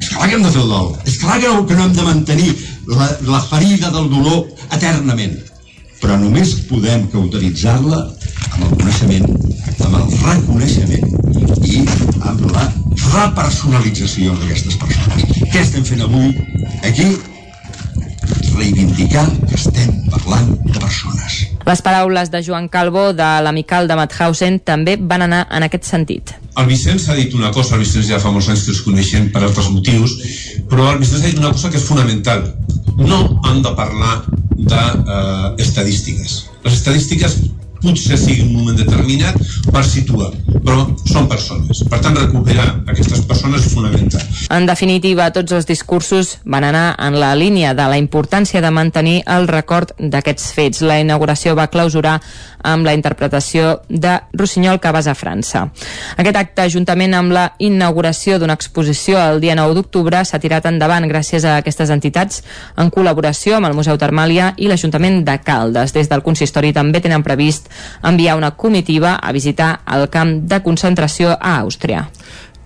És 0.00 0.08
clar 0.14 0.28
que 0.28 0.36
hem 0.38 0.44
de 0.44 0.50
fer 0.50 0.62
el 0.62 0.72
dol. 0.72 0.92
És 1.04 1.18
clar 1.20 1.38
que 1.40 1.52
que 1.68 1.76
no 1.76 1.84
hem 1.84 1.94
de 1.94 2.02
mantenir 2.06 2.50
la, 2.88 3.10
la 3.28 3.40
ferida 3.44 3.90
del 3.90 4.08
dolor 4.10 4.46
eternament. 4.72 5.49
Però 6.00 6.16
només 6.20 6.54
podem 6.70 7.06
cauteritzar-la 7.12 8.00
amb 8.50 8.62
el 8.66 8.76
coneixement, 8.80 9.26
amb 9.86 9.98
el 10.00 10.06
reconeixement 10.22 11.10
i 11.70 11.82
amb 12.30 12.46
la 12.54 12.64
repersonalització 13.10 14.36
d'aquestes 14.38 14.78
persones. 14.80 15.44
Què 15.52 15.60
estem 15.64 15.84
fent 15.84 16.06
avui 16.06 16.32
aquí? 16.88 17.10
Reivindicar 18.60 19.24
que 19.48 19.56
estem 19.56 19.88
parlant 20.12 20.50
de 20.66 20.76
persones. 20.76 21.36
Les 21.64 21.80
paraules 21.80 22.28
de 22.28 22.42
Joan 22.44 22.66
Calvo 22.68 23.14
de 23.16 23.28
l'amical 23.40 23.88
de 23.88 23.96
Mauthausen 23.96 24.58
també 24.68 24.98
van 25.00 25.24
anar 25.24 25.46
en 25.56 25.64
aquest 25.64 25.88
sentit. 25.88 26.34
El 26.60 26.68
Vicenç 26.68 27.06
ha 27.08 27.16
dit 27.16 27.32
una 27.38 27.48
cosa, 27.56 27.78
el 27.78 27.86
Vicenç 27.86 28.10
ja 28.10 28.18
fa 28.20 28.32
molts 28.34 28.50
anys 28.52 28.66
que 28.66 28.74
els 28.74 28.82
coneixem 28.84 29.30
per 29.32 29.40
altres 29.46 29.70
motius, 29.72 30.12
però 30.68 30.90
el 30.92 31.00
Vicenç 31.00 31.24
ha 31.24 31.30
dit 31.30 31.40
una 31.40 31.54
cosa 31.54 31.70
que 31.72 31.80
és 31.80 31.86
fonamental. 31.88 32.44
No 33.00 33.22
han 33.48 33.62
de 33.64 33.72
parlar 33.78 34.14
d'estadístiques. 34.60 36.30
De, 36.36 36.44
eh, 36.44 36.68
Les 36.68 36.74
estadístiques 36.76 37.38
potser 37.82 38.18
sigui 38.20 38.44
un 38.46 38.52
moment 38.58 38.76
determinat 38.78 39.36
per 39.72 39.82
situar, 39.86 40.30
però 40.64 40.84
són 41.08 41.28
persones. 41.30 41.82
Per 41.90 42.00
tant, 42.02 42.16
recuperar 42.18 42.66
aquestes 42.90 43.24
persones 43.28 43.66
és 43.66 43.74
fonamental. 43.74 44.24
En 44.50 44.66
definitiva, 44.68 45.30
tots 45.34 45.54
els 45.56 45.68
discursos 45.68 46.36
van 46.44 46.66
anar 46.68 46.94
en 46.98 47.18
la 47.20 47.32
línia 47.38 47.74
de 47.74 47.86
la 47.90 47.98
importància 48.00 48.60
de 48.60 48.70
mantenir 48.74 49.20
el 49.26 49.48
record 49.48 49.94
d'aquests 49.98 50.52
fets. 50.56 50.82
La 50.82 51.00
inauguració 51.00 51.56
va 51.58 51.70
clausurar 51.72 52.18
amb 52.62 52.84
la 52.84 52.92
interpretació 52.94 53.80
de 53.88 54.18
Rossinyol 54.36 54.80
que 54.80 54.88
a 54.90 55.14
França. 55.14 55.70
Aquest 56.16 56.36
acte, 56.36 56.68
juntament 56.68 57.14
amb 57.14 57.32
la 57.32 57.54
inauguració 57.58 58.38
d'una 58.38 58.54
exposició 58.58 59.18
el 59.18 59.40
dia 59.40 59.54
9 59.54 59.74
d'octubre, 59.74 60.24
s'ha 60.24 60.38
tirat 60.38 60.66
endavant 60.66 61.06
gràcies 61.08 61.44
a 61.44 61.56
aquestes 61.58 61.90
entitats 61.90 62.42
en 62.76 62.90
col·laboració 62.90 63.56
amb 63.56 63.70
el 63.70 63.74
Museu 63.78 63.96
Termàlia 63.96 64.52
i 64.58 64.68
l'Ajuntament 64.68 65.24
de 65.24 65.38
Caldes. 65.40 65.94
Des 65.96 66.10
del 66.10 66.22
consistori 66.22 66.74
també 66.76 67.00
tenen 67.00 67.24
previst 67.24 67.69
enviar 68.02 68.36
una 68.36 68.52
comitiva 68.52 69.16
a 69.16 69.32
visitar 69.32 69.80
el 69.86 70.08
camp 70.10 70.42
de 70.50 70.62
concentració 70.62 71.36
a 71.38 71.58
Àustria. 71.60 72.08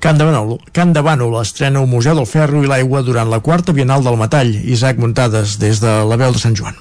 Can 0.04 0.18
de 0.18 1.00
Bànol, 1.00 1.38
estrena 1.40 1.80
un 1.80 1.88
Museu 1.88 2.18
del 2.18 2.28
Ferro 2.28 2.60
i 2.60 2.68
l'Aigua 2.68 3.00
durant 3.02 3.30
la 3.32 3.40
quarta 3.40 3.72
Bienal 3.72 4.04
del 4.04 4.18
Metall. 4.20 4.52
Isaac 4.52 5.00
Muntades, 5.00 5.56
des 5.58 5.80
de 5.80 6.02
la 6.04 6.20
veu 6.20 6.34
de 6.34 6.42
Sant 6.42 6.58
Joan. 6.58 6.76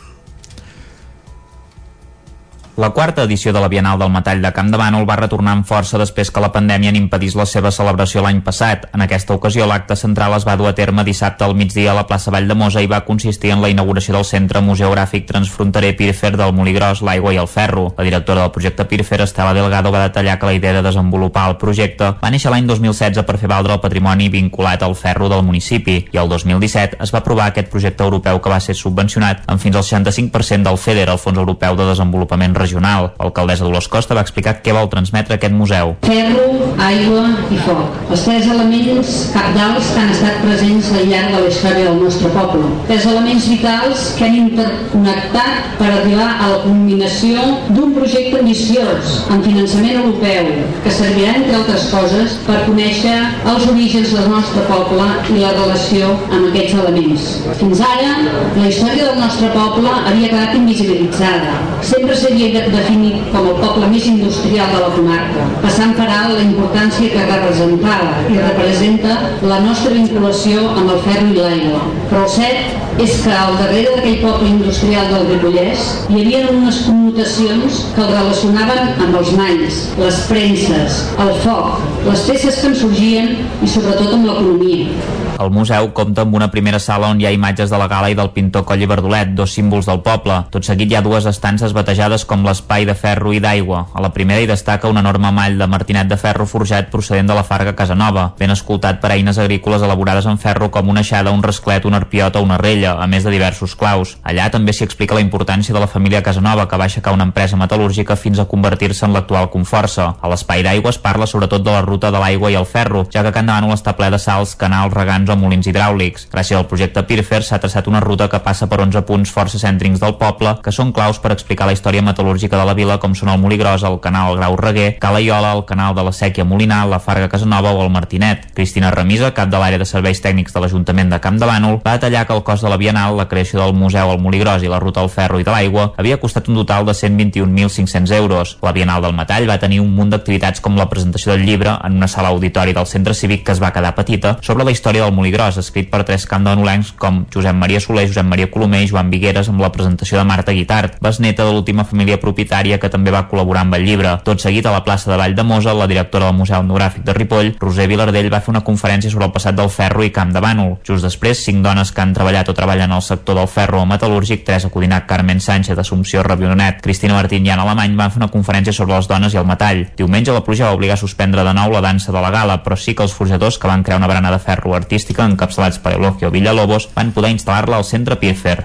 La 2.75 2.89
quarta 2.89 3.21
edició 3.21 3.53
de 3.53 3.61
la 3.61 3.67
Bienal 3.67 3.99
del 3.99 4.09
Metall 4.09 4.39
de 4.41 4.49
Camp 4.51 4.71
de 4.73 4.77
Bànol 4.81 5.03
va 5.05 5.13
retornar 5.19 5.51
amb 5.53 5.65
força 5.69 5.99
després 6.01 6.31
que 6.33 6.41
la 6.41 6.49
pandèmia 6.49 6.89
n'impedís 6.89 7.35
la 7.37 7.45
seva 7.45 7.69
celebració 7.69 8.23
l'any 8.25 8.39
passat. 8.41 8.87
En 8.97 9.03
aquesta 9.05 9.35
ocasió, 9.35 9.67
l'acte 9.69 9.93
central 9.95 10.33
es 10.33 10.47
va 10.47 10.55
dur 10.57 10.65
a 10.65 10.73
terme 10.73 11.03
dissabte 11.05 11.45
al 11.45 11.53
migdia 11.53 11.91
a 11.91 11.93
la 11.93 12.07
plaça 12.09 12.31
Vall 12.33 12.49
de 12.49 12.57
Mosa 12.57 12.81
i 12.81 12.89
va 12.89 13.03
consistir 13.05 13.51
en 13.53 13.61
la 13.61 13.69
inauguració 13.69 14.15
del 14.15 14.25
Centre 14.25 14.63
Museogràfic 14.65 15.27
Transfronterer 15.29 15.91
Pirfer 15.99 16.31
del 16.33 16.55
Moligros, 16.57 17.03
l'Aigua 17.05 17.35
i 17.35 17.37
el 17.43 17.47
Ferro. 17.47 17.93
La 17.95 18.07
directora 18.07 18.41
del 18.41 18.55
projecte 18.57 18.87
Pirfer, 18.89 19.21
Estela 19.21 19.53
Delgado, 19.53 19.93
va 19.93 20.07
detallar 20.07 20.39
que 20.39 20.49
la 20.49 20.57
idea 20.57 20.73
de 20.73 20.81
desenvolupar 20.81 21.45
el 21.51 21.57
projecte 21.61 22.15
va 22.23 22.33
néixer 22.33 22.49
l'any 22.49 22.65
2016 22.65 23.21
per 23.21 23.37
fer 23.37 23.51
valdre 23.53 23.77
el 23.77 23.83
patrimoni 23.85 24.31
vinculat 24.33 24.81
al 24.81 24.97
ferro 24.97 25.29
del 25.29 25.45
municipi 25.45 25.99
i 26.09 26.17
el 26.17 26.33
2017 26.33 26.97
es 27.05 27.13
va 27.13 27.21
aprovar 27.21 27.51
aquest 27.51 27.69
projecte 27.69 28.01
europeu 28.01 28.41
que 28.41 28.49
va 28.49 28.59
ser 28.59 28.73
subvencionat 28.73 29.45
amb 29.45 29.61
fins 29.61 29.77
al 29.77 29.85
65% 29.85 30.71
del 30.71 30.81
FEDER, 30.81 31.11
el 31.13 31.21
Fons 31.21 31.37
Europeu 31.37 31.77
de 31.77 31.89
Desenvolupament 31.93 32.62
Regional. 32.63 33.11
L'alcaldessa 33.19 33.67
Dolors 33.67 33.89
Costa 33.91 34.15
va 34.17 34.23
explicar 34.25 34.55
què 34.63 34.73
vol 34.75 34.89
transmetre 34.91 35.37
aquest 35.37 35.55
museu. 35.55 35.95
Ferro, 36.07 36.47
aigua 36.87 37.25
i 37.51 37.59
foc. 37.65 37.99
Els 38.09 38.25
tres 38.27 38.47
elements 38.55 39.13
capdals 39.33 39.91
que 39.93 40.01
han 40.01 40.13
estat 40.13 40.39
presents 40.45 40.91
al 40.93 41.07
llarg 41.11 41.35
de 41.35 41.41
la 41.43 41.51
història 41.51 41.89
del 41.89 42.01
nostre 42.03 42.31
poble. 42.33 42.71
Tres 42.89 43.07
elements 43.11 43.49
vitals 43.51 44.05
que 44.17 44.27
han 44.27 44.39
interconnectat 44.43 45.73
per 45.79 45.89
arribar 45.91 46.29
a 46.31 46.49
la 46.53 46.59
culminació 46.63 47.43
d'un 47.75 47.93
projecte 47.97 48.39
ambiciós 48.39 49.17
amb 49.33 49.45
finançament 49.45 49.99
europeu 49.99 50.49
que 50.83 50.93
servirà, 50.93 51.35
entre 51.39 51.57
altres 51.59 51.87
coses, 51.91 52.37
per 52.47 52.61
conèixer 52.67 53.15
els 53.51 53.67
orígens 53.71 54.13
del 54.15 54.29
nostre 54.31 54.63
poble 54.69 55.07
i 55.33 55.41
la 55.41 55.53
relació 55.57 56.13
amb 56.29 56.49
aquests 56.49 56.77
elements. 56.83 57.27
Fins 57.59 57.83
ara, 57.83 58.13
la 58.57 58.69
història 58.69 59.09
del 59.09 59.21
nostre 59.21 59.51
poble 59.55 59.91
havia 59.93 60.31
quedat 60.31 60.57
invisibilitzada. 60.59 61.57
Sempre 61.83 62.15
s'havia 62.15 62.52
definit 62.53 63.29
com 63.33 63.47
el 63.49 63.57
poble 63.59 63.89
més 63.91 64.05
industrial 64.09 64.69
de 64.73 64.81
la 64.83 64.91
comarca, 64.93 65.47
passant 65.63 65.95
per 65.97 66.07
alt 66.07 66.35
la 66.37 66.45
importància 66.45 67.09
que 67.13 67.25
representava 67.29 68.23
i 68.29 68.37
representa 68.37 69.17
la 69.49 69.59
nostra 69.65 69.93
vinculació 69.95 70.67
amb 70.73 70.93
el 70.93 71.01
ferro 71.07 71.27
i 71.31 71.37
l'aigua. 71.39 71.81
Però 72.11 72.23
el 72.25 72.31
cert 72.35 73.01
és 73.03 73.15
que 73.25 73.33
al 73.33 73.57
darrere 73.57 73.95
d'aquell 73.95 74.21
poble 74.21 74.49
industrial 74.51 75.09
del 75.11 75.27
Ripollès 75.31 75.87
hi 76.09 76.21
havia 76.21 76.43
unes 76.53 76.83
connotacions 76.87 77.83
que 77.95 78.05
el 78.05 78.13
relacionaven 78.13 79.05
amb 79.07 79.21
els 79.21 79.33
malls, 79.39 79.83
les 79.99 80.23
premses, 80.29 81.03
el 81.25 81.33
foc, 81.45 81.81
les 82.09 82.27
peces 82.29 82.61
que 82.61 82.71
en 82.71 82.81
sorgien 82.85 83.37
i 83.63 83.71
sobretot 83.77 84.13
amb 84.13 84.29
l'economia. 84.29 85.32
El 85.41 85.49
museu 85.49 85.89
compta 85.97 86.21
amb 86.21 86.35
una 86.37 86.47
primera 86.53 86.77
sala 86.79 87.07
on 87.09 87.19
hi 87.19 87.25
ha 87.25 87.31
imatges 87.33 87.71
de 87.71 87.77
la 87.79 87.87
gala 87.89 88.09
i 88.11 88.15
del 88.15 88.29
pintor 88.35 88.63
Coll 88.69 88.83
i 88.85 88.87
Verdolet, 88.87 89.31
dos 89.33 89.51
símbols 89.57 89.87
del 89.89 90.03
poble. 90.05 90.35
Tot 90.53 90.65
seguit 90.67 90.91
hi 90.91 90.95
ha 90.95 91.01
dues 91.01 91.25
estances 91.25 91.73
batejades 91.73 92.23
com 92.29 92.45
l'espai 92.45 92.85
de 92.85 92.93
ferro 92.93 93.33
i 93.33 93.41
d'aigua. 93.43 93.87
A 93.93 94.03
la 94.05 94.11
primera 94.13 94.43
hi 94.43 94.47
destaca 94.47 94.91
un 94.91 95.01
enorme 95.01 95.31
mall 95.33 95.57
de 95.57 95.67
martinet 95.67 96.07
de 96.07 96.17
ferro 96.21 96.45
forjat 96.45 96.91
procedent 96.93 97.27
de 97.27 97.35
la 97.35 97.43
Farga 97.43 97.73
Casanova, 97.75 98.27
ben 98.39 98.53
escoltat 98.53 99.01
per 99.01 99.11
eines 99.15 99.39
agrícoles 99.41 99.81
elaborades 99.81 100.27
en 100.29 100.37
ferro 100.37 100.69
com 100.71 100.93
una 100.93 101.01
aixada, 101.01 101.33
un 101.33 101.43
rasclet, 101.43 101.89
un 101.89 101.97
arpiot 101.97 102.37
o 102.37 102.45
una 102.45 102.59
rella, 102.61 102.93
a 103.01 103.07
més 103.07 103.25
de 103.25 103.33
diversos 103.33 103.75
claus. 103.75 104.15
Allà 104.23 104.47
també 104.53 104.73
s'hi 104.73 104.85
explica 104.85 105.17
la 105.17 105.25
importància 105.25 105.73
de 105.73 105.81
la 105.81 105.89
família 105.89 106.23
Casanova, 106.23 106.67
que 106.69 106.77
va 106.77 106.85
aixecar 106.85 107.15
una 107.17 107.25
empresa 107.25 107.57
metal·lúrgica 107.57 108.15
fins 108.15 108.39
a 108.39 108.45
convertir-se 108.45 109.07
en 109.09 109.17
l'actual 109.17 109.49
Conforça. 109.49 110.13
A 110.21 110.29
l'espai 110.29 110.63
d'aigua 110.63 110.93
es 110.93 111.01
parla 111.01 111.27
sobretot 111.27 111.65
de 111.65 111.73
la 111.73 111.81
ruta 111.81 112.13
de 112.13 112.21
l'aigua 112.21 112.53
i 112.53 112.59
el 112.61 112.69
ferro, 112.69 113.07
ja 113.09 113.25
que 113.25 113.33
Can 113.33 113.49
Davànol 113.49 113.73
està 113.73 113.97
ple 113.97 114.13
de 114.13 114.21
salts, 114.21 114.55
canals, 114.55 114.93
regants 114.93 115.22
o 115.29 115.37
molins 115.39 115.67
hidràulics. 115.69 116.27
Gràcies 116.33 116.57
al 116.57 116.67
projecte 116.67 117.03
Pirfer 117.07 117.41
s'ha 117.43 117.59
traçat 117.63 117.87
una 117.87 118.01
ruta 118.03 118.27
que 118.27 118.41
passa 118.43 118.67
per 118.67 118.81
11 118.83 119.03
punts 119.07 119.31
força 119.31 119.61
cèntrics 119.61 120.01
del 120.01 120.17
poble, 120.19 120.57
que 120.63 120.73
són 120.75 120.91
claus 120.91 121.19
per 121.23 121.31
explicar 121.33 121.67
la 121.69 121.75
història 121.77 122.03
metal·lúrgica 122.03 122.59
de 122.59 122.65
la 122.67 122.75
vila, 122.77 122.99
com 122.99 123.15
són 123.15 123.31
el 123.33 123.39
Molí 123.39 123.57
Gros, 123.61 123.83
el 123.87 123.99
canal 124.03 124.35
Grau 124.37 124.57
Reguer, 124.59 124.97
Cala 124.99 125.21
Iola, 125.21 125.53
el 125.57 125.65
canal 125.69 125.95
de 125.95 126.03
la 126.03 126.11
Sèquia 126.11 126.45
Molinar, 126.45 126.83
la 126.89 126.99
Farga 126.99 127.29
Casanova 127.29 127.71
o 127.71 127.83
el 127.83 127.91
Martinet. 127.93 128.49
Cristina 128.53 128.91
Remisa, 128.91 129.33
cap 129.33 129.51
de 129.51 129.59
l'àrea 129.61 129.81
de 129.81 129.87
serveis 129.89 130.21
tècnics 130.23 130.53
de 130.53 130.63
l'Ajuntament 130.63 131.11
de 131.13 131.19
Camp 131.23 131.39
de 131.39 131.49
Bànol, 131.49 131.79
va 131.85 131.97
detallar 131.97 132.25
que 132.27 132.35
el 132.35 132.43
cost 132.43 132.63
de 132.63 132.71
la 132.71 132.77
Bienal, 132.77 133.17
la 133.17 133.27
creació 133.29 133.61
del 133.61 133.73
museu 133.77 134.11
al 134.11 134.21
Molí 134.21 134.39
Gros 134.43 134.63
i 134.63 134.71
la 134.71 134.79
ruta 134.79 135.01
al 135.01 135.09
ferro 135.09 135.39
i 135.39 135.47
de 135.47 135.51
l'aigua 135.53 135.91
havia 135.97 136.19
costat 136.21 136.49
un 136.49 136.59
total 136.61 136.85
de 136.85 136.93
121.500 136.97 138.15
euros. 138.17 138.57
La 138.61 138.73
Bienal 138.73 139.01
del 139.01 139.15
Metall 139.17 139.49
va 139.49 139.59
tenir 139.61 139.81
un 139.81 139.93
munt 139.95 140.13
d'activitats 140.13 140.61
com 140.63 140.77
la 140.77 140.89
presentació 140.89 141.33
del 141.33 141.45
llibre 141.47 141.77
en 141.83 141.97
una 141.99 142.07
sala 142.07 142.29
auditori 142.33 142.73
del 142.73 142.87
centre 142.87 143.13
cívic 143.13 143.45
que 143.45 143.53
es 143.55 143.61
va 143.61 143.71
quedar 143.73 143.95
petita 143.95 144.37
sobre 144.41 144.65
la 144.65 144.71
història 144.71 145.03
del 145.05 145.12
Molí 145.13 145.31
Gros, 145.31 145.57
escrit 145.61 145.89
per 145.91 146.01
tres 146.07 146.25
candanolencs 146.29 146.93
com 146.99 147.23
Josep 147.33 147.55
Maria 147.55 147.79
Soler, 147.83 148.07
Josep 148.09 148.25
Maria 148.27 148.49
Colomer 148.51 148.81
i 148.83 148.89
Joan 148.89 149.11
Vigueres 149.13 149.49
amb 149.51 149.61
la 149.61 149.71
presentació 149.71 150.17
de 150.19 150.25
Marta 150.27 150.51
Guitart, 150.51 150.97
besneta 151.03 151.45
de 151.45 151.53
l'última 151.53 151.85
família 151.85 152.19
propietària 152.19 152.79
que 152.81 152.89
també 152.89 153.13
va 153.13 153.25
col·laborar 153.29 153.63
amb 153.63 153.77
el 153.77 153.85
llibre. 153.85 154.15
Tot 154.25 154.41
seguit, 154.41 154.65
a 154.65 154.73
la 154.73 154.83
plaça 154.83 155.11
de 155.11 155.17
Vall 155.21 155.35
de 155.37 155.45
Mosa, 155.47 155.73
la 155.77 155.87
directora 155.87 156.27
del 156.29 156.37
Museu 156.37 156.59
Etnogràfic 156.59 157.05
de 157.05 157.15
Ripoll, 157.15 157.53
Roser 157.61 157.87
Vilardell, 157.91 158.31
va 158.33 158.41
fer 158.41 158.53
una 158.55 158.63
conferència 158.65 159.11
sobre 159.13 159.29
el 159.29 159.33
passat 159.35 159.55
del 159.55 159.69
ferro 159.69 160.03
i 160.03 160.11
Camp 160.15 160.33
de 160.33 160.41
Bànol. 160.43 160.77
Just 160.87 161.05
després, 161.05 161.45
cinc 161.45 161.63
dones 161.65 161.91
que 161.93 162.01
han 162.01 162.13
treballat 162.17 162.49
o 162.49 162.57
treballen 162.57 162.91
al 162.91 163.05
sector 163.05 163.37
del 163.37 163.47
ferro 163.47 163.81
o 163.81 163.87
metal·lúrgic, 163.89 164.43
Teresa 164.47 164.71
Codinac, 164.73 165.07
Carmen 165.07 165.39
Sánchez, 165.39 165.77
Assumpció 165.77 166.23
Rabionet, 166.23 166.81
Cristina 166.81 167.13
Martín 167.13 167.45
i 167.45 167.53
Anna 167.53 167.67
Alemany 167.67 167.95
van 167.99 168.11
fer 168.11 168.21
una 168.23 168.31
conferència 168.33 168.73
sobre 168.73 168.97
les 168.97 169.07
dones 169.07 169.33
i 169.33 169.41
el 169.41 169.47
metall. 169.47 169.85
Diumenge 169.97 170.33
la 170.33 170.43
pluja 170.43 170.69
va 170.69 170.77
obligar 170.77 170.97
a 170.97 171.03
suspendre 171.03 171.43
de 171.45 171.53
nou 171.53 171.71
la 171.71 171.83
dansa 171.83 172.11
de 172.11 172.21
la 172.21 172.31
gala, 172.33 172.61
però 172.63 172.77
sí 172.79 172.95
que 172.95 173.05
els 173.05 173.13
forjadors 173.13 173.59
que 173.59 173.69
van 173.69 173.83
crear 173.83 173.99
una 173.99 174.09
barana 174.09 174.31
de 174.31 174.39
ferro 174.39 174.73
artística 175.03 175.25
encapçalats 175.27 175.81
per 175.83 175.97
Eulogio 175.97 176.31
Villalobos 176.31 176.87
van 176.95 177.11
poder 177.11 177.33
instal·lar-la 177.35 177.81
al 177.81 177.83
centre 177.83 178.15
Pirfer. 178.15 178.63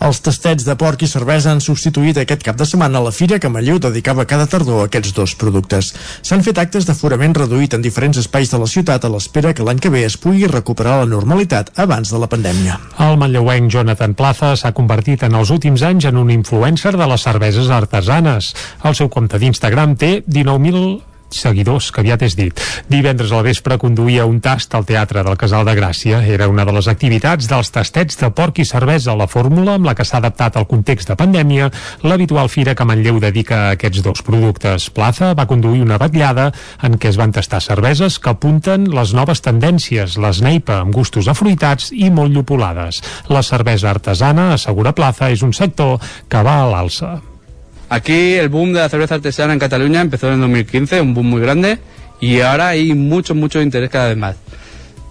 Els 0.00 0.22
tastets 0.24 0.64
de 0.64 0.72
porc 0.80 1.02
i 1.04 1.08
cervesa 1.10 1.50
han 1.52 1.58
substituït 1.60 2.16
aquest 2.16 2.40
cap 2.46 2.56
de 2.56 2.64
setmana 2.64 3.02
la 3.04 3.10
fira 3.12 3.36
que 3.38 3.50
Manlleu 3.52 3.76
dedicava 3.76 4.24
cada 4.24 4.46
tardor 4.48 4.80
a 4.80 4.86
aquests 4.86 5.12
dos 5.12 5.34
productes. 5.36 5.90
S'han 6.24 6.40
fet 6.46 6.56
actes 6.62 6.86
d'aforament 6.88 7.34
reduït 7.36 7.76
en 7.76 7.84
diferents 7.84 8.16
espais 8.16 8.48
de 8.48 8.62
la 8.62 8.70
ciutat 8.70 9.04
a 9.04 9.10
l'espera 9.12 9.52
que 9.52 9.66
l'any 9.66 9.82
que 9.82 9.92
ve 9.92 10.06
es 10.06 10.16
pugui 10.16 10.48
recuperar 10.48 11.02
la 11.02 11.10
normalitat 11.10 11.74
abans 11.76 12.14
de 12.14 12.22
la 12.22 12.30
pandèmia. 12.32 12.78
El 12.96 13.20
manlleuenc 13.20 13.68
Jonathan 13.68 14.16
Plaza 14.16 14.54
s'ha 14.56 14.72
convertit 14.72 15.26
en 15.28 15.36
els 15.36 15.52
últims 15.52 15.84
anys 15.84 16.08
en 16.08 16.16
un 16.16 16.32
influencer 16.32 16.96
de 16.96 17.12
les 17.12 17.28
cerveses 17.28 17.68
artesanes. 17.68 18.54
El 18.84 18.96
seu 18.96 19.12
compte 19.12 19.42
d'Instagram 19.42 19.98
té 20.00 20.22
19.000 20.24 21.09
seguidors, 21.34 21.90
que 21.92 22.02
aviat 22.02 22.22
és 22.26 22.36
dit. 22.38 22.62
Divendres 22.90 23.32
al 23.32 23.44
vespre 23.46 23.78
conduïa 23.80 24.26
un 24.28 24.40
tast 24.40 24.74
al 24.74 24.86
Teatre 24.88 25.24
del 25.26 25.38
Casal 25.40 25.64
de 25.68 25.74
Gràcia. 25.78 26.22
Era 26.26 26.48
una 26.50 26.64
de 26.66 26.74
les 26.76 26.88
activitats 26.90 27.48
dels 27.50 27.70
tastets 27.70 28.18
de 28.20 28.30
porc 28.34 28.60
i 28.60 28.66
cervesa, 28.68 29.16
la 29.16 29.28
fórmula 29.30 29.76
amb 29.78 29.88
la 29.88 29.94
que 29.94 30.04
s'ha 30.04 30.18
adaptat 30.18 30.56
al 30.56 30.68
context 30.70 31.10
de 31.10 31.16
pandèmia, 31.18 31.70
l'habitual 32.02 32.50
fira 32.52 32.74
que 32.74 32.86
Manlleu 32.86 33.20
dedica 33.22 33.60
a 33.60 33.70
aquests 33.76 34.02
dos 34.06 34.24
productes. 34.26 34.90
Plaza 34.90 35.32
va 35.38 35.48
conduir 35.50 35.82
una 35.84 35.98
batllada 36.00 36.50
en 36.82 36.98
què 36.98 37.10
es 37.12 37.18
van 37.20 37.32
tastar 37.36 37.62
cerveses 37.64 38.18
que 38.18 38.34
apunten 38.34 38.90
les 38.94 39.14
noves 39.14 39.42
tendències, 39.46 40.18
les 40.18 40.42
neipa 40.44 40.80
amb 40.82 40.94
gustos 40.94 41.30
afruitats 41.30 41.90
i 41.92 42.10
molt 42.10 42.34
llupolades. 42.34 43.02
La 43.28 43.44
cervesa 43.46 43.90
artesana, 43.94 44.52
assegura 44.54 44.94
Plaza, 44.96 45.30
és 45.30 45.42
un 45.46 45.54
sector 45.56 45.98
que 46.28 46.46
va 46.46 46.62
a 46.62 46.70
l'alça. 46.70 47.29
Aquí 47.90 48.34
el 48.34 48.48
boom 48.48 48.72
de 48.72 48.78
la 48.78 48.88
cerveza 48.88 49.16
artesana 49.16 49.52
en 49.52 49.58
Cataluña 49.58 50.00
empezó 50.00 50.28
en 50.28 50.34
el 50.34 50.40
2015, 50.42 51.00
un 51.00 51.12
boom 51.12 51.26
muy 51.26 51.40
grande, 51.40 51.80
y 52.20 52.40
ahora 52.40 52.68
hay 52.68 52.94
mucho, 52.94 53.34
mucho 53.34 53.60
interés 53.60 53.90
cada 53.90 54.08
vez 54.08 54.16
más. 54.16 54.36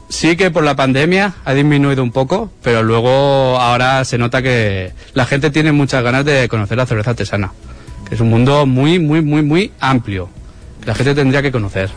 Sí 0.08 0.38
que 0.38 0.50
por 0.50 0.64
la 0.64 0.78
pandemia 0.78 1.36
ha 1.44 1.54
disminuido 1.54 2.02
un 2.02 2.12
poco, 2.12 2.50
pero 2.64 2.82
luego 2.82 3.60
ahora 3.60 4.06
se 4.06 4.18
nota 4.18 4.42
que 4.42 4.94
la 5.14 5.26
gente 5.26 5.52
tiene 5.52 5.74
muchas 5.74 6.02
ganas 6.04 6.24
de 6.24 6.48
conocer 6.48 6.78
la 6.78 6.86
cerveza 6.86 7.10
artesana, 7.10 7.52
que 8.08 8.16
es 8.16 8.22
un 8.22 8.30
mundo 8.30 8.66
muy, 8.66 8.98
muy, 8.98 9.22
muy, 9.22 9.42
muy 9.42 9.74
amplio, 9.82 10.30
que 10.80 10.88
la 10.88 10.96
gente 10.96 11.14
tendría 11.14 11.42
que 11.42 11.52
conocer. 11.52 11.90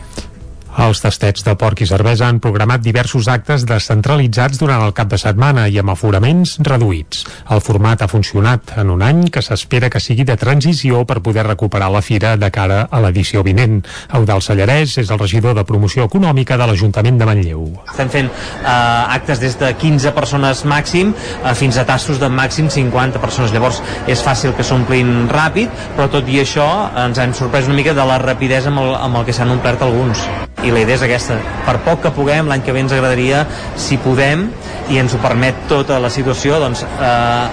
Els 0.73 0.97
tastets 1.03 1.43
de 1.45 1.53
porc 1.53 1.83
i 1.83 1.85
cervesa 1.85 2.25
han 2.25 2.39
programat 2.41 2.81
diversos 2.81 3.27
actes 3.29 3.61
descentralitzats 3.69 4.57
durant 4.57 4.81
el 4.81 4.93
cap 4.97 5.11
de 5.11 5.19
setmana 5.21 5.67
i 5.69 5.77
amb 5.77 5.91
aforaments 5.93 6.55
reduïts. 6.65 7.19
El 7.53 7.61
format 7.61 8.01
ha 8.01 8.07
funcionat 8.09 8.73
en 8.81 8.89
un 8.89 9.03
any 9.05 9.27
que 9.29 9.43
s'espera 9.45 9.91
que 9.93 10.01
sigui 10.01 10.25
de 10.25 10.37
transició 10.39 11.03
per 11.05 11.19
poder 11.21 11.45
recuperar 11.45 11.91
la 11.93 12.01
fira 12.01 12.33
de 12.41 12.49
cara 12.49 12.87
a 12.89 13.01
l'edició 13.05 13.43
vinent. 13.45 13.83
Eudal 14.17 14.41
Sallarès 14.41 14.97
és 15.03 15.11
el 15.13 15.21
regidor 15.21 15.53
de 15.53 15.65
promoció 15.69 16.07
econòmica 16.09 16.57
de 16.57 16.67
l'Ajuntament 16.71 17.21
de 17.21 17.29
Manlleu. 17.29 17.67
Estem 17.91 18.09
fent 18.09 18.31
eh, 18.31 18.65
actes 18.65 19.43
des 19.43 19.59
de 19.61 19.69
15 19.77 20.15
persones 20.17 20.65
màxim 20.65 21.13
eh, 21.13 21.53
fins 21.59 21.77
a 21.77 21.85
tassos 21.85 22.17
de 22.17 22.31
màxim 22.33 22.71
50 22.73 23.21
persones. 23.21 23.53
Llavors 23.53 23.83
és 24.09 24.25
fàcil 24.25 24.57
que 24.57 24.65
s'omplin 24.65 25.29
ràpid, 25.29 25.69
però 25.93 26.09
tot 26.17 26.33
i 26.33 26.41
això 26.41 26.65
ens 27.05 27.21
hem 27.21 27.37
sorprès 27.37 27.69
una 27.69 27.77
mica 27.77 27.93
de 27.93 28.09
la 28.09 28.17
rapidesa 28.25 28.73
amb 28.73 28.81
el, 28.87 28.95
amb 28.97 29.21
el 29.21 29.29
que 29.29 29.37
s'han 29.37 29.53
omplert 29.53 29.85
alguns 29.85 30.25
i 30.63 30.71
la 30.71 30.83
idea 30.83 30.95
és 30.95 31.05
aquesta, 31.05 31.39
per 31.67 31.77
poc 31.85 32.03
que 32.05 32.13
puguem 32.15 32.47
l'any 32.47 32.63
que 32.63 32.75
ve 32.75 32.83
ens 32.83 32.95
agradaria, 32.95 33.45
si 33.79 33.99
podem 34.01 34.47
i 34.91 34.99
ens 35.01 35.15
ho 35.15 35.21
permet 35.23 35.65
tota 35.71 35.99
la 35.99 36.11
situació 36.13 36.59
doncs, 36.63 36.83
eh, 36.83 37.47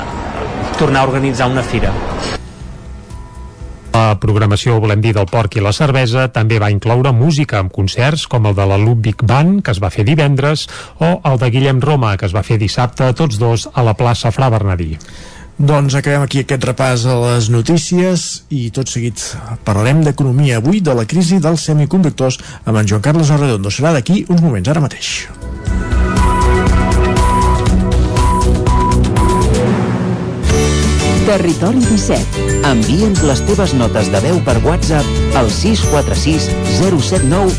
tornar 0.78 1.04
a 1.04 1.10
organitzar 1.10 1.50
una 1.50 1.66
fira 1.66 1.94
la 4.10 4.18
programació, 4.18 4.78
volem 4.82 5.02
dir, 5.04 5.12
del 5.14 5.28
porc 5.30 5.56
i 5.58 5.62
la 5.62 5.72
cervesa 5.76 6.26
també 6.34 6.58
va 6.62 6.70
incloure 6.72 7.12
música 7.14 7.60
amb 7.60 7.72
concerts 7.74 8.26
com 8.30 8.48
el 8.48 8.56
de 8.58 8.66
la 8.66 8.78
Ludwig 8.80 9.22
Band, 9.22 9.60
que 9.66 9.74
es 9.74 9.80
va 9.82 9.92
fer 9.94 10.06
divendres, 10.08 10.66
o 10.98 11.12
el 11.30 11.38
de 11.42 11.50
Guillem 11.54 11.82
Roma, 11.84 12.16
que 12.16 12.26
es 12.26 12.34
va 12.34 12.42
fer 12.46 12.58
dissabte, 12.58 13.12
tots 13.14 13.38
dos 13.38 13.68
a 13.70 13.86
la 13.86 13.94
plaça 13.98 14.32
Fra 14.34 14.50
Bernadí. 14.50 14.96
Doncs 15.60 15.92
acabem 15.92 16.22
aquí 16.24 16.40
aquest 16.40 16.62
repàs 16.64 17.02
a 17.04 17.18
les 17.20 17.50
notícies 17.52 18.22
i 18.48 18.70
tot 18.72 18.88
seguit 18.88 19.20
parlarem 19.66 20.00
d'economia 20.06 20.56
avui 20.56 20.80
de 20.80 20.94
la 20.96 21.04
crisi 21.04 21.36
dels 21.36 21.66
semiconductors 21.68 22.38
amb 22.64 22.80
en 22.80 22.88
Joan 22.88 23.04
Carles 23.04 23.28
Arredondo. 23.28 23.68
Serà 23.68 23.92
d'aquí 23.92 24.22
uns 24.32 24.40
moments, 24.40 24.70
ara 24.72 24.80
mateix. 24.80 25.28
Territori 31.28 31.84
17. 31.84 32.46
Envia'ns 32.70 33.20
les 33.28 33.42
teves 33.46 33.74
notes 33.76 34.08
de 34.10 34.22
veu 34.24 34.40
per 34.48 34.56
WhatsApp 34.64 35.36
al 35.38 35.52
646 35.52 36.48
079 36.80 37.52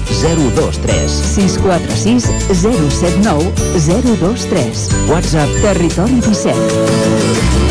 023. 0.49 1.19
646 1.37 2.25
079 2.65 3.53
023. 3.85 4.89
WhatsApp 5.13 5.61
Territori 5.61 6.17
17. 6.25 7.70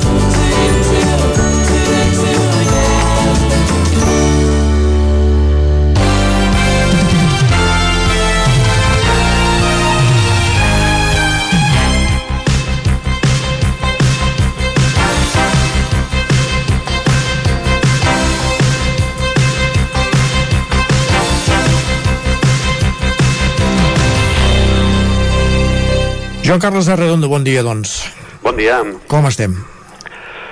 Joan 26.51 26.59
Carles 26.59 26.89
Arredondo, 26.89 27.29
bon 27.29 27.45
dia, 27.47 27.61
doncs. 27.63 28.11
Bon 28.43 28.57
dia. 28.59 28.81
Com 29.07 29.23
estem? 29.29 29.53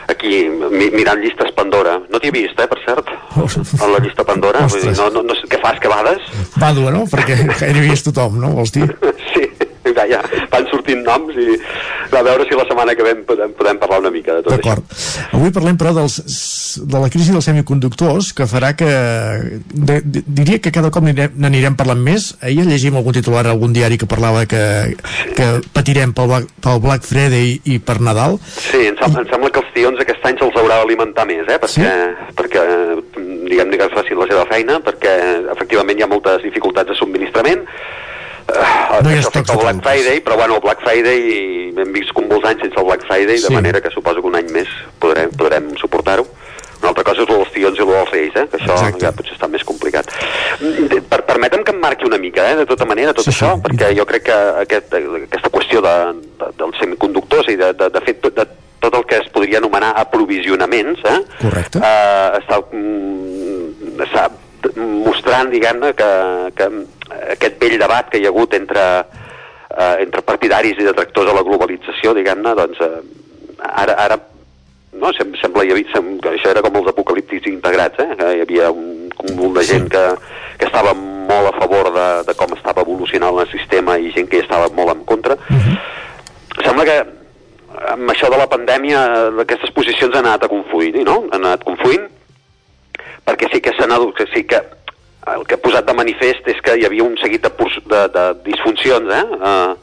Aquí, 0.07 0.45
mi 0.47 0.85
mirant 0.95 1.19
llistes 1.19 1.51
Pandora. 1.57 1.97
No 2.07 2.21
t'hi 2.23 2.29
he 2.29 2.35
vist, 2.37 2.55
eh, 2.55 2.67
per 2.71 2.77
cert? 2.85 3.09
A 3.35 3.89
la 3.91 3.99
llista 3.99 4.23
Pandora. 4.23 4.61
Vull 4.71 4.79
dir, 4.79 4.93
no, 4.95 5.09
no, 5.17 5.25
no 5.27 5.35
què 5.51 5.59
fas, 5.59 5.75
que 5.83 5.91
vades? 5.91 6.23
Vàdua, 6.55 6.93
no? 6.95 7.03
Perquè 7.03 7.35
gairebé 7.49 7.91
és 7.97 8.05
tothom, 8.07 8.39
no? 8.39 8.53
Vols 8.61 8.71
dir? 8.71 8.87
Sí, 9.33 9.43
ja, 9.97 10.05
ja, 10.09 10.21
van 10.51 10.67
sortint 10.71 11.03
noms 11.05 11.37
i 11.39 11.57
a 12.09 12.23
veure 12.25 12.45
si 12.47 12.57
la 12.57 12.65
setmana 12.67 12.95
que 12.97 13.05
ve 13.05 13.15
podem, 13.27 13.53
podem 13.57 13.79
parlar 13.81 13.99
una 14.03 14.11
mica 14.13 14.37
de 14.37 14.45
tot 14.45 14.55
això. 14.57 14.75
Avui 15.37 15.53
parlem, 15.55 15.77
però, 15.79 15.93
dels, 15.95 16.19
de 16.89 17.01
la 17.01 17.09
crisi 17.13 17.33
dels 17.35 17.45
semiconductors, 17.49 18.31
que 18.37 18.47
farà 18.49 18.73
que... 18.77 18.89
De, 19.73 19.99
de, 20.03 20.23
diria 20.25 20.59
que 20.63 20.73
cada 20.75 20.91
cop 20.93 21.05
n'anirem 21.05 21.77
parlant 21.79 22.01
més. 22.03 22.31
Ahir 22.45 22.65
llegim 22.67 22.97
algun 22.99 23.15
titular 23.17 23.45
a 23.45 23.53
algun 23.53 23.73
diari 23.75 23.99
que 24.01 24.09
parlava 24.09 24.45
que, 24.49 24.63
que 25.37 25.49
patirem 25.75 26.13
pel, 26.17 26.49
pel 26.63 26.81
Black 26.83 27.07
Friday 27.07 27.59
i 27.69 27.79
per 27.83 27.99
Nadal. 28.03 28.39
Sí, 28.41 28.85
em 28.89 28.97
sembla, 28.99 29.23
em 29.23 29.31
sembla 29.31 29.53
que 29.53 29.63
els 29.63 29.71
tions 29.75 30.03
aquest 30.03 30.25
any 30.29 30.39
se'ls 30.41 30.59
haurà 30.59 30.81
d'alimentar 30.81 31.27
més, 31.29 31.45
eh? 31.47 31.59
Perquè, 31.61 31.93
perquè 32.39 32.65
diguem-ne 33.49 33.79
que 33.79 33.89
facin 33.93 34.19
la 34.19 34.29
seva 34.29 34.45
feina, 34.49 34.79
perquè 34.85 35.15
efectivament 35.55 35.99
hi 35.99 36.05
ha 36.05 36.11
moltes 36.11 36.43
dificultats 36.45 36.91
de 36.91 36.97
subministrament. 36.99 37.65
Uh, 38.49 39.03
No 39.03 39.11
hi 39.11 39.17
ha 39.19 39.23
estocs 39.23 39.51
de 39.51 39.57
Black 39.61 39.81
Friday, 39.85 40.19
però 40.25 40.35
bueno, 40.35 40.55
el 40.55 40.61
Black 40.61 40.81
Friday 40.81 41.73
hem 41.77 41.93
vist 41.93 42.11
com 42.17 42.25
molts 42.27 42.45
anys 42.49 42.61
sense 42.65 42.79
el 42.79 42.85
Black 42.87 43.05
Friday, 43.07 43.37
Sí. 43.37 43.47
de 43.47 43.53
manera 43.53 43.81
que 43.81 43.91
suposo 43.93 44.21
que 44.21 44.27
un 44.27 44.35
any 44.35 44.49
més 44.51 44.67
podrem, 44.99 45.29
podrem 45.31 45.69
suportar-ho. 45.77 46.25
Una 46.79 46.89
altra 46.93 47.03
cosa 47.03 47.21
és 47.21 47.27
el 47.29 47.35
dels 47.35 47.49
tions 47.51 47.77
i 47.77 47.81
el 47.83 47.87
dels 47.91 48.11
reis, 48.11 48.35
eh? 48.39 48.45
que 48.47 48.57
això 48.57 48.73
Exacte. 48.73 48.99
ja 49.03 49.11
potser 49.11 49.33
està 49.35 49.49
més 49.51 49.63
complicat. 49.67 50.07
Mm, 50.61 51.01
Per, 51.11 51.21
permetem 51.27 51.63
que 51.63 51.71
em 51.75 51.79
marqui 51.83 52.05
una 52.07 52.17
mica, 52.17 52.45
eh, 52.51 52.55
de 52.55 52.65
tota 52.65 52.85
manera, 52.85 53.13
tot 53.13 53.25
sí, 53.25 53.31
això, 53.31 53.55
sí. 53.55 53.61
perquè 53.65 53.89
jo 53.97 54.05
crec 54.07 54.23
que 54.29 54.37
aquest, 54.63 54.93
aquesta 54.93 55.49
qüestió 55.51 55.81
de, 55.83 55.95
de, 56.39 56.51
dels 56.57 56.77
semiconductors 56.79 57.49
i 57.51 57.57
de, 57.59 57.73
de, 57.73 57.89
de 57.89 58.01
fet 58.01 58.23
de 58.31 58.47
tot 58.79 58.95
el 58.95 59.03
que 59.05 59.17
es 59.19 59.27
podria 59.27 59.57
anomenar 59.59 59.91
aprovisionaments, 59.99 61.01
eh? 61.03 61.19
Correcte. 61.41 61.79
eh, 61.83 62.39
està, 62.39 62.61
mm, 62.71 63.99
està 64.07 64.29
mostrant, 65.03 65.49
diguem-ne, 65.51 65.93
que, 65.95 66.09
que 66.55 66.69
aquest 67.35 67.59
vell 67.61 67.77
debat 67.81 68.09
que 68.09 68.21
hi 68.21 68.27
ha 68.27 68.33
hagut 68.33 68.55
entre, 68.57 68.85
eh, 69.69 69.95
entre 70.05 70.25
partidaris 70.25 70.79
i 70.79 70.87
detractors 70.87 71.29
de 71.29 71.37
la 71.37 71.45
globalització, 71.47 72.13
diguem-ne, 72.17 72.55
doncs 72.57 72.81
eh, 72.85 72.99
ara, 73.69 73.95
ara 74.05 74.19
no, 74.93 75.11
sem 75.13 75.33
sembla 75.41 75.63
hi 75.65 75.73
havia, 75.73 75.91
sem 75.93 76.15
això 76.31 76.49
era 76.51 76.63
com 76.65 76.79
els 76.79 76.89
apocaliptis 76.91 77.45
integrats, 77.51 78.01
eh? 78.01 78.15
que 78.17 78.31
hi 78.37 78.43
havia 78.45 78.71
un 78.71 79.09
cúmul 79.19 79.53
de 79.59 79.63
gent 79.67 79.87
que, 79.91 80.03
que 80.57 80.67
estava 80.67 80.95
molt 80.97 81.51
a 81.51 81.55
favor 81.59 81.91
de, 81.93 82.07
de 82.27 82.35
com 82.39 82.55
estava 82.55 82.83
evolucionant 82.85 83.37
el 83.43 83.49
sistema 83.51 83.99
i 83.99 84.11
gent 84.15 84.29
que 84.31 84.39
hi 84.39 84.45
estava 84.45 84.71
molt 84.73 84.95
en 84.95 85.05
contra. 85.05 85.37
Sembla 86.59 86.87
que 86.87 86.97
amb 87.93 88.11
això 88.11 88.29
de 88.31 88.39
la 88.39 88.49
pandèmia 88.49 89.03
eh, 89.13 89.27
aquestes 89.45 89.71
posicions 89.75 90.15
han 90.15 90.25
anat 90.25 90.47
a 90.47 90.51
confluint, 90.51 90.97
no? 91.05 91.21
Han 91.29 91.45
anat 91.45 91.65
confluint 91.67 92.07
perquè 93.29 93.49
sí 93.53 93.61
que 93.61 93.75
s'han 93.77 93.93
sí 94.33 94.43
que 94.49 94.59
el 95.35 95.45
que 95.47 95.55
ha 95.57 95.61
posat 95.63 95.85
de 95.87 95.93
manifest 95.97 96.47
és 96.51 96.59
que 96.65 96.75
hi 96.79 96.85
havia 96.87 97.03
un 97.05 97.15
seguit 97.21 97.43
de, 97.45 97.51
de, 97.91 98.01
de 98.15 98.23
disfuncions, 98.45 99.09
eh? 99.13 99.23
Uh, 99.39 99.75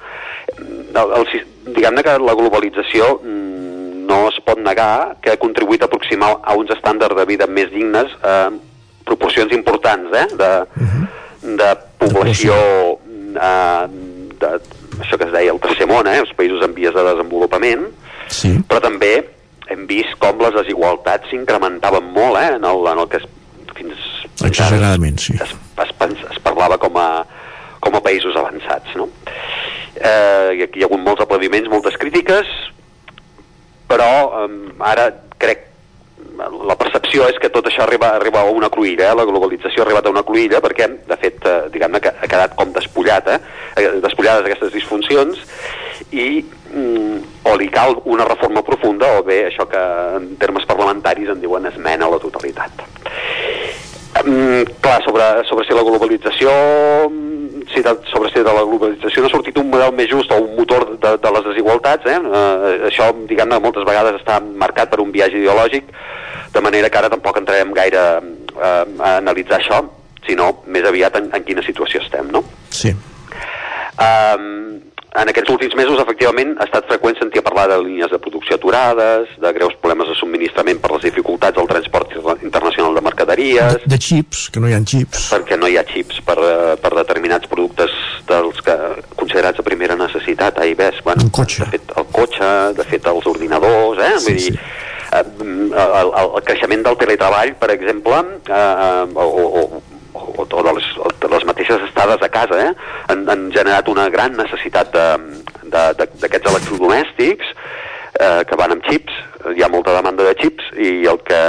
el, 0.97 1.13
el, 1.21 1.27
sis- 1.33 1.47
diguem-ne 1.67 2.03
que 2.07 2.15
la 2.23 2.35
globalització 2.39 3.17
mm, 3.23 4.07
no 4.07 4.21
es 4.31 4.39
pot 4.47 4.59
negar 4.63 5.17
que 5.23 5.33
ha 5.35 5.41
contribuït 5.43 5.83
a 5.83 5.89
aproximar 5.91 6.37
a 6.43 6.55
uns 6.57 6.71
estàndards 6.77 7.17
de 7.19 7.25
vida 7.27 7.49
més 7.51 7.73
dignes 7.75 8.13
eh, 8.23 8.51
proporcions 9.05 9.53
importants 9.53 10.15
eh? 10.15 10.27
de, 10.39 10.51
de 11.59 11.71
població 11.99 12.55
eh, 13.35 13.87
de, 14.41 14.51
això 15.03 15.19
que 15.19 15.27
es 15.27 15.33
deia 15.35 15.53
el 15.53 15.61
tercer 15.61 15.89
món, 15.91 16.07
eh? 16.09 16.21
els 16.23 16.33
països 16.39 16.63
en 16.65 16.75
vies 16.77 16.95
de 16.95 17.05
desenvolupament, 17.13 17.89
Sí. 18.27 18.49
però 18.67 18.81
també 18.83 19.11
hem 19.71 19.85
vist 19.87 20.17
com 20.19 20.41
les 20.43 20.55
desigualtats 20.57 21.29
s'incrementaven 21.31 22.09
molt 22.15 22.39
eh, 22.41 22.49
en, 22.57 22.65
el, 22.67 22.87
en 22.91 23.03
el 23.05 23.11
que 23.11 23.21
es, 23.21 23.27
fins, 23.77 24.06
Exageradament, 24.45 25.19
sí. 25.19 25.35
es, 25.41 25.55
es, 25.85 25.93
pens- 25.99 26.25
es 26.31 26.39
parlava 26.45 26.77
com 26.79 26.97
a, 27.01 27.25
com 27.81 27.97
a 27.97 28.03
països 28.05 28.37
avançats. 28.37 28.93
No? 28.97 29.09
Eh, 29.97 30.65
aquí 30.67 30.81
hi 30.81 30.85
ha 30.85 30.91
hagut 30.91 31.01
molts 31.01 31.23
aplaudiments, 31.25 31.71
moltes 31.73 31.97
crítiques, 31.97 32.51
però 33.89 34.11
eh, 34.45 34.51
ara 34.85 35.09
crec 35.39 35.65
la 36.37 36.77
percepció 36.77 37.25
és 37.31 37.39
que 37.41 37.49
tot 37.53 37.65
això 37.69 37.85
arriba, 37.85 38.11
arriba 38.17 38.43
a 38.43 38.51
una 38.53 38.69
cruïlla, 38.73 39.09
eh? 39.11 39.17
la 39.17 39.25
globalització 39.29 39.81
ha 39.83 39.87
arribat 39.87 40.07
a 40.09 40.13
una 40.13 40.25
cruïlla 40.27 40.61
perquè, 40.65 40.89
de 41.09 41.17
fet, 41.21 41.41
eh, 41.49 41.69
diguem-ne 41.73 42.01
que 42.05 42.13
ha 42.13 42.29
quedat 42.29 42.57
com 42.59 42.73
despullat? 42.77 43.31
Eh, 43.33 43.87
despullades 44.05 44.45
aquestes 44.45 44.73
disfuncions 44.75 45.41
i 46.13 46.43
mm, 46.43 47.47
o 47.49 47.55
li 47.57 47.69
cal 47.73 47.97
una 48.05 48.27
reforma 48.29 48.63
profunda 48.67 49.15
o 49.17 49.25
bé 49.25 49.47
això 49.49 49.65
que 49.71 49.81
en 50.19 50.35
termes 50.41 50.69
parlamentaris 50.69 51.33
en 51.33 51.41
diuen 51.41 51.69
esmena 51.73 52.05
a 52.09 52.13
la 52.13 52.21
totalitat. 52.21 52.85
Mm, 54.25 54.63
clar, 54.81 55.03
sobre, 55.05 55.25
sobre 55.45 55.67
si 55.67 55.75
la 55.75 55.83
globalització 55.85 56.51
mm, 57.11 57.67
si 57.73 57.83
de, 57.83 57.93
sobre 58.11 58.31
si 58.31 58.39
de 58.39 58.53
la 58.55 58.63
globalització 58.63 59.23
no 59.23 59.29
ha 59.29 59.33
sortit 59.35 59.59
un 59.59 59.69
model 59.71 59.93
més 59.97 60.09
just 60.11 60.31
o 60.33 60.39
un 60.41 60.55
motor 60.57 60.87
de, 61.03 61.13
de 61.21 61.33
les 61.37 61.45
desigualtats, 61.51 62.07
eh? 62.07 62.17
eh 62.17 62.89
això, 62.89 63.11
diguem-ne, 63.29 63.59
moltes 63.61 63.85
vegades 63.89 64.21
està 64.21 64.39
marcat 64.41 64.93
per 64.93 65.03
un 65.03 65.13
viatge 65.13 65.41
ideològic, 65.43 65.91
de 66.55 66.65
manera 66.65 66.91
que 66.91 67.01
ara 67.03 67.13
tampoc 67.13 67.43
entrarem 67.43 67.75
gaire 67.77 68.05
eh, 68.23 68.85
a 68.99 69.17
analitzar 69.19 69.61
això, 69.61 69.83
sinó 70.27 70.53
més 70.67 70.87
aviat 70.87 71.19
en, 71.21 71.31
en 71.35 71.45
quina 71.47 71.65
situació 71.67 72.01
estem, 72.03 72.31
no? 72.33 72.43
Sí. 72.71 72.95
Um, 73.97 74.86
en 75.17 75.29
aquests 75.33 75.51
últims 75.51 75.75
mesos, 75.79 75.99
efectivament, 76.03 76.55
ha 76.61 76.65
estat 76.69 76.87
freqüent 76.91 77.17
sentir 77.19 77.41
a 77.41 77.45
parlar 77.47 77.67
de 77.71 77.79
línies 77.83 78.11
de 78.13 78.19
producció 78.21 78.57
aturades, 78.59 79.29
de 79.41 79.53
greus 79.57 79.75
problemes 79.81 80.09
de 80.11 80.15
subministrament 80.19 80.81
per 80.83 80.91
les 80.93 81.07
dificultats 81.09 81.57
del 81.57 81.69
transport 81.71 82.13
internacional 82.43 82.95
de 82.95 83.01
mercaderies, 83.07 83.79
De 83.87 83.99
xips, 83.99 84.49
que 84.51 84.61
no 84.61 84.69
hi 84.69 84.75
ha 84.77 84.81
xips. 84.85 85.31
perquè 85.33 85.57
no 85.59 85.69
hi 85.69 85.77
ha 85.79 85.85
xips 85.89 86.21
per, 86.27 86.37
eh, 86.39 86.77
per 86.83 86.93
determinats 86.95 87.47
productes 87.49 87.91
dels 88.29 88.61
que 88.63 88.77
considerats 89.17 89.57
de 89.57 89.63
primera 89.65 89.97
necessitat, 89.97 90.59
A 90.59 90.67
i 90.67 90.75
B. 90.75 90.91
Bueno, 91.05 91.23
Un 91.25 91.31
cotxe. 91.31 91.65
De 91.65 91.71
fet, 91.79 91.93
el 91.97 92.07
cotxe, 92.13 92.51
de 92.77 92.85
fet, 92.85 93.07
els 93.07 93.27
ordinadors, 93.27 93.99
eh? 93.99 94.19
Sí, 94.19 94.25
Vull 94.27 94.37
dir, 94.37 94.53
sí. 94.53 94.59
eh, 95.13 95.25
el, 95.41 95.93
el, 96.03 96.13
el 96.37 96.43
creixement 96.45 96.83
del 96.85 96.97
teletreball, 96.97 97.55
per 97.57 97.71
exemple, 97.71 98.21
eh, 98.49 99.07
o, 99.15 99.25
o, 99.25 99.83
o, 100.35 100.43
o 100.47 100.63
de 100.67 100.73
les, 100.79 100.87
o 100.99 101.11
de 101.23 101.29
les 101.35 101.45
mateixes 101.49 101.83
estades 101.89 102.23
a 102.23 102.29
casa, 102.29 102.59
eh? 102.69 102.73
han, 103.13 103.27
han 103.31 103.49
generat 103.55 103.89
una 103.89 104.09
gran 104.11 104.37
necessitat 104.39 104.93
de- 104.93 105.43
de- 105.71 105.93
de- 106.01 106.11
d'aquests 106.23 106.51
electrodomèstics 106.53 107.47
eh, 108.21 108.43
que 108.49 108.57
van 108.59 108.73
amb 108.77 108.85
xips, 108.89 109.13
hi 109.57 109.63
ha 109.63 109.69
molta 109.71 109.93
demanda 109.95 110.25
de 110.27 110.35
xips 110.41 110.71
i 110.83 111.07
el 111.07 111.21
que, 111.27 111.41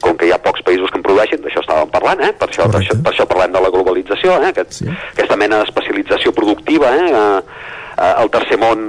com 0.00 0.16
que 0.16 0.26
hi 0.28 0.32
ha 0.32 0.38
pocs 0.40 0.62
països 0.64 0.88
que 0.90 0.96
en 1.00 1.04
produeixen, 1.04 1.42
d'això 1.44 1.60
estàvem 1.64 1.90
parlant, 1.92 2.22
eh? 2.24 2.32
per, 2.32 2.48
això, 2.48 2.68
per, 2.70 2.80
això, 2.80 2.96
per 3.02 3.12
això 3.12 3.26
parlem 3.28 3.52
de 3.52 3.60
la 3.60 3.70
globalització, 3.74 4.38
eh? 4.40 4.52
Aquest, 4.54 4.78
sí. 4.80 4.88
aquesta 5.12 5.36
mena 5.36 5.58
d'especialització 5.62 6.32
productiva, 6.32 6.94
eh? 6.96 7.10
eh, 7.12 7.80
eh, 8.02 8.14
el 8.22 8.30
tercer 8.34 8.58
món 8.60 8.82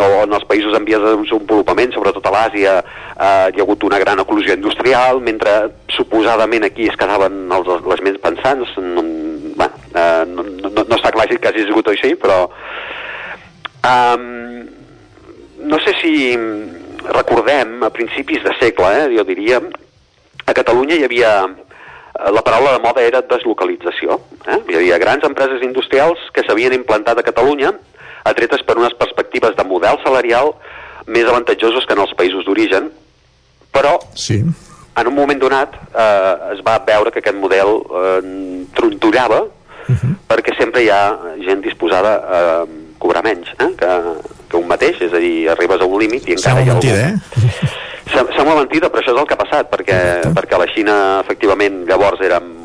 o 0.00 0.08
en 0.22 0.32
els 0.32 0.46
països 0.48 0.72
en 0.76 0.86
vies 0.88 1.02
de 1.02 1.12
desenvolupament, 1.18 1.92
sobretot 1.92 2.24
a 2.26 2.32
l'Àsia, 2.32 2.76
eh, 2.80 3.46
hi 3.52 3.60
ha 3.60 3.64
hagut 3.66 3.84
una 3.84 3.98
gran 4.00 4.22
eclosió 4.22 4.56
industrial, 4.56 5.20
mentre 5.20 5.56
suposadament 5.92 6.64
aquí 6.64 6.88
es 6.88 6.96
quedaven 6.96 7.42
els, 7.52 7.68
les 7.92 8.04
ments 8.06 8.20
pensants. 8.22 8.76
No, 8.80 9.04
bueno, 9.60 9.84
eh, 9.92 10.24
no, 10.30 10.46
no, 10.62 10.70
no 10.78 10.96
està 10.96 11.12
clar 11.12 11.28
si 11.28 11.36
que 11.36 11.52
hagi 11.52 11.66
sigut 11.68 11.92
així, 11.92 12.14
però... 12.20 12.46
Um, 13.80 14.68
no 15.60 15.78
sé 15.80 15.94
si 16.00 16.36
recordem, 17.06 17.78
a 17.84 17.90
principis 17.92 18.42
de 18.44 18.52
segle, 18.60 18.90
eh, 19.04 19.08
jo 19.16 19.24
diria, 19.28 19.60
a 20.44 20.56
Catalunya 20.56 20.98
hi 20.98 21.04
havia 21.06 21.30
eh, 21.44 22.30
la 22.32 22.42
paraula 22.44 22.74
de 22.76 22.82
moda 22.84 23.04
era 23.04 23.22
deslocalització. 23.24 24.20
Eh? 24.46 24.58
Hi 24.68 24.80
havia 24.80 25.00
grans 25.00 25.24
empreses 25.28 25.64
industrials 25.64 26.28
que 26.36 26.44
s'havien 26.46 26.76
implantat 26.76 27.20
a 27.20 27.26
Catalunya 27.26 27.72
atretes 28.24 28.62
per 28.66 28.78
unes 28.78 28.94
perspectives 28.98 29.56
de 29.56 29.64
model 29.64 29.98
salarial 30.04 30.54
més 31.06 31.28
avantatjosos 31.28 31.86
que 31.86 31.96
en 31.96 32.02
els 32.04 32.12
països 32.18 32.44
d'origen, 32.44 32.90
però 33.72 33.96
sí. 34.14 34.40
en 34.42 35.08
un 35.08 35.14
moment 35.14 35.40
donat 35.40 35.74
eh, 35.74 36.54
es 36.54 36.60
va 36.66 36.78
veure 36.86 37.10
que 37.10 37.22
aquest 37.22 37.38
model 37.38 37.80
eh, 37.80 38.20
trontorava 38.76 39.42
uh 39.44 39.94
-huh. 39.94 40.14
perquè 40.28 40.56
sempre 40.58 40.82
hi 40.82 40.90
ha 40.90 41.18
gent 41.44 41.62
disposada 41.62 42.14
a 42.38 42.66
cobrar 42.98 43.24
menys 43.24 43.48
eh, 43.58 43.70
que, 43.76 43.90
que 44.48 44.56
un 44.56 44.66
mateix, 44.66 45.00
és 45.00 45.12
a 45.12 45.18
dir, 45.18 45.48
arribes 45.48 45.80
a 45.80 45.84
un 45.84 45.98
límit 45.98 46.28
i 46.28 46.32
encara 46.36 46.56
Sembla 46.56 46.64
hi 46.64 46.68
ha 46.68 46.74
algú... 46.74 46.86
mentida, 46.86 47.08
eh? 47.08 47.14
Sem- 48.12 48.32
Sembla 48.36 48.54
mentida, 48.56 48.90
però 48.90 49.00
això 49.00 49.14
és 49.14 49.20
el 49.20 49.26
que 49.26 49.34
ha 49.34 49.44
passat, 49.44 49.70
perquè, 49.70 49.98
perquè 50.34 50.58
la 50.58 50.66
Xina, 50.74 51.20
efectivament, 51.20 51.84
llavors 51.86 52.20
érem 52.20 52.59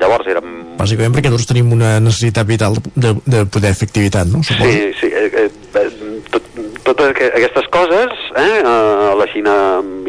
llavors 0.00 0.26
érem 0.26 0.52
Bàsicament 0.78 1.14
perquè 1.14 1.30
nosaltres 1.30 1.46
tenim 1.52 1.70
una 1.72 1.92
necessitat 2.02 2.46
vital 2.48 2.74
de, 2.96 3.14
de 3.30 3.44
poder 3.46 3.74
fer 3.78 3.86
activitat, 3.88 4.26
no? 4.26 4.42
Suposo. 4.42 4.70
Sí, 4.70 4.92
sí, 5.00 5.06
eh, 5.06 5.30
eh, 5.44 6.20
tot, 6.34 6.42
totes 6.82 7.12
aqu- 7.14 7.30
aquestes 7.38 7.68
coses, 7.72 8.10
eh, 8.36 8.60
a 8.66 9.14
la 9.16 9.26
Xina 9.32 9.54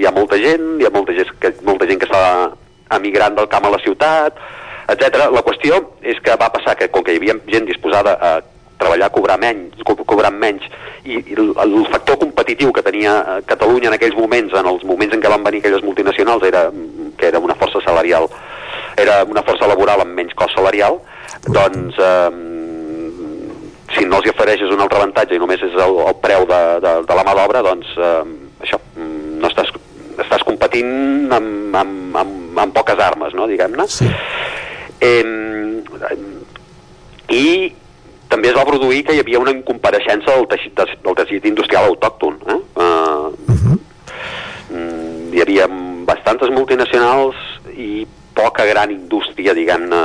hi 0.01 0.05
ha 0.09 0.11
molta 0.15 0.39
gent, 0.41 0.65
hi 0.81 0.87
ha 0.87 0.93
molta 0.93 1.13
gent 1.13 1.29
que, 1.39 1.53
molta 1.67 1.85
gent 1.87 2.01
que 2.01 2.09
està 2.09 2.23
emigrant 2.97 3.37
del 3.37 3.47
camp 3.51 3.65
a 3.69 3.71
la 3.75 3.79
ciutat, 3.83 4.35
etc. 4.89 5.29
La 5.33 5.41
qüestió 5.45 5.79
és 6.01 6.17
que 6.21 6.35
va 6.37 6.49
passar 6.53 6.75
que 6.77 6.89
com 6.93 7.03
que 7.05 7.13
hi 7.15 7.21
havia 7.21 7.37
gent 7.53 7.65
disposada 7.69 8.17
a 8.21 8.33
treballar 8.77 9.07
cobrar 9.13 9.37
menys, 9.39 9.77
co 9.87 9.95
cobrant 10.03 10.35
menys 10.35 10.65
i, 11.05 11.15
i 11.31 11.37
el, 11.37 11.53
el 11.63 11.77
factor 11.93 12.17
competitiu 12.19 12.73
que 12.75 12.83
tenia 12.83 13.13
eh, 13.21 13.37
Catalunya 13.47 13.87
en 13.93 13.95
aquells 13.95 14.17
moments, 14.17 14.51
en 14.53 14.67
els 14.67 14.83
moments 14.83 15.13
en 15.15 15.21
què 15.23 15.31
van 15.31 15.45
venir 15.45 15.61
aquelles 15.63 15.85
multinacionals 15.85 16.43
era 16.43 16.65
que 17.17 17.29
era 17.29 17.39
una 17.39 17.55
força 17.55 17.79
salarial 17.85 18.27
era 18.97 19.23
una 19.27 19.43
força 19.47 19.67
laboral 19.69 20.03
amb 20.03 20.15
menys 20.17 20.35
cost 20.37 20.55
salarial 20.57 20.99
doncs 21.47 21.99
eh, 21.99 22.29
si 23.95 24.05
no 24.09 24.19
els 24.19 24.27
hi 24.27 24.33
ofereixes 24.33 24.73
un 24.73 24.81
altre 24.83 24.99
avantatge 25.01 25.37
i 25.37 25.41
només 25.41 25.61
és 25.63 25.75
el, 25.75 25.99
el 26.07 26.17
preu 26.23 26.47
de, 26.49 26.61
de, 26.83 26.95
de 27.07 27.19
la 27.19 27.25
mà 27.27 27.35
d'obra 27.37 27.63
doncs 27.65 27.93
eh, 27.97 28.23
això, 28.65 28.81
mm, 28.95 29.37
no 29.43 29.51
estàs, 29.51 29.71
estàs 30.25 30.45
competint 30.47 31.31
amb, 31.35 31.75
amb, 31.83 32.19
amb, 32.23 32.59
amb 32.65 32.75
poques 32.75 33.01
armes 33.11 33.35
no, 33.37 33.47
diguem-ne 33.51 33.87
sí. 33.91 34.09
eh, 35.05 36.15
i 37.35 37.45
també 38.29 38.49
es 38.49 38.57
va 38.57 38.65
produir 38.67 39.03
que 39.05 39.15
hi 39.15 39.21
havia 39.21 39.39
una 39.39 39.53
incompareixença 39.53 40.33
del 40.33 40.47
teixit, 40.51 40.81
del 41.05 41.17
teixit 41.19 41.45
industrial 41.47 41.91
autòcton. 41.91 42.39
Eh? 42.51 42.57
Uh, 42.75 43.77
mm, 44.73 45.33
hi 45.35 45.43
havia 45.43 45.67
bastantes 46.09 46.51
multinacionals 46.53 47.37
i 47.71 48.05
poca 48.35 48.65
gran 48.67 48.91
indústria, 48.91 49.55
diguem-ne, 49.57 50.01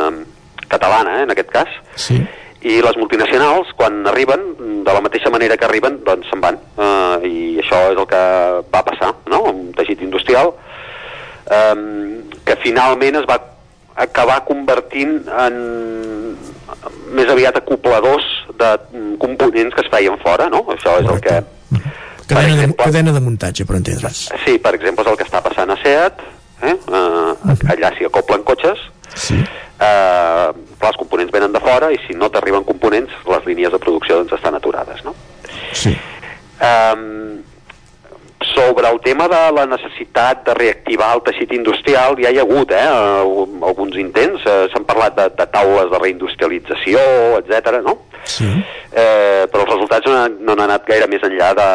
catalana, 0.71 1.19
eh, 1.19 1.25
en 1.27 1.35
aquest 1.35 1.51
cas. 1.51 1.75
Sí. 1.97 2.21
I 2.61 2.81
les 2.85 2.97
multinacionals, 3.01 3.73
quan 3.77 4.03
arriben, 4.07 4.43
de 4.85 4.93
la 4.93 5.01
mateixa 5.01 5.33
manera 5.33 5.57
que 5.57 5.65
arriben, 5.65 6.03
doncs 6.05 6.29
se'n 6.29 6.43
van. 6.45 6.59
Uh, 6.77 7.17
I 7.25 7.61
això 7.63 7.87
és 7.91 7.97
el 7.97 8.09
que 8.09 8.25
va 8.73 8.83
passar, 8.87 9.15
no?, 9.33 9.43
un 9.49 9.71
teixit 9.77 10.03
industrial 10.05 10.53
um, 11.51 12.21
que 12.45 12.59
finalment 12.61 13.17
es 13.23 13.27
va 13.29 13.39
acabar 14.01 14.43
convertint 14.49 15.25
en 15.29 15.57
més 17.17 17.33
aviat 17.33 17.57
acopladors 17.59 18.27
de 18.61 18.69
mm, 18.77 19.17
components 19.21 19.75
que 19.75 19.85
es 19.85 19.91
feien 19.93 20.21
fora, 20.23 20.49
no? 20.53 20.63
Això 20.77 21.01
és 21.01 21.09
el 21.09 21.21
que... 21.25 21.41
Cadena 22.31 22.61
de, 22.61 22.75
cadena 22.79 23.13
de 23.17 23.21
muntatge, 23.25 23.65
per 23.67 23.81
entendre's. 23.81 24.29
Sí, 24.45 24.55
per 24.63 24.77
exemple, 24.77 25.03
és 25.03 25.11
el 25.11 25.17
que 25.19 25.27
està 25.27 25.41
passant 25.43 25.73
a 25.75 25.77
SEAT, 25.81 26.23
eh? 26.63 26.77
Uh, 26.87 27.35
allà 27.73 27.93
s'hi 27.97 28.07
acoplen 28.09 28.43
cotxes, 28.47 28.79
sí. 29.15 29.39
uh, 29.41 30.51
clar, 30.79 30.91
els 30.93 30.99
components 31.01 31.33
venen 31.33 31.53
de 31.53 31.61
fora 31.65 31.91
i 31.95 31.99
si 32.07 32.15
no 32.17 32.29
t'arriben 32.31 32.65
components, 32.69 33.13
les 33.27 33.47
línies 33.47 33.73
de 33.73 33.79
producció 33.83 34.21
doncs 34.21 34.33
estan 34.39 34.55
aturades, 34.59 35.05
no? 35.05 35.15
Sí. 35.73 35.97
Um, 36.61 37.41
sobre 38.55 38.89
el 38.89 38.99
tema 39.05 39.27
de 39.29 39.39
la 39.53 39.67
necessitat 39.69 40.45
de 40.47 40.55
reactivar 40.57 41.11
el 41.15 41.21
teixit 41.27 41.53
industrial 41.53 42.17
ja 42.19 42.31
hi 42.33 42.39
ha 42.41 42.45
hagut 42.47 42.73
eh, 42.73 42.81
al- 42.89 43.65
alguns 43.69 43.97
intents, 44.01 44.43
eh, 44.49 44.67
s'han 44.73 44.85
parlat 44.89 45.15
de, 45.17 45.27
de 45.37 45.47
taules 45.53 45.91
de 45.93 45.99
reindustrialització, 46.01 46.99
etc. 47.41 47.79
no? 47.85 47.99
Sí. 48.25 48.49
Eh, 48.93 49.45
però 49.53 49.65
els 49.67 49.73
resultats 49.75 50.09
no, 50.09 50.25
no 50.41 50.57
han 50.57 50.65
anat 50.67 50.89
gaire 50.89 51.07
més 51.13 51.23
enllà 51.29 51.53
de, 51.57 51.69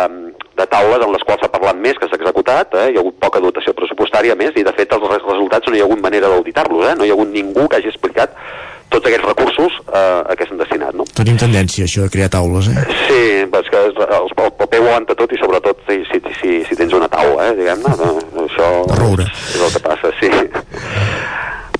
de 0.55 0.65
taules 0.71 1.01
en 1.03 1.11
les 1.11 1.23
quals 1.27 1.41
s'ha 1.43 1.49
parlat 1.51 1.75
més 1.75 1.97
que 1.99 2.07
s'ha 2.07 2.15
executat, 2.19 2.73
eh? 2.79 2.91
hi 2.93 2.97
ha 2.97 3.01
hagut 3.03 3.17
poca 3.19 3.41
dotació 3.43 3.73
pressupostària 3.75 4.35
més 4.39 4.55
i 4.55 4.63
de 4.63 4.71
fet 4.77 4.93
els 4.95 5.03
res- 5.11 5.25
resultats 5.27 5.67
no 5.67 5.75
hi 5.75 5.81
ha 5.83 5.87
hagut 5.89 5.99
manera 6.01 6.29
d'auditar-los, 6.31 6.85
eh? 6.91 6.95
no 6.95 7.03
hi 7.05 7.11
ha 7.11 7.17
hagut 7.17 7.33
ningú 7.33 7.67
que 7.67 7.77
hagi 7.81 7.91
explicat 7.91 8.31
tots 8.89 9.09
aquests 9.09 9.25
recursos 9.27 9.73
eh, 9.91 10.21
a 10.31 10.35
què 10.39 10.45
s'han 10.47 10.59
destinat. 10.61 10.93
No? 10.95 11.03
Tenim 11.17 11.35
tendència, 11.41 11.83
això, 11.89 12.05
a 12.05 12.11
crear 12.13 12.29
taules, 12.31 12.69
eh? 12.71 12.83
Sí, 13.09 13.21
és 13.43 13.69
que 13.73 13.81
el, 13.81 13.95
el 13.97 14.29
paper 14.61 14.79
ho 14.79 14.85
aguanta 14.87 15.15
tot 15.19 15.33
i 15.35 15.39
sobretot 15.41 15.81
si, 15.89 15.97
si, 16.11 16.21
si, 16.39 16.51
si 16.69 16.77
tens 16.79 16.93
una 16.95 17.09
taula, 17.11 17.49
eh, 17.49 17.55
diguem-ne, 17.57 17.91
eh, 17.91 18.45
això 18.45 18.69
és 19.57 19.59
el 19.65 19.73
que 19.75 19.83
passa, 19.89 20.13
sí. 20.21 20.29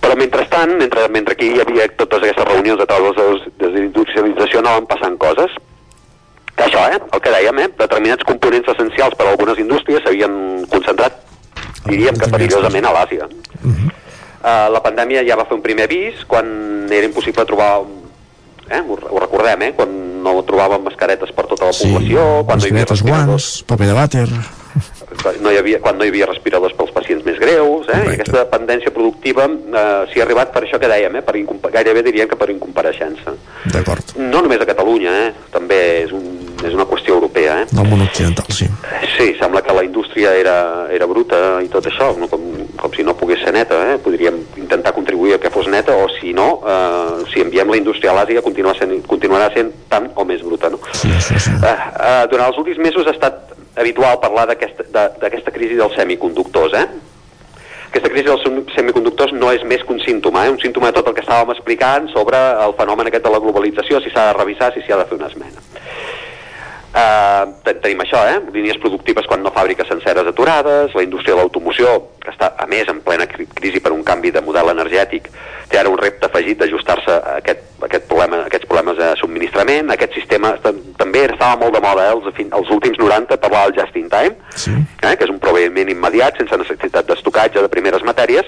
Però 0.02 0.16
mentrestant, 0.20 0.76
mentre, 0.82 1.08
mentre 1.14 1.34
aquí 1.38 1.48
hi 1.56 1.62
havia 1.64 1.88
totes 1.98 2.22
aquestes 2.26 2.46
reunions 2.52 2.82
de 2.82 2.86
taules 2.90 3.16
de 3.18 3.24
de 3.56 3.70
desindustrialització 3.72 4.60
anaven 4.62 4.86
passant 4.90 5.16
coses. 5.22 5.56
Que 6.56 6.70
això, 6.70 6.86
eh, 6.88 7.00
el 7.00 7.22
que 7.22 7.34
dèiem, 7.34 7.60
eh, 7.60 7.70
determinats 7.78 8.24
components 8.24 8.70
essencials 8.72 9.16
per 9.16 9.28
a 9.28 9.34
algunes 9.34 9.60
indústries 9.60 10.04
s'havien 10.04 10.66
concentrat, 10.72 11.20
diríem 11.86 12.16
que 12.18 12.32
perillosament 12.32 12.86
a 12.86 12.94
l'Àsia. 12.96 13.28
Uh, 14.46 14.70
la 14.70 14.82
pandèmia 14.84 15.24
ja 15.26 15.36
va 15.36 15.48
fer 15.50 15.56
un 15.58 15.62
primer 15.66 15.88
avís 15.88 16.20
quan 16.30 16.46
era 16.94 17.08
impossible 17.08 17.48
trobar 17.50 17.82
eh, 18.70 18.80
ho, 18.80 18.98
ho 19.10 19.20
recordem, 19.20 19.62
eh, 19.62 19.72
quan 19.78 19.90
no 20.26 20.36
trobàvem 20.46 20.86
mascaretes 20.86 21.32
per 21.36 21.48
tota 21.50 21.70
la 21.70 21.74
població, 21.78 22.22
quan 22.46 22.62
no 22.62 22.68
hi 22.68 22.74
havia 22.74 22.86
respiradors, 22.90 23.26
guants, 23.26 23.50
paper 23.70 23.90
de 23.90 23.98
vàter... 23.98 24.28
no 25.42 25.52
hi 25.54 25.58
havia, 25.60 25.80
quan 25.82 25.98
no 25.98 26.06
hi 26.06 26.12
havia 26.12 26.28
respiradors 26.30 26.74
pels 26.78 26.94
pacients 26.96 27.26
més 27.28 27.38
greus, 27.42 27.90
eh, 27.94 28.02
i 28.04 28.16
aquesta 28.16 28.42
dependència 28.42 28.94
productiva 28.96 29.46
eh, 29.50 29.84
s'hi 30.12 30.22
ha 30.22 30.26
arribat 30.26 30.54
per 30.56 30.66
això 30.66 30.82
que 30.82 30.90
dèiem, 30.92 31.20
eh, 31.20 31.26
per 31.26 31.74
gairebé 31.78 32.04
diríem 32.06 32.30
que 32.32 32.40
per 32.40 32.50
incompareixença. 32.54 33.36
D'acord. 33.74 34.16
No 34.18 34.42
només 34.46 34.62
a 34.62 34.70
Catalunya, 34.70 35.14
eh, 35.28 35.32
també 35.54 35.80
és, 36.04 36.16
un, 36.16 36.26
és 36.66 36.74
una 36.74 36.86
qüestió 36.90 37.14
europea, 37.16 37.62
eh. 37.62 37.66
Del 37.72 37.88
món 37.90 38.02
occidental, 38.02 38.46
sí. 38.50 38.68
Sí, 39.18 39.28
sembla 39.40 39.62
que 39.62 39.74
la 39.74 39.84
indústria 39.86 40.34
era, 40.36 40.88
era 40.92 41.06
bruta 41.06 41.62
i 41.64 41.70
tot 41.72 41.86
això, 41.88 42.12
no? 42.18 42.28
com, 42.32 42.42
com 42.76 42.92
si 42.96 43.04
no 43.04 43.14
pogués 43.16 43.40
ser 43.44 43.54
neta, 43.54 43.78
eh? 43.94 43.98
podríem 44.04 44.42
intentar 44.58 44.94
contribuir 44.94 45.36
a 45.36 45.40
que 45.40 45.50
fos 45.54 45.68
neta, 45.72 45.96
o 45.96 46.08
si 46.20 46.34
no, 46.34 46.62
eh, 46.68 47.24
si 47.34 47.42
enviem 47.42 47.70
la 47.72 47.78
indústria 47.78 48.12
a 48.12 48.16
l'Àsia 48.20 48.42
continuarà 48.46 48.78
sent, 48.80 48.96
continuarà 49.08 49.50
sent 49.54 49.72
tant 49.90 50.10
o 50.16 50.26
més 50.26 50.42
bruta. 50.44 50.70
No? 50.74 50.80
Sí, 50.94 51.10
això 51.16 51.40
sí. 51.40 51.52
Eh, 51.56 51.74
eh, 51.74 52.28
durant 52.32 52.50
els 52.52 52.58
últims 52.62 52.78
mesos 52.84 53.08
ha 53.08 53.16
estat 53.16 53.54
habitual 53.76 54.20
parlar 54.24 54.48
d'aquesta 54.48 55.52
crisi 55.52 55.76
dels 55.76 55.96
semiconductors, 56.00 56.74
eh? 56.80 56.86
Aquesta 57.90 58.10
crisi 58.12 58.28
dels 58.28 58.42
sem- 58.44 58.66
semiconductors 58.76 59.32
no 59.32 59.52
és 59.56 59.64
més 59.64 59.84
que 59.84 59.94
un 59.94 60.02
símptoma, 60.04 60.46
eh? 60.46 60.50
un 60.52 60.60
símptoma 60.60 60.90
de 60.92 60.98
tot 60.98 61.08
el 61.08 61.14
que 61.16 61.22
estàvem 61.24 61.54
explicant 61.54 62.10
sobre 62.12 62.36
el 62.66 62.74
fenomen 62.76 63.08
aquest 63.08 63.24
de 63.24 63.32
la 63.32 63.40
globalització, 63.40 64.02
si 64.04 64.12
s'ha 64.12 64.26
de 64.32 64.34
revisar, 64.40 64.74
si 64.74 64.82
s'hi 64.84 64.92
ha 64.92 64.98
de 65.00 65.06
fer 65.08 65.16
una 65.16 65.30
esmena. 65.32 65.64
Uh, 66.96 67.50
tenim 67.84 68.00
això, 68.06 68.22
eh? 68.24 68.38
línies 68.56 68.78
productives 68.80 69.26
quan 69.28 69.42
no 69.44 69.52
fàbriques 69.52 69.90
senceres 69.92 70.30
aturades, 70.30 70.94
la 70.96 71.04
indústria 71.04 71.34
de 71.36 71.42
l'automoció, 71.42 71.90
que 72.24 72.32
està 72.32 72.54
a 72.56 72.66
més 72.72 72.88
en 72.88 73.02
plena 73.04 73.26
cri- 73.28 73.50
crisi 73.52 73.82
per 73.84 73.92
un 73.92 74.00
canvi 74.08 74.32
de 74.32 74.40
model 74.40 74.70
energètic, 74.72 75.28
té 75.68 75.76
ara 75.82 75.92
un 75.92 76.00
repte 76.00 76.30
afegit 76.30 76.62
d'ajustar-se 76.62 77.12
a 77.18 77.34
aquest, 77.42 77.66
a 77.82 77.90
aquest 77.90 78.08
problema, 78.08 78.40
a 78.40 78.48
aquests 78.48 78.70
problemes 78.70 78.96
de 79.02 79.10
subministrament. 79.20 79.92
Aquest 79.92 80.16
sistema 80.16 80.54
també 80.64 81.26
estava 81.26 81.58
molt 81.66 81.76
de 81.76 81.82
moda 81.84 82.06
eh? 82.08 82.14
els, 82.16 82.30
fin- 82.38 82.54
els 82.56 82.72
últims 82.72 82.96
90 83.02 83.42
parlar 83.44 83.66
del 83.68 83.76
just 83.82 83.98
in 84.00 84.08
time, 84.14 84.38
sí. 84.56 84.72
eh? 85.04 85.18
que 85.18 85.28
és 85.28 85.34
un 85.34 85.42
proveïment 85.44 85.92
immediat, 85.92 86.40
sense 86.40 86.62
necessitat 86.64 87.12
d'estocatge 87.12 87.60
de 87.60 87.74
primeres 87.76 88.08
matèries, 88.08 88.48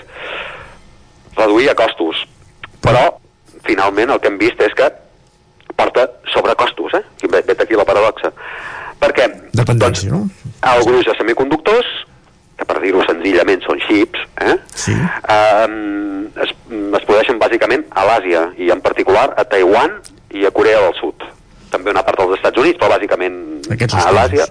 reduir 1.35 1.67
a 1.69 1.75
costos. 1.75 2.23
Però, 2.79 3.09
finalment, 3.67 4.15
el 4.15 4.23
que 4.23 4.31
hem 4.31 4.39
vist 4.39 4.63
és 4.63 4.71
que 4.77 4.87
porta 5.77 6.07
sobrecostos, 6.33 6.97
eh? 6.97 7.03
Vet 7.29 7.61
aquí 7.61 7.77
la 7.77 7.85
paradoxa. 7.87 8.33
Per 8.97 9.13
què? 9.13 9.27
Dependència, 9.55 10.11
no? 10.11 10.25
El 10.65 10.83
gruix 10.87 11.05
de 11.05 11.15
semiconductors, 11.19 11.89
que 12.57 12.65
per 12.65 12.79
dir-ho 12.81 13.03
senzillament 13.05 13.61
són 13.65 13.81
xips, 13.85 14.23
eh? 14.41 14.55
Sí. 14.73 14.95
Um, 15.29 16.27
es, 16.41 16.53
es 16.53 17.05
produeixen 17.05 17.37
bàsicament 17.41 17.85
a 17.93 18.07
l'Àsia 18.09 18.47
i 18.57 18.71
en 18.73 18.81
particular 18.81 19.29
a 19.37 19.45
Taiwan 19.45 19.99
i 20.33 20.47
a 20.49 20.53
Corea 20.55 20.81
del 20.87 20.97
Sud. 20.97 21.27
També 21.69 21.93
una 21.93 22.01
part 22.07 22.17
dels 22.23 22.39
Estats 22.39 22.57
Units, 22.63 22.79
però 22.81 22.95
bàsicament 22.95 23.37
Aquests 23.75 23.99
a 24.01 24.15
l'Àsia. 24.15 24.49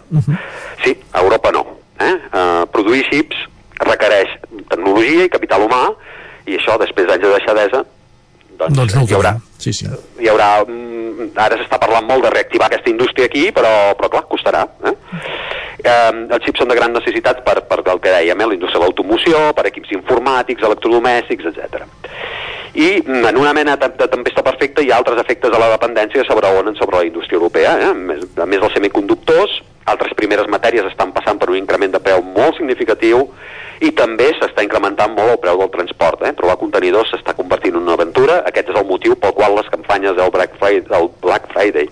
Sí, 0.84 0.94
a 1.10 1.24
Europa 1.24 1.50
no. 1.56 1.64
Eh? 1.98 2.14
Uh, 2.30 2.64
produir 2.70 3.02
xips 3.08 3.42
requereix 3.82 4.30
tecnologia 4.70 5.26
i 5.26 5.32
capital 5.32 5.66
humà, 5.66 5.82
i 6.46 6.56
això, 6.60 6.76
després 6.78 7.08
d'anys 7.08 7.26
de 7.26 7.32
deixadesa, 7.34 7.82
doncs, 8.58 8.76
Doncs 8.76 8.96
no 8.96 9.04
hi 9.06 9.16
haurà. 9.16 9.36
Sí, 9.58 9.72
sí. 9.72 9.88
hi 10.20 10.28
haurà 10.30 10.50
mm, 10.66 11.30
ara 11.46 11.58
s'està 11.60 11.78
parlant 11.82 12.06
molt 12.08 12.26
de 12.26 12.32
reactivar 12.34 12.68
aquesta 12.70 12.90
indústria 12.92 13.28
aquí, 13.30 13.48
però, 13.56 13.72
però 13.98 14.10
clar, 14.12 14.24
costarà. 14.30 14.64
Eh? 14.84 14.94
Eh, 15.86 16.12
els 16.36 16.44
xips 16.44 16.62
són 16.62 16.72
de 16.72 16.78
gran 16.78 16.94
necessitat 16.96 17.42
per, 17.46 17.60
per 17.68 17.82
el 17.84 18.02
que 18.02 18.14
dèiem, 18.14 18.40
eh? 18.40 18.48
la 18.50 18.58
indústria 18.58 18.80
de 18.80 18.86
l'automoció, 18.86 19.42
per 19.56 19.68
equips 19.70 19.92
informàtics, 19.98 20.64
electrodomèstics, 20.66 21.50
etc. 21.52 21.86
I 22.76 22.88
mm, 23.00 23.24
en 23.30 23.40
una 23.40 23.54
mena 23.56 23.76
de, 23.80 23.88
de 23.96 24.08
tempesta 24.12 24.44
perfecta 24.44 24.84
hi 24.84 24.90
ha 24.92 24.98
altres 25.00 25.20
efectes 25.22 25.52
de 25.52 25.60
la 25.60 25.70
dependència 25.72 26.20
que 26.20 26.28
s'abraonen 26.28 26.76
sobre 26.76 27.00
la 27.00 27.08
indústria 27.08 27.40
europea. 27.40 27.76
Eh? 27.80 27.92
A 27.92 27.94
més, 27.96 28.24
a 28.36 28.48
més 28.48 28.60
dels 28.60 28.76
semiconductors, 28.76 29.60
altres 29.86 30.16
primeres 30.18 30.50
matèries 30.52 30.88
estan 30.90 31.14
passant 31.16 31.38
per 31.40 31.48
un 31.52 31.60
increment 31.60 31.94
de 31.94 32.02
preu 32.02 32.24
molt 32.24 32.58
significatiu 32.58 33.28
i 33.84 33.90
també 33.96 34.30
s'està 34.36 34.64
incrementant 34.64 35.12
molt 35.16 35.34
el 35.34 35.42
preu 35.42 35.58
del 35.60 35.72
transport. 35.74 36.22
Eh? 36.24 36.32
Trobar 36.38 36.56
contenidors 36.60 37.12
s'està 37.12 37.34
convertint 37.36 37.76
en 37.76 37.82
una 37.82 37.96
aventura. 37.98 38.40
Aquest 38.48 38.72
és 38.72 38.80
el 38.80 38.88
motiu 38.88 39.16
pel 39.20 39.34
qual 39.36 39.56
les 39.58 39.68
campanyes 39.72 40.16
del 40.16 40.32
Black 40.32 40.56
Friday, 40.60 40.82
del 40.88 41.10
Black 41.22 41.52
Friday 41.52 41.88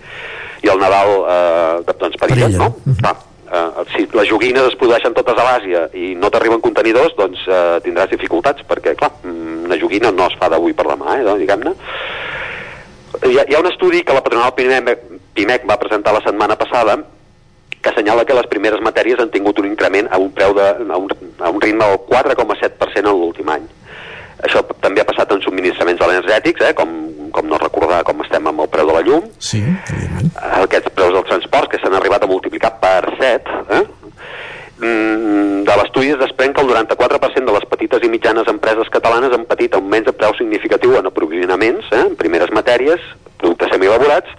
i 0.64 0.72
el 0.72 0.80
Nadal 0.80 1.14
eh, 1.28 1.94
doncs, 2.00 2.16
perillen, 2.20 2.56
no? 2.56 2.70
Clar, 3.02 3.14
eh, 3.52 3.84
si 3.92 4.06
les 4.16 4.28
joguines 4.30 4.70
es 4.70 4.76
produeixen 4.80 5.16
totes 5.16 5.36
a 5.36 5.46
l'Àsia 5.48 5.86
i 5.92 6.14
no 6.16 6.30
t'arriben 6.32 6.62
contenidors, 6.64 7.12
doncs 7.18 7.44
eh, 7.44 7.80
tindràs 7.84 8.12
dificultats, 8.12 8.64
perquè, 8.68 8.96
clar, 8.96 9.12
mm, 9.22 9.64
una 9.68 9.80
joguina 9.80 10.12
no 10.14 10.30
es 10.30 10.38
fa 10.40 10.48
d'avui 10.52 10.72
per 10.76 10.88
demà, 10.88 11.18
eh, 11.20 11.36
diguem-ne. 11.42 11.74
Hi 13.24 13.36
ha, 13.38 13.44
hi 13.44 13.54
ha 13.54 13.60
un 13.60 13.68
estudi 13.70 14.02
que 14.02 14.16
la 14.16 14.24
patronal 14.24 14.54
PIMEC, 14.56 15.04
PIMEC 15.36 15.68
va 15.68 15.78
presentar 15.78 16.16
la 16.16 16.24
setmana 16.24 16.56
passada 16.56 16.96
que 17.84 17.92
assenyala 17.92 18.24
que 18.24 18.36
les 18.36 18.48
primeres 18.48 18.80
matèries 18.80 19.20
han 19.20 19.30
tingut 19.30 19.60
un 19.60 19.68
increment 19.68 20.08
a 20.10 20.18
un 20.18 20.30
preu 20.32 20.56
de, 20.56 20.68
a 20.88 20.98
un, 20.98 21.10
a 21.38 21.50
un 21.52 21.60
ritme 21.60 21.84
del 21.84 22.00
4,7% 22.08 23.04
en 23.04 23.10
l'últim 23.12 23.50
any. 23.52 23.66
Això 24.44 24.64
també 24.82 25.02
ha 25.02 25.08
passat 25.08 25.30
en 25.32 25.42
subministraments 25.44 26.02
energètics, 26.04 26.64
eh, 26.64 26.72
com, 26.76 26.90
com 27.32 27.46
no 27.48 27.60
recordar 27.60 28.02
com 28.08 28.24
estem 28.24 28.48
amb 28.50 28.64
el 28.64 28.70
preu 28.72 28.88
de 28.88 28.96
la 28.96 29.04
llum, 29.06 29.28
Sí, 29.38 29.60
aquests 30.64 30.92
preus 30.96 31.14
dels 31.14 31.28
transports 31.28 31.70
que 31.72 31.80
s'han 31.82 31.96
arribat 32.00 32.24
a 32.24 32.30
multiplicar 32.30 32.74
per 32.82 33.14
7 33.20 33.60
eh? 33.78 33.84
Mm, 34.84 35.62
de 35.68 35.76
l'estudi 35.78 36.12
es 36.12 36.20
desprèn 36.20 36.52
que 36.52 36.64
el 36.64 36.68
94% 36.72 37.46
de 37.46 37.56
les 37.56 37.66
petites 37.70 38.04
i 38.04 38.10
mitjanes 38.10 38.50
empreses 38.50 38.90
catalanes 38.92 39.32
han 39.32 39.46
patit 39.48 39.76
augments 39.78 40.08
de 40.08 40.16
preu 40.16 40.34
significatiu 40.36 40.98
en 40.98 41.08
aprovisionaments, 41.08 41.88
eh? 41.92 42.04
en 42.10 42.16
primeres 42.20 42.52
matèries, 42.52 43.00
productes 43.38 43.72
semielaborats 43.72 44.34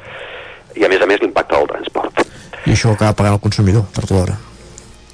i 0.76 0.86
a 0.86 0.92
més 0.92 1.02
a 1.02 1.08
més 1.10 1.24
l'impacte 1.24 1.56
del 1.56 1.72
transport. 1.72 2.26
I 2.66 2.74
això 2.74 2.92
acaba 2.94 3.14
pagant 3.14 3.38
el 3.38 3.44
consumidor, 3.44 3.86
per 3.94 4.06
l'hora. 4.10 4.36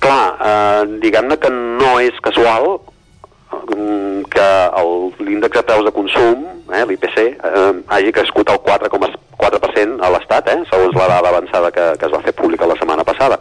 Clar, 0.02 0.26
eh, 0.40 0.84
diguem-ne 1.04 1.38
que 1.38 1.52
no 1.52 1.92
és 2.02 2.18
casual 2.24 2.80
mm, 3.52 4.24
que 4.32 4.48
l'índex 5.20 5.60
de 5.60 5.64
preus 5.68 5.86
de 5.86 5.94
consum, 5.96 6.46
eh, 6.72 6.86
l'IPC, 6.88 7.18
eh, 7.28 7.74
hagi 7.88 8.12
crescut 8.16 8.50
al 8.50 8.62
4,4% 8.64 10.02
a 10.02 10.12
l'Estat, 10.16 10.50
eh, 10.50 10.60
segons 10.72 10.96
la 10.96 11.10
dada 11.12 11.30
avançada 11.30 11.72
que, 11.76 11.92
que 12.00 12.08
es 12.08 12.14
va 12.16 12.24
fer 12.26 12.34
pública 12.34 12.70
la 12.70 12.80
setmana 12.80 13.04
passada. 13.04 13.40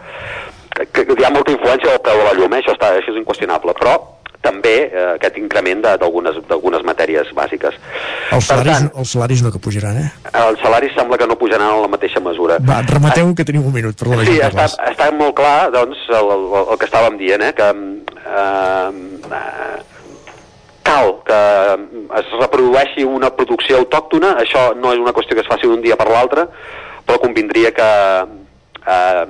Que, 0.71 1.05
que 1.05 1.17
hi 1.19 1.27
ha 1.27 1.33
molta 1.35 1.55
influència 1.55 1.91
del 1.91 2.03
preu 2.05 2.21
de 2.21 2.27
la 2.27 2.35
llum, 2.39 2.55
eh, 2.55 2.65
això, 2.65 2.75
està, 2.75 2.95
això 2.99 3.15
és 3.15 3.23
inqüestionable, 3.23 3.77
però 3.79 3.97
també 4.41 4.75
eh, 4.89 5.07
aquest 5.17 5.37
increment 5.37 5.83
de- 5.85 5.97
d'algunes 6.01 6.83
matèries 6.89 7.29
bàsiques. 7.37 7.75
Els 8.33 8.47
salaris, 8.47 8.87
els 8.97 9.11
salaris 9.13 9.43
no 9.45 9.51
que 9.53 9.59
pujaran, 9.61 9.99
eh? 10.01 10.11
Els 10.33 10.61
salaris 10.63 10.95
sembla 10.97 11.19
que 11.21 11.27
no 11.29 11.37
pujaran 11.37 11.75
en 11.75 11.83
la 11.83 11.89
mateixa 11.93 12.21
mesura. 12.25 12.57
Va, 12.65 12.81
remateu 12.89 13.35
que 13.35 13.45
tenim 13.45 13.67
un 13.67 13.73
minut, 13.75 13.97
perdona, 14.01 14.25
Sí, 14.25 14.39
està, 14.41 14.65
està 14.91 15.11
molt 15.13 15.37
clar 15.37 15.71
doncs, 15.75 16.01
el, 16.09 16.31
el, 16.37 16.47
el 16.73 16.79
que 16.81 16.89
estàvem 16.89 17.19
dient, 17.21 17.43
eh, 17.45 17.53
que 17.53 17.69
eh, 17.69 18.91
eh, 19.29 19.79
cal 20.89 21.13
que 21.29 21.41
es 22.23 22.33
reprodueixi 22.41 23.05
una 23.05 23.29
producció 23.37 23.77
autòctona, 23.83 24.37
això 24.41 24.71
no 24.75 24.95
és 24.95 24.99
una 25.03 25.13
qüestió 25.13 25.37
que 25.37 25.45
es 25.45 25.51
faci 25.53 25.69
d'un 25.69 25.83
dia 25.85 25.97
per 26.01 26.09
l'altre, 26.09 26.47
però 27.05 27.21
convindria 27.21 27.71
que 27.77 27.91
eh, 28.89 29.25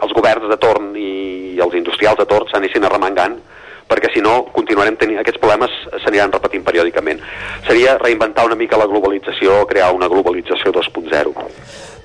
els 0.00 0.12
governs 0.16 0.48
de 0.48 0.56
torn 0.56 0.94
i 0.96 1.58
els 1.60 1.74
industrials 1.76 2.16
de 2.18 2.24
torn 2.30 2.48
s'anessin 2.48 2.84
arremangant 2.88 3.36
perquè 3.90 4.12
si 4.14 4.22
no 4.24 4.44
continuarem 4.54 4.96
tenint 5.00 5.20
aquests 5.20 5.42
problemes 5.42 5.74
s'aniran 6.04 6.32
repetint 6.32 6.64
periòdicament. 6.66 7.22
Seria 7.66 7.98
reinventar 7.98 8.46
una 8.46 8.58
mica 8.58 8.78
la 8.80 8.88
globalització, 8.90 9.64
crear 9.70 9.92
una 9.96 10.08
globalització 10.12 10.72
2.0. 10.76 11.34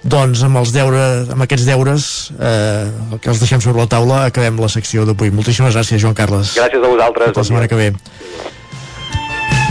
Doncs 0.05 0.43
amb, 0.45 0.59
els 0.61 0.69
deures, 0.73 1.31
amb 1.33 1.45
aquests 1.47 1.65
deures 1.65 2.03
eh, 2.37 3.17
que 3.21 3.31
els 3.31 3.39
deixem 3.41 3.61
sobre 3.63 3.81
la 3.81 3.89
taula 3.89 4.25
acabem 4.27 4.59
la 4.61 4.69
secció 4.69 5.05
d'avui. 5.07 5.31
Moltíssimes 5.33 5.73
gràcies, 5.73 6.01
Joan 6.01 6.17
Carles. 6.17 6.53
Gràcies 6.59 6.83
a 6.83 6.91
vosaltres. 6.91 7.31
Fins 7.31 7.41
la 7.41 7.47
setmana 7.49 7.71
que 7.71 7.79
ve. 7.79 7.89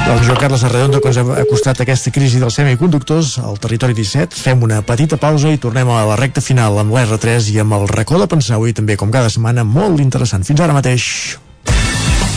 Doncs 0.04 0.26
Joan 0.26 0.40
Carles 0.40 0.64
Arredondo, 0.66 0.98
que 1.00 1.08
ens 1.08 1.20
ha 1.22 1.38
acostat 1.40 1.78
aquesta 1.80 2.10
crisi 2.12 2.42
dels 2.42 2.58
semiconductors 2.58 3.38
al 3.40 3.62
territori 3.62 3.94
17. 3.96 4.36
Fem 4.36 4.66
una 4.66 4.82
petita 4.84 5.16
pausa 5.22 5.54
i 5.54 5.62
tornem 5.62 5.88
a 5.88 6.02
la 6.10 6.18
recta 6.20 6.42
final 6.44 6.82
amb 6.82 6.92
l'R3 6.92 7.54
i 7.54 7.62
amb 7.62 7.78
el 7.78 7.86
racó 7.88 8.18
de 8.20 8.28
pensar 8.28 8.58
avui 8.58 8.74
també, 8.76 8.98
com 9.00 9.14
cada 9.14 9.30
setmana, 9.32 9.64
molt 9.64 10.02
interessant. 10.04 10.44
Fins 10.44 10.60
ara 10.60 10.76
mateix. 10.76 11.06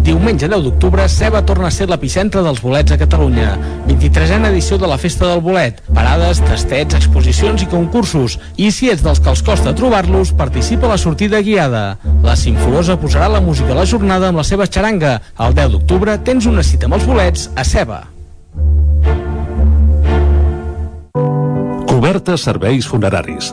Diumenge 0.00 0.48
10 0.48 0.62
d'octubre, 0.64 1.04
Ceba 1.12 1.42
torna 1.44 1.68
a 1.68 1.74
ser 1.74 1.84
l'epicentre 1.90 2.40
dels 2.40 2.62
bolets 2.64 2.94
a 2.94 2.96
Catalunya. 2.96 3.50
23a 3.86 4.48
edició 4.48 4.78
de 4.80 4.88
la 4.88 4.96
Festa 4.98 5.28
del 5.28 5.42
Bolet. 5.44 5.82
Parades, 5.92 6.40
tastets, 6.40 6.96
exposicions 6.96 7.60
i 7.60 7.68
concursos. 7.68 8.38
I 8.56 8.70
si 8.72 8.88
ets 8.88 9.04
dels 9.04 9.20
que 9.20 9.28
els 9.28 9.44
costa 9.44 9.74
trobar-los, 9.76 10.32
participa 10.38 10.88
a 10.88 10.94
la 10.94 10.98
sortida 10.98 11.42
guiada. 11.44 11.98
La 12.24 12.36
Simforosa 12.36 12.96
posarà 12.96 13.28
la 13.28 13.44
música 13.44 13.76
a 13.76 13.80
la 13.82 13.86
jornada 13.86 14.30
amb 14.32 14.40
la 14.40 14.46
seva 14.46 14.64
xaranga. 14.66 15.18
El 15.36 15.54
10 15.58 15.76
d'octubre 15.76 16.16
tens 16.24 16.48
una 16.48 16.64
cita 16.64 16.88
amb 16.88 16.96
els 16.96 17.04
bolets 17.04 17.50
a 17.54 17.66
Ceba. 17.68 18.00
Cobertes 21.90 22.48
serveis 22.48 22.88
funeraris. 22.88 23.52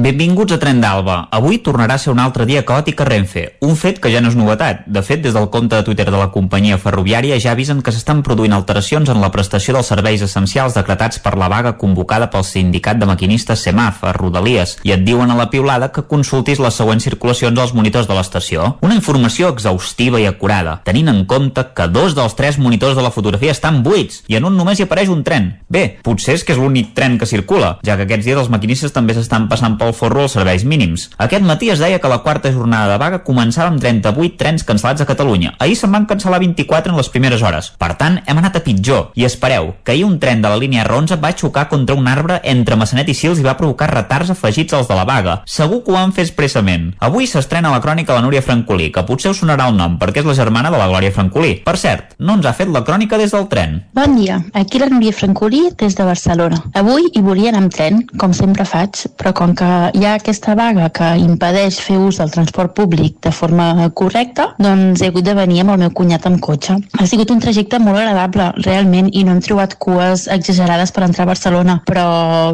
Benvinguts 0.00 0.54
a 0.54 0.56
Tren 0.56 0.78
d'Alba. 0.80 1.26
Avui 1.28 1.58
tornarà 1.60 1.98
a 1.98 2.00
ser 2.00 2.08
un 2.14 2.20
altre 2.22 2.46
dia 2.48 2.62
caòtic 2.64 3.02
a 3.02 3.04
Renfe, 3.04 3.42
un 3.60 3.74
fet 3.76 3.98
que 4.00 4.08
ja 4.08 4.22
no 4.24 4.30
és 4.30 4.36
novetat. 4.38 4.86
De 4.88 5.02
fet, 5.04 5.20
des 5.20 5.34
del 5.36 5.50
compte 5.52 5.76
de 5.76 5.84
Twitter 5.84 6.06
de 6.06 6.16
la 6.16 6.30
companyia 6.32 6.78
ferroviària 6.80 7.36
ja 7.36 7.52
avisen 7.52 7.82
que 7.84 7.92
s'estan 7.92 8.22
produint 8.24 8.54
alteracions 8.56 9.10
en 9.12 9.20
la 9.20 9.28
prestació 9.34 9.74
dels 9.76 9.90
serveis 9.92 10.24
essencials 10.24 10.78
decretats 10.78 11.20
per 11.20 11.34
la 11.36 11.50
vaga 11.52 11.74
convocada 11.76 12.30
pel 12.32 12.46
sindicat 12.48 12.96
de 12.96 13.08
maquinistes 13.10 13.60
SEMAF 13.66 14.06
a 14.08 14.14
Rodalies 14.16 14.78
i 14.88 14.94
et 14.96 15.02
diuen 15.04 15.34
a 15.34 15.36
la 15.36 15.50
piulada 15.52 15.90
que 15.92 16.06
consultis 16.08 16.64
les 16.64 16.80
següents 16.80 17.04
circulacions 17.04 17.60
als 17.60 17.76
monitors 17.76 18.08
de 18.08 18.16
l'estació. 18.16 18.78
Una 18.80 18.96
informació 18.96 19.52
exhaustiva 19.52 20.16
i 20.16 20.24
acurada, 20.24 20.78
tenint 20.88 21.12
en 21.12 21.26
compte 21.26 21.66
que 21.76 21.90
dos 21.92 22.16
dels 22.16 22.38
tres 22.40 22.56
monitors 22.56 22.96
de 22.96 23.04
la 23.04 23.12
fotografia 23.12 23.52
estan 23.52 23.82
buits 23.84 24.22
i 24.32 24.40
en 24.40 24.48
un 24.48 24.56
només 24.56 24.80
hi 24.80 24.88
apareix 24.88 25.12
un 25.12 25.20
tren. 25.28 25.52
Bé, 25.68 25.84
potser 26.00 26.40
és 26.40 26.48
que 26.48 26.56
és 26.56 26.64
l'únic 26.64 26.96
tren 26.96 27.20
que 27.20 27.28
circula, 27.28 27.76
ja 27.84 28.00
que 28.00 28.08
aquests 28.08 28.24
dies 28.24 28.40
els 28.46 28.48
maquinistes 28.48 28.96
també 28.96 29.12
s'estan 29.12 29.44
passant 29.52 29.76
pel 29.76 29.89
forro 29.96 30.24
els 30.26 30.36
serveis 30.36 30.64
mínims. 30.64 31.08
Aquest 31.18 31.44
matí 31.46 31.70
es 31.70 31.82
deia 31.82 31.98
que 32.00 32.10
la 32.10 32.20
quarta 32.24 32.52
jornada 32.52 32.92
de 32.92 32.98
vaga 33.02 33.22
començava 33.26 33.70
amb 33.70 33.80
38 33.82 34.38
trens 34.40 34.66
cancel·lats 34.66 35.04
a 35.04 35.08
Catalunya. 35.08 35.54
Ahir 35.58 35.76
se'n 35.78 35.92
van 35.92 36.06
cancel·lar 36.10 36.40
24 36.42 36.92
en 36.92 36.98
les 36.98 37.10
primeres 37.12 37.42
hores. 37.42 37.72
Per 37.78 37.92
tant, 38.00 38.20
hem 38.26 38.40
anat 38.40 38.60
a 38.60 38.64
pitjor. 38.64 39.10
I 39.14 39.26
espereu, 39.28 39.74
que 39.84 39.92
ahir 39.92 40.04
un 40.06 40.18
tren 40.22 40.42
de 40.42 40.50
la 40.52 40.58
línia 40.60 40.84
R11 40.84 41.20
va 41.22 41.34
xocar 41.36 41.68
contra 41.68 41.96
un 41.96 42.08
arbre 42.08 42.40
entre 42.44 42.76
Massanet 42.76 43.08
i 43.10 43.16
Sils 43.16 43.40
i 43.40 43.46
va 43.46 43.56
provocar 43.58 43.90
retards 43.92 44.30
afegits 44.34 44.74
als 44.76 44.88
de 44.88 44.98
la 44.98 45.06
vaga. 45.08 45.40
Segur 45.46 45.82
que 45.84 45.92
ho 45.92 45.98
van 45.98 46.14
fer 46.16 46.26
expressament. 46.26 46.90
Avui 47.00 47.26
s'estrena 47.30 47.72
la 47.72 47.82
crònica 47.84 48.16
la 48.16 48.24
Núria 48.24 48.42
Francolí, 48.42 48.90
que 48.92 49.04
potser 49.06 49.32
us 49.34 49.42
sonarà 49.42 49.68
el 49.70 49.76
nom 49.78 49.98
perquè 50.00 50.22
és 50.22 50.28
la 50.28 50.36
germana 50.38 50.70
de 50.72 50.78
la 50.80 50.88
Glòria 50.90 51.12
Francolí. 51.14 51.54
Per 51.64 51.76
cert, 51.80 52.14
no 52.18 52.38
ens 52.38 52.48
ha 52.48 52.54
fet 52.56 52.70
la 52.72 52.84
crònica 52.86 53.18
des 53.20 53.34
del 53.34 53.48
tren. 53.52 53.80
Bon 53.96 54.16
dia, 54.16 54.40
aquí 54.54 54.80
la 54.82 54.90
Núria 54.92 55.12
Francolí 55.16 55.62
des 55.78 55.96
de 55.96 56.06
Barcelona. 56.06 56.62
Avui 56.74 57.10
hi 57.12 57.22
volia 57.24 57.52
anar 57.52 57.64
amb 57.64 57.74
tren, 57.74 58.02
com 58.20 58.34
sempre 58.36 58.66
faig, 58.68 59.04
però 59.20 59.32
com 59.36 59.54
que 59.56 59.70
hi 59.94 60.04
ha 60.04 60.14
aquesta 60.18 60.54
vaga 60.58 60.88
que 60.94 61.08
impedeix 61.22 61.80
fer 61.82 61.98
ús 62.00 62.20
del 62.20 62.32
transport 62.34 62.74
públic 62.76 63.18
de 63.24 63.32
forma 63.34 63.88
correcta, 63.96 64.50
doncs 64.58 65.02
he 65.02 65.10
hagut 65.10 65.26
de 65.26 65.34
venir 65.38 65.62
amb 65.62 65.74
el 65.74 65.82
meu 65.84 65.94
cunyat 65.96 66.26
amb 66.28 66.40
cotxe. 66.44 66.76
Ha 66.98 67.06
sigut 67.08 67.32
un 67.34 67.40
trajecte 67.42 67.80
molt 67.82 68.00
agradable, 68.00 68.50
realment, 68.64 69.10
i 69.12 69.24
no 69.24 69.34
hem 69.34 69.42
trobat 69.44 69.76
cues 69.82 70.26
exagerades 70.32 70.92
per 70.92 71.06
entrar 71.06 71.26
a 71.26 71.30
Barcelona, 71.32 71.78
però 71.86 72.06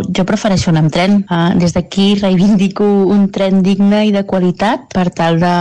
jo 0.06 0.26
prefereixo 0.28 0.70
anar 0.72 0.84
amb 0.86 0.94
tren. 0.94 1.18
Uh, 1.26 1.54
des 1.58 1.74
d'aquí 1.76 2.14
reivindico 2.20 2.84
un 2.84 3.28
tren 3.32 3.62
digne 3.66 4.04
i 4.06 4.14
de 4.14 4.24
qualitat 4.28 4.86
per 4.94 5.08
tal 5.10 5.40
de, 5.42 5.56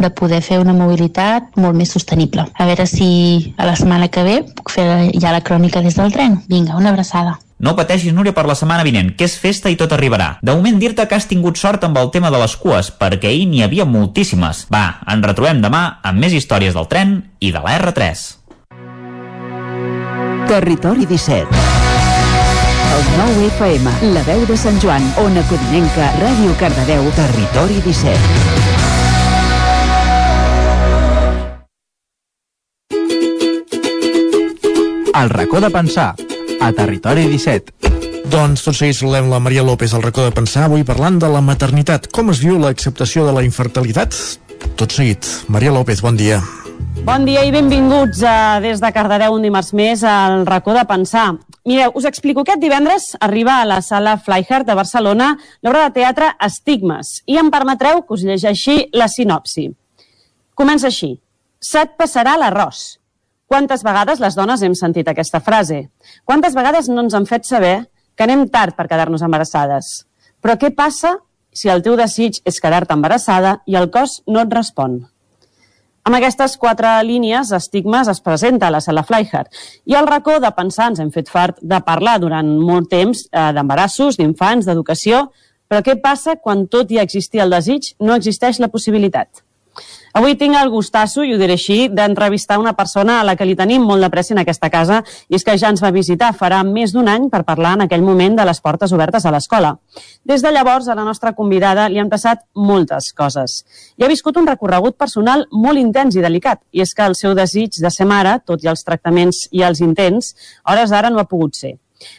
de 0.00 0.10
poder 0.16 0.40
fer 0.46 0.60
una 0.62 0.76
mobilitat 0.76 1.56
molt 1.60 1.76
més 1.76 1.92
sostenible. 1.96 2.46
A 2.54 2.68
veure 2.68 2.86
si 2.86 3.54
a 3.56 3.68
la 3.68 3.76
setmana 3.76 4.08
que 4.08 4.26
ve 4.26 4.40
puc 4.56 4.72
fer 4.74 4.88
ja 5.20 5.34
la 5.34 5.44
crònica 5.44 5.84
des 5.84 5.98
del 5.98 6.12
tren. 6.14 6.40
Vinga, 6.48 6.76
una 6.80 6.94
abraçada. 6.94 7.38
No 7.60 7.74
pateixis, 7.76 8.14
Núria, 8.16 8.32
per 8.32 8.46
la 8.48 8.54
setmana 8.56 8.84
vinent, 8.86 9.10
que 9.20 9.26
és 9.28 9.36
festa 9.36 9.68
i 9.68 9.76
tot 9.76 9.92
arribarà. 9.92 10.38
De 10.40 10.54
moment 10.56 10.78
dir-te 10.80 11.04
que 11.04 11.16
has 11.18 11.28
tingut 11.28 11.60
sort 11.60 11.84
amb 11.84 11.98
el 12.00 12.08
tema 12.14 12.30
de 12.32 12.40
les 12.40 12.56
cues, 12.56 12.88
perquè 12.88 13.28
ahir 13.28 13.44
n'hi 13.50 13.60
havia 13.66 13.84
moltíssimes. 13.84 14.64
Va, 14.72 15.04
ens 15.12 15.26
retrobem 15.28 15.60
demà 15.60 15.82
amb 16.00 16.24
més 16.24 16.32
històries 16.32 16.72
del 16.72 16.88
tren 16.88 17.18
i 17.38 17.52
de 17.52 17.60
la 17.60 17.76
R3. 17.76 18.24
Territori 20.48 21.04
17. 21.04 21.52
El 22.96 23.04
9 23.20 23.44
FM, 23.52 23.92
la 24.16 24.24
veu 24.24 24.46
de 24.48 24.56
Sant 24.56 24.80
Joan, 24.80 25.04
Ona 25.20 25.44
Codinenca, 25.52 26.08
Ràdio 26.16 26.56
Cardedeu, 26.64 27.04
Territori 27.20 27.76
17. 27.84 28.16
El 35.20 35.28
racó 35.28 35.60
de 35.60 35.68
pensar, 35.70 36.14
a 36.60 36.72
Territori 36.76 37.24
17. 37.26 37.72
Doncs 38.30 38.62
tot 38.62 38.76
seguit 38.76 38.94
saludem 38.94 39.30
la 39.32 39.40
Maria 39.42 39.64
López 39.64 39.94
al 39.96 40.04
racó 40.04 40.22
de 40.26 40.34
pensar, 40.36 40.66
avui 40.68 40.84
parlant 40.84 41.18
de 41.18 41.28
la 41.32 41.40
maternitat. 41.40 42.06
Com 42.12 42.30
es 42.30 42.42
viu 42.44 42.60
l'acceptació 42.60 43.24
de 43.26 43.32
la 43.34 43.42
infertilitat? 43.42 44.14
Tot 44.76 44.92
seguit. 44.92 45.26
Maria 45.48 45.72
López, 45.72 46.02
bon 46.04 46.20
dia. 46.20 46.38
Bon 47.04 47.24
dia 47.24 47.42
i 47.48 47.52
benvinguts 47.52 48.20
a, 48.28 48.60
des 48.60 48.80
de 48.80 48.92
Cardedeu 48.92 49.34
un 49.34 49.44
dimarts 49.44 49.72
més 49.72 50.04
al 50.04 50.44
racó 50.46 50.76
de 50.76 50.84
pensar. 50.84 51.32
Mireu, 51.64 51.96
us 51.96 52.06
explico. 52.08 52.44
Aquest 52.44 52.60
divendres 52.60 53.10
arriba 53.20 53.60
a 53.60 53.66
la 53.68 53.80
sala 53.80 54.18
Flyhard 54.20 54.68
de 54.68 54.76
Barcelona 54.76 55.32
l'obra 55.64 55.88
de 55.88 55.96
teatre 55.96 56.34
Estigmes 56.44 57.20
i 57.26 57.40
em 57.40 57.50
permetreu 57.50 58.04
que 58.04 58.16
us 58.16 58.24
llegeixi 58.28 58.90
la 58.92 59.08
sinopsi. 59.08 59.70
Comença 60.54 60.92
així. 60.92 61.14
Se't 61.60 61.96
passarà 62.00 62.36
l'arròs. 62.40 62.99
Quantes 63.50 63.80
vegades 63.82 64.20
les 64.22 64.36
dones 64.38 64.60
hem 64.62 64.76
sentit 64.78 65.08
aquesta 65.10 65.40
frase? 65.42 65.80
Quantes 66.22 66.54
vegades 66.54 66.86
no 66.86 67.02
ens 67.02 67.16
han 67.18 67.24
fet 67.26 67.48
saber 67.48 67.88
que 68.14 68.22
anem 68.22 68.44
tard 68.46 68.76
per 68.78 68.86
quedar-nos 68.86 69.24
embarassades? 69.26 69.88
Però 70.38 70.54
què 70.54 70.70
passa 70.70 71.16
si 71.50 71.66
el 71.72 71.82
teu 71.82 71.96
desig 71.98 72.38
és 72.46 72.60
quedar-te 72.62 72.94
embarassada 72.94 73.56
i 73.66 73.74
el 73.74 73.90
cos 73.90 74.20
no 74.30 74.44
et 74.44 74.54
respon? 74.54 75.00
Amb 76.06 76.20
aquestes 76.20 76.54
quatre 76.62 76.94
línies, 77.02 77.50
Estigmes 77.58 78.14
es 78.14 78.22
presenta 78.22 78.70
a 78.70 78.76
la 78.76 78.84
sala 78.86 79.02
Flyhard 79.02 79.50
i 79.90 79.98
al 79.98 80.06
racó 80.06 80.38
de 80.38 80.54
pensar 80.54 80.92
ens 80.94 81.02
hem 81.02 81.10
fet 81.10 81.34
fart 81.34 81.58
de 81.58 81.82
parlar 81.82 82.20
durant 82.22 82.54
molt 82.54 82.86
temps 82.94 83.26
eh, 83.26 83.50
d'embarassos, 83.50 84.22
d'infants, 84.22 84.70
d'educació, 84.70 85.26
però 85.66 85.82
què 85.82 85.98
passa 85.98 86.38
quan 86.38 86.68
tot 86.70 86.94
i 86.94 87.02
existir 87.02 87.42
el 87.42 87.58
desig 87.58 87.96
no 87.98 88.14
existeix 88.14 88.62
la 88.62 88.70
possibilitat? 88.70 89.42
Avui 90.12 90.34
tinc 90.34 90.56
el 90.58 90.70
gustasso, 90.72 91.22
i 91.22 91.30
ho 91.30 91.38
diré 91.38 91.54
així, 91.54 91.84
d'entrevistar 91.94 92.58
una 92.58 92.72
persona 92.74 93.20
a 93.20 93.24
la 93.26 93.36
que 93.38 93.46
li 93.46 93.54
tenim 93.54 93.84
molt 93.86 94.02
de 94.02 94.08
pressa 94.10 94.34
en 94.34 94.40
aquesta 94.42 94.70
casa 94.70 95.02
i 95.28 95.36
és 95.38 95.44
que 95.46 95.54
ja 95.58 95.70
ens 95.70 95.82
va 95.84 95.92
visitar 95.94 96.32
farà 96.34 96.64
més 96.66 96.90
d'un 96.90 97.06
any 97.08 97.28
per 97.30 97.44
parlar 97.46 97.76
en 97.78 97.84
aquell 97.84 98.02
moment 98.02 98.34
de 98.40 98.46
les 98.48 98.60
portes 98.60 98.90
obertes 98.96 99.26
a 99.26 99.30
l'escola. 99.30 99.76
Des 100.26 100.42
de 100.42 100.50
llavors, 100.50 100.88
a 100.88 100.96
la 100.98 101.04
nostra 101.06 101.32
convidada 101.38 101.86
li 101.88 102.02
han 102.02 102.10
passat 102.10 102.42
moltes 102.54 103.12
coses. 103.14 103.60
I 103.98 104.04
ha 104.04 104.10
viscut 104.10 104.36
un 104.36 104.50
recorregut 104.50 104.98
personal 104.98 105.46
molt 105.52 105.78
intens 105.78 106.18
i 106.18 106.24
delicat, 106.24 106.64
i 106.72 106.82
és 106.82 106.94
que 106.94 107.06
el 107.06 107.14
seu 107.14 107.36
desig 107.38 107.78
de 107.78 107.94
ser 107.94 108.08
mare, 108.10 108.40
tot 108.44 108.64
i 108.64 108.72
els 108.72 108.82
tractaments 108.82 109.46
i 109.52 109.62
els 109.62 109.80
intents, 109.80 110.34
hores 110.66 110.90
d'ara 110.90 111.14
no 111.14 111.22
ha 111.22 111.28
pogut 111.30 111.54
ser. 111.54 111.76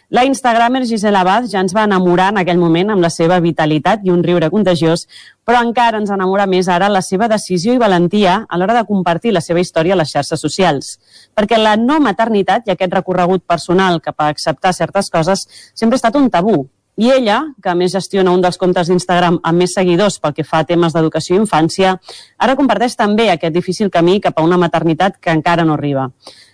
La 0.10 0.26
instagramer 0.26 0.86
Gisela 0.86 1.22
Abad 1.22 1.48
ja 1.52 1.62
ens 1.64 1.74
va 1.76 1.86
enamorar 1.88 2.30
en 2.34 2.42
aquell 2.42 2.60
moment 2.62 2.92
amb 2.94 3.02
la 3.02 3.10
seva 3.10 3.40
vitalitat 3.44 4.04
i 4.06 4.12
un 4.14 4.24
riure 4.24 4.50
contagiós, 4.54 5.08
però 5.46 5.62
encara 5.66 6.02
ens 6.02 6.12
enamora 6.14 6.46
més 6.50 6.70
ara 6.70 6.90
la 6.90 7.02
seva 7.02 7.30
decisió 7.32 7.74
i 7.74 7.82
valentia 7.82 8.42
a 8.48 8.60
l'hora 8.60 8.76
de 8.78 8.86
compartir 8.90 9.34
la 9.34 9.42
seva 9.42 9.64
història 9.64 9.96
a 9.96 10.02
les 10.02 10.12
xarxes 10.12 10.42
socials. 10.42 10.92
Perquè 11.36 11.58
la 11.58 11.78
no 11.80 12.00
maternitat 12.00 12.68
i 12.68 12.76
aquest 12.76 12.94
recorregut 12.94 13.48
personal 13.48 14.02
cap 14.02 14.20
a 14.20 14.30
acceptar 14.36 14.74
certes 14.74 15.10
coses 15.10 15.48
sempre 15.74 15.96
ha 15.96 16.02
estat 16.02 16.20
un 16.20 16.30
tabú. 16.30 16.68
I 17.02 17.10
ella, 17.10 17.38
que 17.64 17.70
a 17.72 17.74
més 17.74 17.94
gestiona 17.96 18.34
un 18.36 18.42
dels 18.44 18.60
comptes 18.60 18.90
d'Instagram 18.92 19.40
amb 19.48 19.58
més 19.64 19.74
seguidors 19.74 20.20
pel 20.20 20.36
que 20.38 20.44
fa 20.44 20.60
a 20.62 20.68
temes 20.68 20.94
d'educació 20.94 21.38
i 21.38 21.40
infància, 21.40 21.96
ara 22.38 22.58
comparteix 22.60 22.98
també 23.00 23.30
aquest 23.32 23.56
difícil 23.56 23.90
camí 23.90 24.20
cap 24.22 24.38
a 24.38 24.44
una 24.44 24.60
maternitat 24.60 25.18
que 25.18 25.32
encara 25.32 25.66
no 25.66 25.80
arriba. 25.80 26.10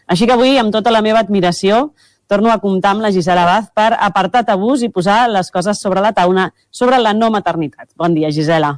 Així 0.07 0.27
que 0.27 0.37
avui, 0.37 0.55
amb 0.61 0.71
tota 0.71 0.93
la 0.93 1.01
meva 1.03 1.19
admiració, 1.19 1.89
torno 2.27 2.51
a 2.51 2.59
comptar 2.59 2.91
amb 2.95 3.05
la 3.07 3.11
Gisela 3.11 3.45
Baz 3.47 3.71
per 3.75 3.93
apartar 3.99 4.45
tabús 4.45 4.83
i 4.83 4.91
posar 4.93 5.25
les 5.31 5.51
coses 5.51 5.79
sobre 5.81 6.03
la 6.03 6.13
taula 6.13 6.51
sobre 6.69 6.99
la 6.99 7.13
no 7.13 7.31
maternitat. 7.31 7.89
Bon 7.95 8.13
dia, 8.13 8.31
Gisela. 8.31 8.77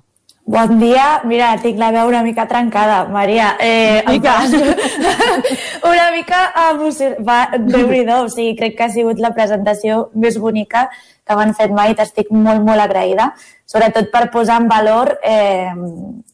Bon 0.50 0.80
dia. 0.82 1.22
Mira, 1.30 1.52
tinc 1.62 1.78
la 1.78 1.92
veu 1.94 2.08
una 2.10 2.24
mica 2.26 2.48
trencada, 2.50 3.04
Maria. 3.06 3.52
Eh, 3.62 4.02
Una 4.02 4.14
mica. 4.16 4.34
una 5.92 6.08
mica 6.16 6.40
emocionada. 6.72 7.60
Déu-n'hi-do, 7.60 8.24
o 8.26 8.32
sigui, 8.34 8.56
crec 8.58 8.74
que 8.78 8.88
ha 8.88 8.90
sigut 8.90 9.22
la 9.22 9.30
presentació 9.36 10.08
més 10.18 10.40
bonica 10.42 10.88
que 11.22 11.38
m'han 11.38 11.54
fet 11.54 11.70
mai. 11.70 11.94
T'estic 11.94 12.34
molt, 12.34 12.66
molt 12.66 12.82
agraïda, 12.82 13.30
sobretot 13.70 14.10
per 14.10 14.32
posar 14.34 14.58
en 14.64 14.66
valor 14.72 15.20
eh, 15.22 15.70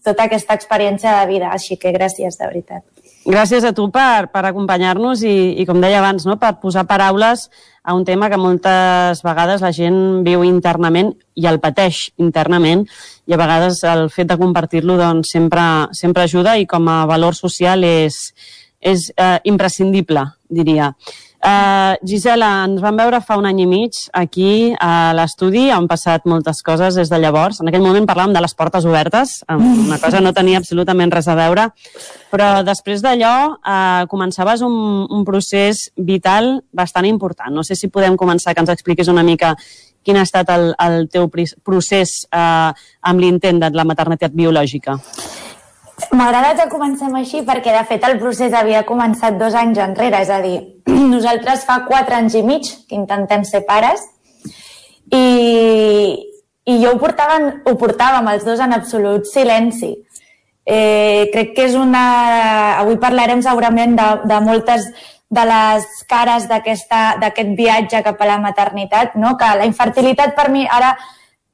tota 0.07 0.29
aquesta 0.29 0.55
experiència 0.55 1.19
de 1.19 1.27
vida. 1.33 1.51
Així 1.51 1.75
que 1.75 1.91
gràcies, 1.91 2.39
de 2.39 2.47
veritat. 2.47 2.87
Gràcies 3.25 3.63
a 3.65 3.71
tu 3.73 3.87
per, 3.89 4.27
per 4.29 4.43
acompanyar-nos 4.45 5.23
i, 5.25 5.55
i, 5.57 5.63
com 5.65 5.79
deia 5.81 5.97
abans, 5.97 6.27
no, 6.29 6.35
per 6.37 6.51
posar 6.61 6.83
paraules 6.85 7.47
a 7.81 7.95
un 7.97 8.03
tema 8.05 8.29
que 8.29 8.37
moltes 8.37 9.23
vegades 9.25 9.63
la 9.65 9.71
gent 9.73 10.21
viu 10.25 10.43
internament 10.45 11.09
i 11.33 11.47
el 11.49 11.57
pateix 11.63 12.11
internament 12.21 12.83
i 13.25 13.33
a 13.33 13.39
vegades 13.41 13.81
el 13.89 14.11
fet 14.13 14.29
de 14.29 14.37
compartir-lo 14.37 14.99
doncs, 15.01 15.33
sempre, 15.33 15.65
sempre 15.97 16.27
ajuda 16.29 16.53
i 16.61 16.69
com 16.69 16.85
a 16.85 16.99
valor 17.09 17.33
social 17.33 17.81
és, 17.89 18.29
és 18.77 19.09
eh, 19.17 19.39
imprescindible, 19.49 20.27
diria. 20.45 20.91
Uh, 21.45 21.93
Gisela, 22.01 22.47
ens 22.65 22.79
vam 22.81 22.97
veure 22.97 23.19
fa 23.21 23.35
un 23.37 23.45
any 23.45 23.59
i 23.61 23.65
mig 23.69 23.99
aquí 24.17 24.73
a 24.81 25.13
l'estudi, 25.13 25.67
han 25.69 25.85
passat 25.85 26.23
moltes 26.25 26.63
coses 26.65 26.97
des 26.97 27.11
de 27.11 27.19
llavors. 27.21 27.59
En 27.61 27.69
aquell 27.69 27.85
moment 27.85 28.07
parlàvem 28.09 28.33
de 28.33 28.41
les 28.41 28.55
portes 28.57 28.87
obertes, 28.89 29.35
una 29.53 29.99
cosa 30.01 30.23
no 30.25 30.33
tenia 30.33 30.57
absolutament 30.57 31.13
res 31.13 31.29
a 31.29 31.37
veure, 31.37 31.67
però 32.33 32.49
després 32.65 33.05
d'allò 33.05 33.35
uh, 33.53 34.07
començaves 34.09 34.65
un, 34.65 35.05
un 35.05 35.21
procés 35.27 35.91
vital 35.95 36.63
bastant 36.73 37.05
important. 37.05 37.53
No 37.53 37.61
sé 37.61 37.77
si 37.77 37.93
podem 37.93 38.17
començar 38.17 38.55
que 38.55 38.65
ens 38.65 38.73
expliquis 38.73 39.13
una 39.13 39.23
mica 39.23 39.53
quin 40.05 40.17
ha 40.17 40.25
estat 40.25 40.49
el, 40.49 40.71
el 40.81 41.09
teu 41.13 41.29
procés 41.29 42.23
uh, 42.29 42.73
amb 43.05 43.21
l'intent 43.21 43.61
de 43.61 43.69
la 43.77 43.85
maternitat 43.85 44.33
biològica. 44.33 44.97
M'agrada 46.11 46.55
que 46.57 46.67
comencem 46.71 47.13
així 47.15 47.41
perquè, 47.47 47.71
de 47.71 47.83
fet, 47.87 48.03
el 48.03 48.17
procés 48.19 48.53
havia 48.53 48.83
començat 48.87 49.37
dos 49.39 49.55
anys 49.55 49.79
enrere, 49.79 50.19
és 50.25 50.31
a 50.31 50.41
dir, 50.43 50.57
nosaltres 51.13 51.63
fa 51.67 51.81
quatre 51.87 52.17
anys 52.19 52.35
i 52.35 52.43
mig 52.43 52.67
que 52.89 52.97
intentem 52.97 53.45
ser 53.47 53.63
pares 53.67 54.03
i, 55.13 55.25
i 56.67 56.77
jo 56.81 56.91
ho, 56.91 56.99
portaven, 56.99 57.61
ho 57.63 57.75
portàvem 57.79 58.27
els 58.33 58.43
dos 58.47 58.59
en 58.59 58.75
absolut 58.75 59.29
silenci. 59.31 59.93
Eh, 60.65 61.31
crec 61.31 61.53
que 61.55 61.67
és 61.69 61.75
una... 61.79 62.05
Avui 62.81 62.97
parlarem 62.99 63.43
segurament 63.45 63.95
de, 63.95 64.07
de 64.27 64.39
moltes 64.43 64.89
de 65.35 65.43
les 65.47 65.85
cares 66.09 66.47
d'aquest 66.49 67.53
viatge 67.57 68.01
cap 68.03 68.19
a 68.19 68.29
la 68.29 68.39
maternitat, 68.41 69.15
no? 69.15 69.35
que 69.39 69.51
la 69.61 69.67
infertilitat 69.69 70.35
per 70.35 70.49
mi 70.51 70.65
ara 70.67 70.95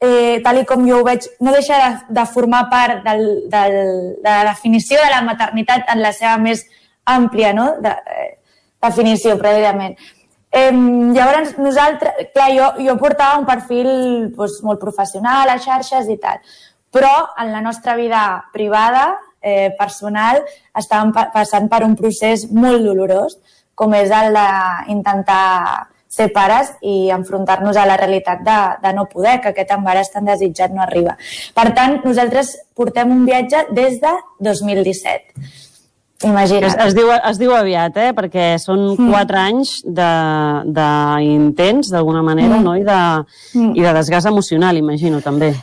eh, 0.01 0.41
tal 0.43 0.61
i 0.61 0.65
com 0.65 0.83
jo 0.87 0.99
ho 0.99 1.05
veig, 1.05 1.27
no 1.39 1.53
deixa 1.53 1.77
de, 1.77 1.89
de 2.17 2.25
formar 2.33 2.65
part 2.71 3.03
del, 3.05 3.25
del, 3.51 3.75
de 4.23 4.29
la 4.31 4.45
definició 4.49 4.99
de 4.99 5.11
la 5.13 5.21
maternitat 5.25 5.91
en 5.93 6.01
la 6.01 6.11
seva 6.17 6.37
més 6.41 6.65
àmplia 7.05 7.53
no? 7.53 7.75
de, 7.81 7.93
eh, 7.93 8.31
definició, 8.81 9.37
precisament. 9.37 9.95
Eh, 10.51 10.71
llavors, 10.73 11.53
nosaltres, 11.61 12.27
clar, 12.33 12.49
jo, 12.57 12.71
jo 12.83 12.97
portava 12.99 13.39
un 13.39 13.47
perfil 13.47 13.91
doncs, 14.35 14.59
molt 14.65 14.81
professional 14.81 15.53
a 15.53 15.59
xarxes 15.61 16.09
i 16.11 16.17
tal, 16.19 16.41
però 16.91 17.11
en 17.39 17.53
la 17.53 17.61
nostra 17.63 17.95
vida 17.95 18.23
privada, 18.51 19.13
eh, 19.39 19.69
personal, 19.77 20.41
estàvem 20.75 21.13
pa 21.15 21.29
passant 21.31 21.69
per 21.71 21.85
un 21.85 21.95
procés 21.95 22.49
molt 22.51 22.83
dolorós, 22.83 23.37
com 23.75 23.93
és 23.95 24.11
el 24.11 24.35
d'intentar 24.35 25.87
ser 26.11 26.27
pares 26.35 26.73
i 26.83 27.07
enfrontar-nos 27.15 27.77
a 27.79 27.85
la 27.87 27.95
realitat 27.95 28.41
de, 28.43 28.57
de 28.83 28.91
no 28.97 29.05
poder, 29.07 29.37
que 29.41 29.53
aquest 29.53 29.71
embaràs 29.71 30.11
tan 30.11 30.27
desitjat 30.27 30.73
no 30.75 30.83
arriba. 30.83 31.15
Per 31.55 31.69
tant, 31.77 32.01
nosaltres 32.03 32.57
portem 32.75 33.09
un 33.15 33.23
viatge 33.25 33.63
des 33.71 33.95
de 34.03 34.11
2017. 34.43 35.31
Imagina't. 36.27 36.67
Es, 36.67 36.75
es, 36.91 36.93
diu, 36.93 37.07
es 37.15 37.39
diu 37.41 37.55
aviat, 37.55 37.95
eh? 37.97 38.11
perquè 38.13 38.51
són 38.61 38.91
Mm. 38.93 39.07
quatre 39.09 39.39
anys 39.39 39.71
d'intents, 40.67 41.89
d'alguna 41.89 42.21
manera, 42.21 42.57
Mm. 42.57 42.63
no? 42.63 42.75
I 42.77 42.83
de, 42.83 43.25
Mm. 43.55 43.75
i 43.75 43.81
de 43.81 43.93
desgast 43.93 44.27
emocional, 44.27 44.77
imagino, 44.77 45.21
també. 45.21 45.55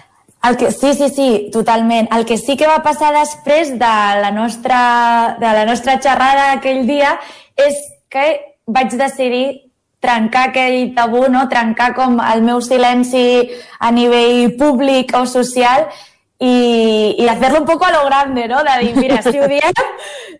El 0.42 0.56
que, 0.56 0.70
sí, 0.72 0.94
sí, 0.94 1.08
sí, 1.10 1.50
totalment. 1.52 2.08
El 2.14 2.24
que 2.24 2.38
sí 2.38 2.56
que 2.56 2.66
va 2.66 2.82
passar 2.82 3.12
després 3.12 3.70
de 3.72 3.78
la 4.22 4.30
nostra, 4.30 5.36
de 5.38 5.46
la 5.46 5.64
nostra 5.66 6.00
xerrada 6.00 6.52
aquell 6.52 6.86
dia 6.86 7.18
és 7.56 7.74
que 8.08 8.40
vaig 8.66 8.90
decidir 8.96 9.67
trencar 10.00 10.48
aquell 10.48 10.94
tabú, 10.94 11.26
no? 11.28 11.48
trencar 11.48 11.92
com 11.94 12.20
el 12.22 12.42
meu 12.46 12.60
silenci 12.62 13.50
a 13.80 13.90
nivell 13.90 14.54
públic 14.58 15.14
o 15.18 15.24
social 15.26 15.88
i, 16.38 17.16
i 17.18 17.28
hacerlo 17.28 17.60
un 17.60 17.66
poco 17.66 17.84
a 17.84 17.92
lo 17.92 18.04
grande, 18.06 18.46
no? 18.48 18.62
de 18.62 18.78
dir, 18.84 18.94
mira, 18.96 19.22
si 19.22 19.38
ho 19.38 19.48
diem, 19.50 19.74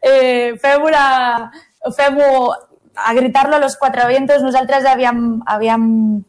eh, 0.02 0.54
fem 0.62 0.86
una... 0.86 1.50
fem-ho 1.96 2.54
a 2.98 3.12
gritar-lo 3.14 3.56
a 3.56 3.58
los 3.60 3.76
cuatro 3.76 4.08
vientos. 4.08 4.42
Nosaltres 4.42 4.84
havíem, 4.84 5.40
havíem 5.46 6.24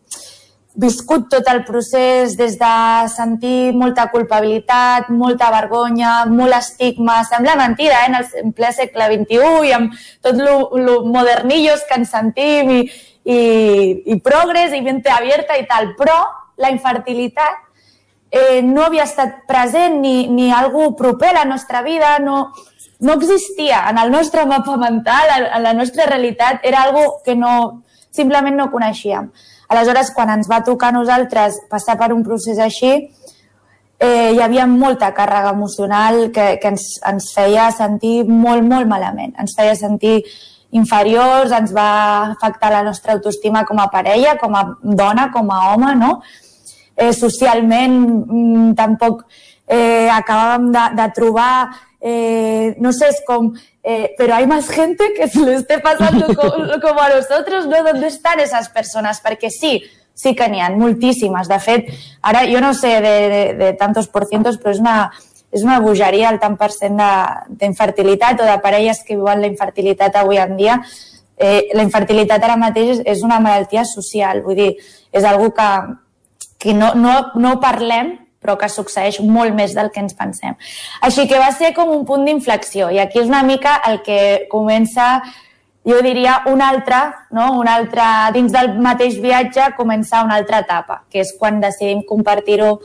viscut 0.79 1.27
tot 1.31 1.47
el 1.51 1.63
procés 1.65 2.35
des 2.37 2.55
de 2.59 2.73
sentir 3.11 3.73
molta 3.75 4.07
culpabilitat, 4.13 5.09
molta 5.09 5.49
vergonya, 5.51 6.25
molt 6.29 6.55
estigma. 6.55 7.23
Sembla 7.27 7.57
mentida, 7.59 8.03
eh? 8.03 8.09
en, 8.11 8.19
el, 8.21 8.27
en 8.43 8.53
ple 8.55 8.71
segle 8.75 9.09
XXI 9.15 9.67
i 9.67 9.75
amb 9.75 9.97
tot 10.23 10.37
lo, 10.39 10.69
lo 10.77 11.01
modernillos 11.09 11.83
que 11.89 11.99
ens 11.99 12.13
sentim 12.13 12.71
i, 12.77 12.83
i, 13.23 13.39
i 14.05 14.19
progres 14.23 14.73
i 14.73 14.81
mente 14.81 15.09
abierta 15.09 15.57
i 15.57 15.65
tal. 15.67 15.93
Però 15.97 16.19
la 16.59 16.71
infertilitat 16.73 17.65
eh, 18.31 18.61
no 18.61 18.85
havia 18.85 19.05
estat 19.07 19.45
present 19.47 19.99
ni, 20.01 20.27
ni 20.27 20.51
algú 20.51 20.95
proper 20.95 21.33
a 21.33 21.41
la 21.41 21.45
nostra 21.45 21.81
vida, 21.81 22.17
no, 22.19 22.51
no 22.99 23.13
existia 23.13 23.85
en 23.89 23.97
el 23.97 24.11
nostre 24.11 24.45
mapa 24.45 24.77
mental, 24.77 25.31
en, 25.37 25.63
la 25.63 25.73
nostra 25.73 26.05
realitat, 26.05 26.59
era 26.63 26.83
algo 26.83 27.21
que 27.25 27.35
no, 27.35 27.83
simplement 28.11 28.57
no 28.57 28.69
coneixíem. 28.71 29.31
Aleshores, 29.69 30.11
quan 30.15 30.31
ens 30.33 30.49
va 30.49 30.63
tocar 30.65 30.89
a 30.89 30.97
nosaltres 30.97 31.61
passar 31.69 31.97
per 31.97 32.11
un 32.13 32.23
procés 32.25 32.59
així, 32.59 33.09
eh, 33.99 34.31
hi 34.33 34.39
havia 34.41 34.65
molta 34.67 35.11
càrrega 35.13 35.51
emocional 35.53 36.29
que, 36.33 36.55
que 36.61 36.71
ens, 36.73 36.95
ens 37.05 37.31
feia 37.35 37.69
sentir 37.75 38.23
molt, 38.25 38.65
molt 38.65 38.89
malament. 38.89 39.35
Ens 39.39 39.53
feia 39.57 39.75
sentir 39.77 40.23
inferiors, 40.71 41.51
ens 41.55 41.73
va 41.75 41.89
afectar 42.35 42.71
la 42.71 42.83
nostra 42.83 43.13
autoestima 43.13 43.65
com 43.65 43.79
a 43.81 43.89
parella, 43.89 44.37
com 44.37 44.55
a 44.55 44.63
dona, 44.83 45.29
com 45.33 45.51
a 45.51 45.59
home, 45.73 45.95
no? 45.95 46.19
Eh, 46.95 47.13
socialment 47.13 47.95
mm, 47.99 48.73
tampoc 48.77 49.23
eh, 49.67 50.09
acabàvem 50.11 50.71
de, 50.73 50.87
de 50.99 51.07
trobar 51.15 51.53
eh, 52.01 52.75
no 52.79 52.93
sé, 52.93 53.09
es 53.09 53.21
como, 53.25 53.53
eh, 53.83 54.13
pero 54.17 54.35
hay 54.35 54.47
más 54.47 54.69
gente 54.69 55.13
que 55.15 55.27
se 55.27 55.39
lo 55.39 55.51
esté 55.51 55.79
pasando 55.79 56.27
como 56.35 57.01
a 57.01 57.09
nosotros, 57.09 57.67
¿no? 57.67 57.83
¿Dónde 57.83 58.07
están 58.07 58.39
esas 58.39 58.69
personas? 58.69 59.21
Perquè 59.21 59.49
sí, 59.51 59.83
sí 60.13 60.35
que 60.35 60.47
n'hi 60.49 60.61
ha 60.61 60.69
moltíssimes. 60.71 61.47
De 61.47 61.59
fet, 61.59 61.89
ara 62.21 62.45
jo 62.47 62.61
no 62.63 62.73
sé 62.73 62.99
de, 63.01 63.15
de, 63.33 63.43
de 63.55 63.73
tantos 63.73 64.07
por 64.07 64.27
cientos, 64.27 64.59
però 64.59 64.71
és 64.75 64.79
una, 64.79 65.11
és 65.51 65.63
una 65.65 65.79
bogeria 65.81 66.29
el 66.29 66.39
tant 66.41 66.57
per 66.57 66.69
cent 66.73 66.99
d'infertilitat 67.61 68.41
o 68.41 68.47
de 68.47 68.57
parelles 68.61 69.01
que 69.05 69.17
viuen 69.17 69.41
la 69.41 69.49
infertilitat 69.49 70.15
avui 70.19 70.37
en 70.37 70.55
dia. 70.57 70.79
Eh, 71.39 71.71
la 71.73 71.85
infertilitat 71.87 72.43
ara 72.43 72.57
mateix 72.59 73.01
és, 73.05 73.23
una 73.23 73.39
malaltia 73.39 73.85
social, 73.87 74.43
vull 74.43 74.59
dir, 74.59 74.73
és 75.15 75.23
algo 75.23 75.53
que, 75.55 75.69
que 76.59 76.73
no, 76.75 76.93
no, 76.99 77.15
no 77.39 77.55
parlem, 77.63 78.17
però 78.39 78.55
que 78.59 78.69
succeeix 78.71 79.19
molt 79.23 79.55
més 79.55 79.73
del 79.75 79.89
que 79.91 80.03
ens 80.03 80.15
pensem. 80.15 80.55
Així 81.03 81.27
que 81.27 81.39
va 81.41 81.51
ser 81.55 81.73
com 81.75 81.91
un 81.91 82.05
punt 82.07 82.25
d'inflexió 82.27 82.89
i 82.91 82.99
aquí 83.01 83.19
és 83.23 83.27
una 83.27 83.43
mica 83.43 83.79
el 83.87 84.01
que 84.05 84.47
comença, 84.51 85.09
jo 85.87 85.99
diria, 86.03 86.43
una 86.51 86.69
altra, 86.69 87.01
no? 87.31 87.51
una 87.59 87.75
altra, 87.79 88.29
dins 88.35 88.53
del 88.53 88.77
mateix 88.83 89.19
viatge 89.23 89.71
començar 89.79 90.23
una 90.27 90.37
altra 90.39 90.61
etapa, 90.63 91.03
que 91.11 91.23
és 91.23 91.33
quan 91.39 91.59
decidim 91.63 92.03
compartir-ho 92.07 92.77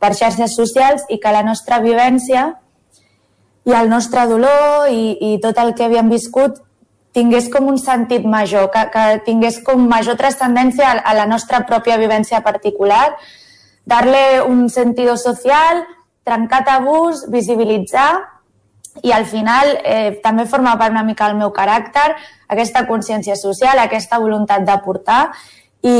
per 0.00 0.14
xarxes 0.16 0.56
socials 0.56 1.04
i 1.08 1.20
que 1.20 1.32
la 1.34 1.44
nostra 1.46 1.78
vivència 1.84 2.48
i 3.68 3.76
el 3.76 3.90
nostre 3.92 4.24
dolor 4.26 4.88
i, 4.88 5.12
i 5.20 5.38
tot 5.44 5.58
el 5.60 5.74
que 5.76 5.86
havíem 5.86 6.08
viscut 6.10 6.58
tingués 7.12 7.48
com 7.50 7.66
un 7.66 7.78
sentit 7.78 8.24
major, 8.24 8.70
que, 8.70 8.84
que 8.94 9.04
tingués 9.26 9.58
com 9.66 9.82
major 9.90 10.16
transcendència 10.18 10.86
a, 10.86 10.98
a 11.10 11.14
la 11.18 11.26
nostra 11.26 11.64
pròpia 11.66 11.98
vivència 11.98 12.42
particular, 12.44 13.16
darle 13.84 14.42
un 14.46 14.68
sentido 14.70 15.16
social, 15.18 15.82
trencar 16.24 16.62
tabús, 16.68 17.24
visibilitzar 17.32 18.12
i 19.02 19.12
al 19.14 19.26
final 19.26 19.76
eh, 19.82 20.20
també 20.22 20.46
forma 20.46 20.76
part 20.78 20.94
una 20.94 21.06
mica 21.06 21.28
del 21.28 21.38
meu 21.40 21.50
caràcter, 21.54 22.12
aquesta 22.50 22.86
consciència 22.86 23.36
social, 23.38 23.78
aquesta 23.78 24.18
voluntat 24.22 24.66
d'aportar 24.66 25.22
i, 25.82 25.96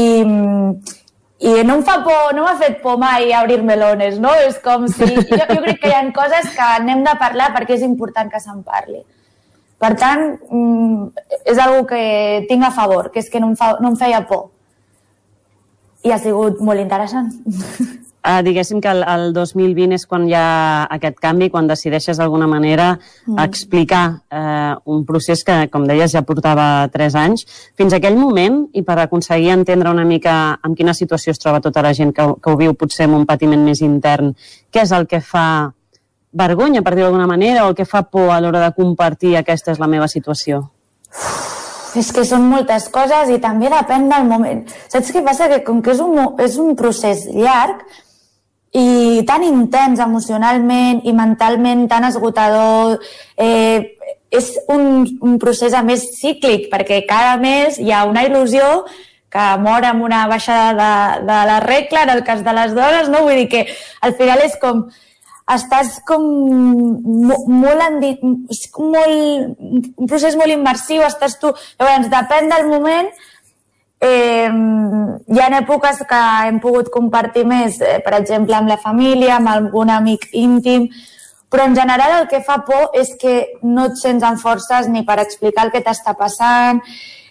i 1.40 1.62
no 1.64 1.78
em 1.78 1.82
fa 1.86 1.96
por, 2.04 2.34
no 2.36 2.44
m'ha 2.44 2.58
fet 2.60 2.82
por 2.82 2.98
mai 3.00 3.30
obrir 3.38 3.62
melones, 3.64 4.18
no? 4.20 4.32
És 4.44 4.58
com 4.60 4.84
si... 4.92 5.06
Jo, 5.08 5.38
jo 5.40 5.62
crec 5.62 5.80
que 5.80 5.88
hi 5.88 5.96
ha 5.96 6.02
coses 6.12 6.50
que 6.56 6.68
n'hem 6.84 7.00
de 7.06 7.14
parlar 7.22 7.48
perquè 7.54 7.78
és 7.78 7.86
important 7.86 8.28
que 8.28 8.42
se'n 8.42 8.60
parli. 8.66 9.00
Per 9.80 9.94
tant, 9.96 10.26
mm, 10.52 11.24
és 11.48 11.58
algo 11.58 11.86
que 11.88 12.02
tinc 12.50 12.66
a 12.68 12.72
favor, 12.76 13.08
que 13.14 13.22
és 13.24 13.32
que 13.32 13.40
no 13.40 13.54
em, 13.54 13.56
fa, 13.56 13.72
no 13.80 13.94
em 13.94 13.96
feia 13.96 14.20
por. 14.28 14.50
I 16.04 16.12
ha 16.12 16.20
sigut 16.20 16.60
molt 16.60 16.84
interessant. 16.84 17.32
Uh, 18.20 18.42
diguéssim 18.44 18.82
que 18.84 18.90
el, 18.92 19.00
el 19.08 19.30
2020 19.32 19.96
és 19.96 20.02
quan 20.04 20.26
hi 20.28 20.34
ha 20.36 20.84
aquest 20.92 21.16
canvi, 21.24 21.46
quan 21.48 21.70
decideixes 21.70 22.18
d'alguna 22.20 22.44
manera 22.50 22.90
mm. 22.98 23.38
explicar 23.40 24.02
uh, 24.28 24.74
un 24.92 25.06
procés 25.08 25.40
que, 25.40 25.56
com 25.72 25.86
deies, 25.88 26.12
ja 26.12 26.20
portava 26.28 26.84
3 26.92 27.16
anys. 27.16 27.46
Fins 27.80 27.96
aquell 27.96 28.18
moment, 28.20 28.66
i 28.76 28.84
per 28.84 28.98
aconseguir 29.00 29.54
entendre 29.54 29.88
una 29.88 30.04
mica 30.04 30.34
en 30.66 30.76
quina 30.76 30.92
situació 30.92 31.32
es 31.32 31.40
troba 31.40 31.62
tota 31.64 31.80
la 31.86 31.94
gent 31.96 32.12
que, 32.12 32.26
que 32.36 32.52
ho 32.52 32.58
viu 32.60 32.76
potser 32.76 33.06
amb 33.08 33.16
un 33.22 33.24
patiment 33.30 33.64
més 33.64 33.80
intern, 33.80 34.34
què 34.68 34.84
és 34.84 34.92
el 34.92 35.08
que 35.08 35.22
fa 35.24 35.46
vergonya, 36.36 36.84
per 36.84 36.92
dir 36.94 37.06
d'alguna 37.06 37.30
manera, 37.30 37.64
o 37.64 37.72
el 37.72 37.78
que 37.78 37.88
fa 37.88 38.04
por 38.04 38.34
a 38.34 38.40
l'hora 38.44 38.60
de 38.66 38.74
compartir 38.76 39.32
aquesta 39.38 39.72
és 39.72 39.80
la 39.80 39.88
meva 39.88 40.10
situació? 40.12 40.66
És 41.96 42.12
que 42.14 42.22
són 42.28 42.44
moltes 42.52 42.86
coses 42.92 43.32
i 43.32 43.40
també 43.42 43.72
depèn 43.72 44.06
del 44.12 44.28
moment. 44.28 44.62
Saps 44.92 45.10
què 45.10 45.24
passa? 45.26 45.48
Que 45.50 45.64
com 45.66 45.80
que 45.82 45.96
és 45.96 46.04
un, 46.04 46.36
és 46.38 46.60
un 46.60 46.76
procés 46.78 47.24
llarg, 47.32 47.82
i 48.76 49.22
tan 49.26 49.42
intens 49.42 50.00
emocionalment 50.00 51.02
i 51.02 51.14
mentalment, 51.16 51.88
tan 51.90 52.06
esgotador. 52.06 53.00
Eh, 53.36 53.96
és 54.30 54.52
un, 54.70 55.02
un 55.26 55.38
procés 55.42 55.74
a 55.74 55.82
més 55.82 56.04
cíclic, 56.20 56.68
perquè 56.70 57.02
cada 57.08 57.34
mes 57.40 57.80
hi 57.82 57.90
ha 57.90 58.04
una 58.06 58.22
il·lusió 58.28 58.84
que 59.30 59.46
mor 59.62 59.84
amb 59.86 60.04
una 60.06 60.24
baixada 60.30 60.70
de, 60.78 61.26
de 61.26 61.38
la 61.50 61.60
regla, 61.62 62.04
en 62.06 62.14
el 62.16 62.24
cas 62.26 62.44
de 62.46 62.54
les 62.54 62.74
dones, 62.74 63.10
no? 63.10 63.24
Vull 63.26 63.42
dir 63.42 63.48
que 63.50 63.64
al 64.06 64.14
final 64.18 64.42
és 64.46 64.54
com 64.62 64.86
estàs 65.50 65.98
com 66.06 66.22
molt, 67.26 67.82
endi, 67.88 68.12
molt 68.22 69.58
un 69.66 70.10
procés 70.10 70.38
molt 70.38 70.54
immersiu, 70.54 71.02
estàs 71.06 71.38
tu... 71.42 71.50
Llavors, 71.80 72.10
depèn 72.12 72.50
del 72.52 72.68
moment, 72.70 73.10
Eh, 74.00 74.48
hi 75.28 75.40
ha 75.40 75.48
èpoques 75.58 75.98
que 76.08 76.18
hem 76.48 76.58
pogut 76.60 76.88
compartir 76.88 77.44
més, 77.44 77.80
eh, 77.84 77.98
per 78.00 78.14
exemple, 78.16 78.56
amb 78.56 78.68
la 78.68 78.78
família, 78.80 79.36
amb 79.36 79.48
algun 79.52 79.90
amic 79.92 80.30
íntim, 80.32 80.88
però 81.50 81.66
en 81.66 81.74
general 81.76 82.22
el 82.22 82.28
que 82.28 82.40
fa 82.40 82.62
por 82.64 82.94
és 82.94 83.12
que 83.20 83.58
no 83.62 83.90
et 83.90 83.98
sents 84.00 84.24
amb 84.24 84.40
forces 84.40 84.88
ni 84.88 85.02
per 85.04 85.18
explicar 85.20 85.66
el 85.66 85.72
que 85.74 85.82
t'està 85.84 86.14
passant, 86.16 86.80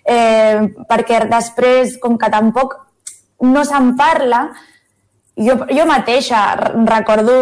eh, 0.06 0.62
perquè 0.90 1.24
després, 1.30 1.98
com 1.98 2.18
que 2.18 2.30
tampoc 2.30 2.76
no 3.42 3.64
se'n 3.66 3.96
parla, 3.98 4.50
jo, 5.40 5.56
jo 5.72 5.86
mateixa 5.88 6.40
recordo 6.88 7.36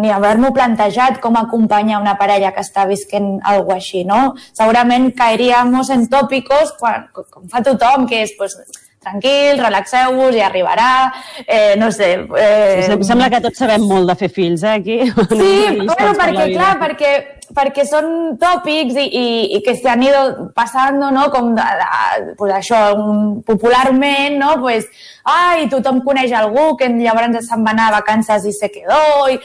ni 0.00 0.10
haver-m'ho 0.12 0.52
plantejat 0.56 1.18
com 1.20 1.36
acompanyar 1.36 2.00
una 2.00 2.16
parella 2.20 2.52
que 2.56 2.62
està 2.64 2.86
visquent 2.88 3.38
alguna 3.44 3.78
així, 3.80 4.04
no? 4.08 4.20
Segurament 4.56 5.10
caeríem 5.16 5.74
en 5.96 6.06
tòpicos 6.12 6.74
quan, 6.80 7.08
com 7.12 7.48
fa 7.52 7.62
tothom, 7.64 8.06
que 8.08 8.22
és 8.24 8.32
pues, 8.38 8.56
tranquil, 9.00 9.58
relaxeu-vos, 9.58 10.36
i 10.36 10.42
arribarà, 10.44 11.10
eh, 11.46 11.74
no 11.80 11.88
sé... 11.90 12.12
Eh... 12.36 12.84
Sí, 12.84 12.98
sembla 13.08 13.30
que 13.32 13.40
tots 13.40 13.62
sabem 13.62 13.86
molt 13.88 14.10
de 14.12 14.16
fer 14.20 14.28
fills, 14.32 14.62
eh, 14.62 14.76
aquí. 14.76 14.98
Sí, 15.08 15.80
bueno, 15.80 16.10
perquè, 16.18 16.46
clar, 16.52 16.74
perquè, 16.82 17.12
perquè 17.56 17.86
són 17.88 18.10
tòpics 18.40 19.00
i, 19.00 19.06
i, 19.08 19.24
i 19.56 19.62
que 19.64 19.74
s'han 19.78 20.04
ido 20.04 20.22
passant, 20.56 21.00
no?, 21.00 21.26
com 21.32 21.54
de, 21.56 21.66
de, 21.80 22.36
pues 22.38 22.54
això, 22.60 22.82
un, 23.00 23.40
popularment, 23.46 24.36
no?, 24.42 24.54
pues, 24.60 24.86
ai, 25.24 25.66
tothom 25.72 26.04
coneix 26.04 26.36
algú 26.36 26.74
que 26.76 26.92
llavors 26.92 27.40
se'n 27.48 27.64
va 27.64 27.72
anar 27.72 27.88
a 27.88 27.98
vacances 28.00 28.44
i 28.44 28.52
se 28.52 28.68
quedó, 28.68 29.00
i 29.32 29.40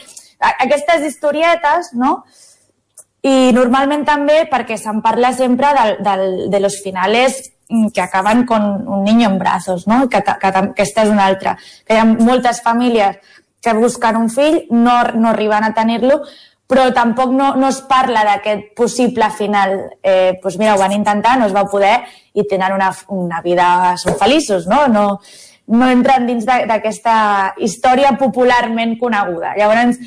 aquestes 0.52 1.08
historietes, 1.08 1.94
no?, 1.96 2.20
i 3.26 3.50
normalment 3.56 4.04
també 4.06 4.44
perquè 4.46 4.76
se'n 4.78 5.00
parla 5.02 5.32
sempre 5.34 5.72
del, 5.74 5.96
del, 6.04 6.26
de 6.52 6.58
los 6.62 6.76
finales 6.84 7.40
que 7.92 8.00
acaben 8.00 8.44
con 8.46 8.86
un 8.88 9.04
niño 9.04 9.28
en 9.28 9.38
brazos, 9.38 9.86
no? 9.86 10.08
que, 10.08 10.22
que, 10.22 10.32
que 10.38 10.46
aquesta 10.46 11.02
és 11.02 11.10
una 11.10 11.26
altra. 11.26 11.56
Que 11.86 11.96
hi 11.96 12.02
ha 12.02 12.04
moltes 12.06 12.62
famílies 12.62 13.18
que 13.62 13.74
busquen 13.74 14.16
un 14.16 14.28
fill, 14.30 14.60
no, 14.70 15.00
no 15.18 15.32
arriben 15.32 15.66
a 15.66 15.72
tenir-lo, 15.74 16.20
però 16.66 16.88
tampoc 16.94 17.32
no, 17.34 17.52
no 17.58 17.70
es 17.70 17.80
parla 17.86 18.22
d'aquest 18.26 18.72
possible 18.78 19.28
final. 19.34 19.74
Eh, 20.02 20.38
doncs 20.42 20.58
mira, 20.58 20.74
ho 20.74 20.80
van 20.82 20.94
intentar, 20.94 21.36
no 21.38 21.46
es 21.46 21.54
va 21.54 21.66
poder 21.70 21.96
i 22.34 22.46
tenen 22.46 22.74
una, 22.74 22.92
una 23.14 23.42
vida, 23.42 23.68
són 24.02 24.18
feliços, 24.18 24.66
no? 24.70 24.84
No, 24.90 25.06
no 25.66 25.90
entren 25.90 26.26
dins 26.30 26.46
d'aquesta 26.46 27.18
història 27.62 28.14
popularment 28.18 28.96
coneguda. 28.98 29.54
Llavors, 29.58 29.98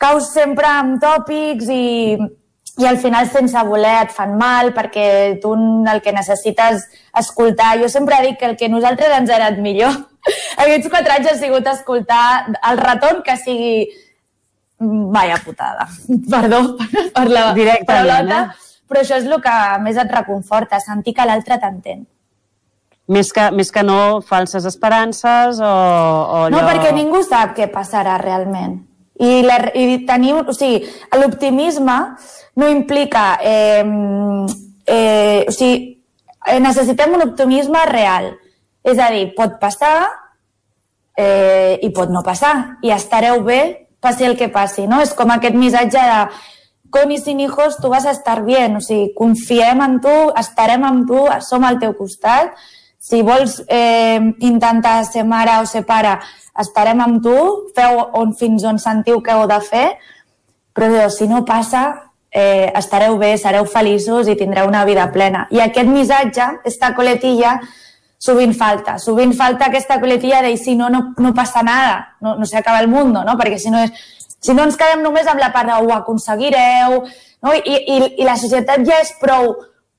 caus 0.00 0.32
sempre 0.32 0.68
amb 0.68 1.00
tòpics 1.00 1.68
i, 1.72 2.16
i 2.78 2.86
al 2.86 2.98
final 2.98 3.28
sense 3.30 3.60
voler 3.68 4.00
et 4.02 4.14
fan 4.14 4.34
mal 4.38 4.72
perquè 4.74 5.38
tu 5.42 5.52
el 5.54 6.00
que 6.02 6.12
necessites 6.12 6.88
escoltar... 7.14 7.76
Jo 7.78 7.88
sempre 7.88 8.18
dic 8.24 8.40
que 8.40 8.50
el 8.50 8.56
que 8.56 8.68
nosaltres 8.68 9.14
ens 9.14 9.30
ha 9.30 9.38
anat 9.38 9.60
millor 9.62 9.94
aquests 10.62 10.90
quatre 10.90 11.18
anys 11.18 11.30
ha 11.30 11.36
sigut 11.38 11.68
escoltar 11.70 12.24
el 12.70 12.80
retorn 12.80 13.22
que 13.22 13.36
sigui 13.36 13.76
vaya 14.78 15.36
putada. 15.44 15.86
Perdó 16.30 16.76
per 17.14 17.28
la 17.30 17.52
parolota, 17.86 18.40
eh? 18.40 18.72
però 18.88 19.04
això 19.04 19.20
és 19.20 19.28
el 19.28 19.38
que 19.42 19.54
més 19.84 20.00
et 20.00 20.10
reconforta, 20.10 20.80
sentir 20.82 21.14
que 21.14 21.26
l'altre 21.26 21.60
t'entén. 21.62 22.04
Més 23.14 23.34
que, 23.36 23.50
més 23.52 23.68
que 23.68 23.82
no 23.84 24.22
falses 24.24 24.64
esperances 24.64 25.60
o, 25.60 25.68
o 25.68 26.38
allò... 26.46 26.54
No, 26.54 26.62
perquè 26.64 26.92
ningú 26.96 27.20
sap 27.24 27.52
què 27.56 27.68
passarà 27.72 28.16
realment. 28.20 28.78
I, 29.14 29.42
la, 29.46 29.58
i 29.78 30.00
tenir, 30.08 30.34
o 30.42 30.54
sigui, 30.56 30.82
l'optimisme 31.20 31.98
no 32.56 32.70
implica... 32.70 33.34
Eh, 33.42 33.84
eh, 34.86 35.44
o 35.48 35.52
sigui, 35.54 35.94
eh, 36.46 36.60
necessitem 36.60 37.14
un 37.14 37.24
optimisme 37.28 37.84
real. 37.90 38.32
És 38.84 39.00
a 39.00 39.08
dir, 39.14 39.30
pot 39.36 39.56
passar 39.60 39.96
eh, 41.16 41.78
i 41.82 41.90
pot 41.94 42.10
no 42.12 42.24
passar. 42.26 42.80
I 42.84 42.92
estareu 42.92 43.42
bé, 43.46 43.88
passi 44.00 44.26
el 44.28 44.36
que 44.36 44.50
passi. 44.52 44.88
No? 44.90 45.00
És 45.00 45.14
com 45.16 45.32
aquest 45.32 45.56
missatge 45.56 46.02
de 46.02 46.20
con 46.94 47.10
i 47.10 47.18
sin 47.18 47.40
hijos 47.42 47.80
tu 47.82 47.88
vas 47.90 48.06
a 48.06 48.12
estar 48.14 48.44
bien. 48.44 48.76
O 48.76 48.82
sigui, 48.84 49.12
confiem 49.16 49.82
en 49.82 49.98
tu, 50.04 50.14
estarem 50.38 50.84
amb 50.86 51.08
tu, 51.08 51.24
som 51.42 51.64
al 51.66 51.80
teu 51.82 51.96
costat. 51.98 52.54
Si 53.04 53.20
vols 53.20 53.58
eh, 53.68 54.16
intentar 54.40 55.02
ser 55.04 55.26
mare 55.28 55.58
o 55.60 55.66
ser 55.68 55.82
pare, 55.84 56.14
estarem 56.60 57.02
amb 57.04 57.20
tu, 57.24 57.36
feu 57.76 57.98
on, 58.16 58.32
fins 58.38 58.64
on 58.64 58.78
sentiu 58.80 59.20
que 59.20 59.34
heu 59.34 59.44
de 59.50 59.58
fer, 59.60 59.86
però 60.72 61.10
si 61.12 61.28
no 61.28 61.42
passa, 61.44 61.84
eh, 62.32 62.72
estareu 62.80 63.18
bé, 63.20 63.34
sereu 63.36 63.68
feliços 63.68 64.30
i 64.32 64.38
tindreu 64.40 64.70
una 64.70 64.86
vida 64.88 65.04
plena. 65.12 65.44
I 65.52 65.60
aquest 65.60 65.90
missatge, 65.90 66.46
aquesta 66.62 66.94
coletilla, 66.96 67.58
sovint 68.24 68.56
falta. 68.56 68.96
Sovint 68.98 69.36
falta 69.36 69.68
aquesta 69.68 70.00
coletilla 70.00 70.40
de 70.42 70.56
si 70.56 70.72
no, 70.74 70.88
no, 70.88 71.10
no 71.18 71.34
passa 71.36 71.62
nada, 71.62 72.16
no, 72.24 72.38
no 72.40 72.48
s'acaba 72.48 72.80
el 72.80 72.88
món, 72.88 73.12
no? 73.12 73.36
Perquè 73.36 73.60
si 73.60 73.74
no, 73.74 73.84
és, 73.84 73.92
si 74.40 74.56
no 74.56 74.64
ens 74.64 74.80
quedem 74.80 75.04
només 75.04 75.28
amb 75.28 75.44
la 75.44 75.52
part 75.52 75.68
de 75.68 75.76
ho 75.76 75.92
aconseguireu, 75.92 77.02
no? 77.44 77.52
I, 77.52 77.76
i, 77.76 78.00
i 78.24 78.24
la 78.24 78.40
societat 78.40 78.88
ja 78.88 79.02
és 79.04 79.12
prou 79.20 79.52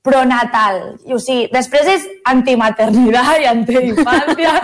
pronatal. 0.06 0.80
I, 1.04 1.14
o 1.16 1.20
sigui, 1.22 1.48
després 1.52 1.90
és 1.96 2.08
antimaternitat 2.30 3.42
i 3.42 3.48
antiinfància, 3.50 4.56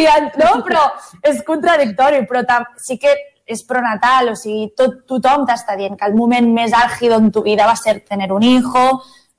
i, 0.00 0.04
no? 0.40 0.50
però 0.66 0.86
és 1.26 1.42
contradictori, 1.46 2.22
però 2.30 2.44
sí 2.78 2.98
que 3.02 3.14
és 3.44 3.64
pronatal, 3.68 4.30
o 4.32 4.36
sigui, 4.38 4.70
tot, 4.78 5.02
tothom 5.10 5.44
t'està 5.48 5.76
dient 5.76 5.98
que 6.00 6.06
el 6.08 6.14
moment 6.16 6.46
més 6.54 6.72
àlgid 6.72 7.12
en 7.12 7.28
tu 7.34 7.42
vida 7.44 7.66
va 7.68 7.76
ser 7.76 7.98
tenir 8.06 8.30
un 8.32 8.46
hijo, 8.46 8.84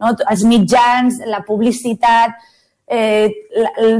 no? 0.03 0.11
els 0.29 0.43
mitjans, 0.45 1.23
la 1.31 1.41
publicitat, 1.47 2.35
eh, 2.85 3.31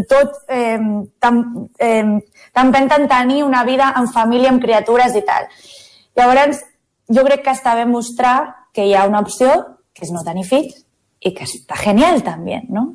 tot 0.10 0.38
eh, 0.48 0.78
t'empenten 1.24 3.08
eh, 3.08 3.10
tenir 3.10 3.44
una 3.44 3.64
vida 3.66 3.94
en 3.98 4.12
família, 4.12 4.52
amb 4.54 4.62
criatures 4.62 5.18
i 5.18 5.24
tal. 5.26 5.50
Llavors, 6.16 6.62
jo 7.10 7.26
crec 7.26 7.44
que 7.46 7.56
està 7.56 7.76
bé 7.76 7.86
mostrar 7.90 8.70
que 8.76 8.86
hi 8.86 8.94
ha 8.94 9.08
una 9.10 9.24
opció, 9.26 9.52
que 9.96 10.06
és 10.06 10.14
no 10.14 10.24
tenir 10.28 10.46
fills, 10.46 10.85
i 11.26 11.34
que 11.34 11.48
està 11.48 11.78
genial 11.82 12.22
també, 12.24 12.62
no? 12.70 12.94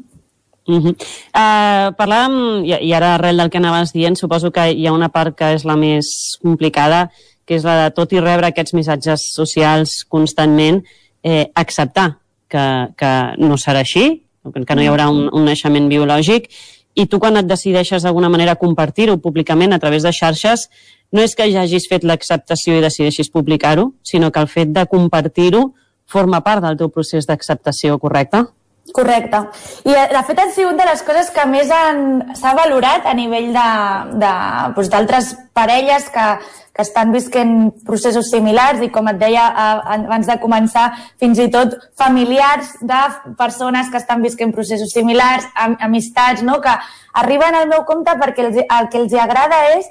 Uh 0.70 0.78
-huh. 0.78 0.94
uh, 0.94 1.90
parlàvem, 1.98 2.64
i, 2.64 2.74
i 2.86 2.92
ara 2.94 3.14
arrel 3.14 3.36
del 3.36 3.50
que 3.50 3.58
anaves 3.58 3.92
dient, 3.92 4.16
suposo 4.16 4.52
que 4.52 4.70
hi 4.70 4.86
ha 4.86 4.92
una 4.92 5.08
part 5.08 5.36
que 5.36 5.54
és 5.54 5.64
la 5.64 5.76
més 5.76 6.38
complicada, 6.42 7.10
que 7.44 7.56
és 7.56 7.64
la 7.64 7.84
de 7.84 7.90
tot 7.90 8.12
i 8.12 8.20
rebre 8.20 8.46
aquests 8.46 8.74
missatges 8.74 9.32
socials 9.34 10.04
constantment, 10.08 10.84
eh, 11.22 11.50
acceptar 11.54 12.18
que, 12.48 12.88
que 12.96 13.12
no 13.38 13.56
serà 13.56 13.80
així, 13.80 14.22
que 14.66 14.74
no 14.74 14.82
hi 14.82 14.86
haurà 14.86 15.08
un, 15.10 15.28
un 15.32 15.44
naixement 15.44 15.88
biològic, 15.88 16.48
i 16.94 17.06
tu 17.06 17.18
quan 17.18 17.36
et 17.36 17.46
decideixes 17.46 18.02
d'alguna 18.02 18.28
manera 18.28 18.56
compartir-ho 18.56 19.18
públicament 19.18 19.72
a 19.72 19.78
través 19.78 20.02
de 20.02 20.12
xarxes, 20.12 20.68
no 21.12 21.22
és 21.22 21.34
que 21.34 21.50
ja 21.50 21.62
hagis 21.62 21.88
fet 21.90 22.04
l'acceptació 22.04 22.76
i 22.76 22.84
decideixis 22.84 23.30
publicar-ho, 23.30 23.92
sinó 24.02 24.30
que 24.30 24.40
el 24.40 24.48
fet 24.48 24.68
de 24.74 24.86
compartir-ho 24.86 25.74
forma 26.10 26.42
part 26.46 26.64
del 26.64 26.78
teu 26.80 26.90
procés 26.92 27.28
d'acceptació, 27.28 27.98
correcte? 28.02 28.44
Correcte. 28.92 29.44
I 29.86 29.92
eh, 29.94 30.06
de 30.10 30.22
fet 30.26 30.40
ha 30.40 30.48
sigut 30.50 30.78
de 30.78 30.86
les 30.88 31.02
coses 31.06 31.28
que 31.34 31.44
més 31.46 31.68
s'ha 31.70 32.54
valorat 32.58 33.06
a 33.06 33.14
nivell 33.14 33.52
d'altres 33.54 34.90
doncs, 34.90 35.30
parelles 35.54 36.08
que, 36.10 36.26
que 36.74 36.82
estan 36.82 37.12
visquent 37.14 37.54
processos 37.86 38.30
similars 38.32 38.82
i 38.82 38.90
com 38.90 39.06
et 39.12 39.20
deia 39.20 39.46
abans 39.94 40.26
de 40.26 40.38
començar, 40.42 40.88
fins 41.20 41.38
i 41.38 41.48
tot 41.52 41.76
familiars 42.00 42.72
de 42.80 43.00
persones 43.38 43.92
que 43.92 44.00
estan 44.00 44.24
visquent 44.26 44.54
processos 44.56 44.94
similars, 44.96 45.46
am 45.54 45.76
amistats, 45.86 46.42
no? 46.42 46.58
que 46.64 46.74
arriben 47.20 47.54
al 47.54 47.68
meu 47.70 47.84
compte 47.86 48.16
perquè 48.18 48.48
el 48.48 48.90
que 48.90 49.04
els 49.04 49.14
agrada 49.14 49.66
és 49.76 49.90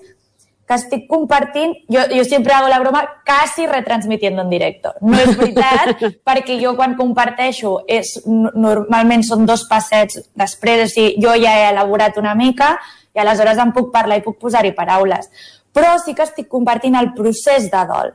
que 0.69 0.77
estic 0.77 1.07
compartint, 1.09 1.71
jo, 1.89 2.03
jo 2.13 2.23
sempre 2.23 2.53
hago 2.53 2.67
la 2.69 2.77
broma, 2.77 3.01
quasi 3.25 3.65
retransmitiendo 3.65 4.43
en 4.43 4.51
directo. 4.51 4.91
No 5.01 5.17
és 5.17 5.31
veritat, 5.33 5.97
perquè 6.27 6.59
jo 6.61 6.75
quan 6.77 6.93
comparteixo 6.99 7.71
és, 7.89 8.11
normalment 8.29 9.23
són 9.25 9.47
dos 9.49 9.63
passets 9.65 10.19
després, 10.37 10.83
o 10.85 10.91
sigui, 10.91 11.15
jo 11.23 11.33
ja 11.41 11.55
he 11.57 11.63
elaborat 11.71 12.19
una 12.21 12.35
mica 12.37 12.75
i 13.17 13.21
aleshores 13.23 13.57
em 13.57 13.71
puc 13.73 13.89
parlar 13.95 14.19
i 14.19 14.21
puc 14.21 14.37
posar-hi 14.37 14.75
paraules. 14.77 15.31
Però 15.73 15.95
sí 16.03 16.13
que 16.13 16.27
estic 16.27 16.45
compartint 16.51 16.97
el 16.99 17.15
procés 17.17 17.65
de 17.71 17.81
dol, 17.89 18.11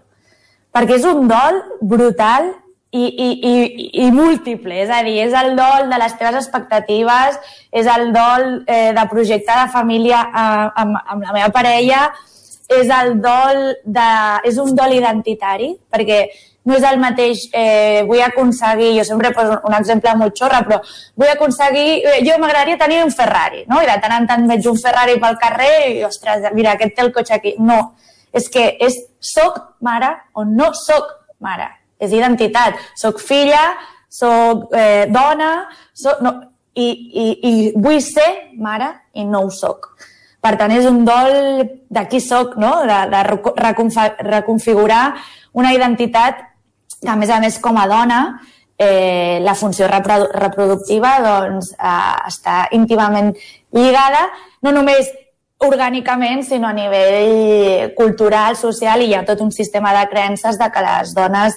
perquè 0.70 1.00
és 1.00 1.06
un 1.10 1.26
dol 1.26 1.58
brutal 1.82 2.52
i, 2.94 3.02
i, 3.02 3.28
i, 3.50 3.88
i 4.04 4.12
múltiple, 4.14 4.76
és 4.84 4.92
a 4.94 5.00
dir, 5.02 5.16
és 5.24 5.34
el 5.34 5.56
dol 5.58 5.90
de 5.90 5.98
les 5.98 6.14
teves 6.20 6.38
expectatives, 6.38 7.40
és 7.74 7.90
el 7.90 8.12
dol 8.14 8.46
eh, 8.70 8.92
de 8.94 9.04
projectar 9.10 9.64
de 9.64 9.74
família 9.74 10.22
eh, 10.28 10.70
amb, 10.84 11.02
amb 11.02 11.26
la 11.26 11.34
meva 11.34 11.50
parella, 11.58 12.04
és 12.68 12.88
el 12.88 13.18
dol 13.20 13.62
de... 13.84 14.10
és 14.48 14.58
un 14.58 14.74
dol 14.76 14.94
identitari, 14.96 15.74
perquè 15.92 16.24
no 16.64 16.78
és 16.78 16.84
el 16.88 16.96
mateix, 17.00 17.42
eh, 17.52 18.02
vull 18.08 18.22
aconseguir, 18.24 18.94
jo 18.98 19.04
sempre 19.04 19.34
poso 19.36 19.58
un 19.68 19.74
exemple 19.76 20.14
molt 20.16 20.36
xorra, 20.38 20.62
però 20.64 20.80
vull 21.20 21.28
aconseguir, 21.28 21.98
eh, 22.00 22.20
jo 22.24 22.38
m'agradaria 22.40 22.80
tenir 22.80 23.02
un 23.04 23.12
Ferrari, 23.12 23.64
no? 23.68 23.82
I 23.82 23.90
de 23.90 23.98
tant 24.00 24.16
en 24.16 24.28
tant 24.30 24.48
veig 24.48 24.66
un 24.70 24.80
Ferrari 24.80 25.18
pel 25.20 25.36
carrer 25.42 25.74
i, 25.90 25.98
ostres, 26.08 26.48
mira, 26.56 26.72
aquest 26.72 26.96
té 26.96 27.04
el 27.04 27.12
cotxe 27.12 27.36
aquí. 27.36 27.54
No, 27.60 27.92
és 28.32 28.48
que 28.48 28.64
és 28.82 28.96
soc 29.20 29.60
mare 29.84 30.14
o 30.32 30.46
no 30.48 30.72
soc 30.78 31.12
mare 31.44 31.68
és 32.00 32.12
identitat. 32.16 32.80
Soc 32.98 33.20
filla, 33.22 33.74
soc 34.08 34.72
eh, 34.74 35.04
dona, 35.12 35.52
soc, 35.92 36.24
no, 36.24 36.34
i, 36.74 36.88
i, 36.88 37.26
i 37.44 37.54
vull 37.76 38.00
ser 38.02 38.28
mare 38.58 38.90
i 39.14 39.28
no 39.28 39.44
ho 39.46 39.52
soc. 39.54 39.92
Per 40.44 40.52
tant, 40.60 40.72
és 40.76 40.84
un 40.84 41.04
dol 41.08 41.64
de 41.88 42.02
qui 42.10 42.20
soc, 42.20 42.58
no? 42.60 42.74
de, 42.84 42.98
de 43.08 43.22
reconfigurar 44.28 45.04
una 45.56 45.72
identitat 45.72 46.42
que, 46.98 47.08
a 47.08 47.16
més 47.16 47.32
a 47.32 47.38
més, 47.40 47.56
com 47.64 47.78
a 47.80 47.86
dona, 47.88 48.20
eh, 48.76 49.40
la 49.40 49.54
funció 49.56 49.88
reprodu 49.88 50.28
reproductiva 50.34 51.14
doncs, 51.24 51.72
eh, 51.78 52.16
està 52.28 52.64
íntimament 52.76 53.32
lligada 53.72 54.26
no 54.62 54.72
només 54.74 55.08
orgànicament, 55.64 56.42
sinó 56.44 56.68
a 56.68 56.76
nivell 56.76 57.94
cultural, 57.96 58.58
social, 58.60 59.00
i 59.00 59.12
hi 59.12 59.16
ha 59.16 59.24
tot 59.24 59.40
un 59.40 59.52
sistema 59.54 59.94
de 59.96 60.04
creences 60.10 60.58
de 60.60 60.68
que 60.70 60.82
les 60.84 61.14
dones 61.16 61.56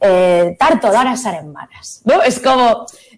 eh, 0.00 0.56
tard 0.58 0.84
o 0.84 0.92
d'hora 0.92 1.16
serem 1.16 1.48
mares. 1.54 2.00
No? 2.04 2.20
És 2.26 2.40
com, 2.44 2.60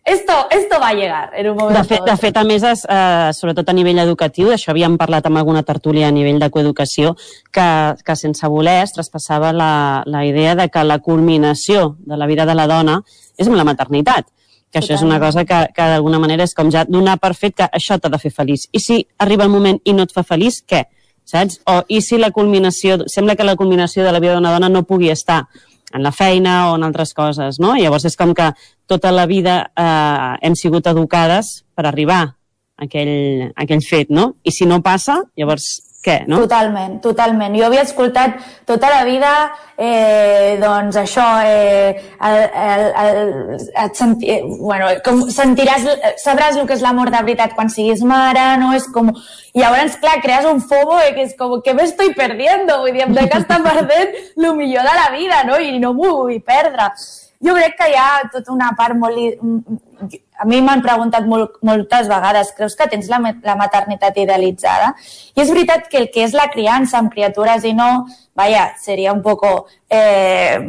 esto, 0.08 0.32
esto 0.50 0.80
va 0.80 0.88
a 0.88 0.94
llegar 0.94 1.30
en 1.34 1.50
un 1.50 1.56
moment. 1.56 1.76
De 1.76 1.84
fet, 1.84 2.04
de 2.04 2.16
fet 2.16 2.36
a 2.36 2.44
més, 2.44 2.62
es, 2.62 2.84
eh, 2.88 3.30
sobretot 3.36 3.68
a 3.68 3.74
nivell 3.76 4.00
educatiu, 4.02 4.48
d'això 4.48 4.72
havíem 4.72 4.96
parlat 5.00 5.26
amb 5.28 5.40
alguna 5.40 5.62
tertúlia 5.62 6.08
a 6.08 6.14
nivell 6.14 6.40
de 6.40 6.50
coeducació, 6.50 7.14
que, 7.52 7.68
que 8.04 8.16
sense 8.16 8.48
voler 8.48 8.82
es 8.82 8.96
traspassava 8.96 9.52
la, 9.52 10.02
la 10.06 10.24
idea 10.26 10.56
de 10.58 10.68
que 10.68 10.84
la 10.84 10.98
culminació 10.98 11.96
de 11.98 12.16
la 12.16 12.26
vida 12.26 12.46
de 12.46 12.56
la 12.58 12.66
dona 12.66 13.00
és 13.38 13.46
amb 13.46 13.56
la 13.56 13.68
maternitat 13.68 14.26
que 14.70 14.82
això 14.82 14.94
és 14.94 15.02
una 15.02 15.18
cosa 15.20 15.44
que, 15.48 15.58
que 15.74 15.88
d'alguna 15.94 16.18
manera 16.20 16.44
és 16.44 16.54
com 16.54 16.70
ja 16.70 16.84
donar 16.84 17.16
per 17.22 17.32
fet 17.34 17.56
que 17.56 17.68
això 17.72 17.96
t'ha 17.96 18.10
de 18.12 18.20
fer 18.20 18.30
feliç. 18.34 18.66
I 18.72 18.80
si 18.84 18.98
arriba 19.18 19.46
el 19.46 19.52
moment 19.52 19.80
i 19.84 19.94
no 19.96 20.04
et 20.04 20.12
fa 20.12 20.24
feliç, 20.26 20.60
què? 20.68 20.84
Saps? 21.28 21.58
O 21.68 21.82
i 21.92 22.00
si 22.00 22.16
la 22.16 22.30
culminació, 22.32 23.02
sembla 23.12 23.34
que 23.36 23.44
la 23.44 23.56
culminació 23.56 24.04
de 24.04 24.12
la 24.12 24.20
vida 24.20 24.36
d'una 24.36 24.52
dona 24.54 24.70
no 24.72 24.84
pugui 24.88 25.10
estar 25.12 25.42
en 25.94 26.02
la 26.04 26.12
feina 26.12 26.70
o 26.70 26.76
en 26.76 26.84
altres 26.84 27.14
coses, 27.16 27.58
no? 27.62 27.74
Llavors 27.78 28.04
és 28.08 28.16
com 28.18 28.34
que 28.36 28.50
tota 28.88 29.12
la 29.14 29.26
vida 29.26 29.60
eh, 29.72 30.34
hem 30.42 30.56
sigut 30.58 30.86
educades 30.90 31.62
per 31.74 31.86
arribar 31.88 32.22
a 32.24 32.86
aquell, 32.86 33.50
a 33.54 33.64
aquell 33.64 33.84
fet, 33.84 34.10
no? 34.10 34.34
I 34.44 34.54
si 34.54 34.68
no 34.68 34.82
passa, 34.84 35.20
llavors 35.38 35.68
què, 36.04 36.20
no? 36.30 36.44
Totalment, 36.44 37.00
totalment. 37.02 37.56
Jo 37.58 37.66
havia 37.66 37.82
escoltat 37.82 38.36
tota 38.68 38.90
la 38.92 39.00
vida, 39.06 39.32
eh, 39.74 40.54
doncs 40.62 40.96
això, 41.00 41.24
eh, 41.42 42.04
el, 42.28 42.36
el, 42.64 42.84
el, 43.02 43.58
et 43.82 43.98
senti, 43.98 44.30
eh, 44.30 44.38
bueno, 44.60 44.92
com 45.04 45.24
sentiràs, 45.34 45.88
sabràs 46.22 46.60
el 46.60 46.68
que 46.68 46.76
és 46.78 46.84
l'amor 46.86 47.10
de 47.10 47.22
veritat 47.26 47.56
quan 47.58 47.72
siguis 47.74 48.04
mare, 48.06 48.46
no? 48.62 48.70
És 48.78 48.86
com... 48.94 49.10
I 49.58 49.64
llavors, 49.64 49.96
clar, 49.98 50.20
crees 50.22 50.46
un 50.46 50.62
fobo 50.62 51.00
eh, 51.02 51.10
que 51.16 51.26
és 51.26 51.34
com, 51.38 51.58
que 51.66 51.74
me 51.74 51.88
estoy 51.88 52.14
perdiendo? 52.14 52.78
Vull 52.84 52.94
dir, 52.94 53.02
em 53.08 53.18
que 53.18 53.42
estar 53.42 53.58
perdent 53.64 54.14
el 54.36 54.52
millor 54.54 54.86
de 54.86 54.94
la 55.02 55.10
vida, 55.16 55.42
no? 55.50 55.58
I 55.58 55.80
no 55.82 55.96
m'ho 55.98 56.14
vull 56.22 56.38
perdre. 56.46 56.92
Jo 57.42 57.58
crec 57.58 57.74
que 57.78 57.90
hi 57.90 57.98
ha 57.98 58.08
tota 58.30 58.54
una 58.54 58.70
part 58.78 58.94
molt 58.98 59.18
a 60.38 60.46
mi 60.46 60.60
m'han 60.62 60.82
preguntat 60.84 61.26
molt, 61.26 61.58
moltes 61.66 62.08
vegades, 62.10 62.52
creus 62.56 62.76
que 62.78 62.86
tens 62.90 63.08
la, 63.10 63.18
la 63.42 63.56
maternitat 63.58 64.16
idealitzada? 64.22 64.92
I 65.34 65.42
és 65.42 65.50
veritat 65.50 65.88
que 65.90 65.98
el 66.04 66.08
que 66.14 66.22
és 66.26 66.36
la 66.38 66.46
criança 66.52 67.00
amb 67.00 67.10
criatures 67.12 67.66
i 67.66 67.74
no, 67.74 68.06
vaja, 68.38 68.74
seria 68.78 69.12
un 69.12 69.20
poco 69.20 69.66
eh, 69.90 70.60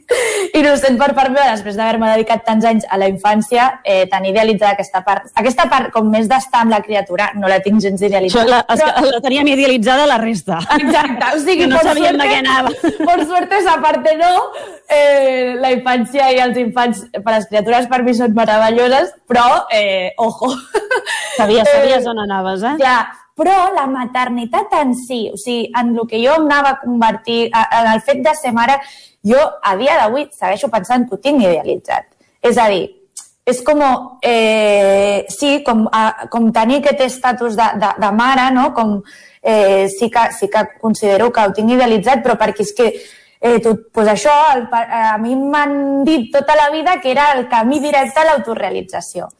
innocent 0.58 0.96
per 0.96 1.10
part 1.12 1.28
meva, 1.34 1.50
després 1.52 1.76
d'haver-me 1.76 2.08
dedicat 2.14 2.46
tants 2.46 2.64
anys 2.70 2.86
a 2.88 2.96
la 3.00 3.10
infància, 3.12 3.66
eh, 3.84 4.06
tan 4.10 4.24
idealitzada 4.24 4.72
aquesta 4.78 5.02
part. 5.04 5.28
Aquesta 5.42 5.66
part, 5.68 5.90
com 5.92 6.08
més 6.08 6.30
d'estar 6.30 6.64
amb 6.64 6.72
la 6.72 6.80
criatura, 6.86 7.30
no 7.36 7.50
la 7.50 7.60
tinc 7.64 7.82
gens 7.84 8.00
idealitzada. 8.00 8.62
Això, 8.64 8.88
la, 8.88 8.96
però... 8.96 9.12
la 9.18 9.22
teníem 9.26 9.52
idealitzada 9.52 10.08
la 10.08 10.16
resta. 10.22 10.62
Exacte, 10.78 11.30
o 11.34 11.42
sigui, 11.44 11.60
que 11.64 11.70
no 11.74 11.84
sabíem 11.84 12.16
suerte, 12.16 12.24
de 12.24 12.30
què 12.32 12.40
anava. 12.40 12.74
Per 13.12 13.18
suerte, 13.26 13.60
esa 13.60 13.76
parte 13.84 14.16
no, 14.20 14.34
eh, 14.88 15.56
la 15.60 15.74
infància 15.76 16.32
i 16.32 16.40
els 16.40 16.60
infants, 16.64 17.04
per 17.20 17.36
les 17.36 17.48
criatures 17.52 17.90
per 17.92 18.02
mi 18.06 18.16
són 18.16 18.32
meravelloses, 18.38 19.12
però, 19.28 19.66
eh, 19.76 20.14
ojo. 20.16 20.54
Sabies, 21.36 21.68
sabies 21.68 22.04
eh, 22.04 22.08
on 22.10 22.24
anaves, 22.24 22.64
eh? 22.64 22.78
Ja, 22.80 23.02
però 23.40 23.70
la 23.72 23.86
maternitat 23.88 24.74
en 24.82 24.92
si, 24.92 25.22
o 25.32 25.38
sigui, 25.40 25.70
en 25.80 25.94
el 25.96 26.08
que 26.08 26.20
jo 26.20 26.36
em 26.36 26.44
anava 26.44 26.74
a 26.74 26.80
convertir, 26.82 27.46
en 27.48 27.92
el 27.94 28.02
fet 28.04 28.20
de 28.26 28.34
ser 28.36 28.52
mare, 28.52 28.76
jo 29.24 29.40
a 29.40 29.76
dia 29.80 29.96
d'avui 29.96 30.26
segueixo 30.36 30.68
pensant 30.68 31.06
que 31.08 31.16
ho 31.16 31.22
tinc 31.24 31.40
idealitzat. 31.40 32.10
És 32.44 32.60
a 32.60 32.68
dir, 32.68 32.84
és 33.48 33.62
com, 33.64 33.80
eh, 34.22 35.24
sí, 35.32 35.62
com, 35.64 35.86
a, 35.92 36.28
com 36.32 36.50
tenir 36.52 36.80
aquest 36.80 37.00
estatus 37.06 37.56
de, 37.56 37.70
de, 37.80 37.94
de 38.04 38.12
mare, 38.12 38.50
no? 38.54 38.70
Com, 38.76 38.98
eh, 39.42 39.88
sí, 39.88 40.10
que, 40.10 40.28
sí 40.36 40.48
que 40.52 40.66
considero 40.80 41.30
que 41.32 41.46
ho 41.46 41.56
tinc 41.56 41.72
idealitzat, 41.72 42.22
però 42.24 42.36
perquè 42.40 42.66
és 42.66 42.74
que 42.76 42.90
eh, 42.92 43.58
tot, 43.64 43.88
pues 43.92 44.08
això, 44.12 44.36
el, 44.54 44.66
a 44.70 45.16
mi 45.18 45.34
m'han 45.34 46.04
dit 46.04 46.28
tota 46.32 46.56
la 46.60 46.68
vida 46.74 47.00
que 47.00 47.10
era 47.10 47.32
el 47.38 47.48
camí 47.48 47.80
directe 47.80 48.20
a 48.20 48.28
l'autorealització. 48.28 49.30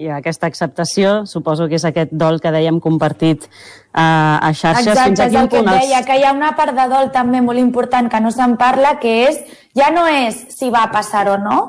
I 0.00 0.08
aquesta 0.16 0.48
acceptació, 0.48 1.26
suposo 1.28 1.66
que 1.68 1.76
és 1.76 1.84
aquest 1.84 2.12
dol 2.16 2.38
que 2.40 2.52
dèiem 2.54 2.78
compartit 2.80 3.44
eh, 3.44 4.00
a 4.00 4.52
xarxes. 4.54 4.86
Exacte, 4.86 5.10
fins 5.10 5.20
a 5.20 5.26
quin 5.26 5.36
és 5.36 5.42
el 5.42 5.50
que 5.50 5.58
punt 5.58 5.68
deia, 5.74 5.98
els... 5.98 6.06
que 6.06 6.16
hi 6.16 6.24
ha 6.24 6.32
una 6.36 6.54
part 6.56 6.76
de 6.76 6.86
dol 6.92 7.10
també 7.12 7.42
molt 7.44 7.60
important 7.60 8.08
que 8.12 8.22
no 8.24 8.32
se'n 8.32 8.56
parla, 8.60 8.94
que 9.02 9.12
és, 9.28 9.42
ja 9.76 9.90
no 9.92 10.06
és 10.08 10.46
si 10.56 10.70
va 10.72 10.86
passar 10.94 11.26
o 11.34 11.36
no, 11.42 11.60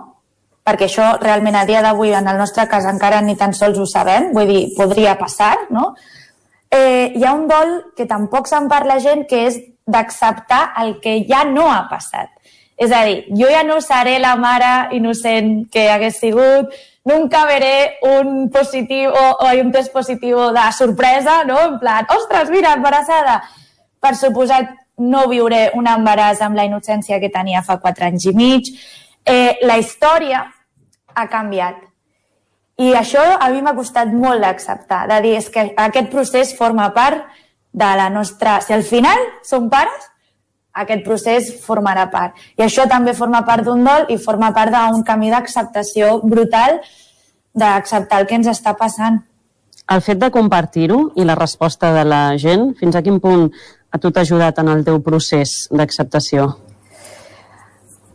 perquè 0.67 0.87
això 0.87 1.15
realment 1.21 1.57
a 1.57 1.65
dia 1.67 1.81
d'avui 1.83 2.13
en 2.15 2.29
el 2.29 2.39
nostre 2.39 2.67
cas 2.71 2.87
encara 2.87 3.21
ni 3.25 3.35
tan 3.35 3.55
sols 3.57 3.79
ho 3.81 3.87
sabem, 3.89 4.31
vull 4.35 4.47
dir, 4.47 4.63
podria 4.77 5.17
passar, 5.19 5.55
no? 5.73 5.95
Eh, 6.71 7.11
hi 7.17 7.25
ha 7.27 7.33
un 7.35 7.47
dol 7.49 7.73
que 7.97 8.07
tampoc 8.07 8.47
se'n 8.47 8.69
parla 8.71 8.99
gent, 9.03 9.25
que 9.27 9.47
és 9.49 9.57
d'acceptar 9.91 10.71
el 10.83 10.99
que 11.03 11.17
ja 11.27 11.43
no 11.43 11.67
ha 11.71 11.83
passat. 11.89 12.29
És 12.81 12.93
a 12.95 13.03
dir, 13.05 13.25
jo 13.37 13.49
ja 13.51 13.65
no 13.67 13.81
seré 13.83 14.15
la 14.21 14.35
mare 14.39 14.89
innocent 14.97 15.67
que 15.73 15.89
hagués 15.91 16.21
sigut, 16.21 16.71
nunca 17.05 17.45
veré 17.45 17.97
un 18.05 18.49
positiu 18.53 19.11
o, 19.11 19.25
un 19.63 19.71
test 19.71 19.91
positiu 19.93 20.51
de 20.53 20.67
sorpresa, 20.77 21.43
no? 21.47 21.59
En 21.73 21.79
plan, 21.79 22.07
ostres, 22.17 22.49
mira, 22.53 22.75
embarassada. 22.77 23.41
Per 24.01 24.15
suposat, 24.17 24.69
no 25.01 25.27
viuré 25.29 25.69
un 25.77 25.87
embaràs 25.89 26.41
amb 26.45 26.57
la 26.57 26.65
innocència 26.67 27.19
que 27.21 27.31
tenia 27.33 27.63
fa 27.65 27.79
quatre 27.81 28.05
anys 28.09 28.27
i 28.29 28.35
mig. 28.37 28.69
Eh, 29.25 29.57
la 29.65 29.77
història 29.81 30.45
ha 31.15 31.27
canviat. 31.29 31.79
I 32.81 32.93
això 32.97 33.21
a 33.37 33.49
mi 33.53 33.61
m'ha 33.61 33.75
costat 33.77 34.13
molt 34.13 34.41
d'acceptar, 34.41 35.05
de 35.09 35.19
dir, 35.25 35.35
és 35.37 35.49
que 35.53 35.67
aquest 35.77 36.09
procés 36.13 36.55
forma 36.57 36.89
part 36.93 37.25
de 37.71 37.91
la 37.97 38.09
nostra... 38.09 38.59
Si 38.61 38.73
al 38.73 38.83
final 38.83 39.19
som 39.45 39.69
pares, 39.69 40.10
aquest 40.73 41.03
procés 41.03 41.49
formarà 41.63 42.07
part. 42.11 42.37
I 42.57 42.63
això 42.65 42.87
també 42.89 43.13
forma 43.17 43.43
part 43.47 43.65
d'un 43.65 43.83
dol 43.83 44.07
i 44.09 44.17
forma 44.17 44.51
part 44.55 44.71
d'un 44.71 45.03
camí 45.03 45.31
d'acceptació 45.31 46.19
brutal 46.23 46.79
d'acceptar 47.53 48.21
el 48.21 48.27
que 48.27 48.37
ens 48.39 48.47
està 48.47 48.75
passant. 48.79 49.19
El 49.91 50.01
fet 50.01 50.21
de 50.21 50.31
compartir-ho 50.31 51.11
i 51.19 51.25
la 51.27 51.35
resposta 51.35 51.91
de 51.91 52.05
la 52.07 52.37
gent, 52.39 52.71
fins 52.79 52.95
a 52.95 53.01
quin 53.03 53.19
punt 53.19 53.49
a 53.91 53.99
tu 53.99 54.11
t'ha 54.11 54.23
ajudat 54.23 54.59
en 54.63 54.69
el 54.71 54.85
teu 54.87 55.01
procés 55.03 55.67
d'acceptació? 55.71 56.47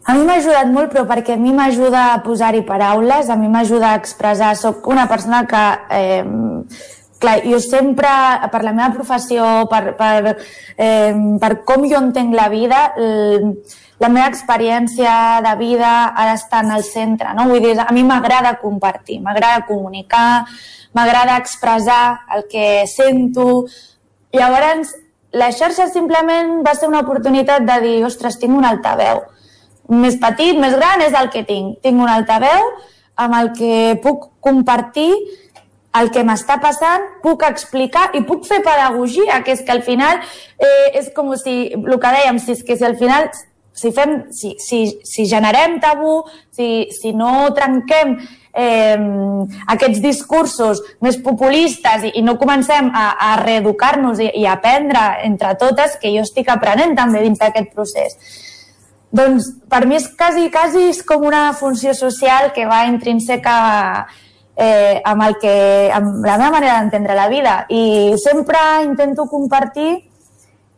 A 0.06 0.14
mi 0.14 0.22
m'ha 0.24 0.36
ajudat 0.38 0.68
molt, 0.70 0.92
però 0.92 1.02
perquè 1.08 1.34
a 1.34 1.40
mi 1.40 1.52
m'ajuda 1.52 2.12
a 2.14 2.20
posar-hi 2.22 2.62
paraules, 2.64 3.28
a 3.28 3.36
mi 3.36 3.50
m'ajuda 3.50 3.90
a 3.90 3.98
expressar... 3.98 4.54
Soc 4.56 4.86
una 4.86 5.08
persona 5.10 5.42
que 5.50 5.62
eh, 5.90 6.24
clar, 7.20 7.40
jo 7.46 7.58
sempre, 7.62 8.10
per 8.52 8.62
la 8.64 8.74
meva 8.76 8.90
professió, 8.94 9.66
per, 9.70 9.96
per, 9.98 10.36
eh, 10.76 11.14
per 11.40 11.52
com 11.68 11.86
jo 11.88 12.00
entenc 12.02 12.34
la 12.36 12.48
vida, 12.52 12.80
la 13.98 14.10
meva 14.12 14.28
experiència 14.28 15.40
de 15.44 15.56
vida 15.56 15.90
ha 16.12 16.28
d'estar 16.30 16.62
en 16.66 16.74
el 16.76 16.84
centre, 16.84 17.32
no? 17.34 17.48
Vull 17.48 17.64
dir, 17.64 17.76
a 17.80 17.88
mi 17.96 18.04
m'agrada 18.04 18.58
compartir, 18.60 19.22
m'agrada 19.24 19.64
comunicar, 19.64 20.44
m'agrada 20.92 21.38
expressar 21.40 22.26
el 22.36 22.44
que 22.52 22.84
sento, 22.90 23.64
Llavors, 24.36 24.92
la 25.32 25.48
xarxa 25.54 25.86
simplement 25.92 26.60
va 26.66 26.74
ser 26.76 26.90
una 26.90 27.00
oportunitat 27.04 27.64
de 27.68 27.78
dir, 27.84 27.96
ostres, 28.04 28.38
tinc 28.40 28.56
un 28.56 28.66
altaveu. 28.68 29.22
Més 30.02 30.18
petit, 30.20 30.58
més 30.58 30.74
gran, 30.76 31.02
és 31.06 31.14
el 31.16 31.30
que 31.32 31.44
tinc. 31.46 31.78
Tinc 31.84 32.02
un 32.02 32.10
altaveu 32.10 32.70
amb 33.22 33.36
el 33.38 33.52
que 33.56 33.74
puc 34.02 34.28
compartir 34.44 35.08
el 36.00 36.10
que 36.14 36.24
m'està 36.26 36.58
passant, 36.62 37.04
puc 37.22 37.44
explicar 37.48 38.10
i 38.14 38.22
puc 38.28 38.46
fer 38.48 38.62
pedagogia, 38.64 39.42
que 39.44 39.56
és 39.56 39.62
que 39.66 39.74
al 39.74 39.82
final 39.86 40.22
eh, 40.22 40.98
és 41.00 41.12
com 41.16 41.34
si, 41.40 41.58
el 41.76 42.00
que 42.00 42.14
dèiem, 42.18 42.40
si, 42.42 42.56
que 42.66 42.76
si 42.76 42.86
al 42.86 42.96
final 43.00 43.30
si, 43.76 43.92
fem, 43.92 44.16
si, 44.32 44.56
si, 44.58 44.80
si 45.04 45.26
generem 45.28 45.78
tabú, 45.80 46.22
si, 46.56 46.88
si 46.96 47.12
no 47.12 47.50
trenquem 47.54 48.16
eh, 48.56 48.96
aquests 49.74 50.00
discursos 50.00 50.80
més 51.04 51.18
populistes 51.20 52.08
i, 52.08 52.14
i 52.16 52.24
no 52.24 52.38
comencem 52.40 52.88
a, 52.88 53.06
a 53.20 53.30
reeducar-nos 53.42 54.22
i, 54.24 54.30
i 54.40 54.46
a 54.48 54.56
aprendre 54.56 55.04
entre 55.28 55.52
totes, 55.60 55.98
que 56.00 56.14
jo 56.14 56.24
estic 56.24 56.48
aprenent 56.48 56.96
també 56.96 57.22
dins 57.26 57.42
d'aquest 57.42 57.74
procés. 57.76 58.16
Doncs 59.16 59.52
per 59.70 59.84
mi 59.86 60.00
és 60.00 60.08
quasi, 60.18 60.48
quasi 60.52 60.88
és 60.90 61.02
com 61.06 61.28
una 61.28 61.50
funció 61.56 61.92
social 61.94 62.50
que 62.56 62.64
va 62.68 62.86
intrínseca 62.88 63.58
eh, 64.56 65.00
amb, 65.04 65.22
el 65.28 65.36
que, 65.40 65.54
amb 65.92 66.24
la 66.24 66.38
meva 66.40 66.50
manera 66.56 66.80
d'entendre 66.80 67.14
la 67.14 67.28
vida 67.28 67.56
i 67.68 68.16
sempre 68.18 68.58
intento 68.84 69.28
compartir 69.28 69.90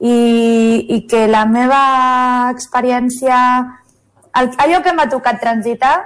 i, 0.00 0.86
i 0.94 1.00
que 1.10 1.26
la 1.30 1.44
meva 1.46 1.80
experiència, 2.52 3.38
el, 4.38 4.52
allò 4.62 4.82
que 4.82 4.94
m'ha 4.94 5.08
tocat 5.10 5.40
transitar, 5.42 5.96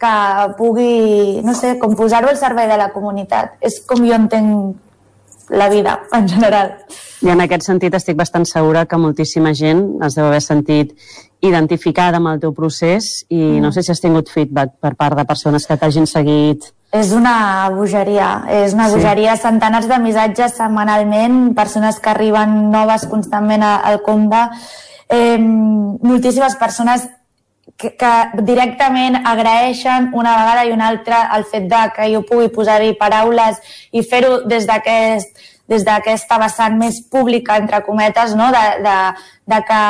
que 0.00 0.12
pugui, 0.56 1.40
no 1.44 1.52
sé, 1.54 1.74
com 1.80 1.96
posar-ho 1.96 2.30
al 2.30 2.38
servei 2.40 2.68
de 2.68 2.78
la 2.80 2.88
comunitat. 2.92 3.58
És 3.60 3.82
com 3.84 4.00
jo 4.06 4.16
entenc 4.16 5.50
la 5.50 5.68
vida, 5.68 5.98
en 6.16 6.28
general. 6.28 6.76
I 7.20 7.32
en 7.34 7.44
aquest 7.44 7.66
sentit 7.66 7.94
estic 7.98 8.16
bastant 8.16 8.46
segura 8.48 8.86
que 8.88 9.00
moltíssima 9.00 9.52
gent 9.52 9.82
es 10.06 10.16
deu 10.16 10.30
haver 10.30 10.40
sentit 10.44 10.94
identificada 11.40 12.20
amb 12.20 12.34
el 12.34 12.40
teu 12.42 12.52
procés 12.56 13.24
i 13.28 13.38
mm. 13.38 13.62
no 13.64 13.70
sé 13.72 13.82
si 13.82 13.92
has 13.92 14.02
tingut 14.02 14.28
feedback 14.32 14.76
per 14.80 14.94
part 14.98 15.16
de 15.16 15.24
persones 15.24 15.66
que 15.66 15.78
t'hagin 15.80 16.06
seguit. 16.08 16.68
És 16.92 17.12
una 17.14 17.70
bogeria, 17.70 18.30
és 18.50 18.74
una 18.74 18.88
bogeria, 18.90 19.36
sí. 19.36 19.44
centenars 19.46 19.86
de 19.88 20.00
missatges 20.02 20.56
setmanalment, 20.58 21.54
persones 21.54 22.00
que 22.02 22.10
arriben 22.10 22.70
noves 22.72 23.06
constantment 23.10 23.62
al 23.62 24.00
compte, 24.02 24.42
eh, 25.08 25.38
moltíssimes 25.38 26.56
persones 26.58 27.06
que, 27.76 27.94
que 27.96 28.42
directament 28.42 29.20
agraeixen 29.24 30.10
una 30.12 30.34
vegada 30.40 30.66
i 30.66 30.74
una 30.74 30.90
altra 30.92 31.22
el 31.36 31.46
fet 31.48 31.70
de 31.70 31.84
que 31.96 32.10
jo 32.12 32.24
pugui 32.28 32.50
posar-hi 32.52 32.92
paraules 32.98 33.62
i 33.92 34.02
fer-ho 34.02 34.42
des 34.50 34.66
d'aquest 34.68 35.46
des 35.70 35.84
d'aquesta 35.86 36.38
vessant 36.42 36.76
més 36.78 36.98
pública, 37.12 37.56
entre 37.60 37.82
cometes, 37.86 38.34
no? 38.38 38.48
de, 38.50 38.64
de, 38.82 38.96
de 39.52 39.60
que 39.68 39.82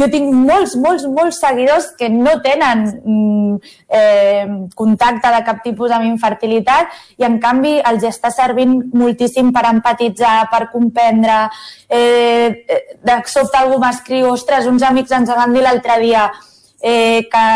jo 0.00 0.08
tinc 0.12 0.34
molts, 0.34 0.76
molts, 0.78 1.06
molts 1.10 1.40
seguidors 1.42 1.88
que 1.98 2.08
no 2.12 2.36
tenen 2.44 2.84
mm, 3.02 3.72
eh, 3.98 4.44
contacte 4.78 5.32
de 5.34 5.40
cap 5.48 5.64
tipus 5.66 5.90
amb 5.94 6.06
infertilitat 6.06 6.94
i 7.18 7.26
en 7.26 7.40
canvi 7.42 7.78
els 7.90 8.06
està 8.06 8.30
servint 8.34 8.76
moltíssim 8.94 9.50
per 9.54 9.66
empatitzar, 9.72 10.36
per 10.52 10.68
comprendre. 10.70 11.42
Eh, 11.90 12.78
de 13.02 13.18
sobte 13.26 13.58
algú 13.58 13.80
m'escriu, 13.82 14.30
ostres, 14.30 14.70
uns 14.70 14.86
amics 14.86 15.18
ens 15.18 15.34
van 15.34 15.56
dir 15.56 15.66
l'altre 15.66 15.98
dia 16.04 16.28
eh, 16.80 17.26
que, 17.32 17.46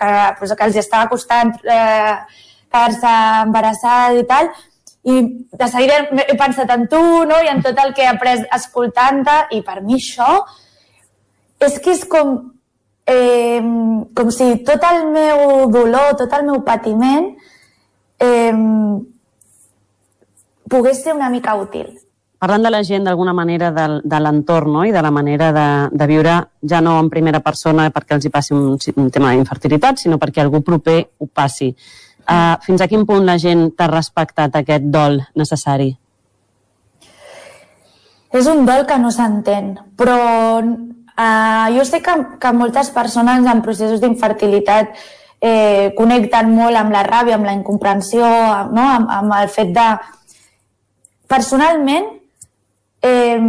que, 0.00 0.12
pues, 0.38 0.56
que 0.56 0.70
els 0.70 0.80
estava 0.80 1.12
costant 1.12 1.52
eh, 1.62 2.16
quedar-se 2.72 3.14
embarassada 3.44 4.16
i 4.16 4.24
tal, 4.28 4.48
i 5.02 5.14
de 5.50 5.68
seguida 5.68 6.04
he 6.28 6.36
pensat 6.38 6.70
en 6.70 6.86
tu 6.88 7.00
no? 7.26 7.40
i 7.42 7.50
en 7.50 7.62
tot 7.62 7.78
el 7.82 7.94
que 7.94 8.04
he 8.04 8.10
après 8.10 8.44
escoltant-te 8.54 9.38
i 9.56 9.62
per 9.66 9.80
mi 9.82 9.98
això 9.98 10.44
és 11.62 11.78
que 11.82 11.94
és 11.94 12.04
com, 12.10 12.36
eh, 13.06 13.62
com 14.14 14.30
si 14.34 14.52
tot 14.66 14.86
el 14.90 15.08
meu 15.10 15.66
dolor, 15.70 16.14
tot 16.18 16.32
el 16.38 16.46
meu 16.46 16.62
patiment 16.66 17.32
eh, 18.22 18.54
pogués 20.70 21.02
ser 21.02 21.14
una 21.14 21.30
mica 21.30 21.54
útil. 21.58 21.92
Parlant 22.42 22.64
de 22.66 22.70
la 22.74 22.82
gent 22.82 23.04
d'alguna 23.06 23.34
manera 23.38 23.70
de, 23.70 23.84
de 24.02 24.18
l'entorn 24.18 24.72
no? 24.74 24.80
i 24.82 24.90
de 24.90 25.02
la 25.02 25.12
manera 25.14 25.52
de, 25.54 25.66
de 25.94 26.06
viure 26.10 26.38
ja 26.66 26.80
no 26.82 26.96
en 26.98 27.10
primera 27.10 27.38
persona 27.38 27.84
perquè 27.94 28.16
els 28.16 28.26
hi 28.26 28.32
passi 28.34 28.54
un, 28.56 28.72
un 28.74 29.10
tema 29.14 29.30
d'infertilitat, 29.30 30.02
sinó 30.02 30.18
perquè 30.18 30.42
algú 30.42 30.62
proper 30.66 30.96
ho 31.18 31.28
passi. 31.30 31.70
Uh, 32.22 32.54
fins 32.62 32.80
a 32.80 32.88
quin 32.90 33.02
punt 33.06 33.26
la 33.26 33.38
gent 33.40 33.72
t'ha 33.76 33.88
respectat 33.90 34.54
aquest 34.60 34.86
dol 34.94 35.18
necessari? 35.38 35.90
És 38.32 38.46
un 38.48 38.62
dol 38.64 38.86
que 38.88 38.96
no 39.00 39.10
s'entén, 39.12 39.74
però 39.98 40.20
uh, 40.62 41.66
jo 41.74 41.84
sé 41.84 42.00
que, 42.04 42.14
que 42.40 42.52
moltes 42.56 42.92
persones 42.94 43.44
en 43.44 43.60
processos 43.66 44.00
d'infertilitat 44.00 44.94
eh, 45.42 45.92
connecten 45.98 46.54
molt 46.54 46.78
amb 46.78 46.94
la 46.94 47.02
ràbia, 47.02 47.36
amb 47.36 47.48
la 47.48 47.56
incomprensió, 47.56 48.24
no? 48.72 48.86
amb, 48.96 49.10
amb 49.10 49.38
el 49.40 49.50
fet 49.50 49.74
de... 49.74 49.86
Personalment, 51.32 52.06
eh, 53.08 53.40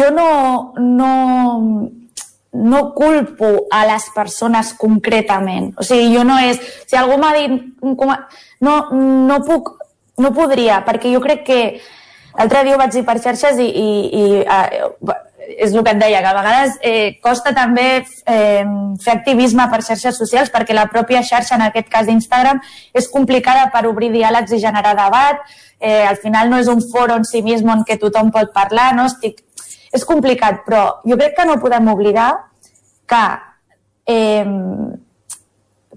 jo 0.00 0.08
no, 0.12 0.26
no, 0.78 1.10
no 2.52 2.92
culpo 2.94 3.66
a 3.70 3.84
les 3.86 4.08
persones 4.14 4.72
concretament. 4.74 5.70
O 5.78 5.86
sigui, 5.86 6.10
jo 6.14 6.24
no 6.26 6.38
és... 6.42 6.60
Si 6.86 6.98
algú 6.98 7.18
m'ha 7.20 7.32
dit... 7.38 7.56
No, 8.60 8.76
no 8.90 9.40
puc... 9.46 9.76
No 10.20 10.34
podria, 10.36 10.82
perquè 10.84 11.08
jo 11.08 11.22
crec 11.24 11.46
que 11.46 11.60
l'altre 12.36 12.60
dia 12.66 12.74
ho 12.76 12.80
vaig 12.80 12.92
dir 12.92 13.06
per 13.06 13.14
xarxes 13.24 13.56
i, 13.62 13.68
i, 13.72 13.86
i 14.20 14.24
uh, 14.42 15.14
és 15.56 15.72
el 15.72 15.82
que 15.84 15.94
et 15.94 16.00
deia, 16.00 16.20
que 16.20 16.30
a 16.30 16.36
vegades 16.36 16.76
eh, 16.84 17.18
costa 17.24 17.52
també 17.56 17.86
eh, 18.00 18.64
fer 19.02 19.14
activisme 19.14 19.66
per 19.72 19.80
xarxes 19.86 20.18
socials 20.20 20.52
perquè 20.52 20.76
la 20.76 20.86
pròpia 20.92 21.22
xarxa, 21.26 21.56
en 21.56 21.66
aquest 21.66 21.88
cas 21.92 22.10
Instagram, 22.12 22.60
és 22.94 23.08
complicada 23.10 23.70
per 23.72 23.86
obrir 23.88 24.12
diàlegs 24.14 24.52
i 24.54 24.60
generar 24.62 24.94
debat. 24.98 25.42
Eh, 25.80 26.04
al 26.06 26.18
final 26.20 26.50
no 26.52 26.60
és 26.60 26.68
un 26.68 26.82
foro 26.92 27.16
en 27.16 27.24
si 27.24 27.42
mismo 27.42 27.72
en 27.72 27.86
què 27.88 27.96
tothom 27.98 28.30
pot 28.34 28.52
parlar, 28.52 28.92
no? 28.96 29.08
Estic 29.08 29.40
és 29.92 30.04
complicat, 30.06 30.62
però 30.66 31.00
jo 31.04 31.16
crec 31.18 31.36
que 31.36 31.46
no 31.48 31.58
podem 31.62 31.88
oblidar 31.92 32.30
que 33.10 33.22
eh, 34.06 34.46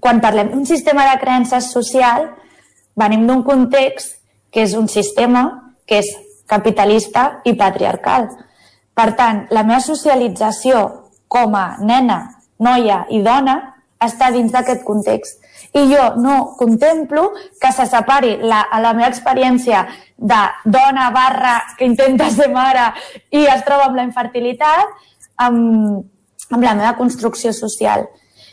quan 0.00 0.20
parlem 0.20 0.50
d'un 0.52 0.66
sistema 0.66 1.06
de 1.10 1.20
creences 1.22 1.70
social 1.72 2.28
venim 2.98 3.26
d'un 3.26 3.44
context 3.46 4.18
que 4.50 4.62
és 4.62 4.74
un 4.78 4.88
sistema 4.88 5.44
que 5.86 6.00
és 6.02 6.10
capitalista 6.46 7.40
i 7.44 7.54
patriarcal. 7.58 8.28
Per 8.94 9.08
tant, 9.18 9.46
la 9.50 9.64
meva 9.66 9.80
socialització 9.82 10.84
com 11.28 11.56
a 11.58 11.76
nena, 11.82 12.20
noia 12.62 13.04
i 13.10 13.22
dona 13.24 13.56
està 14.02 14.30
dins 14.34 14.52
d'aquest 14.54 14.84
context. 14.86 15.40
I 15.74 15.82
jo 15.90 16.04
no 16.22 16.54
contemplo 16.56 17.32
que 17.60 17.72
se 17.72 17.86
separi 17.90 18.36
la, 18.38 18.62
la 18.80 18.92
meva 18.94 19.10
experiència 19.10 19.82
de 20.16 20.42
dona 20.64 21.08
barra 21.10 21.56
que 21.78 21.88
intenta 21.88 22.28
ser 22.30 22.46
mare 22.52 22.92
i 23.34 23.42
es 23.42 23.64
troba 23.66 23.88
amb 23.88 23.98
la 23.98 24.04
infertilitat 24.06 24.92
amb, 25.36 26.04
amb 26.50 26.62
la 26.62 26.74
meva 26.78 26.94
construcció 26.96 27.52
social. 27.52 28.06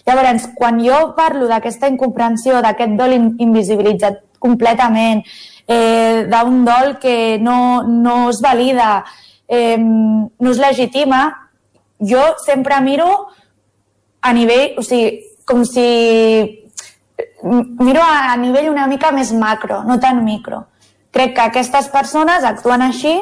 Llavors, 0.07 0.47
quan 0.57 0.79
jo 0.81 1.11
parlo 1.17 1.45
d'aquesta 1.49 1.89
incomprensió, 1.91 2.57
d'aquest 2.61 2.97
dol 2.97 3.13
invisibilitzat 3.13 4.17
completament, 4.41 5.21
eh, 5.67 6.25
d'un 6.29 6.63
dol 6.65 6.97
que 6.99 7.37
no, 7.39 7.83
no 7.85 8.31
es 8.31 8.41
valida, 8.41 9.03
eh, 9.47 9.77
no 9.77 10.51
es 10.51 10.57
legitima, 10.57 11.21
jo 11.99 12.23
sempre 12.43 12.81
miro 12.81 13.27
a 14.21 14.33
nivell, 14.33 14.73
o 14.81 14.85
sigui, 14.85 15.21
com 15.45 15.61
si 15.65 16.60
miro 17.43 18.01
a, 18.03 18.31
a 18.31 18.37
nivell 18.37 18.69
una 18.71 18.87
mica 18.87 19.11
més 19.15 19.33
macro, 19.33 19.81
no 19.87 19.99
tan 19.99 20.23
micro. 20.25 20.65
Crec 21.11 21.35
que 21.35 21.43
aquestes 21.47 21.89
persones 21.91 22.45
actuen 22.47 22.83
així 22.85 23.17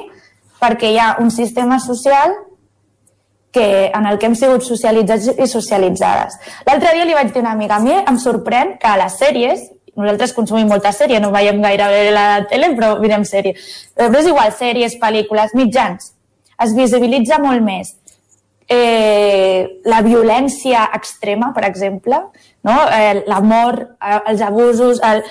perquè 0.59 0.91
hi 0.93 0.99
ha 0.99 1.15
un 1.23 1.31
sistema 1.31 1.79
social 1.79 2.35
que, 3.51 3.89
en 3.95 4.05
el 4.05 4.19
que 4.19 4.27
hem 4.29 4.35
sigut 4.37 4.65
socialitzats 4.65 5.31
i 5.33 5.47
socialitzades. 5.49 6.37
L'altre 6.67 6.93
dia 6.93 7.07
li 7.07 7.17
vaig 7.17 7.33
dir 7.33 7.41
a 7.41 7.47
una 7.47 7.55
amiga, 7.57 7.79
a 7.79 7.83
mi 7.83 7.95
em 7.97 8.19
sorprèn 8.21 8.75
que 8.81 8.89
a 8.89 8.97
les 9.01 9.17
sèries, 9.21 9.65
nosaltres 9.99 10.35
consumim 10.37 10.69
molta 10.69 10.91
sèrie, 10.95 11.19
no 11.19 11.31
veiem 11.33 11.61
gaire 11.63 12.11
la 12.15 12.27
tele, 12.51 12.73
però 12.77 12.93
mirem 13.01 13.25
sèrie. 13.25 13.55
Però 13.97 14.21
és 14.21 14.29
igual, 14.29 14.53
sèries, 14.55 14.99
pel·lícules, 15.01 15.55
mitjans. 15.57 16.13
Es 16.59 16.75
visibilitza 16.75 17.39
molt 17.41 17.63
més 17.63 17.95
eh, 18.69 19.81
la 19.85 20.01
violència 20.05 20.85
extrema, 20.93 21.51
per 21.53 21.65
exemple, 21.67 22.21
no? 22.63 22.75
eh, 22.93 23.23
l'amor, 23.27 23.81
eh, 23.99 24.19
els 24.31 24.41
abusos, 24.45 25.01
el... 25.03 25.23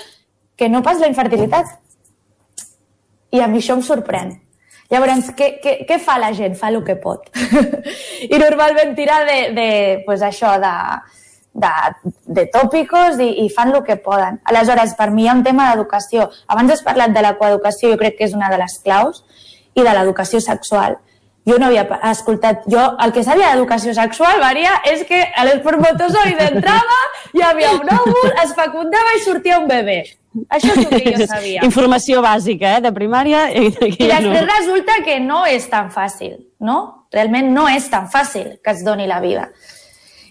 que 0.58 0.67
no 0.68 0.83
pas 0.83 0.99
la 0.99 1.07
infertilitat. 1.07 1.68
I 3.31 3.39
a 3.44 3.47
mi 3.47 3.60
això 3.60 3.76
em 3.78 3.83
sorprèn. 3.86 4.33
Llavors, 4.91 5.28
què, 5.39 5.52
què, 5.62 5.75
què 5.86 5.99
fa 6.02 6.17
la 6.18 6.33
gent? 6.34 6.57
Fa 6.58 6.73
el 6.73 6.81
que 6.83 6.97
pot. 6.99 7.28
I 8.34 8.41
normalment 8.41 8.97
tira 8.97 9.20
de, 9.28 9.39
de 9.55 9.68
pues 10.07 10.25
això, 10.26 10.57
de, 10.58 10.73
de, 11.62 11.73
de 12.41 12.47
tòpicos 12.50 13.20
i, 13.23 13.28
i 13.44 13.49
fan 13.55 13.70
el 13.75 13.84
que 13.86 14.00
poden. 14.02 14.41
Aleshores, 14.50 14.97
per 14.99 15.10
mi 15.15 15.26
hi 15.26 15.31
ha 15.31 15.36
un 15.39 15.44
tema 15.47 15.68
d'educació. 15.70 16.26
Abans 16.49 16.75
has 16.75 16.83
parlat 16.86 17.15
de 17.15 17.23
la 17.23 17.36
coeducació, 17.39 17.92
jo 17.92 18.00
crec 18.00 18.18
que 18.18 18.26
és 18.26 18.34
una 18.34 18.50
de 18.50 18.58
les 18.58 18.78
claus, 18.83 19.23
i 19.78 19.84
de 19.84 19.92
l'educació 19.94 20.41
sexual. 20.42 20.99
Jo 21.49 21.57
no 21.59 21.70
havia 21.70 21.86
escoltat... 22.10 22.67
Jo, 22.70 22.85
el 23.05 23.15
que 23.17 23.25
sabia 23.25 23.55
d'educació 23.55 23.94
sexual, 23.97 24.41
Maria, 24.43 24.77
és 24.91 25.05
que 25.09 25.23
a 25.25 25.47
l'espermatozoide 25.49 26.51
entrava, 26.52 26.99
hi 27.33 27.44
havia 27.47 27.73
un 27.78 27.89
òvul, 27.97 28.31
es 28.44 28.52
fecundava 28.59 29.17
i 29.17 29.25
sortia 29.25 29.60
un 29.62 29.68
bebè. 29.70 30.02
Això 30.52 30.75
és 30.75 30.85
el 30.85 30.93
que 30.93 31.15
jo 31.17 31.27
sabia. 31.33 31.65
Informació 31.67 32.23
bàsica, 32.25 32.77
eh, 32.77 32.85
de 32.85 32.93
primària. 32.94 33.49
I, 33.49 33.73
I 33.89 34.10
després 34.10 34.47
resulta 34.51 35.01
que 35.07 35.18
no 35.25 35.44
és 35.49 35.67
tan 35.73 35.91
fàcil, 35.94 36.36
no? 36.60 36.78
Realment 37.15 37.51
no 37.55 37.67
és 37.73 37.89
tan 37.89 38.10
fàcil 38.12 38.59
que 38.62 38.77
es 38.77 38.85
doni 38.85 39.09
la 39.09 39.23
vida. 39.25 39.49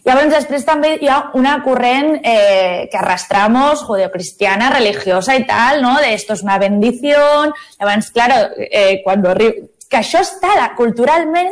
Llavors, 0.07 0.29
després 0.31 0.63
també 0.63 0.93
hi 1.01 1.09
ha 1.11 1.17
una 1.35 1.57
corrent 1.65 2.13
eh, 2.21 2.87
que 2.91 2.99
arrastramos, 2.99 3.81
judeocristiana, 3.83 4.69
religiosa 4.71 5.35
i 5.35 5.43
tal, 5.49 5.81
no? 5.83 5.97
De 5.99 6.13
esto 6.13 6.37
es 6.37 6.43
una 6.45 6.59
bendición. 6.61 7.51
Llavors, 7.79 8.11
claro, 8.11 8.53
eh, 8.57 9.01
quan 9.03 9.25
arriba... 9.25 9.67
Que 9.89 9.97
això 10.01 10.19
està 10.25 10.73
culturalment, 10.75 11.51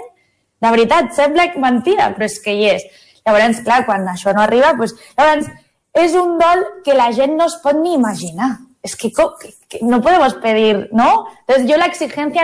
de 0.62 0.72
veritat, 0.72 1.12
sembla 1.14 1.50
mentida, 1.62 2.10
però 2.16 2.26
és 2.26 2.40
que 2.44 2.54
hi 2.56 2.70
és. 2.72 2.86
Llavors, 3.26 3.62
clar, 3.66 3.86
quan 3.86 4.06
això 4.08 4.34
no 4.34 4.42
arriba, 4.42 4.74
pues, 4.78 4.94
llavors, 5.18 5.48
és 5.96 6.14
un 6.20 6.38
dol 6.40 6.64
que 6.84 6.94
la 6.94 7.12
gent 7.16 7.36
no 7.38 7.46
es 7.48 7.56
pot 7.64 7.76
ni 7.80 7.94
imaginar. 7.94 8.58
Es 8.84 8.96
que, 8.96 9.12
que- 9.12 9.54
que 9.68 9.80
no 9.82 10.00
podemos 10.02 10.36
pedir, 10.36 10.90
¿no? 10.92 11.26
Entonces, 11.48 11.68
yo 11.68 11.78
la 11.78 11.88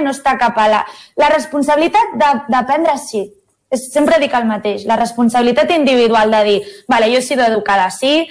no 0.01 0.09
està 0.11 0.37
cap 0.39 0.57
a 0.57 0.67
la... 0.67 0.85
La 1.15 1.29
responsabilitat 1.29 2.15
d'aprendre 2.49 2.97
sí. 2.97 3.31
És, 3.69 3.91
sempre 3.93 4.17
dic 4.19 4.33
el 4.33 4.45
mateix. 4.45 4.85
La 4.85 4.95
responsabilitat 4.97 5.69
individual 5.71 6.31
de 6.31 6.43
dir, 6.43 6.61
vale, 6.87 7.11
yo 7.11 7.19
he 7.19 7.21
sido 7.21 7.43
educada 7.45 7.85
así, 7.85 8.27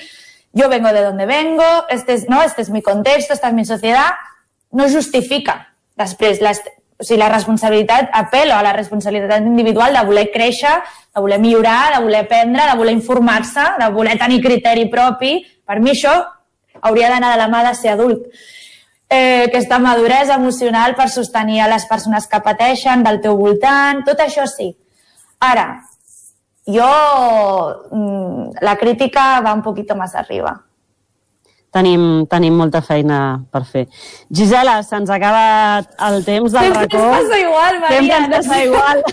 yo 0.53 0.69
vengo 0.69 0.93
de 0.93 1.03
donde 1.03 1.25
vengo, 1.27 1.87
este 1.89 2.15
es, 2.15 2.29
no, 2.29 2.43
este 2.43 2.63
es 2.63 2.71
mi 2.71 2.83
contexto, 2.83 3.33
esta 3.33 3.49
es 3.49 3.55
mi 3.55 3.65
sociedad, 3.65 4.15
no 4.73 4.89
justifica. 4.91 5.69
Després, 5.97 6.41
les, 6.41 6.61
o 7.01 7.05
sigui, 7.05 7.19
la 7.19 7.31
responsabilitat, 7.33 8.11
apel·lo 8.13 8.53
a 8.53 8.63
la 8.63 8.75
responsabilitat 8.77 9.47
individual 9.49 9.95
de 9.97 10.05
voler 10.05 10.27
créixer, 10.35 10.75
de 11.15 11.21
voler 11.25 11.39
millorar, 11.41 11.97
de 11.97 12.03
voler 12.05 12.27
aprendre, 12.27 12.67
de 12.69 12.77
voler 12.77 12.93
informar-se, 12.93 13.65
de 13.81 13.89
voler 13.95 14.19
tenir 14.21 14.43
criteri 14.45 14.85
propi. 14.93 15.39
Per 15.65 15.81
mi 15.81 15.95
això 15.95 16.13
hauria 16.83 17.09
d'anar 17.09 17.33
de 17.33 17.41
la 17.41 17.49
mà 17.49 17.65
de 17.65 17.75
ser 17.75 17.95
adult. 17.95 18.27
Eh, 19.09 19.47
aquesta 19.49 19.81
maduresa 19.83 20.37
emocional 20.37 20.95
per 20.95 21.09
sostenir 21.11 21.63
a 21.65 21.69
les 21.73 21.87
persones 21.89 22.29
que 22.29 22.43
pateixen, 22.45 23.03
del 23.03 23.21
teu 23.25 23.37
voltant, 23.37 24.05
tot 24.07 24.21
això 24.21 24.47
sí. 24.47 24.71
Ara, 25.41 25.81
jo... 26.67 26.91
mm, 27.91 28.61
La 28.61 28.77
crítica 28.77 29.41
va 29.41 29.55
un 29.55 29.63
poquito 29.63 29.97
más 29.97 30.15
arriba. 30.15 30.67
Tenim, 31.71 32.27
tenim 32.27 32.57
molta 32.59 32.81
feina 32.83 33.41
per 33.53 33.63
fer. 33.65 33.85
Gisela, 34.29 34.81
se'ns 34.83 35.11
acaba 35.15 35.79
el 36.09 36.25
temps 36.27 36.51
del 36.53 36.65
Sempre 36.65 36.81
racó. 36.89 36.99
ens 36.99 37.21
passa 37.21 37.39
igual, 37.39 37.81
Maria. 37.81 38.01
Sempre 38.01 38.17
ens 38.17 38.37
passa 38.37 38.65
igual. 38.65 39.05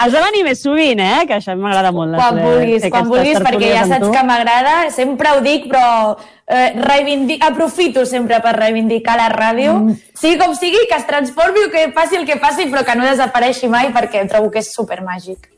Has 0.00 0.10
de 0.10 0.20
venir 0.24 0.40
més 0.46 0.62
sovint, 0.64 0.98
eh? 1.04 1.26
Que 1.28 1.36
això 1.36 1.54
m'agrada 1.54 1.92
molt. 1.92 2.16
Quan 2.16 2.38
fer- 2.40 2.46
vulguis, 2.46 2.86
quan 2.90 3.06
vulguis, 3.06 3.38
perquè 3.44 3.68
ja 3.74 3.84
saps 3.86 4.08
que 4.08 4.22
m'agrada, 4.26 4.74
sempre 4.90 5.30
ho 5.36 5.42
dic, 5.44 5.68
però 5.70 6.16
eh, 6.48 6.72
reivindic, 6.80 7.44
aprofito 7.44 8.06
sempre 8.08 8.40
per 8.40 8.56
reivindicar 8.56 9.18
la 9.20 9.28
ràdio. 9.28 9.76
Mm. 9.76 9.98
Sigui 10.18 10.38
com 10.40 10.56
sigui, 10.56 10.86
que 10.88 10.96
es 10.96 11.06
transformi 11.06 11.66
o 11.68 11.70
que 11.70 11.84
passi 11.94 12.16
el 12.16 12.24
que 12.26 12.40
passi, 12.40 12.66
però 12.72 12.82
que 12.84 12.96
no 12.96 13.04
desapareixi 13.04 13.68
mai, 13.68 13.92
perquè 13.92 14.24
trobo 14.28 14.50
que 14.50 14.64
és 14.64 14.72
supermàgic. 14.74 15.50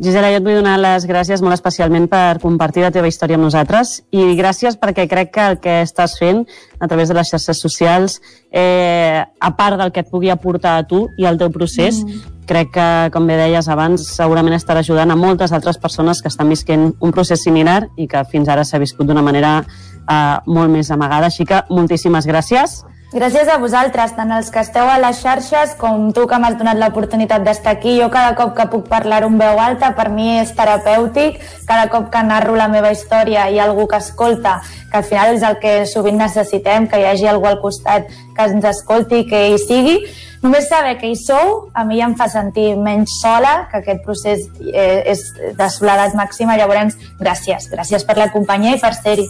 Gisela, 0.00 0.30
jo 0.32 0.38
et 0.40 0.44
vull 0.46 0.56
donar 0.56 0.78
les 0.80 1.04
gràcies 1.04 1.42
molt 1.44 1.52
especialment 1.52 2.06
per 2.08 2.38
compartir 2.40 2.80
la 2.86 2.92
teva 2.94 3.08
història 3.10 3.36
amb 3.36 3.44
nosaltres 3.44 3.98
i 4.16 4.30
gràcies 4.38 4.78
perquè 4.80 5.04
crec 5.10 5.28
que 5.34 5.48
el 5.52 5.58
que 5.60 5.74
estàs 5.84 6.14
fent 6.16 6.46
a 6.80 6.88
través 6.88 7.10
de 7.10 7.16
les 7.18 7.28
xarxes 7.28 7.60
socials, 7.60 8.16
eh, 8.48 9.20
a 9.20 9.50
part 9.58 9.76
del 9.76 9.92
que 9.92 10.00
et 10.00 10.08
pugui 10.08 10.32
aportar 10.32 10.78
a 10.78 10.86
tu 10.88 11.02
i 11.20 11.28
al 11.28 11.36
teu 11.36 11.52
procés, 11.52 12.00
mm. 12.00 12.46
crec 12.48 12.72
que, 12.72 12.88
com 13.12 13.28
bé 13.28 13.36
deies 13.42 13.68
abans, 13.68 14.06
segurament 14.16 14.56
estarà 14.56 14.80
ajudant 14.80 15.12
a 15.12 15.18
moltes 15.20 15.52
altres 15.52 15.76
persones 15.76 16.22
que 16.24 16.32
estan 16.32 16.48
visquent 16.48 16.94
un 16.96 17.12
procés 17.12 17.44
similar 17.44 17.82
i 18.00 18.08
que 18.08 18.24
fins 18.32 18.48
ara 18.48 18.64
s'ha 18.64 18.80
viscut 18.80 19.04
d'una 19.04 19.26
manera 19.26 19.58
eh, 19.60 20.36
molt 20.46 20.72
més 20.72 20.88
amagada. 20.90 21.28
Així 21.28 21.44
que 21.44 21.60
moltíssimes 21.68 22.24
gràcies. 22.24 22.80
Gràcies 23.10 23.48
a 23.50 23.56
vosaltres, 23.58 24.12
tant 24.14 24.30
els 24.30 24.52
que 24.54 24.60
esteu 24.62 24.86
a 24.86 24.94
les 25.02 25.18
xarxes 25.18 25.72
com 25.80 26.12
tu 26.14 26.28
que 26.30 26.36
m'has 26.38 26.54
donat 26.60 26.78
l'oportunitat 26.78 27.42
d'estar 27.42 27.72
aquí. 27.74 27.96
Jo 27.98 28.06
cada 28.06 28.36
cop 28.38 28.52
que 28.54 28.68
puc 28.70 28.84
parlar 28.86 29.24
en 29.26 29.34
veu 29.40 29.58
alta 29.58 29.88
per 29.98 30.12
mi 30.14 30.36
és 30.38 30.52
terapèutic. 30.54 31.40
Cada 31.66 31.88
cop 31.90 32.06
que 32.12 32.22
narro 32.22 32.54
la 32.54 32.68
meva 32.70 32.92
història 32.94 33.48
hi 33.50 33.58
ha 33.58 33.66
algú 33.66 33.88
que 33.90 33.98
escolta, 33.98 34.60
que 34.92 35.02
al 35.02 35.08
final 35.08 35.34
és 35.34 35.42
el 35.42 35.58
que 35.58 35.74
sovint 35.90 36.22
necessitem, 36.22 36.86
que 36.86 37.02
hi 37.02 37.08
hagi 37.10 37.26
algú 37.26 37.50
al 37.50 37.58
costat 37.58 38.06
que 38.36 38.46
ens 38.46 38.70
escolti, 38.76 39.24
que 39.26 39.48
hi 39.48 39.58
sigui. 39.58 39.98
Només 40.44 40.70
saber 40.70 40.94
que 41.00 41.10
hi 41.10 41.18
sou 41.18 41.66
a 41.74 41.82
mi 41.84 41.98
ja 41.98 42.06
em 42.06 42.14
fa 42.14 42.30
sentir 42.30 42.76
menys 42.78 43.18
sola, 43.18 43.64
que 43.72 43.82
aquest 43.82 44.06
procés 44.06 44.46
eh, 44.70 45.02
és 45.10 45.26
de 45.58 45.68
soledat 45.74 46.14
màxima. 46.14 46.54
Llavors, 46.54 46.94
gràcies. 47.18 47.72
Gràcies 47.74 48.06
per 48.06 48.22
la 48.22 48.30
companyia 48.30 48.78
i 48.78 48.80
per 48.86 48.94
ser-hi. 48.94 49.26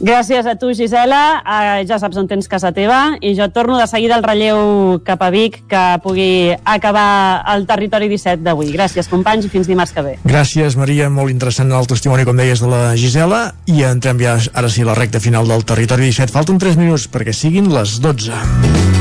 Gràcies 0.00 0.46
a 0.48 0.54
tu, 0.56 0.70
Gisela. 0.72 1.42
Uh, 1.44 1.82
ja 1.84 1.98
saps 2.00 2.16
on 2.16 2.28
tens 2.28 2.48
casa 2.48 2.72
teva. 2.72 3.18
I 3.20 3.34
jo 3.36 3.50
torno 3.52 3.76
de 3.76 3.86
seguida 3.90 4.16
al 4.16 4.24
relleu 4.24 5.00
cap 5.04 5.20
a 5.20 5.28
Vic 5.30 5.60
que 5.68 5.82
pugui 6.02 6.56
acabar 6.64 7.44
el 7.52 7.66
territori 7.68 8.08
17 8.08 8.40
d'avui. 8.46 8.72
Gràcies, 8.72 9.10
companys, 9.12 9.44
i 9.44 9.52
fins 9.52 9.68
dimarts 9.68 9.92
que 9.92 10.04
ve. 10.06 10.16
Gràcies, 10.24 10.78
Maria. 10.80 11.10
Molt 11.12 11.32
interessant 11.34 11.68
el 11.76 11.90
testimoni, 11.90 12.24
com 12.24 12.40
deies, 12.40 12.64
de 12.64 12.72
la 12.72 12.96
Gisela. 12.96 13.42
I 13.68 13.84
entrem 13.90 14.24
ja, 14.24 14.38
ara 14.54 14.72
sí, 14.72 14.86
a 14.86 14.88
la 14.88 14.96
recta 14.96 15.20
final 15.20 15.48
del 15.52 15.68
territori 15.68 16.08
17. 16.08 16.32
Falten 16.32 16.58
3 16.58 16.80
minuts 16.80 17.04
perquè 17.12 17.36
siguin 17.36 17.68
les 17.74 18.00
12. 18.00 18.99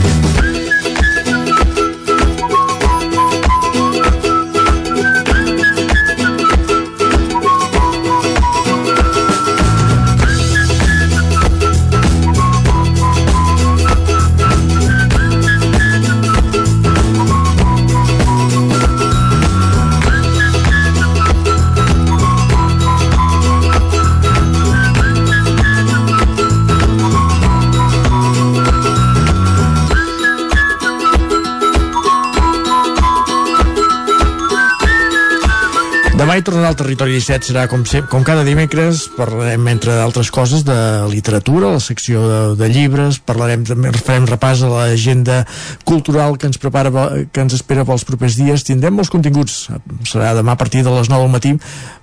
Hi 36.39 36.43
tornarà 36.47 36.69
al 36.71 36.77
Territori 36.79 37.17
17, 37.17 37.49
serà 37.49 37.65
com, 37.67 37.81
com 38.07 38.23
cada 38.23 38.45
dimecres, 38.47 39.01
parlarem, 39.11 39.65
entre 39.67 39.97
altres 39.99 40.29
coses, 40.31 40.61
de 40.63 40.75
literatura, 41.11 41.73
la 41.73 41.81
secció 41.83 42.21
de, 42.23 42.37
de 42.55 42.69
llibres, 42.71 43.17
parlarem 43.19 43.65
també, 43.67 43.91
farem 43.97 44.23
repàs 44.29 44.61
a 44.63 44.69
l'agenda 44.71 45.41
cultural 45.83 46.37
que 46.39 46.47
ens 46.47 46.55
prepara, 46.63 46.93
que 47.27 47.43
ens 47.43 47.57
espera 47.57 47.83
pels 47.83 48.07
propers 48.07 48.39
dies. 48.39 48.63
Tindrem 48.63 48.95
molts 48.95 49.11
continguts, 49.11 49.65
serà 50.07 50.31
demà 50.37 50.55
a 50.55 50.61
partir 50.61 50.85
de 50.87 50.95
les 50.95 51.11
9 51.11 51.27
del 51.27 51.35
matí, 51.35 51.51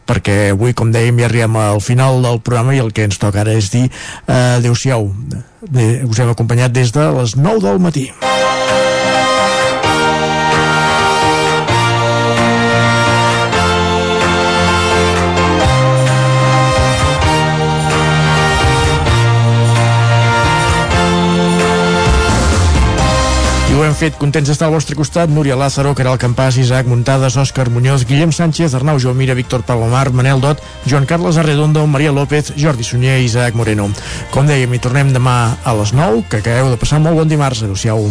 perquè 0.05 0.37
avui, 0.53 0.77
com 0.77 0.93
dèiem, 0.93 1.17
ja 1.25 1.31
arribem 1.31 1.57
al 1.63 1.81
final 1.81 2.21
del 2.27 2.43
programa 2.45 2.77
i 2.77 2.83
el 2.85 2.93
que 2.93 3.09
ens 3.09 3.17
toca 3.23 3.41
ara 3.41 3.57
és 3.57 3.73
dir 3.73 3.87
eh, 3.89 4.59
adeu-siau. 4.59 5.09
Us 5.65 6.21
hem 6.21 6.37
acompanyat 6.37 6.77
des 6.77 6.93
de 6.93 7.09
les 7.23 7.39
9 7.41 7.65
del 7.71 7.81
matí. 7.89 8.11
Fet 23.97 24.17
contents 24.21 24.49
d'estar 24.51 24.67
al 24.69 24.75
vostre 24.75 24.97
costat 24.99 25.31
Núria 25.33 25.57
Lázaro, 25.57 25.95
Caral 25.97 26.19
Campàs, 26.21 26.59
Isaac 26.61 26.89
Muntades, 26.91 27.39
Òscar 27.41 27.71
Muñoz, 27.73 28.05
Guillem 28.05 28.33
Sánchez, 28.33 28.75
Arnau 28.77 29.01
Jomira, 29.01 29.35
Víctor 29.35 29.65
Palomar, 29.65 30.13
Manel 30.13 30.41
Dot, 30.41 30.61
Joan 30.85 31.07
Carles 31.07 31.39
Arredondo, 31.41 31.87
Maria 31.87 32.13
López, 32.13 32.53
Jordi 32.57 32.85
Sunyer 32.85 33.19
i 33.21 33.25
Isaac 33.31 33.57
Moreno. 33.57 33.89
Com 34.35 34.47
dèiem, 34.47 34.75
hi 34.75 34.85
tornem 34.85 35.15
demà 35.17 35.57
a 35.65 35.77
les 35.81 35.97
9, 35.97 36.27
que 36.29 36.45
acabeu 36.45 36.75
de 36.75 36.81
passar 36.81 37.01
molt 37.01 37.17
bon 37.17 37.33
dimarts. 37.33 37.65
Adéu-siau. 37.65 38.11